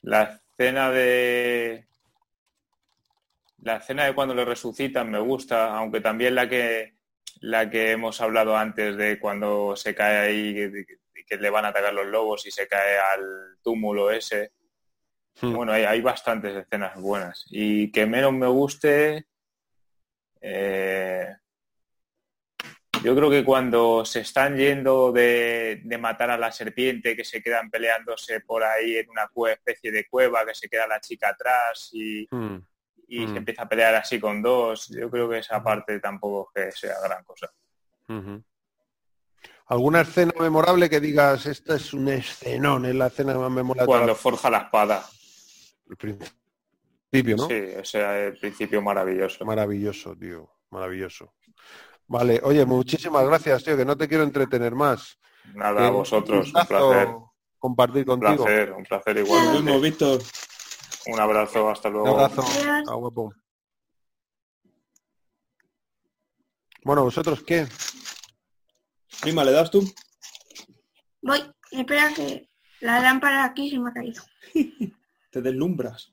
la 0.03 0.41
escena 0.57 0.91
de 0.91 1.88
la 3.63 3.77
escena 3.77 4.05
de 4.05 4.15
cuando 4.15 4.35
le 4.35 4.45
resucitan 4.45 5.11
me 5.11 5.19
gusta, 5.19 5.77
aunque 5.77 6.01
también 6.01 6.35
la 6.35 6.49
que 6.49 6.99
la 7.41 7.71
que 7.71 7.93
hemos 7.93 8.21
hablado 8.21 8.57
antes 8.57 8.97
de 8.97 9.19
cuando 9.19 9.77
se 9.77 9.95
cae 9.95 10.19
ahí 10.19 10.55
que, 10.55 10.99
que 11.27 11.37
le 11.37 11.51
van 11.51 11.65
a 11.65 11.69
atacar 11.69 11.95
los 11.95 12.07
lobos 12.07 12.47
y 12.47 12.51
se 12.51 12.67
cae 12.67 12.99
al 12.99 13.59
túmulo 13.63 14.11
ese. 14.11 14.53
Hmm. 15.41 15.53
Bueno, 15.53 15.73
hay, 15.73 15.85
hay 15.85 16.01
bastantes 16.01 16.57
escenas 16.57 17.01
buenas. 17.01 17.45
Y 17.51 17.93
que 17.93 18.07
menos 18.07 18.33
me 18.33 18.49
guste, 18.49 19.27
eh, 20.41 21.37
yo 23.05 23.15
creo 23.15 23.31
que 23.31 23.45
cuando 23.45 24.05
se 24.05 24.21
están 24.21 24.57
yendo 24.57 25.13
de, 25.13 25.83
de 25.85 25.99
matar 25.99 26.31
a 26.31 26.39
la 26.39 26.51
serpiente, 26.51 27.15
que 27.15 27.25
se 27.25 27.41
quedan 27.41 27.71
peleándose 27.71 28.41
por 28.41 28.65
ahí 28.65 28.97
en 28.97 29.09
una 29.11 29.31
especie 29.53 29.93
de 29.93 30.09
cueva, 30.09 30.45
que 30.45 30.55
se 30.55 30.69
queda 30.69 30.89
la 30.89 31.01
chica 31.01 31.29
atrás 31.29 31.91
y, 31.93 32.27
Hmm. 32.31 32.59
Y 33.09 33.27
Mm. 33.27 33.33
se 33.33 33.39
empieza 33.39 33.63
a 33.63 33.69
pelear 33.69 33.95
así 33.97 34.21
con 34.21 34.41
dos, 34.43 34.89
yo 34.89 35.11
creo 35.11 35.29
que 35.29 35.39
esa 35.39 35.63
parte 35.63 35.99
tampoco 35.99 36.51
es 36.55 36.67
que 36.75 36.79
sea 36.81 36.95
gran 37.03 37.25
cosa. 37.25 37.51
¿Alguna 39.67 40.01
escena 40.01 40.33
memorable 40.41 40.89
que 40.89 41.01
digas, 41.01 41.45
esta 41.47 41.77
es 41.77 41.93
un 41.93 42.09
escenón, 42.09 42.87
es 42.87 42.95
la 42.95 43.09
escena 43.09 43.35
más 43.35 43.51
memorable 43.51 43.87
Cuando 43.87 44.15
forja 44.15 44.49
la 44.51 44.59
espada, 44.59 45.05
el 45.91 45.97
principio, 45.97 47.37
¿no? 47.37 47.47
sí, 47.49 47.55
el 47.99 48.39
principio 48.39 48.81
maravilloso. 48.81 49.45
Maravilloso, 49.45 50.17
tío, 50.17 50.51
maravilloso. 50.71 51.35
Vale, 52.07 52.41
oye, 52.43 52.65
muchísimas 52.65 53.27
gracias, 53.27 53.63
tío, 53.65 53.77
que 53.77 53.85
no 53.85 53.97
te 53.97 54.09
quiero 54.09 54.25
entretener 54.25 54.75
más. 54.75 55.19
Nada, 55.55 55.85
a 55.85 55.89
Eh, 55.89 55.91
vosotros, 55.91 56.53
un 56.55 56.67
placer. 56.67 57.09
compartir 57.59 58.09
Un 58.09 58.19
contigo. 58.21 58.45
placer, 58.45 58.73
un 58.73 58.85
placer 58.85 59.17
Nos 59.17 59.27
igual. 59.29 59.65
vemos, 59.65 59.83
Víctor. 59.83 60.21
Un 61.09 61.19
abrazo, 61.19 61.71
hasta 61.71 61.89
Un 61.89 61.95
luego. 61.95 62.09
abrazo. 62.21 62.43
Adiós. 62.43 62.87
Ah, 62.87 62.95
guapo. 62.95 63.33
Bueno, 66.85 67.03
¿vosotros 67.05 67.43
qué? 67.43 67.67
Prima, 69.23 69.43
¿le 69.43 69.53
das 69.53 69.71
tú? 69.71 69.83
Voy. 71.23 71.41
Espera 71.71 72.13
que 72.15 72.51
la 72.81 73.01
lámpara 73.01 73.45
aquí 73.45 73.71
se 73.71 73.79
me 73.79 73.89
ha 73.89 73.93
caído. 73.95 74.23
Te 75.31 75.41
deslumbras. 75.41 76.13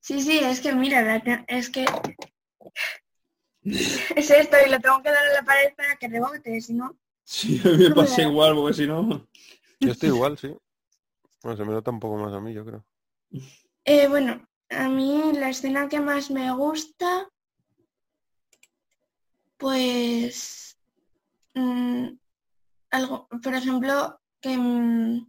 Sí, 0.00 0.20
sí, 0.20 0.38
es 0.38 0.60
que 0.60 0.72
mira, 0.72 1.16
es 1.48 1.70
que 1.70 1.84
es 3.62 4.30
esto 4.30 4.56
y 4.64 4.70
lo 4.70 4.78
tengo 4.80 5.02
que 5.02 5.10
dar 5.10 5.26
a 5.26 5.32
la 5.32 5.42
pared 5.42 5.74
para 5.74 5.96
que 5.96 6.08
rebote, 6.08 6.60
si 6.60 6.74
no. 6.74 6.96
Sí, 7.24 7.60
a 7.64 7.68
mí 7.70 7.88
me 7.88 7.90
pasa 7.94 8.22
igual, 8.22 8.54
porque 8.54 8.74
si 8.74 8.86
no... 8.86 9.26
Yo 9.80 9.92
estoy 9.92 10.10
igual, 10.10 10.36
sí. 10.38 10.54
Bueno, 11.42 11.56
se 11.56 11.64
me 11.64 11.72
nota 11.72 11.90
un 11.90 12.00
poco 12.00 12.16
más 12.18 12.32
a 12.32 12.40
mí, 12.40 12.52
yo 12.54 12.64
creo. 12.64 12.84
Eh, 13.84 14.08
bueno, 14.08 14.46
a 14.70 14.88
mí 14.88 15.32
la 15.34 15.50
escena 15.50 15.88
que 15.88 16.00
más 16.00 16.30
me 16.30 16.50
gusta, 16.52 17.28
pues 19.56 20.76
mm, 21.54 22.08
algo, 22.90 23.28
por 23.42 23.54
ejemplo, 23.54 24.20
que 24.40 24.56
mm, 24.56 25.26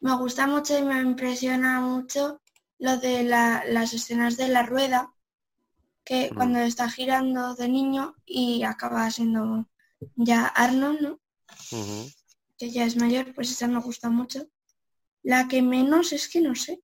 me 0.00 0.16
gusta 0.16 0.46
mucho 0.46 0.78
y 0.78 0.82
me 0.82 1.00
impresiona 1.00 1.80
mucho 1.80 2.40
lo 2.78 2.96
de 2.98 3.22
la- 3.22 3.64
las 3.66 3.92
escenas 3.94 4.36
de 4.36 4.48
la 4.48 4.62
rueda, 4.64 5.14
que 6.04 6.30
Mm. 6.32 6.34
cuando 6.34 6.58
está 6.60 6.90
girando 6.90 7.54
de 7.54 7.68
niño 7.68 8.16
y 8.26 8.64
acaba 8.64 9.10
siendo 9.10 9.68
ya 10.16 10.46
Arnold, 10.46 11.00
¿no? 11.00 11.20
Que 12.58 12.70
ya 12.70 12.84
es 12.84 12.96
mayor, 12.96 13.32
pues 13.34 13.50
esa 13.50 13.68
me 13.68 13.80
gusta 13.80 14.10
mucho. 14.10 14.48
La 15.22 15.46
que 15.48 15.62
menos 15.62 16.12
es 16.12 16.28
que 16.28 16.40
no 16.40 16.54
sé. 16.54 16.82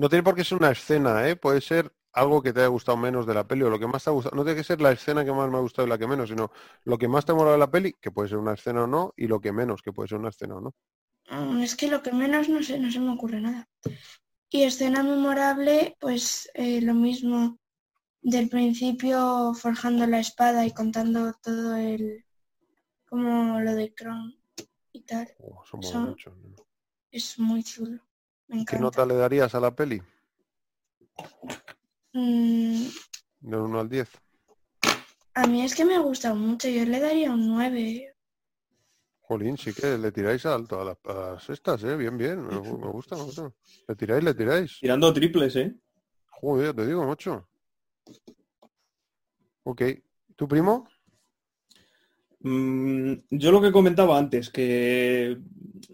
No 0.00 0.08
tiene 0.08 0.22
por 0.24 0.34
qué 0.34 0.44
ser 0.44 0.58
una 0.58 0.70
escena, 0.72 1.28
¿eh? 1.28 1.36
Puede 1.36 1.60
ser 1.60 1.92
algo 2.12 2.42
que 2.42 2.52
te 2.52 2.60
haya 2.60 2.68
gustado 2.68 2.96
menos 2.98 3.26
de 3.26 3.34
la 3.34 3.46
peli 3.46 3.62
o 3.62 3.70
lo 3.70 3.78
que 3.78 3.86
más 3.86 4.02
te 4.02 4.10
ha 4.10 4.12
gustado. 4.12 4.34
No 4.36 4.42
tiene 4.44 4.58
que 4.58 4.64
ser 4.64 4.80
la 4.80 4.92
escena 4.92 5.24
que 5.24 5.32
más 5.32 5.48
me 5.50 5.56
ha 5.58 5.60
gustado 5.60 5.86
y 5.86 5.90
la 5.90 5.98
que 5.98 6.06
menos, 6.06 6.28
sino 6.30 6.50
lo 6.84 6.98
que 6.98 7.06
más 7.08 7.24
te 7.24 7.32
ha 7.32 7.34
molado 7.34 7.52
de 7.52 7.58
la 7.58 7.70
peli, 7.70 7.92
que 8.00 8.10
puede 8.10 8.28
ser 8.28 8.38
una 8.38 8.54
escena 8.54 8.84
o 8.84 8.86
no, 8.86 9.12
y 9.16 9.26
lo 9.28 9.40
que 9.40 9.52
menos, 9.52 9.82
que 9.82 9.92
puede 9.92 10.08
ser 10.08 10.18
una 10.18 10.30
escena 10.30 10.56
o 10.56 10.60
no. 10.60 10.74
Mm, 11.30 11.62
Es 11.62 11.76
que 11.76 11.88
lo 11.88 12.02
que 12.02 12.12
menos 12.12 12.48
no 12.48 12.62
sé, 12.62 12.78
no 12.78 12.90
se 12.90 13.00
me 13.00 13.12
ocurre 13.12 13.40
nada. 13.40 13.68
Y 14.50 14.62
escena 14.64 15.02
memorable, 15.02 15.96
pues 16.00 16.50
eh, 16.54 16.80
lo 16.82 16.94
mismo 16.94 17.58
del 18.22 18.48
principio 18.48 19.54
forjando 19.54 20.06
la 20.06 20.20
espada 20.20 20.66
y 20.66 20.72
contando 20.72 21.32
todo 21.42 21.76
el 21.76 22.24
como 23.06 23.60
lo 23.60 23.74
de 23.74 23.92
Kron 23.94 24.34
y 24.92 25.02
tal. 25.02 25.28
Oh, 25.38 25.62
eso 25.64 25.76
mola 25.76 25.90
Son- 25.92 26.08
mucho, 26.10 26.30
¿no? 26.30 26.56
Es 27.10 27.38
muy 27.38 27.62
chulo. 27.64 28.00
Me 28.50 28.64
¿Qué 28.64 28.78
nota 28.78 29.06
le 29.06 29.14
darías 29.14 29.54
a 29.54 29.60
la 29.60 29.70
peli? 29.74 30.02
Mm, 32.12 32.88
De 33.40 33.56
1 33.56 33.80
al 33.80 33.88
10. 33.88 34.10
a 35.34 35.46
mí 35.46 35.62
es 35.64 35.74
que 35.74 35.84
me 35.84 35.94
ha 35.96 36.00
gustado 36.00 36.34
mucho, 36.34 36.68
yo 36.68 36.84
le 36.84 37.00
daría 37.00 37.30
un 37.30 37.46
9. 37.46 38.14
Jolín, 39.20 39.56
sí 39.56 39.72
que 39.72 39.96
le 39.96 40.10
tiráis 40.10 40.44
alto 40.44 40.80
a, 40.80 40.84
la- 40.84 40.98
a 41.04 41.32
las 41.34 41.48
estas, 41.50 41.84
¿eh? 41.84 41.96
Bien, 41.96 42.18
bien. 42.18 42.44
Me 42.44 42.58
gusta, 42.58 43.16
me 43.16 43.22
gusta. 43.22 43.52
Le 43.86 43.94
tiráis, 43.94 44.24
le 44.24 44.34
tiráis. 44.34 44.78
Tirando 44.80 45.12
triples, 45.12 45.54
¿eh? 45.56 45.76
Joder, 46.26 46.74
te 46.74 46.84
digo, 46.86 47.04
mucho. 47.04 47.48
Ok. 49.62 49.82
¿Tu 50.34 50.48
primo? 50.48 50.88
Mm, 52.40 53.12
yo 53.30 53.52
lo 53.52 53.60
que 53.60 53.72
comentaba 53.72 54.18
antes, 54.18 54.50
que 54.50 55.38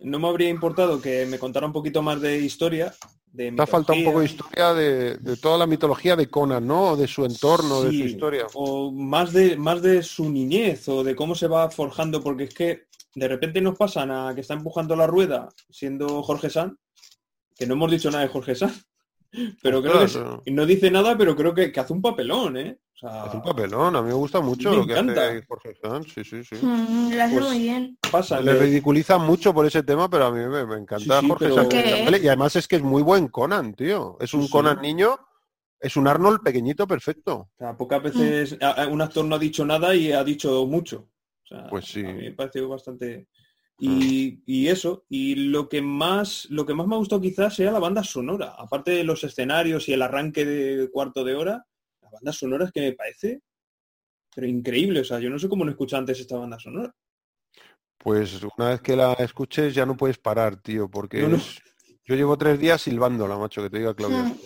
no 0.03 0.19
me 0.19 0.29
habría 0.29 0.49
importado 0.49 1.01
que 1.01 1.27
me 1.27 1.39
contara 1.39 1.67
un 1.67 1.73
poquito 1.73 2.03
más 2.03 2.21
de 2.21 2.39
historia. 2.39 2.95
De 3.33 3.53
Te 3.53 3.63
ha 3.63 3.67
faltado 3.67 3.99
un 3.99 4.05
poco 4.05 4.21
de 4.21 4.27
historia 4.27 4.73
de, 4.73 5.17
de 5.19 5.37
toda 5.37 5.59
la 5.59 5.67
mitología 5.67 6.17
de 6.17 6.31
Conan, 6.31 6.67
¿no? 6.67 6.93
O 6.93 6.97
de 6.97 7.07
su 7.09 7.25
entorno, 7.25 7.83
de 7.83 7.91
su 7.91 8.05
historia. 8.05 8.47
O 8.55 8.91
más 8.93 9.33
de, 9.33 9.57
más 9.57 9.83
de 9.83 10.03
su 10.03 10.31
niñez 10.31 10.89
o 10.89 11.05
de 11.05 11.15
cómo 11.17 11.35
se 11.35 11.49
va 11.49 11.71
forjando, 11.71 12.23
porque 12.23 12.45
es 12.45 12.55
que 12.55 12.87
de 13.15 13.29
repente 13.29 13.61
nos 13.61 13.77
pasan 13.77 14.11
a 14.11 14.35
que 14.35 14.43
está 14.43 14.55
empujando 14.55 14.95
la 14.95 15.07
rueda 15.07 15.49
siendo 15.71 16.23
Jorge 16.23 16.49
San, 16.49 16.79
que 17.57 17.67
no 17.67 17.75
hemos 17.75 17.91
dicho 17.91 18.11
nada 18.11 18.23
de 18.23 18.29
Jorge 18.29 18.55
San, 18.55 18.73
pero 19.63 19.83
creo 19.83 19.99
que 19.99 20.05
Ostras, 20.05 20.41
es- 20.45 20.53
no 20.53 20.67
dice 20.67 20.91
nada, 20.91 21.17
pero 21.17 21.35
creo 21.37 21.55
que, 21.55 21.71
que 21.73 21.81
hace 21.81 21.93
un 21.93 22.03
papelón, 22.03 22.57
¿eh? 22.57 22.79
O 22.95 22.99
sea, 22.99 23.25
Hace 23.25 23.37
un 23.37 23.43
papelón, 23.43 23.95
a 23.97 24.01
mí 24.01 24.09
me 24.09 24.15
gusta 24.15 24.41
mucho 24.41 24.71
Me 24.71 24.77
lo 24.79 24.87
que 24.87 24.93
encanta. 24.93 25.29
hace 25.29 25.45
Jorge 25.47 25.75
Sanz, 25.83 26.07
sí, 26.15 26.25
sí, 26.25 26.43
sí. 26.45 26.57
Mm, 26.63 27.13
lo 27.15 27.23
hace 27.23 27.35
Pues- 27.35 27.47
muy 27.49 27.59
bien. 27.59 27.99
pasa 28.11 28.41
Le 28.41 28.55
ridiculiza 28.55 29.19
mucho 29.19 29.53
por 29.53 29.67
ese 29.67 29.83
tema, 29.83 30.09
pero 30.09 30.27
a 30.27 30.31
mí 30.33 30.39
me, 30.47 30.65
me 30.65 30.77
encanta 30.77 31.19
Sí, 31.19 31.21
sí, 31.21 31.29
Jorge 31.29 31.45
pero- 31.51 31.55
Sanz. 31.57 32.23
Y 32.23 32.29
además 32.29 32.57
es 32.57 32.67
que 32.67 32.77
es 32.77 32.83
muy 32.83 33.03
buen 33.03 33.29
Conan, 33.29 33.75
tío. 33.75 34.17
Es 34.21 34.33
un 34.33 34.41
Sí, 34.43 34.47
sí. 34.47 34.53
Conan 34.53 34.81
niño, 34.81 35.19
es 35.79 35.95
un 35.99 36.09
Arnold 36.09 36.41
pequeñito 36.43 36.87
perfecto. 36.87 37.35
O 37.37 37.51
sea, 37.59 37.77
pocas 37.77 38.03
veces 38.03 38.57
a- 38.63 38.87
un 38.87 39.03
actor 39.03 39.27
no 39.27 39.37
ha 39.37 39.39
dicho 39.39 39.67
nada 39.67 39.95
y 39.95 40.13
ha 40.13 40.25
dicho 40.25 40.65
mucho. 40.67 41.09
O 41.45 41.47
sea, 41.49 41.67
Pues 41.69 41.85
sí. 41.85 42.01
A 42.05 42.13
mí 42.15 42.23
me 42.23 42.33
pareció 42.33 42.67
bastante. 42.69 43.29
Y, 43.79 44.41
y 44.47 44.69
eso, 44.69 45.05
y 45.09 45.35
lo 45.35 45.69
que 45.69 45.83
más 45.83 46.47
lo 46.51 46.65
que 46.65 46.73
más 46.73 46.87
me 46.87 46.95
ha 46.95 46.99
gustado 46.99 47.21
quizás 47.21 47.55
sea 47.55 47.73
la 47.73 47.79
banda 47.79 48.03
sonora. 48.03 48.55
Aparte 48.59 48.93
de 48.93 49.05
los 49.05 49.23
escenarios 49.23 49.89
y 49.89 49.93
el 49.93 50.01
arranque 50.03 50.45
de 50.47 50.91
cuarto 50.91 51.25
de 51.25 51.35
hora, 51.35 51.67
la 52.01 52.11
banda 52.11 52.33
sonora 52.33 52.65
es 52.65 52.73
que 52.73 52.81
me 52.81 52.93
parece 52.93 53.43
pero 54.35 54.47
increíble. 54.47 55.01
O 55.01 55.05
sea, 55.05 55.19
yo 55.19 55.29
no 55.31 55.39
sé 55.39 55.49
cómo 55.49 55.65
no 55.65 55.71
escuché 55.71 55.97
antes 55.97 56.21
esta 56.21 56.37
banda 56.37 56.59
sonora. 56.59 56.95
Pues 57.99 58.41
una 58.57 58.71
vez 58.71 58.81
que 58.81 58.95
la 58.97 59.13
escuches 59.15 59.75
ya 59.75 59.85
no 59.85 59.97
puedes 59.97 60.19
parar, 60.19 60.57
tío, 60.61 60.89
porque 60.91 61.21
No, 61.23 61.29
no. 61.31 61.37
es- 61.37 61.61
yo 62.05 62.15
llevo 62.15 62.39
tres 62.39 62.59
días 62.61 62.81
silbándola, 62.81 63.37
macho, 63.37 63.63
que 63.63 63.71
te 63.71 63.79
diga 63.79 63.95
Claudia. 63.95 64.23
Mm. 64.23 64.39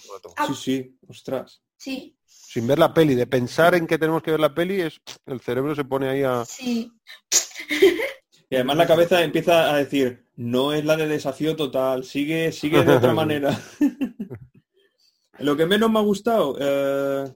Sí, 0.47 0.55
sí, 0.55 0.98
ostras. 1.09 1.62
Sí, 1.77 2.16
Sin 2.24 2.66
ver 2.66 2.78
la 2.78 2.93
peli, 2.94 3.15
de 3.15 3.27
pensar 3.27 3.74
en 3.74 3.86
que 3.86 3.98
tenemos 3.98 4.23
que 4.23 4.31
ver 4.31 4.40
la 4.40 4.55
peli, 4.55 4.81
es 4.81 5.01
el 5.27 5.40
cerebro 5.40 5.74
se 5.74 5.85
pone 5.85 6.09
ahí 6.09 6.23
a... 6.23 6.44
sí. 6.44 6.90
Y 8.51 8.56
además 8.56 8.77
la 8.77 8.86
cabeza 8.86 9.22
empieza 9.22 9.72
a 9.72 9.77
decir, 9.77 10.27
no 10.35 10.72
es 10.72 10.85
la 10.85 10.97
de 10.97 11.06
desafío 11.06 11.55
total, 11.55 12.02
sigue, 12.02 12.51
sigue 12.51 12.85
de 12.85 12.97
otra 12.97 13.14
manera. 13.14 13.56
lo 15.39 15.56
que 15.56 15.66
menos 15.66 15.89
me 15.89 16.01
ha 16.01 16.02
gustado, 16.02 16.56
eh, 16.60 17.32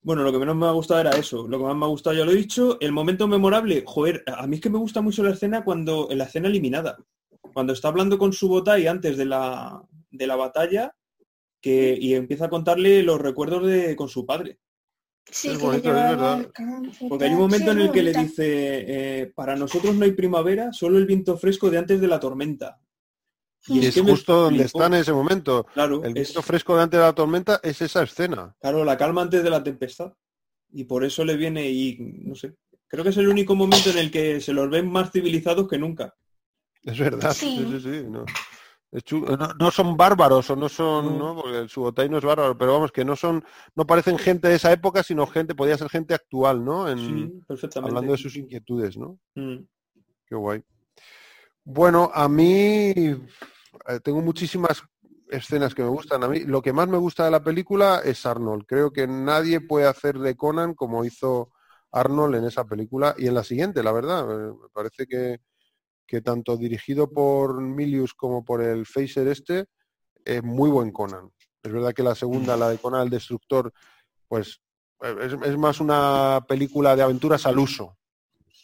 bueno, 0.00 0.22
lo 0.22 0.32
que 0.32 0.38
menos 0.38 0.54
me 0.54 0.66
ha 0.66 0.70
gustado 0.70 1.00
era 1.00 1.10
eso. 1.10 1.46
Lo 1.48 1.58
que 1.58 1.64
más 1.64 1.76
me 1.76 1.84
ha 1.84 1.88
gustado 1.88 2.16
ya 2.16 2.24
lo 2.24 2.30
he 2.30 2.36
dicho. 2.36 2.78
El 2.80 2.92
momento 2.92 3.26
memorable, 3.26 3.84
joder, 3.86 4.24
a 4.26 4.46
mí 4.46 4.56
es 4.56 4.62
que 4.62 4.70
me 4.70 4.78
gusta 4.78 5.00
mucho 5.00 5.24
la 5.24 5.30
escena 5.30 5.64
cuando, 5.64 6.08
en 6.10 6.18
la 6.18 6.24
escena 6.24 6.48
eliminada. 6.48 6.96
Cuando 7.52 7.72
está 7.72 7.88
hablando 7.88 8.16
con 8.16 8.32
su 8.32 8.62
y 8.78 8.86
antes 8.86 9.16
de 9.16 9.24
la, 9.24 9.82
de 10.10 10.26
la 10.26 10.36
batalla 10.36 10.94
que, 11.60 11.96
y 12.00 12.14
empieza 12.14 12.46
a 12.46 12.50
contarle 12.50 13.02
los 13.02 13.20
recuerdos 13.20 13.66
de 13.66 13.94
con 13.94 14.08
su 14.08 14.26
padre. 14.26 14.58
Sí, 15.30 15.48
Es 15.48 15.58
bonito, 15.58 15.88
es 15.88 15.94
verdad. 15.94 16.50
Porque 17.08 17.24
hay 17.24 17.30
un 17.32 17.38
momento 17.38 17.64
Sí, 17.64 17.70
en 17.70 17.78
es 17.80 17.86
el 17.86 17.92
que 17.92 18.02
le 18.02 18.12
dice, 18.12 18.42
eh, 19.22 19.32
para 19.34 19.56
nosotros 19.56 19.94
no 19.94 20.04
hay 20.04 20.12
primavera, 20.12 20.72
solo 20.72 20.98
el 20.98 21.06
viento 21.06 21.36
fresco 21.38 21.70
de 21.70 21.78
antes 21.78 22.00
de 22.00 22.06
la 22.08 22.20
tormenta. 22.20 22.80
Y 23.68 23.86
es 23.86 23.94
que 23.94 24.02
me 24.02 24.10
justo 24.10 24.42
donde 24.42 24.64
está 24.64 24.86
en 24.86 24.94
ese 24.94 25.12
momento. 25.12 25.64
Claro, 25.72 26.02
El 26.02 26.08
es- 26.10 26.28
viento 26.28 26.42
fresco 26.42 26.74
delante 26.74 26.96
de 26.96 27.04
la 27.04 27.12
tormenta 27.14 27.60
es 27.62 27.80
esa 27.80 28.02
escena. 28.02 28.54
claro, 28.60 28.84
la 28.84 28.96
calma 28.98 29.22
antes 29.22 29.42
de 29.42 29.50
la 29.50 29.62
tempestad. 29.62 30.12
Y 30.72 30.84
por 30.84 31.04
eso 31.04 31.24
le 31.24 31.36
viene 31.36 31.68
y, 31.70 31.96
no 32.00 32.34
sé, 32.34 32.54
creo 32.88 33.04
que 33.04 33.10
es 33.10 33.16
el 33.18 33.28
único 33.28 33.54
momento 33.54 33.90
en 33.90 33.98
el 33.98 34.10
que 34.10 34.40
se 34.40 34.52
los 34.52 34.68
ven 34.70 34.90
más 34.90 35.12
civilizados 35.12 35.68
que 35.68 35.78
nunca. 35.78 36.14
Es 36.82 36.98
verdad. 36.98 37.32
Sí. 37.32 37.54
Sí, 37.58 37.66
sí, 37.70 37.80
sí. 37.80 38.02
No. 38.08 38.24
No, 38.92 39.48
no 39.58 39.70
son 39.70 39.96
bárbaros 39.96 40.50
o 40.50 40.56
no 40.56 40.68
son, 40.68 41.18
No. 41.18 41.34
Porque 41.34 41.58
el 41.60 41.68
Subotai 41.70 42.10
no 42.10 42.18
es 42.18 42.24
bárbaro, 42.24 42.58
pero 42.58 42.74
vamos, 42.74 42.92
que 42.92 43.06
no 43.06 43.16
son, 43.16 43.42
no 43.74 43.86
parecen 43.86 44.18
gente 44.18 44.48
de 44.48 44.56
esa 44.56 44.70
época, 44.70 45.02
sino 45.02 45.26
gente, 45.26 45.54
podía 45.54 45.78
ser 45.78 45.88
gente 45.88 46.12
actual, 46.12 46.62
¿no? 46.62 46.88
En, 46.88 46.98
Sí, 46.98 47.40
perfectamente. 47.48 47.90
hablando 47.90 48.12
de 48.12 48.18
sus 48.18 48.36
inquietudes, 48.36 48.98
¿no? 48.98 49.18
Mm. 49.34 49.64
Qué 50.26 50.34
guay. 50.34 50.62
Bueno, 51.64 52.10
a 52.12 52.28
mí 52.28 52.92
eh, 52.94 54.00
tengo 54.02 54.20
muchísimas 54.20 54.82
escenas 55.28 55.74
que 55.74 55.82
me 55.82 55.88
gustan. 55.88 56.22
A 56.24 56.28
mí 56.28 56.40
lo 56.40 56.60
que 56.60 56.72
más 56.72 56.88
me 56.88 56.98
gusta 56.98 57.24
de 57.24 57.30
la 57.30 57.42
película 57.42 58.02
es 58.04 58.26
Arnold. 58.26 58.64
Creo 58.66 58.92
que 58.92 59.06
nadie 59.06 59.60
puede 59.60 59.86
hacer 59.86 60.18
de 60.18 60.36
Conan 60.36 60.74
como 60.74 61.04
hizo 61.04 61.50
Arnold 61.90 62.36
en 62.36 62.44
esa 62.44 62.64
película 62.64 63.14
y 63.16 63.26
en 63.26 63.34
la 63.34 63.44
siguiente, 63.44 63.82
la 63.82 63.92
verdad. 63.92 64.26
Me 64.26 64.68
parece 64.72 65.06
que, 65.06 65.38
que 66.06 66.20
tanto 66.20 66.56
dirigido 66.56 67.10
por 67.10 67.60
Milius 67.60 68.14
como 68.14 68.44
por 68.44 68.62
el 68.62 68.86
Phaser 68.86 69.28
este, 69.28 69.66
es 70.24 70.42
muy 70.42 70.70
buen 70.70 70.92
Conan. 70.92 71.30
Es 71.62 71.72
verdad 71.72 71.92
que 71.92 72.02
la 72.02 72.14
segunda, 72.14 72.56
la 72.56 72.70
de 72.70 72.78
Conan 72.78 73.02
el 73.02 73.10
Destructor, 73.10 73.72
pues 74.28 74.60
eh, 75.02 75.38
es, 75.44 75.58
más 75.58 75.80
una 75.80 76.44
película 76.46 76.96
de 76.96 77.02
aventuras 77.02 77.46
al 77.46 77.58
uso, 77.58 77.96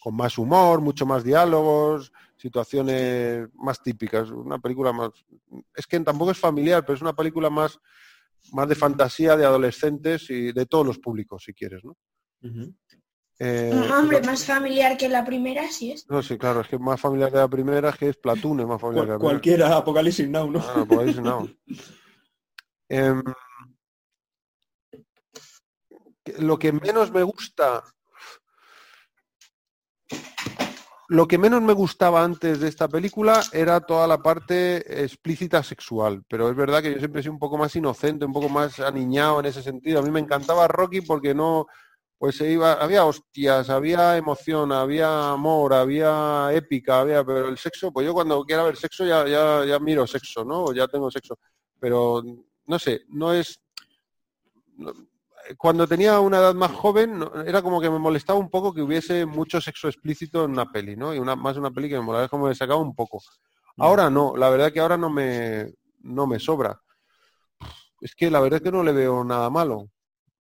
con 0.01 0.15
más 0.15 0.39
humor, 0.39 0.81
mucho 0.81 1.06
más 1.06 1.24
diálogos, 1.24 2.12
situaciones 2.36 3.48
más 3.55 3.82
típicas, 3.82 4.31
una 4.31 4.59
película 4.59 4.93
más 4.93 5.10
es 5.74 5.86
que 5.86 5.98
tampoco 6.01 6.31
es 6.31 6.39
familiar, 6.39 6.85
pero 6.85 6.94
es 6.97 7.02
una 7.02 7.15
película 7.15 7.51
más 7.51 7.81
más 8.52 8.69
de 8.69 8.74
fantasía 8.74 9.36
de 9.36 9.44
adolescentes 9.44 10.31
y 10.31 10.52
de 10.52 10.66
todos 10.66 10.86
los 10.86 10.98
públicos, 10.98 11.43
si 11.44 11.52
quieres, 11.52 11.85
¿no? 11.85 11.97
Eh, 13.40 13.70
Un 13.73 13.90
hombre 13.93 14.20
más 14.23 14.44
familiar 14.44 14.97
que 14.97 15.09
la 15.09 15.24
primera, 15.24 15.70
sí 15.70 15.93
es. 15.93 16.09
no, 16.09 16.23
sí, 16.23 16.36
claro, 16.36 16.60
es 16.62 16.69
que 16.69 16.78
más 16.78 17.01
familiar 17.01 17.31
de 17.31 17.39
la 17.39 17.47
primera 17.48 17.90
es 17.90 17.97
que 17.97 18.09
es 18.09 18.16
Platoon, 18.16 18.60
es 18.60 18.66
más 18.66 18.81
familiar 18.81 19.06
Cual- 19.06 19.06
que 19.06 19.12
la 19.12 19.19
primera. 19.19 19.19
cualquiera, 19.69 19.77
Apocalipsis 19.77 20.28
Now, 20.28 20.51
¿no? 20.51 20.59
Ah, 20.60 20.85
por 20.89 21.01
ahí 21.05 21.15
sí, 21.15 21.20
no. 21.20 21.48
Em, 22.89 23.23
que- 26.24 26.32
lo 26.43 26.59
que 26.59 26.73
menos 26.73 27.10
me 27.12 27.23
gusta. 27.23 27.85
lo 31.10 31.27
que 31.27 31.39
menos 31.39 31.62
me 31.62 31.73
gustaba 31.73 32.23
antes 32.23 32.60
de 32.60 32.69
esta 32.69 32.86
película 32.86 33.43
era 33.55 33.81
toda 33.81 34.06
la 34.06 34.19
parte 34.19 35.02
explícita 35.05 35.62
sexual, 35.62 36.23
pero 36.28 36.51
es 36.51 36.55
verdad 36.56 36.82
que 36.82 36.93
yo 36.93 36.98
siempre 36.98 37.20
he 37.20 37.23
sido 37.23 37.32
un 37.32 37.39
poco 37.39 37.56
más 37.56 37.74
inocente, 37.77 38.27
un 38.27 38.32
poco 38.35 38.51
más 38.51 38.78
aniñado 38.81 39.40
en 39.40 39.47
ese 39.47 39.62
sentido. 39.62 40.01
A 40.01 40.02
mí 40.02 40.10
me 40.10 40.20
encantaba 40.20 40.69
Rocky 40.69 41.01
porque 41.01 41.35
no, 41.35 41.66
pues 42.18 42.36
se 42.36 42.50
iba, 42.50 42.72
había 42.74 43.04
hostias, 43.04 43.70
había 43.70 44.16
emoción, 44.16 44.72
había 44.72 45.30
amor, 45.30 45.72
había 45.72 46.50
épica, 46.52 47.00
había, 47.00 47.24
pero 47.24 47.48
el 47.48 47.58
sexo, 47.58 47.92
pues 47.92 48.04
yo 48.06 48.12
cuando 48.12 48.44
quiera 48.44 48.64
ver 48.64 48.76
sexo 48.76 49.06
ya, 49.06 49.26
ya, 49.26 49.64
ya 49.64 49.78
miro 49.78 50.06
sexo, 50.06 50.44
¿no? 50.44 50.72
Ya 50.72 50.88
tengo 50.88 51.10
sexo. 51.10 51.38
Pero 51.78 52.22
no 52.66 52.78
sé, 52.78 53.02
no 53.08 53.32
es 53.32 53.60
cuando 55.56 55.86
tenía 55.86 56.20
una 56.20 56.38
edad 56.38 56.54
más 56.54 56.72
joven, 56.72 57.24
era 57.46 57.62
como 57.62 57.80
que 57.80 57.88
me 57.88 57.98
molestaba 57.98 58.38
un 58.38 58.50
poco 58.50 58.74
que 58.74 58.82
hubiese 58.82 59.24
mucho 59.24 59.60
sexo 59.60 59.88
explícito 59.88 60.44
en 60.44 60.50
una 60.50 60.70
peli, 60.70 60.96
¿no? 60.96 61.14
Y 61.14 61.18
una, 61.18 61.36
más 61.36 61.56
una 61.56 61.70
peli 61.70 61.88
que 61.88 61.94
me 61.94 62.02
molaba, 62.02 62.28
como 62.28 62.48
me 62.48 62.54
sacaba 62.54 62.80
un 62.80 62.94
poco. 62.94 63.18
Mm. 63.76 63.82
Ahora 63.82 64.10
no, 64.10 64.36
la 64.36 64.50
verdad 64.50 64.72
que 64.72 64.80
ahora 64.80 64.96
no 64.96 65.08
me, 65.08 65.72
no 66.00 66.26
me 66.26 66.38
sobra. 66.38 66.80
Es 68.00 68.14
que 68.14 68.30
la 68.30 68.40
verdad 68.40 68.58
es 68.58 68.64
que 68.64 68.72
no 68.72 68.82
le 68.82 68.92
veo 68.92 69.24
nada 69.24 69.48
malo. 69.50 69.90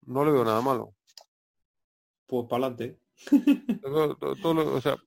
No 0.02 0.26
le 0.26 0.32
veo 0.32 0.44
nada 0.44 0.62
malo. 0.62 0.94
Pues 2.28 2.46
para 2.50 2.68
adelante. 2.68 3.00
o 4.44 4.82
sea, 4.82 4.98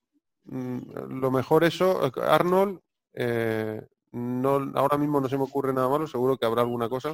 mm, 0.45 0.79
lo 1.21 1.31
mejor 1.31 1.63
eso, 1.63 2.11
Arnold, 2.21 2.79
eh, 3.13 3.81
no, 4.11 4.71
ahora 4.75 4.97
mismo 4.97 5.21
no 5.21 5.29
se 5.29 5.37
me 5.37 5.43
ocurre 5.43 5.73
nada 5.73 5.87
malo, 5.87 6.07
seguro 6.07 6.37
que 6.37 6.45
habrá 6.45 6.61
alguna 6.61 6.89
cosa. 6.89 7.13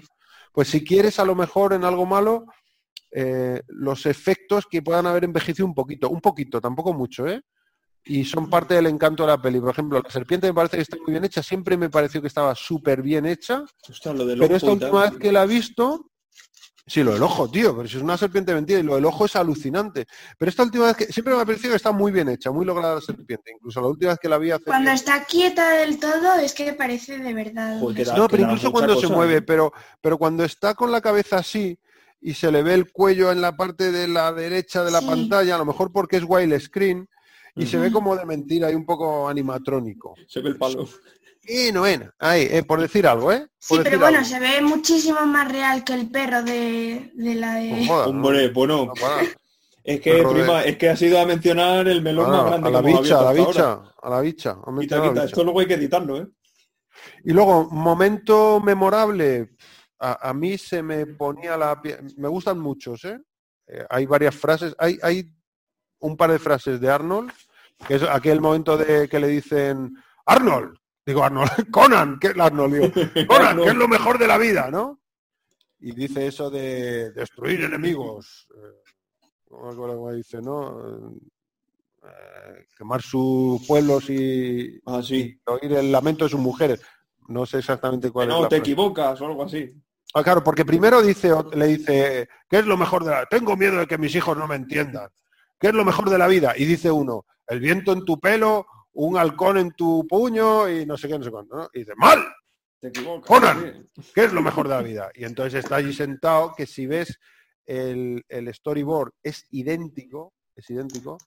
Pues 0.52 0.70
si 0.70 0.84
quieres 0.84 1.20
a 1.20 1.26
lo 1.26 1.36
mejor 1.36 1.74
en 1.74 1.84
algo 1.84 2.06
malo, 2.06 2.46
eh, 3.12 3.62
los 3.68 4.06
efectos 4.06 4.66
que 4.70 4.82
puedan 4.82 5.06
haber 5.06 5.26
envejecido 5.26 5.66
un 5.66 5.76
poquito, 5.76 6.10
un 6.10 6.22
poquito, 6.22 6.60
tampoco 6.60 6.94
mucho, 6.94 7.28
¿eh? 7.28 7.42
Y 8.04 8.24
son 8.24 8.50
parte 8.50 8.74
del 8.74 8.88
encanto 8.88 9.24
de 9.24 9.28
la 9.28 9.42
peli. 9.42 9.60
Por 9.60 9.72
ejemplo, 9.72 10.02
la 10.02 10.10
serpiente 10.10 10.48
me 10.48 10.54
parece 10.54 10.78
que 10.78 10.84
está 10.84 10.96
muy 10.98 11.12
bien 11.12 11.26
hecha, 11.26 11.44
siempre 11.44 11.76
me 11.76 11.90
pareció 11.90 12.22
que 12.22 12.30
estaba 12.30 12.56
súper 12.56 13.02
bien 13.02 13.26
hecha. 13.26 13.64
pero 14.40 14.56
esta 14.56 14.72
última 14.72 15.02
vez 15.10 15.18
que 15.20 15.32
la 15.32 15.44
he 15.44 15.48
visto, 15.48 16.10
Sí, 16.88 17.04
lo 17.04 17.12
del 17.12 17.22
ojo, 17.22 17.52
tío, 17.52 17.76
pero 17.76 17.90
si 17.90 17.98
es 17.98 18.04
una 18.04 18.18
serpiente 18.18 18.54
mentira 18.54 18.80
y 18.80 18.84
lo 18.84 18.96
del 18.96 19.04
ojo 19.04 19.26
es 19.26 19.36
alucinante. 19.36 20.08
Pero 20.38 20.50
esta 20.50 20.64
última 20.64 20.86
vez 20.86 20.96
que 20.96 21.06
siempre 21.12 21.36
me 21.36 21.42
ha 21.42 21.46
parecido 21.46 21.72
que 21.72 21.76
está 21.76 21.92
muy 21.92 22.14
bien 22.14 22.30
hecha, 22.30 22.50
muy 22.50 22.66
lograda 22.66 22.96
la 22.96 23.02
serpiente. 23.02 23.52
Incluso 23.54 23.82
la 23.82 23.88
última 23.88 24.12
vez 24.12 24.20
que 24.20 24.30
la 24.30 24.38
vi 24.38 24.52
hace. 24.52 24.64
Cuando 24.64 24.92
está 24.92 25.26
quieta 25.26 25.72
del 25.72 26.00
todo 26.00 26.36
es 26.36 26.54
que 26.54 26.72
parece 26.72 27.20
de 27.20 27.34
verdad. 27.34 27.82
no, 27.82 28.28
pero 28.30 28.44
incluso 28.44 28.72
cuando 28.72 28.98
se 28.98 29.08
mueve, 29.08 29.42
pero, 29.42 29.74
pero 30.00 30.18
cuando 30.18 30.46
está 30.46 30.76
con 30.76 30.90
la 30.90 31.02
cabeza 31.02 31.40
así, 31.40 31.78
y 32.22 32.34
se 32.34 32.52
le 32.52 32.64
ve 32.64 32.74
el 32.74 32.92
cuello 32.92 33.34
en 33.34 33.42
la 33.42 33.58
parte 33.58 33.92
de 33.92 34.08
la 34.08 34.32
derecha 34.32 34.84
de 34.86 34.92
la 34.92 35.02
pantalla, 35.02 35.56
a 35.56 35.58
lo 35.58 35.66
mejor 35.66 35.92
porque 35.92 36.18
es 36.18 36.24
wild 36.26 36.58
screen, 36.60 37.10
y 37.54 37.66
se 37.66 37.78
ve 37.78 37.92
como 37.92 38.16
de 38.16 38.26
mentira 38.26 38.72
y 38.72 38.76
un 38.76 38.86
poco 38.86 39.28
animatrónico. 39.28 40.16
Se 40.28 40.40
ve 40.40 40.50
el 40.50 40.58
palo. 40.58 40.88
Y 41.48 41.72
no 41.72 41.86
ahí, 42.20 42.48
eh, 42.52 42.64
por 42.64 42.82
decir 42.82 43.08
algo, 43.08 43.32
¿eh? 43.32 43.48
sí, 43.58 43.76
pero 43.82 44.00
bueno, 44.00 44.24
se 44.26 44.40
ve 44.40 44.62
muchísimo 44.62 45.26
más 45.26 45.50
real 45.50 45.84
que 45.84 45.94
el 45.94 46.10
perro 46.10 46.44
de, 46.44 47.12
la 47.16 47.56
de... 47.56 47.86
Pues 47.88 48.08
Hombre, 48.08 48.50
bueno. 48.50 48.92
es 49.84 50.02
que, 50.02 50.24
prima, 50.24 50.64
es 50.64 50.78
que 50.78 50.90
ha 50.90 50.98
sido 50.98 51.20
a 51.20 51.26
mencionar 51.26 51.88
el 51.88 52.02
melón 52.02 52.30
más 52.30 52.46
grande. 52.48 52.68
A 52.68 52.72
la 52.72 52.82
bicha, 52.82 53.20
a 53.20 53.24
la 53.24 53.32
bicha, 53.32 53.82
a 54.02 54.10
la 54.10 54.22
bicha. 54.22 54.58
Esto 55.24 55.44
luego 55.46 55.62
hay 55.62 55.68
que 55.68 55.76
editarlo, 55.76 56.18
¿eh? 56.18 56.28
Y 57.24 57.32
luego, 57.32 57.70
momento 57.70 58.60
memorable, 58.60 59.52
a, 60.00 60.34
mí 60.34 60.58
se 60.58 60.84
me 60.84 61.06
ponía 61.06 61.58
la 61.58 61.82
Me 62.18 62.28
gustan 62.28 62.60
muchos, 62.60 63.04
¿eh? 63.06 63.20
¿eh? 63.68 63.86
hay 63.90 64.06
varias 64.06 64.36
frases. 64.36 64.76
Hay, 64.78 65.00
hay 65.02 65.32
un 66.00 66.16
par 66.16 66.32
de 66.32 66.40
frases 66.40 66.80
de 66.80 66.90
Arnold, 66.90 67.32
que 67.88 67.96
es 67.96 68.04
aquel 68.04 68.42
momento 68.42 68.78
de 68.78 69.08
que 69.08 69.20
le 69.20 69.28
dicen 69.28 69.96
Arnold. 70.26 70.78
Digo, 71.08 71.24
Arnold, 71.24 71.50
Conan, 71.72 72.20
¿qué 72.20 72.28
es 72.28 72.38
Arnold? 72.38 72.74
Digo, 72.74 72.92
Conan, 73.28 73.58
que 73.62 73.70
es 73.70 73.76
lo 73.76 73.88
mejor 73.88 74.20
de 74.20 74.28
la 74.28 74.38
vida, 74.38 74.70
¿no? 74.70 75.00
Y 75.80 75.96
dice 75.96 76.28
eso 76.28 76.50
de 76.50 77.12
destruir 77.12 77.64
enemigos. 77.64 78.46
Eh, 78.54 78.92
cómo 79.48 80.12
dice, 80.12 80.42
¿no? 80.42 81.16
Eh, 82.04 82.66
quemar 82.78 83.02
sus 83.02 83.66
pueblos 83.66 84.10
y, 84.10 84.82
ah, 84.86 85.02
sí. 85.02 85.40
oír 85.46 85.74
el 85.74 85.94
lamento 85.94 86.26
de 86.26 86.32
sus 86.32 86.42
mujeres. 86.42 86.82
No 87.30 87.46
sé 87.46 87.60
exactamente 87.60 88.12
cuál 88.12 88.30
es. 88.30 88.36
No, 88.36 88.48
te 88.50 88.58
equivocas 88.58 89.22
o 89.22 89.28
algo 89.28 89.44
así. 89.44 89.74
Ah, 90.14 90.24
claro, 90.24 90.44
porque 90.44 90.66
primero 90.66 91.02
dice, 91.02 91.32
le 91.54 91.68
dice, 91.68 92.28
¿qué 92.50 92.60
es 92.60 92.66
lo 92.66 92.76
mejor 92.76 93.06
de 93.06 93.12
la 93.12 93.18
vida? 93.20 93.28
Tengo 93.30 93.56
miedo 93.56 93.78
de 93.78 93.88
que 93.88 93.98
mis 93.98 94.14
hijos 94.14 94.38
no 94.38 94.46
me 94.46 94.56
entiendan. 94.56 95.08
¿Qué 95.58 95.68
es 95.68 95.74
lo 95.74 95.86
mejor 95.86 96.10
de 96.10 96.18
la 96.18 96.28
vida? 96.28 96.54
Y 96.58 96.66
dice 96.66 96.92
uno, 96.92 97.26
el 97.48 97.62
viento 97.62 97.94
en 97.94 98.04
tu 98.04 98.20
pelo, 98.20 98.66
un 98.98 99.18
halcón 99.18 99.58
en 99.58 99.72
tu 99.72 100.08
puño 100.08 100.68
y 100.70 100.86
no 100.86 100.98
sé 100.98 101.08
qué, 101.08 101.18
no 101.18 101.24
sé 101.24 101.32
cuánto. 101.32 101.56
¿no? 101.56 101.70
Y 101.74 101.80
dice, 101.80 101.94
¡mal! 101.96 102.20
Te 102.80 102.88
equivocas. 102.88 103.28
Conan, 103.28 103.90
¿qué 104.14 104.26
es 104.26 104.34
lo 104.34 104.42
mejor 104.42 104.68
de 104.68 104.76
la 104.76 104.82
vida? 104.82 105.12
Y 105.14 105.24
entonces 105.24 105.64
está 105.64 105.78
allí 105.78 105.94
sentado 105.94 106.54
que 106.56 106.66
si 106.66 106.88
ves 106.88 107.20
el, 107.66 108.24
el 108.28 108.54
storyboard 108.54 109.14
es 109.22 109.46
idéntico, 109.52 110.34
es 110.56 110.70
idéntico, 110.70 111.18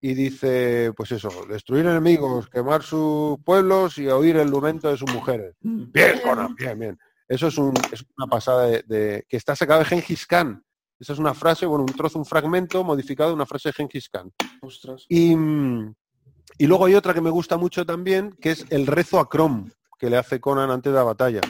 y 0.00 0.14
dice, 0.14 0.92
pues 0.96 1.10
eso, 1.12 1.30
destruir 1.48 1.86
enemigos, 1.86 2.48
quemar 2.48 2.82
sus 2.82 3.38
pueblos 3.42 3.98
y 3.98 4.06
oír 4.08 4.36
el 4.36 4.50
lumento 4.50 4.90
de 4.90 4.96
sus 4.96 5.12
mujeres. 5.12 5.56
Mm. 5.62 5.90
Bien, 5.90 6.20
Conan, 6.22 6.54
bien, 6.54 6.78
bien. 6.78 6.98
Eso 7.26 7.48
es, 7.48 7.58
un, 7.58 7.74
es 7.92 8.04
una 8.16 8.26
pasada 8.26 8.66
de, 8.66 9.24
que 9.28 9.36
está 9.36 9.56
sacado 9.56 9.80
de 9.80 9.86
Gengis 9.86 10.26
Khan. 10.26 10.62
Esa 11.00 11.12
es 11.12 11.18
una 11.18 11.34
frase, 11.34 11.66
bueno, 11.66 11.84
un 11.84 11.94
trozo, 11.94 12.18
un 12.18 12.24
fragmento 12.24 12.82
modificado 12.84 13.30
de 13.30 13.34
una 13.34 13.46
frase 13.46 13.70
de 13.70 13.72
Gengis 13.74 14.08
Khan. 14.08 14.32
Y, 15.08 15.34
y 16.58 16.66
luego 16.66 16.86
hay 16.86 16.94
otra 16.94 17.14
que 17.14 17.20
me 17.20 17.30
gusta 17.30 17.56
mucho 17.56 17.86
también, 17.86 18.36
que 18.40 18.50
es 18.50 18.66
el 18.70 18.86
rezo 18.86 19.20
a 19.20 19.28
Chrome, 19.28 19.70
que 19.98 20.10
le 20.10 20.16
hace 20.16 20.40
Conan 20.40 20.70
antes 20.70 20.92
de 20.92 20.98
la 20.98 21.04
batalla. 21.04 21.40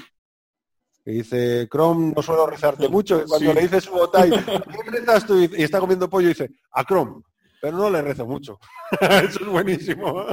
Que 1.02 1.10
dice, 1.10 1.66
Chrome, 1.70 2.12
no 2.14 2.22
suelo 2.22 2.47
rezarte 2.47 2.89
mucho. 2.89 3.24
cuando 3.26 3.55
le 3.55 3.62
dice 3.62 3.80
su 3.80 3.93
botay, 3.93 4.30
¿a 4.32 4.43
quién 4.43 4.93
rezas 4.93 5.26
tú? 5.26 5.39
Y 5.39 5.62
está 5.62 5.80
comiendo 5.80 6.10
pollo 6.10 6.26
y 6.26 6.35
dice, 6.35 6.51
a 6.72 6.85
Chrome. 6.85 7.22
Pero 7.60 7.76
no 7.76 7.90
le 7.90 8.02
rezo 8.02 8.26
mucho. 8.26 8.59
Eso 9.01 9.40
es 9.40 9.47
buenísimo. 9.47 10.26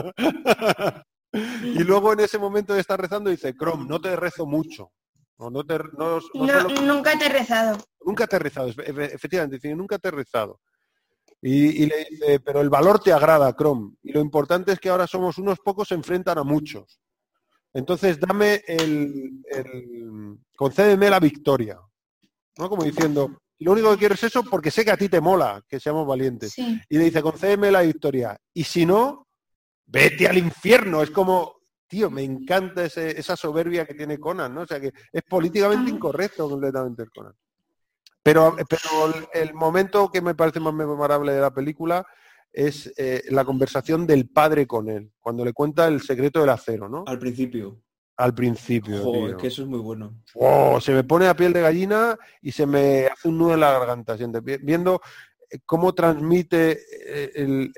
y 1.64 1.84
luego 1.84 2.14
en 2.14 2.20
ese 2.20 2.38
momento 2.38 2.74
de 2.74 2.82
estar 2.82 3.00
rezando 3.00 3.30
dice, 3.30 3.56
Chrome, 3.56 3.86
no 3.88 4.00
te 4.02 4.16
rezo 4.16 4.46
mucho. 4.46 4.92
No, 5.38 5.50
nunca 5.50 7.18
te 7.18 7.26
he 7.26 7.30
rezado. 7.30 7.78
Nunca 8.02 8.28
te 8.28 8.36
he 8.36 8.40
rezado, 8.40 8.70
efectivamente, 8.70 9.76
nunca 9.76 9.98
te 9.98 10.08
he 10.08 10.12
rezado. 10.12 10.60
Y, 11.42 11.86
le 11.86 12.08
dice, 12.10 12.40
pero 12.40 12.62
el 12.62 12.70
valor 12.70 13.00
te 13.00 13.14
agrada, 13.14 13.54
Chrome. 13.54 13.96
Y 14.02 14.12
lo 14.12 14.20
importante 14.20 14.72
es 14.72 14.80
que 14.80 14.90
ahora 14.90 15.06
somos 15.06 15.38
unos 15.38 15.60
pocos, 15.60 15.90
se 15.90 15.96
enfrentan 15.96 16.38
a 16.40 16.44
muchos. 16.44 17.00
Entonces, 17.74 18.20
dame 18.20 18.64
el, 18.68 19.44
concédeme 20.56 21.10
la 21.10 21.20
victoria. 21.20 21.80
¿No? 22.58 22.70
Como 22.70 22.84
diciendo, 22.84 23.38
lo 23.60 23.74
único 23.74 23.92
que 23.92 23.98
quiero 23.98 24.16
es 24.16 24.24
eso 24.24 24.44
porque 24.44 24.72
sé 24.72 24.84
que 24.84 24.92
a 24.92 24.98
ti 24.98 25.10
te 25.10 25.22
mola 25.22 25.62
que 25.68 25.80
seamos 25.80 26.08
valientes. 26.08 26.58
Y 26.58 26.98
le 26.98 27.06
dice, 27.06 27.22
concédeme 27.22 27.70
la 27.70 27.82
victoria. 27.82 28.36
Y 28.54 28.64
si 28.64 28.86
no, 28.86 29.28
vete 29.86 30.28
al 30.28 30.38
infierno. 30.38 31.02
Es 31.02 31.12
como, 31.12 31.58
tío, 31.88 32.10
me 32.10 32.24
encanta 32.24 32.86
esa 32.86 33.36
soberbia 33.36 33.86
que 33.86 33.94
tiene 33.94 34.20
Conan, 34.20 34.54
¿no? 34.54 34.62
O 34.62 34.68
sea 34.68 34.80
que 34.80 34.92
es 35.12 35.24
políticamente 35.24 35.92
incorrecto 35.92 36.50
completamente 36.50 37.04
el 37.04 37.10
Conan. 37.12 37.34
Pero, 38.26 38.56
pero 38.68 39.14
el, 39.34 39.54
momento 39.54 40.10
que 40.10 40.20
me 40.20 40.34
parece 40.34 40.60
más 40.60 40.74
memorable 40.74 41.32
de 41.32 41.42
la 41.42 41.54
película 41.54 42.08
es 42.52 42.92
eh, 42.98 43.22
la 43.30 43.46
conversación 43.46 44.08
del 44.08 44.28
padre 44.28 44.66
con 44.66 44.90
él, 44.90 45.12
cuando 45.20 45.46
le 45.46 45.54
cuenta 45.54 45.88
el 45.88 46.02
secreto 46.02 46.40
del 46.40 46.50
acero, 46.50 46.90
¿no? 46.90 47.04
Al 47.06 47.20
principio. 47.20 47.84
Al 48.18 48.34
principio. 48.34 49.28
es 49.28 49.36
que 49.36 49.46
eso 49.46 49.62
es 49.62 49.68
muy 49.68 49.78
bueno. 49.78 50.24
se 50.82 50.92
me 50.92 51.04
pone 51.04 51.28
a 51.28 51.36
piel 51.36 51.54
de 51.54 51.62
gallina 51.62 52.18
y 52.42 52.52
se 52.52 52.66
me 52.66 53.06
hace 53.06 53.28
un 53.28 53.38
nudo 53.38 53.54
en 53.54 53.60
la 53.60 53.78
garganta, 53.78 54.18
viendo 54.60 55.02
eh, 55.52 55.60
cómo 55.64 55.94
transmite 55.94 56.80
eh, 57.06 57.32
el, 57.36 57.72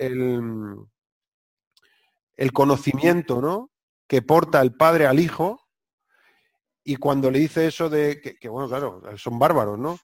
el 2.37 2.53
conocimiento, 2.53 3.41
¿no? 3.41 3.69
que 4.07 4.21
porta 4.21 4.61
el 4.61 4.73
padre 4.73 5.07
al 5.07 5.19
hijo, 5.19 5.67
y 6.85 6.95
cuando 6.95 7.29
le 7.29 7.39
dice 7.39 7.67
eso 7.67 7.89
de 7.89 8.21
que, 8.21 8.47
bueno, 8.47 8.69
claro, 8.69 9.01
son 9.17 9.37
bárbaros, 9.37 9.77
¿no? 9.77 9.99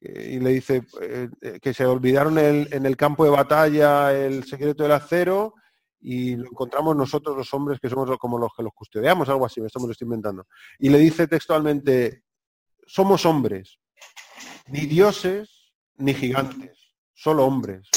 Y 0.00 0.40
le 0.40 0.50
dice 0.50 0.82
eh, 1.02 1.28
que 1.60 1.74
se 1.74 1.84
olvidaron 1.84 2.38
en 2.38 2.86
el 2.86 2.96
campo 2.96 3.24
de 3.24 3.30
batalla 3.30 4.12
el 4.12 4.44
secreto 4.44 4.82
del 4.82 4.92
acero 4.92 5.54
y 6.00 6.36
lo 6.36 6.46
encontramos 6.46 6.96
nosotros 6.96 7.36
los 7.36 7.52
hombres 7.52 7.78
que 7.78 7.90
somos 7.90 8.16
como 8.16 8.38
los 8.38 8.50
que 8.56 8.62
los 8.62 8.72
custodiamos, 8.72 9.28
algo 9.28 9.44
así, 9.44 9.60
esto 9.60 9.78
me 9.80 9.86
lo 9.86 9.92
estoy 9.92 10.06
inventando. 10.06 10.46
Y 10.78 10.88
le 10.88 10.98
dice 10.98 11.26
textualmente, 11.26 12.24
somos 12.86 13.26
hombres, 13.26 13.78
ni 14.66 14.86
dioses 14.86 15.74
ni 15.96 16.14
gigantes, 16.14 16.94
solo 17.12 17.44
hombres 17.44 17.90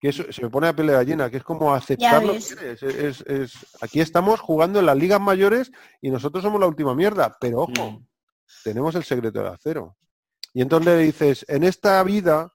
que 0.00 0.08
eso, 0.08 0.30
se 0.30 0.42
me 0.42 0.50
pone 0.50 0.68
a 0.68 0.74
piel 0.74 0.88
de 0.88 0.92
gallina, 0.94 1.30
que 1.30 1.38
es 1.38 1.42
como 1.42 1.74
aceptarlo. 1.74 2.34
Es, 2.34 3.24
aquí 3.80 4.00
estamos 4.00 4.40
jugando 4.40 4.80
en 4.80 4.86
las 4.86 4.96
ligas 4.96 5.20
mayores 5.20 5.72
y 6.02 6.10
nosotros 6.10 6.42
somos 6.42 6.60
la 6.60 6.66
última 6.66 6.94
mierda, 6.94 7.34
pero 7.40 7.62
ojo, 7.62 7.92
mm. 7.92 8.06
tenemos 8.62 8.94
el 8.94 9.04
secreto 9.04 9.38
del 9.38 9.48
acero. 9.48 9.96
Y 10.56 10.62
entonces 10.62 10.86
le 10.86 11.02
dices, 11.02 11.44
en 11.48 11.64
esta 11.64 12.02
vida 12.02 12.50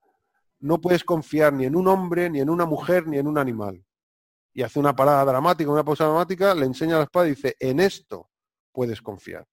no 0.60 0.82
puedes 0.82 1.04
confiar 1.04 1.54
ni 1.54 1.66
en 1.66 1.76
un 1.76 1.88
hombre, 1.88 2.32
ni 2.32 2.40
en 2.40 2.50
una 2.50 2.66
mujer, 2.66 3.06
ni 3.06 3.20
en 3.20 3.28
un 3.28 3.38
animal. 3.38 3.86
y 4.56 4.64
hace 4.64 4.80
una 4.80 4.96
parada 4.96 5.24
dramática, 5.24 5.70
una 5.70 5.84
pausa 5.84 6.06
dramática, 6.06 6.56
le 6.56 6.66
enseña 6.66 6.98
la 6.98 7.04
espada 7.04 7.28
y 7.28 7.36
dice, 7.36 7.56
en 7.60 7.80
esto 7.80 8.32
puedes 8.72 9.04
confiar. 9.04 9.46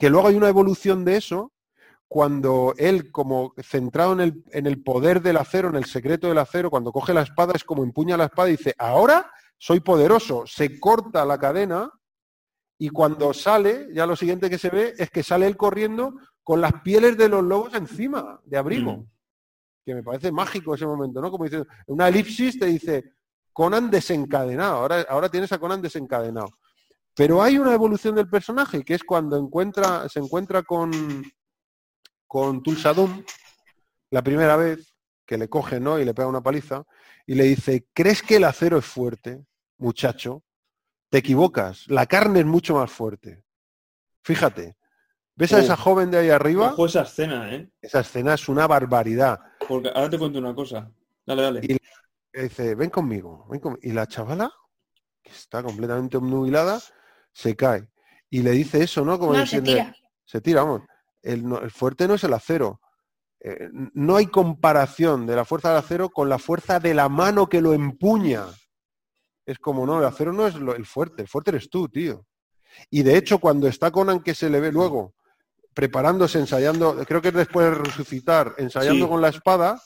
Que 0.00 0.10
luego 0.10 0.26
hay 0.26 0.34
una 0.34 0.48
evolución 0.48 1.04
de 1.04 1.16
eso 1.16 1.52
cuando 2.08 2.74
él, 2.76 3.12
como 3.12 3.54
centrado 3.62 4.14
en 4.14 4.20
el, 4.20 4.44
en 4.50 4.66
el 4.66 4.82
poder 4.82 5.22
del 5.22 5.36
acero, 5.36 5.68
en 5.68 5.76
el 5.76 5.84
secreto 5.84 6.26
del 6.26 6.38
acero, 6.38 6.70
cuando 6.70 6.90
coge 6.90 7.14
la 7.14 7.22
espada 7.22 7.52
es 7.54 7.62
como 7.62 7.84
empuña 7.84 8.16
la 8.16 8.24
espada 8.24 8.48
y 8.48 8.56
dice, 8.56 8.74
ahora 8.78 9.30
soy 9.58 9.78
poderoso, 9.78 10.42
se 10.44 10.80
corta 10.80 11.24
la 11.24 11.38
cadena 11.38 11.88
y 12.78 12.88
cuando 12.88 13.32
sale, 13.32 13.86
ya 13.94 14.06
lo 14.06 14.16
siguiente 14.16 14.50
que 14.50 14.58
se 14.58 14.70
ve 14.70 14.94
es 14.98 15.08
que 15.08 15.22
sale 15.22 15.46
él 15.46 15.56
corriendo 15.56 16.16
con 16.44 16.60
las 16.60 16.82
pieles 16.82 17.16
de 17.16 17.28
los 17.28 17.42
lobos 17.42 17.74
encima, 17.74 18.40
de 18.44 18.58
abrigo. 18.58 18.98
Mm. 18.98 19.10
Que 19.84 19.94
me 19.94 20.02
parece 20.02 20.30
mágico 20.30 20.74
ese 20.74 20.86
momento, 20.86 21.20
¿no? 21.20 21.30
Como 21.30 21.44
dice, 21.44 21.64
una 21.86 22.08
elipsis 22.08 22.58
te 22.58 22.66
dice, 22.66 23.12
Conan 23.52 23.90
desencadenado, 23.90 24.76
ahora, 24.76 25.06
ahora 25.08 25.28
tienes 25.28 25.50
a 25.52 25.58
Conan 25.58 25.82
desencadenado. 25.82 26.48
Pero 27.14 27.42
hay 27.42 27.58
una 27.58 27.72
evolución 27.72 28.14
del 28.14 28.28
personaje, 28.28 28.84
que 28.84 28.94
es 28.94 29.04
cuando 29.04 29.38
encuentra, 29.38 30.08
se 30.08 30.20
encuentra 30.20 30.62
con, 30.62 30.90
con 32.26 32.62
Tulsadum, 32.62 33.24
la 34.10 34.22
primera 34.22 34.56
vez, 34.56 34.94
que 35.26 35.38
le 35.38 35.48
coge, 35.48 35.80
¿no? 35.80 35.98
Y 35.98 36.04
le 36.04 36.14
pega 36.14 36.28
una 36.28 36.42
paliza, 36.42 36.84
y 37.26 37.34
le 37.34 37.44
dice, 37.44 37.86
¿crees 37.94 38.22
que 38.22 38.36
el 38.36 38.44
acero 38.44 38.78
es 38.78 38.84
fuerte, 38.84 39.44
muchacho? 39.78 40.42
Te 41.08 41.18
equivocas, 41.18 41.88
la 41.88 42.06
carne 42.06 42.40
es 42.40 42.46
mucho 42.46 42.74
más 42.74 42.90
fuerte. 42.90 43.44
Fíjate, 44.22 44.76
¿ves 45.36 45.52
a 45.52 45.56
Oh. 45.56 45.60
esa 45.60 45.76
joven 45.76 46.10
de 46.10 46.18
ahí 46.18 46.30
arriba? 46.30 46.72
Ojo 46.72 46.86
esa 46.86 47.02
escena, 47.02 47.54
¿eh? 47.54 47.70
Esa 47.80 48.00
escena 48.00 48.34
es 48.34 48.48
una 48.48 48.66
barbaridad. 48.66 49.40
Porque 49.68 49.88
ahora 49.88 50.10
te 50.10 50.18
cuento 50.18 50.38
una 50.38 50.54
cosa. 50.54 50.90
Dale, 51.26 51.42
dale. 51.42 51.60
Y- 51.62 51.76
Le 52.36 52.42
dice, 52.42 52.74
ven 52.74 52.90
conmigo, 52.90 53.46
ven 53.48 53.60
conmigo. 53.60 53.80
Y 53.82 53.92
la 53.92 54.08
chavala, 54.08 54.52
que 55.22 55.30
está 55.30 55.62
completamente 55.62 56.16
obnubilada, 56.16 56.80
se 57.32 57.54
cae. 57.54 57.88
Y 58.28 58.42
le 58.42 58.50
dice 58.50 58.82
eso, 58.82 59.04
¿no? 59.04 59.18
Como 59.20 59.32
No, 59.32 59.38
se 59.46 59.60
diciendo, 59.60 59.70
tira. 59.70 59.96
se 60.24 60.40
tira, 60.40 60.62
vamos. 60.64 60.82
El 61.22 61.70
fuerte 61.70 62.08
no 62.08 62.14
es 62.14 62.24
el 62.24 62.32
acero. 62.34 62.80
Eh, 63.38 63.68
no 63.72 64.16
hay 64.16 64.26
comparación 64.26 65.26
de 65.26 65.36
la 65.36 65.44
fuerza 65.44 65.68
del 65.68 65.78
acero 65.78 66.08
con 66.10 66.28
la 66.28 66.38
fuerza 66.38 66.80
de 66.80 66.92
la 66.94 67.08
mano 67.08 67.48
que 67.48 67.60
lo 67.60 67.72
empuña. 67.72 68.46
Es 69.46 69.58
como, 69.60 69.86
no, 69.86 69.98
el 70.00 70.04
acero 70.04 70.32
no 70.32 70.46
es 70.48 70.54
lo- 70.56 70.74
el 70.74 70.86
fuerte, 70.86 71.22
el 71.22 71.28
fuerte 71.28 71.50
eres 71.52 71.70
tú, 71.70 71.88
tío. 71.88 72.26
Y 72.90 73.02
de 73.04 73.16
hecho, 73.16 73.38
cuando 73.38 73.68
está 73.68 73.90
Conan, 73.92 74.20
que 74.24 74.34
se 74.34 74.50
le 74.50 74.58
ve 74.58 74.72
luego, 74.72 75.14
preparándose, 75.74 76.38
ensayando, 76.38 76.96
creo 77.06 77.20
que 77.20 77.28
es 77.28 77.34
después 77.34 77.66
de 77.66 77.74
resucitar, 77.74 78.54
ensayando 78.58 79.06
Sí. 79.06 79.10
con 79.10 79.20
la 79.20 79.28
espada, 79.28 79.80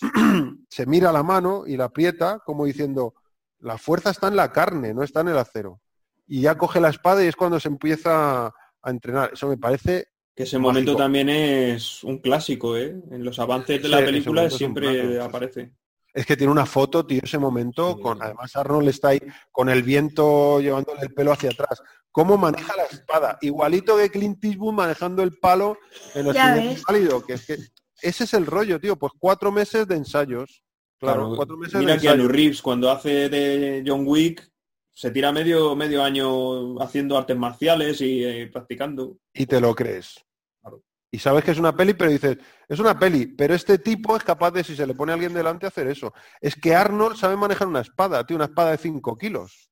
se 0.68 0.86
mira 0.86 1.12
la 1.12 1.22
mano 1.22 1.64
y 1.66 1.76
la 1.76 1.84
aprieta 1.84 2.38
como 2.44 2.64
diciendo, 2.64 3.14
la 3.60 3.78
fuerza 3.78 4.10
está 4.10 4.28
en 4.28 4.36
la 4.36 4.52
carne, 4.52 4.94
no 4.94 5.02
está 5.02 5.20
en 5.20 5.28
el 5.28 5.38
acero. 5.38 5.80
Y 6.26 6.40
ya 6.42 6.56
coge 6.56 6.80
la 6.80 6.88
espada 6.88 7.22
y 7.24 7.28
es 7.28 7.36
cuando 7.36 7.60
se 7.60 7.68
empieza 7.68 8.46
a 8.46 8.90
entrenar. 8.90 9.30
Eso 9.34 9.48
me 9.48 9.56
parece 9.58 10.08
Que 10.34 10.44
ese 10.44 10.56
Mágico. 10.58 10.72
momento 10.72 10.96
también 10.96 11.28
es 11.28 12.02
un 12.04 12.18
clásico, 12.18 12.76
¿eh? 12.76 12.96
En 13.10 13.22
los 13.24 13.38
avances 13.38 13.82
de 13.82 13.88
la 13.88 13.98
película 13.98 14.48
siempre 14.50 15.20
aparece. 15.20 15.72
Es 16.14 16.26
que 16.26 16.36
tiene 16.36 16.52
una 16.52 16.66
foto, 16.66 17.06
tío, 17.06 17.20
ese 17.22 17.38
momento, 17.38 17.98
con 18.00 18.22
además 18.22 18.54
Arnold 18.56 18.88
está 18.88 19.08
ahí 19.08 19.20
con 19.50 19.68
el 19.70 19.82
viento 19.82 20.60
llevándole 20.60 21.02
el 21.02 21.14
pelo 21.14 21.32
hacia 21.32 21.50
atrás. 21.50 21.82
¿Cómo 22.12 22.36
maneja 22.36 22.76
la 22.76 22.84
espada? 22.84 23.38
Igualito 23.40 23.96
que 23.96 24.10
Clint 24.10 24.44
Eastwood 24.44 24.74
manejando 24.74 25.22
el 25.22 25.38
palo 25.38 25.78
en 26.14 26.26
ves. 26.26 26.82
Válido, 26.86 27.24
que 27.24 27.32
es 27.32 27.46
que 27.46 27.56
ese 28.02 28.24
es 28.24 28.34
el 28.34 28.46
rollo, 28.46 28.78
tío. 28.78 28.96
Pues 28.96 29.12
cuatro 29.18 29.50
meses 29.50 29.88
de 29.88 29.96
ensayos. 29.96 30.62
Claro, 30.98 31.22
Claro, 31.22 31.36
cuatro 31.36 31.56
meses 31.56 31.80
Mira 31.80 31.94
de 31.94 32.00
que 32.00 32.08
a 32.08 32.12
ensayos. 32.12 32.30
Reeves 32.30 32.62
cuando 32.62 32.90
hace 32.90 33.28
de 33.30 33.82
John 33.86 34.04
Wick 34.06 34.46
se 34.92 35.10
tira 35.10 35.32
medio, 35.32 35.74
medio 35.74 36.04
año 36.04 36.78
haciendo 36.82 37.16
artes 37.16 37.36
marciales 37.36 38.00
y 38.02 38.22
eh, 38.24 38.50
practicando. 38.52 39.16
Y 39.32 39.46
te 39.46 39.60
lo 39.60 39.74
crees. 39.74 40.22
Claro. 40.60 40.82
Y 41.10 41.18
sabes 41.18 41.44
que 41.44 41.52
es 41.52 41.58
una 41.58 41.74
peli, 41.74 41.94
pero 41.94 42.10
dices, 42.10 42.36
es 42.68 42.78
una 42.78 42.98
peli, 42.98 43.26
pero 43.26 43.54
este 43.54 43.78
tipo 43.78 44.16
es 44.16 44.22
capaz 44.22 44.50
de, 44.50 44.64
si 44.64 44.76
se 44.76 44.86
le 44.86 44.94
pone 44.94 45.12
a 45.12 45.14
alguien 45.14 45.32
delante, 45.32 45.66
hacer 45.66 45.86
eso. 45.86 46.12
Es 46.40 46.56
que 46.56 46.74
Arnold 46.74 47.16
sabe 47.16 47.36
manejar 47.36 47.68
una 47.68 47.80
espada, 47.80 48.26
tío, 48.26 48.36
una 48.36 48.46
espada 48.46 48.72
de 48.72 48.78
5 48.78 49.16
kilos. 49.16 49.70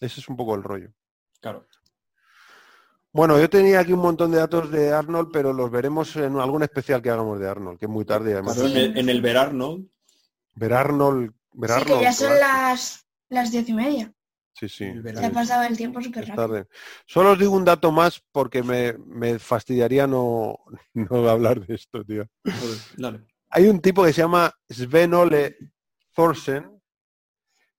Ese 0.00 0.20
es 0.20 0.28
un 0.28 0.36
poco 0.36 0.54
el 0.54 0.62
rollo. 0.62 0.92
Claro. 1.40 1.66
Bueno, 3.12 3.38
yo 3.38 3.48
tenía 3.48 3.80
aquí 3.80 3.92
un 3.92 4.00
montón 4.00 4.30
de 4.30 4.38
datos 4.38 4.70
de 4.70 4.92
Arnold, 4.92 5.30
pero 5.32 5.52
los 5.52 5.70
veremos 5.70 6.14
en 6.16 6.38
algún 6.38 6.62
especial 6.62 7.00
que 7.02 7.10
hagamos 7.10 7.40
de 7.40 7.48
Arnold, 7.48 7.78
que 7.78 7.86
es 7.86 7.90
muy 7.90 8.04
tarde. 8.04 8.34
Además, 8.34 8.56
Sí. 8.56 8.66
en, 8.66 8.76
el, 8.76 8.98
en 8.98 9.08
el 9.08 9.20
verano, 9.22 9.84
ver 10.54 10.74
Arnold, 10.74 11.32
ver 11.52 11.70
Sí, 11.70 11.76
Arnold. 11.80 11.98
que 11.98 12.04
ya 12.04 12.12
son 12.12 12.38
las, 12.38 13.06
las 13.28 13.50
diez 13.50 13.68
y 13.68 13.72
media. 13.74 14.12
Sí, 14.52 14.68
sí. 14.68 14.92
Se 15.14 15.24
ha 15.26 15.30
pasado 15.30 15.62
el 15.64 15.76
tiempo 15.76 16.02
súper 16.02 16.26
rápido. 16.28 16.46
tarde. 16.48 16.68
Solo 17.06 17.30
os 17.32 17.38
digo 17.38 17.52
un 17.52 17.64
dato 17.64 17.92
más 17.92 18.20
porque 18.32 18.62
me, 18.62 18.92
me 19.06 19.38
fastidiaría 19.38 20.06
no, 20.06 20.56
no 20.94 21.28
hablar 21.28 21.64
de 21.64 21.74
esto, 21.76 22.04
tío. 22.04 22.26
Joder, 22.44 22.78
dale. 22.96 23.20
Hay 23.50 23.68
un 23.68 23.80
tipo 23.80 24.04
que 24.04 24.12
se 24.12 24.20
llama 24.20 24.52
Sven 24.68 25.14
Ole 25.14 25.56
Thorsen, 26.14 26.82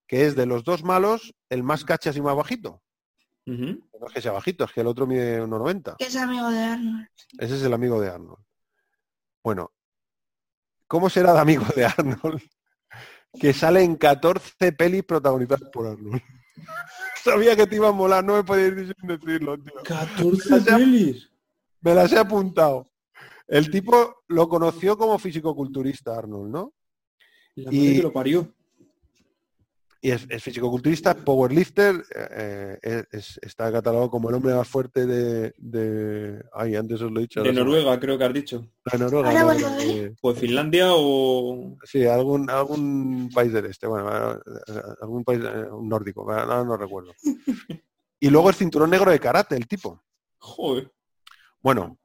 que 0.08 0.26
es 0.26 0.36
de 0.36 0.48
los 0.48 0.64
dos 0.64 0.84
malos 0.84 1.36
el 1.50 1.62
más 1.64 1.86
cachas 1.86 2.16
y 2.18 2.22
más 2.22 2.36
bajito. 2.36 2.82
No 3.50 4.08
es 4.08 4.14
que 4.14 4.22
sea 4.22 4.32
bajito, 4.32 4.64
es 4.66 4.72
que 4.72 4.82
el 4.82 4.88
otro 4.88 5.08
mide 5.08 5.42
1,90. 5.42 5.96
Que 5.98 6.06
es 6.06 6.16
amigo 6.16 6.50
de 6.50 6.60
Arnold. 6.60 7.08
Ese 7.38 7.56
es 7.56 7.64
el 7.64 7.74
amigo 7.74 8.00
de 8.00 8.10
Arnold. 8.10 8.44
Bueno, 9.44 9.72
¿cómo 10.88 11.10
será 11.10 11.34
de 11.34 11.40
amigo 11.40 11.66
de 11.76 11.86
Arnold? 11.86 12.42
Que 13.40 13.54
sale 13.54 13.84
en 13.84 13.96
14 13.96 14.72
pelis 14.72 15.04
protagonizadas 15.04 15.70
por 15.72 15.86
Arnold. 15.86 16.20
Sabía 17.24 17.56
que 17.56 17.68
te 17.68 17.76
iba 17.76 17.90
a 17.90 17.92
molar, 17.92 18.24
no 18.24 18.34
me 18.36 18.44
podía 18.44 18.68
ir 18.68 18.96
sin 19.00 19.08
decirlo, 19.08 19.56
tío. 19.62 19.74
14 19.84 20.62
pelis. 20.62 21.30
Me 21.82 21.94
las 21.94 22.12
he 22.12 22.18
apuntado. 22.18 22.92
El 23.48 23.70
tipo 23.70 24.24
lo 24.30 24.50
conoció 24.50 24.98
como 24.98 25.20
fisicoculturista, 25.20 26.18
Arnold, 26.18 26.52
¿no? 26.52 26.74
La 27.56 27.72
Y- 27.72 27.78
madre 27.78 27.96
que 27.98 28.02
lo 28.04 28.14
parió. 28.14 28.56
Y 30.02 30.12
es, 30.12 30.26
es 30.30 30.42
fisicoculturista, 30.42 31.14
powerlifter, 31.14 32.04
eh, 32.16 32.80
eh, 32.82 33.04
es- 33.12 33.38
está 33.42 33.70
catalogado 33.70 34.10
como 34.10 34.30
el 34.30 34.36
hombre 34.36 34.54
más 34.56 34.66
fuerte 34.68 35.06
de... 35.06 35.54
de... 35.58 36.42
Ay, 36.54 36.76
antes 36.78 37.02
os 37.02 37.12
lo 37.12 37.20
he 37.20 37.24
dicho. 37.24 37.44
De 37.44 37.52
Noruega, 37.52 38.00
creo 38.00 38.18
que 38.18 38.24
has 38.24 38.34
dicho. 38.34 38.66
De 38.90 38.98
Noruega. 38.98 39.30
Ahora 39.42 39.56
no. 39.56 40.16
Pues 40.22 40.40
Finlandia 40.40 40.86
o... 40.92 41.78
Sí, 41.84 42.06
algún, 42.06 42.50
algún 42.50 43.30
país 43.34 43.52
del 43.52 43.66
este, 43.66 43.88
bueno, 43.88 44.32
eh, 44.36 44.82
algún 45.02 45.26
país 45.26 45.42
un 45.72 45.90
nórdico, 45.90 46.26
no 46.34 46.78
recuerdo. 46.78 47.12
Y 48.22 48.30
luego 48.30 48.48
el 48.50 48.56
cinturón 48.56 48.90
negro 48.92 49.12
de 49.12 49.20
karate, 49.20 49.58
el 49.58 49.68
tipo. 49.68 50.02
Joder. 50.38 50.90
Bueno, 51.62 51.98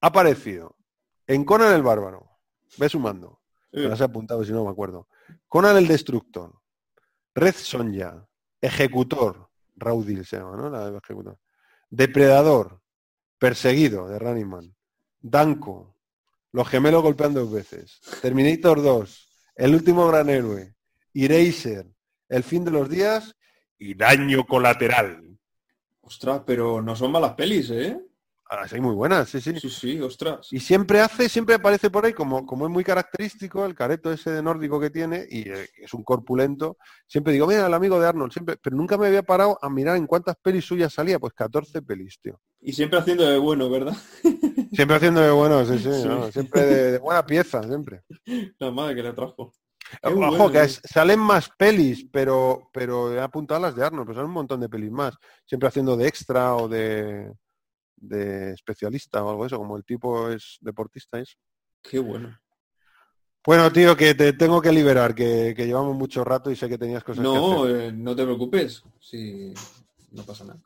ha 0.00 0.08
aparecido 0.08 0.74
en 1.28 1.44
Conan 1.44 1.74
el 1.74 1.82
Bárbaro, 1.82 2.28
ve 2.76 2.88
sumando, 2.88 3.40
me 3.72 3.82
las 3.82 4.00
he 4.00 4.04
apuntado 4.04 4.44
si 4.44 4.50
no 4.50 4.64
me 4.64 4.70
acuerdo. 4.70 5.06
Conan 5.46 5.76
el 5.76 5.86
Destructor, 5.86 6.54
Red 7.40 7.54
Sonja, 7.54 8.28
Ejecutor, 8.60 9.48
Raudil 9.74 10.26
se 10.26 10.36
llama, 10.36 10.58
¿no? 10.58 10.68
La 10.68 10.94
ejecutor. 10.94 11.38
Depredador, 11.88 12.82
Perseguido, 13.38 14.08
de 14.08 14.18
Running 14.18 14.76
Danko, 15.22 15.96
Los 16.52 16.68
gemelos 16.68 17.02
golpean 17.02 17.32
dos 17.32 17.50
veces, 17.50 17.98
Terminator 18.20 18.82
2, 18.82 19.28
El 19.54 19.74
último 19.74 20.06
gran 20.08 20.28
héroe, 20.28 20.74
Eraser, 21.14 21.86
El 22.28 22.44
fin 22.44 22.62
de 22.62 22.72
los 22.72 22.90
días 22.90 23.34
y 23.78 23.94
Daño 23.94 24.44
colateral. 24.44 25.38
Ostras, 26.02 26.42
pero 26.44 26.82
no 26.82 26.94
son 26.94 27.10
malas 27.10 27.32
pelis, 27.32 27.70
¿eh? 27.70 27.98
Ah, 28.52 28.66
sí, 28.66 28.80
muy 28.80 28.96
buenas, 28.96 29.28
sí, 29.28 29.40
sí. 29.40 29.54
Sí, 29.60 29.70
sí, 29.70 30.00
ostras. 30.00 30.48
Y 30.50 30.58
siempre 30.58 31.00
hace, 31.00 31.28
siempre 31.28 31.54
aparece 31.54 31.88
por 31.88 32.04
ahí, 32.04 32.12
como, 32.12 32.44
como 32.44 32.66
es 32.66 32.72
muy 32.72 32.82
característico, 32.82 33.64
el 33.64 33.76
careto 33.76 34.12
ese 34.12 34.32
de 34.32 34.42
nórdico 34.42 34.80
que 34.80 34.90
tiene, 34.90 35.24
y 35.30 35.48
eh, 35.48 35.68
es 35.76 35.94
un 35.94 36.02
corpulento, 36.02 36.76
siempre 37.06 37.32
digo, 37.32 37.46
mira, 37.46 37.66
el 37.68 37.74
amigo 37.74 38.00
de 38.00 38.08
Arnold, 38.08 38.32
siempre, 38.32 38.56
pero 38.60 38.74
nunca 38.76 38.98
me 38.98 39.06
había 39.06 39.22
parado 39.22 39.56
a 39.62 39.70
mirar 39.70 39.96
en 39.96 40.08
cuántas 40.08 40.34
pelis 40.42 40.64
suyas 40.64 40.92
salía, 40.92 41.20
pues 41.20 41.32
14 41.32 41.80
pelis, 41.80 42.18
tío. 42.20 42.40
Y 42.60 42.72
siempre 42.72 42.98
haciendo 42.98 43.24
de 43.24 43.38
bueno, 43.38 43.70
¿verdad? 43.70 43.96
Siempre 44.72 44.96
haciendo 44.96 45.20
de 45.20 45.30
bueno, 45.30 45.64
sí, 45.64 45.78
sí, 45.78 45.90
Sí. 45.92 46.08
¿no? 46.08 46.30
siempre 46.30 46.64
de, 46.64 46.92
de 46.92 46.98
buena 46.98 47.24
pieza, 47.24 47.62
siempre. 47.62 48.02
La 48.58 48.70
madre 48.70 48.94
que 48.96 49.02
le 49.02 49.12
trajo. 49.12 49.52
Qué 50.02 50.08
Ojo, 50.08 50.18
bueno, 50.30 50.50
que 50.50 50.58
¿eh? 50.58 50.64
es- 50.64 50.80
salen 50.84 51.18
más 51.20 51.50
pelis, 51.56 52.06
pero, 52.12 52.68
pero 52.72 53.12
he 53.12 53.20
apuntado 53.20 53.60
las 53.60 53.74
de 53.76 53.84
Arnold, 53.84 54.06
pero 54.06 54.18
son 54.20 54.26
un 54.26 54.32
montón 54.34 54.60
de 54.60 54.68
pelis 54.68 54.90
más, 54.90 55.14
siempre 55.46 55.68
haciendo 55.68 55.96
de 55.96 56.06
extra 56.06 56.54
o 56.54 56.68
de, 56.68 57.32
de 58.00 58.52
especialista 58.54 59.22
o 59.22 59.30
algo 59.30 59.42
de 59.42 59.46
eso, 59.48 59.58
como 59.58 59.76
el 59.76 59.84
tipo 59.84 60.28
es 60.30 60.58
deportista, 60.60 61.20
es. 61.20 61.36
Qué 61.82 61.98
bueno. 61.98 62.36
Bueno, 63.46 63.72
tío, 63.72 63.96
que 63.96 64.14
te 64.14 64.32
tengo 64.34 64.60
que 64.60 64.70
liberar, 64.72 65.14
que, 65.14 65.54
que 65.56 65.66
llevamos 65.66 65.96
mucho 65.96 66.24
rato 66.24 66.50
y 66.50 66.56
sé 66.56 66.68
que 66.68 66.76
tenías 66.76 67.02
cosas 67.02 67.18
que 67.22 67.22
No, 67.22 67.64
hacer. 67.64 67.80
eh, 67.80 67.92
no 67.92 68.14
te 68.14 68.24
preocupes. 68.24 68.82
Sí, 69.00 69.54
no 70.10 70.22
pasa 70.24 70.44
nada. 70.44 70.60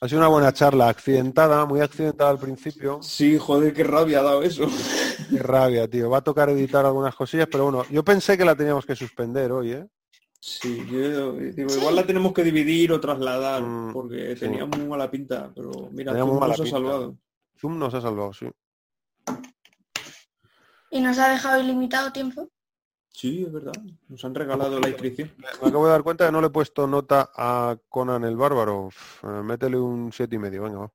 Ha 0.00 0.08
sido 0.08 0.20
una 0.20 0.28
buena 0.28 0.52
charla, 0.52 0.88
accidentada, 0.88 1.64
muy 1.66 1.80
accidentada 1.80 2.30
al 2.30 2.38
principio. 2.38 3.02
Sí, 3.02 3.36
joder, 3.38 3.72
qué 3.74 3.82
rabia 3.84 4.20
ha 4.20 4.22
dado 4.22 4.42
eso. 4.42 4.66
Qué 5.30 5.38
rabia, 5.38 5.88
tío. 5.88 6.08
Va 6.08 6.18
a 6.18 6.24
tocar 6.24 6.48
editar 6.50 6.84
algunas 6.86 7.14
cosillas, 7.14 7.48
pero 7.50 7.64
bueno, 7.64 7.84
yo 7.90 8.04
pensé 8.04 8.38
que 8.38 8.44
la 8.44 8.54
teníamos 8.54 8.86
que 8.86 8.94
suspender 8.96 9.50
hoy, 9.52 9.72
¿eh? 9.72 9.86
Sí, 10.46 10.84
yo 10.90 11.32
digo, 11.32 11.72
igual 11.74 11.96
la 11.96 12.04
tenemos 12.04 12.34
que 12.34 12.44
dividir 12.44 12.92
o 12.92 13.00
trasladar, 13.00 13.62
Mm, 13.62 13.94
porque 13.94 14.34
sí. 14.36 14.40
tenía 14.40 14.66
muy 14.66 14.86
mala 14.86 15.10
pinta, 15.10 15.50
pero 15.54 15.88
mira, 15.90 16.12
Zoom 16.12 16.38
nos 16.38 16.60
ha 16.60 16.66
salvado. 16.66 17.16
Zoom 17.58 17.78
nos 17.78 17.94
ha 17.94 18.00
salvado, 18.02 18.32
sí. 18.34 18.46
Y 20.90 21.00
nos 21.00 21.18
ha 21.18 21.30
dejado 21.30 21.62
ilimitado 21.62 22.12
tiempo. 22.12 22.50
Sí, 23.08 23.44
es 23.46 23.50
verdad. 23.52 23.72
Nos 24.08 24.22
han 24.22 24.34
regalado 24.34 24.78
la 24.80 24.90
inscripción. 24.90 25.32
Me 25.38 25.48
acabo 25.68 25.86
de 25.86 25.92
dar 25.92 26.02
cuenta 26.02 26.26
que 26.26 26.32
no 26.32 26.42
le 26.42 26.48
he 26.48 26.50
puesto 26.50 26.86
nota 26.86 27.30
a 27.34 27.78
Conan 27.88 28.24
el 28.24 28.36
Bárbaro. 28.36 28.88
Uf, 28.88 29.24
eh, 29.24 29.42
métele 29.42 29.78
un 29.78 30.12
siete 30.12 30.36
y 30.36 30.38
medio, 30.38 30.64
venga, 30.64 30.78
va. 30.80 30.92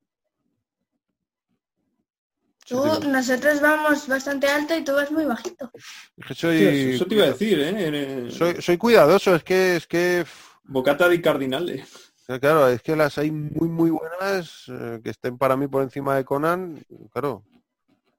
Tú, 2.70 3.10
nosotros 3.10 3.60
vamos 3.62 4.08
bastante 4.08 4.48
alto 4.48 4.78
y 4.78 4.84
tú 4.84 4.94
vas 4.94 5.12
muy 5.12 5.26
bajito. 5.26 5.72
Es 6.18 6.26
que 6.28 6.36
soy, 6.36 6.56
Hostia, 6.56 6.72
eso 6.72 7.06
te 7.08 7.16
iba 7.16 7.24
a 7.24 7.30
decir, 7.30 7.60
¿eh? 7.60 8.32
soy, 8.32 8.62
soy 8.62 8.78
cuidadoso, 8.78 9.36
es 9.36 9.44
que, 9.44 9.76
es 9.78 9.88
que, 9.88 10.24
Bocata 10.64 11.10
di 11.10 11.20
Cardinale. 11.20 11.84
eh, 12.28 12.40
claro, 12.40 12.68
es 12.68 12.84
que 12.84 12.96
las 12.96 13.18
hay 13.18 13.32
muy, 13.32 13.68
muy 13.68 13.90
buenas 13.90 14.66
eh, 14.68 15.00
que 15.04 15.10
estén 15.10 15.38
para 15.38 15.58
mí 15.58 15.68
por 15.68 15.82
encima 15.82 16.16
de 16.16 16.24
Conan, 16.24 16.80
claro, 17.12 17.44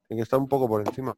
tienen 0.07 0.19
que 0.19 0.23
estar 0.23 0.37
un 0.37 0.49
poco 0.49 0.67
por 0.67 0.85
encima. 0.85 1.15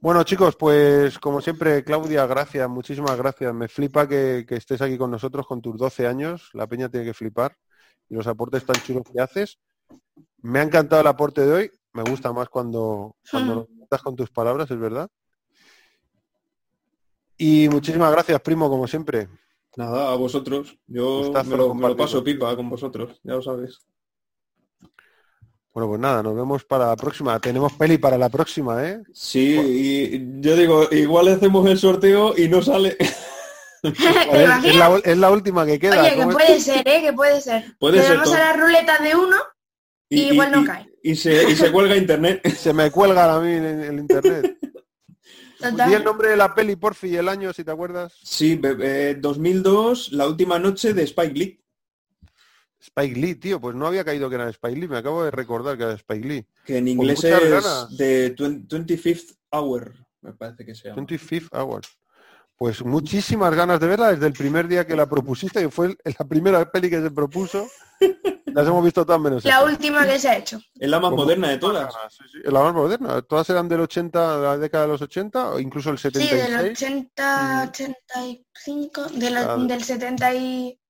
Bueno, 0.00 0.22
chicos, 0.22 0.56
pues 0.56 1.18
como 1.18 1.40
siempre, 1.40 1.84
Claudia, 1.84 2.24
gracias, 2.24 2.68
muchísimas 2.70 3.16
gracias. 3.18 3.52
Me 3.52 3.66
flipa 3.68 4.08
que, 4.08 4.46
que 4.48 4.54
estés 4.54 4.80
aquí 4.80 4.96
con 4.96 5.10
nosotros 5.10 5.44
con 5.44 5.60
tus 5.60 5.76
12 5.76 6.06
años. 6.06 6.50
La 6.52 6.68
peña 6.68 6.88
tiene 6.88 7.04
que 7.04 7.14
flipar. 7.14 7.56
Y 8.08 8.14
los 8.14 8.28
aportes 8.28 8.64
tan 8.64 8.80
chulos 8.80 9.02
que 9.12 9.20
haces. 9.20 9.58
Me 10.42 10.60
ha 10.60 10.62
encantado 10.62 11.00
el 11.00 11.06
aporte 11.06 11.44
de 11.44 11.52
hoy. 11.52 11.70
Me 11.92 12.02
gusta 12.02 12.32
más 12.32 12.48
cuando, 12.48 13.16
cuando 13.30 13.68
lo 13.90 13.98
con 14.02 14.16
tus 14.16 14.30
palabras, 14.30 14.70
es 14.70 14.78
verdad. 14.78 15.08
Y 17.36 17.68
muchísimas 17.68 18.10
gracias, 18.10 18.40
primo, 18.40 18.68
como 18.68 18.86
siempre. 18.86 19.28
Nada, 19.76 20.12
a 20.12 20.16
vosotros. 20.16 20.76
Yo 20.86 21.30
me 21.32 21.32
lo, 21.32 21.42
me 21.42 21.56
lo 21.56 21.68
compartir 21.68 21.96
paso 21.96 22.24
pipa 22.24 22.56
con 22.56 22.68
vosotros, 22.68 23.20
ya 23.22 23.34
lo 23.34 23.42
sabes. 23.42 23.78
Bueno, 25.72 25.90
pues 25.90 26.00
nada, 26.00 26.22
nos 26.22 26.34
vemos 26.34 26.64
para 26.64 26.86
la 26.88 26.96
próxima. 26.96 27.38
Tenemos 27.38 27.72
peli 27.74 27.98
para 27.98 28.18
la 28.18 28.28
próxima, 28.28 28.84
¿eh? 28.84 29.00
Sí, 29.12 29.54
y 29.56 30.40
yo 30.40 30.56
digo, 30.56 30.88
igual 30.90 31.28
hacemos 31.28 31.68
el 31.70 31.78
sorteo 31.78 32.36
y 32.36 32.48
no 32.48 32.60
sale. 32.60 32.96
¿Te 33.82 33.88
Es, 34.68 34.76
la, 34.76 35.00
es 35.04 35.18
la 35.18 35.30
última 35.30 35.64
que 35.64 35.78
queda. 35.78 36.00
Oye, 36.00 36.16
que 36.16 36.26
puede 36.26 36.60
ser, 36.60 36.88
¿eh? 36.88 37.02
Que 37.02 37.12
puede 37.12 37.40
ser. 37.40 37.76
Puede 37.78 37.98
Le 37.98 38.02
ser 38.02 38.20
todo. 38.20 38.34
a 38.34 38.38
la 38.38 38.52
ruleta 38.54 38.98
de 38.98 39.14
uno 39.14 39.36
y, 40.08 40.22
igual 40.32 40.52
no 40.52 40.64
cae. 40.64 40.90
Y 41.02 41.14
se, 41.14 41.50
y 41.50 41.54
se 41.54 41.70
cuelga 41.70 41.96
internet. 41.96 42.46
Se 42.56 42.72
me 42.72 42.90
cuelga 42.90 43.34
a 43.34 43.40
mí 43.40 43.52
el 43.52 43.98
internet. 43.98 44.58
Total. 45.58 45.88
Di 45.88 45.94
el 45.94 46.04
nombre 46.04 46.28
de 46.28 46.36
la 46.36 46.54
peli, 46.54 46.76
porfi, 46.76 47.08
y 47.08 47.16
el 47.16 47.28
año, 47.28 47.52
si 47.52 47.64
te 47.64 47.72
acuerdas. 47.72 48.14
Sí, 48.22 48.60
eh, 48.62 49.16
2002, 49.18 50.12
la 50.12 50.28
última 50.28 50.58
noche 50.58 50.94
de 50.94 51.02
Spike 51.02 51.34
Lee. 51.34 51.60
Spike 52.80 53.18
Lee, 53.18 53.34
tío, 53.34 53.60
pues 53.60 53.74
no 53.74 53.88
había 53.88 54.04
caído 54.04 54.28
que 54.28 54.36
era 54.36 54.48
Spike 54.50 54.76
Lee, 54.76 54.86
me 54.86 54.98
acabo 54.98 55.24
de 55.24 55.32
recordar 55.32 55.76
que 55.76 55.82
era 55.82 55.94
Spike 55.94 56.28
Lee. 56.28 56.46
Que 56.64 56.78
en 56.78 56.86
inglés 56.86 57.24
muchas 57.24 57.42
es 57.42 57.50
ganas. 57.50 57.96
de 57.96 58.36
20 58.38 58.96
25th 58.96 59.36
Hour, 59.50 59.94
me 60.20 60.32
parece 60.32 60.64
que 60.64 60.74
se 60.76 60.88
llama. 60.88 61.02
25th 61.02 61.48
Hour. 61.52 61.82
Pues 62.58 62.84
muchísimas 62.84 63.54
ganas 63.54 63.78
de 63.78 63.86
verla 63.86 64.10
desde 64.10 64.26
el 64.26 64.32
primer 64.32 64.66
día 64.66 64.84
que 64.84 64.96
la 64.96 65.06
propusiste, 65.08 65.60
que 65.60 65.70
fue 65.70 65.96
la 66.18 66.26
primera 66.26 66.68
peli 66.68 66.90
que 66.90 67.00
se 67.00 67.10
propuso. 67.12 67.68
Las 68.46 68.66
hemos 68.66 68.82
visto 68.82 69.06
todas 69.06 69.20
menos 69.20 69.44
La 69.44 69.50
esta. 69.58 69.64
última 69.64 70.04
que 70.04 70.18
se 70.18 70.28
ha 70.28 70.36
hecho. 70.38 70.58
Es 70.74 70.88
la 70.90 70.98
más 70.98 71.10
Pues 71.10 71.18
moderna 71.22 71.50
de 71.50 71.58
todas. 71.58 71.94
sí, 72.10 72.24
sí. 72.32 72.38
La 72.44 72.60
más 72.60 72.74
moderna. 72.74 73.22
Todas 73.22 73.48
eran 73.50 73.68
del 73.68 73.82
80, 73.82 74.36
de 74.38 74.42
la 74.42 74.58
década 74.58 74.84
de 74.86 74.88
los 74.92 75.02
80, 75.02 75.50
o 75.50 75.60
incluso 75.60 75.90
el 75.90 75.98
Sí, 75.98 76.02
76. 76.10 76.48
del 76.48 76.70
80, 76.72 77.64
Mm. 77.64 77.68
85, 77.68 79.04
de 79.14 79.30
la- 79.30 79.44
Claro. 79.44 79.64
del 79.64 79.84
70 79.84 80.34
y 80.34 80.80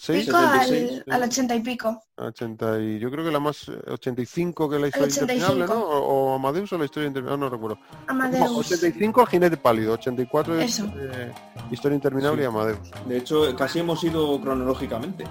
Sí, 0.00 0.12
pico 0.12 0.36
al, 0.36 0.60
76, 0.60 1.02
sí. 1.04 1.10
al 1.10 1.22
80 1.24 1.54
y 1.56 1.60
pico. 1.60 2.02
80 2.18 2.80
y 2.80 2.98
yo 3.00 3.10
creo 3.10 3.24
que 3.24 3.32
la 3.32 3.40
más 3.40 3.68
eh, 3.68 3.72
85 3.90 4.70
que 4.70 4.78
la 4.78 4.86
historia 4.86 5.06
85. 5.08 5.32
interminable, 5.52 5.74
¿no? 5.74 5.84
O, 5.88 6.30
o 6.30 6.34
Amadeus 6.36 6.72
o 6.72 6.78
la 6.78 6.84
historia 6.84 7.08
interminable, 7.08 7.40
no 7.44 7.50
recuerdo. 7.50 7.78
No, 8.06 8.12
Amadeus. 8.12 8.56
85 8.58 9.20
el 9.22 9.26
jinete 9.26 9.56
pálido, 9.56 9.94
84 9.94 10.60
es 10.60 10.78
Eso. 10.78 10.86
eh, 10.96 11.32
historia 11.72 11.96
interminable 11.96 12.38
Sí. 12.38 12.44
y 12.44 12.46
Amadeus. 12.46 12.78
De 13.08 13.16
hecho, 13.18 13.56
casi 13.56 13.80
hemos 13.80 14.04
ido 14.04 14.40
cronológicamente. 14.40 15.24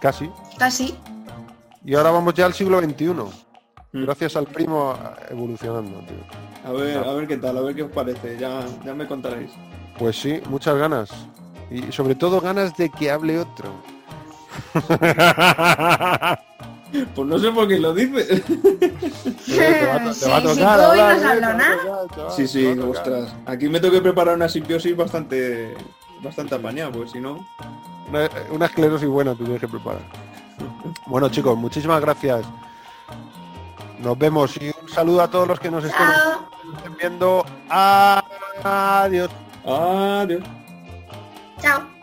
Casi. 0.00 0.28
Casi. 0.58 0.96
Y 1.84 1.94
ahora 1.94 2.10
vamos 2.10 2.34
ya 2.34 2.46
al 2.46 2.54
siglo 2.54 2.80
XXI. 2.80 3.04
Mm. 3.92 4.02
Gracias 4.02 4.34
al 4.34 4.48
primo 4.48 4.98
evolucionando, 5.30 6.00
tío. 6.00 6.16
A 6.64 6.72
ver, 6.72 6.98
a 6.98 7.12
ver 7.14 7.28
qué 7.28 7.36
tal, 7.36 7.56
a 7.56 7.60
ver 7.60 7.76
qué 7.76 7.84
os 7.84 7.92
parece. 7.92 8.36
Ya, 8.36 8.66
ya 8.84 8.94
me 8.94 9.06
contaréis. 9.06 9.52
Pues 9.96 10.16
sí, 10.20 10.40
muchas 10.50 10.76
ganas. 10.76 11.08
Y 11.70 11.92
sobre 11.92 12.16
todo 12.16 12.40
ganas 12.40 12.76
de 12.76 12.90
que 12.90 13.12
hable 13.12 13.38
otro. 13.38 13.72
Pues 17.14 17.28
no 17.28 17.38
sé 17.38 17.50
por 17.52 17.68
qué 17.68 17.78
lo 17.78 17.92
dices. 17.92 18.28
te 19.46 19.86
va 19.86 19.96
a, 19.96 20.04
to- 20.04 20.08
te 20.14 20.16
Sí, 20.16 20.24
va 20.24 20.36
a 20.38 20.42
sí, 22.46 22.62
tocar 22.64 22.78
tú 22.84 22.90
ostras. 22.92 23.34
Aquí 23.44 23.68
me 23.68 23.78
tengo 23.78 23.92
que 23.94 24.00
preparar 24.00 24.36
una 24.36 24.48
simbiosis 24.48 24.96
bastante 24.96 25.76
bastante 26.22 26.54
apañada, 26.54 26.90
pues 26.90 27.10
si 27.12 27.20
no... 27.20 27.46
Una, 28.08 28.28
una 28.50 28.66
esclerosis 28.66 29.06
buena 29.06 29.34
te 29.34 29.44
tienes 29.44 29.60
que 29.60 29.68
preparar. 29.68 30.00
Bueno, 31.06 31.28
chicos, 31.28 31.56
muchísimas 31.58 32.00
gracias. 32.00 32.46
Nos 33.98 34.18
vemos 34.18 34.56
y 34.56 34.70
un 34.82 34.88
saludo 34.88 35.20
a 35.22 35.30
todos 35.30 35.46
los 35.46 35.60
que 35.60 35.70
nos 35.70 35.84
estén, 35.84 36.06
estén 36.76 36.96
viendo. 36.96 37.44
Adiós. 37.68 39.30
Adiós. 39.66 40.42
Chao. 41.60 41.97